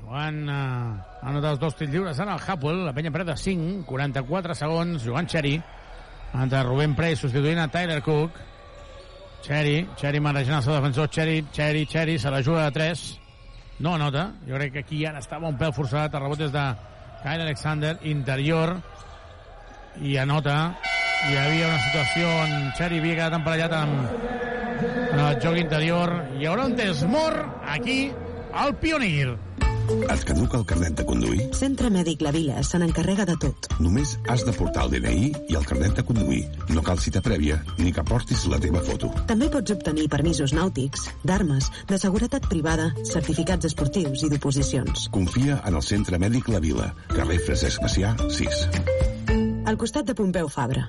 Jugant, 0.00 0.42
eh, 0.48 0.52
ha 0.52 1.30
anotat 1.32 1.54
els 1.54 1.62
dos 1.62 1.76
tirs 1.78 1.92
lliures 1.92 2.20
en 2.20 2.32
el 2.32 2.40
Hapoel, 2.46 2.84
la 2.86 2.94
penya 2.96 3.10
de 3.10 3.36
5, 3.36 3.84
44 3.88 4.54
segons, 4.54 5.02
jugant 5.04 5.28
Xeri, 5.28 5.56
entre 6.34 6.62
Rubén 6.62 6.94
Prey 6.94 7.16
substituint 7.16 7.58
a 7.58 7.68
Tyler 7.68 8.02
Cook. 8.02 8.38
Xeri, 9.40 9.88
Xeri 9.96 10.20
marejant 10.20 10.58
el 10.58 10.62
seu 10.62 10.76
defensor, 10.76 11.08
Xeri, 11.08 11.44
Xeri, 11.52 11.86
Xeri, 11.88 12.18
se 12.18 12.30
la 12.30 12.42
juga 12.42 12.64
de 12.68 12.76
3. 12.76 13.04
No 13.80 13.94
anota, 13.94 14.34
jo 14.46 14.56
crec 14.56 14.72
que 14.72 14.84
aquí 14.84 15.04
ara 15.08 15.20
estava 15.24 15.48
un 15.48 15.56
pèl 15.56 15.72
forçat, 15.72 16.12
el 16.12 16.20
rebot 16.20 16.40
és 16.44 16.52
de 16.52 16.64
Kyle 17.22 17.46
Alexander, 17.46 17.96
interior, 18.04 18.76
i 20.04 20.18
anota. 20.20 20.74
Hi 21.20 21.36
havia 21.36 21.66
una 21.68 21.80
situació 21.84 22.28
on 22.32 22.52
Xeri 22.78 22.98
havia 23.02 23.16
quedat 23.18 23.34
emparellat 23.36 23.74
amb, 23.76 24.12
en 25.12 25.20
el 25.20 25.38
joc 25.44 25.58
interior. 25.60 26.12
Hi 26.40 26.48
haurà 26.48 26.64
un 26.70 26.76
desmor 26.78 27.36
aquí, 27.68 28.00
al 28.56 28.72
Pionir. 28.80 29.34
Et 29.90 30.22
caduca 30.24 30.56
el 30.56 30.64
carnet 30.70 30.94
de 30.96 31.04
conduir? 31.04 31.48
Centre 31.58 31.90
Mèdic 31.92 32.22
La 32.22 32.30
Vila 32.32 32.62
se 32.64 32.78
n'encarrega 32.78 33.26
de 33.28 33.34
tot. 33.42 33.66
Només 33.82 34.14
has 34.30 34.44
de 34.46 34.54
portar 34.54 34.84
el 34.86 34.94
DNI 34.94 35.32
i 35.50 35.58
el 35.58 35.66
carnet 35.66 35.98
de 35.98 36.04
conduir. 36.06 36.44
No 36.70 36.84
cal 36.86 37.02
cita 37.02 37.20
prèvia 37.26 37.58
ni 37.78 37.92
que 37.92 38.04
portis 38.06 38.46
la 38.52 38.60
teva 38.62 38.80
foto. 38.86 39.10
També 39.28 39.50
pots 39.52 39.74
obtenir 39.74 40.06
permisos 40.12 40.54
nàutics, 40.56 41.08
d'armes, 41.26 41.68
de 41.90 41.98
seguretat 41.98 42.46
privada, 42.48 42.92
certificats 43.10 43.68
esportius 43.68 44.24
i 44.24 44.30
d'oposicions. 44.32 45.10
Confia 45.12 45.58
en 45.66 45.76
el 45.76 45.84
Centre 45.84 46.22
Mèdic 46.22 46.48
La 46.54 46.62
Vila, 46.62 46.92
carrer 47.10 47.42
Francesc 47.44 47.84
Macià, 47.84 48.14
6. 48.30 48.64
Al 49.66 49.76
costat 49.76 50.06
de 50.06 50.16
Pompeu 50.16 50.48
Fabra. 50.48 50.88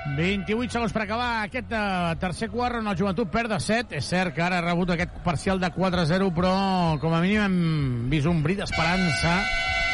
28 0.00 0.72
segons 0.72 0.94
per 0.96 1.02
acabar 1.04 1.28
aquest 1.44 1.72
uh, 1.76 2.14
tercer 2.20 2.48
quart 2.48 2.78
on 2.78 2.88
el 2.88 2.96
joventut 2.96 3.28
perd 3.32 3.52
de 3.52 3.58
7. 3.60 3.98
És 4.00 4.08
cert 4.08 4.34
que 4.34 4.42
ara 4.42 4.60
ha 4.60 4.64
rebut 4.64 4.94
aquest 4.94 5.18
parcial 5.24 5.60
de 5.60 5.68
4-0, 5.74 6.30
però 6.36 6.52
com 7.02 7.14
a 7.14 7.20
mínim 7.20 7.42
hem 7.44 8.06
vist 8.12 8.30
un 8.30 8.40
bri 8.42 8.56
d'esperança 8.58 9.34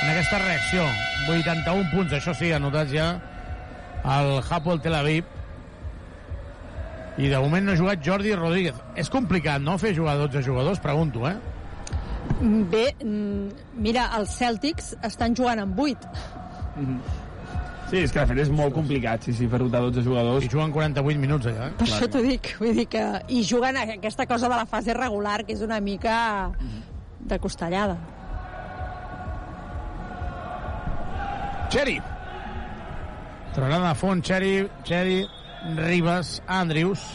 en 0.04 0.12
aquesta 0.12 0.38
reacció. 0.44 0.86
81 1.26 1.90
punts, 1.90 2.14
això 2.14 2.36
sí, 2.38 2.52
anotats 2.54 2.94
ja 2.94 3.08
el 4.06 4.38
Hapoel 4.48 4.80
Tel 4.84 4.94
Aviv. 4.94 5.34
I 7.16 7.30
de 7.32 7.38
moment 7.40 7.64
no 7.64 7.72
ha 7.72 7.80
jugat 7.80 8.02
Jordi 8.04 8.34
Rodríguez. 8.36 8.78
És 8.94 9.10
complicat, 9.10 9.62
no?, 9.64 9.78
fer 9.80 9.94
jugar 9.96 10.18
12 10.20 10.44
jugadors, 10.46 10.82
pregunto, 10.84 11.26
eh? 11.26 11.34
Bé, 12.70 12.90
mm, 13.02 13.70
mira, 13.80 14.10
els 14.18 14.36
Celtics 14.38 14.92
estan 15.06 15.34
jugant 15.34 15.64
amb 15.64 15.80
8. 15.80 16.10
Sí, 17.86 18.00
és 18.02 18.10
que 18.10 18.18
de 18.18 18.26
fet 18.26 18.40
és 18.42 18.48
molt 18.50 18.74
complicat, 18.74 19.22
sí, 19.22 19.32
sí, 19.36 19.46
fer-ho 19.50 19.68
de 19.70 19.80
12 19.84 20.02
jugadors. 20.02 20.42
I 20.42 20.50
juguen 20.50 20.72
48 20.74 21.22
minuts 21.22 21.46
allà, 21.46 21.68
eh? 21.68 21.76
Per 21.78 21.86
això 21.86 22.08
t'ho 22.10 22.22
dic, 22.24 22.50
vull 22.58 22.74
dir 22.74 22.88
que... 22.90 23.04
I 23.30 23.44
juguen 23.46 23.78
a 23.78 23.84
aquesta 23.94 24.26
cosa 24.26 24.50
de 24.50 24.58
la 24.58 24.66
fase 24.66 24.94
regular, 24.96 25.44
que 25.46 25.54
és 25.54 25.62
una 25.62 25.78
mica 25.80 26.16
de 27.20 27.38
costellada. 27.38 27.94
Cherry. 31.70 32.00
Tornada 33.54 33.88
de 33.88 33.94
fons, 34.02 34.26
Cherry, 34.26 34.66
Cherry, 34.84 35.22
Ribas, 35.78 36.40
Andrews, 36.46 37.06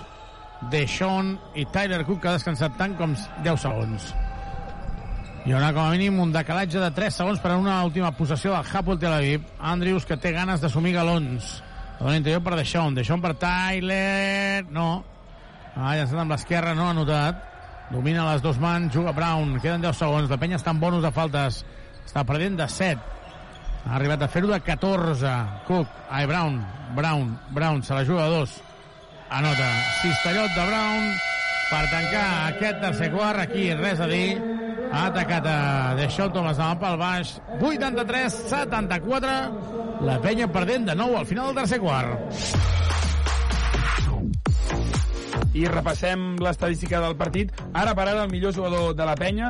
Deixón 0.72 1.36
i 1.56 1.68
Tyler 1.74 2.06
Cook, 2.06 2.24
que 2.24 2.32
ha 2.32 2.40
descansat 2.40 2.80
tant 2.80 2.96
com 3.00 3.16
10 3.44 3.68
segons. 3.68 4.12
Hi 5.42 5.56
haurà 5.56 5.72
com 5.74 5.82
a 5.82 5.90
mínim 5.90 6.20
un 6.22 6.30
decalatge 6.30 6.78
de 6.78 6.92
3 6.94 7.16
segons 7.18 7.40
per 7.42 7.50
a 7.50 7.58
una 7.58 7.80
última 7.82 8.12
possessió 8.14 8.52
del 8.54 8.68
Hapoel 8.78 9.00
Tel 9.02 9.14
Aviv. 9.16 9.48
Andrews, 9.58 10.06
que 10.06 10.18
té 10.22 10.30
ganes 10.36 10.62
d'assumir 10.62 10.92
galons. 10.94 11.56
A 11.98 12.12
l'interior 12.12 12.44
per 12.46 12.54
Deixón, 12.60 12.94
Deixón 12.94 13.24
per 13.24 13.34
Tyler... 13.42 14.68
No. 14.70 15.02
Ha 15.74 15.96
llançat 15.98 16.22
amb 16.22 16.36
l'esquerra, 16.36 16.76
no 16.78 16.86
ha 16.86 16.92
anotat. 16.94 17.42
Domina 17.90 18.28
les 18.30 18.46
dos 18.46 18.62
mans, 18.62 18.94
juga 18.94 19.16
Brown. 19.18 19.58
Queden 19.66 19.82
10 19.82 20.04
segons. 20.04 20.30
La 20.30 20.38
penya 20.38 20.62
està 20.62 20.76
en 20.76 20.84
bonus 20.84 21.02
de 21.02 21.14
faltes. 21.16 21.64
Està 22.06 22.22
perdent 22.22 22.62
de 22.62 22.70
7. 22.70 23.02
Ha 23.82 23.98
arribat 23.98 24.22
a 24.22 24.30
fer-ho 24.30 24.54
de 24.54 24.62
14. 24.62 25.36
Cook, 25.66 26.02
ai, 26.12 26.28
Brown, 26.30 26.62
Brown, 26.94 27.34
Brown, 27.50 27.82
se 27.82 27.98
la 27.98 28.06
juga 28.06 28.30
a 28.30 28.34
dos. 28.38 28.60
Anota. 29.34 29.74
Cistellot 30.04 30.54
de 30.54 30.70
Brown 30.70 31.14
per 31.72 31.88
tancar 31.90 32.28
aquest 32.52 32.84
tercer 32.86 33.16
quart. 33.18 33.48
Aquí 33.50 33.72
res 33.74 34.06
a 34.06 34.12
dir. 34.12 34.61
Ha 34.92 35.06
atacat 35.08 35.46
a 35.48 35.96
Deixón 35.96 36.34
Thomas 36.36 36.60
amb 36.60 36.76
el 36.76 36.80
pal 36.82 36.98
baix. 37.00 37.30
83-74. 37.62 40.02
La 40.04 40.20
penya 40.20 40.52
perdent 40.52 40.86
de 40.90 40.96
nou 41.00 41.16
al 41.16 41.26
final 41.30 41.46
del 41.50 41.56
tercer 41.64 41.80
quart. 41.80 42.12
I 45.56 45.66
repassem 45.68 46.36
l'estadística 46.44 47.00
del 47.04 47.16
partit. 47.20 47.52
Ara 47.72 47.96
per 47.96 48.08
ara 48.08 48.24
el 48.26 48.32
millor 48.32 48.54
jugador 48.56 48.96
de 48.96 49.06
la 49.08 49.16
penya 49.20 49.50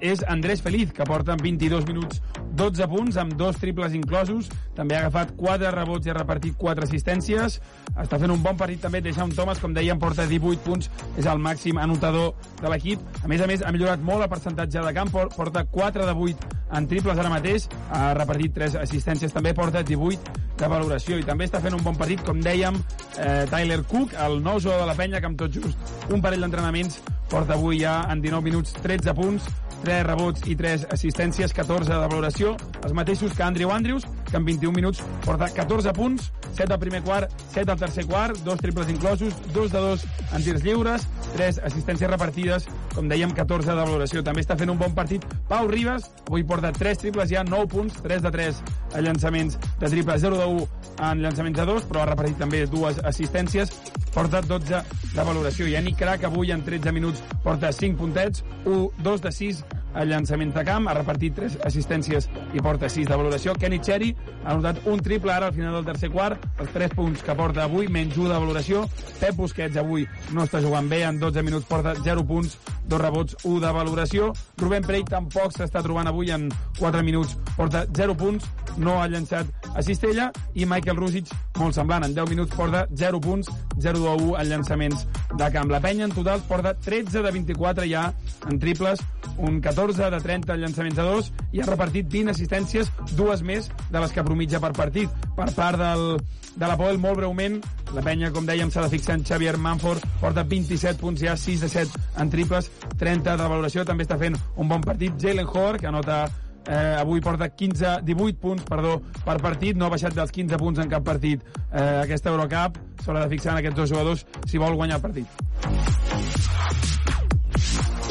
és 0.00 0.24
Andrés 0.28 0.62
Feliz, 0.64 0.92
que 0.92 1.04
porta 1.08 1.32
en 1.36 1.40
22 1.44 1.86
minuts 1.88 2.22
12 2.56 2.88
punts, 2.88 3.16
amb 3.20 3.34
dos 3.38 3.58
triples 3.60 3.94
inclosos. 3.94 4.48
També 4.76 4.96
ha 4.96 5.04
agafat 5.04 5.34
4 5.36 5.72
rebots 5.74 6.06
i 6.06 6.12
ha 6.12 6.16
repartit 6.16 6.56
4 6.58 6.86
assistències. 6.88 7.58
Està 7.94 8.18
fent 8.20 8.32
un 8.34 8.42
bon 8.42 8.56
partit 8.56 8.80
també. 8.82 9.02
Deixa 9.04 9.24
un 9.24 9.34
Thomas, 9.36 9.60
com 9.62 9.74
dèiem, 9.74 9.98
porta 9.98 10.26
18 10.26 10.64
punts. 10.64 10.90
És 11.16 11.26
el 11.26 11.42
màxim 11.42 11.78
anotador 11.78 12.34
de 12.62 12.72
l'equip. 12.72 13.02
A 13.22 13.28
més 13.28 13.42
a 13.42 13.46
més, 13.50 13.62
ha 13.62 13.72
millorat 13.74 14.02
molt 14.02 14.24
el 14.24 14.32
percentatge 14.32 14.84
de 14.84 14.94
camp. 14.96 15.12
Porta 15.12 15.64
4 15.64 16.06
de 16.06 16.16
8 16.28 16.58
en 16.78 16.88
triples 16.88 17.18
ara 17.18 17.32
mateix. 17.32 17.68
Ha 17.90 18.12
repartit 18.18 18.54
3 18.54 18.80
assistències. 18.82 19.34
També 19.34 19.54
porta 19.54 19.82
18 19.82 20.46
de 20.58 20.68
valoració. 20.68 21.18
I 21.18 21.26
també 21.26 21.46
està 21.46 21.60
fent 21.62 21.76
un 21.76 21.84
bon 21.84 21.96
partit, 21.96 22.22
com 22.26 22.40
dèiem, 22.42 22.76
eh, 23.18 23.46
Tyler 23.50 23.82
Cook, 23.84 24.14
el 24.26 24.42
nou 24.42 24.58
jugador 24.58 24.82
de 24.82 24.90
la 24.90 24.98
penya, 24.98 25.20
que 25.20 25.30
amb 25.30 25.38
tot 25.38 25.54
just 25.54 26.10
un 26.10 26.20
parell 26.20 26.42
d'entrenaments 26.42 27.00
porta 27.28 27.54
avui 27.54 27.82
ja 27.82 28.06
en 28.10 28.22
19 28.22 28.42
minuts 28.42 28.72
13 28.82 29.14
punts, 29.14 29.48
3 29.84 30.02
rebots 30.06 30.42
i 30.46 30.56
3 30.58 30.86
assistències, 30.94 31.52
14 31.54 31.90
de 31.90 31.98
valoració, 31.98 32.54
els 32.82 32.94
mateixos 32.96 33.34
que 33.36 33.44
Andrew 33.44 33.70
Andrews, 33.72 34.06
que 34.30 34.36
en 34.36 34.44
21 34.44 34.74
minuts 34.74 35.02
porta 35.24 35.48
14 35.54 35.92
punts, 35.96 36.30
7 36.52 36.72
al 36.74 36.80
primer 36.82 37.02
quart, 37.06 37.32
7 37.52 37.70
al 37.70 37.78
tercer 37.78 38.06
quart, 38.06 38.38
dos 38.44 38.58
triples 38.58 38.90
inclosos, 38.90 39.34
2 39.54 39.72
de 39.72 39.78
2 39.78 40.06
en 40.34 40.44
tirs 40.44 40.64
lliures, 40.64 41.06
3 41.36 41.60
assistències 41.70 42.10
repartides, 42.10 42.66
com 42.94 43.08
dèiem, 43.08 43.32
14 43.34 43.70
de 43.70 43.78
valoració. 43.78 44.24
També 44.26 44.42
està 44.42 44.56
fent 44.58 44.72
un 44.72 44.80
bon 44.80 44.94
partit 44.96 45.24
Pau 45.48 45.68
Ribas, 45.70 46.10
avui 46.26 46.44
porta 46.44 46.72
3 46.74 47.04
triples 47.04 47.30
ja, 47.30 47.44
9 47.46 47.70
punts, 47.70 48.02
3 48.02 48.24
de 48.26 48.34
3 48.34 48.62
a 48.94 49.04
llançaments 49.04 49.58
de 49.78 49.92
triple, 49.92 50.18
0 50.18 50.40
de 50.40 50.50
1 50.58 50.66
en 51.10 51.22
llançaments 51.22 51.58
de 51.58 51.68
2, 51.68 51.88
però 51.88 52.02
ha 52.02 52.10
repartit 52.10 52.38
també 52.40 52.64
dues 52.66 52.98
assistències, 53.06 53.72
porta 54.14 54.42
12 54.42 54.82
de 55.14 55.24
valoració. 55.24 55.68
Yannick 55.70 55.98
Crac 56.00 56.24
avui 56.26 56.52
en 56.52 56.64
13 56.66 56.92
minuts 56.92 57.22
porta 57.44 57.72
5 57.72 57.98
puntets, 58.00 58.44
1, 58.64 58.90
2 59.06 59.22
de 59.22 59.32
6 59.32 59.64
a 59.98 60.04
llançaments 60.06 60.54
de 60.54 60.64
camp, 60.64 60.86
ha 60.88 60.94
repartit 60.94 61.34
3 61.34 61.58
assistències 61.66 62.28
i 62.54 62.62
porta 62.62 62.88
6 62.88 63.08
de 63.10 63.18
valoració. 63.18 63.54
Kenny 63.58 63.80
Cherry 63.82 64.12
ha 64.44 64.52
anotat 64.54 64.86
un 64.86 65.02
triple 65.02 65.34
ara 65.34 65.50
al 65.50 65.56
final 65.56 65.74
del 65.74 65.88
tercer 65.90 66.12
quart, 66.14 66.44
els 66.62 66.70
3 66.74 66.94
punts 66.94 67.24
que 67.26 67.34
porta 67.38 67.64
avui, 67.66 67.90
menys 67.90 68.16
1 68.16 68.30
de 68.30 68.38
valoració. 68.38 68.84
Pep 69.18 69.34
Busquets 69.36 69.76
avui 69.80 70.06
no 70.32 70.46
està 70.46 70.62
jugant 70.62 70.88
bé, 70.88 71.02
en 71.08 71.18
12 71.18 71.42
minuts 71.42 71.66
porta 71.66 71.96
0 72.04 72.24
punts, 72.28 72.56
2 72.88 73.02
rebots, 73.02 73.36
1 73.42 73.60
de 73.64 73.72
valoració. 73.74 74.32
Rubén 74.62 74.86
Prey 74.86 75.04
tampoc 75.04 75.52
s'està 75.56 75.82
trobant 75.82 76.06
avui 76.06 76.30
en 76.30 76.48
4 76.78 77.02
minuts, 77.02 77.34
porta 77.56 77.84
0 77.98 78.14
punts, 78.16 78.46
no 78.78 79.00
ha 79.02 79.08
llançat 79.10 79.50
a 79.74 79.82
cistella, 79.82 80.30
i 80.54 80.66
Michael 80.66 80.96
Rusic, 80.96 81.32
molt 81.58 81.74
semblant, 81.74 82.06
en 82.06 82.14
10 82.14 82.30
minuts 82.30 82.54
porta 82.54 82.86
0 82.94 83.20
punts, 83.20 83.50
0 83.78 84.04
de 84.04 84.14
1 84.28 84.38
en 84.38 84.48
llançaments 84.48 85.06
de 85.34 85.50
camp. 85.52 85.70
La 85.70 85.80
penya 85.80 86.06
en 86.06 86.14
total 86.14 86.42
porta 86.48 86.74
13 86.74 87.22
de 87.22 87.30
24 87.30 87.86
ja 87.90 88.12
en 88.48 88.58
triples, 88.58 89.02
un 89.38 89.60
14 89.60 89.87
de 89.96 90.20
30 90.20 90.52
en 90.52 90.60
llançaments 90.60 90.96
de 90.98 91.04
2 91.06 91.30
i 91.56 91.62
ha 91.62 91.66
repartit 91.68 92.08
20 92.12 92.34
assistències, 92.34 92.90
dues 93.16 93.42
més 93.42 93.70
de 93.90 94.02
les 94.02 94.12
que 94.12 94.24
promitja 94.24 94.60
per 94.60 94.72
partit. 94.76 95.12
Per 95.36 95.48
part 95.56 95.78
del, 95.80 96.18
de 96.56 96.66
la 96.68 96.76
Poel, 96.76 96.98
molt 97.00 97.16
breument, 97.22 97.60
la 97.96 98.04
penya, 98.04 98.32
com 98.34 98.46
dèiem, 98.46 98.70
s'ha 98.70 98.84
de 98.84 98.92
fixar 98.92 99.16
en 99.18 99.24
Xavier 99.24 99.56
Manford, 99.56 100.04
porta 100.20 100.44
27 100.44 101.00
punts 101.00 101.22
ja, 101.24 101.36
6 101.36 101.64
de 101.64 101.72
7 101.72 102.04
en 102.20 102.34
triples, 102.34 102.68
30 102.98 103.38
de 103.40 103.48
valoració, 103.48 103.86
també 103.88 104.04
està 104.04 104.18
fent 104.20 104.36
un 104.56 104.68
bon 104.68 104.84
partit. 104.84 105.16
Jalen 105.22 105.48
Hoare, 105.48 105.80
que 105.80 105.88
anota 105.88 106.26
eh, 106.68 106.96
avui 106.98 107.20
porta 107.20 107.48
15, 107.48 108.00
18 108.04 108.38
punts 108.40 108.64
perdó, 108.68 109.00
per 109.24 109.38
partit, 109.40 109.76
no 109.76 109.86
ha 109.86 109.94
baixat 109.94 110.14
dels 110.14 110.32
15 110.34 110.60
punts 110.60 110.78
en 110.84 110.92
cap 110.92 111.04
partit 111.06 111.42
eh, 111.72 112.02
aquesta 112.04 112.30
Eurocup 112.34 112.78
s'haurà 113.02 113.24
de 113.24 113.32
fixar 113.32 113.54
en 113.54 113.62
aquests 113.62 113.78
dos 113.80 113.90
jugadors 113.94 114.26
si 114.46 114.60
vol 114.60 114.76
guanyar 114.76 115.00
el 115.00 115.04
partit 115.08 115.26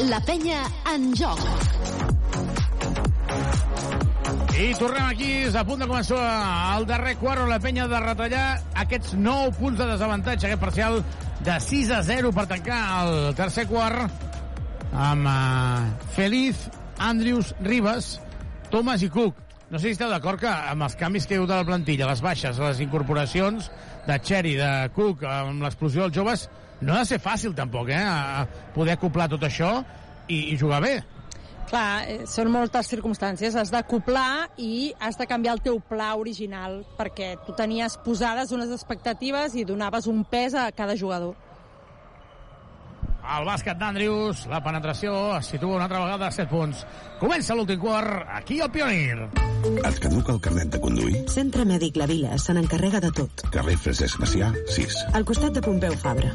La 0.06 0.20
penya 0.22 0.60
en 0.86 1.08
joc. 1.18 1.40
I 4.54 4.68
tornem 4.78 5.08
aquí, 5.08 5.30
és 5.48 5.56
a 5.58 5.64
punt 5.66 5.82
de 5.82 5.88
començar 5.90 6.20
el 6.76 6.86
darrer 6.86 7.16
quart 7.18 7.42
on 7.42 7.50
la 7.50 7.58
penya 7.58 7.88
de 7.90 7.98
retallar 8.04 8.44
aquests 8.78 9.16
9 9.18 9.56
punts 9.58 9.80
de 9.80 9.88
desavantatge, 9.90 10.46
aquest 10.46 10.62
parcial 10.62 11.00
de 11.42 11.56
6 11.66 11.90
a 11.96 11.98
0 12.06 12.30
per 12.36 12.46
tancar 12.46 12.78
el 13.00 13.34
tercer 13.38 13.66
quart 13.66 14.94
amb 14.94 15.26
uh, 15.26 15.90
Feliz, 16.14 16.68
Andrius, 17.02 17.50
Ribas, 17.66 18.20
Thomas 18.70 19.02
i 19.02 19.10
Cook. 19.10 19.42
No 19.68 19.82
sé 19.82 19.88
si 19.88 19.96
esteu 19.98 20.14
d'acord 20.14 20.38
que 20.38 20.48
amb 20.48 20.86
els 20.86 20.94
canvis 21.00 21.26
que 21.26 21.40
hagut 21.40 21.50
a 21.50 21.58
la 21.64 21.66
plantilla, 21.66 22.06
les 22.06 22.22
baixes, 22.22 22.62
les 22.62 22.86
incorporacions 22.86 23.66
de 24.06 24.22
Cherry, 24.22 24.54
de 24.62 24.70
Cook, 24.94 25.26
amb 25.26 25.66
l'explosió 25.66 26.06
dels 26.06 26.16
joves, 26.22 26.46
no 26.80 26.94
ha 26.94 27.02
de 27.02 27.10
ser 27.10 27.20
fàcil 27.22 27.54
tampoc, 27.56 27.90
eh? 27.90 28.02
A 28.02 28.46
poder 28.74 28.96
acoplar 28.96 29.28
tot 29.30 29.46
això 29.46 29.78
i, 30.28 30.52
i 30.52 30.58
jugar 30.58 30.82
bé. 30.84 30.96
Clar, 31.68 32.04
eh, 32.08 32.22
són 32.28 32.48
moltes 32.52 32.88
circumstàncies. 32.88 33.56
Has 33.58 33.72
d'acoplar 33.72 34.48
i 34.56 34.94
has 35.00 35.18
de 35.20 35.26
canviar 35.28 35.58
el 35.58 35.64
teu 35.64 35.82
pla 35.84 36.14
original 36.16 36.80
perquè 36.96 37.34
tu 37.44 37.52
tenies 37.58 37.98
posades 38.04 38.54
unes 38.56 38.72
expectatives 38.72 39.58
i 39.58 39.66
donaves 39.68 40.08
un 40.08 40.24
pes 40.24 40.56
a 40.56 40.70
cada 40.72 40.96
jugador. 40.96 41.36
El 43.28 43.44
bàsquet 43.44 43.76
d'Andrius, 43.76 44.46
la 44.48 44.62
penetració 44.64 45.12
es 45.36 45.50
situa 45.52 45.76
una 45.76 45.84
altra 45.84 46.00
vegada 46.00 46.30
a 46.30 46.32
7 46.32 46.48
punts. 46.48 46.80
Comença 47.20 47.56
l'últim 47.58 47.80
quart, 47.82 48.24
aquí 48.38 48.62
al 48.64 48.72
Pionir. 48.72 49.28
Et 49.84 50.00
caduca 50.00 50.32
el 50.32 50.40
carnet 50.40 50.72
de 50.72 50.80
conduir? 50.80 51.26
Centre 51.28 51.66
Mèdic 51.68 52.00
La 52.00 52.08
Vila 52.08 52.38
se 52.40 52.56
n'encarrega 52.56 53.02
de 53.04 53.12
tot. 53.20 53.44
Carrer 53.52 53.76
Francesc 53.84 54.22
Macià, 54.24 54.48
6. 54.78 55.02
Al 55.12 55.28
costat 55.28 55.58
de 55.58 55.66
Pompeu 55.66 55.98
Fabra. 56.00 56.32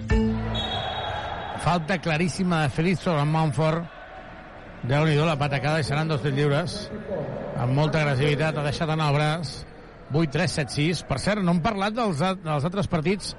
Falta 1.64 2.00
claríssima 2.04 2.64
de 2.64 2.70
Feliz 2.70 3.00
sobre 3.00 3.26
Montfort. 3.26 3.86
déu 4.84 5.06
nhi 5.08 5.16
la 5.16 5.38
patacada 5.40 5.80
i 5.80 5.86
seran 5.88 6.10
dos 6.12 6.22
tirs 6.22 6.36
lliures. 6.36 6.74
Amb 7.56 7.72
molta 7.72 8.02
agressivitat, 8.02 8.58
ha 8.58 8.66
deixat 8.66 8.90
anar 8.90 9.12
el 9.12 9.16
braç. 9.16 9.54
8-3-7-6. 10.12 11.06
Per 11.08 11.20
cert, 11.24 11.44
no 11.44 11.56
hem 11.56 11.62
parlat 11.64 11.96
dels, 11.96 12.20
dels 12.20 12.68
altres 12.68 12.90
partits 12.92 13.34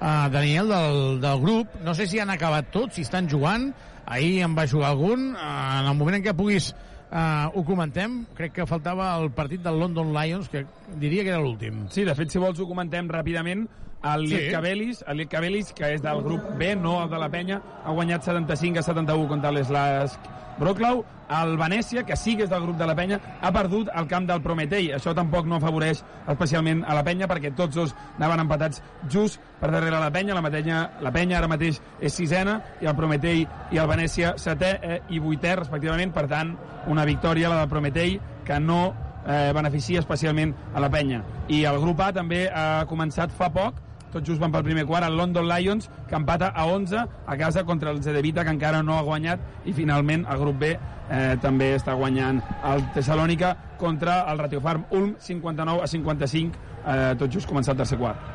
uh, 0.00 0.28
Daniel, 0.32 0.72
del, 0.72 1.20
del 1.20 1.40
grup. 1.42 1.76
No 1.84 1.94
sé 1.94 2.08
si 2.08 2.20
han 2.20 2.32
acabat 2.32 2.72
tots, 2.72 2.96
si 2.96 3.04
estan 3.06 3.28
jugant. 3.30 3.70
Ahir 4.06 4.42
en 4.46 4.56
va 4.56 4.68
jugar 4.70 4.94
algun. 4.94 5.32
Uh, 5.34 5.80
en 5.82 5.90
el 5.92 5.98
moment 5.98 6.18
en 6.18 6.24
què 6.24 6.34
puguis 6.36 6.72
uh, 6.72 7.52
ho 7.52 7.64
comentem. 7.68 8.22
Crec 8.36 8.56
que 8.58 8.68
faltava 8.68 9.12
el 9.20 9.30
partit 9.36 9.62
del 9.64 9.80
London 9.82 10.14
Lions, 10.16 10.48
que 10.52 10.64
diria 11.00 11.26
que 11.26 11.34
era 11.34 11.42
l'últim. 11.42 11.86
Sí, 11.92 12.06
de 12.08 12.16
fet, 12.18 12.32
si 12.32 12.42
vols 12.42 12.60
ho 12.60 12.68
comentem 12.68 13.10
ràpidament. 13.12 13.66
El 14.14 14.28
Sí. 14.28 14.36
Litka 14.36 14.60
Belis, 14.60 15.04
el 15.08 15.16
Litka 15.18 15.40
Belis, 15.40 15.72
que 15.72 15.94
és 15.94 16.02
del 16.02 16.22
grup 16.22 16.42
B, 16.58 16.74
no 16.76 17.02
el 17.02 17.10
de 17.10 17.18
la 17.18 17.28
penya, 17.32 17.60
ha 17.84 17.92
guanyat 17.92 18.22
75 18.22 18.78
a 18.78 18.82
71 18.82 19.28
contra 19.28 19.50
l'Slask 19.52 20.20
Broclau. 20.58 21.04
El 21.28 21.56
Venècia, 21.58 22.04
que 22.06 22.14
sí 22.14 22.36
que 22.36 22.44
és 22.44 22.50
del 22.50 22.62
grup 22.62 22.76
de 22.78 22.86
la 22.86 22.94
penya, 22.94 23.18
ha 23.42 23.50
perdut 23.52 23.88
el 23.92 24.06
camp 24.06 24.28
del 24.28 24.40
Prometei. 24.44 24.92
Això 24.94 25.10
tampoc 25.14 25.46
no 25.50 25.56
afavoreix 25.56 26.04
especialment 26.30 26.84
a 26.86 26.94
la 26.94 27.02
penya, 27.02 27.26
perquè 27.26 27.50
tots 27.56 27.74
dos 27.74 27.94
anaven 28.16 28.44
empatats 28.44 28.82
just 29.10 29.40
per 29.60 29.72
darrere 29.72 29.98
la 29.98 30.12
penya. 30.14 30.36
La, 30.38 30.42
matenya, 30.44 30.84
la 31.02 31.10
penya 31.10 31.38
ara 31.40 31.48
mateix 31.50 31.80
és 32.00 32.14
sisena, 32.14 32.60
i 32.80 32.86
el 32.86 32.94
Prometei 32.94 33.42
i 33.72 33.80
el 33.82 33.88
Venècia 33.90 34.36
setè 34.38 34.70
eh, 34.82 35.00
i 35.10 35.18
vuitè, 35.18 35.56
respectivament. 35.58 36.14
Per 36.14 36.28
tant, 36.30 36.54
una 36.86 37.04
victòria, 37.04 37.50
la 37.50 37.64
del 37.64 37.72
Prometei, 37.74 38.20
que 38.46 38.60
no 38.60 38.94
eh, 39.26 39.50
beneficia 39.52 39.98
especialment 39.98 40.54
a 40.74 40.80
la 40.80 40.90
penya. 40.90 41.24
I 41.48 41.64
el 41.66 41.80
grup 41.82 42.00
A 42.06 42.12
també 42.14 42.46
ha 42.48 42.86
començat 42.86 43.34
fa 43.34 43.50
poc, 43.50 43.82
tot 44.16 44.24
just 44.24 44.40
van 44.40 44.54
pel 44.54 44.64
primer 44.64 44.86
quart, 44.88 45.06
el 45.06 45.16
London 45.18 45.46
Lions, 45.50 45.90
que 46.08 46.16
empata 46.16 46.48
a 46.48 46.66
11 46.72 47.04
a 47.26 47.36
casa 47.36 47.64
contra 47.68 47.92
el 47.92 48.02
Zedevita, 48.02 48.44
que 48.44 48.54
encara 48.54 48.82
no 48.82 48.96
ha 48.96 49.04
guanyat, 49.04 49.42
i 49.68 49.76
finalment 49.76 50.24
el 50.24 50.40
grup 50.40 50.62
B 50.62 50.72
eh, 50.72 51.36
també 51.42 51.74
està 51.76 51.94
guanyant 51.98 52.40
el 52.64 52.86
Tessalònica 52.94 53.52
contra 53.76 54.22
el 54.30 54.40
Ratio 54.40 54.62
Farm 54.64 54.86
Ulm, 54.96 55.14
59 55.20 55.84
a 55.84 55.90
55, 55.92 56.64
eh, 56.86 57.12
tot 57.20 57.32
just 57.32 57.50
començat 57.50 57.76
el 57.76 57.84
tercer 57.84 58.00
quart. 58.00 58.32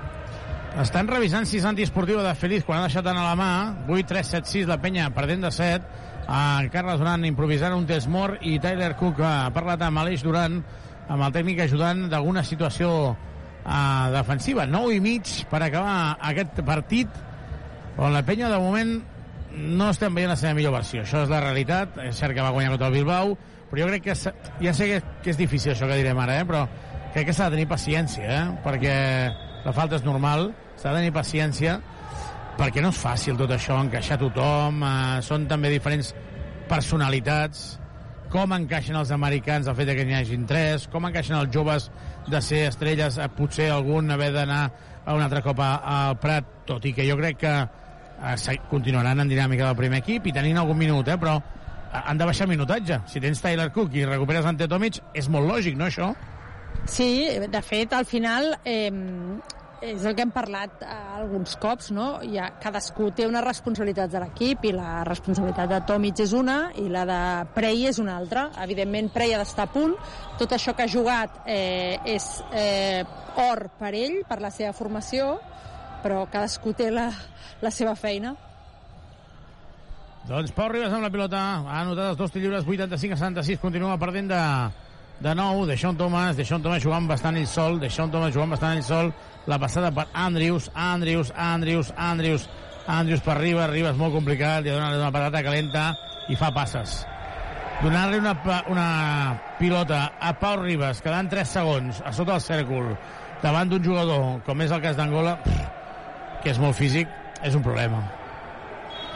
Estan 0.80 1.10
revisant 1.10 1.44
si 1.44 1.58
és 1.60 1.66
antiesportiva 1.68 2.22
de 2.24 2.36
Feliz 2.40 2.64
quan 2.64 2.80
ha 2.80 2.86
deixat 2.86 3.10
anar 3.10 3.26
la 3.26 3.36
mà. 3.36 3.50
8-3-7-6, 3.92 4.70
la 4.70 4.80
penya 4.80 5.10
perdent 5.12 5.44
de 5.44 5.52
7. 5.52 5.98
Uh, 6.22 6.70
Carles 6.72 7.02
Duran 7.02 7.26
improvisant 7.28 7.74
un 7.76 7.84
test 7.90 8.08
mort 8.08 8.40
i 8.48 8.56
Tyler 8.64 8.94
Cook 8.96 9.20
ha 9.26 9.50
parlat 9.52 9.82
amb 9.84 10.00
Aleix 10.00 10.24
Duran, 10.24 10.62
amb 11.12 11.26
el 11.28 11.34
tècnic 11.36 11.60
ajudant 11.66 12.06
d'alguna 12.08 12.46
situació 12.48 13.18
uh, 13.66 14.12
defensiva. 14.14 14.66
9 14.68 14.98
i 14.98 15.02
mig 15.04 15.32
per 15.52 15.62
acabar 15.66 16.18
aquest 16.32 16.62
partit 16.68 17.22
on 17.98 18.14
la 18.14 18.24
penya 18.26 18.50
de 18.50 18.60
moment 18.60 19.00
no 19.52 19.90
estem 19.92 20.16
veient 20.16 20.32
la 20.32 20.40
seva 20.40 20.56
millor 20.58 20.76
versió. 20.78 21.04
Això 21.04 21.26
és 21.26 21.32
la 21.32 21.42
realitat. 21.44 21.98
És 22.06 22.20
cert 22.22 22.36
que 22.36 22.44
va 22.44 22.54
guanyar 22.56 22.76
contra 22.76 22.88
el 22.88 22.96
Bilbao, 23.00 23.36
però 23.70 23.84
jo 23.84 23.90
crec 23.92 24.08
que... 24.10 24.16
Ja 24.64 24.74
sé 24.74 24.88
que, 24.90 25.02
que 25.24 25.34
és 25.34 25.40
difícil 25.40 25.74
això 25.74 25.90
que 25.90 26.00
direm 26.00 26.20
ara, 26.24 26.40
eh? 26.42 26.48
però 26.48 26.66
crec 27.14 27.28
que 27.28 27.36
s'ha 27.36 27.50
de 27.50 27.58
tenir 27.58 27.68
paciència, 27.70 28.28
eh? 28.28 28.44
perquè 28.64 28.96
la 29.66 29.74
falta 29.76 30.00
és 30.00 30.06
normal, 30.08 30.50
s'ha 30.80 30.94
de 30.94 31.02
tenir 31.02 31.14
paciència, 31.16 31.78
perquè 32.60 32.84
no 32.84 32.92
és 32.94 33.00
fàcil 33.00 33.38
tot 33.40 33.52
això, 33.56 33.78
encaixar 33.84 34.20
tothom, 34.22 34.82
eh, 34.88 35.20
són 35.26 35.48
també 35.52 35.72
diferents 35.74 36.14
personalitats, 36.72 37.76
com 38.32 38.54
encaixen 38.56 38.96
els 38.96 39.12
americans 39.12 39.68
el 39.68 39.76
fet 39.76 39.92
que 39.92 40.06
n'hi 40.08 40.16
hagin 40.16 40.48
tres, 40.48 40.88
com 40.92 41.06
encaixen 41.08 41.36
els 41.38 41.52
joves 41.54 41.90
de 42.32 42.42
ser 42.42 42.64
estrelles, 42.70 43.20
a 43.20 43.28
potser 43.36 43.70
algun 43.72 44.12
haver 44.16 44.32
d'anar 44.36 44.64
a 45.06 45.16
un 45.18 45.22
altre 45.22 45.42
cop 45.44 45.60
al 45.66 46.18
Prat, 46.22 46.48
tot 46.70 46.86
i 46.88 46.94
que 46.96 47.08
jo 47.08 47.18
crec 47.20 47.42
que 47.44 47.54
eh, 47.62 48.58
continuaran 48.72 49.20
en 49.20 49.32
dinàmica 49.32 49.68
del 49.68 49.80
primer 49.80 50.00
equip 50.06 50.30
i 50.30 50.36
tenint 50.36 50.62
algun 50.62 50.80
minut, 50.80 51.08
eh, 51.08 51.18
però 51.20 51.40
han 51.92 52.18
de 52.18 52.28
baixar 52.28 52.48
minutatge. 52.48 53.02
Si 53.12 53.20
tens 53.20 53.42
Tyler 53.44 53.72
Cook 53.76 53.98
i 54.00 54.06
recuperes 54.08 54.48
Ante 54.48 54.68
Tomic, 54.72 55.02
és 55.14 55.28
molt 55.30 55.50
lògic, 55.50 55.76
no, 55.76 55.90
això? 55.92 56.14
Sí, 56.88 57.28
de 57.52 57.62
fet, 57.62 57.92
al 57.94 58.08
final 58.08 58.54
eh, 58.64 58.90
és 59.82 60.04
el 60.06 60.14
que 60.14 60.22
hem 60.22 60.32
parlat 60.34 60.84
eh, 60.86 60.96
alguns 61.18 61.56
cops, 61.62 61.90
no? 61.96 62.08
Ja, 62.30 62.52
cadascú 62.62 63.10
té 63.18 63.26
unes 63.28 63.44
responsabilitats 63.44 64.14
de 64.14 64.22
l'equip 64.22 64.68
i 64.70 64.74
la 64.76 65.02
responsabilitat 65.08 65.72
de 65.72 65.80
Tomic 65.90 66.22
és 66.22 66.36
una 66.38 66.58
i 66.78 66.86
la 66.92 67.04
de 67.10 67.22
Prey 67.56 67.88
és 67.90 67.98
una 68.02 68.20
altra. 68.22 68.48
Evidentment, 68.62 69.10
Prey 69.14 69.34
ha 69.34 69.42
d'estar 69.42 69.66
a 69.66 69.74
punt. 69.74 69.96
Tot 70.38 70.54
això 70.54 70.76
que 70.78 70.86
ha 70.86 70.92
jugat 70.92 71.42
eh, 71.50 71.98
és 72.14 72.30
eh, 72.54 73.02
or 73.42 73.68
per 73.80 73.96
ell, 73.98 74.22
per 74.30 74.38
la 74.44 74.54
seva 74.54 74.76
formació, 74.78 75.34
però 76.06 76.28
cadascú 76.30 76.76
té 76.78 76.92
la, 76.94 77.10
la 77.62 77.74
seva 77.74 77.98
feina. 77.98 78.36
Doncs 80.30 80.54
Pau 80.54 80.70
Ribas 80.70 80.94
amb 80.94 81.08
la 81.08 81.10
pilota. 81.14 81.42
Ha 81.66 81.82
anotat 81.82 82.14
els 82.14 82.20
dos 82.20 82.38
lliures 82.38 82.68
85 82.68 83.18
a 83.18 83.22
76. 83.26 83.62
Continua 83.64 83.98
perdent 84.02 84.30
de, 84.30 84.42
de 85.22 85.36
nou. 85.36 85.66
Deixón 85.66 85.98
Thomas. 85.98 86.36
Deixón 86.36 86.62
Thomas 86.62 86.84
jugant 86.84 87.08
bastant 87.10 87.38
ell 87.38 87.48
sol. 87.48 87.80
Deixón 87.80 88.12
Thomas 88.12 88.34
jugant 88.34 88.52
bastant 88.54 88.78
ell 88.78 88.86
sol. 88.86 89.14
La 89.48 89.60
passada 89.62 89.92
per 89.92 90.08
Andrews. 90.14 90.72
Andrews, 90.76 91.34
Andrews, 91.36 91.94
Andrews. 91.98 92.50
Andrews 92.88 93.24
per 93.26 93.38
Ribas. 93.40 93.70
Ribas 93.70 93.98
molt 93.98 94.14
complicat. 94.18 94.64
Li 94.66 94.74
dona 94.74 94.92
una 94.98 95.12
patata 95.14 95.44
calenta 95.46 95.92
i 96.30 96.38
fa 96.40 96.52
passes. 96.56 97.02
Donar-li 97.82 98.22
una, 98.22 98.36
una 98.70 98.88
pilota 99.58 100.04
a 100.22 100.36
Pau 100.38 100.60
Ribas, 100.62 101.02
quedant 101.02 101.32
3 101.32 101.56
segons 101.58 102.04
a 102.06 102.14
sota 102.14 102.38
el 102.38 102.46
cèrcol, 102.46 102.94
davant 103.42 103.74
d'un 103.74 103.82
jugador, 103.82 104.38
com 104.46 104.62
és 104.62 104.70
el 104.70 104.86
cas 104.86 105.02
d'Angola, 105.02 105.40
que 106.44 106.54
és 106.54 106.62
molt 106.62 106.78
físic, 106.78 107.10
és 107.42 107.58
un 107.58 107.66
problema 107.66 108.04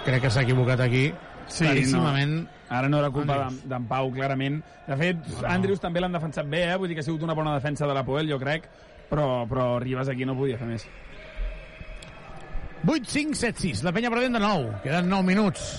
crec 0.06 0.26
que 0.26 0.32
s'ha 0.32 0.46
equivocat 0.46 0.82
aquí 0.86 1.08
Sí, 1.46 1.66
claríssimament 1.66 2.32
no. 2.40 2.50
Ara 2.70 2.90
no 2.90 2.98
era 2.98 3.12
culpa 3.14 3.48
d'en 3.70 3.84
Pau, 3.88 4.10
clarament. 4.12 4.62
De 4.88 4.96
fet, 4.98 5.18
No. 5.30 5.48
Andrews 5.48 5.80
també 5.80 6.02
l'han 6.02 6.16
defensat 6.16 6.48
bé, 6.50 6.64
eh? 6.72 6.78
vull 6.78 6.88
dir 6.90 6.96
que 6.98 7.04
ha 7.04 7.06
sigut 7.06 7.22
una 7.24 7.36
bona 7.38 7.54
defensa 7.54 7.86
de 7.86 7.94
la 7.94 8.04
Poel, 8.04 8.30
jo 8.30 8.40
crec, 8.42 8.66
però, 9.10 9.46
però 9.50 9.78
Ribas 9.80 10.10
aquí 10.10 10.26
no 10.26 10.36
podia 10.38 10.58
fer 10.58 10.68
més. 10.68 10.88
8, 12.86 13.06
5, 13.10 13.36
7, 13.38 13.60
6. 13.62 13.84
La 13.86 13.92
penya 13.94 14.10
perdent 14.14 14.34
de 14.38 14.42
9. 14.42 14.74
Queden 14.84 15.10
9 15.10 15.26
minuts. 15.26 15.70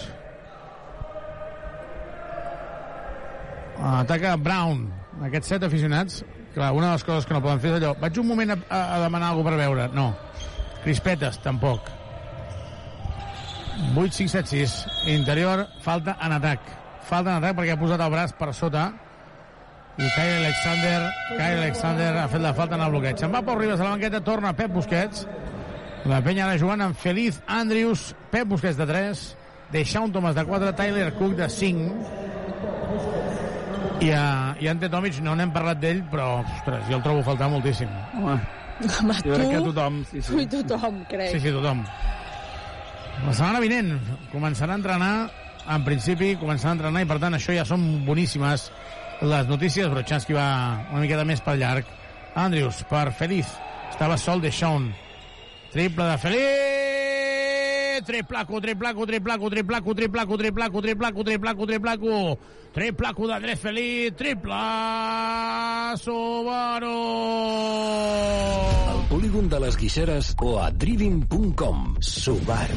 Ataca 3.79 4.37
Brown. 4.37 4.87
Aquests 5.27 5.49
set 5.55 5.63
aficionats, 5.65 6.23
clar, 6.55 6.73
una 6.77 6.91
de 6.91 6.97
les 6.99 7.05
coses 7.07 7.27
que 7.29 7.35
no 7.37 7.43
poden 7.45 7.61
fer 7.63 7.71
és 7.73 7.79
allò. 7.81 7.95
Vaig 8.01 8.19
un 8.21 8.27
moment 8.29 8.53
a, 8.53 8.59
a, 8.69 8.81
a 8.97 9.03
demanar 9.05 9.31
alguna 9.33 9.53
per 9.53 9.61
veure. 9.63 9.87
No. 9.97 10.11
Crispetes, 10.85 11.39
tampoc. 11.45 11.89
8, 13.95 14.13
5, 14.13 14.29
7, 14.29 14.49
6. 14.49 14.87
Interior, 15.15 15.67
falta 15.85 16.17
en 16.23 16.37
atac. 16.39 16.61
Falta 17.07 17.33
en 17.33 17.43
atac 17.43 17.59
perquè 17.59 17.75
ha 17.77 17.81
posat 17.81 18.03
el 18.03 18.15
braç 18.15 18.33
per 18.39 18.53
sota 18.57 18.91
i 19.97 20.09
Kyle 20.13 20.37
Alexander, 20.45 21.11
Kyle 21.31 21.63
Alexander 21.63 22.17
ha 22.21 22.29
fet 22.29 22.43
la 22.45 22.53
falta 22.53 22.77
en 22.77 22.83
el 22.85 22.91
bloqueig. 22.93 23.17
Se'n 23.17 23.33
va 23.33 23.41
Pau 23.45 23.57
Ribas 23.57 23.81
a 23.81 23.87
la 23.87 23.95
banqueta, 23.95 24.21
torna 24.21 24.53
Pep 24.57 24.75
Busquets. 24.75 25.25
La 26.07 26.21
penya 26.23 26.45
ara 26.45 26.59
jugant 26.61 26.85
amb 26.85 26.99
Feliz 27.01 27.41
Andrews, 27.49 28.11
Pep 28.31 28.47
Busquets 28.51 28.77
de 28.77 28.87
3, 28.87 29.23
Deixaun 29.73 30.13
Thomas 30.13 30.37
de 30.37 30.45
4, 30.45 30.75
Tyler 30.77 31.09
Cook 31.17 31.39
de 31.41 31.49
5. 31.49 31.97
I, 34.05 34.11
a, 34.13 34.53
i 34.61 34.69
Ante 34.69 34.91
Tomic 34.93 35.23
no 35.25 35.33
n'hem 35.35 35.55
parlat 35.55 35.81
d'ell, 35.81 36.05
però, 36.13 36.43
ostres, 36.45 36.85
jo 36.91 36.99
el 36.99 37.07
trobo 37.07 37.25
a 37.25 37.29
faltar 37.31 37.49
moltíssim. 37.49 37.89
Home, 38.21 38.37
Home, 39.01 39.17
jo 39.25 39.33
crec 39.33 39.49
que 39.55 39.65
tothom... 39.71 40.03
Sí, 40.13 40.21
Tu 40.29 40.45
i 40.45 40.47
tothom, 40.53 41.01
crec. 41.09 41.33
Sí, 41.33 41.41
sí, 41.41 41.57
tothom. 41.57 41.81
La 43.25 43.33
setmana 43.33 43.63
vinent 43.63 43.95
començarà 44.31 44.75
a 44.75 44.79
entrenar, 44.79 45.13
en 45.73 45.85
principi 45.87 46.35
començarà 46.39 46.75
a 46.75 46.77
entrenar, 46.77 47.03
i 47.03 47.09
per 47.09 47.17
tant 47.23 47.37
això 47.39 47.55
ja 47.57 47.65
són 47.67 48.05
boníssimes 48.07 48.69
les 49.25 49.49
notícies. 49.49 49.89
Brochanski 49.89 50.37
va 50.37 50.49
una 50.91 51.01
miqueta 51.03 51.25
més 51.25 51.41
pel 51.41 51.59
llarg. 51.63 51.89
Andrews 52.37 52.83
per 52.91 53.09
Feliz. 53.17 53.49
Estava 53.89 54.19
sol 54.21 54.43
de 54.45 54.53
Sean. 54.53 54.91
Triple 55.73 56.11
de 56.11 56.19
Feliz! 56.21 58.05
Triplaco, 58.07 58.61
triplaco, 58.61 59.07
triplaco, 59.07 59.49
triplaco, 59.51 59.95
triplaco, 59.95 60.37
triplaco, 60.37 60.83
triplaco, 60.83 61.25
triplaco, 61.25 61.67
triplaco. 61.67 61.67
Triplaco 61.67 62.39
d'Andrés 62.77 63.57
Feliz, 63.57 64.13
triple 64.19 64.57
Subaru! 65.97 66.99
Al 68.93 69.01
polígon 69.09 69.49
de 69.49 69.61
les 69.65 69.79
Guixeres 69.81 70.35
o 70.45 70.59
a 70.61 70.67
driving.com. 70.71 71.97
Subaru. 72.05 72.77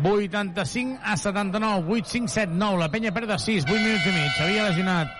85 0.00 0.96
a 1.04 1.16
79, 1.16 1.92
8, 1.92 2.08
5, 2.08 2.28
7, 2.38 2.52
9. 2.56 2.80
La 2.80 2.88
penya 2.88 3.12
perd 3.12 3.34
de 3.34 3.38
6, 3.38 3.68
8 3.68 3.76
minuts 3.76 4.08
i 4.08 4.16
mig. 4.16 4.32
S'havia 4.38 4.66
lesionat. 4.70 5.12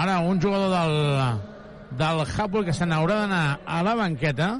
Ara 0.00 0.18
un 0.24 0.40
jugador 0.40 0.72
del, 0.72 0.96
del 2.00 2.24
Hapoel 2.32 2.64
que 2.64 2.72
se 2.72 2.88
n'haurà 2.88 3.26
d'anar 3.26 3.44
a 3.66 3.84
la 3.84 3.96
banqueta. 4.00 4.54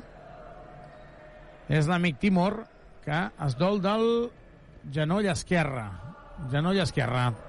És 1.72 1.88
l'amic 1.88 2.20
Timor, 2.20 2.66
que 3.00 3.26
es 3.48 3.56
dol 3.56 3.80
del 3.80 4.08
genoll 4.92 5.32
esquerre. 5.32 5.88
Genoll 6.52 6.84
esquerre. 6.84 7.47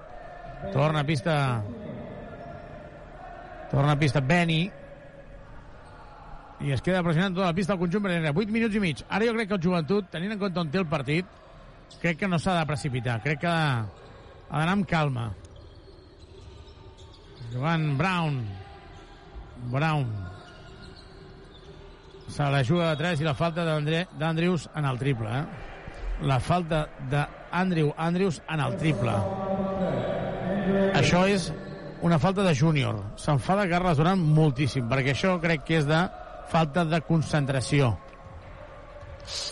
Torna 0.73 0.99
a 1.01 1.07
pista... 1.07 1.63
Torna 3.71 3.91
a 3.93 3.99
pista 3.99 4.19
Benny. 4.21 4.63
I 6.59 6.73
es 6.75 6.81
queda 6.83 7.03
pressionant 7.05 7.35
tota 7.37 7.47
la 7.51 7.55
pista 7.55 7.73
al 7.75 7.79
conjunt 7.79 8.03
berlinès. 8.03 8.33
8 8.35 8.51
minuts 8.51 8.75
i 8.75 8.81
mig. 8.83 9.03
Ara 9.07 9.27
jo 9.29 9.35
crec 9.37 9.47
que 9.51 9.55
el 9.59 9.63
joventut, 9.63 10.09
tenint 10.11 10.33
en 10.35 10.41
compte 10.41 10.59
on 10.59 10.71
té 10.73 10.81
el 10.81 10.87
partit, 10.91 11.27
crec 12.01 12.17
que 12.19 12.27
no 12.27 12.39
s'ha 12.41 12.57
de 12.59 12.65
precipitar. 12.67 13.19
Crec 13.23 13.39
que 13.45 13.47
ha 13.51 13.85
d'anar 14.49 14.73
amb 14.75 14.87
calma. 14.89 15.29
Jugant 17.53 17.85
Brown. 17.97 18.41
Brown. 19.71 20.09
Se 22.29 22.43
la 22.45 22.59
juga 22.63 22.91
de 22.91 22.99
3 22.99 23.21
i 23.23 23.25
la 23.25 23.33
falta 23.33 23.63
d'Andre- 23.65 24.07
d'Andrews 24.19 24.67
en 24.75 24.85
el 24.85 24.99
triple. 24.99 25.29
Eh? 25.39 25.45
La 26.27 26.39
falta 26.43 26.83
d'Andrew 27.09 27.93
Andrews 27.97 28.41
en 28.49 28.59
el 28.59 28.75
triple. 28.77 29.15
Això 30.99 31.25
és 31.27 31.49
una 32.01 32.19
falta 32.19 32.43
de 32.43 32.53
júnior. 32.55 33.01
S'enfada 33.19 33.67
Carles 33.69 33.97
Duran 33.99 34.19
moltíssim, 34.19 34.87
perquè 34.91 35.15
això 35.15 35.35
crec 35.41 35.65
que 35.67 35.79
és 35.81 35.87
de 35.89 36.03
falta 36.51 36.85
de 36.85 37.01
concentració. 37.07 37.93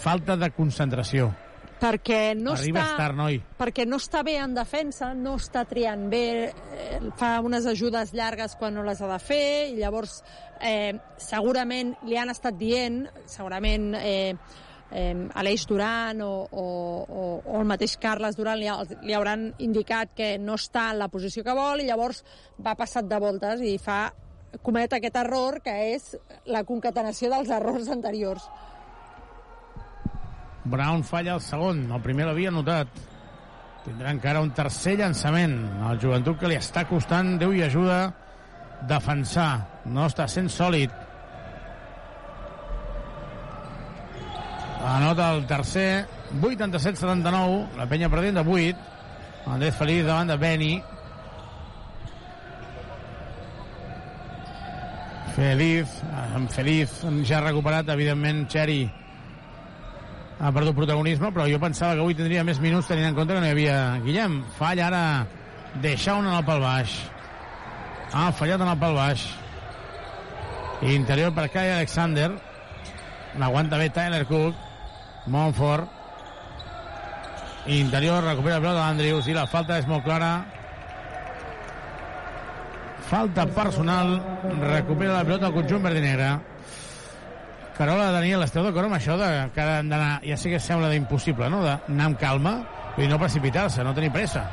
Falta 0.04 0.38
de 0.38 0.50
concentració. 0.56 1.34
perquè 1.78 2.34
no 2.34 2.56
Arribes 2.56 2.82
està, 2.82 2.98
tard, 2.98 3.14
noi. 3.14 3.36
perquè 3.54 3.84
no 3.86 4.00
està 4.02 4.24
bé 4.26 4.40
en 4.42 4.56
defensa, 4.58 5.12
no 5.14 5.36
està 5.38 5.62
triant 5.70 6.08
bé, 6.10 6.50
eh, 6.74 7.00
fa 7.20 7.36
unes 7.46 7.68
ajudes 7.70 8.16
llargues 8.18 8.56
quan 8.58 8.74
no 8.74 8.82
les 8.82 9.00
ha 9.00 9.08
de 9.12 9.20
fer, 9.22 9.68
i 9.70 9.78
llavors 9.78 10.24
eh, 10.60 10.98
segurament 11.22 11.94
li 12.10 12.18
han 12.18 12.34
estat 12.34 12.58
dient, 12.58 13.04
segurament 13.30 13.94
eh, 13.94 14.34
eh, 14.92 15.28
Aleix 15.34 15.66
Duran 15.68 16.22
o, 16.22 16.32
o, 16.52 16.68
o, 17.08 17.26
o 17.46 17.60
el 17.60 17.68
mateix 17.68 17.98
Carles 18.02 18.38
Duran 18.38 18.60
li, 18.62 18.70
li 19.04 19.18
hauran 19.18 19.50
indicat 19.64 20.14
que 20.16 20.36
no 20.40 20.56
està 20.60 20.92
en 20.94 21.02
la 21.02 21.10
posició 21.14 21.44
que 21.44 21.58
vol 21.58 21.84
i 21.84 21.90
llavors 21.90 22.24
va 22.64 22.78
passat 22.80 23.10
de 23.10 23.20
voltes 23.22 23.62
i 23.62 23.78
fa 23.82 24.08
comet 24.64 24.94
aquest 24.94 25.20
error 25.20 25.60
que 25.64 25.76
és 25.94 26.16
la 26.48 26.64
concatenació 26.68 27.30
dels 27.34 27.52
errors 27.54 27.92
anteriors. 27.94 28.48
Brown 30.68 31.04
falla 31.08 31.36
el 31.38 31.44
segon, 31.44 31.86
el 31.92 32.04
primer 32.04 32.28
l'havia 32.28 32.52
notat. 32.52 32.92
Tindrà 33.86 34.12
encara 34.12 34.42
un 34.44 34.52
tercer 34.52 34.98
llançament. 35.00 35.54
El 35.88 36.00
joventut 36.02 36.40
que 36.42 36.50
li 36.52 36.58
està 36.60 36.84
costant, 36.90 37.38
Déu 37.40 37.54
i 37.56 37.64
ajuda, 37.64 38.02
defensar. 38.90 39.84
No 39.86 40.10
està 40.10 40.28
sent 40.28 40.50
sòlid. 40.52 40.92
Anota 44.86 45.34
el 45.36 45.46
tercer, 45.48 46.06
87-79, 46.42 47.78
la 47.78 47.88
penya 47.90 48.10
perdent 48.10 48.38
de 48.38 48.44
8. 48.44 48.78
Andrés 49.48 49.76
Feliz 49.76 50.06
davant 50.06 50.30
de 50.30 50.38
Beni. 50.38 50.76
Feliz, 55.38 56.00
amb 56.36 56.50
Feliz 56.50 57.02
ja 57.30 57.40
ha 57.40 57.46
recuperat, 57.46 57.90
evidentment, 57.94 58.48
Xeri 58.50 58.82
ha 60.40 60.52
perdut 60.54 60.76
protagonisme, 60.78 61.32
però 61.34 61.48
jo 61.50 61.60
pensava 61.62 61.96
que 61.96 62.04
avui 62.04 62.16
tindria 62.18 62.44
més 62.46 62.60
minuts 62.62 62.90
tenint 62.90 63.10
en 63.10 63.18
compte 63.18 63.34
que 63.34 63.42
no 63.42 63.48
hi 63.48 63.56
havia 63.56 63.78
Guillem. 64.04 64.42
Falla 64.58 64.88
ara 64.88 65.04
deixar 65.82 66.20
un 66.20 66.30
en 66.30 66.38
el 66.38 66.46
pal 66.46 66.62
baix. 66.62 66.94
Ha 68.14 68.30
fallat 68.32 68.62
en 68.62 68.74
el 68.74 68.80
pal 68.82 68.98
baix. 68.98 69.26
Interior 70.94 71.34
per 71.34 71.48
Kai 71.54 71.74
Alexander. 71.74 72.30
L'aguanta 73.42 73.82
bé 73.82 73.90
Tyler 73.94 74.26
Cook. 74.30 74.67
Montfort. 75.28 75.88
Interior, 77.68 78.24
recupera 78.24 78.58
el 78.58 78.64
pilota 78.64 78.80
d'Andrews 78.80 79.28
i 79.28 79.36
la 79.36 79.48
falta 79.52 79.78
és 79.80 79.88
molt 79.88 80.06
clara. 80.06 80.32
Falta 83.08 83.46
personal, 83.56 84.18
recupera 84.62 85.18
la 85.20 85.26
pilota 85.28 85.50
el 85.50 85.56
conjunt 85.56 85.84
verd 85.84 86.00
i 86.00 86.06
negre. 86.06 86.30
Carola, 87.78 88.10
Daniel, 88.12 88.42
esteu 88.44 88.64
d'acord 88.66 88.90
amb 88.90 88.98
això 88.98 89.16
de 89.20 89.28
que 89.54 89.62
han 89.62 89.92
d'anar, 89.92 90.16
ja 90.26 90.38
sé 90.40 90.50
que 90.50 90.60
sembla 90.60 90.90
d'impossible, 90.90 91.50
no?, 91.54 91.62
d'anar 91.62 92.08
amb 92.10 92.18
calma, 92.20 92.56
dir, 92.98 93.06
no 93.12 93.20
precipitar-se, 93.22 93.84
no 93.86 93.94
tenir 93.94 94.10
pressa. 94.16 94.48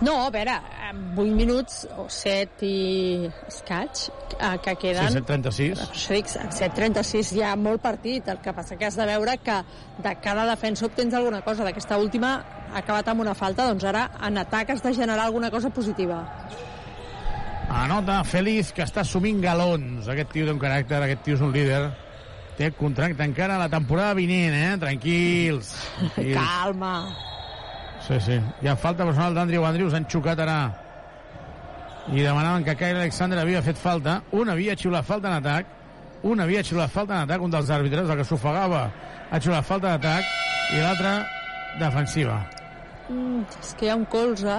No, 0.00 0.26
a 0.26 0.30
veure, 0.30 0.52
en 0.88 1.00
8 1.18 1.34
minuts 1.34 1.80
o 1.98 2.04
7 2.06 2.62
i 2.62 3.26
escaig 3.48 4.04
eh, 4.38 4.52
que 4.62 4.76
queden... 4.78 5.10
Sí, 5.10 5.22
36. 5.26 5.80
Per 5.80 5.86
això 5.88 6.14
dic, 6.14 6.30
7-36 6.54 7.32
ja 7.40 7.56
molt 7.58 7.82
partit. 7.82 8.28
El 8.30 8.38
que 8.44 8.54
passa 8.54 8.78
que 8.78 8.86
has 8.86 8.98
de 8.98 9.08
veure 9.08 9.34
que 9.42 9.56
de 10.04 10.14
cada 10.22 10.46
defensa 10.46 10.86
obtens 10.86 11.18
alguna 11.18 11.42
cosa. 11.42 11.66
D'aquesta 11.66 11.98
última 11.98 12.36
ha 12.68 12.78
acabat 12.78 13.10
amb 13.10 13.26
una 13.26 13.34
falta, 13.34 13.66
doncs 13.66 13.88
ara 13.90 14.06
en 14.28 14.38
atac 14.38 14.70
has 14.76 14.84
de 14.86 14.94
generar 14.94 15.26
alguna 15.26 15.50
cosa 15.50 15.70
positiva. 15.74 16.22
Anota 17.68 18.22
Feliz, 18.24 18.70
que 18.72 18.86
està 18.86 19.02
assumint 19.02 19.42
galons. 19.42 20.06
Aquest 20.08 20.30
tio 20.32 20.46
té 20.46 20.54
un 20.54 20.62
caràcter, 20.62 21.02
aquest 21.02 21.26
tio 21.26 21.40
és 21.40 21.42
un 21.42 21.50
líder. 21.52 21.82
Té 22.58 22.70
contracte 22.74 23.26
encara 23.26 23.58
la 23.58 23.68
temporada 23.70 24.14
vinent, 24.18 24.54
eh? 24.54 24.76
Tranquils. 24.78 25.74
tranquils. 25.98 26.38
Calma. 26.38 26.94
Sí, 28.08 28.16
sí. 28.24 28.36
Hi 28.62 28.68
ha 28.70 28.76
falta 28.80 29.04
personal 29.04 29.34
d'Andrew 29.36 29.64
Andrews, 29.68 29.92
han 29.92 30.06
xucat 30.08 30.40
ara. 30.40 30.58
I 32.08 32.22
demanaven 32.24 32.64
que 32.64 32.74
Kyle 32.80 33.02
Alexander 33.02 33.42
havia 33.42 33.60
fet 33.66 33.76
falta. 33.76 34.22
Un 34.32 34.48
havia 34.48 34.76
xiulat 34.80 35.04
falta 35.04 35.28
en 35.28 35.36
atac. 35.42 35.74
Un 36.24 36.40
havia 36.40 36.62
xiulat 36.64 36.90
falta 36.90 37.18
en 37.18 37.28
atac, 37.28 37.44
un 37.44 37.52
dels 37.52 37.68
àrbitres, 37.68 38.08
el 38.08 38.16
que 38.16 38.24
s'ofegava, 38.24 38.86
ha 39.28 39.40
xiulat 39.44 39.68
falta 39.68 39.92
d'atac. 39.92 40.32
I 40.72 40.80
l'altre, 40.80 41.12
defensiva. 41.82 42.40
Mm, 43.10 43.44
és 43.60 43.76
que 43.76 43.86
hi 43.86 43.92
ha 43.92 44.00
un 44.00 44.08
colze. 44.16 44.56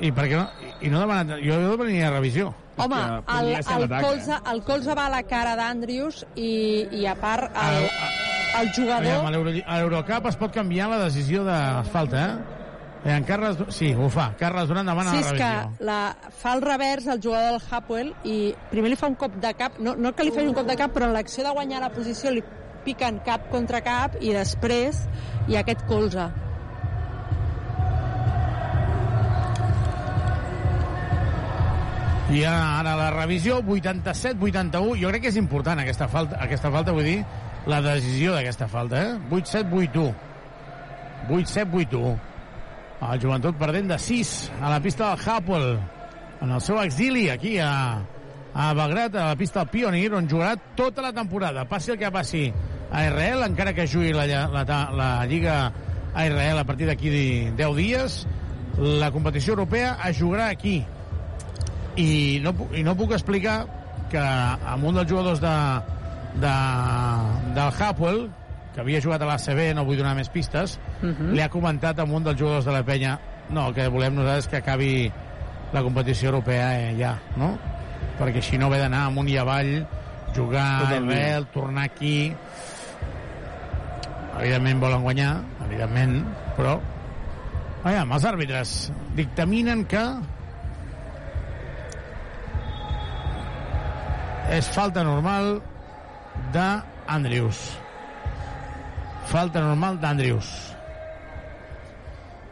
I 0.00 0.10
per 0.16 0.26
què 0.32 0.40
no? 0.40 0.48
I 0.80 0.88
no 0.88 1.04
demanat... 1.04 1.36
Jo, 1.44 1.60
jo 1.60 1.76
demanaria 1.76 2.10
revisió. 2.16 2.54
Home, 2.80 3.04
el, 3.36 3.54
el, 3.60 3.88
colze, 4.00 4.40
el 4.48 4.62
colze 4.64 4.96
va 4.96 5.10
a 5.10 5.12
la 5.12 5.22
cara 5.28 5.52
d'Andrius 5.60 6.24
i, 6.40 6.88
i 7.02 7.04
a 7.06 7.12
part 7.20 7.52
el, 7.52 7.82
el 7.84 8.31
jugador... 8.76 8.98
Aviam, 9.02 9.26
a 9.26 9.30
l'Euro- 9.34 9.62
a 9.66 9.78
l'Eurocup 9.80 10.26
es 10.30 10.36
pot 10.40 10.52
canviar 10.54 10.88
la 10.92 10.98
decisió 11.04 11.44
de 11.46 11.58
falta, 11.92 12.24
eh? 12.26 12.58
Eh, 13.04 13.16
en 13.16 13.24
Carles... 13.26 13.56
Sí, 13.74 13.92
ho 13.98 14.06
fa. 14.12 14.28
Carles 14.38 14.68
Durant 14.70 14.86
demana 14.86 15.10
Sí, 15.10 15.22
la 15.24 15.30
revisió. 15.32 15.46
que 15.78 15.84
la, 15.88 16.00
fa 16.42 16.52
el 16.54 16.62
revers 16.62 17.08
al 17.10 17.20
jugador 17.24 17.56
del 17.56 17.62
Hapoel 17.70 18.12
i 18.24 18.36
primer 18.70 18.92
li 18.92 18.98
fa 19.00 19.08
un 19.10 19.16
cop 19.18 19.34
de 19.42 19.50
cap, 19.58 19.80
no, 19.82 19.96
no 19.96 20.12
que 20.14 20.22
li 20.28 20.30
faci 20.34 20.46
un 20.46 20.54
cop 20.54 20.68
de 20.70 20.76
cap, 20.78 20.92
però 20.94 21.08
en 21.10 21.16
l'acció 21.16 21.42
de 21.46 21.50
guanyar 21.56 21.80
la 21.82 21.90
posició 21.90 22.30
li 22.30 22.44
piquen 22.84 23.18
cap 23.26 23.48
contra 23.50 23.80
cap 23.82 24.14
i 24.20 24.30
després 24.34 25.04
hi 25.48 25.56
ha 25.58 25.64
aquest 25.66 25.82
colze. 25.90 26.28
I 32.32 32.44
ara 32.48 32.94
la 32.96 33.10
revisió, 33.12 33.58
87-81. 33.60 34.94
Jo 35.02 35.10
crec 35.10 35.26
que 35.26 35.32
és 35.32 35.36
important 35.36 35.82
aquesta 35.82 36.06
falta, 36.08 36.38
aquesta 36.40 36.70
falta, 36.72 36.94
vull 36.96 37.04
dir, 37.04 37.18
la 37.66 37.80
decisió 37.82 38.34
d'aquesta 38.34 38.68
falta, 38.68 39.02
eh? 39.02 39.16
8-7-8-1. 39.30 40.14
8-7-8-1. 41.30 42.14
El 43.02 43.20
joventut 43.22 43.58
perdent 43.58 43.90
de 43.90 43.98
6 43.98 44.32
a 44.60 44.70
la 44.70 44.80
pista 44.82 45.10
del 45.10 45.22
Hapoel, 45.26 45.78
en 46.42 46.50
el 46.50 46.60
seu 46.62 46.78
exili 46.82 47.28
aquí 47.30 47.56
a, 47.58 48.02
a 48.54 48.72
Belgrat, 48.78 49.14
a 49.14 49.28
la 49.32 49.38
pista 49.38 49.62
del 49.62 49.72
Pioneer, 49.74 50.12
on 50.18 50.28
jugarà 50.30 50.56
tota 50.78 51.02
la 51.02 51.12
temporada. 51.14 51.66
Passi 51.70 51.94
el 51.94 51.98
que 51.98 52.10
passi 52.14 52.44
a 52.90 53.06
Israel, 53.06 53.46
encara 53.46 53.74
que 53.74 53.88
jugui 53.90 54.12
la, 54.14 54.26
la, 54.26 54.64
la, 54.64 54.80
la 54.94 55.10
Lliga 55.26 55.56
a 56.14 56.26
Israel 56.26 56.58
a 56.60 56.64
partir 56.68 56.86
d'aquí 56.90 57.10
10 57.56 57.76
dies, 57.78 58.22
la 58.78 59.10
competició 59.12 59.54
europea 59.54 59.96
es 60.08 60.18
jugarà 60.18 60.50
aquí, 60.52 60.80
i 61.96 62.40
no, 62.42 62.54
i 62.72 62.82
no 62.84 62.96
puc 62.96 63.12
explicar 63.12 63.62
que 64.12 64.20
amb 64.20 64.84
un 64.88 64.96
dels 64.96 65.10
jugadors 65.10 65.40
de, 65.42 65.54
de, 66.34 66.54
del 67.54 67.72
Hapoel 67.78 68.30
que 68.74 68.80
havia 68.80 69.00
jugat 69.04 69.20
a 69.22 69.26
l'ACB, 69.28 69.74
no 69.76 69.84
vull 69.84 69.98
donar 70.00 70.14
més 70.16 70.30
pistes 70.32 70.78
Mhm. 71.02 71.32
li 71.34 71.40
ha 71.42 71.48
comentat 71.50 71.98
amb 72.00 72.12
un 72.14 72.24
dels 72.24 72.38
jugadors 72.40 72.64
de 72.64 72.72
la 72.72 72.82
penya 72.82 73.18
no, 73.50 73.66
el 73.68 73.74
que 73.74 73.88
volem 73.88 74.14
nosaltres 74.14 74.44
és 74.46 74.48
que 74.50 74.56
acabi 74.62 75.12
la 75.72 75.82
competició 75.82 76.28
europea 76.30 76.70
eh, 76.80 76.94
ja, 76.98 77.18
no? 77.36 77.58
perquè 78.18 78.36
així 78.40 78.58
no 78.58 78.70
ve 78.70 78.78
d'anar 78.78 79.06
amunt 79.10 79.28
i 79.28 79.36
avall 79.36 79.86
jugar 80.34 80.62
a 80.64 80.78
Totalment. 80.86 81.10
Israel, 81.12 81.46
tornar 81.52 81.84
aquí 81.84 82.32
evidentment 84.38 84.80
volen 84.80 85.02
guanyar 85.02 85.42
evidentment, 85.66 86.22
però 86.56 86.78
Aviam, 87.84 88.12
els 88.14 88.24
àrbitres 88.24 88.92
dictaminen 89.16 89.84
que 89.90 90.00
és 94.52 94.68
falta 94.74 95.02
normal 95.06 95.56
d'Andrius. 96.52 97.62
Falta 99.30 99.62
normal 99.64 99.98
d'Andrius. 100.02 100.50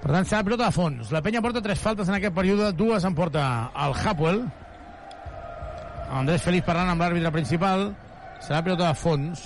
Per 0.01 0.09
tant, 0.15 0.25
serà 0.25 0.41
pilota 0.47 0.71
de 0.71 0.73
fons. 0.73 1.11
La 1.13 1.21
penya 1.21 1.43
porta 1.45 1.61
tres 1.65 1.81
faltes 1.83 2.09
en 2.09 2.17
aquest 2.17 2.35
període, 2.37 2.73
dues 2.73 3.05
en 3.05 3.17
porta 3.17 3.45
el 3.85 3.97
Hapoel. 4.01 4.45
Andrés 6.11 6.43
Feliz 6.43 6.65
parlant 6.67 6.89
amb 6.95 7.05
l'àrbitre 7.05 7.33
principal. 7.35 7.91
Serà 8.41 8.63
pilota 8.65 8.89
de 8.89 8.97
fons. 8.97 9.45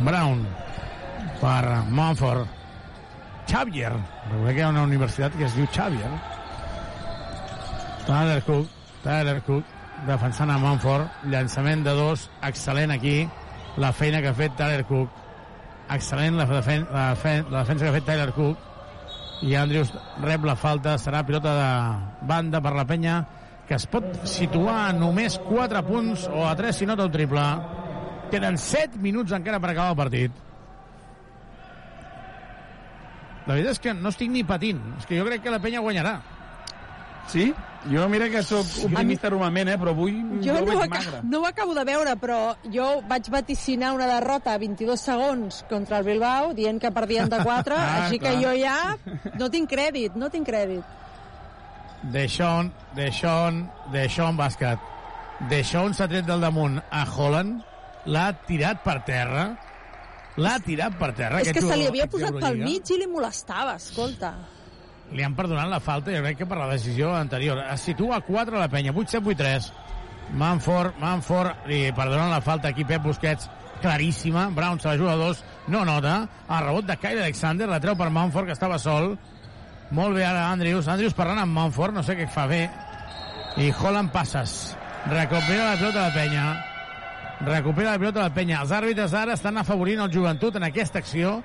Brown 0.00 0.46
per 1.42 1.84
Montfort. 1.92 2.48
Xavier. 3.50 3.92
Recordeu 3.92 4.54
que 4.54 4.60
hi 4.60 4.64
ha 4.64 4.72
una 4.72 4.86
universitat 4.88 5.36
que 5.36 5.44
es 5.44 5.56
diu 5.58 5.68
Xavier. 5.74 6.10
Tyler 8.10 8.42
Cook. 8.42 8.66
Tyler 9.04 9.40
Cook 9.46 9.64
defensant 10.06 10.50
a 10.50 10.58
Montfort. 10.58 11.22
Llançament 11.30 11.84
de 11.86 11.92
dos. 11.94 12.26
Excel·lent 12.42 12.90
aquí. 12.90 13.28
La 13.78 13.92
feina 13.94 14.18
que 14.20 14.32
ha 14.32 14.34
fet 14.34 14.56
Tyler 14.58 14.82
Cook. 14.88 15.12
Excel·lent 15.94 16.34
la, 16.38 16.46
defen 16.50 16.88
la, 16.90 17.04
fe 17.14 17.36
la 17.46 17.62
defensa 17.62 17.86
que 17.86 17.92
ha 17.92 17.98
fet 18.00 18.08
Tyler 18.08 18.32
Cook. 18.34 18.66
I 19.46 19.54
Andrews 19.62 19.94
rep 20.24 20.44
la 20.44 20.56
falta. 20.58 20.96
Serà 20.98 21.22
pilota 21.26 21.54
de 21.54 22.26
banda 22.26 22.60
per 22.60 22.74
la 22.74 22.86
penya 22.88 23.20
que 23.70 23.78
es 23.78 23.86
pot 23.86 24.02
situar 24.26 24.88
a 24.88 24.92
només 24.92 25.36
4 25.46 25.84
punts 25.86 26.26
o 26.34 26.42
a 26.42 26.56
3 26.58 26.82
si 26.82 26.90
nota 26.90 27.06
un 27.06 27.14
triple. 27.14 27.46
Queden 28.32 28.58
7 28.58 28.98
minuts 28.98 29.38
encara 29.38 29.62
per 29.62 29.70
acabar 29.70 29.94
el 29.94 30.00
partit. 30.02 30.46
La 33.46 33.54
veritat 33.54 33.76
és 33.76 33.82
que 33.86 33.94
no 33.94 34.10
estic 34.10 34.34
ni 34.34 34.42
patint. 34.42 34.82
És 34.98 35.06
que 35.06 35.14
jo 35.14 35.30
crec 35.30 35.46
que 35.46 35.54
la 35.54 35.62
penya 35.62 35.86
guanyarà. 35.86 36.18
Sí? 37.30 37.52
Jo 37.88 38.08
mira 38.12 38.26
que 38.28 38.42
sóc 38.44 38.66
optimista 38.84 39.30
normalment, 39.30 39.70
eh? 39.72 39.76
però 39.80 39.94
avui 39.94 40.12
Jo 40.44 40.52
no, 40.60 40.74
aca- 40.82 40.88
magre. 40.90 41.20
no 41.24 41.38
ho 41.40 41.46
acabo 41.48 41.72
de 41.74 41.84
veure, 41.88 42.12
però 42.20 42.54
jo 42.68 43.00
vaig 43.08 43.30
vaticinar 43.32 43.94
una 43.96 44.06
derrota 44.06 44.52
a 44.52 44.58
22 44.60 45.00
segons 45.00 45.62
contra 45.70 45.98
el 45.98 46.04
Bilbao, 46.04 46.52
dient 46.52 46.78
que 46.82 46.90
perdien 46.92 47.28
de 47.32 47.38
4, 47.42 47.74
Ah, 47.78 48.04
així 48.04 48.18
clar. 48.18 48.34
que 48.36 48.44
jo 48.44 48.52
ja 48.60 48.98
no 49.38 49.48
tinc 49.48 49.70
crèdit, 49.72 50.14
no 50.14 50.28
tinc 50.28 50.46
crèdit. 50.46 50.84
Deixón, 52.02 52.72
Deixón, 52.96 53.70
Deixón 53.92 54.36
bàsquet. 54.36 54.78
Deixón 55.48 55.94
s'ha 55.96 56.06
tret 56.08 56.26
del 56.28 56.40
damunt 56.44 56.78
a 56.90 57.06
Holland, 57.08 57.62
l'ha 58.04 58.28
tirat 58.46 58.82
per 58.84 58.98
terra, 59.08 59.46
l'ha 60.36 60.58
tirat 60.64 60.96
per 61.00 61.14
terra. 61.16 61.40
És 61.40 61.52
que 61.52 61.60
se 61.64 61.76
li 61.76 61.86
havia 61.88 62.06
posat 62.12 62.36
pel 62.40 62.58
mig 62.60 62.88
i 62.92 62.98
li 63.00 63.06
molestava, 63.08 63.76
escolta. 63.80 64.34
Li 65.10 65.24
han 65.26 65.34
perdonat 65.34 65.68
la 65.70 65.80
falta, 65.82 66.12
jo 66.14 66.22
crec 66.22 66.38
que 66.38 66.46
per 66.46 66.58
la 66.60 66.68
decisió 66.70 67.14
anterior. 67.16 67.58
Es 67.72 67.82
situa 67.88 68.20
a 68.20 68.24
4 68.26 68.56
a 68.56 68.60
la 68.60 68.68
penya, 68.70 68.92
8-7-8-3. 68.94 69.70
Manford, 70.38 70.94
Manford, 71.02 71.66
li 71.66 71.88
perdonen 71.96 72.30
la 72.30 72.40
falta 72.40 72.70
aquí, 72.70 72.84
Pep 72.86 73.02
Busquets, 73.02 73.48
claríssima. 73.82 74.48
Brown 74.54 74.78
se 74.78 74.88
la 74.88 74.96
juga 74.96 75.12
a 75.12 75.18
dos, 75.18 75.42
no 75.66 75.84
nota. 75.84 76.28
El 76.48 76.64
rebot 76.66 76.86
de 76.86 76.96
Kyle 76.96 77.24
Alexander, 77.24 77.68
la 77.68 77.80
treu 77.82 77.96
per 77.98 78.10
Manford, 78.14 78.46
que 78.46 78.54
estava 78.54 78.78
sol. 78.78 79.16
Molt 79.90 80.14
bé 80.14 80.24
ara 80.24 80.46
Andrews. 80.52 80.86
Andrews 80.86 81.16
parlant 81.18 81.42
amb 81.42 81.58
Manford, 81.58 81.96
no 81.96 82.06
sé 82.06 82.14
què 82.14 82.28
fa 82.30 82.46
bé. 82.46 82.68
I 83.58 83.72
Holland 83.74 84.12
passes. 84.14 84.76
Recupera 85.10 85.72
la 85.72 85.78
pilota 85.80 85.96
de 85.98 86.04
la 86.04 86.14
penya. 86.14 86.44
Recupera 87.40 87.96
la 87.96 87.98
pilota 87.98 88.20
de 88.20 88.28
la 88.28 88.34
penya. 88.34 88.60
Els 88.62 88.70
àrbitres 88.76 89.16
ara 89.16 89.34
estan 89.34 89.58
afavorint 89.58 90.04
el 90.04 90.12
joventut 90.14 90.60
en 90.60 90.68
aquesta 90.68 91.02
acció 91.02 91.40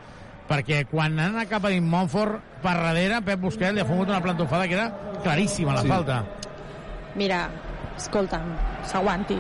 perquè 0.50 0.84
quan 0.90 1.20
han 1.20 1.34
anat 1.36 1.50
cap 1.50 1.66
a 1.66 1.70
dins 1.74 1.86
Montfort 1.90 2.40
per 2.62 2.76
darrere, 2.78 3.22
Pep 3.26 3.40
Busquets 3.42 3.74
li 3.74 3.82
ha 3.82 3.86
fumut 3.86 4.10
una 4.10 4.22
plantofada 4.22 4.68
que 4.68 4.76
era 4.78 4.90
claríssima 5.24 5.74
la 5.74 5.82
Sí. 5.82 5.88
falta. 5.88 6.24
Mira, 7.16 7.50
escolta'm, 7.98 8.52
s'aguanti. 8.86 9.38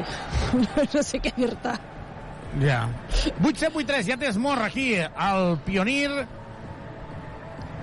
no 0.95 1.03
sé 1.03 1.19
què 1.21 1.33
dir-te. 1.35 1.73
Ja. 2.61 2.85
8-7-8-3, 3.43 4.05
ja 4.07 4.17
tens 4.17 4.37
mort 4.39 4.61
aquí 4.63 4.93
al 5.01 5.57
Pionir 5.65 6.09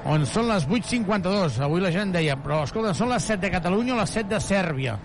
on 0.09 0.25
són 0.27 0.49
les 0.49 0.65
8.52. 0.67 1.61
Avui 1.63 1.81
la 1.83 1.93
gent 1.95 2.11
deia, 2.15 2.35
però 2.43 2.63
escolta, 2.67 2.95
són 2.97 3.13
les 3.13 3.23
7 3.29 3.45
de 3.45 3.51
Catalunya 3.55 3.95
o 3.95 3.99
les 4.01 4.11
7 4.11 4.29
de 4.35 4.41
Sèrbia? 4.43 4.97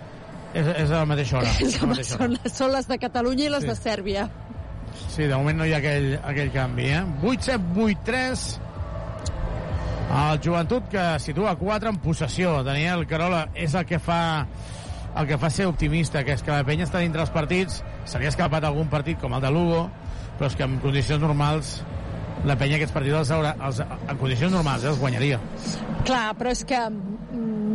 És, 0.58 0.66
és 0.66 0.90
a 0.90 1.02
la 1.04 1.06
mateixa 1.06 1.38
hora. 1.38 1.52
És 1.62 1.76
la 1.82 1.88
mateixa 1.92 2.16
hora. 2.16 2.30
són, 2.32 2.54
són 2.56 2.72
les 2.74 2.88
de 2.90 2.98
Catalunya 2.98 3.46
i 3.46 3.50
les 3.54 3.66
Sí. 3.66 3.70
de 3.70 3.76
Sèrbia. 3.76 4.24
Sí, 5.08 5.26
de 5.26 5.36
moment 5.36 5.60
no 5.62 5.68
hi 5.68 5.74
ha 5.76 5.82
aquell, 5.82 6.14
aquell 6.22 6.54
canvi, 6.54 6.90
eh? 6.94 7.04
8-7-8-3 7.24 8.48
el 10.08 10.40
joventut 10.40 10.88
que 10.90 11.04
situa 11.20 11.58
4 11.60 11.90
en 11.90 11.98
possessió. 12.00 12.62
Daniel 12.64 13.06
Carola 13.08 13.48
és 13.54 13.76
el 13.76 13.86
que 13.86 14.00
fa 14.00 14.48
el 15.18 15.28
que 15.28 15.38
fa 15.42 15.50
ser 15.50 15.66
optimista, 15.68 16.24
que 16.24 16.36
és 16.38 16.44
que 16.46 16.54
la 16.54 16.64
penya 16.66 16.86
està 16.86 17.02
dintre 17.02 17.24
els 17.24 17.34
partits, 17.34 17.82
se 18.06 18.20
li 18.20 18.28
ha 18.28 18.32
escapat 18.32 18.68
algun 18.68 18.90
partit 18.92 19.18
com 19.20 19.34
el 19.34 19.42
de 19.42 19.50
Lugo, 19.52 19.88
però 20.38 20.50
és 20.52 20.56
que 20.56 20.68
en 20.68 20.78
condicions 20.84 21.24
normals 21.24 21.80
la 22.46 22.56
penya 22.60 22.78
aquests 22.78 22.94
partits 22.94 23.18
els 23.18 23.32
haurà, 23.34 23.56
els, 23.66 23.82
en 23.82 24.20
condicions 24.22 24.54
normals 24.54 24.86
eh, 24.86 24.92
els 24.92 25.00
guanyaria. 25.02 25.40
Clar, 26.06 26.28
però 26.38 26.54
és 26.54 26.62
que 26.70 26.84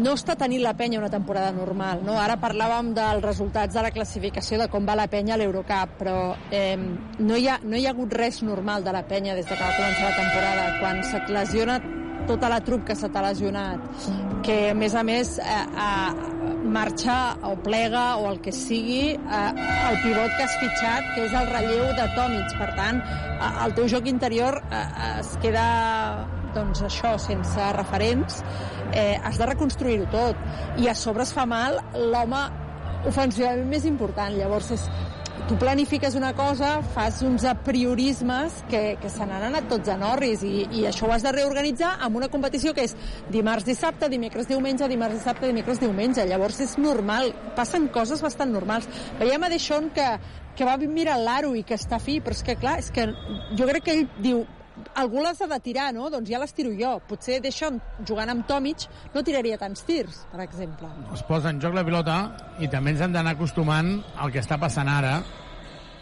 no 0.03 0.17
està 0.19 0.37
tenint 0.39 0.63
la 0.65 0.75
penya 0.79 1.01
una 1.01 1.11
temporada 1.13 1.53
normal. 1.55 2.03
No? 2.07 2.19
Ara 2.21 2.37
parlàvem 2.43 2.93
dels 2.97 3.25
resultats 3.25 3.77
de 3.77 3.85
la 3.85 3.93
classificació 3.95 4.59
de 4.61 4.69
com 4.73 4.87
va 4.89 4.99
la 4.99 5.09
penya 5.13 5.37
a 5.37 5.41
l'Eurocup, 5.41 5.97
però 6.01 6.19
eh, 6.51 6.77
no, 6.77 7.39
hi 7.39 7.49
ha, 7.49 7.59
no 7.63 7.79
hi 7.79 7.87
ha 7.87 7.95
hagut 7.95 8.15
res 8.19 8.43
normal 8.47 8.85
de 8.85 8.95
la 8.95 9.05
penya 9.09 9.37
des 9.39 9.47
de 9.47 9.57
que 9.57 9.63
va 9.63 9.75
començar 9.79 10.09
la 10.11 10.17
temporada. 10.19 10.71
Quan 10.83 11.03
se 11.07 11.23
lesiona 11.33 11.81
tota 12.27 12.49
la 12.49 12.61
trup 12.63 12.85
que 12.87 12.95
se 12.95 13.09
t'ha 13.11 13.23
lesionat, 13.25 13.83
que 14.47 14.59
a 14.71 14.75
més 14.79 14.95
a 14.95 15.03
més 15.07 15.37
eh, 15.43 15.63
eh, 15.87 16.53
marxa 16.75 17.17
o 17.49 17.57
plega 17.63 18.05
o 18.21 18.29
el 18.31 18.39
que 18.45 18.55
sigui 18.55 19.15
eh, 19.15 19.41
el 19.91 19.99
pivot 20.05 20.37
que 20.37 20.47
has 20.47 20.59
fitxat, 20.63 21.11
que 21.17 21.27
és 21.27 21.35
el 21.39 21.51
relleu 21.51 21.91
de 21.99 22.07
Tomic. 22.17 22.55
Per 22.61 22.71
tant, 22.79 23.03
eh, 23.03 23.51
el 23.67 23.75
teu 23.79 23.91
joc 23.91 24.07
interior 24.11 24.63
eh, 24.71 24.87
es 25.19 25.35
queda 25.43 25.67
doncs 26.55 26.83
això, 26.87 27.15
sense 27.21 27.71
referents, 27.77 28.43
eh, 28.93 29.19
has 29.23 29.39
de 29.41 29.49
reconstruir-ho 29.49 30.11
tot. 30.13 30.37
I 30.79 30.89
a 30.89 30.95
sobre 30.95 31.27
es 31.27 31.33
fa 31.33 31.47
mal 31.47 31.81
l'home 31.95 32.45
ofensivament 33.09 33.67
més 33.69 33.87
important. 33.89 34.35
Llavors, 34.37 34.71
és, 34.77 34.87
tu 35.49 35.57
planifiques 35.59 36.15
una 36.15 36.33
cosa, 36.35 36.83
fas 36.95 37.21
uns 37.27 37.45
apriorismes 37.49 38.63
que, 38.71 38.97
que 39.03 39.11
se 39.11 39.27
n'han 39.27 39.49
anat 39.49 39.67
tots 39.71 39.91
a 39.91 39.97
Norris 39.99 40.45
i, 40.47 40.67
i 40.79 40.85
això 40.89 41.09
ho 41.09 41.15
has 41.15 41.25
de 41.27 41.33
reorganitzar 41.35 41.97
amb 42.07 42.21
una 42.21 42.29
competició 42.33 42.75
que 42.77 42.87
és 42.87 42.95
dimarts, 43.33 43.67
dissabte, 43.67 44.11
dimecres, 44.13 44.49
diumenge, 44.51 44.89
dimarts, 44.89 45.19
dissabte, 45.19 45.51
dimecres, 45.51 45.83
diumenge. 45.83 46.27
Llavors 46.29 46.61
és 46.63 46.77
normal, 46.79 47.33
passen 47.57 47.89
coses 47.93 48.23
bastant 48.23 48.55
normals. 48.55 48.89
Veiem 49.21 49.43
a 49.43 49.51
Deixón 49.53 49.91
que, 49.95 50.09
que 50.57 50.69
va 50.69 50.79
mirar 50.79 51.19
l'aro 51.19 51.57
i 51.59 51.67
que 51.67 51.79
està 51.81 51.99
fi, 52.03 52.21
però 52.23 52.39
és 52.39 52.47
que 52.47 52.59
clar, 52.61 52.79
és 52.83 52.93
que 52.95 53.09
jo 53.59 53.69
crec 53.69 53.89
que 53.89 53.97
ell 53.99 54.11
diu 54.23 54.45
algú 54.99 55.23
les 55.23 55.41
ha 55.41 55.47
de 55.51 55.59
tirar, 55.61 55.91
no? 55.95 56.09
Doncs 56.11 56.31
ja 56.31 56.41
les 56.43 56.55
tiro 56.57 56.73
jo. 56.79 56.95
Potser 57.09 57.41
Deixón, 57.45 57.81
jugant 58.09 58.31
amb 58.33 58.47
Tomic, 58.49 58.87
no 59.15 59.23
tiraria 59.27 59.59
tants 59.61 59.85
tirs, 59.89 60.23
per 60.33 60.43
exemple. 60.45 60.91
Es 61.15 61.23
posa 61.29 61.53
en 61.53 61.61
joc 61.63 61.77
la 61.77 61.85
pilota 61.87 62.17
i 62.63 62.71
també 62.73 62.95
ens 62.95 63.05
hem 63.05 63.15
d'anar 63.15 63.37
acostumant 63.37 63.95
al 64.17 64.33
que 64.35 64.43
està 64.43 64.59
passant 64.61 64.91
ara, 64.91 65.21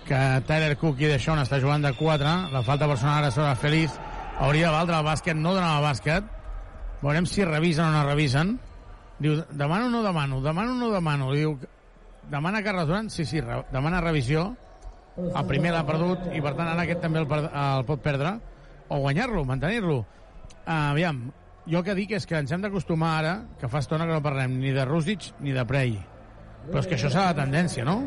que 0.09 0.21
Tyler 0.49 0.77
Cook 0.81 1.03
i 1.05 1.11
Deixón 1.11 1.39
està 1.43 1.61
jugant 1.63 1.85
de 1.85 1.93
4, 1.97 2.37
la 2.55 2.65
falta 2.67 2.89
personal 2.91 3.21
ara 3.21 3.35
sobre 3.35 3.55
Feliz, 3.61 3.99
hauria 4.39 4.71
de 4.71 4.75
valdre 4.75 4.97
el 4.99 5.07
bàsquet, 5.07 5.39
no 5.39 5.55
donava 5.55 5.85
bàsquet, 5.85 6.27
veurem 7.03 7.29
si 7.29 7.45
revisen 7.45 7.87
o 7.87 7.93
no 7.95 8.07
revisen. 8.09 8.57
Diu, 9.21 9.37
demano 9.53 9.87
o 9.87 9.93
no 9.93 10.03
demano, 10.03 10.41
demano 10.41 10.73
o 10.73 10.81
no 10.81 10.89
demano. 10.95 11.31
Diu, 11.37 11.59
demana 12.33 12.63
Carles 12.65 12.89
Durant, 12.89 13.11
sí, 13.13 13.27
sí, 13.29 13.43
demana 13.71 14.01
revisió, 14.01 14.49
el 15.21 15.47
primer 15.49 15.73
l'ha 15.75 15.85
perdut 15.87 16.31
i 16.33 16.41
per 16.43 16.55
tant 16.57 16.71
ara 16.71 16.85
aquest 16.87 17.03
també 17.05 17.21
el, 17.21 17.29
el 17.29 17.85
pot 17.89 18.03
perdre 18.03 18.39
o 18.91 19.01
guanyar-lo, 19.07 19.45
mantenir-lo. 19.49 20.01
Uh, 20.67 20.91
aviam, 20.91 21.29
jo 21.71 21.81
el 21.81 21.87
que 21.87 21.97
dic 21.97 22.17
és 22.19 22.27
que 22.27 22.39
ens 22.43 22.53
hem 22.53 22.63
d'acostumar 22.65 23.13
ara, 23.21 23.35
que 23.61 23.71
fa 23.71 23.83
estona 23.83 24.07
que 24.09 24.17
no 24.17 24.25
parlem 24.25 24.59
ni 24.61 24.75
de 24.77 24.85
Rússic 24.89 25.33
ni 25.41 25.55
de 25.57 25.65
Prey. 25.67 25.95
Però 26.67 26.83
és 26.83 26.91
que 26.91 26.99
això 26.99 27.09
serà 27.09 27.31
la 27.31 27.39
tendència, 27.41 27.87
no? 27.87 28.03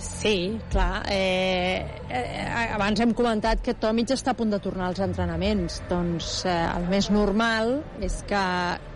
Sí, 0.00 0.58
clar. 0.70 1.02
Eh, 1.12 1.84
eh, 2.08 2.72
abans 2.72 3.02
hem 3.04 3.12
comentat 3.12 3.60
que 3.60 3.74
Tomic 3.76 4.14
està 4.14 4.32
a 4.32 4.38
punt 4.38 4.52
de 4.54 4.60
tornar 4.64 4.86
als 4.88 5.02
entrenaments. 5.04 5.82
Doncs 5.90 6.30
eh, 6.48 6.54
el 6.72 6.86
més 6.88 7.10
normal 7.12 7.74
és 8.00 8.22
que, 8.28 8.44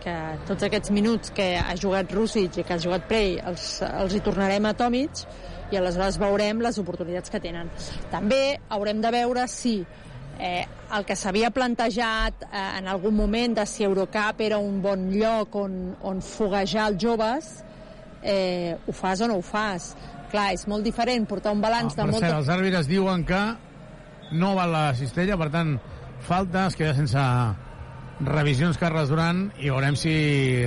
que 0.00 0.14
tots 0.48 0.64
aquests 0.64 0.94
minuts 0.96 1.34
que 1.36 1.50
ha 1.60 1.76
jugat 1.76 2.12
Rússic 2.16 2.56
i 2.56 2.64
que 2.64 2.78
ha 2.78 2.80
jugat 2.80 3.04
Prey 3.10 3.36
els, 3.44 3.82
els 3.84 4.16
hi 4.16 4.22
tornarem 4.24 4.64
a 4.64 4.72
Tomic 4.80 5.26
i 5.72 5.76
aleshores 5.76 6.16
veurem 6.22 6.64
les 6.64 6.80
oportunitats 6.80 7.32
que 7.32 7.42
tenen. 7.42 7.68
També 8.12 8.56
haurem 8.72 9.04
de 9.04 9.12
veure 9.12 9.44
si 9.50 9.82
el 10.38 11.04
que 11.06 11.16
s'havia 11.16 11.50
plantejat 11.54 12.44
eh, 12.46 12.64
en 12.78 12.88
algun 12.90 13.14
moment 13.16 13.54
de 13.58 13.66
si 13.66 13.84
Eurocup 13.86 14.40
era 14.44 14.58
un 14.58 14.80
bon 14.82 15.08
lloc 15.12 15.54
on, 15.56 15.76
on 16.02 16.20
foguejar 16.22 16.88
els 16.92 17.00
joves, 17.02 17.50
eh, 18.22 18.76
ho 18.86 18.92
fas 18.92 19.20
o 19.20 19.28
no 19.30 19.38
ho 19.40 19.42
fas. 19.44 19.92
Clar, 20.32 20.52
és 20.56 20.66
molt 20.66 20.82
diferent 20.86 21.26
portar 21.30 21.52
un 21.54 21.60
balanç 21.62 21.92
Ah, 21.94 21.96
de 21.96 22.02
per 22.02 22.10
molta... 22.10 22.26
cert, 22.26 22.38
els 22.40 22.48
àrbitres 22.50 22.88
diuen 22.90 23.24
que 23.28 23.42
no 24.34 24.54
val 24.56 24.72
la 24.74 24.88
cistella, 24.98 25.36
per 25.38 25.50
tant, 25.54 25.76
falta, 26.26 26.66
es 26.66 26.76
queda 26.78 26.94
sense 26.96 27.20
revisions 28.24 28.78
Carles 28.78 29.10
Duran 29.10 29.48
i 29.58 29.70
veurem 29.70 29.96
si 29.98 30.14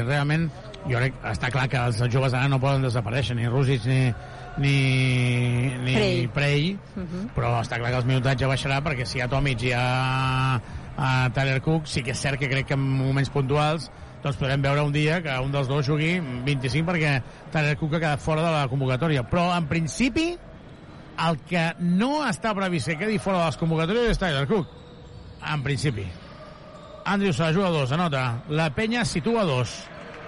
realment 0.04 0.50
jo 0.88 1.00
crec, 1.00 1.16
està 1.32 1.50
clar 1.52 1.68
que 1.72 1.80
els 1.90 2.00
joves 2.12 2.36
ara 2.36 2.48
no 2.52 2.60
poden 2.64 2.84
desaparèixer, 2.86 3.36
ni 3.36 3.48
Rússic 3.48 3.86
ni, 3.88 4.14
ni, 4.58 5.74
ni 5.84 5.94
Prey. 5.94 6.28
Prey, 6.28 6.78
Uh 6.98 7.04
-huh. 7.04 7.30
però 7.36 7.62
està 7.62 7.78
clar 7.78 7.92
que 7.92 7.98
el 7.98 8.06
minutatge 8.06 8.48
baixarà 8.48 8.82
perquè 8.82 9.06
si 9.06 9.18
hi 9.18 9.22
ha 9.22 9.28
Tomic 9.28 9.62
i 9.62 9.68
hi 9.68 9.74
ha 9.74 10.62
a 10.98 11.30
Tyler 11.34 11.62
Cook, 11.62 11.86
sí 11.86 12.02
que 12.04 12.12
és 12.12 12.20
cert 12.20 12.40
que 12.40 12.50
crec 12.50 12.68
que 12.68 12.74
en 12.74 12.80
moments 12.80 13.30
puntuals 13.30 13.92
doncs 14.24 14.38
podrem 14.38 14.62
veure 14.62 14.82
un 14.82 14.92
dia 14.92 15.22
que 15.22 15.40
un 15.40 15.52
dels 15.52 15.68
dos 15.68 15.86
jugui 15.86 16.20
25 16.20 16.86
perquè 16.92 17.22
Tyler 17.52 17.78
Cook 17.78 17.94
ha 17.94 18.00
quedat 18.00 18.20
fora 18.20 18.42
de 18.42 18.52
la 18.52 18.68
convocatòria. 18.68 19.24
Però, 19.30 19.56
en 19.58 19.68
principi, 19.68 20.38
el 21.28 21.38
que 21.50 21.74
no 21.80 22.28
està 22.28 22.54
previst 22.56 22.88
que 22.88 22.98
quedi 22.98 23.20
fora 23.20 23.40
de 23.40 23.46
les 23.46 23.58
convocatòries 23.58 24.10
és 24.10 24.18
Tyler 24.18 24.48
Cook. 24.48 24.68
En 25.54 25.64
principi. 25.64 26.08
Andrew 27.06 27.32
se 27.32 27.44
la 27.44 27.54
juga 27.54 27.68
a 27.68 27.72
dos, 27.72 27.92
anota. 27.92 28.44
La 28.50 28.70
penya 28.76 29.06
situa 29.06 29.42
a 29.42 29.46
dos. 29.46 29.84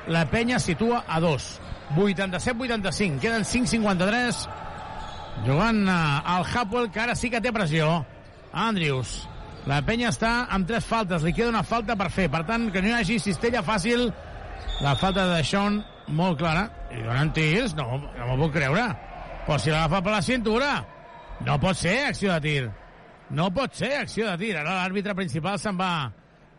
La 0.08 0.26
penya 0.30 0.60
situa 0.60 1.04
a 1.08 1.20
dos. 1.20 1.60
87-85. 1.96 3.20
Queden 3.20 3.46
5-53. 3.46 4.48
Jugant 5.46 5.84
eh, 5.88 6.22
al 6.36 6.46
Hapoel, 6.46 6.90
que 6.92 7.02
ara 7.02 7.16
sí 7.16 7.30
que 7.30 7.42
té 7.42 7.54
pressió. 7.56 7.90
Andrews. 8.54 9.22
La 9.70 9.82
penya 9.86 10.10
està 10.14 10.48
amb 10.50 10.68
tres 10.70 10.86
faltes. 10.88 11.24
Li 11.24 11.34
queda 11.36 11.52
una 11.52 11.64
falta 11.64 11.96
per 12.00 12.10
fer. 12.14 12.30
Per 12.32 12.44
tant, 12.48 12.70
que 12.74 12.82
no 12.82 12.92
hi 12.92 12.98
hagi 13.00 13.20
cistella 13.22 13.64
fàcil. 13.66 14.10
La 14.84 14.96
falta 15.00 15.28
de 15.34 15.42
Sean 15.44 15.82
molt 16.16 16.40
clara. 16.40 16.68
I 16.92 17.04
donen 17.06 17.34
tirs? 17.36 17.76
No, 17.78 18.00
no 18.00 18.30
m'ho 18.30 18.38
puc 18.46 18.56
creure. 18.58 18.88
Però 19.46 19.58
si 19.60 19.74
l'agafa 19.74 20.02
per 20.06 20.16
la 20.16 20.24
cintura. 20.26 20.72
No 21.46 21.60
pot 21.62 21.78
ser 21.78 21.98
acció 22.10 22.34
de 22.36 22.42
tir. 22.44 22.70
No 23.36 23.50
pot 23.54 23.76
ser 23.78 23.94
acció 24.02 24.28
de 24.32 24.38
tir. 24.42 24.56
Ara 24.58 24.80
l'àrbitre 24.82 25.16
principal 25.16 25.60
se'n 25.62 25.78
va 25.80 25.94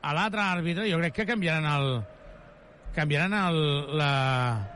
a 0.01 0.15
l'altre 0.17 0.43
àrbitre. 0.45 0.89
Jo 0.91 1.01
crec 1.03 1.21
que 1.21 1.29
canviaran 1.29 1.67
el, 1.69 1.91
canviaran 2.97 3.35
el, 3.37 3.61
la, 3.99 4.11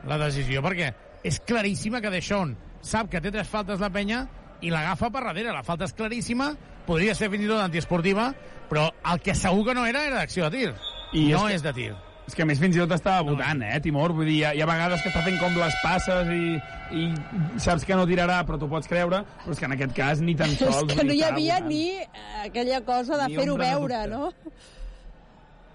la 0.07 0.17
decisió 0.21 0.61
perquè 0.65 0.91
és 1.25 1.39
claríssima 1.41 2.01
que 2.01 2.11
Deixón 2.13 2.55
sap 2.85 3.09
que 3.09 3.21
té 3.21 3.31
tres 3.33 3.47
faltes 3.49 3.79
la 3.81 3.89
penya 3.89 4.23
i 4.61 4.69
l'agafa 4.71 5.09
per 5.11 5.23
darrere. 5.25 5.51
La 5.51 5.63
falta 5.65 5.85
és 5.89 5.93
claríssima, 5.97 6.51
podria 6.87 7.15
ser 7.17 7.31
fins 7.33 7.43
i 7.43 7.49
tot 7.49 7.59
antiesportiva, 7.63 8.29
però 8.69 8.87
el 9.11 9.19
que 9.25 9.33
segur 9.35 9.65
que 9.67 9.73
no 9.77 9.85
era 9.89 10.05
era 10.07 10.21
d'acció 10.23 10.47
de 10.49 10.57
tir. 10.57 10.73
I 11.13 11.27
no 11.33 11.47
és 11.49 11.55
és, 11.57 11.61
que- 11.61 11.67
de 11.67 11.73
tir. 11.81 11.93
És 12.25 12.33
que 12.33 12.41
a 12.41 12.45
més 12.49 12.57
fins 12.57 12.73
i 12.73 12.79
tot 12.81 12.89
estava 12.95 13.21
votant, 13.21 13.59
eh, 13.61 13.75
Timor? 13.85 14.09
Vull 14.17 14.25
dir, 14.25 14.39
hi 14.39 14.43
ha, 14.47 14.53
hi 14.57 14.61
ha 14.63 14.65
vegades 14.65 15.01
que 15.03 15.09
està 15.11 15.21
fent 15.21 15.35
com 15.37 15.57
les 15.61 15.75
passes 15.83 16.31
i, 16.33 16.55
i 16.97 17.59
saps 17.61 17.83
que 17.85 17.93
no 17.99 18.07
tirarà, 18.09 18.39
però 18.47 18.57
t'ho 18.57 18.65
pots 18.71 18.89
creure, 18.89 19.19
però 19.43 19.53
és 19.53 19.59
que 19.61 19.67
en 19.69 19.75
aquest 19.75 19.93
cas 19.93 20.23
ni 20.25 20.33
tan 20.39 20.49
sols... 20.57 20.87
És 20.89 20.97
que 20.97 21.05
no 21.05 21.13
hi 21.13 21.21
havia 21.21 21.59
votant. 21.59 21.69
ni 21.69 21.83
eh, 21.99 22.07
aquella 22.47 22.79
cosa 22.87 23.19
de 23.21 23.27
fer-ho 23.35 23.57
veure, 23.61 23.99
no? 24.09 24.31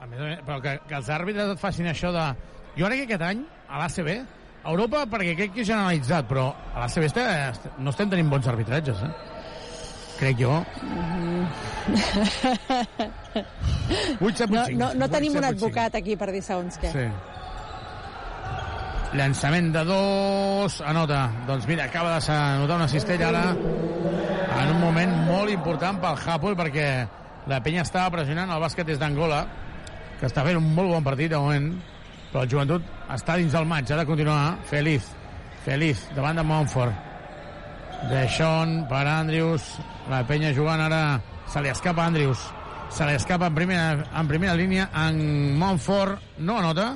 A 0.01 0.07
més, 0.09 0.19
a 0.21 0.25
més, 0.25 0.39
però 0.47 0.61
que, 0.65 0.77
que 0.89 0.95
els 0.97 1.09
àrbitres 1.13 1.51
et 1.55 1.61
facin 1.61 1.87
això 1.91 2.13
de... 2.15 2.27
Jo 2.79 2.87
crec 2.89 3.03
que 3.03 3.07
aquest 3.11 3.25
any, 3.27 3.43
a 3.69 3.83
l'ACB, 3.83 4.09
a 4.65 4.71
Europa, 4.73 5.03
perquè 5.13 5.35
crec 5.37 5.53
que 5.57 5.61
és 5.65 5.69
generalitzat, 5.69 6.25
però 6.31 6.47
a 6.75 6.85
l'ACB 6.85 7.05
este- 7.11 7.73
no 7.79 7.91
estem 7.93 8.09
tenint 8.13 8.31
bons 8.33 8.49
arbitratges, 8.49 9.03
eh? 9.05 9.13
Crec 10.21 10.37
jo. 10.41 10.53
8, 14.21 14.37
7, 14.37 14.53
8, 14.53 14.53
No, 14.53 14.65
5. 14.67 14.79
no, 14.79 14.89
no 14.95 15.09
tenim 15.09 15.33
8, 15.33 15.39
un 15.39 15.45
7, 15.45 15.47
8, 15.47 15.59
5. 15.59 15.67
advocat 15.67 15.95
aquí 16.01 16.17
per 16.17 16.31
dir 16.33 16.43
segons 16.45 16.77
què. 16.81 16.91
Sí. 16.93 17.07
Llançament 19.17 19.73
de 19.75 19.85
dos, 19.89 20.81
anota. 20.87 21.23
Doncs 21.49 21.67
mira, 21.67 21.85
acaba 21.89 22.13
de 22.19 22.33
anotar 22.33 22.77
una 22.77 22.89
cistella 22.89 23.29
ara 23.33 23.45
en 24.61 24.69
un 24.75 24.79
moment 24.81 25.11
molt 25.27 25.51
important 25.51 25.99
pel 26.03 26.21
Hapoel 26.27 26.55
perquè 26.59 26.87
la 27.51 27.59
penya 27.65 27.83
estava 27.83 28.11
pressionant 28.15 28.51
el 28.55 28.61
bàsquet 28.63 28.87
des 28.87 29.01
d'Angola 29.01 29.41
que 30.21 30.29
està 30.29 30.45
fent 30.45 30.61
un 30.61 30.75
molt 30.77 30.93
bon 30.93 31.07
partit 31.07 31.33
de 31.33 31.41
moment 31.41 31.73
però 32.31 32.45
el 32.45 32.53
joventut 32.53 32.85
està 33.11 33.35
dins 33.41 33.51
del 33.57 33.67
maig. 33.67 33.91
Ha 33.91 33.97
de 33.99 34.07
continuar, 34.07 34.59
Feliz 34.71 35.09
Feliz, 35.65 36.07
davant 36.17 36.39
de 36.41 36.45
Montfort. 36.47 37.09
Deixón 38.09 38.87
per 38.89 39.03
Andrius 39.05 39.67
la 40.09 40.23
penya 40.25 40.55
jugant 40.57 40.81
ara 40.81 41.21
se 41.53 41.61
li 41.61 41.69
escapa 41.69 42.07
Andrius 42.09 42.47
se 42.91 43.07
li 43.07 43.13
escapa 43.15 43.51
en 43.51 43.55
primera, 43.55 44.07
en 44.17 44.29
primera 44.29 44.55
línia 44.57 44.89
en 45.05 45.59
Montfort. 45.59 46.39
No 46.39 46.59
anota. 46.59 46.95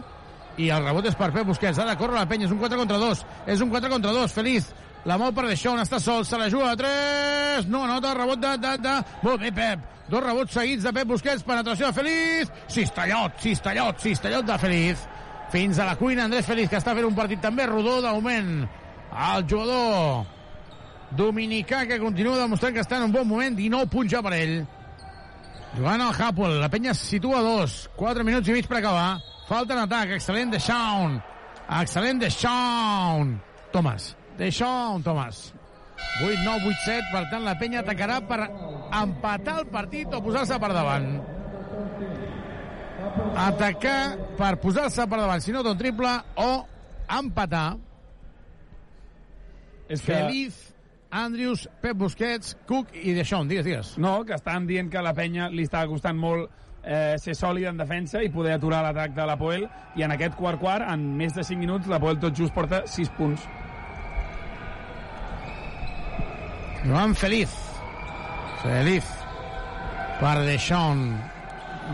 I 0.57 0.71
el 0.71 0.87
rebot 0.87 1.07
és 1.11 1.17
per 1.19 1.33
Pep 1.35 1.47
Busquets. 1.47 1.79
Ha 1.79 1.87
de 1.91 1.97
córrer 1.99 2.17
la 2.17 2.29
penya, 2.31 2.47
és 2.47 2.55
un 2.55 2.61
4 2.63 2.79
contra 2.79 2.99
2 3.03 3.25
és 3.53 3.61
un 3.61 3.71
4 3.71 3.91
contra 3.91 4.13
2, 4.15 4.33
Feliz 4.33 4.73
la 5.05 5.19
mou 5.21 5.35
per 5.37 5.45
Deixón, 5.45 5.77
està 5.83 5.99
sol, 6.01 6.25
se 6.25 6.39
la 6.41 6.49
juga 6.49 6.71
a 6.73 6.77
3 6.81 7.67
no 7.69 7.83
anota, 7.85 8.15
rebot 8.17 8.41
de, 8.41 8.55
de, 8.63 8.77
de. 8.81 8.95
Molt 9.27 9.43
bé 9.43 9.51
Pep, 9.53 9.83
dos 10.09 10.23
rebots 10.23 10.53
seguits 10.53 10.85
de 10.85 10.93
Pep 10.93 11.09
Busquets 11.09 11.45
penetració 11.47 11.89
de 11.89 11.97
Feliz, 11.97 12.53
cistellot, 12.69 13.41
cistellot 13.41 14.01
cistellot 14.03 14.47
de 14.47 14.59
Feliz 14.61 15.09
fins 15.53 15.79
a 15.79 15.89
la 15.89 15.97
cuina. 15.97 16.25
Andrés 16.25 16.47
Feliz, 16.47 16.69
que 16.71 16.81
està 16.81 16.95
fent 16.97 17.07
un 17.07 17.17
partit 17.17 17.41
també 17.43 17.67
rodó, 17.71 18.01
de 18.03 18.13
moment. 18.13 18.55
El 19.15 19.45
jugador 19.49 20.25
dominicà 21.15 21.85
que 21.87 22.01
continua 22.03 22.41
demostrant 22.41 22.75
que 22.75 22.83
està 22.83 22.99
en 22.99 23.09
un 23.09 23.15
bon 23.15 23.29
moment, 23.29 23.57
19 23.57 23.91
punts 23.93 24.11
ja 24.13 24.23
per 24.25 24.35
ell. 24.37 24.57
Jugant 25.75 26.03
al 26.03 26.15
Hapoel, 26.15 26.61
la 26.63 26.71
penya 26.71 26.93
es 26.95 27.03
situa 27.03 27.41
a 27.41 27.47
dos, 27.47 27.85
4 27.97 28.27
minuts 28.27 28.51
i 28.51 28.55
mig 28.55 28.69
per 28.71 28.79
acabar. 28.79 29.19
Falta 29.49 29.75
en 29.75 29.85
atac, 29.85 30.15
excel·lent 30.17 30.55
de 30.55 30.61
Shaun. 30.63 31.19
Excel·lent 31.81 32.23
de 32.23 32.31
Shaun. 32.31 33.35
Thomas, 33.73 34.15
de 34.39 34.51
Shaun, 34.51 35.03
Thomas. 35.03 35.53
8, 36.23 36.43
9, 36.45 36.69
8, 36.71 36.83
7, 36.85 37.09
per 37.13 37.25
tant 37.31 37.47
la 37.47 37.55
penya 37.59 37.83
atacarà 37.83 38.21
per 38.27 38.41
empatar 38.45 39.61
el 39.63 39.71
partit 39.73 40.13
o 40.15 40.21
posar-se 40.23 40.59
per 40.63 40.71
davant. 40.75 41.09
Atacar 43.45 43.99
per 44.39 44.55
posar-se 44.63 45.09
per 45.11 45.19
davant, 45.23 45.43
si 45.43 45.55
no 45.55 45.65
d'un 45.67 45.79
triple, 45.79 46.13
o 46.39 46.51
empatar. 47.19 47.67
És 49.89 50.01
que... 50.01 50.15
Feliz, 50.15 50.61
Andrews, 51.15 51.69
Pep 51.83 51.99
Busquets, 51.99 52.57
Cook 52.67 52.95
i 52.99 53.15
Deixón. 53.15 53.49
Digues, 53.51 53.67
digues. 53.67 53.95
No, 54.03 54.21
que 54.27 54.35
estan 54.35 54.67
dient 54.67 54.91
que 54.91 55.03
la 55.03 55.15
penya 55.15 55.51
li 55.53 55.67
estava 55.67 55.91
costant 55.91 56.19
molt 56.19 56.49
eh, 56.85 57.15
ser 57.23 57.37
sòlid 57.39 57.69
en 57.71 57.79
defensa 57.79 58.23
i 58.23 58.33
poder 58.35 58.57
aturar 58.57 58.83
l'atac 58.85 59.15
de 59.17 59.27
l'Apoel 59.29 59.69
i 59.95 60.03
en 60.07 60.15
aquest 60.15 60.35
quart-quart, 60.39 60.89
en 60.91 61.05
més 61.19 61.37
de 61.37 61.45
5 61.47 61.61
minuts, 61.61 61.91
l'Apoel 61.91 62.19
tot 62.23 62.35
just 62.37 62.55
porta 62.57 62.83
6 62.91 63.13
punts. 63.19 63.47
Joan 66.85 67.15
Feliz. 67.15 67.49
Feliz. 68.63 69.05
Per 70.21 70.39
Deixón. 70.45 71.07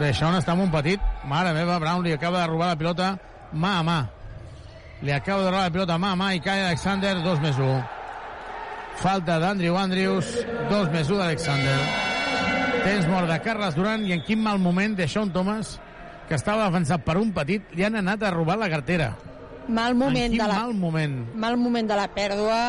Deixón 0.01 0.35
està 0.35 0.57
en 0.57 0.65
un 0.67 0.73
petit. 0.73 1.03
Mare 1.31 1.53
meva, 1.55 1.79
Brown 1.79 2.03
li 2.03 2.15
acaba 2.15 2.43
de 2.43 2.49
robar 2.51 2.73
la 2.73 2.79
pilota 2.79 3.13
mà 3.53 3.77
a 3.79 3.85
mà. 3.87 4.01
Li 5.03 5.15
acaba 5.15 5.47
de 5.47 5.51
robar 5.51 5.69
la 5.69 5.75
pilota 5.77 5.99
mà 5.99 6.13
a 6.13 6.19
mà 6.19 6.33
i 6.35 6.43
Kai 6.43 6.65
Alexander, 6.67 7.17
2 7.23 7.41
més 7.41 7.59
1. 7.59 7.81
Falta 9.01 9.39
d'Andrew 9.41 9.79
Andrews, 9.79 10.35
2 10.69 10.93
més 10.93 11.09
1 11.09 11.23
d'Alexander. 11.23 11.79
Temps 12.83 13.09
mort 13.09 13.31
de 13.31 13.39
Carles 13.47 13.79
Duran 13.79 14.05
i 14.09 14.15
en 14.17 14.27
quin 14.27 14.43
mal 14.43 14.59
moment 14.59 14.99
de 14.99 15.07
Sean 15.09 15.31
Thomas, 15.31 15.79
que 16.29 16.35
estava 16.35 16.67
defensat 16.67 17.07
per 17.07 17.19
un 17.21 17.31
petit, 17.37 17.63
li 17.79 17.87
han 17.87 17.99
anat 18.03 18.27
a 18.27 18.35
robar 18.35 18.59
la 18.59 18.71
cartera. 18.73 19.15
Mal 19.71 19.95
moment 19.95 20.33
de 20.35 20.47
la 20.51 20.55
mal 20.65 20.75
moment. 20.75 21.17
mal 21.39 21.57
moment 21.57 21.89
de 21.89 21.97
la 21.97 22.09
pèrdua, 22.15 22.61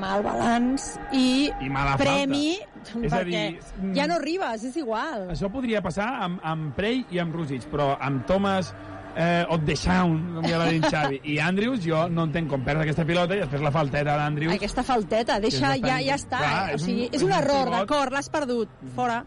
mal 0.00 0.22
balanç 0.22 0.90
i, 1.16 1.48
I 1.60 1.68
mala 1.72 1.96
premi 1.96 2.58
falta. 2.60 3.00
És 3.06 3.12
a 3.12 3.18
perquè 3.22 3.42
dir, 3.48 3.94
ja 3.96 4.06
no 4.08 4.14
arribes, 4.20 4.64
és 4.70 4.76
igual. 4.80 5.26
Això 5.32 5.50
podria 5.52 5.80
passar 5.84 6.10
amb, 6.24 6.40
amb 6.44 6.74
Prey 6.76 7.02
i 7.10 7.18
amb 7.20 7.34
Rosic, 7.36 7.64
però 7.72 7.94
amb 8.00 8.24
Thomas 8.28 8.70
eh, 9.16 9.44
Oddeshaun, 9.50 10.20
com 10.36 10.46
ja 10.48 10.58
va 10.60 10.68
dir 10.70 10.78
en 10.82 10.86
Xavi, 10.88 11.20
i 11.32 11.38
Andrews, 11.42 11.80
jo 11.84 12.06
no 12.12 12.24
entenc 12.28 12.48
com 12.52 12.62
perd 12.64 12.80
aquesta 12.84 13.04
pilota 13.08 13.36
i 13.36 13.42
després 13.42 13.60
la 13.64 13.72
falteta 13.74 14.16
d'Andrews. 14.16 14.54
Aquesta 14.54 14.84
falteta, 14.86 15.40
deixa, 15.40 15.74
ja, 15.80 15.98
ja 16.00 16.16
està. 16.16 16.38
Clar, 16.38 16.70
eh? 16.70 16.74
és 16.76 16.82
o 16.82 16.86
sigui, 16.86 17.06
un- 17.08 17.14
és 17.14 17.22
un 17.22 17.28
és 17.32 17.36
un 17.36 17.36
error, 17.42 17.64
pivot. 17.64 17.78
d'acord, 17.78 18.12
l'has 18.16 18.28
perdut. 18.30 18.68
Fora. 18.96 19.22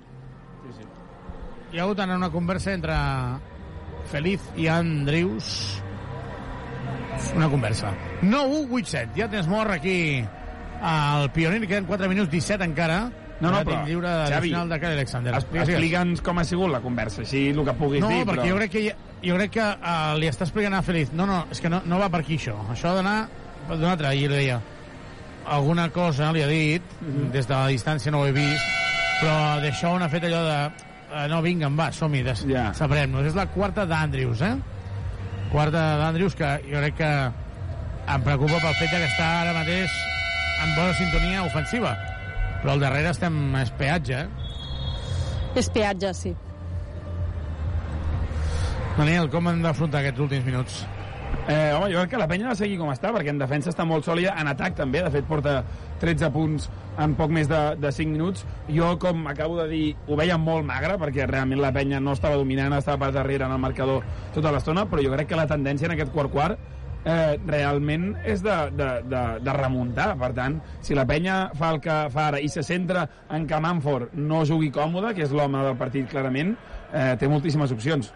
Hi 1.73 1.79
ha 1.79 1.83
hagut 1.83 1.99
una 2.05 2.29
conversa 2.29 2.73
entre 2.73 2.93
Feliz 4.11 4.41
i 4.55 4.67
Andrews. 4.67 5.82
Una 7.35 7.49
conversa. 7.49 7.91
9-1-8-7. 8.21 9.13
Ja 9.17 9.27
tens 9.31 9.47
mort 9.47 9.71
aquí 9.71 10.23
al 10.81 11.29
Pioner. 11.31 11.61
Queden 11.67 11.85
4 11.85 12.09
minuts 12.09 12.31
17 12.31 12.63
encara. 12.65 13.03
No, 13.41 13.49
no, 13.51 13.59
però, 13.65 13.81
lliure 13.85 14.07
Xavi, 14.29 14.49
final 14.53 14.69
de 14.69 14.77
Kyle 14.79 14.93
Alexander. 14.93 15.33
Explica'ns 15.35 16.21
com 16.23 16.37
ha 16.39 16.43
sigut 16.47 16.69
la 16.71 16.79
conversa, 16.79 17.23
així 17.25 17.49
el 17.51 17.63
que 17.65 17.73
puguis 17.75 17.99
No, 18.03 18.07
dir. 18.13 18.21
perquè 18.29 18.45
però... 18.45 18.49
jo 18.53 18.59
crec 18.61 18.71
que, 18.71 18.83
jo 19.25 19.35
crec 19.35 19.51
que 19.57 19.65
uh, 19.65 20.13
li 20.21 20.29
està 20.29 20.45
explicant 20.47 20.77
a 20.77 20.81
Feliz. 20.85 21.11
No, 21.11 21.25
no, 21.27 21.41
és 21.51 21.59
que 21.59 21.67
no, 21.73 21.81
no 21.85 21.99
va 21.99 22.07
per 22.13 22.21
aquí 22.23 22.37
això. 22.39 22.55
Això 22.71 22.91
ha 22.93 22.95
d'anar 23.01 23.17
d'una 23.67 23.91
altra. 23.97 24.13
I 24.15 24.21
li 24.21 24.27
deia, 24.31 24.61
alguna 25.45 25.89
cosa 25.91 26.31
li 26.31 26.43
ha 26.43 26.47
dit, 26.47 26.81
Mhm. 27.01 27.31
des 27.33 27.47
de 27.47 27.53
la 27.53 27.67
distància 27.67 28.11
no 28.11 28.21
ho 28.21 28.27
he 28.27 28.31
vist, 28.31 28.63
però 29.19 29.59
d'això 29.59 29.91
on 29.97 30.03
ha 30.03 30.09
fet 30.09 30.23
allò 30.29 30.43
de 30.47 30.59
uh, 31.13 31.27
no, 31.29 31.41
vinga, 31.41 31.67
va, 31.69 31.91
som-hi, 31.91 32.23
des... 32.23 32.45
Ja. 32.47 32.71
sabrem-nos. 32.73 33.25
És 33.27 33.35
la 33.35 33.47
quarta 33.47 33.85
d'Andrews, 33.85 34.41
eh? 34.41 34.55
Quarta 35.53 35.81
d'Andrews, 36.01 36.33
que 36.33 36.47
jo 36.65 36.79
crec 36.81 36.95
que 36.97 37.09
em 38.09 38.23
preocupa 38.25 38.57
pel 38.57 38.73
fet 38.79 38.89
que 38.89 39.03
està 39.05 39.27
ara 39.43 39.53
mateix 39.53 39.93
en 40.63 40.73
bona 40.73 40.95
sintonia 40.97 41.43
ofensiva. 41.45 41.91
Però 42.63 42.73
al 42.73 42.81
darrere 42.81 43.11
estem 43.13 43.37
és 43.59 43.69
peatge, 43.77 44.23
eh? 44.23 45.53
És 45.61 45.69
peatge, 45.69 46.09
sí. 46.17 46.33
Daniel, 48.97 49.29
com 49.29 49.51
hem 49.51 49.61
d'afrontar 49.61 50.01
aquests 50.01 50.25
últims 50.25 50.49
minuts? 50.49 50.81
Eh, 51.45 51.73
home, 51.75 51.89
jo 51.91 51.99
crec 51.99 52.13
que 52.13 52.19
la 52.21 52.27
penya 52.27 52.45
ha 52.47 52.53
de 52.53 52.59
seguir 52.61 52.77
com 52.79 52.87
està, 52.93 53.09
perquè 53.11 53.33
en 53.33 53.39
defensa 53.41 53.67
està 53.67 53.83
molt 53.83 54.05
sòlida, 54.07 54.31
en 54.39 54.47
atac 54.47 54.77
també, 54.77 55.01
de 55.03 55.09
fet 55.11 55.25
porta 55.27 55.57
13 55.99 56.29
punts 56.31 56.69
en 57.03 57.15
poc 57.19 57.33
més 57.35 57.49
de, 57.51 57.59
de 57.83 57.91
5 57.91 58.13
minuts. 58.13 58.45
Jo, 58.71 58.93
com 59.01 59.27
acabo 59.27 59.57
de 59.59 59.65
dir, 59.67 59.81
ho 60.07 60.15
veia 60.15 60.37
molt 60.39 60.63
magre, 60.63 60.95
perquè 61.01 61.27
realment 61.27 61.59
la 61.59 61.73
penya 61.75 61.99
no 61.99 62.15
estava 62.15 62.39
dominant, 62.39 62.77
estava 62.77 63.01
per 63.03 63.11
darrere 63.17 63.43
en 63.49 63.57
el 63.57 63.59
marcador 63.59 64.07
tota 64.31 64.55
l'estona, 64.55 64.87
però 64.87 65.03
jo 65.03 65.11
crec 65.17 65.33
que 65.33 65.41
la 65.41 65.49
tendència 65.49 65.91
en 65.91 65.97
aquest 65.97 66.15
quart-quart 66.15 66.55
eh, 67.03 67.35
realment 67.43 68.13
és 68.23 68.39
de, 68.45 68.57
de, 68.79 68.89
de, 69.11 69.27
de 69.43 69.59
remuntar. 69.59 70.13
Per 70.23 70.31
tant, 70.39 70.59
si 70.79 70.95
la 70.95 71.03
penya 71.09 71.49
fa 71.59 71.75
el 71.75 71.83
que 71.83 71.99
fa 72.13 72.29
ara 72.31 72.39
i 72.39 72.47
se 72.47 72.63
centra 72.63 73.03
en 73.35 73.51
que 73.51 73.59
Manford 73.59 74.15
no 74.15 74.45
jugui 74.47 74.71
còmode, 74.71 75.11
que 75.17 75.27
és 75.27 75.35
l'home 75.35 75.67
del 75.67 75.75
partit 75.75 76.07
clarament, 76.07 76.55
eh, 76.93 77.17
té 77.19 77.27
moltíssimes 77.27 77.75
opcions. 77.75 78.13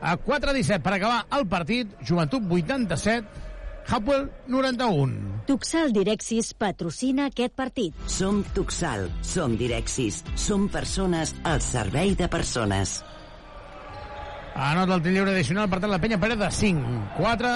A 0.00 0.16
4-17 0.18 0.82
per 0.84 0.94
acabar 0.96 1.24
el 1.38 1.46
partit, 1.48 1.92
Joventut 2.04 2.44
87, 2.50 3.46
Hapoel 3.88 4.30
91. 4.50 5.44
Tuxal 5.46 5.92
Direxis 5.94 6.52
patrocina 6.58 7.28
aquest 7.30 7.54
partit. 7.54 7.94
Som 8.10 8.42
Tuxal, 8.54 9.06
som 9.22 9.54
Direxis, 9.56 10.24
som 10.34 10.66
persones 10.68 11.36
al 11.46 11.62
servei 11.62 12.16
de 12.18 12.26
persones. 12.28 12.98
Anota 14.56 14.96
el 14.96 15.04
tir 15.04 15.12
lliure 15.14 15.30
addicional, 15.30 15.68
per 15.70 15.78
tant, 15.84 15.92
la 15.92 16.00
penya 16.02 16.18
perd 16.18 16.40
de 16.40 16.50
5. 16.50 16.98
4, 17.20 17.54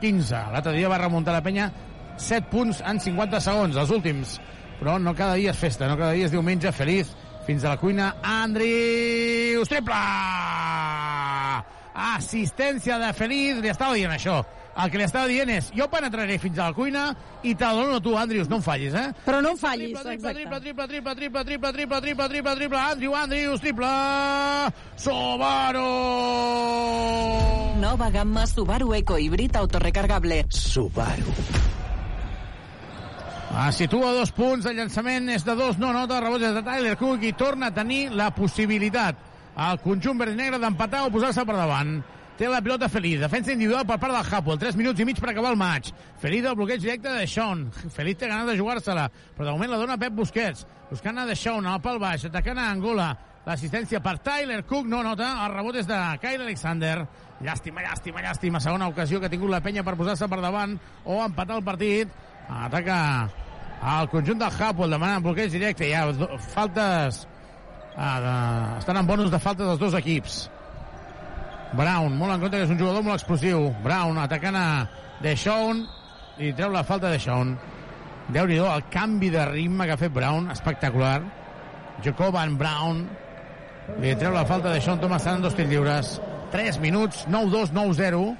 15. 0.00 0.42
L'altre 0.54 0.74
dia 0.76 0.90
va 0.90 1.00
remuntar 1.02 1.34
la 1.34 1.44
penya 1.44 1.68
7 2.16 2.48
punts 2.50 2.80
en 2.86 3.00
50 3.02 3.40
segons, 3.44 3.76
els 3.76 3.92
últims. 3.94 4.38
Però 4.78 4.96
no 5.02 5.14
cada 5.18 5.34
dia 5.34 5.52
és 5.52 5.58
festa, 5.58 5.88
no 5.90 5.98
cada 5.98 6.14
dia 6.14 6.30
és 6.30 6.34
diumenge, 6.34 6.72
feliç 6.72 7.10
fins 7.48 7.64
a 7.64 7.72
la 7.72 7.78
cuina. 7.80 8.12
Andriu, 8.22 9.64
triple! 9.64 10.04
Assistència 11.98 12.98
de 13.00 13.08
Feliz, 13.16 13.58
li 13.62 13.70
estava 13.72 13.96
dient 13.96 14.12
això. 14.12 14.42
El 14.78 14.92
que 14.92 15.00
li 15.00 15.06
estava 15.08 15.26
dient 15.26 15.50
és, 15.50 15.72
jo 15.74 15.88
penetraré 15.90 16.36
fins 16.38 16.60
a 16.60 16.68
la 16.68 16.76
cuina 16.76 17.08
i 17.42 17.54
te 17.58 17.70
dono 17.74 17.98
tu, 18.04 18.12
Andrius, 18.20 18.50
no 18.52 18.60
em 18.60 18.62
fallis, 18.62 18.94
eh? 18.94 19.08
Però 19.24 19.40
no 19.42 19.56
em 19.56 19.58
fallis, 19.58 19.90
triple, 19.96 20.04
triple, 20.04 20.36
exacte. 20.36 20.44
Triple, 20.44 20.60
triple, 20.60 21.14
triple, 21.16 21.42
triple, 21.48 21.72
triple, 21.72 22.00
triple, 22.04 22.28
triple, 22.28 22.54
triple, 22.60 22.84
Andrius, 22.84 23.18
Andrius, 23.24 23.64
triple, 23.64 23.90
Subaru! 25.08 25.88
Nova 27.80 28.10
gamma 28.14 28.46
Subaru 28.46 28.94
Eco 28.94 29.18
Híbrid 29.18 29.56
Autorecargable. 29.56 30.44
Subaru. 30.50 31.77
Ah, 33.58 33.72
situa 33.72 34.12
dos 34.14 34.30
punts, 34.30 34.68
el 34.70 34.76
llançament 34.78 35.32
és 35.34 35.42
de 35.42 35.54
dos, 35.58 35.80
no 35.82 35.88
nota, 35.90 36.20
rebots 36.22 36.44
és 36.46 36.52
de 36.54 36.60
Tyler 36.62 36.92
Cook 36.94 37.24
i 37.26 37.32
torna 37.34 37.72
a 37.72 37.74
tenir 37.74 38.04
la 38.14 38.28
possibilitat 38.30 39.18
al 39.58 39.80
conjunt 39.82 40.20
verd 40.20 40.36
negre 40.38 40.60
d'empatar 40.62 41.00
o 41.02 41.10
posar-se 41.10 41.42
per 41.42 41.56
davant. 41.58 41.96
Té 42.38 42.46
la 42.46 42.60
pilota 42.62 42.86
Feliz, 42.86 43.18
defensa 43.18 43.50
individual 43.50 43.82
per 43.88 43.96
part 43.98 44.14
del 44.14 44.30
Hapoel, 44.38 44.60
3 44.62 44.78
minuts 44.78 45.02
i 45.02 45.06
mig 45.08 45.18
per 45.18 45.32
acabar 45.32 45.50
el 45.50 45.58
maig. 45.58 45.90
Feliz 46.22 46.44
del 46.44 46.54
bloqueig 46.54 46.84
directe 46.84 47.16
de 47.16 47.26
Sean. 47.26 47.64
Feliz 47.96 48.20
té 48.20 48.28
ganes 48.30 48.46
de 48.46 48.54
jugar-se-la, 48.60 49.08
però 49.34 49.48
de 49.48 49.56
moment 49.56 49.74
la 49.74 49.80
dona 49.82 49.98
Pep 49.98 50.14
Busquets. 50.20 50.62
Buscant 50.92 51.18
a 51.18 51.26
de 51.26 51.34
Sean, 51.34 51.66
al 51.66 51.82
pal 51.82 51.98
baix, 51.98 52.28
atacant 52.30 52.62
a 52.62 52.68
Angola. 52.76 53.08
L'assistència 53.48 53.98
per 53.98 54.20
Tyler 54.22 54.60
Cook, 54.70 54.86
no 54.86 55.02
nota, 55.02 55.32
el 55.48 55.56
rebot 55.56 55.80
és 55.82 55.90
de 55.90 55.98
Kyle 56.22 56.46
Alexander. 56.46 56.94
Llàstima, 57.42 57.82
llàstima, 57.82 58.22
llàstima. 58.22 58.62
Segona 58.62 58.86
ocasió 58.94 59.18
que 59.18 59.26
ha 59.26 59.34
tingut 59.34 59.50
la 59.50 59.64
penya 59.66 59.82
per 59.82 59.98
posar-se 59.98 60.30
per 60.30 60.38
davant 60.46 60.78
o 61.02 61.18
empatar 61.26 61.58
el 61.58 61.66
partit. 61.66 62.14
Ataca 62.48 62.98
al 63.82 64.08
conjunt 64.10 64.40
del 64.40 64.52
Hapoel 64.60 64.90
demanant 64.90 65.24
bloqueig 65.24 65.52
directe. 65.52 65.88
Hi 65.88 65.94
ha 65.94 66.06
faltes... 66.52 67.26
Ah, 67.96 68.18
de... 68.22 68.34
Estan 68.78 69.00
en 69.00 69.06
bonus 69.06 69.30
de 69.30 69.40
falta 69.42 69.66
dels 69.66 69.80
dos 69.80 69.94
equips. 69.98 70.44
Brown, 71.76 72.14
molt 72.16 72.34
en 72.34 72.44
compte 72.44 72.56
que 72.56 72.64
és 72.64 72.72
un 72.72 72.78
jugador 72.80 73.04
molt 73.04 73.18
explosiu. 73.18 73.68
Brown 73.84 74.18
atacant 74.22 74.56
a 74.56 74.68
Deshaun 75.22 75.84
i 76.38 76.52
treu 76.56 76.70
la 76.72 76.84
falta 76.86 77.08
de 77.08 77.18
Deshaun. 77.18 77.56
déu 78.28 78.44
nhi 78.46 78.58
el 78.60 78.82
canvi 78.92 79.30
de 79.32 79.44
ritme 79.48 79.86
que 79.86 79.94
ha 79.96 80.00
fet 80.00 80.12
Brown, 80.12 80.50
espectacular. 80.52 81.22
Jacoban 82.04 82.58
Brown 82.60 83.06
li 84.02 84.12
treu 84.20 84.34
la 84.34 84.44
falta 84.46 84.72
de 84.72 84.80
Sean 84.80 85.00
Thomas 85.00 85.26
en 85.26 85.42
dos 85.42 85.56
lliures. 85.56 86.20
3 86.52 86.78
minuts, 86.80 87.26
9-2, 87.28 87.72
9-0. 87.72 88.36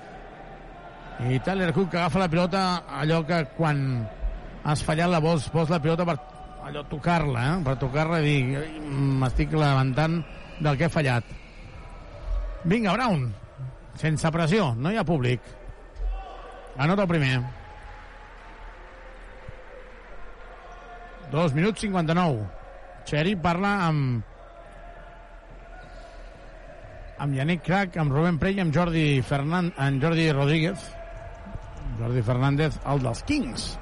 I 1.29 1.41
Tyler 1.41 1.73
Cook 1.73 1.91
que 1.91 1.99
agafa 1.99 2.21
la 2.21 2.29
pilota 2.29 2.85
allò 3.01 3.25
que 3.27 3.45
quan 3.57 4.07
has 4.65 4.83
fallat 4.85 5.11
la 5.11 5.21
vols, 5.21 5.49
vols 5.53 5.71
la 5.71 5.81
pilota 5.81 6.05
per 6.09 6.17
allò 6.69 6.83
tocar-la, 6.91 7.45
eh? 7.53 7.61
per 7.65 7.77
tocar-la 7.81 8.21
i 8.21 8.25
dir 8.25 8.59
"Ai, 8.59 8.81
m'estic 9.21 9.53
lamentant 9.53 10.23
del 10.61 10.77
que 10.77 10.85
he 10.85 10.89
fallat. 10.89 11.25
Vinga, 12.65 12.93
Brown. 12.93 13.33
sense 13.99 14.31
pressió, 14.31 14.75
no 14.77 14.93
hi 14.93 14.97
ha 14.97 15.03
públic. 15.05 15.41
Anota 16.77 17.03
el 17.03 17.09
primer. 17.09 17.41
2 21.33 21.55
minuts 21.55 21.81
59. 21.81 22.47
Xeri 23.09 23.35
parla 23.37 23.73
amb 23.89 24.23
amb 27.19 27.35
Yannick 27.35 27.65
Crac, 27.67 27.97
amb 27.99 28.13
Rubén 28.15 28.39
Prey 28.39 28.55
i 28.55 28.63
amb 28.63 28.75
Jordi, 28.75 29.21
Fernan, 29.27 29.73
amb 29.77 30.03
Jordi 30.03 30.31
Rodríguez. 30.31 30.79
Jordi 31.99 32.23
Fernández, 32.23 32.79
el 32.87 33.03
dels 33.03 33.23
Kings. 33.27 33.73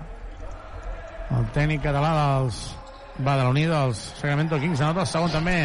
El 1.35 1.47
tècnic 1.55 1.83
català 1.83 2.13
dels 2.17 2.61
badaloní 3.19 3.65
dels 3.67 3.99
Sacramento 4.21 4.61
Kings. 4.63 4.81
Anota 4.81 5.03
el 5.03 5.11
segon 5.11 5.33
també 5.35 5.57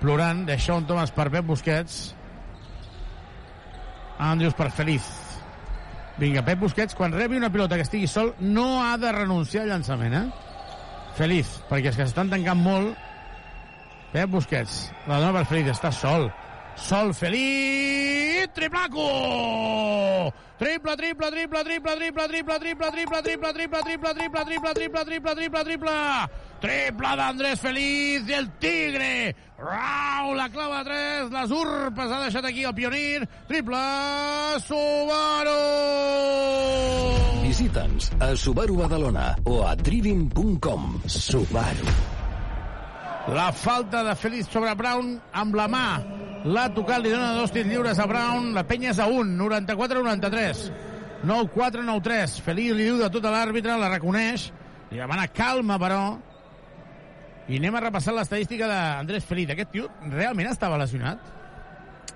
plorant, 0.00 0.44
deixa 0.48 0.74
un 0.74 0.86
Thomas 0.88 1.12
per 1.14 1.28
Pep 1.30 1.46
Busquets. 1.46 2.00
Andrews 4.20 4.56
per 4.56 4.70
Feliz. 4.74 5.06
Vinga, 6.20 6.42
Pep 6.44 6.58
Busquets, 6.60 6.96
quan 6.96 7.14
rebi 7.16 7.38
una 7.38 7.52
pilota 7.52 7.78
que 7.78 7.86
estigui 7.86 8.08
sol, 8.10 8.34
no 8.40 8.82
ha 8.82 8.96
de 9.00 9.12
renunciar 9.14 9.62
al 9.64 9.70
llançament, 9.72 10.16
eh? 10.18 10.26
Feliz, 11.16 11.54
perquè 11.70 11.92
és 11.92 11.96
que 11.96 12.04
s'estan 12.04 12.32
tancant 12.32 12.60
molt. 12.60 12.98
Pep 14.10 14.28
Busquets, 14.32 14.82
la 15.06 15.20
dona 15.22 15.38
per 15.38 15.46
Feliz, 15.48 15.70
està 15.72 15.92
sol. 15.94 16.28
Sol 16.82 17.14
Feliz, 17.14 18.48
triplaco! 18.54 20.32
Triple, 20.58 20.96
triple, 20.96 21.30
triple, 21.30 21.64
triple, 21.64 21.96
triple, 21.96 22.28
triple, 22.28 22.58
triple, 22.58 22.90
triple, 22.90 23.22
triple, 23.22 23.52
triple, 23.52 23.82
triple, 23.82 23.82
triple, 23.82 24.14
triple, 24.14 24.74
triple, 24.74 24.74
triple, 24.74 25.34
triple, 25.34 25.64
triple, 25.64 25.94
triple 26.60 27.12
d'Andrés 27.16 27.60
Feliz 27.62 28.28
i 28.28 28.36
el 28.36 28.50
Tigre. 28.60 29.34
Rau, 29.56 30.34
la 30.36 30.50
clava 30.52 30.82
de 30.84 30.90
3, 30.90 31.32
les 31.32 31.56
urpes 31.56 32.12
ha 32.12 32.20
deixat 32.26 32.44
aquí 32.50 32.64
el 32.68 32.76
pionir. 32.76 33.24
Triple, 33.48 33.82
Subaru! 34.68 35.58
Visita'ns 37.46 38.12
a 38.20 38.32
Subaru 38.36 38.76
Badalona 38.82 39.34
o 39.48 39.62
a 39.64 39.76
trivim.com. 39.80 41.00
Subaru. 41.06 41.94
La 43.32 43.52
falta 43.52 44.04
de 44.04 44.16
Feliz 44.16 44.48
sobre 44.52 44.74
Brown 44.74 45.14
amb 45.32 45.56
la 45.56 45.68
mà. 45.72 45.86
L'ha 46.48 46.70
tocat, 46.72 47.02
li 47.04 47.10
dona 47.12 47.34
dos 47.36 47.52
tirs 47.52 47.68
lliures 47.68 47.98
a 48.00 48.06
Brown. 48.08 48.54
La 48.56 48.64
penya 48.68 48.94
és 48.94 49.00
a 49.02 49.06
1, 49.12 49.34
94-93. 49.36 50.70
9-4-9-3. 51.28 52.38
Feliz 52.46 52.72
li 52.76 52.86
diu 52.88 53.00
de 53.00 53.10
tota 53.12 53.32
l'àrbitre, 53.34 53.76
la 53.76 53.90
reconeix. 53.92 54.46
Li 54.90 55.02
demana 55.02 55.26
calma, 55.28 55.76
però. 55.80 56.00
I 57.50 57.58
anem 57.58 57.76
a 57.76 57.82
repassar 57.84 58.14
l'estadística 58.16 58.68
d'Andrés 58.70 59.26
Feliz. 59.28 59.52
Aquest 59.52 59.72
tio 59.74 59.90
realment 60.08 60.48
estava 60.48 60.80
lesionat? 60.80 61.36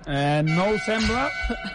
Eh, 0.05 0.41
no 0.45 0.69
ho 0.69 0.79
sembla, 0.85 1.27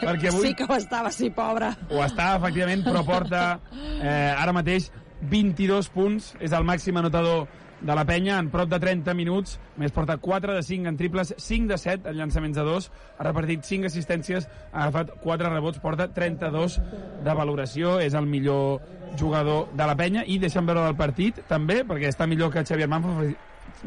perquè 0.02 0.30
avui... 0.30 0.48
Sí 0.48 0.54
que 0.58 0.66
ho 0.66 0.74
estava, 0.76 1.10
sí, 1.14 1.30
pobre. 1.34 1.72
Ho 1.90 2.02
està, 2.04 2.32
efectivament, 2.38 2.84
però 2.86 3.02
porta 3.06 3.44
eh, 3.74 4.30
ara 4.34 4.54
mateix 4.54 4.90
22 5.30 5.90
punts. 5.94 6.32
És 6.42 6.54
el 6.56 6.66
màxim 6.66 6.98
anotador 6.98 7.46
de 7.80 7.94
la 7.96 8.04
penya 8.04 8.38
en 8.38 8.50
prop 8.52 8.68
de 8.68 8.78
30 8.80 9.14
minuts, 9.16 9.58
més 9.80 9.92
porta 9.92 10.18
4 10.20 10.54
de 10.56 10.62
5 10.62 10.88
en 10.90 10.98
triples, 11.00 11.34
5 11.36 11.70
de 11.70 11.78
7 11.80 12.10
en 12.10 12.18
llançaments 12.18 12.56
de 12.56 12.64
2, 12.66 12.88
ha 13.18 13.26
repartit 13.26 13.64
5 13.64 13.88
assistències, 13.88 14.48
ha 14.72 14.86
agafat 14.86 15.14
4 15.22 15.52
rebots, 15.52 15.80
porta 15.80 16.10
32 16.12 16.80
de 17.24 17.36
valoració, 17.36 17.98
és 18.00 18.14
el 18.14 18.28
millor 18.28 18.82
jugador 19.18 19.70
de 19.72 19.86
la 19.88 19.96
penya, 19.96 20.26
i 20.26 20.38
deixa'm 20.42 20.68
veure 20.68 20.84
del 20.84 20.98
partit, 20.98 21.40
també, 21.48 21.80
perquè 21.88 22.12
està 22.12 22.28
millor 22.28 22.52
que 22.52 22.66
Xavier 22.66 22.88
Manford, 22.90 23.32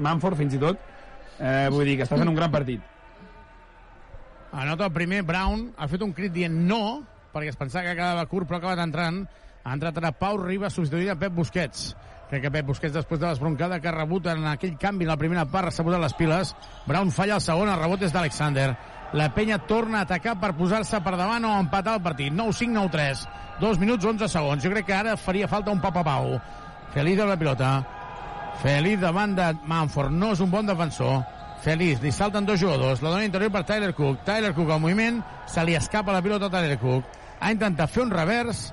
Manford 0.02 0.42
fins 0.42 0.58
i 0.58 0.64
tot, 0.64 0.82
eh, 1.40 1.70
vull 1.70 1.86
dir 1.86 2.00
que 2.00 2.08
està 2.08 2.18
fent 2.18 2.34
un 2.34 2.40
gran 2.40 2.52
partit. 2.52 2.82
Anota 4.54 4.86
el 4.86 4.94
primer, 4.94 5.24
Brown. 5.26 5.72
Ha 5.82 5.88
fet 5.90 6.04
un 6.06 6.12
crit 6.14 6.34
dient 6.34 6.54
no, 6.70 7.02
perquè 7.34 7.50
es 7.50 7.58
pensava 7.58 7.88
que 7.88 7.96
quedava 7.98 8.28
curt, 8.30 8.46
però 8.46 8.60
ha 8.60 8.62
acabat 8.62 8.84
entrant. 8.84 9.24
Ha 9.64 9.74
entrat 9.74 9.98
ara 9.98 10.12
Pau 10.14 10.38
Ribas, 10.38 10.76
substituint 10.78 11.10
a 11.10 11.18
Pep 11.18 11.34
Busquets. 11.34 11.96
Crec 12.34 12.48
que 12.48 12.50
Pep 12.50 12.66
Busquets, 12.66 12.96
després 12.96 13.20
de 13.22 13.28
l'esbroncada 13.28 13.78
que 13.78 13.92
ha 13.92 13.92
rebut 13.94 14.26
en 14.32 14.48
aquell 14.50 14.72
canvi 14.82 15.06
en 15.06 15.12
la 15.12 15.18
primera 15.22 15.44
part, 15.46 15.70
s'ha 15.70 15.84
posat 15.86 16.02
les 16.02 16.16
piles. 16.18 16.56
Brown 16.88 17.12
falla 17.14 17.36
el 17.36 17.44
segon, 17.46 17.70
el 17.70 17.78
rebot 17.78 18.02
és 18.02 18.16
d'Alexander. 18.16 18.72
La 19.14 19.28
penya 19.36 19.60
torna 19.70 20.00
a 20.00 20.08
atacar 20.08 20.34
per 20.42 20.56
posar-se 20.58 20.98
per 21.06 21.14
davant 21.14 21.46
o 21.46 21.52
empatar 21.62 21.94
el 22.00 22.02
partit. 22.02 22.34
9-5, 22.34 22.74
9-3. 22.90 23.22
2 23.62 23.84
minuts 23.84 24.10
11 24.16 24.32
segons. 24.34 24.66
Jo 24.66 24.74
crec 24.74 24.90
que 24.90 24.98
ara 24.98 25.14
faria 25.14 25.52
falta 25.52 25.78
un 25.78 25.86
papapau. 25.86 26.40
Feliz 26.98 27.22
amb 27.22 27.36
la 27.36 27.38
pilota. 27.38 27.72
Feliz 28.66 28.98
davant 29.06 29.38
de 29.38 29.54
Manford. 29.70 30.18
No 30.18 30.34
és 30.34 30.42
un 30.42 30.50
bon 30.50 30.66
defensor. 30.66 31.20
Feliz, 31.62 32.02
li 32.02 32.10
salten 32.12 32.50
dos 32.50 32.58
jugadors. 32.58 33.06
La 33.06 33.12
dona 33.14 33.30
interior 33.30 33.54
per 33.54 33.68
Tyler 33.70 33.94
Cook. 33.94 34.26
Tyler 34.26 34.56
Cook 34.58 34.74
al 34.74 34.82
moviment, 34.82 35.22
se 35.46 35.70
li 35.70 35.78
escapa 35.78 36.18
la 36.18 36.26
pilota 36.26 36.50
a 36.50 36.58
Tyler 36.58 36.82
Cook. 36.82 37.22
Ha 37.44 37.54
intentat 37.54 37.94
fer 37.94 38.08
un 38.08 38.18
revers, 38.18 38.72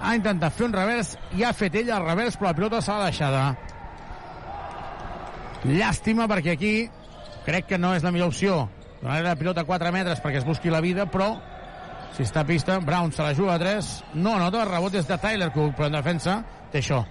ha 0.00 0.14
intentat 0.16 0.56
fer 0.56 0.66
un 0.68 0.74
revers 0.74 1.14
i 1.36 1.44
ha 1.44 1.52
fet 1.56 1.76
ella 1.82 1.98
el 1.98 2.06
revers, 2.08 2.38
però 2.38 2.50
la 2.50 2.56
pilota 2.56 2.80
s'ha 2.84 2.98
deixada. 3.04 3.44
Llàstima 5.68 6.26
perquè 6.30 6.56
aquí 6.56 6.74
crec 7.44 7.68
que 7.68 7.78
no 7.78 7.92
és 7.94 8.04
la 8.04 8.12
millor 8.14 8.32
opció. 8.32 8.62
Donar 9.00 9.20
la 9.24 9.36
pilota 9.36 9.64
a 9.64 9.68
4 9.68 9.92
metres 9.92 10.20
perquè 10.24 10.40
es 10.40 10.48
busqui 10.48 10.72
la 10.72 10.80
vida, 10.84 11.06
però 11.06 11.34
si 12.16 12.24
està 12.24 12.42
a 12.42 12.48
pista, 12.48 12.78
Brown 12.84 13.12
se 13.12 13.22
la 13.22 13.34
juga 13.36 13.54
a 13.54 13.60
3. 13.60 13.90
No 14.14 14.38
nota, 14.38 14.64
el 14.64 14.70
rebot 14.70 14.96
és 14.98 15.08
de 15.08 15.18
Tyler 15.20 15.50
Cook, 15.54 15.76
però 15.76 15.88
en 15.88 15.98
defensa 16.00 16.40
té 16.72 16.80
això. 16.82 17.04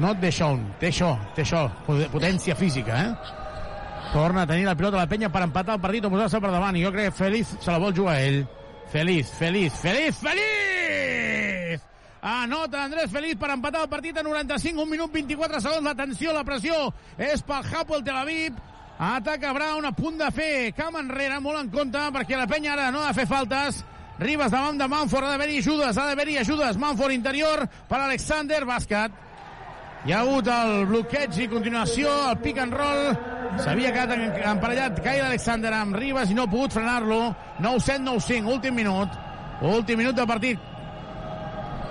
No 0.00 0.14
té 0.16 0.30
això, 0.32 0.54
té 0.80 0.88
això, 0.88 1.12
té 1.36 1.44
això, 1.44 1.66
potència 1.86 2.56
física, 2.56 3.02
eh? 3.04 3.38
Torna 4.12 4.44
a 4.44 4.48
tenir 4.48 4.66
la 4.68 4.76
pilota 4.76 4.98
a 4.98 5.04
la 5.04 5.08
penya 5.08 5.30
per 5.32 5.44
empatar 5.46 5.78
el 5.78 5.84
partit 5.84 6.04
o 6.04 6.12
posar-se 6.12 6.40
per 6.40 6.52
davant. 6.52 6.76
I 6.76 6.84
jo 6.84 6.92
crec 6.92 7.12
que 7.12 7.18
Feliz 7.24 7.54
se 7.58 7.70
la 7.70 7.80
vol 7.80 7.96
jugar 7.96 8.18
ell. 8.20 8.42
Feliz, 8.92 9.32
Feliz, 9.38 9.72
Feliz, 9.80 10.18
Feliz! 10.20 11.31
Anota 12.22 12.84
Andrés 12.84 13.10
Feliz 13.10 13.34
per 13.34 13.50
empatar 13.50 13.80
el 13.82 13.88
partit 13.90 14.16
a 14.16 14.22
95, 14.22 14.78
1 14.78 14.86
minut 14.86 15.10
24 15.10 15.58
segons. 15.60 15.82
L'atenció, 15.82 16.30
la 16.30 16.44
pressió 16.46 16.76
és 17.18 17.42
pel 17.42 17.66
Hapoel 17.66 18.04
Tel 18.06 18.20
Aviv. 18.20 18.60
Ataca 19.02 19.50
Brown 19.56 19.88
a 19.88 19.90
punt 19.96 20.20
de 20.20 20.28
fer 20.30 20.70
cam 20.78 21.00
enrere, 21.00 21.40
molt 21.42 21.58
en 21.58 21.72
compte, 21.72 22.04
perquè 22.14 22.38
la 22.38 22.46
penya 22.46 22.76
ara 22.76 22.92
no 22.94 23.02
ha 23.02 23.10
de 23.10 23.18
fer 23.18 23.26
faltes. 23.26 23.82
Ribas 24.22 24.52
davant 24.54 24.78
de 24.78 24.86
Manford, 24.86 25.26
ha 25.26 25.32
d'haver-hi 25.32 25.58
ajudes, 25.58 25.98
ha 25.98 26.06
d'haver-hi 26.06 26.38
ajudes. 26.38 26.78
Manford 26.78 27.16
interior 27.16 27.66
per 27.90 27.98
Alexander, 27.98 28.62
bàsquet. 28.70 29.18
Hi 30.06 30.14
ha 30.14 30.22
hagut 30.22 30.46
el 30.46 30.86
bloqueig 30.86 31.42
i 31.42 31.50
continuació, 31.50 32.12
el 32.30 32.38
pick 32.44 32.62
and 32.62 32.78
roll. 32.78 33.16
S'havia 33.64 33.90
quedat 33.90 34.46
emparellat 34.52 35.02
Kyle 35.02 35.26
Alexander 35.26 35.74
amb 35.74 35.98
Ribas 35.98 36.30
i 36.30 36.38
no 36.38 36.46
ha 36.46 36.54
pogut 36.54 36.78
frenar-lo. 36.78 37.32
9-7, 37.58 37.98
9-5, 38.06 38.52
últim 38.54 38.78
minut. 38.78 39.18
Últim 39.62 39.98
minut 39.98 40.14
de 40.14 40.26
partit. 40.26 40.71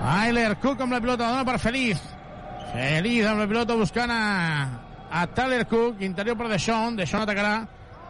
Tyler 0.01 0.57
Cook 0.57 0.79
amb 0.81 0.95
la 0.95 0.99
pilota, 0.99 1.27
dona 1.29 1.45
per 1.45 1.59
Feliz. 1.61 1.99
Feliz 2.71 3.25
amb 3.29 3.43
la 3.43 3.45
pilota 3.45 3.75
buscant 3.77 4.09
a, 4.09 4.23
a 5.13 5.27
Tyler 5.29 5.67
Cook, 5.69 6.01
interior 6.01 6.39
per 6.39 6.47
Deixón, 6.49 6.97
Deixón 6.97 7.21
atacarà, 7.21 7.59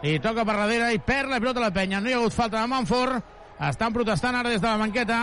i 0.00 0.16
toca 0.24 0.46
per 0.48 0.56
darrere 0.56 0.88
i 0.96 1.02
perd 1.04 1.28
la 1.34 1.40
pilota 1.42 1.60
la 1.60 1.70
penya. 1.74 2.00
No 2.00 2.08
hi 2.08 2.16
ha 2.16 2.22
hagut 2.22 2.32
falta 2.32 2.62
de 2.62 2.72
Manford, 2.72 3.20
estan 3.68 3.92
protestant 3.92 4.40
ara 4.40 4.48
des 4.48 4.64
de 4.64 4.70
la 4.70 4.80
banqueta. 4.80 5.20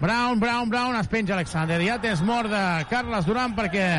Brown, 0.00 0.38
Brown, 0.38 0.70
Brown, 0.70 0.94
es 0.96 1.10
penja 1.10 1.34
Alexander. 1.34 1.82
Ja 1.82 1.98
tens 2.00 2.22
mort 2.22 2.54
de 2.54 2.64
Carles 2.88 3.26
Duran 3.26 3.58
perquè 3.58 3.90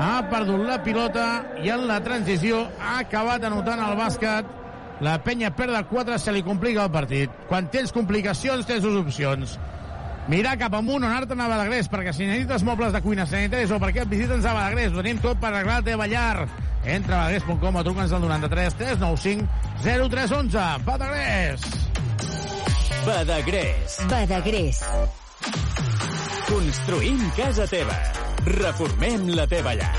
ha 0.00 0.10
perdut 0.32 0.64
la 0.64 0.80
pilota 0.82 1.28
i 1.60 1.76
en 1.76 1.84
la 1.90 2.00
transició 2.02 2.64
ha 2.80 3.02
acabat 3.04 3.44
anotant 3.44 3.84
el 3.84 4.00
bàsquet. 4.00 4.48
La 5.04 5.18
penya 5.20 5.52
perd 5.52 5.76
de 5.76 5.84
4, 5.92 6.16
se 6.16 6.32
li 6.32 6.40
complica 6.42 6.88
el 6.88 6.92
partit. 6.94 7.42
Quan 7.50 7.68
tens 7.68 7.92
complicacions, 7.92 8.64
tens 8.64 8.80
dues 8.80 8.96
opcions. 9.04 9.58
Mirar 10.26 10.56
cap 10.58 10.74
amunt 10.74 11.04
o 11.04 11.06
anar-te'n 11.06 11.38
a 11.38 11.46
Badagrés, 11.46 11.86
perquè 11.86 12.10
si 12.10 12.26
necessites 12.26 12.64
mobles 12.66 12.90
de 12.90 13.00
cuina 13.02 13.28
sanitaris 13.30 13.70
o 13.70 13.78
perquè 13.78 14.02
et 14.02 14.10
visita'ns 14.10 14.46
a 14.46 14.54
Badagrés, 14.56 14.90
ho 14.90 14.98
tenim 14.98 15.20
tot 15.22 15.38
per 15.38 15.52
arreglar 15.52 15.78
la 15.78 15.86
teva 15.86 16.08
llar. 16.10 16.48
Entra 16.82 17.20
a 17.20 17.28
badagrés.com 17.28 17.78
o 17.78 17.84
truca'ns 17.86 18.14
al 18.16 18.26
93 18.26 18.74
395 18.74 19.46
0311. 19.86 20.66
Badagrés! 20.86 21.68
Badagrés. 23.06 23.96
Badagrés. 24.10 24.82
Construïm 26.50 27.22
casa 27.38 27.70
teva. 27.70 27.94
Reformem 28.50 29.30
la 29.30 29.46
teva 29.46 29.78
llar. 29.78 29.94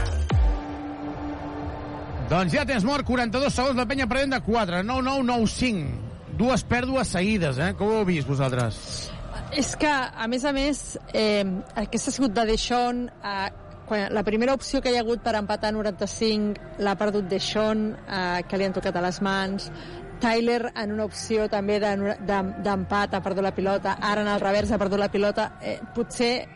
Doncs 2.28 2.52
ja 2.52 2.68
tens 2.68 2.84
mort, 2.84 3.08
42 3.08 3.56
segons, 3.56 3.80
la 3.80 3.88
penya 3.88 4.12
perdent 4.12 4.36
de 4.36 4.44
4, 4.44 4.84
9-9-9-5. 4.84 6.36
Dues 6.38 6.68
pèrdues 6.68 7.16
seguides, 7.16 7.64
eh? 7.64 7.72
Com 7.80 7.94
ho 7.94 8.02
heu 8.02 8.10
vist 8.12 8.28
vosaltres? 8.28 9.08
És 9.52 9.76
que, 9.80 9.88
a 9.88 10.28
més 10.28 10.44
a 10.46 10.52
més, 10.54 11.00
eh, 11.14 11.46
aquesta 11.76 12.12
ha 12.12 12.14
sigut 12.14 12.34
de 12.34 12.46
Deixón, 12.46 13.08
eh, 13.24 13.50
quan 13.88 14.14
la 14.14 14.24
primera 14.24 14.54
opció 14.54 14.82
que 14.82 14.92
hi 14.92 14.98
ha 14.98 15.02
hagut 15.06 15.24
per 15.24 15.36
empatar 15.40 15.72
95 15.72 16.82
l'ha 16.84 16.96
perdut 17.00 17.30
Deixón, 17.32 17.96
eh, 17.96 18.44
que 18.48 18.58
li 18.58 18.66
han 18.66 18.76
tocat 18.76 18.96
a 18.96 19.02
les 19.02 19.22
mans, 19.22 19.72
Tyler 20.20 20.72
en 20.76 20.92
una 20.92 21.06
opció 21.06 21.48
també 21.50 21.80
d'empat 21.80 23.12
de, 23.12 23.18
ha 23.18 23.24
perdut 23.24 23.44
la 23.46 23.54
pilota, 23.54 23.98
ara 24.02 24.22
en 24.22 24.28
el 24.28 24.42
revers 24.42 24.72
ha 24.72 24.80
perdut 24.82 25.00
la 25.00 25.12
pilota, 25.14 25.52
eh, 25.62 25.80
potser 25.96 26.48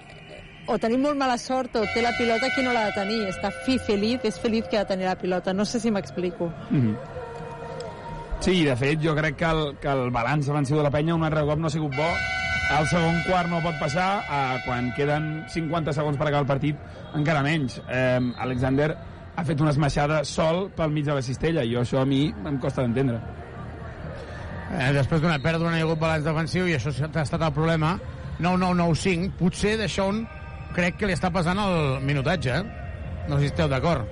o 0.68 0.78
tenim 0.78 1.02
molt 1.02 1.18
mala 1.18 1.38
sort 1.42 1.76
o 1.78 1.86
té 1.94 2.02
la 2.04 2.14
pilota 2.18 2.52
qui 2.54 2.66
no 2.66 2.74
l'ha 2.74 2.88
de 2.90 2.98
tenir, 2.98 3.22
està 3.30 3.52
fi 3.66 3.78
feliç, 3.80 4.26
és 4.30 4.38
feliç 4.40 4.70
que 4.70 4.78
ha 4.78 4.86
de 4.86 4.94
tenir 4.94 5.10
la 5.10 5.18
pilota, 5.18 5.54
no 5.54 5.66
sé 5.66 5.80
si 5.80 5.92
m'explico. 5.92 6.52
Mm 6.70 6.82
-hmm. 6.82 6.98
Sí, 8.42 8.64
de 8.66 8.76
fet, 8.76 9.00
jo 9.04 9.16
crec 9.16 9.36
que 9.36 9.46
el, 9.46 9.78
que 9.78 9.88
el 9.88 10.10
balanç 10.10 10.48
defensiu 10.48 10.78
de 10.78 10.84
la 10.84 10.90
penya 10.90 11.14
un 11.14 11.24
altre 11.24 11.46
cop 11.46 11.60
no 11.60 11.68
ha 11.68 11.70
sigut 11.70 11.96
bo. 11.96 12.41
El 12.72 12.86
segon 12.88 13.18
quart 13.26 13.50
no 13.52 13.60
pot 13.64 13.76
passar, 13.82 14.24
eh, 14.24 14.60
quan 14.64 14.92
queden 14.96 15.44
50 15.52 15.92
segons 15.94 16.18
per 16.18 16.28
acabar 16.28 16.46
el 16.46 16.48
partit, 16.48 16.78
encara 17.18 17.44
menys. 17.44 17.82
Eh, 17.90 18.20
Alexander 18.40 18.96
ha 19.36 19.44
fet 19.44 19.60
una 19.62 19.74
esmaixada 19.76 20.24
sol 20.26 20.70
pel 20.76 20.94
mig 20.96 21.06
de 21.06 21.18
la 21.18 21.22
cistella, 21.22 21.66
i 21.68 21.76
això 21.76 22.02
a 22.02 22.06
mi 22.06 22.24
em 22.32 22.60
costa 22.64 22.82
d'entendre. 22.86 23.20
Eh, 24.72 24.92
després 24.96 25.22
d'una 25.22 25.40
pèrdua 25.44 25.70
no 25.70 25.76
hi 25.76 25.82
ha 25.82 25.84
hagut 25.84 26.00
balanç 26.00 26.24
defensiu 26.24 26.68
i 26.68 26.78
això 26.78 26.94
ha 26.96 27.26
estat 27.26 27.42
el 27.42 27.52
problema. 27.52 27.98
9-9-9-5. 28.40 29.34
Potser 29.38 29.76
d'això 29.78 30.08
un 30.10 30.24
crec 30.74 30.98
que 30.98 31.10
li 31.10 31.14
està 31.18 31.30
passant 31.30 31.60
el 31.60 32.00
minutatge, 32.08 32.56
eh? 32.56 33.26
No 33.28 33.36
sé 33.36 33.42
si 33.42 33.52
esteu 33.52 33.68
d'acord. 33.68 34.08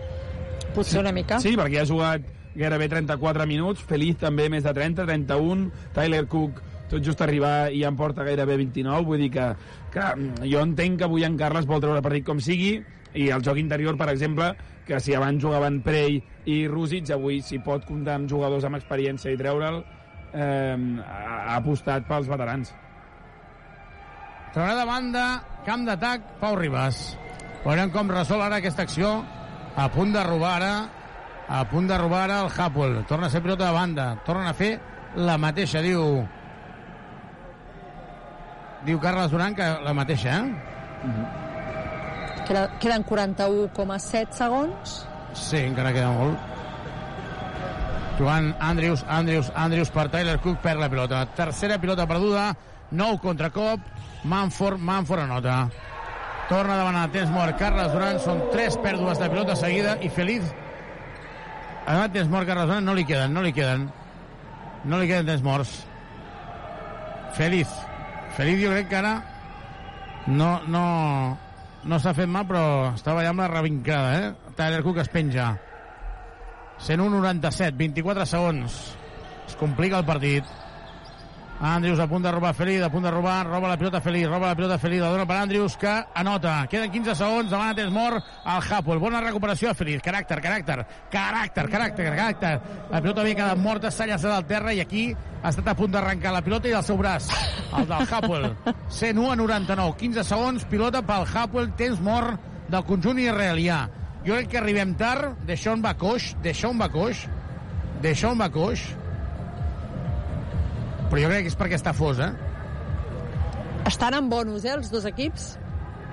Potser 0.76 1.00
una 1.00 1.16
mica. 1.16 1.40
Sí, 1.40 1.56
perquè 1.58 1.80
ha 1.82 1.88
jugat 1.88 2.28
gairebé 2.60 2.90
34 2.92 3.46
minuts, 3.48 3.82
Feliz 3.88 4.18
també 4.20 4.50
més 4.52 4.66
de 4.66 4.74
30, 4.76 5.06
31, 5.08 5.70
Tyler 5.96 6.26
Cook 6.28 6.60
tot 6.90 7.04
just 7.06 7.22
arribar 7.22 7.70
i 7.72 7.84
ja 7.84 7.92
en 7.92 7.98
porta 8.00 8.26
gairebé 8.28 8.58
29, 8.60 9.06
vull 9.06 9.22
dir 9.22 9.30
que, 9.34 9.46
que 9.94 10.08
jo 10.44 10.64
entenc 10.64 11.00
que 11.00 11.08
avui 11.08 11.26
en 11.28 11.38
Carles 11.40 11.70
vol 11.70 11.82
treure 11.84 12.04
partit 12.06 12.26
com 12.28 12.42
sigui, 12.44 12.80
i 13.14 13.30
el 13.34 13.42
joc 13.46 13.58
interior, 13.58 13.98
per 13.98 14.10
exemple, 14.12 14.52
que 14.86 15.00
si 15.02 15.16
abans 15.18 15.42
jugaven 15.42 15.82
Prey 15.86 16.20
i 16.50 16.60
Rússic, 16.70 17.10
avui 17.14 17.42
si 17.46 17.62
pot 17.62 17.86
comptar 17.88 18.20
amb 18.20 18.30
jugadors 18.30 18.66
amb 18.66 18.78
experiència 18.78 19.34
i 19.34 19.40
treure'l, 19.40 19.82
eh, 20.34 20.78
ha 21.06 21.56
apostat 21.58 22.06
pels 22.10 22.30
veterans. 22.30 22.74
Traurà 24.54 24.76
de 24.80 24.86
banda, 24.86 25.26
camp 25.66 25.86
d'atac, 25.86 26.24
Pau 26.42 26.56
Ribas. 26.58 27.04
Veurem 27.66 27.92
com 27.94 28.10
resol 28.10 28.42
ara 28.42 28.58
aquesta 28.58 28.86
acció. 28.88 29.20
A 29.78 29.86
punt 29.94 30.10
de 30.16 30.24
robar 30.26 30.56
ara, 30.58 30.74
a 31.50 31.62
punt 31.70 31.88
de 31.88 31.98
robar 31.98 32.24
ara 32.26 32.40
el 32.46 32.50
Hapoel. 32.50 33.04
Torna 33.06 33.28
a 33.28 33.30
ser 33.30 33.44
pilota 33.46 33.68
de 33.68 33.76
banda. 33.76 34.08
Tornen 34.26 34.50
a 34.50 34.58
fer 34.58 34.74
la 35.16 35.38
mateixa, 35.38 35.84
diu... 35.86 36.26
Diu 38.86 39.00
Carles 39.00 39.32
Duran 39.32 39.56
que 39.56 39.66
la 39.84 39.94
mateixa, 39.94 40.38
eh? 40.38 40.44
Mm 40.44 41.12
-hmm. 41.14 42.46
Queda, 42.48 42.70
queden 42.80 43.06
41,7 43.06 44.32
segons. 44.32 45.08
Sí, 45.34 45.58
encara 45.58 45.94
queda 45.94 46.12
molt. 46.12 46.38
Joan 48.18 48.56
Andrews, 48.60 49.06
Andrews, 49.08 49.52
Andrews 49.56 49.90
per 49.90 50.10
Tyler 50.10 50.40
Cook, 50.40 50.58
perd 50.58 50.80
la 50.80 50.90
pilota. 50.90 51.26
Tercera 51.26 51.78
pilota 51.80 52.08
perduda, 52.08 52.56
nou 52.92 53.18
contracop, 53.20 53.80
Manford, 54.24 54.78
Manford 54.80 55.22
anota. 55.22 55.70
Torna 56.50 56.74
a 56.74 56.78
demanar 56.78 57.12
temps 57.12 57.30
mort 57.30 57.58
Carles 57.58 57.94
Duran, 57.94 58.20
són 58.20 58.50
tres 58.52 58.78
pèrdues 58.78 59.20
de 59.20 59.30
pilota 59.30 59.56
seguida 59.56 59.98
i 60.02 60.10
Feliz 60.10 60.44
ha 61.90 61.94
demanat 61.94 62.14
temps 62.14 62.30
mort 62.30 62.46
Carles 62.46 62.68
Duran, 62.70 62.86
no 62.86 62.94
li 62.94 63.04
queden, 63.06 63.34
no 63.34 63.42
li 63.42 63.52
queden. 63.54 63.88
No 64.86 65.00
li 65.02 65.08
queden 65.10 65.26
temps 65.26 65.42
morts. 65.42 65.72
Feliz. 67.34 67.72
Feliz 68.38 68.62
jo 68.62 68.72
crec 68.72 68.90
que 68.92 69.00
ara 69.00 69.14
no, 70.28 70.60
no, 70.68 70.84
no 71.84 72.00
s'ha 72.00 72.14
fet 72.14 72.30
mal, 72.30 72.46
però 72.48 72.64
estava 72.94 73.24
allà 73.24 73.34
amb 73.34 73.44
la 73.44 73.50
revincada, 73.52 74.16
eh? 74.20 74.54
Tyler 74.58 74.84
Cook 74.86 75.02
es 75.04 75.12
penja. 75.12 75.52
101-97, 76.86 77.76
24 77.80 78.26
segons. 78.30 78.80
Es 79.48 79.56
complica 79.60 80.00
el 80.00 80.08
partit. 80.08 80.48
Andrews 81.62 82.00
a 82.00 82.08
punt 82.08 82.24
de 82.24 82.32
robar 82.32 82.54
Feliz, 82.56 82.82
a 82.82 82.90
punt 82.90 83.04
de 83.04 83.12
robar, 83.12 83.46
roba 83.46 83.68
la 83.68 83.78
pilota 83.78 84.00
Feliz, 84.00 84.28
roba 84.28 84.48
la 84.48 84.56
pilota 84.56 84.78
Feliz, 84.80 85.02
la 85.02 85.10
dona 85.10 85.26
per 85.28 85.36
Andrews, 85.36 85.76
que 85.76 85.92
anota. 86.16 86.66
Queden 86.72 86.90
15 86.90 87.16
segons, 87.20 87.50
demana 87.52 87.76
temps 87.76 87.92
mort 87.92 88.24
al 88.46 88.64
Hapoel. 88.64 89.02
Bona 89.04 89.20
recuperació 89.20 89.72
a 89.72 89.74
Feliz, 89.76 90.00
caràcter, 90.02 90.40
caràcter, 90.40 90.78
caràcter, 91.12 91.66
caràcter, 91.68 92.06
caràcter. 92.16 92.54
La 92.90 93.02
pilota 93.04 93.26
havia 93.26 93.36
quedat 93.42 93.60
morta, 93.60 93.92
s'ha 93.92 94.08
llançat 94.08 94.32
al 94.38 94.48
terra 94.48 94.72
i 94.72 94.80
aquí 94.80 95.10
ha 95.12 95.52
estat 95.52 95.68
a 95.68 95.76
punt 95.76 95.92
d'arrencar 95.92 96.32
la 96.32 96.42
pilota 96.46 96.72
i 96.72 96.72
del 96.78 96.86
seu 96.88 96.98
braç, 96.98 97.28
el 97.76 97.92
del 97.92 98.08
Hapoel. 98.08 98.48
101 98.88 99.28
a 99.34 99.36
99, 99.36 99.98
15 100.00 100.26
segons, 100.32 100.64
pilota 100.72 101.04
pel 101.04 101.28
Hapoel, 101.28 101.74
temps 101.76 102.00
mort 102.00 102.40
del 102.72 102.88
conjunt 102.88 103.20
israelià. 103.20 103.82
Jo 104.24 104.40
crec 104.40 104.54
que 104.54 104.64
arribem 104.64 104.96
tard, 104.96 105.36
de 105.44 105.60
Sean 105.60 105.84
Bacoix, 105.84 106.32
de 106.40 106.56
Sean 106.56 106.80
Bacoix, 106.80 107.28
de 108.00 108.16
Sean 108.16 108.40
Bacoix, 108.40 108.88
però 111.10 111.24
jo 111.24 111.32
crec 111.32 111.48
que 111.48 111.52
és 111.54 111.58
perquè 111.58 111.80
està 111.80 111.94
fos, 111.98 112.22
eh? 112.22 112.32
Estan 113.90 114.14
en 114.14 114.30
bonus, 114.30 114.66
eh, 114.66 114.76
els 114.78 114.92
dos 114.94 115.06
equips. 115.10 115.56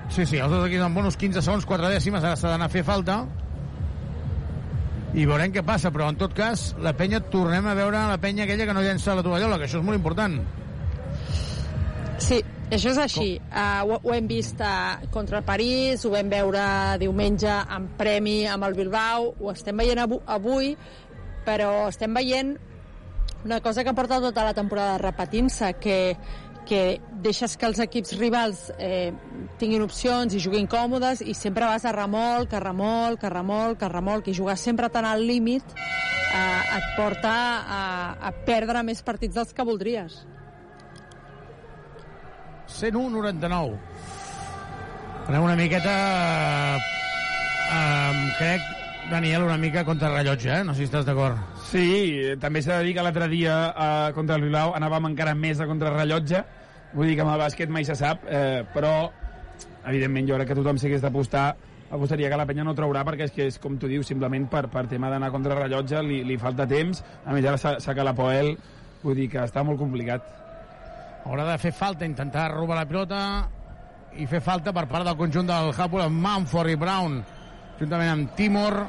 Sí, 0.09 0.25
sí, 0.25 0.37
els 0.39 0.51
dos 0.51 0.65
equips 0.65 0.85
en 0.85 0.95
bonus 0.95 1.17
15 1.19 1.43
segons, 1.45 1.67
4 1.67 1.91
dècimes, 1.93 2.23
ara 2.23 2.37
s'ha 2.39 2.53
d'anar 2.53 2.71
a 2.71 2.73
fer 2.73 2.83
falta. 2.87 3.21
I 5.17 5.25
veurem 5.25 5.53
què 5.53 5.63
passa, 5.65 5.91
però 5.93 6.09
en 6.11 6.17
tot 6.19 6.33
cas, 6.35 6.71
la 6.83 6.93
penya, 6.97 7.21
tornem 7.33 7.65
a 7.67 7.75
veure 7.77 8.03
la 8.09 8.19
penya 8.21 8.45
aquella 8.45 8.67
que 8.67 8.75
no 8.75 8.83
llença 8.85 9.15
la 9.15 9.25
tovallola, 9.25 9.57
que 9.57 9.67
això 9.69 9.81
és 9.81 9.85
molt 9.85 9.97
important. 9.99 10.39
Sí, 12.23 12.41
això 12.73 12.91
és 12.91 13.01
així. 13.01 13.27
Uh, 13.51 13.83
ho, 13.87 13.99
ho 14.03 14.13
hem 14.15 14.27
vist 14.29 14.61
uh, 14.63 14.97
contra 15.13 15.41
el 15.41 15.45
París, 15.47 16.05
ho 16.05 16.13
vam 16.13 16.31
veure 16.31 16.63
diumenge 17.01 17.51
amb 17.51 17.93
premi 17.99 18.39
amb 18.49 18.67
el 18.67 18.77
Bilbao, 18.77 19.33
ho 19.39 19.53
estem 19.53 19.77
veient 19.77 20.01
avu 20.03 20.21
avui, 20.25 20.73
però 21.47 21.87
estem 21.91 22.13
veient 22.17 22.55
una 23.45 23.61
cosa 23.61 23.83
que 23.83 23.93
porta 23.93 24.21
tota 24.21 24.43
la 24.43 24.53
temporada 24.53 24.97
repetint-se, 24.97 25.73
que, 25.81 26.17
que 26.67 26.99
deixes 27.23 27.55
que 27.57 27.67
els 27.69 27.79
equips 27.79 28.15
rivals 28.19 28.67
eh, 28.77 29.11
tinguin 29.59 29.85
opcions 29.85 30.35
i 30.35 30.41
juguin 30.43 30.67
còmodes 30.67 31.23
i 31.23 31.35
sempre 31.37 31.65
vas 31.69 31.85
a 31.85 31.93
remolc, 31.95 32.53
a 32.53 32.61
remolc, 32.63 33.23
a 33.23 33.31
remolc, 33.31 33.83
a 33.83 33.91
remolc, 33.93 34.27
i 34.27 34.35
jugar 34.35 34.57
sempre 34.59 34.89
tan 34.93 35.07
al 35.07 35.23
límit 35.25 35.63
eh, 35.77 36.77
et 36.77 36.89
porta 36.97 37.35
a, 37.61 37.83
a 38.19 38.33
perdre 38.47 38.83
més 38.83 39.01
partits 39.03 39.39
dels 39.39 39.53
que 39.55 39.67
voldries. 39.67 40.19
101-99. 42.67 43.77
Anem 45.27 45.43
una 45.43 45.55
miqueta... 45.59 45.95
Eh, 47.67 48.27
crec, 48.37 48.61
Daniel, 49.11 49.43
una 49.43 49.57
mica 49.57 49.83
contra 49.83 50.11
rellotge, 50.13 50.51
eh? 50.51 50.63
No 50.63 50.75
sé 50.75 50.83
si 50.83 50.91
estàs 50.91 51.07
d'acord. 51.07 51.56
Sí, 51.67 52.35
també 52.39 52.61
s'ha 52.63 52.77
de 52.79 52.87
dir 52.87 52.93
que 52.95 53.03
l'altre 53.03 53.27
dia 53.27 53.55
eh, 53.69 54.11
contra 54.15 54.37
el 54.37 54.45
Bilbao 54.45 54.71
anàvem 54.77 55.09
encara 55.09 55.33
més 55.35 55.59
a 55.59 55.67
contrarrellotge, 55.67 56.43
vull 56.93 57.09
dir 57.09 57.17
que 57.17 57.25
amb 57.25 57.33
el 57.33 57.41
bàsquet 57.41 57.71
mai 57.73 57.83
se 57.83 57.97
sap, 57.99 58.23
eh, 58.23 58.61
però 58.71 59.09
evidentment 59.87 60.29
jo 60.29 60.37
crec 60.37 60.47
que 60.53 60.55
tothom 60.55 60.79
si 60.79 60.87
hagués 60.87 61.03
d'apostar 61.03 61.49
apostaria 61.91 62.29
que 62.31 62.39
la 62.39 62.45
penya 62.47 62.63
no 62.67 62.75
traurà 62.75 63.03
perquè 63.07 63.27
és 63.27 63.35
que 63.35 63.47
és 63.51 63.59
com 63.59 63.75
tu 63.79 63.89
dius, 63.91 64.07
simplement 64.07 64.47
per, 64.51 64.65
per 64.71 64.85
tema 64.87 65.11
d'anar 65.11 65.31
contra 65.31 65.55
rellotge 65.59 65.99
li, 66.07 66.21
li 66.27 66.37
falta 66.39 66.67
temps, 66.67 67.03
a 67.25 67.35
més 67.35 67.47
ara 67.47 67.79
saca 67.83 68.05
la 68.05 68.15
Poel 68.15 68.53
vull 69.03 69.19
dir 69.19 69.27
que 69.31 69.43
està 69.43 69.63
molt 69.67 69.79
complicat. 69.79 70.23
Haurà 71.27 71.49
de 71.51 71.57
fer 71.59 71.73
falta, 71.75 72.07
intentar 72.07 72.47
robar 72.53 72.79
la 72.79 72.87
pilota 72.87 73.21
i 74.15 74.27
fer 74.27 74.39
falta 74.39 74.71
per 74.71 74.85
part 74.87 75.03
del 75.03 75.19
conjunt 75.19 75.51
del 75.51 75.73
Hapoel 75.75 76.07
amb 76.07 76.23
Manford 76.23 76.71
i 76.71 76.79
Brown 76.79 77.19
juntament 77.77 78.13
amb 78.13 78.31
Timor 78.39 78.79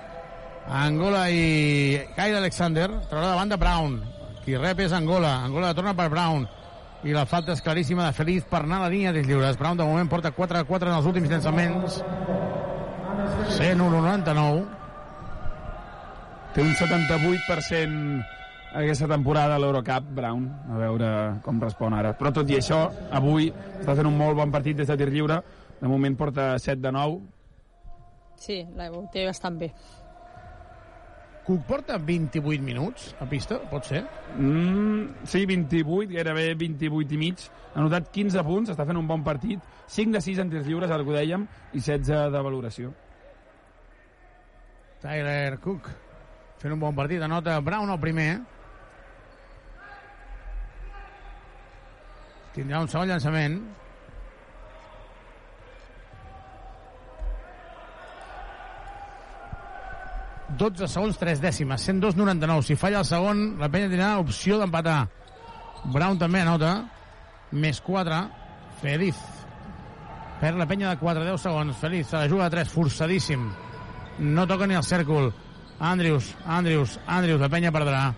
Angola 0.69 1.31
i 1.33 1.97
Kyle 2.13 2.37
Alexander 2.37 2.91
traurà 3.09 3.31
de 3.31 3.37
banda 3.37 3.57
Brown. 3.57 4.03
Qui 4.45 4.57
rep 4.57 4.81
és 4.85 4.93
Angola. 4.93 5.39
Angola 5.45 5.75
torna 5.75 5.95
per 5.97 6.11
Brown. 6.13 6.47
I 7.09 7.15
la 7.15 7.25
falta 7.31 7.55
és 7.55 7.63
claríssima 7.65 8.05
de 8.05 8.13
Feliz 8.13 8.45
per 8.45 8.63
anar 8.65 8.83
a 8.83 8.87
la 8.87 8.91
línia 8.93 9.13
dels 9.17 9.27
lliures. 9.27 9.57
Brown 9.57 9.79
de 9.79 9.87
moment 9.89 10.11
porta 10.11 10.33
4 10.35 10.61
a 10.61 10.65
4 10.69 10.91
en 10.91 10.97
els 10.99 11.07
últims 11.07 11.31
llançaments. 11.31 12.03
101-99 13.57 14.67
té 16.53 16.65
un 16.65 16.75
78% 16.75 18.25
aquesta 18.75 19.09
temporada 19.09 19.57
a 19.57 19.63
l'Eurocup, 19.63 20.13
Brown, 20.17 20.45
a 20.69 20.77
veure 20.81 21.09
com 21.45 21.61
respon 21.63 21.97
ara. 21.97 22.13
Però 22.19 22.33
tot 22.35 22.51
i 22.51 22.59
això, 22.59 22.83
avui 23.15 23.49
està 23.79 23.95
fent 23.97 24.09
un 24.11 24.17
molt 24.19 24.37
bon 24.37 24.53
partit 24.53 24.77
des 24.77 24.89
de 24.91 24.97
tir 25.01 25.09
lliure, 25.15 25.41
de 25.81 25.89
moment 25.89 26.17
porta 26.19 26.51
7 26.59 26.83
de 26.83 26.93
9. 26.93 27.21
Sí, 28.39 28.61
la 28.77 28.91
té 29.13 29.25
bastant 29.27 29.59
bé. 29.59 29.73
Cook 31.49 31.63
porta 31.65 31.97
28 31.97 32.61
minuts 32.61 33.15
a 33.25 33.25
pista, 33.25 33.57
pot 33.71 33.87
ser? 33.89 34.03
Mm, 34.37 35.25
sí, 35.25 35.47
28, 35.49 36.11
gairebé 36.13 36.51
28 36.61 37.15
i 37.17 37.21
mig. 37.23 37.45
Ha 37.73 37.81
notat 37.81 38.11
15 38.13 38.43
punts, 38.45 38.73
està 38.75 38.85
fent 38.85 39.01
un 39.01 39.09
bon 39.09 39.25
partit. 39.25 39.63
5 39.89 40.13
de 40.13 40.21
6 40.21 40.43
en 40.45 40.53
tirs 40.53 40.69
lliures, 40.69 40.93
ara 40.93 41.07
que 41.07 41.09
ho 41.09 41.17
dèiem, 41.17 41.47
i 41.73 41.81
16 41.81 42.35
de 42.35 42.43
valoració. 42.45 42.93
Tyler 45.01 45.57
Cook 45.65 45.89
fent 46.61 46.77
un 46.77 46.85
bon 46.85 46.93
partit, 47.01 47.25
anota 47.25 47.57
Brown 47.65 47.97
el 47.97 48.01
primer. 48.05 48.29
Tindrà 52.53 52.85
un 52.85 52.93
segon 52.93 53.09
llançament. 53.09 53.63
...12 60.59 60.89
segons, 60.91 61.19
3 61.21 61.41
dècimes, 61.43 61.87
102-99. 61.87 62.67
Si 62.67 62.77
falla 62.77 63.03
el 63.03 63.09
segon, 63.09 63.43
la 63.61 63.71
penya 63.71 63.91
tindrà 63.93 64.13
opció 64.19 64.59
d'empatar. 64.59 65.01
Brown 65.95 66.19
també 66.19 66.43
anota, 66.43 66.73
més 67.53 67.81
4, 67.87 68.21
Feliz. 68.83 69.19
Perd 70.39 70.59
la 70.59 70.67
penya 70.71 70.91
de 70.91 71.01
4, 71.01 71.25
10 71.31 71.45
segons, 71.47 71.79
Feliz, 71.79 72.11
se 72.11 72.19
la 72.19 72.29
juga 72.31 72.49
de 72.49 72.59
3, 72.59 72.73
forçadíssim. 72.75 73.49
No 74.19 74.47
toca 74.51 74.67
ni 74.67 74.75
el 74.75 74.87
cèrcol. 74.87 75.31
Andrews, 75.79 76.35
Andrews, 76.45 76.99
Andrews, 77.07 77.41
la 77.41 77.51
penya 77.53 77.75
perdrà. 77.75 78.09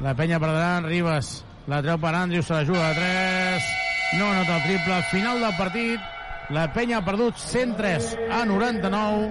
La 0.00 0.16
penya 0.16 0.40
perdrà, 0.40 0.80
Ribas 0.88 1.42
la 1.66 1.80
treu 1.80 1.96
per 1.96 2.14
Andrius, 2.14 2.46
se 2.46 2.52
la 2.52 2.64
juga 2.64 2.88
a 2.90 2.94
3. 2.94 3.62
No 4.18 4.26
anota 4.30 4.56
el 4.56 4.62
triple. 4.64 5.02
Final 5.10 5.40
del 5.40 5.56
partit. 5.56 6.13
La 6.52 6.66
penya 6.74 6.98
ha 6.98 7.04
perdut 7.04 7.38
103 7.40 8.10
a 8.28 8.42
99. 8.44 9.30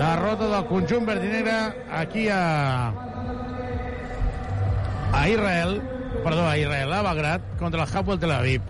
Derrota 0.00 0.48
del 0.50 0.66
conjunt 0.68 1.06
verd 1.08 1.24
i 1.24 1.30
negre 1.32 1.54
aquí 1.96 2.26
a 2.28 2.40
a 5.12 5.28
Israel, 5.28 5.80
perdó, 6.22 6.46
a 6.46 6.56
Israel, 6.58 6.92
a 6.92 7.02
Bagrat, 7.02 7.42
contra 7.58 7.82
el 7.82 7.88
Hapoel 7.88 8.20
Tel 8.20 8.32
Aviv. 8.32 8.62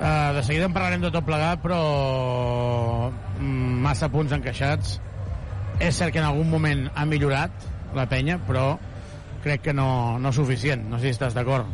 Uh, 0.00 0.32
de 0.34 0.42
seguida 0.42 0.64
en 0.64 0.72
parlarem 0.72 1.04
de 1.04 1.10
tot 1.12 1.26
plegat, 1.26 1.60
però 1.60 3.12
mm, 3.12 3.76
massa 3.84 4.08
punts 4.08 4.32
encaixats. 4.32 4.96
És 5.80 6.00
cert 6.00 6.12
que 6.12 6.20
en 6.20 6.28
algun 6.28 6.48
moment 6.50 6.86
ha 6.94 7.04
millorat 7.04 7.68
la 7.96 8.08
penya, 8.08 8.40
però 8.48 8.78
crec 9.44 9.68
que 9.68 9.76
no, 9.76 10.18
no 10.18 10.32
suficient. 10.32 10.88
No 10.88 10.98
sé 10.98 11.10
si 11.10 11.18
estàs 11.18 11.36
d'acord. 11.36 11.68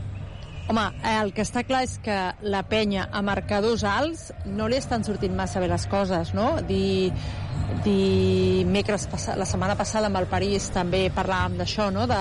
Home, 0.67 0.83
el 1.07 1.29
que 1.31 1.45
està 1.47 1.63
clar 1.63 1.85
és 1.87 1.93
que 2.03 2.15
la 2.43 2.65
penya 2.67 3.05
a 3.15 3.21
marcadors 3.23 3.85
alts 3.87 4.33
no 4.51 4.67
li 4.67 4.81
estan 4.81 5.05
sortint 5.07 5.37
massa 5.39 5.61
bé 5.63 5.69
les 5.71 5.85
coses, 5.87 6.33
no? 6.35 6.57
Di, 6.67 7.07
dimecres, 7.87 9.07
la 9.39 9.47
setmana 9.47 9.77
passada 9.79 10.11
amb 10.11 10.19
el 10.19 10.27
París 10.27 10.67
també 10.75 11.05
parlàvem 11.15 11.55
d'això, 11.61 11.87
no? 11.95 12.09
De, 12.11 12.19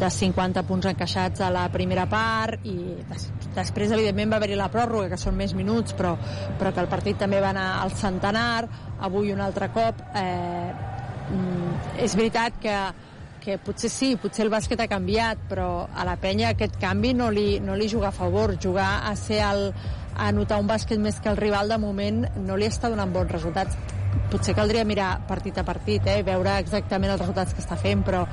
de 0.00 0.08
50 0.08 0.64
punts 0.70 0.88
encaixats 0.88 1.44
a 1.44 1.52
la 1.52 1.66
primera 1.74 2.08
part 2.08 2.64
i 2.64 2.78
des, 3.10 3.28
després, 3.60 3.92
evidentment, 3.92 4.32
va 4.32 4.40
haver-hi 4.40 4.56
la 4.56 4.72
pròrroga, 4.72 5.12
que 5.12 5.20
són 5.20 5.36
més 5.36 5.52
minuts, 5.52 5.92
però, 5.98 6.16
però 6.56 6.72
que 6.72 6.80
el 6.86 6.88
partit 6.88 7.20
també 7.20 7.44
va 7.44 7.52
anar 7.52 7.68
al 7.82 7.92
centenar, 7.92 8.64
avui 9.04 9.36
un 9.36 9.44
altre 9.44 9.68
cop. 9.76 10.00
Eh, 10.16 10.72
mm, 11.28 11.80
és 12.08 12.16
veritat 12.16 12.56
que 12.62 12.76
que 13.42 13.58
potser 13.58 13.90
sí, 13.90 14.12
potser 14.20 14.46
el 14.46 14.52
bàsquet 14.52 14.80
ha 14.80 14.88
canviat, 14.90 15.48
però 15.50 15.88
a 15.90 16.06
la 16.06 16.14
penya 16.20 16.52
aquest 16.52 16.78
canvi 16.80 17.12
no 17.18 17.30
li, 17.34 17.58
no 17.60 17.74
li 17.76 17.88
juga 17.90 18.12
a 18.12 18.14
favor. 18.14 18.54
Jugar 18.62 19.02
a 19.08 19.16
ser 19.18 19.42
el, 19.44 19.72
a 20.14 20.30
notar 20.32 20.60
un 20.62 20.68
bàsquet 20.70 21.00
més 21.02 21.18
que 21.20 21.32
el 21.32 21.40
rival 21.40 21.72
de 21.72 21.80
moment 21.82 22.22
no 22.46 22.56
li 22.56 22.68
està 22.70 22.92
donant 22.92 23.12
bons 23.12 23.32
resultats. 23.32 23.76
Potser 24.32 24.52
caldria 24.54 24.84
mirar 24.84 25.24
partit 25.28 25.56
a 25.58 25.64
partit, 25.64 26.04
eh, 26.08 26.22
veure 26.24 26.58
exactament 26.60 27.12
els 27.14 27.20
resultats 27.20 27.54
que 27.56 27.62
està 27.64 27.78
fent, 27.80 28.04
però 28.04 28.26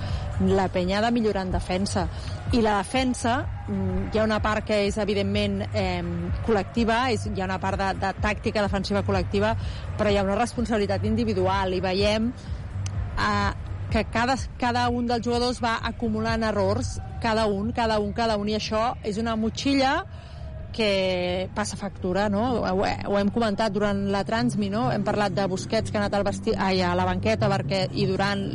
la 0.47 0.67
penya 0.71 0.99
ha 0.99 1.05
de 1.05 1.11
millorar 1.15 1.45
en 1.47 1.53
defensa. 1.55 2.05
I 2.51 2.61
la 2.61 2.77
defensa, 2.77 3.37
mm, 3.67 4.11
hi 4.13 4.19
ha 4.19 4.27
una 4.27 4.41
part 4.43 4.65
que 4.67 4.85
és 4.87 4.97
evidentment 4.97 5.63
eh, 5.73 6.03
col·lectiva, 6.45 7.09
és, 7.11 7.25
hi 7.31 7.41
ha 7.41 7.47
una 7.47 7.59
part 7.59 7.79
de, 7.79 7.93
de 7.99 8.13
tàctica 8.21 8.61
defensiva 8.61 9.03
col·lectiva, 9.03 9.55
però 9.97 10.11
hi 10.11 10.19
ha 10.19 10.23
una 10.23 10.37
responsabilitat 10.39 11.05
individual 11.05 11.73
i 11.73 11.81
veiem 11.83 12.31
eh, 13.19 13.68
que 13.89 14.05
cada, 14.13 14.37
cada 14.61 14.87
un 14.93 15.07
dels 15.09 15.25
jugadors 15.25 15.59
va 15.63 15.79
acumulant 15.89 16.45
errors, 16.45 16.97
cada 17.21 17.47
un, 17.49 17.71
cada 17.73 17.99
un, 17.99 18.13
cada 18.13 18.37
un, 18.37 18.49
i 18.49 18.57
això 18.57 18.93
és 19.03 19.17
una 19.17 19.35
motxilla 19.35 20.03
que 20.71 21.49
passa 21.55 21.77
factura, 21.77 22.27
no? 22.29 22.43
Ho, 22.61 22.85
ho 22.85 23.17
hem 23.17 23.31
comentat 23.33 23.73
durant 23.73 24.03
la 24.13 24.21
transmi, 24.27 24.69
no? 24.69 24.89
Hem 24.93 25.03
parlat 25.03 25.33
de 25.33 25.47
Busquets 25.49 25.89
que 25.89 25.97
ha 25.97 26.03
anat 26.03 26.17
al 26.19 26.25
vesti... 26.27 26.53
Ai, 26.53 26.83
a 26.85 26.93
la 26.97 27.07
banqueta 27.09 27.49
perquè 27.49 27.87
i 27.97 28.05
durant 28.09 28.45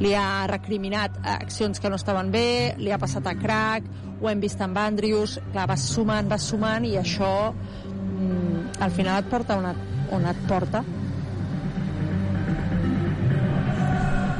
li 0.00 0.14
ha 0.16 0.46
recriminat 0.50 1.20
accions 1.36 1.78
que 1.80 1.90
no 1.92 1.98
estaven 2.00 2.32
bé, 2.32 2.74
li 2.80 2.90
ha 2.90 2.98
passat 2.98 3.26
a 3.28 3.36
crack, 3.38 3.86
ho 4.20 4.28
hem 4.28 4.40
vist 4.42 4.60
amb 4.64 4.78
Andrius, 4.80 5.38
clar, 5.52 5.68
vas 5.70 5.84
sumant, 5.94 6.28
vas 6.28 6.48
sumant 6.50 6.84
i 6.88 6.96
això 7.00 7.52
mm, 7.52 8.80
al 8.82 8.96
final 8.96 9.22
et 9.22 9.30
porta 9.30 9.60
on 9.60 9.70
et, 9.70 9.86
on 10.16 10.26
et 10.28 10.42
porta. 10.48 10.82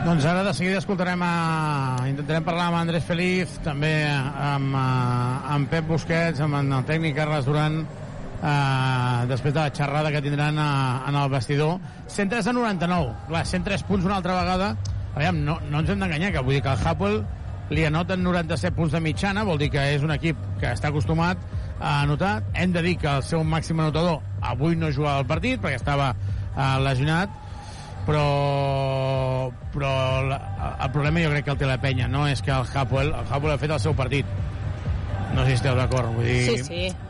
Doncs 0.01 0.25
ara 0.25 0.41
de 0.43 0.53
seguida 0.57 0.79
escoltarem 0.81 1.21
a... 1.21 2.07
Intentarem 2.09 2.45
parlar 2.45 2.71
amb 2.71 2.79
Andrés 2.79 3.05
Feliz, 3.05 3.59
també 3.61 3.93
amb, 4.09 4.73
uh, 4.73 5.51
amb 5.53 5.69
Pep 5.69 5.91
Busquets, 5.91 6.41
amb 6.41 6.57
el 6.57 6.87
tècnic 6.89 7.13
Carles 7.19 7.45
Duran, 7.45 7.77
uh, 8.41 9.27
després 9.29 9.53
de 9.53 9.61
la 9.61 9.69
xerrada 9.77 10.09
que 10.15 10.23
tindran 10.25 10.57
a, 10.57 10.71
en 11.11 11.19
el 11.21 11.29
vestidor. 11.29 11.77
103 12.09 12.49
a 12.49 12.55
99. 12.57 13.13
Clar, 13.29 13.43
103 13.53 13.85
punts 13.91 14.09
una 14.09 14.17
altra 14.23 14.39
vegada. 14.41 14.71
Aviam, 15.13 15.43
no, 15.45 15.59
no 15.69 15.85
ens 15.85 15.93
hem 15.93 16.01
d'enganyar, 16.01 16.33
que 16.33 16.47
vull 16.49 16.57
dir 16.57 16.65
que 16.65 16.73
el 16.73 16.89
Hapoel 16.89 17.21
li 17.69 17.85
anoten 17.85 18.25
97 18.25 18.73
punts 18.81 18.97
de 18.97 19.05
mitjana, 19.05 19.45
vol 19.45 19.61
dir 19.61 19.69
que 19.77 19.85
és 19.93 20.07
un 20.07 20.17
equip 20.17 20.41
que 20.63 20.73
està 20.73 20.89
acostumat 20.89 21.45
a 21.77 22.01
anotar. 22.07 22.39
Hem 22.57 22.73
de 22.73 22.87
dir 22.89 22.97
que 23.05 23.13
el 23.21 23.29
seu 23.29 23.45
màxim 23.45 23.85
anotador 23.85 24.25
avui 24.41 24.81
no 24.81 24.89
jugava 24.97 25.21
al 25.21 25.29
partit 25.29 25.61
perquè 25.61 25.77
estava 25.77 26.15
uh, 26.17 26.81
lesionat, 26.89 27.37
però, 28.07 29.51
però 29.75 29.93
la, 30.29 30.41
el 30.85 30.91
problema 30.95 31.23
jo 31.25 31.31
crec 31.35 31.47
que 31.47 31.55
el 31.55 31.61
té 31.61 31.69
la 31.69 31.79
penya, 31.83 32.09
no 32.11 32.27
és 32.31 32.43
que 32.43 32.55
el 32.55 32.67
Hapoel, 32.75 33.13
el 33.13 33.31
Hapoel 33.31 33.55
ha 33.55 33.61
fet 33.61 33.77
el 33.77 33.83
seu 33.83 33.97
partit. 33.99 34.27
No 35.35 35.45
sé 35.45 35.53
si 35.53 35.61
esteu 35.61 35.79
d'acord, 35.79 36.11
vull 36.17 36.27
dir... 36.27 36.43
Sí, 36.49 36.65
sí. 36.67 37.10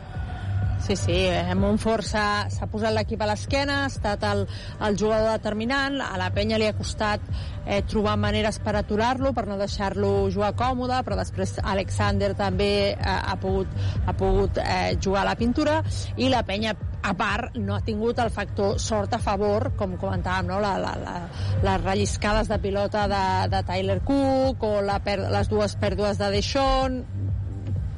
Sí, 0.81 0.95
sí, 0.95 1.13
eh, 1.29 1.53
Montfort 1.53 2.07
s'ha 2.09 2.67
posat 2.71 2.95
l'equip 2.95 3.21
a 3.21 3.27
l'esquena, 3.29 3.83
ha 3.83 3.89
estat 3.91 4.23
el, 4.25 4.47
el 4.81 4.95
jugador 4.97 5.35
determinant, 5.35 5.99
a 6.01 6.17
la 6.17 6.31
penya 6.33 6.57
li 6.57 6.65
ha 6.65 6.73
costat 6.73 7.21
eh, 7.67 7.83
trobar 7.85 8.15
maneres 8.17 8.57
per 8.65 8.73
aturar-lo, 8.79 9.29
per 9.37 9.45
no 9.45 9.59
deixar-lo 9.61 10.09
jugar 10.33 10.55
còmode, 10.57 10.97
però 11.05 11.19
després 11.19 11.53
Alexander 11.61 12.31
també 12.39 12.71
eh, 12.95 12.97
ha 13.05 13.37
pogut, 13.39 13.69
ha 14.07 14.15
pogut 14.17 14.57
eh, 14.63 14.95
jugar 14.97 15.21
a 15.21 15.29
la 15.29 15.37
pintura, 15.37 15.77
i 16.17 16.31
la 16.33 16.41
penya 16.49 16.73
a 16.73 17.13
part, 17.17 17.59
no 17.61 17.77
ha 17.77 17.85
tingut 17.85 18.17
el 18.25 18.33
factor 18.33 18.79
sort 18.81 19.13
a 19.13 19.21
favor, 19.21 19.71
com 19.77 19.93
comentàvem, 20.01 20.49
no? 20.49 20.57
la, 20.65 20.75
la, 20.81 20.95
la, 20.97 21.15
les 21.61 21.85
relliscades 21.85 22.49
de 22.49 22.57
pilota 22.61 23.05
de, 23.11 23.23
de 23.53 23.61
Tyler 23.69 24.01
Cook 24.01 24.65
o 24.65 24.79
la 24.81 24.97
per, 25.05 25.19
les 25.29 25.49
dues 25.49 25.77
pèrdues 25.81 26.17
de 26.17 26.33
Deixón, 26.33 27.03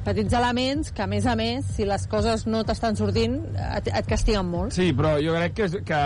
petits 0.04 0.34
elements 0.36 0.92
que, 0.94 1.04
a 1.04 1.08
més 1.10 1.26
a 1.26 1.36
més, 1.38 1.66
si 1.76 1.86
les 1.88 2.06
coses 2.10 2.46
no 2.46 2.64
t'estan 2.66 2.96
sortint, 2.98 3.38
et, 3.76 3.88
et 3.88 4.08
castiguen 4.08 4.48
molt. 4.50 4.76
Sí, 4.76 4.92
però 4.96 5.16
jo 5.22 5.36
crec 5.38 5.56
que, 5.58 5.70
que 5.88 6.02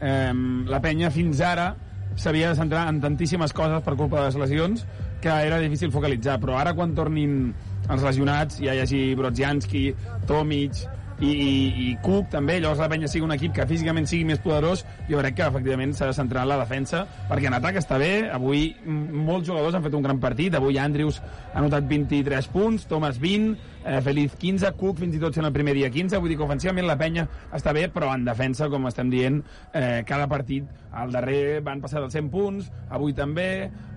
eh, 0.00 0.34
la 0.68 0.82
penya 0.84 1.10
fins 1.14 1.40
ara 1.44 1.72
s'havia 2.16 2.52
de 2.52 2.58
centrar 2.58 2.86
en 2.90 3.00
tantíssimes 3.00 3.54
coses 3.56 3.80
per 3.84 3.96
culpa 3.96 4.20
de 4.20 4.28
les 4.28 4.40
lesions 4.42 4.84
que 5.22 5.30
era 5.30 5.60
difícil 5.62 5.92
focalitzar, 5.94 6.40
però 6.42 6.58
ara 6.58 6.74
quan 6.74 6.92
tornin 6.98 7.52
els 7.90 8.02
lesionats, 8.02 8.58
ja 8.62 8.74
hi 8.74 8.82
hagi 8.82 9.02
Brodzianski, 9.18 9.84
Tomic, 10.26 10.82
i, 11.22 11.32
i, 11.32 11.88
Cook 12.02 12.30
també, 12.32 12.58
llavors 12.60 12.80
la 12.82 12.88
penya 12.90 13.08
sigui 13.10 13.26
un 13.26 13.34
equip 13.36 13.54
que 13.56 13.66
físicament 13.70 14.08
sigui 14.10 14.26
més 14.28 14.40
poderós, 14.42 14.82
jo 15.08 15.20
crec 15.20 15.38
que 15.38 15.46
efectivament 15.46 15.94
s'ha 15.94 16.08
de 16.10 16.16
centrar 16.16 16.42
en 16.42 16.50
la 16.50 16.58
defensa, 16.64 17.04
perquè 17.30 17.50
en 17.50 17.58
atac 17.58 17.78
està 17.78 17.98
bé, 18.02 18.12
avui 18.34 18.72
molts 18.84 19.46
jugadors 19.48 19.78
han 19.78 19.84
fet 19.86 19.94
un 19.98 20.06
gran 20.06 20.20
partit, 20.22 20.56
avui 20.58 20.80
Andrews 20.82 21.20
ha 21.52 21.62
notat 21.62 21.86
23 21.90 22.50
punts, 22.52 22.88
Thomas 22.90 23.20
20, 23.22 23.54
eh, 23.84 24.00
Feliz 24.04 24.36
15, 24.38 24.72
Cook 24.78 25.00
fins 25.02 25.16
i 25.16 25.20
tot 25.22 25.34
sent 25.34 25.46
el 25.48 25.54
primer 25.54 25.74
dia 25.78 25.90
15, 25.92 26.20
vull 26.22 26.32
dir 26.32 26.38
que 26.40 26.46
ofensivament 26.46 26.88
la 26.88 26.98
penya 27.00 27.26
està 27.54 27.74
bé, 27.76 27.88
però 27.92 28.12
en 28.14 28.24
defensa, 28.28 28.68
com 28.72 28.86
estem 28.90 29.10
dient, 29.12 29.42
eh, 29.72 30.02
cada 30.08 30.28
partit, 30.30 30.68
al 30.92 31.12
darrer 31.12 31.60
van 31.64 31.80
passar 31.80 32.02
dels 32.02 32.14
100 32.14 32.30
punts, 32.32 32.70
avui 32.92 33.14
també, 33.16 33.48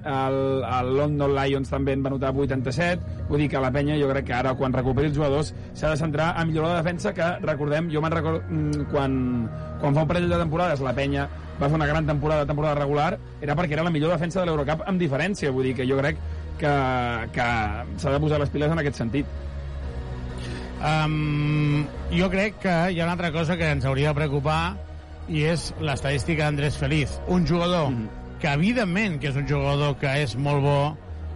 el, 0.05 0.38
el 0.64 0.91
London 0.95 1.33
Lions 1.35 1.72
també 1.72 1.95
en 1.97 2.03
va 2.05 2.14
notar 2.14 2.31
87, 2.31 3.25
vull 3.30 3.41
dir 3.43 3.49
que 3.51 3.61
la 3.61 3.72
penya 3.73 3.97
jo 3.99 4.09
crec 4.11 4.30
que 4.30 4.38
ara 4.38 4.53
quan 4.59 4.75
recuperi 4.75 5.09
els 5.09 5.17
jugadors 5.17 5.53
s'ha 5.73 5.91
de 5.91 5.97
centrar 5.99 6.33
a 6.38 6.45
millorar 6.45 6.75
la 6.75 6.83
defensa 6.83 7.14
que 7.14 7.31
recordem, 7.43 7.89
jo 7.91 8.03
me'n 8.03 8.14
record 8.15 8.45
mm, 8.49 8.88
quan, 8.93 9.17
quan 9.81 9.97
fa 9.97 10.05
un 10.05 10.14
parell 10.14 10.30
de 10.30 10.39
temporades 10.39 10.85
la 10.85 10.95
penya 10.95 11.27
va 11.59 11.69
fer 11.69 11.77
una 11.77 11.88
gran 11.88 12.07
temporada, 12.07 12.45
temporada 12.45 12.75
regular, 12.75 13.17
era 13.41 13.55
perquè 13.55 13.77
era 13.77 13.85
la 13.88 13.93
millor 13.93 14.11
defensa 14.11 14.41
de 14.41 14.49
l'Eurocup 14.49 14.83
amb 14.88 14.99
diferència, 14.99 15.53
vull 15.55 15.69
dir 15.69 15.75
que 15.77 15.88
jo 15.88 15.99
crec 16.01 16.19
que, 16.59 16.72
que 17.35 17.47
s'ha 18.01 18.14
de 18.14 18.22
posar 18.23 18.39
les 18.41 18.51
piles 18.51 18.72
en 18.72 18.81
aquest 18.81 18.99
sentit. 19.03 19.25
Um, 20.75 21.85
jo 22.11 22.27
crec 22.29 22.59
que 22.65 22.73
hi 22.91 22.99
ha 22.99 23.05
una 23.05 23.15
altra 23.15 23.31
cosa 23.31 23.55
que 23.57 23.69
ens 23.71 23.85
hauria 23.87 24.11
de 24.11 24.19
preocupar 24.19 24.75
i 25.31 25.45
és 25.47 25.69
l'estadística 25.79 26.45
d'Andrés 26.45 26.77
Feliz. 26.77 27.15
Un 27.31 27.47
jugador 27.47 27.89
mm. 27.91 28.09
que 28.41 28.51
evidentment 28.51 29.19
que 29.21 29.31
és 29.31 29.39
un 29.39 29.47
jugador 29.49 29.95
que 30.01 30.11
és 30.21 30.35
molt 30.35 30.61
bo, 30.65 30.79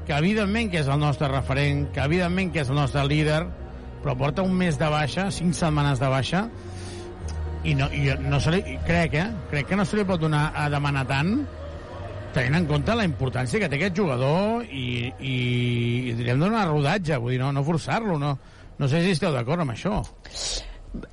que 0.05 0.17
evidentment 0.17 0.71
que 0.73 0.83
és 0.83 0.89
el 0.91 0.99
nostre 1.01 1.29
referent, 1.31 1.87
que 1.95 2.03
evidentment 2.03 2.51
que 2.53 2.63
és 2.65 2.69
el 2.69 2.77
nostre 2.81 3.05
líder, 3.07 3.43
però 4.03 4.15
porta 4.19 4.45
un 4.45 4.53
mes 4.55 4.77
de 4.79 4.89
baixa, 4.91 5.29
cinc 5.31 5.55
setmanes 5.57 6.01
de 6.01 6.11
baixa, 6.11 6.43
i 7.67 7.73
no, 7.75 7.89
i 7.91 8.13
no 8.23 8.39
se 8.39 8.53
li, 8.53 8.61
crec, 8.87 9.15
eh? 9.19 9.25
Crec 9.49 9.71
que 9.71 9.79
no 9.79 9.85
se 9.87 9.99
li 9.99 10.05
pot 10.07 10.21
donar 10.21 10.49
a 10.55 10.69
demanar 10.71 11.03
tant 11.09 11.33
tenint 12.33 12.59
en 12.59 12.67
compte 12.69 12.93
la 12.93 13.07
importància 13.07 13.59
que 13.61 13.67
té 13.69 13.79
aquest 13.79 13.97
jugador 13.97 14.61
i, 14.69 15.09
i, 15.17 15.35
i 16.11 16.13
diríem 16.13 16.41
donar 16.41 16.67
rodatge, 16.69 17.17
vull 17.17 17.33
dir, 17.33 17.41
no, 17.41 17.49
no 17.55 17.63
forçar-lo, 17.65 18.19
no, 18.21 18.35
no 18.79 18.87
sé 18.87 19.03
si 19.03 19.13
esteu 19.13 19.35
d'acord 19.35 19.61
amb 19.61 19.75
això. 19.75 19.99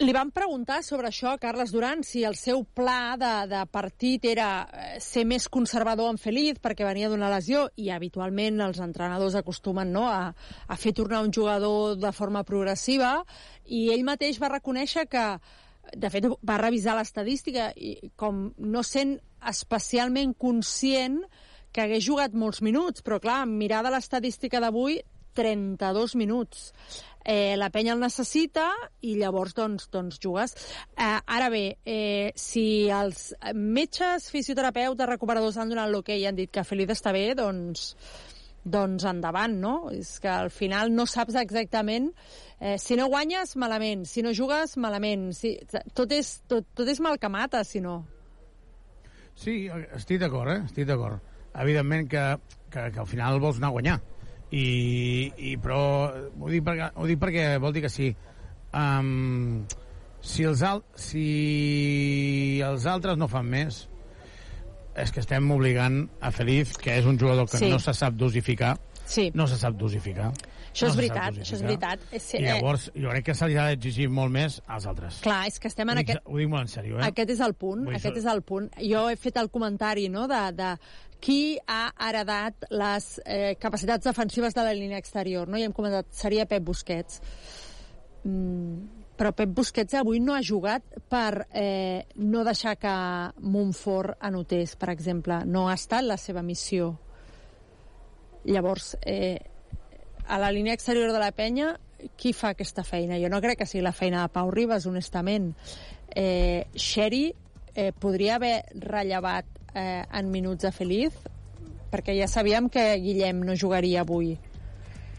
Li 0.00 0.12
van 0.16 0.30
preguntar 0.32 0.78
sobre 0.80 1.10
això 1.10 1.34
a 1.34 1.38
Carles 1.40 1.68
Duran 1.74 2.00
si 2.06 2.22
el 2.24 2.36
seu 2.38 2.62
pla 2.64 3.16
de, 3.20 3.32
de 3.50 3.58
partit 3.68 4.24
era 4.24 4.48
eh, 4.64 4.94
ser 5.04 5.26
més 5.28 5.50
conservador 5.52 6.08
en 6.14 6.16
Feliz 6.16 6.62
perquè 6.64 6.86
venia 6.86 7.10
d'una 7.12 7.28
lesió 7.28 7.66
i 7.76 7.90
habitualment 7.92 8.62
els 8.64 8.80
entrenadors 8.80 9.36
acostumen 9.36 9.92
no, 9.92 10.06
a, 10.08 10.32
a 10.32 10.78
fer 10.80 10.94
tornar 10.96 11.20
un 11.26 11.34
jugador 11.34 11.98
de 12.00 12.12
forma 12.16 12.40
progressiva 12.48 13.18
i 13.66 13.90
ell 13.92 14.06
mateix 14.08 14.40
va 14.40 14.54
reconèixer 14.54 15.04
que 15.12 15.26
de 15.92 16.10
fet 16.10 16.30
va 16.40 16.56
revisar 16.62 16.96
l'estadística 16.96 17.68
i 17.76 17.98
com 18.16 18.46
no 18.56 18.82
sent 18.82 19.18
especialment 19.46 20.32
conscient 20.40 21.20
que 21.68 21.84
hagués 21.84 22.06
jugat 22.06 22.32
molts 22.32 22.62
minuts, 22.64 23.04
però 23.04 23.20
clar, 23.20 23.42
mirar 23.44 23.82
de 23.84 23.92
l'estadística 23.92 24.62
d'avui 24.64 25.02
32 25.36 26.16
minuts. 26.16 26.70
Eh, 27.26 27.56
la 27.58 27.72
penya 27.74 27.96
el 27.96 28.02
necessita 28.02 28.68
i 29.02 29.16
llavors 29.18 29.56
doncs, 29.56 29.88
doncs 29.90 30.20
jugues. 30.22 30.54
Eh, 30.94 31.18
ara 31.26 31.50
bé, 31.50 31.64
eh, 31.84 32.30
si 32.38 32.86
els 32.86 33.32
metges, 33.52 34.30
fisioterapeutes, 34.30 35.10
recuperadors 35.10 35.58
han 35.58 35.74
donat 35.74 35.90
l'ok 35.90 36.14
i 36.14 36.22
han 36.28 36.38
dit 36.38 36.52
que 36.54 36.62
Feliz 36.62 36.94
està 36.94 37.10
bé, 37.16 37.32
doncs, 37.34 37.96
doncs 38.62 39.06
endavant, 39.10 39.58
no? 39.58 39.76
És 39.90 40.20
que 40.22 40.30
al 40.30 40.52
final 40.54 40.94
no 40.94 41.06
saps 41.10 41.34
exactament 41.42 42.12
eh, 42.60 42.78
si 42.78 42.96
no 42.96 43.08
guanyes, 43.08 43.56
malament, 43.56 44.04
si 44.06 44.22
no 44.22 44.34
jugues, 44.34 44.76
malament. 44.76 45.30
Si, 45.36 45.56
tot, 45.94 46.12
és, 46.12 46.36
tot, 46.48 46.66
tot 46.74 46.88
és 46.88 47.00
mal 47.02 47.18
que 47.18 47.30
mata, 47.32 47.62
si 47.64 47.82
no. 47.84 48.00
Sí, 49.36 49.66
estic 49.96 50.20
d'acord, 50.22 50.52
eh? 50.52 50.62
Estic 50.64 50.88
d'acord. 50.88 51.20
Evidentment 51.56 52.08
que, 52.08 52.24
que, 52.72 52.90
que 52.92 53.02
al 53.02 53.08
final 53.08 53.40
vols 53.40 53.60
anar 53.60 53.72
a 53.72 53.76
guanyar. 53.76 53.98
I, 54.54 55.32
i 55.50 55.56
però 55.58 55.80
ho 56.38 56.48
dic, 56.52 56.62
perquè, 56.64 56.90
ho 56.94 57.06
dic 57.08 57.18
perquè 57.18 57.46
vol 57.62 57.72
dir 57.74 57.82
que 57.82 57.90
sí. 57.90 58.12
Um, 58.76 59.64
si, 60.20 60.44
els 60.46 60.62
al, 60.62 60.82
si 60.94 62.60
els 62.64 62.86
altres 62.90 63.18
no 63.18 63.28
fan 63.30 63.46
més, 63.50 63.84
és 64.96 65.12
que 65.12 65.20
estem 65.20 65.50
obligant 65.52 66.04
a 66.24 66.30
Feliz, 66.32 66.76
que 66.80 66.94
és 67.00 67.06
un 67.08 67.18
jugador 67.20 67.48
que 67.50 67.58
Sí. 67.58 67.68
no 67.70 67.78
se 67.78 67.92
sap 67.94 68.14
dosificar, 68.14 68.76
sí. 69.04 69.30
no 69.34 69.46
se 69.46 69.58
sap 69.60 69.74
dosificar. 69.76 70.32
Això 70.76 70.88
no 70.88 70.92
és 70.92 70.96
veritat, 70.98 71.36
això 71.40 71.54
és 71.56 71.62
veritat. 71.64 72.00
I 72.36 72.42
llavors 72.44 72.90
jo 72.94 73.08
crec 73.08 73.24
que 73.24 73.34
se 73.34 73.46
li 73.48 73.54
ha 73.56 73.62
d'exigir 73.70 74.10
molt 74.12 74.30
més 74.30 74.58
als 74.66 74.84
altres. 74.86 75.22
Clar, 75.24 75.46
és 75.48 75.58
que 75.58 75.68
estem 75.68 75.88
en 75.88 75.96
ho, 75.96 76.00
dic, 76.02 76.10
aquest... 76.10 76.26
ho 76.28 76.36
dic 76.36 76.48
molt 76.52 76.66
en 76.66 76.68
sèrio, 76.68 76.98
eh? 76.98 77.06
Aquest 77.06 77.30
és 77.32 77.40
el 77.40 77.54
punt, 77.54 77.84
Vull 77.86 77.94
aquest 77.96 78.10
això- 78.12 78.18
és 78.20 78.26
el 78.34 78.42
punt. 78.42 78.66
Jo 78.90 79.06
he 79.08 79.16
fet 79.16 79.38
el 79.40 79.48
comentari 79.48 80.10
no, 80.12 80.26
de, 80.28 80.42
de 80.52 80.74
qui 81.20 81.56
ha 81.66 81.88
heredat 82.08 82.68
les 82.70 83.08
eh, 83.24 83.54
capacitats 83.60 84.06
defensives 84.06 84.54
de 84.54 84.64
la 84.66 84.74
línia 84.76 85.00
exterior, 85.00 85.48
no? 85.48 85.58
I 85.58 85.66
hem 85.66 85.74
comentat, 85.76 86.08
seria 86.14 86.46
Pep 86.46 86.64
Busquets. 86.66 87.20
Mm, 88.26 89.06
però 89.16 89.32
Pep 89.32 89.54
Busquets 89.56 89.96
avui 89.96 90.20
no 90.20 90.34
ha 90.36 90.42
jugat 90.44 90.84
per 91.08 91.46
eh, 91.56 92.04
no 92.20 92.44
deixar 92.44 92.76
que 92.76 92.92
Montfort 93.40 94.20
anotés, 94.20 94.76
per 94.76 94.90
exemple. 94.92 95.40
No 95.48 95.66
ha 95.70 95.76
estat 95.78 96.04
la 96.04 96.18
seva 96.20 96.44
missió. 96.44 96.92
Llavors, 98.46 98.94
eh, 99.02 99.40
a 100.26 100.38
la 100.38 100.52
línia 100.52 100.76
exterior 100.76 101.12
de 101.12 101.22
la 101.22 101.32
penya, 101.32 101.72
qui 102.16 102.32
fa 102.36 102.52
aquesta 102.52 102.84
feina? 102.84 103.18
Jo 103.18 103.30
no 103.32 103.40
crec 103.40 103.62
que 103.62 103.66
sigui 103.66 103.82
la 103.84 103.94
feina 103.96 104.22
de 104.22 104.32
Pau 104.34 104.50
Ribas, 104.52 104.86
honestament. 104.86 105.54
Eh, 106.14 106.66
Sherry 106.74 107.30
eh, 107.74 107.92
podria 107.92 108.36
haver 108.36 108.64
rellevat 108.74 109.55
eh, 109.76 110.02
en 110.08 110.32
minuts 110.32 110.64
a 110.64 110.72
Feliz, 110.72 111.14
perquè 111.92 112.16
ja 112.16 112.28
sabíem 112.30 112.70
que 112.72 112.88
Guillem 113.02 113.44
no 113.44 113.56
jugaria 113.58 114.02
avui. 114.02 114.34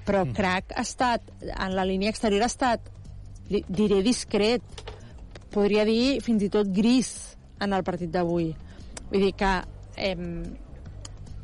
Però 0.08 0.26
mm. 0.26 0.36
Crac 0.36 0.74
ha 0.76 0.84
estat, 0.84 1.32
en 1.46 1.76
la 1.78 1.86
línia 1.86 2.12
exterior 2.12 2.44
ha 2.44 2.52
estat, 2.52 2.90
di- 3.48 3.64
diré 3.70 4.02
discret, 4.06 4.64
podria 5.54 5.86
dir 5.88 6.20
fins 6.26 6.44
i 6.44 6.52
tot 6.54 6.70
gris 6.74 7.12
en 7.64 7.74
el 7.74 7.86
partit 7.88 8.12
d'avui. 8.14 8.52
Vull 9.12 9.28
dir 9.30 9.34
que 9.40 9.54
eh, 9.96 10.16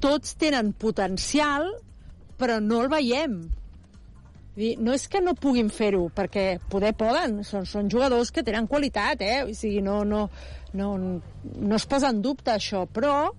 tots 0.04 0.36
tenen 0.40 0.74
potencial, 0.76 1.70
però 2.40 2.60
no 2.60 2.82
el 2.84 2.92
veiem. 2.92 3.38
Vull 4.54 4.64
dir, 4.64 4.74
no 4.86 4.94
és 4.94 5.08
que 5.10 5.22
no 5.24 5.34
puguin 5.34 5.72
fer-ho, 5.74 6.08
perquè 6.14 6.60
poder 6.70 6.94
poden, 6.98 7.40
són, 7.48 7.66
són 7.66 7.90
jugadors 7.90 8.30
que 8.34 8.44
tenen 8.46 8.68
qualitat, 8.70 9.24
eh? 9.26 9.40
O 9.48 9.56
sigui, 9.58 9.82
no, 9.82 10.04
no, 10.06 10.28
no, 10.78 10.90
no 11.00 11.80
es 11.80 11.88
posa 11.90 12.12
en 12.14 12.22
dubte 12.22 12.54
això, 12.54 12.84
però 12.86 13.32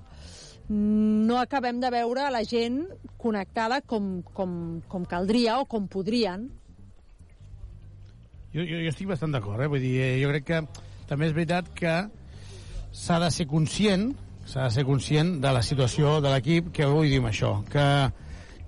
no 0.68 1.38
acabem 1.38 1.78
de 1.80 1.90
veure 1.92 2.26
la 2.32 2.42
gent 2.48 2.82
connectada 3.20 3.82
com, 3.84 4.22
com, 4.34 4.58
com 4.88 5.06
caldria 5.06 5.60
o 5.60 5.68
com 5.70 5.86
podrien. 5.92 6.48
Jo, 8.54 8.62
jo, 8.62 8.80
jo 8.80 8.90
estic 8.90 9.10
bastant 9.10 9.34
d'acord, 9.34 9.62
eh? 9.62 9.70
Vull 9.70 9.82
dir, 9.84 9.94
eh, 10.02 10.12
jo 10.22 10.32
crec 10.32 10.50
que 10.50 10.60
també 11.06 11.28
és 11.28 11.36
veritat 11.36 11.70
que 11.78 11.94
s'ha 12.94 13.22
de 13.22 13.30
ser 13.34 13.46
conscient 13.50 14.12
s'ha 14.44 14.66
de 14.66 14.74
ser 14.74 14.84
conscient 14.84 15.38
de 15.40 15.50
la 15.56 15.62
situació 15.64 16.18
de 16.20 16.30
l'equip 16.32 16.70
que 16.74 16.84
avui 16.84 17.08
diem 17.12 17.24
això, 17.30 17.56
que, 17.70 17.84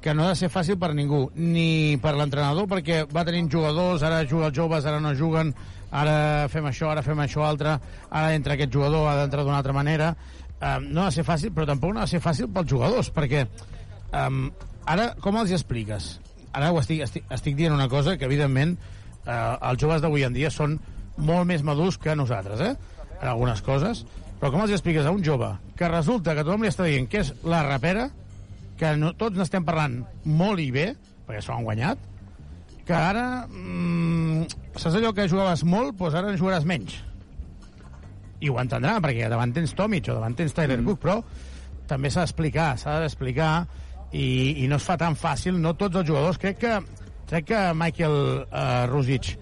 que 0.06 0.14
no 0.14 0.22
ha 0.22 0.28
de 0.30 0.38
ser 0.38 0.46
fàcil 0.54 0.76
per 0.78 0.92
ningú, 0.94 1.24
ni 1.34 1.98
per 1.98 2.12
l'entrenador, 2.14 2.68
perquè 2.70 3.00
va 3.10 3.24
tenint 3.26 3.48
jugadors, 3.50 4.04
ara 4.06 4.20
juguen 4.22 4.46
els 4.46 4.54
joves, 4.54 4.84
ara 4.86 5.00
no 5.02 5.10
juguen, 5.18 5.48
ara 5.90 6.46
fem 6.52 6.68
això, 6.70 6.92
ara 6.92 7.02
fem 7.02 7.18
això 7.24 7.42
altre, 7.42 7.72
ara 8.06 8.36
entra 8.36 8.54
aquest 8.54 8.70
jugador, 8.70 9.08
ha 9.10 9.16
d'entrar 9.18 9.42
d'una 9.42 9.56
altra 9.58 9.74
manera. 9.74 10.12
Um, 10.60 10.86
no 10.94 11.02
ha 11.02 11.08
de 11.08 11.16
ser 11.16 11.24
fàcil, 11.26 11.50
però 11.56 11.66
tampoc 11.66 11.90
no 11.90 11.98
ha 11.98 12.06
de 12.06 12.12
ser 12.12 12.20
fàcil 12.22 12.46
pels 12.54 12.70
jugadors, 12.70 13.10
perquè 13.16 13.40
um, 14.20 14.44
ara, 14.94 15.08
com 15.24 15.40
els 15.40 15.50
hi 15.50 15.56
expliques? 15.56 16.06
Ara 16.54 16.68
ho 16.70 16.78
estic, 16.78 17.02
estic, 17.08 17.26
estic 17.34 17.56
dient 17.58 17.74
una 17.74 17.88
cosa 17.90 18.14
que, 18.14 18.28
evidentment, 18.30 18.76
uh, 19.24 19.56
els 19.72 19.82
joves 19.82 20.04
d'avui 20.04 20.22
en 20.28 20.36
dia 20.38 20.52
són 20.54 20.76
molt 21.18 21.50
més 21.50 21.66
madurs 21.66 21.98
que 21.98 22.14
nosaltres, 22.14 22.62
eh? 22.62 23.02
En 23.16 23.26
algunes 23.32 23.58
coses. 23.66 24.04
Però 24.38 24.52
com 24.54 24.62
els 24.62 24.76
expliques 24.78 25.02
a 25.02 25.10
un 25.10 25.26
jove 25.26 25.50
que 25.74 25.90
resulta 25.90 26.36
que 26.38 26.46
tothom 26.46 26.62
li 26.62 26.70
està 26.70 26.86
dient 26.86 27.10
que 27.10 27.24
és 27.24 27.34
la 27.42 27.64
rapera, 27.66 28.06
que 28.76 28.92
no, 29.00 29.12
tots 29.18 29.38
n'estem 29.38 29.64
parlant 29.66 30.02
molt 30.24 30.60
i 30.62 30.70
bé, 30.74 30.90
perquè 31.26 31.42
s'ho 31.42 31.54
han 31.56 31.66
guanyat, 31.66 32.02
que 32.86 32.94
ara, 32.94 33.46
mm, 33.48 34.46
saps 34.76 34.94
allò 34.98 35.12
que 35.14 35.28
jugaves 35.28 35.64
molt, 35.66 35.96
doncs 35.98 36.14
ara 36.14 36.30
en 36.30 36.38
jugaràs 36.38 36.68
menys. 36.68 37.00
I 38.40 38.52
ho 38.52 38.60
entendrà, 38.60 38.98
perquè 39.02 39.30
davant 39.32 39.52
tens 39.56 39.72
Tomic 39.74 40.10
o 40.12 40.18
davant 40.18 40.36
tens 40.36 40.54
Tyler 40.54 40.82
Cook, 40.84 41.00
però 41.02 41.16
també 41.88 42.10
s'ha 42.10 42.26
d'explicar, 42.26 42.74
s'ha 42.78 43.00
d'explicar, 43.00 43.66
i, 44.12 44.62
i 44.62 44.68
no 44.70 44.78
es 44.78 44.86
fa 44.86 44.96
tan 45.00 45.16
fàcil, 45.18 45.58
no 45.60 45.74
tots 45.78 45.98
els 46.00 46.08
jugadors. 46.08 46.38
Crec 46.38 46.60
que, 46.62 46.74
crec 47.30 47.48
que 47.50 47.62
Michael 47.74 48.18
uh, 48.44 48.84
Rosic 48.90 49.32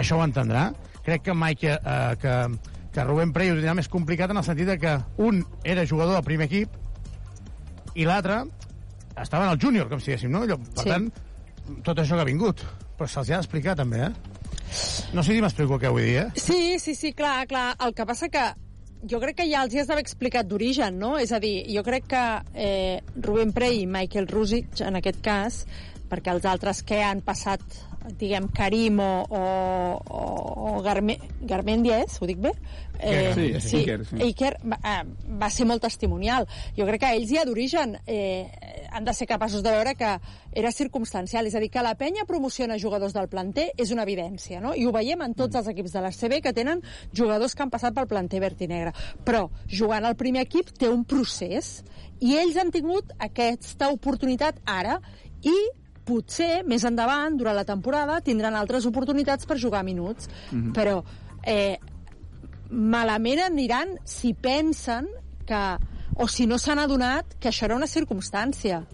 això 0.00 0.18
ho 0.18 0.24
entendrà. 0.24 0.70
Crec 1.04 1.26
que 1.28 1.36
Michael, 1.36 1.78
uh, 1.84 2.14
que, 2.20 2.80
que 2.94 3.04
Rubén 3.04 3.34
Prey 3.36 3.52
ho 3.52 3.58
tindrà 3.58 3.76
més 3.76 3.90
complicat 3.92 4.32
en 4.32 4.40
el 4.40 4.46
sentit 4.46 4.70
de 4.70 4.78
que 4.80 4.96
un 5.22 5.42
era 5.64 5.86
jugador 5.86 6.16
del 6.16 6.26
primer 6.26 6.48
equip 6.48 6.80
i 7.94 8.06
l'altre 8.08 8.42
estava 9.22 9.46
en 9.46 9.52
el 9.52 9.58
júnior, 9.62 9.88
com 9.88 10.00
si 10.00 10.10
diguéssim, 10.12 10.30
no? 10.30 10.42
Allò, 10.44 10.58
per 10.58 10.82
Sí. 10.84 10.88
tant, 10.90 11.10
tot 11.84 11.98
això 11.98 12.14
que 12.16 12.20
ha 12.22 12.24
vingut. 12.24 12.60
Però 12.98 13.08
se'ls 13.08 13.30
ha 13.30 13.36
d'explicar, 13.40 13.74
també, 13.76 14.04
eh? 14.06 14.12
No 15.12 15.22
sé 15.22 15.32
si 15.34 15.40
m'explico 15.40 15.78
què 15.78 15.90
vull 15.90 16.02
dir, 16.02 16.16
eh? 16.16 16.28
Sí, 16.36 16.78
sí, 16.78 16.94
sí, 16.94 17.12
clar, 17.12 17.46
clar. 17.46 17.74
El 17.84 17.94
que 17.94 18.06
passa 18.06 18.28
que 18.28 18.44
jo 19.10 19.20
crec 19.20 19.36
que 19.36 19.48
ja 19.50 19.62
els 19.64 19.74
hi 19.74 19.80
has 19.80 19.86
d'haver 19.86 20.02
explicat 20.02 20.46
d'origen, 20.46 20.98
no? 20.98 21.18
És 21.18 21.32
a 21.32 21.38
dir, 21.40 21.64
jo 21.74 21.82
crec 21.82 22.06
que 22.08 22.22
eh, 22.54 23.00
Rubén 23.16 23.52
Prey 23.52 23.82
i 23.82 23.86
Michael 23.86 24.26
Rusic, 24.28 24.80
en 24.80 24.96
aquest 24.96 25.20
cas, 25.20 25.66
perquè 26.10 26.34
els 26.34 26.46
altres 26.48 26.82
que 26.86 27.00
han 27.02 27.22
passat, 27.24 27.62
diguem, 28.18 28.50
Karim 28.52 29.00
o, 29.00 29.12
o, 29.24 29.42
o, 30.04 30.24
o 30.74 30.82
Garme, 30.84 31.16
Garmendia 31.40 32.02
és? 32.04 32.18
Ho 32.20 32.28
dic 32.28 32.42
bé? 32.44 32.52
Sí, 32.94 33.46
sí, 33.60 33.80
Iker, 33.82 34.04
sí. 34.06 34.18
Iker 34.28 34.52
va, 34.62 34.78
eh, 34.78 35.28
va 35.40 35.50
ser 35.50 35.66
molt 35.66 35.82
testimonial. 35.82 36.46
Jo 36.76 36.86
crec 36.88 37.02
que 37.02 37.10
ells 37.16 37.32
ja 37.32 37.44
d'origen 37.48 37.96
eh, 38.06 38.46
han 38.94 39.04
de 39.04 39.14
ser 39.16 39.26
capaços 39.28 39.64
de 39.64 39.72
veure 39.74 39.94
que 39.98 40.12
era 40.54 40.72
circumstancial, 40.72 41.48
és 41.48 41.56
a 41.56 41.62
dir, 41.62 41.70
que 41.74 41.82
la 41.82 41.96
penya 41.98 42.26
promociona 42.28 42.78
jugadors 42.78 43.16
del 43.16 43.28
planter 43.32 43.70
és 43.80 43.90
una 43.92 44.04
evidència, 44.06 44.60
no? 44.62 44.74
I 44.76 44.86
ho 44.86 44.94
veiem 44.94 45.24
en 45.26 45.34
tots 45.34 45.58
els 45.58 45.68
equips 45.72 45.96
de 45.96 46.04
l'ACB 46.04 46.38
que 46.44 46.54
tenen 46.56 46.84
jugadors 47.12 47.56
que 47.56 47.64
han 47.64 47.72
passat 47.74 47.96
pel 47.96 48.08
planter 48.10 48.40
verd 48.44 48.62
i 48.62 48.70
negre. 48.70 48.94
Però 49.26 49.48
jugant 49.66 50.06
al 50.06 50.16
primer 50.20 50.44
equip 50.46 50.70
té 50.78 50.88
un 50.92 51.04
procés 51.08 51.80
i 52.22 52.36
ells 52.38 52.56
han 52.60 52.70
tingut 52.74 53.10
aquesta 53.18 53.90
oportunitat 53.92 54.62
ara 54.70 55.00
i 55.42 55.54
potser 56.04 56.62
més 56.68 56.84
endavant, 56.84 57.36
durant 57.40 57.56
la 57.56 57.64
temporada, 57.64 58.20
tindran 58.24 58.56
altres 58.58 58.86
oportunitats 58.86 59.48
per 59.48 59.58
jugar 59.58 59.84
minuts. 59.84 60.28
Mhm. 60.50 60.72
Però 60.76 61.02
eh, 61.42 61.78
malament 62.70 63.40
aniran 63.46 63.98
si 64.04 64.34
pensen 64.34 65.08
que, 65.46 65.64
o 66.16 66.28
si 66.28 66.46
no 66.46 66.58
s'han 66.58 66.78
adonat 66.78 67.36
que 67.40 67.50
això 67.50 67.68
era 67.68 67.76
una 67.76 67.90
circumstància 67.90 68.84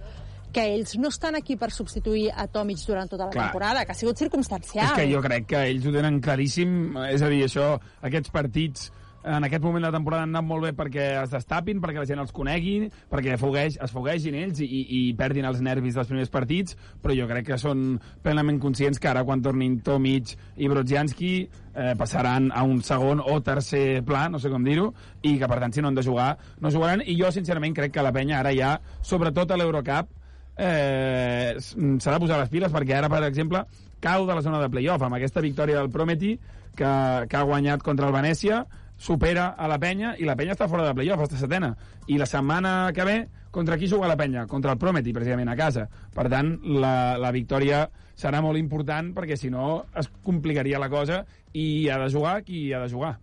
que 0.52 0.64
ells 0.74 0.96
no 0.98 1.10
estan 1.14 1.36
aquí 1.38 1.56
per 1.56 1.70
substituir 1.70 2.30
a 2.34 2.48
Tomic 2.50 2.80
durant 2.86 3.10
tota 3.10 3.28
la 3.28 3.30
Clar. 3.30 3.44
temporada, 3.46 3.84
que 3.84 3.92
ha 3.92 3.98
sigut 3.98 4.18
circumstancial. 4.18 4.88
És 4.88 4.98
que 4.98 5.12
jo 5.12 5.20
crec 5.22 5.46
que 5.52 5.60
ells 5.70 5.86
ho 5.86 5.92
tenen 5.94 6.18
claríssim, 6.20 6.96
és 7.06 7.22
a 7.22 7.28
dir, 7.30 7.44
això, 7.46 7.76
aquests 8.02 8.32
partits 8.34 8.90
en 9.24 9.44
aquest 9.44 9.62
moment 9.62 9.84
de 9.84 9.90
la 9.90 9.96
temporada 9.96 10.24
han 10.24 10.34
anat 10.34 10.46
molt 10.46 10.64
bé 10.64 10.72
perquè 10.76 11.06
es 11.22 11.32
destapin, 11.32 11.80
perquè 11.82 12.00
la 12.00 12.08
gent 12.08 12.22
els 12.22 12.32
conegui, 12.32 12.90
perquè 13.10 13.36
fogueix, 13.40 13.76
es 13.82 13.92
foguegin 13.92 14.36
ells 14.40 14.62
i, 14.64 14.66
i, 14.66 14.82
i 14.98 15.00
perdin 15.18 15.48
els 15.48 15.60
nervis 15.64 15.98
dels 15.98 16.08
primers 16.08 16.32
partits, 16.32 16.76
però 17.02 17.16
jo 17.16 17.28
crec 17.30 17.50
que 17.50 17.58
són 17.60 17.98
plenament 18.24 18.60
conscients 18.62 19.00
que 19.00 19.10
ara 19.10 19.24
quan 19.28 19.42
tornin 19.44 19.80
Tomic 19.84 20.34
i 20.56 20.70
Brodzianski 20.72 21.32
eh, 21.40 21.92
passaran 21.98 22.50
a 22.54 22.64
un 22.64 22.80
segon 22.86 23.20
o 23.20 23.40
tercer 23.44 24.00
pla, 24.08 24.28
no 24.32 24.40
sé 24.40 24.52
com 24.52 24.64
dir-ho, 24.64 24.90
i 25.22 25.36
que 25.40 25.50
per 25.50 25.60
tant 25.60 25.76
si 25.76 25.84
no 25.84 25.92
han 25.92 25.98
de 25.98 26.06
jugar, 26.06 26.32
no 26.60 26.72
jugaran, 26.72 27.04
i 27.04 27.18
jo 27.20 27.30
sincerament 27.34 27.76
crec 27.76 27.94
que 27.94 28.06
la 28.06 28.14
penya 28.16 28.40
ara 28.40 28.54
ja, 28.56 28.78
sobretot 29.04 29.52
a 29.52 29.60
l'Eurocup, 29.60 30.16
eh, 30.56 31.54
s'ha 31.60 32.12
de 32.12 32.20
posar 32.20 32.40
les 32.40 32.52
piles 32.52 32.72
perquè 32.72 32.96
ara, 32.98 33.12
per 33.12 33.22
exemple, 33.28 33.64
cau 34.00 34.26
de 34.26 34.34
la 34.34 34.42
zona 34.42 34.60
de 34.62 34.72
playoff 34.72 35.02
amb 35.04 35.16
aquesta 35.18 35.44
victòria 35.44 35.80
del 35.80 35.92
Prometi 35.92 36.34
que, 36.76 36.90
que 37.28 37.36
ha 37.36 37.46
guanyat 37.48 37.82
contra 37.84 38.08
el 38.08 38.16
Venècia 38.16 38.64
supera 39.00 39.54
a 39.56 39.68
la 39.70 39.78
penya 39.80 40.12
i 40.20 40.28
la 40.28 40.36
penya 40.36 40.52
està 40.52 40.68
fora 40.68 40.84
de 40.84 40.94
playoff, 40.96 41.24
està 41.24 41.38
setena. 41.40 41.72
I 42.12 42.18
la 42.20 42.28
setmana 42.28 42.92
que 42.94 43.06
ve, 43.08 43.16
contra 43.50 43.78
qui 43.80 43.88
juga 43.88 44.10
la 44.10 44.18
penya? 44.20 44.44
Contra 44.46 44.76
el 44.76 44.78
Prometi, 44.78 45.14
precisament, 45.16 45.48
a 45.48 45.56
casa. 45.56 45.86
Per 46.14 46.28
tant, 46.28 46.52
la, 46.76 47.16
la 47.18 47.32
victòria 47.32 47.86
serà 48.20 48.42
molt 48.44 48.60
important 48.60 49.14
perquè 49.16 49.38
si 49.40 49.48
no 49.50 49.86
es 49.96 50.10
complicaria 50.22 50.78
la 50.78 50.90
cosa 50.92 51.24
i 51.56 51.88
ha 51.88 51.98
de 52.02 52.12
jugar 52.12 52.42
qui 52.44 52.68
ha 52.74 52.84
de 52.84 52.92
jugar. 52.92 53.16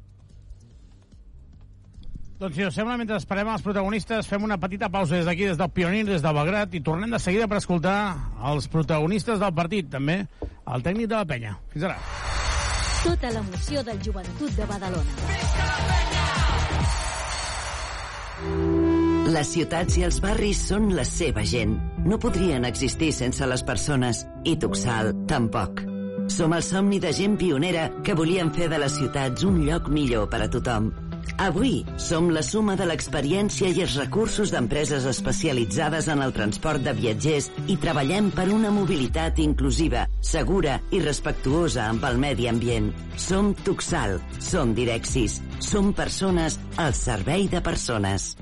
Doncs 2.38 2.54
si 2.54 2.66
us 2.68 2.76
sembla, 2.78 2.98
mentre 3.02 3.18
esperem 3.18 3.50
els 3.50 3.64
protagonistes, 3.66 4.28
fem 4.30 4.44
una 4.46 4.60
petita 4.62 4.92
pausa 4.94 5.16
des 5.18 5.26
d'aquí, 5.26 5.48
des 5.50 5.58
del 5.58 5.72
Pionir, 5.74 6.04
des 6.06 6.22
del 6.22 6.38
Belgrat, 6.38 6.76
i 6.78 6.84
tornem 6.86 7.14
de 7.14 7.22
seguida 7.22 7.48
per 7.50 7.58
escoltar 7.58 7.98
els 8.52 8.70
protagonistes 8.70 9.42
del 9.42 9.56
partit, 9.58 9.90
també 9.90 10.20
el 10.22 10.86
tècnic 10.86 11.10
de 11.10 11.18
la 11.18 11.26
penya. 11.26 11.58
Fins 11.74 11.90
ara. 11.90 11.98
Tota 13.08 13.30
l'emoció 13.32 13.82
del 13.88 14.00
joventut 14.04 14.52
de 14.58 14.66
Badalona. 14.68 15.14
Les 19.32 19.52
ciutats 19.54 19.96
i 19.96 20.04
els 20.08 20.20
barris 20.24 20.66
són 20.74 20.90
la 20.98 21.06
seva 21.08 21.46
gent. 21.48 21.78
No 22.04 22.20
podrien 22.20 22.68
existir 22.68 23.14
sense 23.16 23.48
les 23.48 23.64
persones, 23.64 24.26
i 24.44 24.58
Tuxal 24.60 25.14
tampoc. 25.32 25.86
Som 26.28 26.56
el 26.58 26.68
somni 26.68 27.00
de 27.00 27.16
gent 27.16 27.40
pionera 27.40 27.88
que 28.04 28.16
volien 28.18 28.52
fer 28.52 28.68
de 28.68 28.84
les 28.84 29.00
ciutats 29.00 29.48
un 29.48 29.64
lloc 29.64 29.88
millor 29.88 30.28
per 30.28 30.44
a 30.44 30.52
tothom. 30.52 30.92
Avui 31.38 31.86
som 32.02 32.30
la 32.34 32.42
suma 32.42 32.76
de 32.80 32.88
l'experiència 32.90 33.70
i 33.70 33.84
els 33.84 33.96
recursos 34.00 34.52
d'empreses 34.54 35.06
especialitzades 35.10 36.08
en 36.10 36.24
el 36.26 36.34
transport 36.34 36.82
de 36.86 36.94
viatgers 36.98 37.50
i 37.68 37.78
treballem 37.82 38.32
per 38.34 38.48
una 38.54 38.72
mobilitat 38.74 39.42
inclusiva, 39.44 40.08
segura 40.22 40.80
i 40.92 41.02
respectuosa 41.04 41.86
amb 41.92 42.06
el 42.10 42.18
medi 42.22 42.50
ambient. 42.50 42.92
Som 43.18 43.54
Tuxal, 43.66 44.18
som 44.40 44.74
Direxis, 44.78 45.42
som 45.60 45.94
persones 45.94 46.60
al 46.78 46.96
servei 46.98 47.48
de 47.52 47.62
persones. 47.62 48.36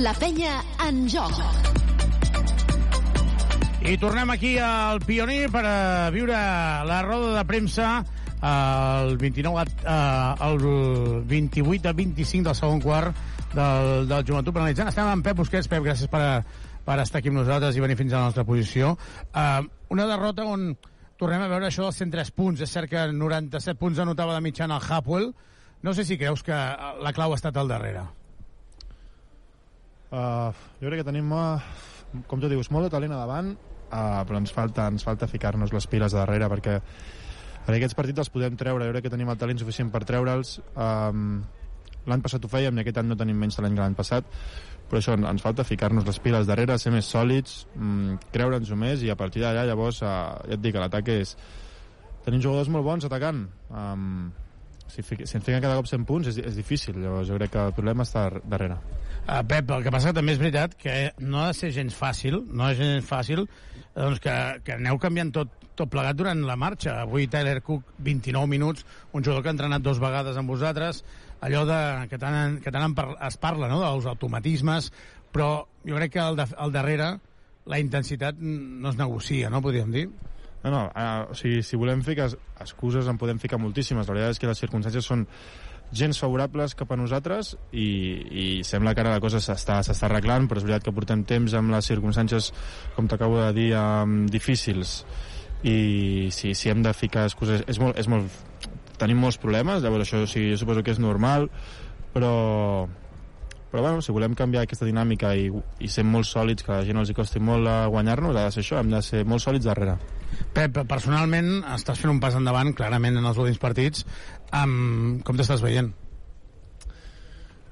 La 0.00 0.14
penya 0.16 0.56
en 0.88 1.04
joc. 1.12 1.36
I 3.82 3.96
tornem 3.98 4.30
aquí 4.30 4.56
al 4.62 5.00
Pionir 5.02 5.48
per 5.50 5.62
a 5.66 6.10
viure 6.14 6.38
la 6.86 7.00
roda 7.02 7.32
de 7.34 7.42
premsa 7.48 7.88
el 8.42 9.16
29 9.18 9.70
eh, 9.86 10.34
el 10.48 11.24
28 11.26 11.88
a 11.88 11.92
25 11.92 12.48
del 12.48 12.56
segon 12.58 12.80
quart 12.80 13.14
del, 13.54 14.08
del 14.08 14.24
joventut 14.26 14.54
penalitzant. 14.54 14.90
Estem 14.90 15.06
amb 15.06 15.24
Pep 15.24 15.38
Busquets. 15.38 15.68
Pep, 15.70 15.84
gràcies 15.84 16.10
per, 16.10 16.42
per 16.84 16.98
estar 17.02 17.20
aquí 17.20 17.30
amb 17.30 17.42
nosaltres 17.42 17.78
i 17.78 17.84
venir 17.84 17.98
fins 18.00 18.12
a 18.12 18.18
la 18.22 18.30
nostra 18.30 18.44
posició. 18.48 18.96
Uh, 19.30 19.62
una 19.94 20.08
derrota 20.10 20.46
on 20.48 20.72
tornem 21.20 21.44
a 21.44 21.50
veure 21.52 21.68
això 21.68 21.86
dels 21.86 22.02
103 22.02 22.34
punts. 22.34 22.64
És 22.64 22.74
cert 22.74 22.90
que 22.90 23.06
97 23.14 23.78
punts 23.78 24.02
anotava 24.02 24.34
de 24.34 24.42
mitjana 24.44 24.80
el 24.80 24.88
Hapwell. 24.90 25.30
No 25.82 25.94
sé 25.94 26.06
si 26.06 26.18
creus 26.18 26.42
que 26.46 26.54
la 26.54 27.14
clau 27.14 27.34
ha 27.34 27.38
estat 27.38 27.56
al 27.58 27.70
darrere. 27.70 28.06
Uh, 30.12 30.50
jo 30.82 30.90
crec 30.90 31.00
que 31.00 31.08
tenim, 31.08 31.30
uh, 31.32 32.24
com 32.28 32.42
tu 32.42 32.50
dius, 32.50 32.68
molt 32.74 32.88
de 32.88 32.92
talent 32.92 33.14
a 33.14 33.22
davant, 33.22 33.54
uh, 33.54 34.20
però 34.28 34.42
ens 34.42 34.52
falta, 34.52 34.90
ens 34.92 35.06
falta 35.06 35.30
ficar-nos 35.30 35.72
les 35.72 35.86
piles 35.88 36.12
darrere 36.12 36.50
perquè 36.52 36.74
en 37.66 37.74
aquests 37.76 37.96
partits 37.98 38.24
els 38.24 38.32
podem 38.34 38.58
treure, 38.58 38.86
jo 38.86 38.94
crec 38.94 39.06
que 39.06 39.14
tenim 39.14 39.30
el 39.30 39.38
talent 39.38 39.60
suficient 39.60 39.90
per 39.94 40.02
treure'ls. 40.08 40.58
Um, 40.74 41.42
l'any 42.06 42.22
passat 42.22 42.44
ho 42.44 42.50
fèiem 42.50 42.78
i 42.78 42.82
aquest 42.82 42.98
any 42.98 43.10
no 43.12 43.18
tenim 43.18 43.38
menys 43.38 43.58
talent 43.58 43.76
que 43.76 43.84
l'any 43.84 43.94
passat 43.94 44.26
però 44.92 45.00
això 45.00 45.14
ens 45.16 45.40
falta 45.40 45.64
ficar-nos 45.64 46.04
les 46.04 46.18
piles 46.20 46.44
darrere, 46.44 46.74
ser 46.76 46.90
més 46.92 47.06
sòlids 47.08 47.62
um, 47.80 48.18
creure'ns-ho 48.34 48.76
més 48.76 49.00
i 49.06 49.08
a 49.08 49.16
partir 49.16 49.40
d'allà 49.40 49.62
llavors 49.64 50.02
uh, 50.04 50.34
ja 50.44 50.58
et 50.58 50.60
dic, 50.60 50.76
l'atac 50.76 51.08
és 51.14 51.32
tenim 52.26 52.42
jugadors 52.44 52.68
molt 52.68 52.84
bons 52.84 53.06
atacant. 53.08 53.46
Um, 53.72 54.28
si, 54.92 55.00
si 55.00 55.16
ens 55.16 55.46
fiquen 55.46 55.62
cada 55.64 55.78
cop 55.78 55.88
100 55.88 56.04
punts 56.04 56.28
és, 56.28 56.42
és 56.44 56.58
difícil, 56.60 57.00
llavors 57.00 57.30
jo 57.30 57.38
crec 57.40 57.54
que 57.54 57.64
el 57.70 57.72
problema 57.78 58.04
està 58.04 58.26
darrere. 58.44 58.76
Uh, 59.22 59.40
Pep, 59.48 59.72
el 59.72 59.86
que 59.86 59.94
passa 59.94 60.12
també 60.12 60.36
és 60.36 60.42
veritat 60.42 60.76
que 60.76 60.96
no 61.24 61.40
ha 61.40 61.48
de 61.54 61.56
ser 61.56 61.72
gens 61.72 61.96
fàcil, 61.96 62.42
no 62.52 62.68
és 62.68 62.76
gens 62.82 63.08
fàcil 63.08 63.46
doncs 63.94 64.22
que, 64.24 64.36
que 64.64 64.76
aneu 64.78 64.98
canviant 65.00 65.32
tot, 65.34 65.52
tot 65.78 65.90
plegat 65.92 66.16
durant 66.16 66.44
la 66.46 66.56
marxa. 66.56 67.00
Avui 67.02 67.28
Tyler 67.32 67.60
Cook, 67.64 67.94
29 67.98 68.48
minuts, 68.48 68.86
un 69.12 69.24
jugador 69.24 69.42
que 69.42 69.52
ha 69.52 69.56
entrenat 69.56 69.84
dos 69.84 70.00
vegades 70.02 70.38
amb 70.40 70.52
vosaltres, 70.52 71.02
allò 71.42 71.64
de, 71.68 71.80
que 72.10 72.20
tant, 72.20 72.58
que 72.62 72.72
tant 72.72 72.96
es 73.28 73.38
parla, 73.42 73.68
no?, 73.68 73.82
dels 73.82 74.08
automatismes, 74.10 74.92
però 75.32 75.64
jo 75.86 75.98
crec 75.98 76.16
que 76.16 76.22
al, 76.22 76.36
de, 76.38 76.46
al 76.56 76.74
darrere 76.74 77.14
la 77.66 77.78
intensitat 77.78 78.38
no 78.38 78.90
es 78.90 78.98
negocia, 78.98 79.50
no, 79.50 79.62
podríem 79.62 79.90
dir? 79.94 80.06
No, 80.62 80.70
no, 80.70 80.82
uh, 80.94 81.32
o 81.32 81.34
sigui, 81.34 81.62
si 81.66 81.78
volem 81.78 82.04
ficar 82.06 82.28
excuses 82.62 83.08
en 83.10 83.18
podem 83.18 83.40
ficar 83.42 83.58
moltíssimes. 83.58 84.06
La 84.06 84.14
veritat 84.14 84.36
és 84.36 84.42
que 84.42 84.50
les 84.50 84.60
circumstàncies 84.62 85.08
són 85.08 85.24
gens 85.92 86.18
favorables 86.20 86.74
cap 86.78 86.92
a 86.92 86.96
nosaltres 86.96 87.52
i, 87.72 87.88
i 88.32 88.46
sembla 88.64 88.94
que 88.94 89.04
ara 89.04 89.12
la 89.16 89.22
cosa 89.22 89.42
s'està 89.44 89.80
arreglant, 90.08 90.48
però 90.48 90.60
és 90.60 90.66
veritat 90.66 90.86
que 90.86 90.94
portem 90.96 91.24
temps 91.28 91.54
amb 91.58 91.74
les 91.74 91.90
circumstàncies, 91.92 92.52
com 92.96 93.10
t'acabo 93.10 93.38
de 93.42 93.50
dir, 93.58 93.68
um, 93.76 94.24
difícils 94.32 95.02
i 95.62 96.30
si, 96.34 96.56
si 96.58 96.72
hem 96.72 96.82
de 96.82 96.94
ficar 96.96 97.28
excuses 97.28 97.62
és 97.70 97.78
molt, 97.78 97.98
és 98.00 98.08
molt, 98.10 98.40
tenim 98.98 99.20
molts 99.22 99.38
problemes 99.38 99.84
llavors 99.84 100.08
això 100.08 100.24
sí, 100.26 100.48
jo 100.50 100.58
suposo 100.58 100.82
que 100.82 100.94
és 100.94 101.02
normal 101.02 101.46
però 102.12 102.32
però 103.72 103.80
bueno, 103.80 104.02
si 104.04 104.12
volem 104.12 104.34
canviar 104.36 104.66
aquesta 104.66 104.84
dinàmica 104.84 105.30
i, 105.32 105.46
i 105.80 105.88
ser 105.88 106.02
molt 106.04 106.28
sòlids, 106.28 106.60
que 106.60 106.74
a 106.74 106.82
la 106.82 106.84
gent 106.84 106.98
els 107.00 107.08
hi 107.08 107.14
costi 107.16 107.40
molt 107.40 107.64
guanyar-nos, 107.88 108.36
ha 108.36 108.42
de 108.44 108.52
ser 108.52 108.60
això, 108.60 108.82
hem 108.82 108.90
de 108.92 109.00
ser 109.00 109.22
molt 109.24 109.40
sòlids 109.40 109.64
darrere. 109.64 109.94
Pep, 110.52 110.76
personalment 110.88 111.62
estàs 111.72 112.02
fent 112.02 112.12
un 112.12 112.20
pas 112.20 112.36
endavant 112.36 112.74
clarament 112.76 113.16
en 113.16 113.24
els 113.30 113.40
últims 113.40 113.60
partits 113.62 114.04
amb... 114.52 115.22
com 115.26 115.38
t'estàs 115.38 115.64
veient? 115.64 115.90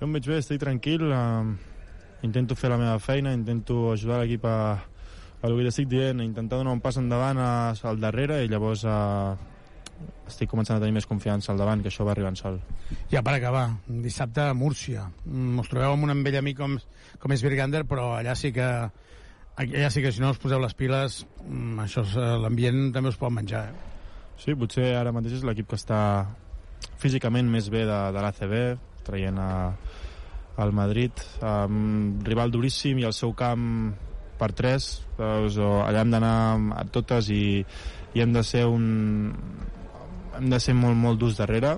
Jo 0.00 0.08
em 0.08 0.16
veig 0.16 0.30
bé, 0.32 0.40
estic 0.40 0.62
tranquil 0.62 1.04
um, 1.12 1.54
intento 2.26 2.56
fer 2.56 2.72
la 2.72 2.80
meva 2.80 2.98
feina 3.02 3.34
intento 3.36 3.90
ajudar 3.92 4.22
l'equip 4.22 4.46
a, 4.48 4.56
a 4.80 5.48
el 5.48 5.56
que 5.56 5.68
estic 5.68 5.88
dient, 5.92 6.22
intentar 6.24 6.60
donar 6.60 6.72
un 6.76 6.80
pas 6.84 6.96
endavant 7.00 7.38
a, 7.40 7.52
al 7.92 8.00
darrere 8.00 8.42
i 8.44 8.48
llavors 8.48 8.86
a, 8.88 8.98
estic 10.30 10.50
començant 10.50 10.78
a 10.78 10.82
tenir 10.82 10.94
més 10.96 11.08
confiança 11.08 11.52
al 11.52 11.60
davant, 11.60 11.82
que 11.82 11.90
això 11.90 12.06
va 12.06 12.14
arribant 12.14 12.38
sol. 12.38 12.58
Ja 13.12 13.22
per 13.26 13.34
acabar, 13.36 13.66
dissabte 14.04 14.44
a 14.46 14.56
Múrcia. 14.56 15.06
Mm, 15.26 15.60
us 15.62 15.70
trobeu 15.70 15.94
amb 15.94 16.06
un 16.06 16.24
vell 16.24 16.38
amic 16.40 16.58
com, 16.60 16.76
com 17.20 17.34
és 17.34 17.44
Virgander, 17.44 17.84
però 17.88 18.12
allà 18.18 18.36
sí 18.38 18.52
que 18.56 18.68
allà 19.60 19.90
sí 19.92 20.00
que 20.04 20.12
si 20.14 20.22
no 20.22 20.30
us 20.32 20.40
poseu 20.40 20.62
les 20.62 20.76
piles, 20.78 21.24
mm, 21.44 21.80
això 21.84 22.04
l'ambient 22.44 22.92
també 22.94 23.12
us 23.12 23.18
pot 23.20 23.34
menjar. 23.34 23.66
Eh? 23.70 23.88
Sí, 24.40 24.54
potser 24.56 24.94
ara 24.96 25.12
mateix 25.12 25.40
és 25.40 25.44
l'equip 25.44 25.68
que 25.68 25.76
està 25.76 26.00
físicament 27.00 27.48
més 27.50 27.70
bé 27.72 27.84
de, 27.88 27.98
de 28.14 28.22
l'ACB, 28.24 28.54
traient 29.06 29.40
a, 29.40 29.50
al 30.60 30.72
Madrid, 30.76 31.24
um, 31.40 32.20
rival 32.26 32.52
duríssim 32.52 33.00
i 33.00 33.08
el 33.08 33.16
seu 33.16 33.32
camp 33.36 33.66
per 34.40 34.52
tres, 34.56 34.90
doncs, 35.18 35.58
allà 35.60 36.04
hem 36.04 36.14
d'anar 36.14 36.36
a 36.80 36.86
totes 36.92 37.28
i, 37.32 37.60
i 38.16 38.24
hem 38.24 38.32
de 38.36 38.44
ser 38.46 38.64
un, 38.68 38.86
hem 40.38 40.48
de 40.52 40.60
ser 40.62 40.76
molt, 40.76 40.96
molt 40.96 41.20
durs 41.20 41.36
darrere 41.40 41.76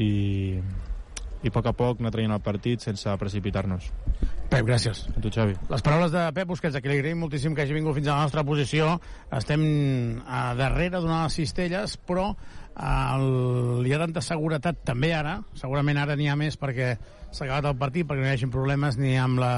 i, 0.00 0.56
i 1.44 1.50
a 1.50 1.52
poc 1.52 1.68
a 1.68 1.74
poc 1.76 2.00
anar 2.00 2.12
traient 2.14 2.32
el 2.32 2.42
partit 2.44 2.84
sense 2.84 3.16
precipitar-nos. 3.20 3.90
Pep, 4.48 4.64
gràcies. 4.66 5.04
A 5.10 5.20
tu, 5.20 5.30
Xavi. 5.34 5.56
Les 5.70 5.82
paraules 5.84 6.12
de 6.12 6.24
Pep 6.36 6.48
Busquets, 6.48 6.76
a 6.76 6.82
qui 6.82 6.90
li 6.90 6.98
agraïm 7.00 7.20
moltíssim 7.24 7.56
que 7.56 7.64
hagi 7.64 7.76
vingut 7.76 7.96
fins 7.96 8.08
a 8.08 8.16
la 8.16 8.28
nostra 8.28 8.44
posició. 8.46 8.94
Estem 9.34 9.64
a 10.24 10.44
darrere 10.58 11.00
d'una 11.00 11.24
de 11.24 11.28
les 11.28 11.38
cistelles, 11.40 11.96
però 12.06 12.30
el, 12.74 13.86
hi 13.86 13.92
ha 13.94 14.00
tanta 14.02 14.22
seguretat 14.24 14.80
també 14.86 15.12
ara, 15.14 15.36
segurament 15.58 16.00
ara 16.00 16.16
n'hi 16.18 16.26
ha 16.30 16.38
més 16.38 16.56
perquè 16.58 16.94
s'ha 17.30 17.46
acabat 17.46 17.70
el 17.70 17.78
partit, 17.78 18.06
perquè 18.06 18.22
no 18.22 18.28
hi 18.28 18.34
hagi 18.34 18.50
problemes 18.50 18.98
ni 18.98 19.14
amb, 19.18 19.38
la, 19.42 19.52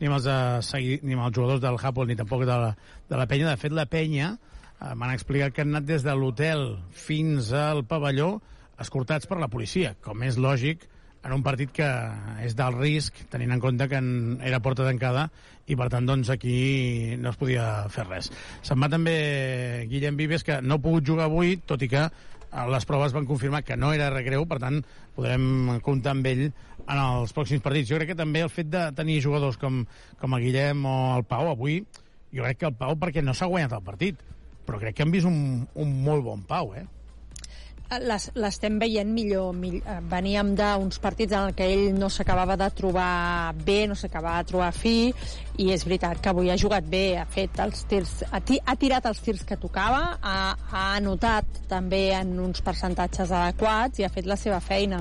ni 0.00 0.08
amb, 0.08 0.18
els, 0.18 0.28
uh, 0.28 0.82
ni 1.04 1.16
amb 1.16 1.26
els 1.26 1.36
jugadors 1.36 1.64
del 1.64 1.80
Japón 1.80 2.08
ni 2.08 2.16
tampoc 2.16 2.44
de 2.48 2.60
la, 2.64 2.74
de 3.08 3.16
la 3.16 3.26
penya. 3.28 3.48
De 3.50 3.60
fet, 3.60 3.74
la 3.76 3.88
penya 3.88 4.34
uh, 4.34 4.92
m'han 4.94 5.16
explicat 5.16 5.56
que 5.56 5.64
han 5.64 5.74
anat 5.74 5.88
des 5.88 6.04
de 6.04 6.14
l'hotel 6.16 6.70
fins 6.92 7.52
al 7.56 7.84
pavelló 7.88 8.38
escortats 8.80 9.26
per 9.26 9.40
la 9.40 9.50
policia, 9.52 9.96
com 10.04 10.22
és 10.24 10.38
lògic 10.38 10.86
en 11.26 11.34
un 11.34 11.42
partit 11.42 11.72
que 11.74 11.86
és 12.44 12.54
d'alt 12.56 12.78
risc, 12.78 13.16
tenint 13.32 13.52
en 13.56 13.60
compte 13.60 13.88
que 13.90 14.00
era 14.46 14.60
porta 14.64 14.86
tancada 14.86 15.26
i 15.68 15.76
per 15.76 15.88
tant 15.92 16.06
doncs 16.08 16.30
aquí 16.32 17.16
no 17.20 17.32
es 17.32 17.36
podia 17.40 17.66
fer 17.92 18.06
res. 18.06 18.30
Se'n 18.64 18.80
va 18.80 18.88
també 18.92 19.18
Guillem 19.90 20.16
Vives 20.16 20.46
que 20.46 20.60
no 20.62 20.78
ha 20.78 20.84
pogut 20.84 21.04
jugar 21.04 21.26
avui, 21.26 21.58
tot 21.66 21.82
i 21.84 21.90
que 21.90 22.06
les 22.72 22.86
proves 22.88 23.12
van 23.12 23.26
confirmar 23.28 23.62
que 23.64 23.76
no 23.76 23.92
era 23.92 24.10
recreu, 24.10 24.46
per 24.48 24.58
tant 24.62 24.80
podem 25.16 25.78
comptar 25.84 26.14
amb 26.16 26.28
ell 26.30 26.44
en 26.48 27.00
els 27.02 27.34
pròxims 27.36 27.64
partits. 27.64 27.90
Jo 27.90 28.00
crec 28.00 28.14
que 28.14 28.18
també 28.18 28.42
el 28.44 28.52
fet 28.52 28.70
de 28.72 28.86
tenir 28.96 29.20
jugadors 29.24 29.58
com, 29.60 29.82
com 30.20 30.36
el 30.36 30.46
Guillem 30.46 30.84
o 30.88 30.98
el 31.18 31.26
Pau 31.28 31.50
avui, 31.52 31.82
jo 32.32 32.44
crec 32.44 32.62
que 32.62 32.70
el 32.70 32.78
Pau 32.78 32.96
perquè 33.00 33.24
no 33.24 33.36
s'ha 33.36 33.50
guanyat 33.50 33.76
el 33.76 33.84
partit, 33.84 34.22
però 34.66 34.80
crec 34.80 34.96
que 34.96 35.04
hem 35.04 35.12
vist 35.12 35.28
un, 35.28 35.66
un 35.76 35.92
molt 36.04 36.24
bon 36.24 36.44
Pau, 36.48 36.72
eh? 36.76 36.86
Les- 38.04 38.30
l'estem 38.34 38.78
veient 38.78 39.06
millor, 39.08 39.54
mill- 39.56 39.82
eh, 39.86 39.98
veníem 40.10 40.54
d'uns 40.54 40.98
partits 41.00 41.32
en 41.32 41.54
què 41.56 41.64
ell 41.72 41.94
no 41.98 42.10
s'acabava 42.10 42.56
de 42.56 42.68
trobar 42.76 43.54
bé, 43.64 43.86
no 43.88 43.94
s'acabava 43.94 44.42
de 44.42 44.48
trobar 44.50 44.72
fi 44.76 45.12
i 45.56 45.70
és 45.72 45.84
veritat 45.84 46.20
que 46.20 46.28
avui 46.28 46.50
ha 46.50 46.56
jugat 46.60 46.84
bé 46.84 47.16
ha 47.18 47.24
fet 47.24 47.58
els 47.64 47.84
tirs, 47.88 48.24
ha, 48.30 48.40
ha 48.66 48.76
tirat 48.76 49.06
els 49.06 49.20
tirs 49.24 49.42
que 49.44 49.56
tocava, 49.56 50.18
ha, 50.20 50.56
ha 50.70 50.84
anotat 50.96 51.44
també 51.68 52.12
en 52.14 52.38
uns 52.38 52.60
percentatges 52.60 53.32
adequats 53.32 53.98
i 53.98 54.04
ha 54.04 54.10
fet 54.12 54.26
la 54.26 54.36
seva 54.36 54.60
feina 54.60 55.00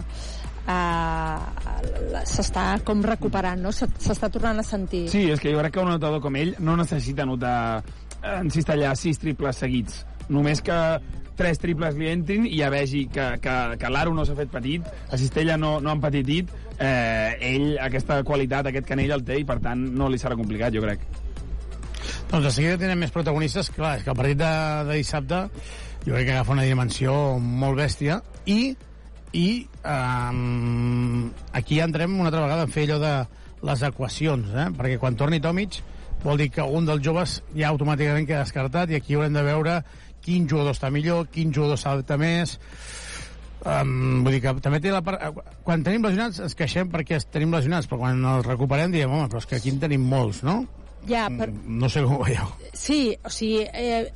uh, 0.68 2.24
s'està 2.24 2.80
com 2.86 3.04
recuperant 3.04 3.62
no? 3.62 3.72
Se- 3.76 3.88
s'està 4.00 4.30
tornant 4.32 4.60
a 4.60 4.64
sentir 4.64 5.08
Sí, 5.12 5.26
és 5.32 5.40
que 5.44 5.52
jo 5.52 5.60
crec 5.60 5.74
que 5.76 5.84
un 5.84 5.92
anotador 5.92 6.22
com 6.24 6.36
ell 6.40 6.56
no 6.60 6.76
necessita 6.80 7.24
anotar 7.28 7.84
en 8.24 8.50
cistellar 8.52 8.96
sis 8.98 9.20
triples 9.22 9.56
seguits. 9.62 10.02
Només 10.34 10.60
que 10.66 10.76
tres 11.38 11.62
triples 11.62 11.96
li 12.00 12.10
entrin 12.12 12.48
i 12.50 12.58
ja 12.60 12.72
vegi 12.74 13.06
que, 13.14 13.28
que, 13.44 13.56
que 13.80 13.92
l'Aro 13.94 14.16
no 14.16 14.26
s'ha 14.26 14.36
fet 14.38 14.52
petit, 14.54 14.88
a 15.12 15.20
Cistella 15.20 15.58
no, 15.60 15.78
no 15.84 15.92
ha 15.92 15.98
empetitit, 15.98 16.52
eh, 16.80 17.38
ell 17.54 17.70
aquesta 17.86 18.20
qualitat, 18.28 18.72
aquest 18.72 18.90
canell 18.90 19.16
el 19.18 19.26
té 19.28 19.40
i 19.42 19.48
per 19.48 19.60
tant 19.64 19.88
no 19.98 20.10
li 20.10 20.20
serà 20.22 20.38
complicat, 20.40 20.74
jo 20.76 20.84
crec. 20.86 21.06
Doncs 22.28 22.44
de 22.44 22.52
seguida 22.52 22.80
tenen 22.82 23.00
més 23.00 23.14
protagonistes, 23.14 23.70
clar, 23.76 23.98
és 24.00 24.06
que 24.06 24.12
el 24.12 24.20
partit 24.20 24.40
de, 24.42 24.54
de 24.90 25.00
dissabte 25.00 25.46
jo 26.04 26.14
crec 26.14 26.28
que 26.28 26.36
agafa 26.36 26.56
una 26.56 26.68
dimensió 26.68 27.14
molt 27.40 27.80
bèstia 27.80 28.22
i, 28.48 28.74
i 29.36 29.48
um, 29.84 31.28
aquí 31.56 31.82
entrem 31.84 32.16
una 32.20 32.32
altra 32.32 32.46
vegada 32.46 32.66
a 32.68 32.72
fer 32.72 32.88
allò 32.88 33.00
de 33.04 33.14
les 33.68 33.84
equacions, 33.88 34.52
eh? 34.54 34.68
perquè 34.78 35.00
quan 35.02 35.18
torni 35.20 35.42
Tomic 35.44 35.82
vol 36.24 36.40
dir 36.40 36.50
que 36.54 36.64
un 36.64 36.88
dels 36.88 37.04
joves 37.06 37.42
ja 37.56 37.70
automàticament 37.72 38.28
queda 38.28 38.46
descartat 38.46 38.92
i 38.92 38.98
aquí 38.98 39.18
haurem 39.18 39.36
de 39.38 39.44
veure 39.46 39.78
quin 40.28 40.48
jugador 40.52 40.76
està 40.76 40.92
millor, 40.94 41.30
quin 41.32 41.56
jugador 41.56 41.80
s'adapta 41.80 42.20
més 42.20 42.58
Um, 43.68 44.22
vull 44.24 44.36
dir 44.36 44.42
que 44.44 44.52
també 44.64 44.78
té 44.80 44.92
la 44.94 45.02
part... 45.04 45.42
Quan 45.66 45.82
tenim 45.84 46.06
lesionats 46.06 46.38
ens 46.46 46.54
queixem 46.56 46.92
perquè 46.94 47.18
tenim 47.34 47.52
lesionats, 47.52 47.90
però 47.90 48.04
quan 48.04 48.22
els 48.36 48.46
recuperem 48.46 48.94
diem, 48.94 49.12
home, 49.12 49.28
però 49.32 49.42
és 49.42 49.50
que 49.50 49.58
aquí 49.58 49.74
en 49.74 49.82
tenim 49.82 50.06
molts, 50.08 50.44
no? 50.46 50.62
ja, 51.08 51.28
per, 51.34 51.50
No 51.66 51.90
sé 51.90 52.04
com 52.06 52.18
ho 52.18 52.24
veieu. 52.24 52.48
Sí, 52.74 53.18
o 53.26 53.32
sigui, 53.34 53.66
eh, 53.66 54.12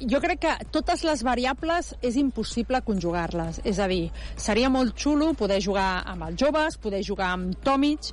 jo 0.00 0.20
crec 0.22 0.42
que 0.44 0.54
totes 0.74 1.04
les 1.06 1.24
variables 1.26 1.92
és 2.02 2.18
impossible 2.20 2.80
conjugar-les. 2.86 3.60
És 3.64 3.80
a 3.80 3.88
dir, 3.90 4.08
seria 4.36 4.70
molt 4.72 4.96
xulo 5.00 5.32
poder 5.38 5.60
jugar 5.64 6.04
amb 6.10 6.28
els 6.28 6.40
joves, 6.40 6.78
poder 6.80 7.02
jugar 7.06 7.32
amb 7.34 7.58
Tomic, 7.64 8.12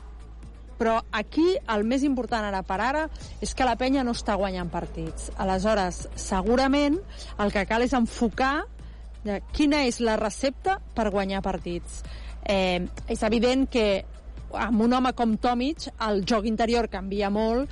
però 0.82 0.98
aquí 1.14 1.46
el 1.70 1.84
més 1.86 2.02
important 2.02 2.48
ara 2.48 2.64
per 2.66 2.80
ara 2.82 3.04
és 3.38 3.52
que 3.54 3.66
la 3.68 3.76
penya 3.78 4.02
no 4.02 4.16
està 4.18 4.34
guanyant 4.34 4.72
partits. 4.74 5.30
Aleshores, 5.38 6.08
segurament 6.18 6.98
el 7.38 7.54
que 7.54 7.68
cal 7.70 7.86
és 7.86 7.94
enfocar 7.94 8.64
de 9.22 9.38
quina 9.54 9.84
és 9.86 10.00
la 10.02 10.18
recepta 10.18 10.80
per 10.96 11.12
guanyar 11.14 11.44
partits. 11.46 12.02
Eh, 12.50 12.82
és 13.06 13.22
evident 13.22 13.68
que 13.70 13.86
amb 14.58 14.82
un 14.82 14.98
home 14.98 15.14
com 15.14 15.38
Tomic 15.38 15.86
el 16.08 16.24
joc 16.26 16.50
interior 16.50 16.90
canvia 16.90 17.30
molt 17.30 17.70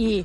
i 0.00 0.24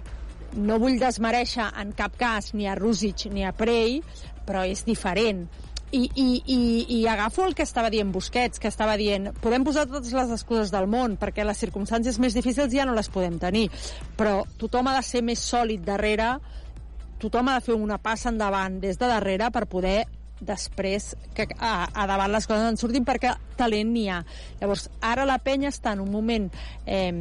no 0.55 0.79
vull 0.79 0.95
desmereixer 1.03 1.67
en 1.83 1.91
cap 1.99 2.15
cas 2.19 2.53
ni 2.55 2.67
a 2.67 2.77
Rusic 2.79 3.27
ni 3.31 3.43
a 3.43 3.51
Prey, 3.51 3.99
però 4.47 4.63
és 4.63 4.85
diferent. 4.87 5.43
I, 5.91 6.05
i, 6.15 6.25
i, 6.47 6.59
i 6.95 7.07
agafo 7.11 7.43
el 7.43 7.55
que 7.55 7.65
estava 7.67 7.89
dient 7.91 8.13
Busquets, 8.15 8.61
que 8.63 8.69
estava 8.71 8.95
dient 8.95 9.33
podem 9.43 9.65
posar 9.67 9.83
totes 9.89 10.13
les 10.15 10.31
excuses 10.31 10.71
del 10.71 10.87
món 10.87 11.17
perquè 11.19 11.43
les 11.43 11.59
circumstàncies 11.59 12.19
més 12.23 12.37
difícils 12.37 12.71
ja 12.71 12.85
no 12.87 12.95
les 12.95 13.11
podem 13.11 13.35
tenir, 13.41 13.67
però 14.15 14.45
tothom 14.61 14.87
ha 14.87 14.95
de 14.95 15.03
ser 15.03 15.19
més 15.27 15.43
sòlid 15.43 15.83
darrere, 15.83 16.37
tothom 17.19 17.51
ha 17.51 17.57
de 17.59 17.65
fer 17.65 17.75
una 17.75 17.99
passa 17.99 18.31
endavant 18.31 18.79
des 18.79 19.01
de 19.01 19.11
darrere 19.11 19.51
per 19.51 19.67
poder 19.67 20.05
després 20.41 21.11
que 21.35 21.45
a, 21.59 21.89
a 21.93 22.07
davant 22.09 22.31
les 22.33 22.47
coses 22.49 22.71
en 22.71 22.79
surtin 22.79 23.05
perquè 23.05 23.35
talent 23.59 23.91
n'hi 23.93 24.07
ha. 24.09 24.21
Llavors, 24.61 24.87
ara 25.05 25.27
la 25.27 25.37
penya 25.43 25.69
està 25.69 25.93
en 25.93 26.01
un 26.01 26.09
moment 26.11 26.47
eh, 26.87 27.11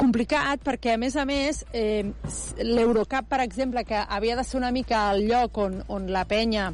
complicat 0.00 0.64
perquè, 0.64 0.96
a 0.96 1.00
més 1.00 1.16
a 1.16 1.26
més, 1.28 1.64
eh, 1.72 2.04
l'Eurocup, 2.64 3.28
per 3.30 3.42
exemple, 3.44 3.84
que 3.84 4.00
havia 4.00 4.36
de 4.36 4.44
ser 4.44 4.58
una 4.58 4.72
mica 4.72 5.10
el 5.14 5.26
lloc 5.28 5.58
on, 5.58 5.82
on 5.88 6.08
la 6.12 6.24
penya 6.28 6.70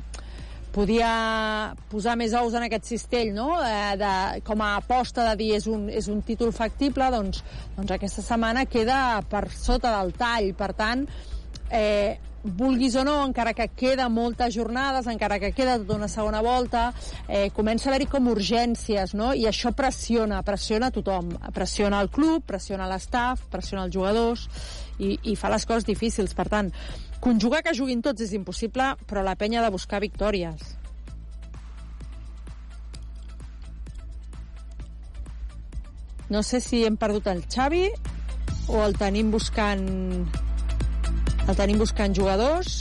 podia 0.77 1.73
posar 1.89 2.19
més 2.21 2.35
ous 2.37 2.55
en 2.57 2.67
aquest 2.67 2.91
cistell, 2.91 3.33
no? 3.37 3.49
Eh, 3.65 3.97
de, 4.01 4.13
com 4.45 4.61
a 4.61 4.75
aposta 4.83 5.25
de 5.31 5.39
dir 5.41 5.55
és 5.57 5.69
un, 5.73 5.89
és 5.89 6.11
un 6.13 6.21
títol 6.27 6.53
factible, 6.53 7.09
doncs, 7.15 7.41
doncs 7.79 7.97
aquesta 7.97 8.25
setmana 8.25 8.67
queda 8.69 9.23
per 9.31 9.47
sota 9.55 9.95
del 9.97 10.13
tall. 10.21 10.53
Per 10.59 10.73
tant, 10.77 11.07
eh, 11.73 12.19
vulguis 12.47 12.95
o 12.95 13.05
no, 13.05 13.17
encara 13.27 13.55
que 13.57 13.67
queda 13.75 14.09
moltes 14.13 14.55
jornades, 14.55 15.09
encara 15.11 15.41
que 15.43 15.53
queda 15.57 15.79
tota 15.81 15.97
una 15.97 16.09
segona 16.09 16.43
volta, 16.45 16.93
eh, 17.27 17.49
comença 17.57 17.89
a 17.89 17.95
haver-hi 17.95 18.11
com 18.13 18.29
urgències, 18.31 19.15
no? 19.19 19.33
I 19.35 19.49
això 19.51 19.73
pressiona, 19.75 20.43
pressiona 20.47 20.93
tothom. 20.95 21.35
Pressiona 21.57 22.01
el 22.05 22.11
club, 22.11 22.45
pressiona 22.47 22.89
l'estaf, 22.91 23.49
pressiona 23.51 23.89
els 23.89 23.95
jugadors 23.95 24.47
i, 24.99 25.17
i 25.25 25.37
fa 25.37 25.51
les 25.53 25.67
coses 25.67 25.89
difícils. 25.89 26.37
Per 26.37 26.47
tant, 26.53 26.71
conjugar 27.27 27.65
que 27.67 27.75
juguin 27.75 28.03
tots 28.07 28.23
és 28.23 28.33
impossible, 28.39 28.93
però 29.11 29.25
la 29.27 29.35
penya 29.39 29.59
ha 29.61 29.67
de 29.67 29.75
buscar 29.75 29.99
victòries. 30.05 30.63
No 36.31 36.43
sé 36.43 36.61
si 36.63 36.85
hem 36.87 36.99
perdut 36.99 37.27
el 37.31 37.43
Xavi 37.47 37.87
o 38.67 38.83
el 38.83 38.97
tenim 38.99 39.31
buscant 39.31 39.85
el 41.47 41.55
tenim 41.55 41.79
buscant 41.79 42.15
jugadors 42.19 42.73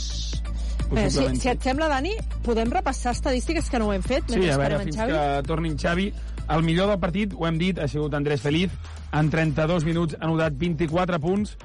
Bé, 0.90 1.08
si, 1.10 1.22
si 1.38 1.50
et 1.50 1.62
sembla, 1.62 1.88
Dani, 1.90 2.12
podem 2.46 2.70
repassar 2.70 3.14
estadístiques 3.14 3.70
que 3.70 3.78
no 3.82 3.88
ho 3.88 3.94
hem 3.94 4.04
fet 4.06 4.28
Sí, 4.30 4.44
a 4.50 4.58
veure, 4.58 4.78
fins 4.84 4.98
Xavi? 4.98 5.14
que 5.14 5.46
torni 5.48 5.72
en 5.72 5.78
Xavi. 5.82 6.04
El 6.54 6.62
millor 6.62 6.92
del 6.92 7.00
partit, 7.02 7.32
ho 7.34 7.46
hem 7.48 7.58
dit, 7.58 7.78
ha 7.82 7.88
sigut 7.90 8.14
Andrés 8.14 8.42
Feliz. 8.44 8.74
En 9.10 9.30
32 9.32 9.86
minuts 9.86 10.14
ha 10.14 10.22
anotat 10.28 10.54
24 10.60 11.18
punts, 11.22 11.56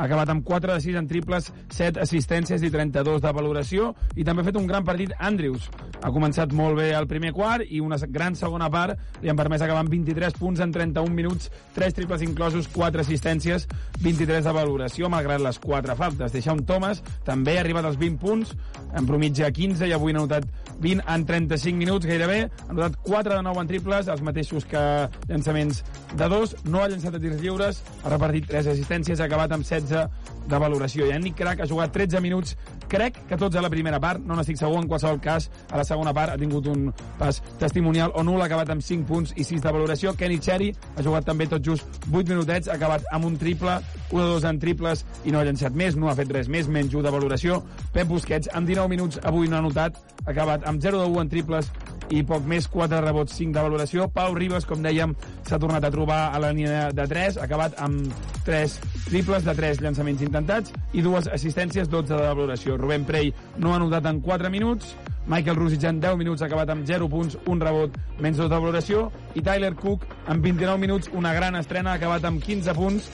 ha 0.00 0.06
acabat 0.06 0.30
amb 0.32 0.44
4 0.46 0.72
de 0.72 0.80
6 0.80 0.96
en 0.96 1.08
triples, 1.08 1.50
7 1.68 2.00
assistències 2.00 2.62
i 2.64 2.70
32 2.72 3.20
de 3.20 3.32
valoració, 3.36 3.90
i 4.16 4.24
també 4.24 4.40
ha 4.40 4.48
fet 4.48 4.56
un 4.56 4.68
gran 4.68 4.84
partit 4.86 5.12
Andrews. 5.18 5.66
Ha 6.00 6.08
començat 6.14 6.54
molt 6.56 6.78
bé 6.78 6.88
el 6.96 7.08
primer 7.10 7.34
quart 7.36 7.68
i 7.68 7.82
una 7.84 7.98
gran 8.08 8.36
segona 8.38 8.70
part 8.72 8.96
li 9.20 9.28
han 9.28 9.36
permès 9.36 9.60
acabar 9.60 9.82
amb 9.84 9.92
23 9.92 10.38
punts 10.40 10.62
en 10.64 10.72
31 10.72 11.12
minuts, 11.12 11.50
3 11.76 11.96
triples 11.98 12.24
inclosos, 12.24 12.70
4 12.72 13.04
assistències, 13.04 13.66
23 14.00 14.46
de 14.48 14.54
valoració, 14.56 15.10
malgrat 15.12 15.44
les 15.44 15.60
4 15.60 15.96
faltes. 15.98 16.32
Deixa 16.32 16.56
un 16.56 16.64
Thomas, 16.64 17.02
també 17.26 17.58
ha 17.58 17.64
arribat 17.66 17.84
als 17.84 18.00
20 18.00 18.16
punts, 18.24 18.54
en 18.96 19.06
promitja 19.06 19.52
15 19.52 19.90
i 19.90 19.92
avui 19.92 20.16
n'ha 20.16 20.24
anotat 20.24 20.48
20 20.80 21.04
en 21.12 21.26
35 21.28 21.76
minuts 21.76 22.08
gairebé, 22.08 22.40
ha 22.48 22.72
anotat 22.72 22.96
4 23.04 23.36
de 23.36 23.42
9 23.50 23.64
en 23.66 23.70
triples, 23.74 24.08
els 24.08 24.24
mateixos 24.24 24.64
que 24.64 24.80
llançaments 25.28 25.84
de 26.16 26.32
2, 26.32 26.56
no 26.72 26.80
ha 26.80 26.88
llançat 26.88 27.20
a 27.20 27.20
tirs 27.20 27.44
lliures, 27.44 27.84
ha 28.00 28.16
repartit 28.16 28.48
3 28.48 28.72
assistències, 28.72 29.20
ha 29.20 29.28
acabat 29.28 29.52
amb 29.52 29.68
16 29.68 29.89
de 29.90 30.58
valoració. 30.58 31.06
I 31.06 31.18
Nick 31.20 31.38
Crack 31.38 31.62
ha 31.62 31.68
jugat 31.68 31.92
13 31.94 32.20
minuts, 32.24 32.56
crec 32.90 33.20
que 33.28 33.38
tots 33.38 33.56
a 33.56 33.62
la 33.62 33.70
primera 33.70 34.00
part, 34.02 34.22
no 34.24 34.36
n'estic 34.36 34.58
segur, 34.58 34.80
en 34.80 34.88
qualsevol 34.90 35.20
cas, 35.22 35.48
a 35.70 35.78
la 35.78 35.84
segona 35.86 36.14
part 36.16 36.34
ha 36.34 36.40
tingut 36.40 36.66
un 36.70 36.88
pas 37.18 37.40
testimonial 37.60 38.14
o 38.14 38.24
nul, 38.26 38.40
ha 38.40 38.48
acabat 38.48 38.72
amb 38.74 38.84
5 38.84 39.06
punts 39.08 39.34
i 39.36 39.46
6 39.46 39.62
de 39.66 39.74
valoració. 39.76 40.14
Kenny 40.18 40.40
Cherry 40.42 40.72
ha 40.96 41.04
jugat 41.06 41.28
també 41.28 41.46
tot 41.50 41.64
just 41.64 42.00
8 42.10 42.32
minutets, 42.32 42.68
ha 42.68 42.78
acabat 42.78 43.06
amb 43.12 43.30
un 43.30 43.38
triple, 43.38 43.78
1 44.10 44.18
de 44.18 44.28
2 44.34 44.48
en 44.50 44.60
triples 44.62 45.04
i 45.24 45.34
no 45.34 45.40
ha 45.40 45.46
llançat 45.46 45.76
més, 45.76 45.96
no 45.96 46.10
ha 46.10 46.16
fet 46.18 46.32
res 46.32 46.48
més, 46.48 46.68
menys 46.68 46.94
1 46.94 47.06
de 47.06 47.14
valoració. 47.14 47.62
Pep 47.94 48.10
Busquets, 48.10 48.50
amb 48.54 48.68
19 48.68 48.90
minuts 48.90 49.20
avui 49.22 49.48
no 49.48 49.58
ha 49.58 49.64
anotat, 49.64 49.96
ha 50.24 50.30
acabat 50.34 50.66
amb 50.66 50.82
0 50.82 51.04
de 51.04 51.10
1 51.14 51.24
en 51.24 51.34
triples 51.36 51.70
i 52.10 52.22
poc 52.26 52.46
més, 52.48 52.66
4 52.70 53.00
rebots, 53.04 53.36
5 53.38 53.54
de 53.54 53.62
valoració. 53.62 54.08
Pau 54.14 54.34
Ribas, 54.34 54.66
com 54.66 54.82
dèiem, 54.82 55.14
s'ha 55.46 55.58
tornat 55.62 55.84
a 55.86 55.92
trobar 55.94 56.20
a 56.34 56.40
la 56.42 56.50
línia 56.52 56.88
de 56.94 57.06
3, 57.06 57.38
ha 57.38 57.46
acabat 57.46 57.78
amb 57.82 58.10
3 58.46 58.76
triples 59.06 59.46
de 59.46 59.54
3 59.54 59.82
llançaments 59.84 60.24
intentats 60.26 60.74
i 60.92 61.04
dues 61.06 61.30
assistències, 61.30 61.88
12 61.88 62.10
de 62.10 62.26
valoració. 62.26 62.76
Rubén 62.80 63.06
Prey 63.06 63.32
no 63.58 63.72
ha 63.72 63.78
anotat 63.78 64.10
en 64.10 64.20
4 64.26 64.50
minuts, 64.50 64.96
Michael 65.30 65.56
Rusic 65.56 65.84
en 65.84 66.00
10 66.02 66.16
minuts 66.18 66.42
ha 66.42 66.48
acabat 66.48 66.70
amb 66.72 66.86
0 66.88 67.06
punts, 67.08 67.38
un 67.46 67.60
rebot, 67.62 67.94
menys 68.18 68.40
2 68.40 68.50
de 68.50 68.56
valoració, 68.58 69.10
i 69.38 69.44
Tyler 69.46 69.74
Cook 69.78 70.06
en 70.26 70.42
29 70.42 70.78
minuts, 70.80 71.10
una 71.14 71.34
gran 71.36 71.54
estrena, 71.60 71.92
ha 71.92 72.00
acabat 72.00 72.24
amb 72.26 72.42
15 72.42 72.74
punts, 72.74 73.10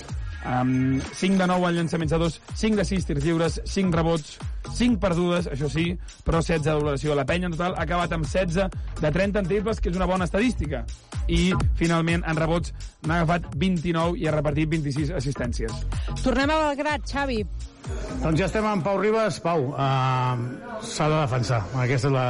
amb 0.46 1.02
5 1.12 1.40
de 1.40 1.46
9 1.50 1.68
en 1.68 1.76
llançaments 1.80 2.12
de 2.12 2.18
2, 2.22 2.38
5 2.54 2.78
de 2.80 2.84
6 2.84 3.06
tirs 3.08 3.24
lliures, 3.24 3.58
5 3.64 3.96
rebots, 3.96 4.36
5 4.76 5.00
perdudes, 5.02 5.48
això 5.50 5.68
sí, 5.72 5.86
però 6.24 6.40
16 6.42 6.64
de 6.64 6.76
valoració. 6.78 7.16
La 7.18 7.26
penya 7.26 7.50
en 7.50 7.56
total 7.56 7.76
ha 7.76 7.84
acabat 7.86 8.14
amb 8.16 8.26
16 8.26 8.70
de 9.02 9.12
30 9.18 9.42
en 9.42 9.50
triples, 9.50 9.80
que 9.80 9.90
és 9.90 9.98
una 9.98 10.08
bona 10.08 10.28
estadística. 10.28 10.84
I, 11.26 11.50
finalment, 11.78 12.22
en 12.26 12.38
rebots 12.38 12.72
n'ha 13.06 13.22
agafat 13.22 13.50
29 13.58 14.20
i 14.22 14.28
ha 14.28 14.36
repartit 14.36 14.70
26 14.70 15.14
assistències. 15.18 15.82
Tornem 16.22 16.52
a 16.54 16.60
Belgrat, 16.68 17.06
Xavi. 17.10 17.42
Doncs 18.22 18.40
ja 18.40 18.46
estem 18.46 18.66
amb 18.66 18.86
Pau 18.86 18.98
Ribas. 19.02 19.40
Pau, 19.42 19.70
uh, 19.72 20.80
s'ha 20.82 21.10
de 21.10 21.20
defensar. 21.20 21.62
Aquesta 21.82 22.10
és 22.10 22.14
la, 22.14 22.26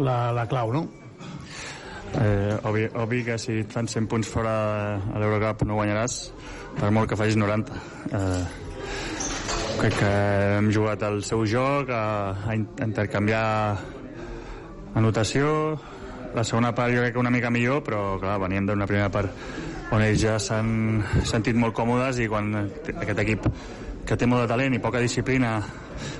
la, 0.00 0.18
la 0.36 0.48
clau, 0.48 0.72
no? 0.72 0.86
Eh, 2.12 2.58
obvi, 2.68 2.84
obvi 3.00 3.22
que 3.24 3.38
si 3.40 3.62
et 3.62 3.70
fan 3.72 3.86
100 3.88 4.08
punts 4.10 4.28
fora 4.28 4.52
a 5.00 5.20
l'Eurocup 5.20 5.62
no 5.64 5.78
guanyaràs, 5.78 6.18
per 6.78 6.90
molt 6.90 7.08
que 7.10 7.16
facis 7.18 7.36
90. 7.36 7.72
Eh, 8.12 8.42
crec 9.80 9.96
que 9.98 10.12
hem 10.58 10.70
jugat 10.74 11.02
al 11.08 11.22
seu 11.26 11.44
joc, 11.48 11.90
a, 11.90 12.04
a 12.48 12.54
in- 12.54 12.68
a 12.80 12.84
intercanviar 12.86 13.46
Anotació, 14.94 15.78
la 16.36 16.42
segona 16.44 16.74
part 16.76 16.92
jo 16.92 17.00
crec 17.00 17.14
que 17.14 17.20
una 17.20 17.30
mica 17.32 17.48
millor, 17.50 17.80
però 17.84 18.18
clar, 18.20 18.38
veníem 18.42 18.66
d'una 18.68 18.86
primera 18.86 19.08
part 19.12 19.32
on 19.92 20.02
ells 20.04 20.20
ja 20.20 20.34
s'han 20.40 21.02
sentit 21.28 21.56
molt 21.56 21.72
còmodes 21.76 22.18
i 22.20 22.28
quan 22.28 22.50
aquest 22.60 23.18
equip 23.24 23.48
que 24.04 24.16
té 24.18 24.26
molt 24.28 24.44
de 24.44 24.50
talent 24.50 24.74
i 24.76 24.80
poca 24.84 25.00
disciplina 25.00 25.54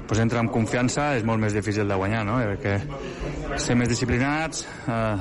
doncs 0.08 0.20
entra 0.24 0.40
amb 0.40 0.52
confiança 0.54 1.10
és 1.18 1.24
molt 1.24 1.40
més 1.42 1.52
difícil 1.56 1.88
de 1.88 1.96
guanyar, 2.00 2.24
no? 2.28 2.38
Perquè 2.40 3.58
ser 3.60 3.76
més 3.76 3.88
disciplinats, 3.92 4.64
eh, 4.88 5.16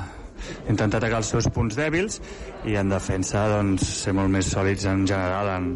intentar 0.68 1.00
atacar 1.00 1.20
els 1.20 1.28
seus 1.32 1.48
punts 1.52 1.76
dèbils 1.76 2.20
i 2.68 2.78
en 2.78 2.92
defensa 2.92 3.48
doncs, 3.50 3.84
ser 4.04 4.14
molt 4.16 4.30
més 4.32 4.48
sòlids 4.52 4.86
en 4.90 5.06
general 5.08 5.50
en, 5.56 5.68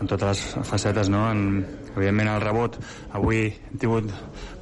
en 0.00 0.10
totes 0.10 0.28
les 0.56 0.68
facetes, 0.68 1.10
no? 1.12 1.26
En, 1.30 1.64
evidentment 1.92 2.30
el 2.32 2.40
rebot 2.40 2.78
avui 3.18 3.42
hem 3.50 3.80
tingut 3.80 4.08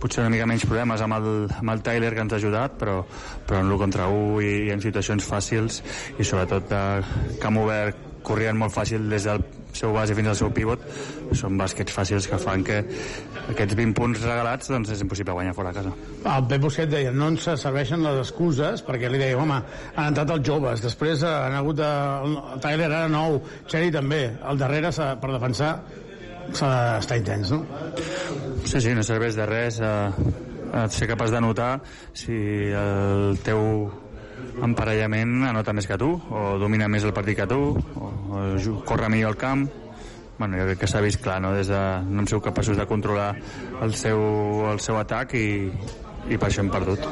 potser 0.02 0.24
una 0.24 0.32
mica 0.32 0.48
menys 0.50 0.66
problemes 0.66 1.02
amb 1.04 1.18
el, 1.18 1.28
amb 1.60 1.74
el 1.74 1.82
Tyler 1.86 2.12
que 2.14 2.24
ens 2.24 2.34
ha 2.34 2.40
ajudat 2.40 2.74
però, 2.80 2.96
però 3.46 3.60
en 3.62 3.70
l'1 3.70 3.78
contra 3.84 4.08
1 4.10 4.40
i, 4.42 4.52
i 4.66 4.72
en 4.74 4.82
situacions 4.82 5.26
fàcils 5.30 5.80
i 6.18 6.26
sobretot 6.26 6.74
eh, 6.74 7.38
camp 7.42 7.60
obert 7.62 8.08
corrien 8.26 8.58
molt 8.58 8.74
fàcil 8.74 9.06
des 9.10 9.28
del 9.30 9.44
seu 9.76 9.94
base 9.94 10.16
fins 10.18 10.32
al 10.32 10.38
seu 10.38 10.50
pivot 10.54 10.82
són 11.38 11.58
bàsquets 11.60 11.94
fàcils 11.94 12.28
que 12.30 12.38
fan 12.42 12.64
que 12.66 12.80
aquests 13.52 13.76
20 13.78 13.96
punts 13.96 14.24
regalats 14.24 14.72
doncs 14.72 14.92
és 14.94 15.04
impossible 15.04 15.36
guanyar 15.38 15.54
fora 15.56 15.72
a 15.72 15.76
casa 15.76 15.94
El 16.20 16.46
Pep 16.50 16.66
Busquet 16.66 16.90
deia, 16.90 17.14
no 17.14 17.30
ens 17.32 17.48
serveixen 17.62 18.04
les 18.04 18.20
excuses, 18.24 18.84
perquè 18.86 19.08
li 19.10 19.20
deia, 19.20 19.38
home, 19.40 19.56
han 19.94 20.10
entrat 20.12 20.34
els 20.36 20.46
joves, 20.46 20.82
després 20.84 21.24
han 21.26 21.56
hagut 21.56 21.80
de... 21.80 21.88
El 22.30 22.60
Tyler 22.62 22.86
era 22.90 23.06
nou, 23.10 23.40
Xeri 23.70 23.90
també, 23.94 24.22
al 24.44 24.60
darrere 24.60 24.92
per 25.20 25.32
defensar 25.32 25.72
s'ha 26.56 26.70
d'estar 26.96 27.18
intens, 27.20 27.52
no? 27.54 27.64
Sí, 28.64 28.80
sí, 28.80 28.94
no 28.96 29.04
serveix 29.06 29.36
de 29.38 29.46
res 29.48 29.80
eh, 29.80 29.90
eh, 30.72 30.86
ser 30.90 31.08
capaç 31.10 31.34
de 31.34 31.42
notar 31.44 31.72
si 32.16 32.36
el 32.76 33.38
teu 33.46 33.90
emparellament 34.64 35.44
anota 35.48 35.74
més 35.76 35.88
que 35.88 35.98
tu, 36.00 36.10
o 36.16 36.42
domina 36.60 36.88
més 36.88 37.06
el 37.06 37.14
partit 37.16 37.38
que 37.42 37.48
tu, 37.50 37.60
o, 37.76 38.10
o 38.36 38.74
corre 38.88 39.08
millor 39.12 39.34
al 39.34 39.40
camp. 39.40 39.68
Bueno, 40.40 40.56
jo 40.56 40.70
crec 40.70 40.78
que 40.80 40.88
s'ha 40.88 41.02
vist 41.04 41.20
clar, 41.20 41.36
no? 41.44 41.52
Des 41.52 41.68
de, 41.68 41.80
no 42.08 42.22
hem 42.22 42.28
sigut 42.30 42.46
capaços 42.46 42.78
de 42.78 42.86
controlar 42.88 43.34
el 43.84 43.92
seu, 43.92 44.20
el 44.70 44.80
seu 44.80 44.96
atac 44.96 45.34
i, 45.36 45.48
i 46.32 46.38
per 46.40 46.48
això 46.48 46.64
hem 46.64 46.70
perdut. 46.72 47.04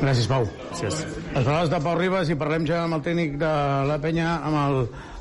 Gràcies, 0.00 0.26
Pau. 0.30 0.46
Gràcies. 0.72 1.04
Les 1.36 1.44
paraules 1.44 1.70
de 1.70 1.80
Pau 1.84 1.94
Ribas 2.00 2.30
i 2.34 2.38
parlem 2.38 2.66
ja 2.66 2.82
amb 2.84 2.98
el 2.98 3.04
tècnic 3.06 3.38
de 3.38 3.52
la 3.90 4.00
penya, 4.02 4.40
amb 4.50 4.58
el, 4.64 4.78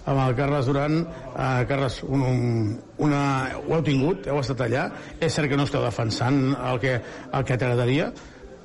amb 0.10 0.24
el 0.26 0.36
Carles 0.40 0.70
Duran. 0.70 1.00
Uh, 1.04 1.62
Carles, 1.70 2.02
un, 2.08 2.26
un, 2.26 2.76
una, 3.06 3.24
ho 3.62 3.78
heu 3.78 3.86
tingut, 3.86 4.28
heu 4.30 4.42
estat 4.42 4.66
allà. 4.66 4.88
És 5.20 5.38
cert 5.38 5.52
que 5.52 5.60
no 5.60 5.70
esteu 5.70 5.86
defensant 5.86 6.42
el 6.58 6.82
que, 6.82 6.98
el 7.30 7.48
que 7.48 7.58
t'agradaria, 7.60 8.10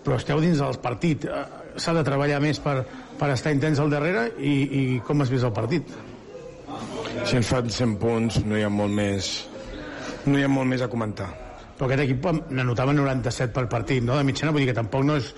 però 0.05 0.17
esteu 0.17 0.41
dins 0.45 0.65
del 0.65 0.81
partit. 0.85 1.29
Uh, 1.29 1.68
S'ha 1.79 1.95
de 1.97 2.05
treballar 2.07 2.41
més 2.43 2.61
per, 2.63 2.83
per 3.19 3.33
estar 3.35 3.53
intens 3.55 3.81
al 3.83 3.91
darrere 3.93 4.29
i, 4.39 4.55
i 4.81 4.83
com 5.07 5.23
has 5.23 5.33
vist 5.33 5.47
el 5.47 5.55
partit? 5.57 5.93
Si 7.25 7.39
ens 7.39 7.49
fan 7.49 7.71
100 7.71 7.99
punts 8.03 8.41
no 8.47 8.59
hi 8.59 8.65
ha 8.67 8.73
molt 8.73 8.95
més 8.95 9.31
no 10.27 10.39
hi 10.39 10.45
ha 10.45 10.51
molt 10.51 10.69
més 10.69 10.83
a 10.85 10.91
comentar 10.93 11.29
Però 11.79 11.87
aquest 11.87 12.03
equip 12.03 12.27
n'anotava 12.51 12.91
97 12.91 13.53
per 13.55 13.69
partit, 13.71 14.03
no? 14.03 14.17
De 14.19 14.27
mitjana, 14.27 14.51
vull 14.51 14.65
dir 14.65 14.73
que 14.73 14.81
tampoc 14.81 15.05
no 15.07 15.15
és 15.21 15.29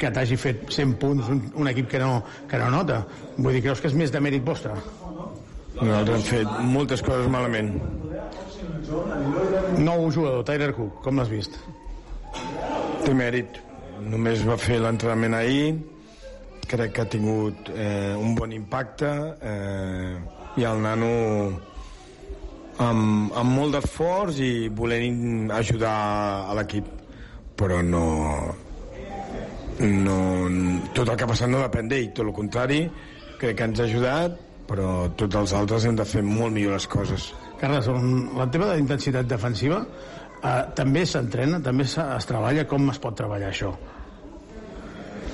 que 0.00 0.08
t'hagi 0.08 0.38
fet 0.40 0.62
100 0.72 0.94
punts 1.02 1.28
un, 1.28 1.42
un 1.60 1.68
equip 1.68 1.90
que 1.90 2.00
no, 2.00 2.22
que 2.48 2.56
no 2.56 2.70
nota. 2.72 3.02
Vull 3.36 3.52
dir, 3.52 3.60
creus 3.66 3.82
que 3.84 3.90
és 3.90 3.98
més 4.00 4.14
de 4.14 4.22
mèrit 4.24 4.46
vostre? 4.46 4.72
nosaltres 5.80 6.16
hem 6.16 6.24
fet 6.28 6.64
moltes 6.68 7.02
coses 7.04 7.28
malament 7.32 7.70
Nou 9.80 10.10
jugador, 10.12 10.42
Tyler 10.44 10.72
Cook, 10.76 11.00
com 11.04 11.16
l'has 11.18 11.30
vist? 11.32 11.56
té 13.02 13.14
mèrit 13.16 13.58
només 14.10 14.44
va 14.46 14.58
fer 14.60 14.78
l'entrenament 14.82 15.36
ahir. 15.38 15.74
Crec 16.68 16.94
que 16.94 17.04
ha 17.04 17.10
tingut 17.10 17.68
eh, 17.74 18.14
un 18.16 18.34
bon 18.38 18.52
impacte 18.54 19.10
eh, 19.42 20.16
i 20.56 20.66
el 20.68 20.82
nano 20.84 21.12
amb, 22.80 23.32
amb 23.36 23.50
molt 23.50 23.76
d'esforç 23.76 24.40
i 24.42 24.52
volent 24.68 25.52
ajudar 25.52 25.96
a 26.48 26.56
l'equip. 26.58 26.88
Però 27.58 27.82
no 27.84 28.06
no 29.82 30.16
tot 30.94 31.08
el 31.08 31.16
que 31.16 31.24
ha 31.24 31.30
passat 31.30 31.50
no 31.50 31.60
depèn 31.64 31.90
d'ell. 31.90 32.08
Tot 32.14 32.26
el 32.28 32.34
contrari, 32.36 32.86
crec 33.40 33.58
que 33.58 33.68
ens 33.70 33.80
ha 33.82 33.88
ajudat 33.90 34.40
però 34.72 34.88
tots 35.18 35.36
els 35.36 35.52
altres 35.58 35.84
hem 35.84 35.96
de 35.98 36.06
fer 36.08 36.22
molt 36.24 36.54
millor 36.54 36.78
les 36.78 36.88
coses. 36.88 37.30
Carles, 37.60 37.88
la 38.38 38.48
teva 38.50 38.72
intensitat 38.80 39.28
defensiva 39.28 39.82
eh, 39.84 40.62
també 40.78 41.04
s'entrena, 41.06 41.60
també 41.64 41.86
es 41.86 42.28
treballa, 42.28 42.64
com 42.70 42.88
es 42.92 43.00
pot 43.02 43.16
treballar 43.18 43.50
això? 43.52 43.72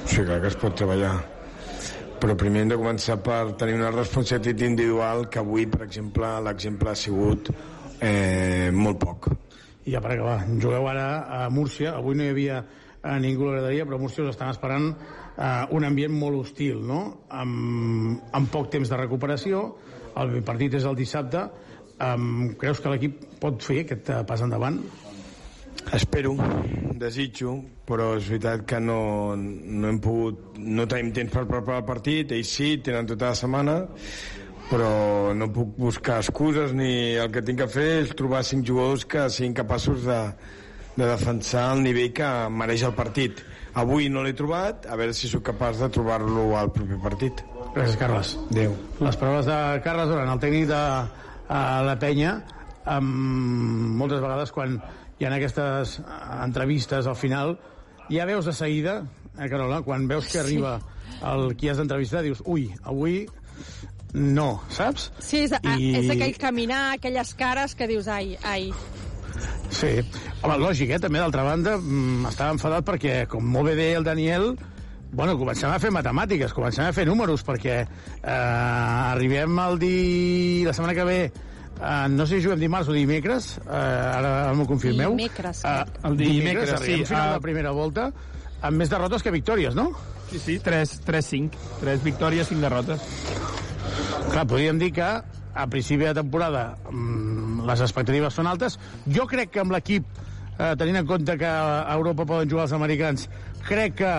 Sí, 0.09 0.23
clar 0.25 0.41
que 0.41 0.49
es 0.49 0.57
pot 0.57 0.73
treballar. 0.73 1.13
Però 2.19 2.35
primer 2.41 2.63
hem 2.65 2.71
de 2.73 2.79
començar 2.81 3.19
per 3.23 3.53
tenir 3.61 3.77
una 3.77 3.93
responsabilitat 3.93 4.65
individual 4.67 5.27
que 5.29 5.43
avui, 5.43 5.67
per 5.71 5.83
exemple, 5.85 6.31
l'exemple 6.47 6.91
ha 6.91 6.97
sigut 6.99 7.51
eh, 8.01 8.71
molt 8.73 8.99
poc. 9.05 9.29
I 9.85 9.93
ja 9.95 10.01
per 10.05 10.15
acabar, 10.17 10.41
jugueu 10.49 10.89
ara 10.91 11.07
a 11.37 11.43
Múrcia, 11.53 11.93
avui 12.01 12.17
no 12.17 12.25
hi 12.25 12.33
havia 12.33 12.63
a 13.03 13.19
ningú 13.21 13.47
a 13.47 13.53
la 13.53 13.59
graderia, 13.59 13.87
però 13.87 14.01
a 14.01 14.03
Múrcia 14.03 14.25
us 14.25 14.33
estan 14.33 14.51
esperant 14.55 14.89
eh, 14.91 15.77
un 15.77 15.87
ambient 15.87 16.17
molt 16.17 16.41
hostil, 16.41 16.81
no? 16.89 17.03
Amb, 17.29 18.33
amb 18.33 18.51
poc 18.53 18.73
temps 18.73 18.89
de 18.89 18.99
recuperació, 18.99 19.63
el 20.19 20.41
partit 20.49 20.81
és 20.81 20.89
el 20.89 20.97
dissabte, 20.99 21.45
um, 22.01 22.55
creus 22.59 22.81
que 22.83 22.97
l'equip 22.97 23.21
pot 23.45 23.61
fer 23.63 23.85
aquest 23.85 24.11
eh, 24.11 24.25
pas 24.27 24.43
endavant? 24.43 24.81
Espero, 25.95 26.35
desitjo, 27.01 27.55
però 27.89 28.11
és 28.19 28.27
veritat 28.29 28.67
que 28.69 28.81
no, 28.83 29.35
no 29.39 29.89
hem 29.89 30.01
pogut, 30.05 30.59
no 30.59 30.85
tenim 30.91 31.15
temps 31.17 31.33
per 31.33 31.47
preparar 31.49 31.81
el 31.81 31.89
partit, 31.89 32.35
ells 32.37 32.53
sí, 32.59 32.75
tenen 32.85 33.09
tota 33.09 33.33
la 33.33 33.39
setmana, 33.39 33.77
però 34.69 35.33
no 35.33 35.49
puc 35.55 35.79
buscar 35.81 36.19
excuses 36.21 36.75
ni 36.77 37.17
el 37.17 37.31
que 37.33 37.43
tinc 37.45 37.63
que 37.63 37.71
fer 37.73 37.89
és 38.03 38.13
trobar 38.19 38.45
cinc 38.45 38.67
jugadors 38.69 39.07
que 39.09 39.29
siguin 39.33 39.57
capaços 39.57 40.05
de, 40.05 40.19
de 40.99 41.07
defensar 41.07 41.71
el 41.77 41.87
nivell 41.87 42.13
que 42.13 42.29
mereix 42.53 42.85
el 42.85 42.93
partit. 42.99 43.41
Avui 43.79 44.11
no 44.13 44.25
l'he 44.27 44.35
trobat, 44.37 44.89
a 44.91 44.99
veure 44.99 45.17
si 45.17 45.31
sóc 45.31 45.47
capaç 45.47 45.81
de 45.81 45.89
trobar-lo 45.95 46.51
al 46.59 46.73
proper 46.75 47.01
partit. 47.01 47.43
Gràcies, 47.73 47.97
Carles. 48.01 48.37
Adéu. 48.51 48.77
Les 49.01 49.17
paraules 49.21 49.49
de 49.49 49.59
Carles 49.85 50.09
Duran, 50.11 50.31
el 50.33 50.41
tècnic 50.43 50.69
de 50.71 50.79
uh, 50.79 51.59
la 51.87 51.97
penya, 52.01 52.39
um, 52.97 53.13
moltes 54.01 54.21
vegades 54.25 54.53
quan 54.53 54.81
hi 55.19 55.27
ha 55.27 55.33
aquestes 55.35 55.99
eh, 55.99 56.05
entrevistes 56.45 57.07
al 57.11 57.17
final, 57.19 57.57
ja 58.11 58.27
veus 58.29 58.47
de 58.47 58.53
seguida, 58.55 59.01
eh, 59.39 59.49
Carola, 59.51 59.83
quan 59.83 60.07
veus 60.09 60.29
que 60.31 60.39
arriba 60.41 60.79
el 61.27 61.57
qui 61.59 61.69
has 61.71 61.79
d'entrevistar, 61.81 62.23
dius, 62.23 62.43
ui, 62.47 62.69
avui 62.85 63.25
no, 64.15 64.61
saps? 64.73 65.11
Sí, 65.21 65.43
és, 65.45 65.53
I... 65.63 65.75
I- 65.77 65.93
és 66.05 66.11
aquell 66.15 66.39
caminar, 66.41 66.95
aquelles 66.95 67.35
cares 67.37 67.75
que 67.77 67.87
dius, 67.91 68.07
ai, 68.09 68.37
ai. 68.47 68.71
Sí. 69.71 69.91
Home, 70.41 70.57
lògic, 70.63 70.95
eh? 70.97 71.01
També, 71.03 71.21
d'altra 71.21 71.43
banda, 71.45 71.75
mm, 71.77 72.25
estava 72.31 72.55
enfadat 72.55 72.87
perquè, 72.87 73.19
com 73.29 73.45
molt 73.45 73.69
bé 73.69 73.75
deia 73.77 73.99
el 74.01 74.07
Daniel, 74.07 74.53
bueno, 75.13 75.35
comencem 75.41 75.71
a 75.73 75.79
fer 75.83 75.91
matemàtiques, 75.93 76.55
comencem 76.57 76.87
a 76.87 76.93
fer 76.97 77.05
números, 77.09 77.45
perquè 77.45 77.77
eh, 77.83 78.31
arribem 78.33 79.59
al 79.61 79.79
di... 79.81 80.65
la 80.67 80.73
setmana 80.77 80.95
que 80.97 81.05
ve 81.09 81.21
Uh, 81.79 82.09
no 82.11 82.27
sé 82.27 82.39
si 82.39 82.45
juguem 82.49 82.59
dimarts 82.65 82.89
o 82.91 82.95
dimecres, 82.97 83.53
uh, 83.63 83.71
ara 83.71 84.53
m'ho 84.59 84.67
confirmeu. 84.67 85.15
Dimecres, 85.15 85.63
Uh. 85.63 85.87
El 86.09 86.17
dimecres, 86.19 86.73
arribem 86.75 86.97
sí, 86.97 87.01
al 87.01 87.07
final 87.07 87.23
de 87.23 87.31
ah. 87.31 87.37
la 87.39 87.45
primera 87.45 87.71
volta, 87.71 88.11
amb 88.61 88.83
més 88.83 88.91
derrotes 88.91 89.23
que 89.23 89.31
victòries, 89.31 89.77
no? 89.79 89.93
Sí, 90.31 90.41
sí, 90.43 90.59
3-5. 90.65 91.63
3 91.81 92.03
victòries, 92.05 92.51
5 92.51 92.61
derrotes. 92.61 93.01
Clar, 94.29 94.45
podríem 94.45 94.79
dir 94.81 94.91
que 94.93 95.07
a 95.59 95.67
principi 95.71 96.05
de 96.05 96.15
temporada 96.19 96.77
mm, 96.91 97.65
les 97.69 97.81
expectatives 97.87 98.35
són 98.35 98.51
altes. 98.51 98.77
Jo 99.07 99.27
crec 99.31 99.55
que 99.55 99.63
amb 99.63 99.73
l'equip, 99.75 100.05
eh, 100.59 100.75
tenint 100.79 101.01
en 101.01 101.09
compte 101.09 101.39
que 101.41 101.49
a 101.49 101.95
Europa 101.95 102.27
poden 102.29 102.51
jugar 102.51 102.69
els 102.69 102.77
americans, 102.77 103.29
crec 103.67 103.99
que... 104.03 104.13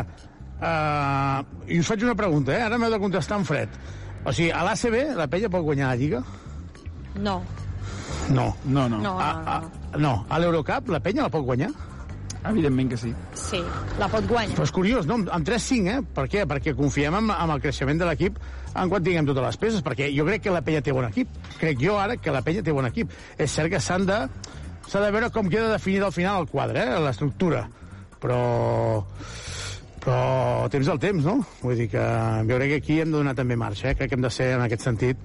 Eh, 0.60 1.72
I 1.76 1.80
us 1.80 1.88
faig 1.88 2.04
una 2.04 2.18
pregunta, 2.20 2.56
eh? 2.56 2.66
Ara 2.66 2.80
m'heu 2.80 2.92
de 2.92 3.00
contestar 3.00 3.38
en 3.40 3.48
fred. 3.48 3.80
O 4.26 4.34
sigui, 4.34 4.50
a 4.52 4.66
l'ACB 4.68 5.16
la 5.16 5.30
penya 5.32 5.52
pot 5.52 5.64
guanyar 5.64 5.94
la 5.94 6.00
Lliga? 6.00 6.24
No. 7.16 7.42
No. 8.30 8.54
No, 8.66 8.88
no. 8.90 9.00
No, 9.02 9.18
A, 9.20 9.30
a, 9.58 9.98
no. 9.98 10.26
A 10.30 10.40
l'Eurocup 10.40 10.92
la 10.94 11.02
penya 11.02 11.26
la 11.26 11.34
pot 11.34 11.46
guanyar? 11.46 11.72
Evidentment 12.46 12.88
que 12.94 12.98
sí. 12.98 13.10
Sí, 13.36 13.60
la 14.00 14.08
pot 14.08 14.24
guanyar. 14.30 14.56
Però 14.56 14.68
és 14.68 14.72
curiós, 14.72 15.08
no? 15.10 15.18
Amb 15.28 15.48
3-5, 15.48 15.90
eh? 15.92 16.04
Per 16.16 16.26
què? 16.32 16.46
Perquè 16.48 16.76
confiem 16.78 17.18
en, 17.20 17.34
en 17.36 17.52
el 17.56 17.62
creixement 17.64 18.00
de 18.00 18.08
l'equip 18.08 18.38
en 18.78 18.90
quan 18.92 19.04
tinguem 19.04 19.28
totes 19.28 19.44
les 19.44 19.58
peces, 19.60 19.84
perquè 19.86 20.08
jo 20.14 20.26
crec 20.28 20.46
que 20.46 20.54
la 20.54 20.62
penya 20.66 20.84
té 20.86 20.94
bon 20.96 21.08
equip. 21.08 21.32
Crec 21.60 21.82
jo 21.82 21.98
ara 22.00 22.16
que 22.22 22.32
la 22.32 22.44
penya 22.46 22.64
té 22.64 22.76
bon 22.76 22.88
equip. 22.88 23.12
És 23.38 23.52
cert 23.52 23.72
que 23.74 23.82
s'han 23.84 24.08
de... 24.08 24.22
S'ha 24.90 25.02
de 25.04 25.12
veure 25.14 25.30
com 25.34 25.50
queda 25.52 25.70
definit 25.74 26.06
al 26.06 26.14
final 26.16 26.44
el 26.44 26.48
quadre, 26.50 26.86
eh? 26.86 27.02
l'estructura. 27.04 27.66
Però... 28.22 28.40
Però 30.00 30.70
temps 30.72 30.88
al 30.88 31.00
temps, 31.04 31.26
no? 31.28 31.42
Vull 31.60 31.76
dir 31.76 31.90
que 31.92 32.02
jo 32.48 32.56
crec 32.56 32.70
que 32.72 32.78
aquí 32.80 33.02
hem 33.04 33.12
de 33.12 33.18
donar 33.18 33.34
també 33.36 33.58
marxa, 33.60 33.90
eh? 33.92 33.98
Crec 34.00 34.14
que 34.14 34.16
hem 34.16 34.24
de 34.24 34.32
ser, 34.32 34.54
en 34.56 34.64
aquest 34.64 34.86
sentit, 34.88 35.20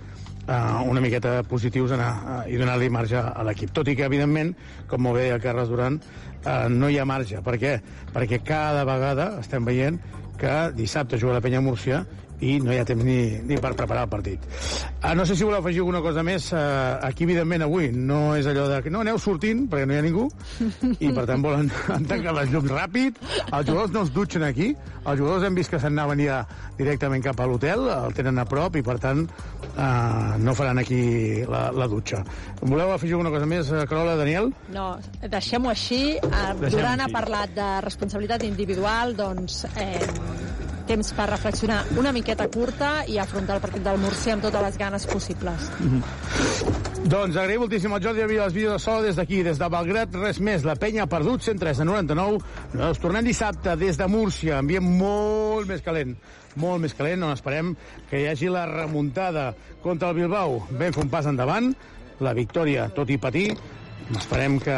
uh, 0.48 0.82
una 0.88 1.02
miqueta 1.04 1.36
positius 1.48 1.94
anar, 1.96 2.10
uh, 2.14 2.40
i 2.50 2.58
donar-li 2.60 2.90
marge 2.92 3.20
a 3.20 3.44
l'equip. 3.46 3.72
Tot 3.76 3.88
i 3.88 3.96
que, 3.98 4.06
evidentment, 4.08 4.54
com 4.90 5.02
molt 5.04 5.20
bé 5.20 5.28
el 5.34 5.42
Carles 5.42 5.70
Duran, 5.72 6.00
uh, 6.44 6.66
no 6.70 6.90
hi 6.90 6.98
ha 6.98 7.08
marge. 7.08 7.40
Per 7.44 7.56
què? 7.60 7.78
Perquè 8.14 8.42
cada 8.46 8.84
vegada 8.88 9.34
estem 9.40 9.64
veient 9.64 10.00
que 10.38 10.54
dissabte 10.74 11.18
juga 11.20 11.38
la 11.38 11.44
Penya 11.44 11.62
Múrcia 11.62 12.04
i 12.44 12.58
no 12.62 12.72
hi 12.74 12.80
ha 12.80 12.86
temps 12.88 13.04
ni, 13.04 13.18
ni 13.48 13.58
per 13.62 13.72
preparar 13.78 14.04
el 14.06 14.12
partit. 14.12 14.44
Ah, 15.00 15.14
no 15.16 15.24
sé 15.26 15.36
si 15.36 15.46
voleu 15.46 15.62
afegir 15.62 15.82
alguna 15.82 16.02
cosa 16.04 16.24
més. 16.26 16.50
Uh, 16.52 16.98
aquí, 17.06 17.24
evidentment, 17.28 17.64
avui 17.66 17.90
no 17.94 18.34
és 18.38 18.48
allò 18.50 18.66
de 18.70 18.80
que 18.84 18.92
no 18.92 19.02
aneu 19.04 19.18
sortint, 19.20 19.64
perquè 19.70 19.88
no 19.88 19.96
hi 19.96 20.00
ha 20.00 20.04
ningú, 20.04 20.26
i 20.98 21.12
per 21.14 21.26
tant 21.30 21.44
volen 21.44 21.70
tancar 22.10 22.34
les 22.36 22.52
llums 22.52 22.72
ràpid. 22.72 23.20
Els 23.46 23.68
jugadors 23.68 23.94
no 23.94 24.04
es 24.04 24.12
dutxen 24.14 24.44
aquí. 24.46 24.72
Els 25.04 25.20
jugadors 25.20 25.44
hem 25.44 25.56
vist 25.56 25.72
que 25.72 25.80
se'n 25.80 25.92
anaven 25.92 26.22
ja 26.24 26.38
directament 26.78 27.24
cap 27.24 27.40
a 27.40 27.48
l'hotel, 27.48 27.86
el 27.92 28.16
tenen 28.16 28.40
a 28.40 28.46
prop, 28.48 28.76
i 28.80 28.84
per 28.84 28.96
tant 29.02 29.24
uh, 29.24 30.36
no 30.40 30.56
faran 30.56 30.80
aquí 30.80 31.44
la, 31.48 31.66
la 31.76 31.88
dutxa. 31.90 32.22
Voleu 32.64 32.94
afegir 32.94 33.18
alguna 33.18 33.32
cosa 33.34 33.48
més, 33.48 33.72
uh, 33.72 33.84
Carola, 33.88 34.16
Daniel? 34.20 34.50
No, 34.74 34.94
deixem-ho 35.20 35.72
així. 35.72 36.02
Uh, 36.24 36.54
Duran 36.72 37.04
ha 37.04 37.10
parlat 37.12 37.52
de 37.56 37.68
responsabilitat 37.84 38.48
individual, 38.48 39.14
doncs 39.18 39.64
eh, 39.76 40.00
temps 40.86 41.12
per 41.16 41.28
reflexionar 41.30 41.82
una 41.98 42.12
miqueta 42.12 42.46
curta 42.48 43.04
i 43.08 43.18
afrontar 43.18 43.56
el 43.56 43.62
partit 43.64 43.84
del 43.84 43.98
Múrcia 44.02 44.34
amb 44.36 44.44
totes 44.44 44.62
les 44.62 44.78
ganes 44.78 45.06
possibles. 45.06 45.70
Mm 45.80 45.90
-hmm. 45.90 47.08
Doncs 47.08 47.36
agraïm 47.36 47.60
moltíssim 47.60 47.92
al 47.92 48.02
Jordi 48.02 48.22
Avila 48.22 48.44
els 48.44 48.54
vídeos 48.54 48.72
de 48.72 48.78
so 48.78 49.02
des 49.02 49.16
d'aquí, 49.16 49.42
des 49.42 49.58
de 49.58 49.68
Belgrat, 49.68 50.14
res 50.14 50.40
més. 50.40 50.64
La 50.64 50.74
penya 50.74 51.02
ha 51.02 51.06
perdut 51.06 51.42
103 51.42 51.80
a 51.80 51.84
99. 51.84 52.38
Nosaltres 52.72 52.98
tornem 52.98 53.24
dissabte 53.24 53.76
des 53.76 53.96
de 53.96 54.06
Múrcia, 54.06 54.58
ambient 54.58 54.84
molt 54.84 55.66
més 55.66 55.82
calent 55.82 56.16
molt 56.56 56.82
més 56.82 56.94
calent, 56.94 57.22
on 57.26 57.34
esperem 57.34 57.74
que 58.10 58.20
hi 58.20 58.26
hagi 58.30 58.50
la 58.52 58.66
remuntada 58.66 59.54
contra 59.82 60.10
el 60.10 60.16
Bilbao. 60.16 60.66
Vam 60.70 60.92
fer 60.92 61.02
un 61.02 61.10
pas 61.10 61.26
endavant, 61.26 61.74
la 62.20 62.34
victòria, 62.36 62.88
tot 62.94 63.10
i 63.10 63.18
patir, 63.18 63.48
Esperem 64.12 64.58
que 64.60 64.74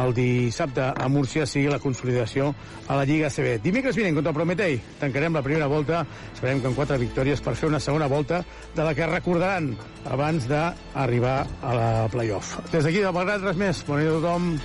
el 0.00 0.14
dissabte 0.16 0.86
a 0.96 1.08
Múrcia 1.12 1.44
sigui 1.46 1.68
la 1.68 1.80
consolidació 1.82 2.52
a 2.88 2.96
la 2.96 3.04
Lliga 3.08 3.28
CB. 3.30 3.58
Dimecres 3.64 3.98
vinent 3.98 4.16
contra 4.16 4.32
el 4.32 4.38
Prometei 4.38 4.78
tancarem 5.00 5.36
la 5.36 5.44
primera 5.44 5.68
volta. 5.68 6.04
Esperem 6.32 6.62
que 6.62 6.70
amb 6.70 6.78
quatre 6.78 6.98
victòries 7.02 7.44
per 7.44 7.56
fer 7.58 7.68
una 7.68 7.80
segona 7.80 8.08
volta 8.08 8.42
de 8.74 8.86
la 8.86 8.94
que 8.96 9.10
recordaran 9.10 9.74
abans 10.08 10.48
d'arribar 10.48 11.36
a 11.60 11.76
la 11.76 11.90
playoff. 12.12 12.56
Des 12.72 12.84
d'aquí 12.84 13.04
de 13.04 13.12
Belgrat, 13.12 13.44
res 13.44 13.60
més. 13.60 13.84
Bona 13.86 14.06
nit 14.06 14.14
a 14.14 14.18
tothom. 14.20 14.56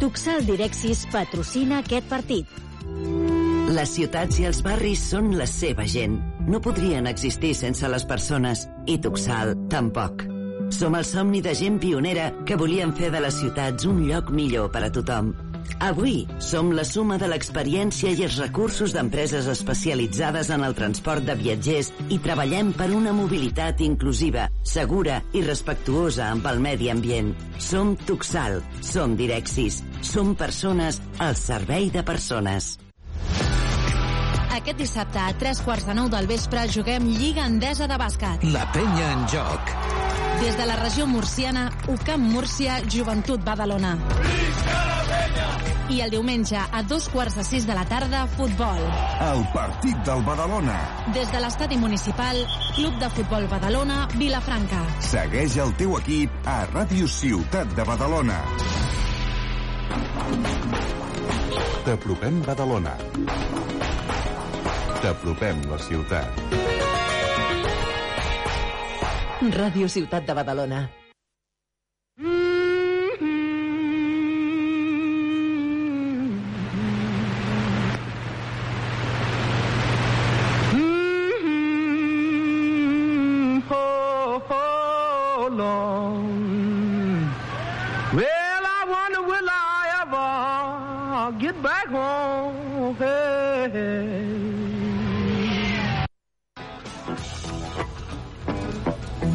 Tuxal 0.00 0.46
Direxis 0.48 1.02
patrocina 1.12 1.82
aquest 1.82 2.06
partit. 2.08 2.48
Les 3.76 3.90
ciutats 3.92 4.38
i 4.40 4.46
els 4.48 4.62
barris 4.64 5.02
són 5.12 5.34
la 5.36 5.44
seva 5.44 5.84
gent. 5.84 6.14
No 6.48 6.62
podrien 6.64 7.04
existir 7.10 7.50
sense 7.58 7.90
les 7.92 8.06
persones, 8.08 8.64
i 8.88 8.96
Tuxal 8.96 9.52
tampoc. 9.68 10.24
Som 10.72 10.96
el 10.96 11.04
somni 11.04 11.44
de 11.44 11.52
gent 11.52 11.76
pionera 11.82 12.30
que 12.48 12.56
volien 12.56 12.96
fer 12.96 13.12
de 13.12 13.20
les 13.20 13.42
ciutats 13.42 13.84
un 13.92 14.00
lloc 14.08 14.32
millor 14.32 14.72
per 14.72 14.86
a 14.88 14.92
tothom. 14.96 15.34
Avui 15.78 16.26
som 16.42 16.72
la 16.74 16.84
suma 16.84 17.16
de 17.20 17.28
l'experiència 17.30 18.10
i 18.16 18.24
els 18.26 18.38
recursos 18.40 18.94
d'empreses 18.96 19.46
especialitzades 19.52 20.50
en 20.50 20.64
el 20.66 20.74
transport 20.78 21.24
de 21.26 21.36
viatgers 21.38 21.92
i 22.10 22.18
treballem 22.18 22.74
per 22.76 22.90
una 22.96 23.14
mobilitat 23.16 23.80
inclusiva, 23.86 24.48
segura 24.66 25.20
i 25.32 25.44
respectuosa 25.46 26.28
amb 26.30 26.46
el 26.50 26.60
medi 26.60 26.90
ambient. 26.90 27.32
Som 27.58 27.96
Tuxal, 28.06 28.60
som 28.82 29.16
Direxis, 29.16 29.82
som 30.02 30.34
persones 30.34 31.00
al 31.18 31.36
servei 31.38 31.90
de 31.94 32.04
persones. 32.04 32.76
Aquest 34.60 34.76
dissabte 34.76 35.20
a 35.22 35.32
tres 35.40 35.62
quarts 35.64 35.86
de 35.88 35.94
nou 35.96 36.10
del 36.12 36.26
vespre 36.28 36.66
juguem 36.68 37.06
Lliga 37.08 37.46
Endesa 37.48 37.88
de 37.88 37.96
Bàsquet. 38.00 38.44
La 38.52 38.66
penya 38.74 39.12
en 39.14 39.26
joc. 39.32 39.74
Des 40.40 40.56
de 40.56 40.66
la 40.68 40.76
regió 40.82 41.06
murciana, 41.06 41.70
UCAM 41.88 42.28
Múrcia, 42.32 42.80
Joventut 42.88 43.44
Badalona. 43.44 43.96
I 45.90 46.00
el 46.04 46.10
diumenge, 46.10 46.58
a 46.58 46.82
dos 46.86 47.08
quarts 47.10 47.34
de 47.34 47.44
sis 47.44 47.66
de 47.66 47.74
la 47.74 47.84
tarda, 47.84 48.26
futbol. 48.36 48.82
El 49.26 49.42
partit 49.54 49.96
del 50.06 50.22
Badalona. 50.22 50.76
Des 51.14 51.32
de 51.32 51.40
l'estadi 51.42 51.78
municipal, 51.78 52.38
Club 52.76 52.98
de 53.02 53.08
Futbol 53.16 53.48
Badalona, 53.50 54.04
Vilafranca. 54.14 54.84
Segueix 55.02 55.56
el 55.64 55.74
teu 55.80 55.96
equip 55.98 56.46
a 56.46 56.60
Ràdio 56.70 57.08
Ciutat 57.10 57.74
de 57.74 57.86
Badalona. 57.88 58.38
T'apropem 61.88 62.38
Badalona. 62.46 62.94
T'apropem 65.00 65.66
la 65.72 65.82
ciutat. 65.88 66.46
Ràdio 69.58 69.88
Ciutat 69.88 70.26
de 70.28 70.34
Badalona. 70.36 70.99
Get 91.40 91.62
back 91.62 91.86
home? 91.86 92.94
Hey. 92.96 93.70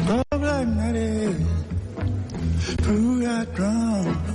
Love 0.06 0.40
like 0.40 0.68
Nettie, 0.68 1.34
who 2.84 3.22
got 3.22 3.52
drunk? 3.54 4.25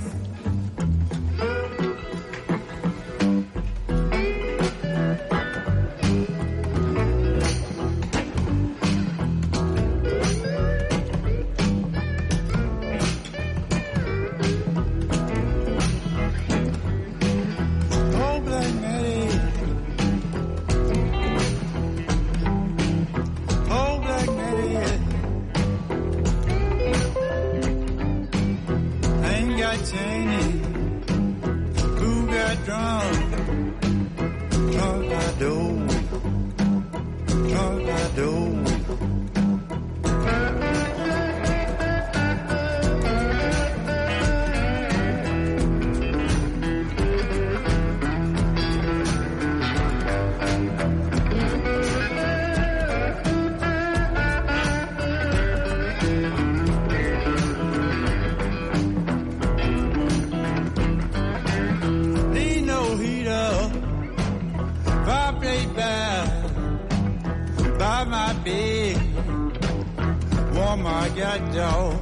Got 71.16 71.52
dog. 71.52 71.94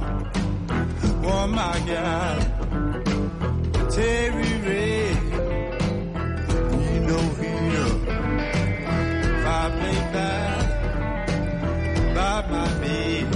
Warm 1.21 1.59
I 1.59 1.79
got. 1.85 2.39
Terry 3.91 4.53
Red. 4.65 5.23
Need 6.71 7.01
no 7.11 7.19
heater. 7.39 7.91
Fireplace 9.43 10.07
bad. 10.13 10.63
By 12.15 12.35
my 12.49 12.67
bed. 12.79 13.27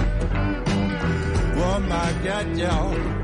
Warm 1.56 1.92
I 1.92 1.94
got 2.24 2.46
y'all. 2.56 3.15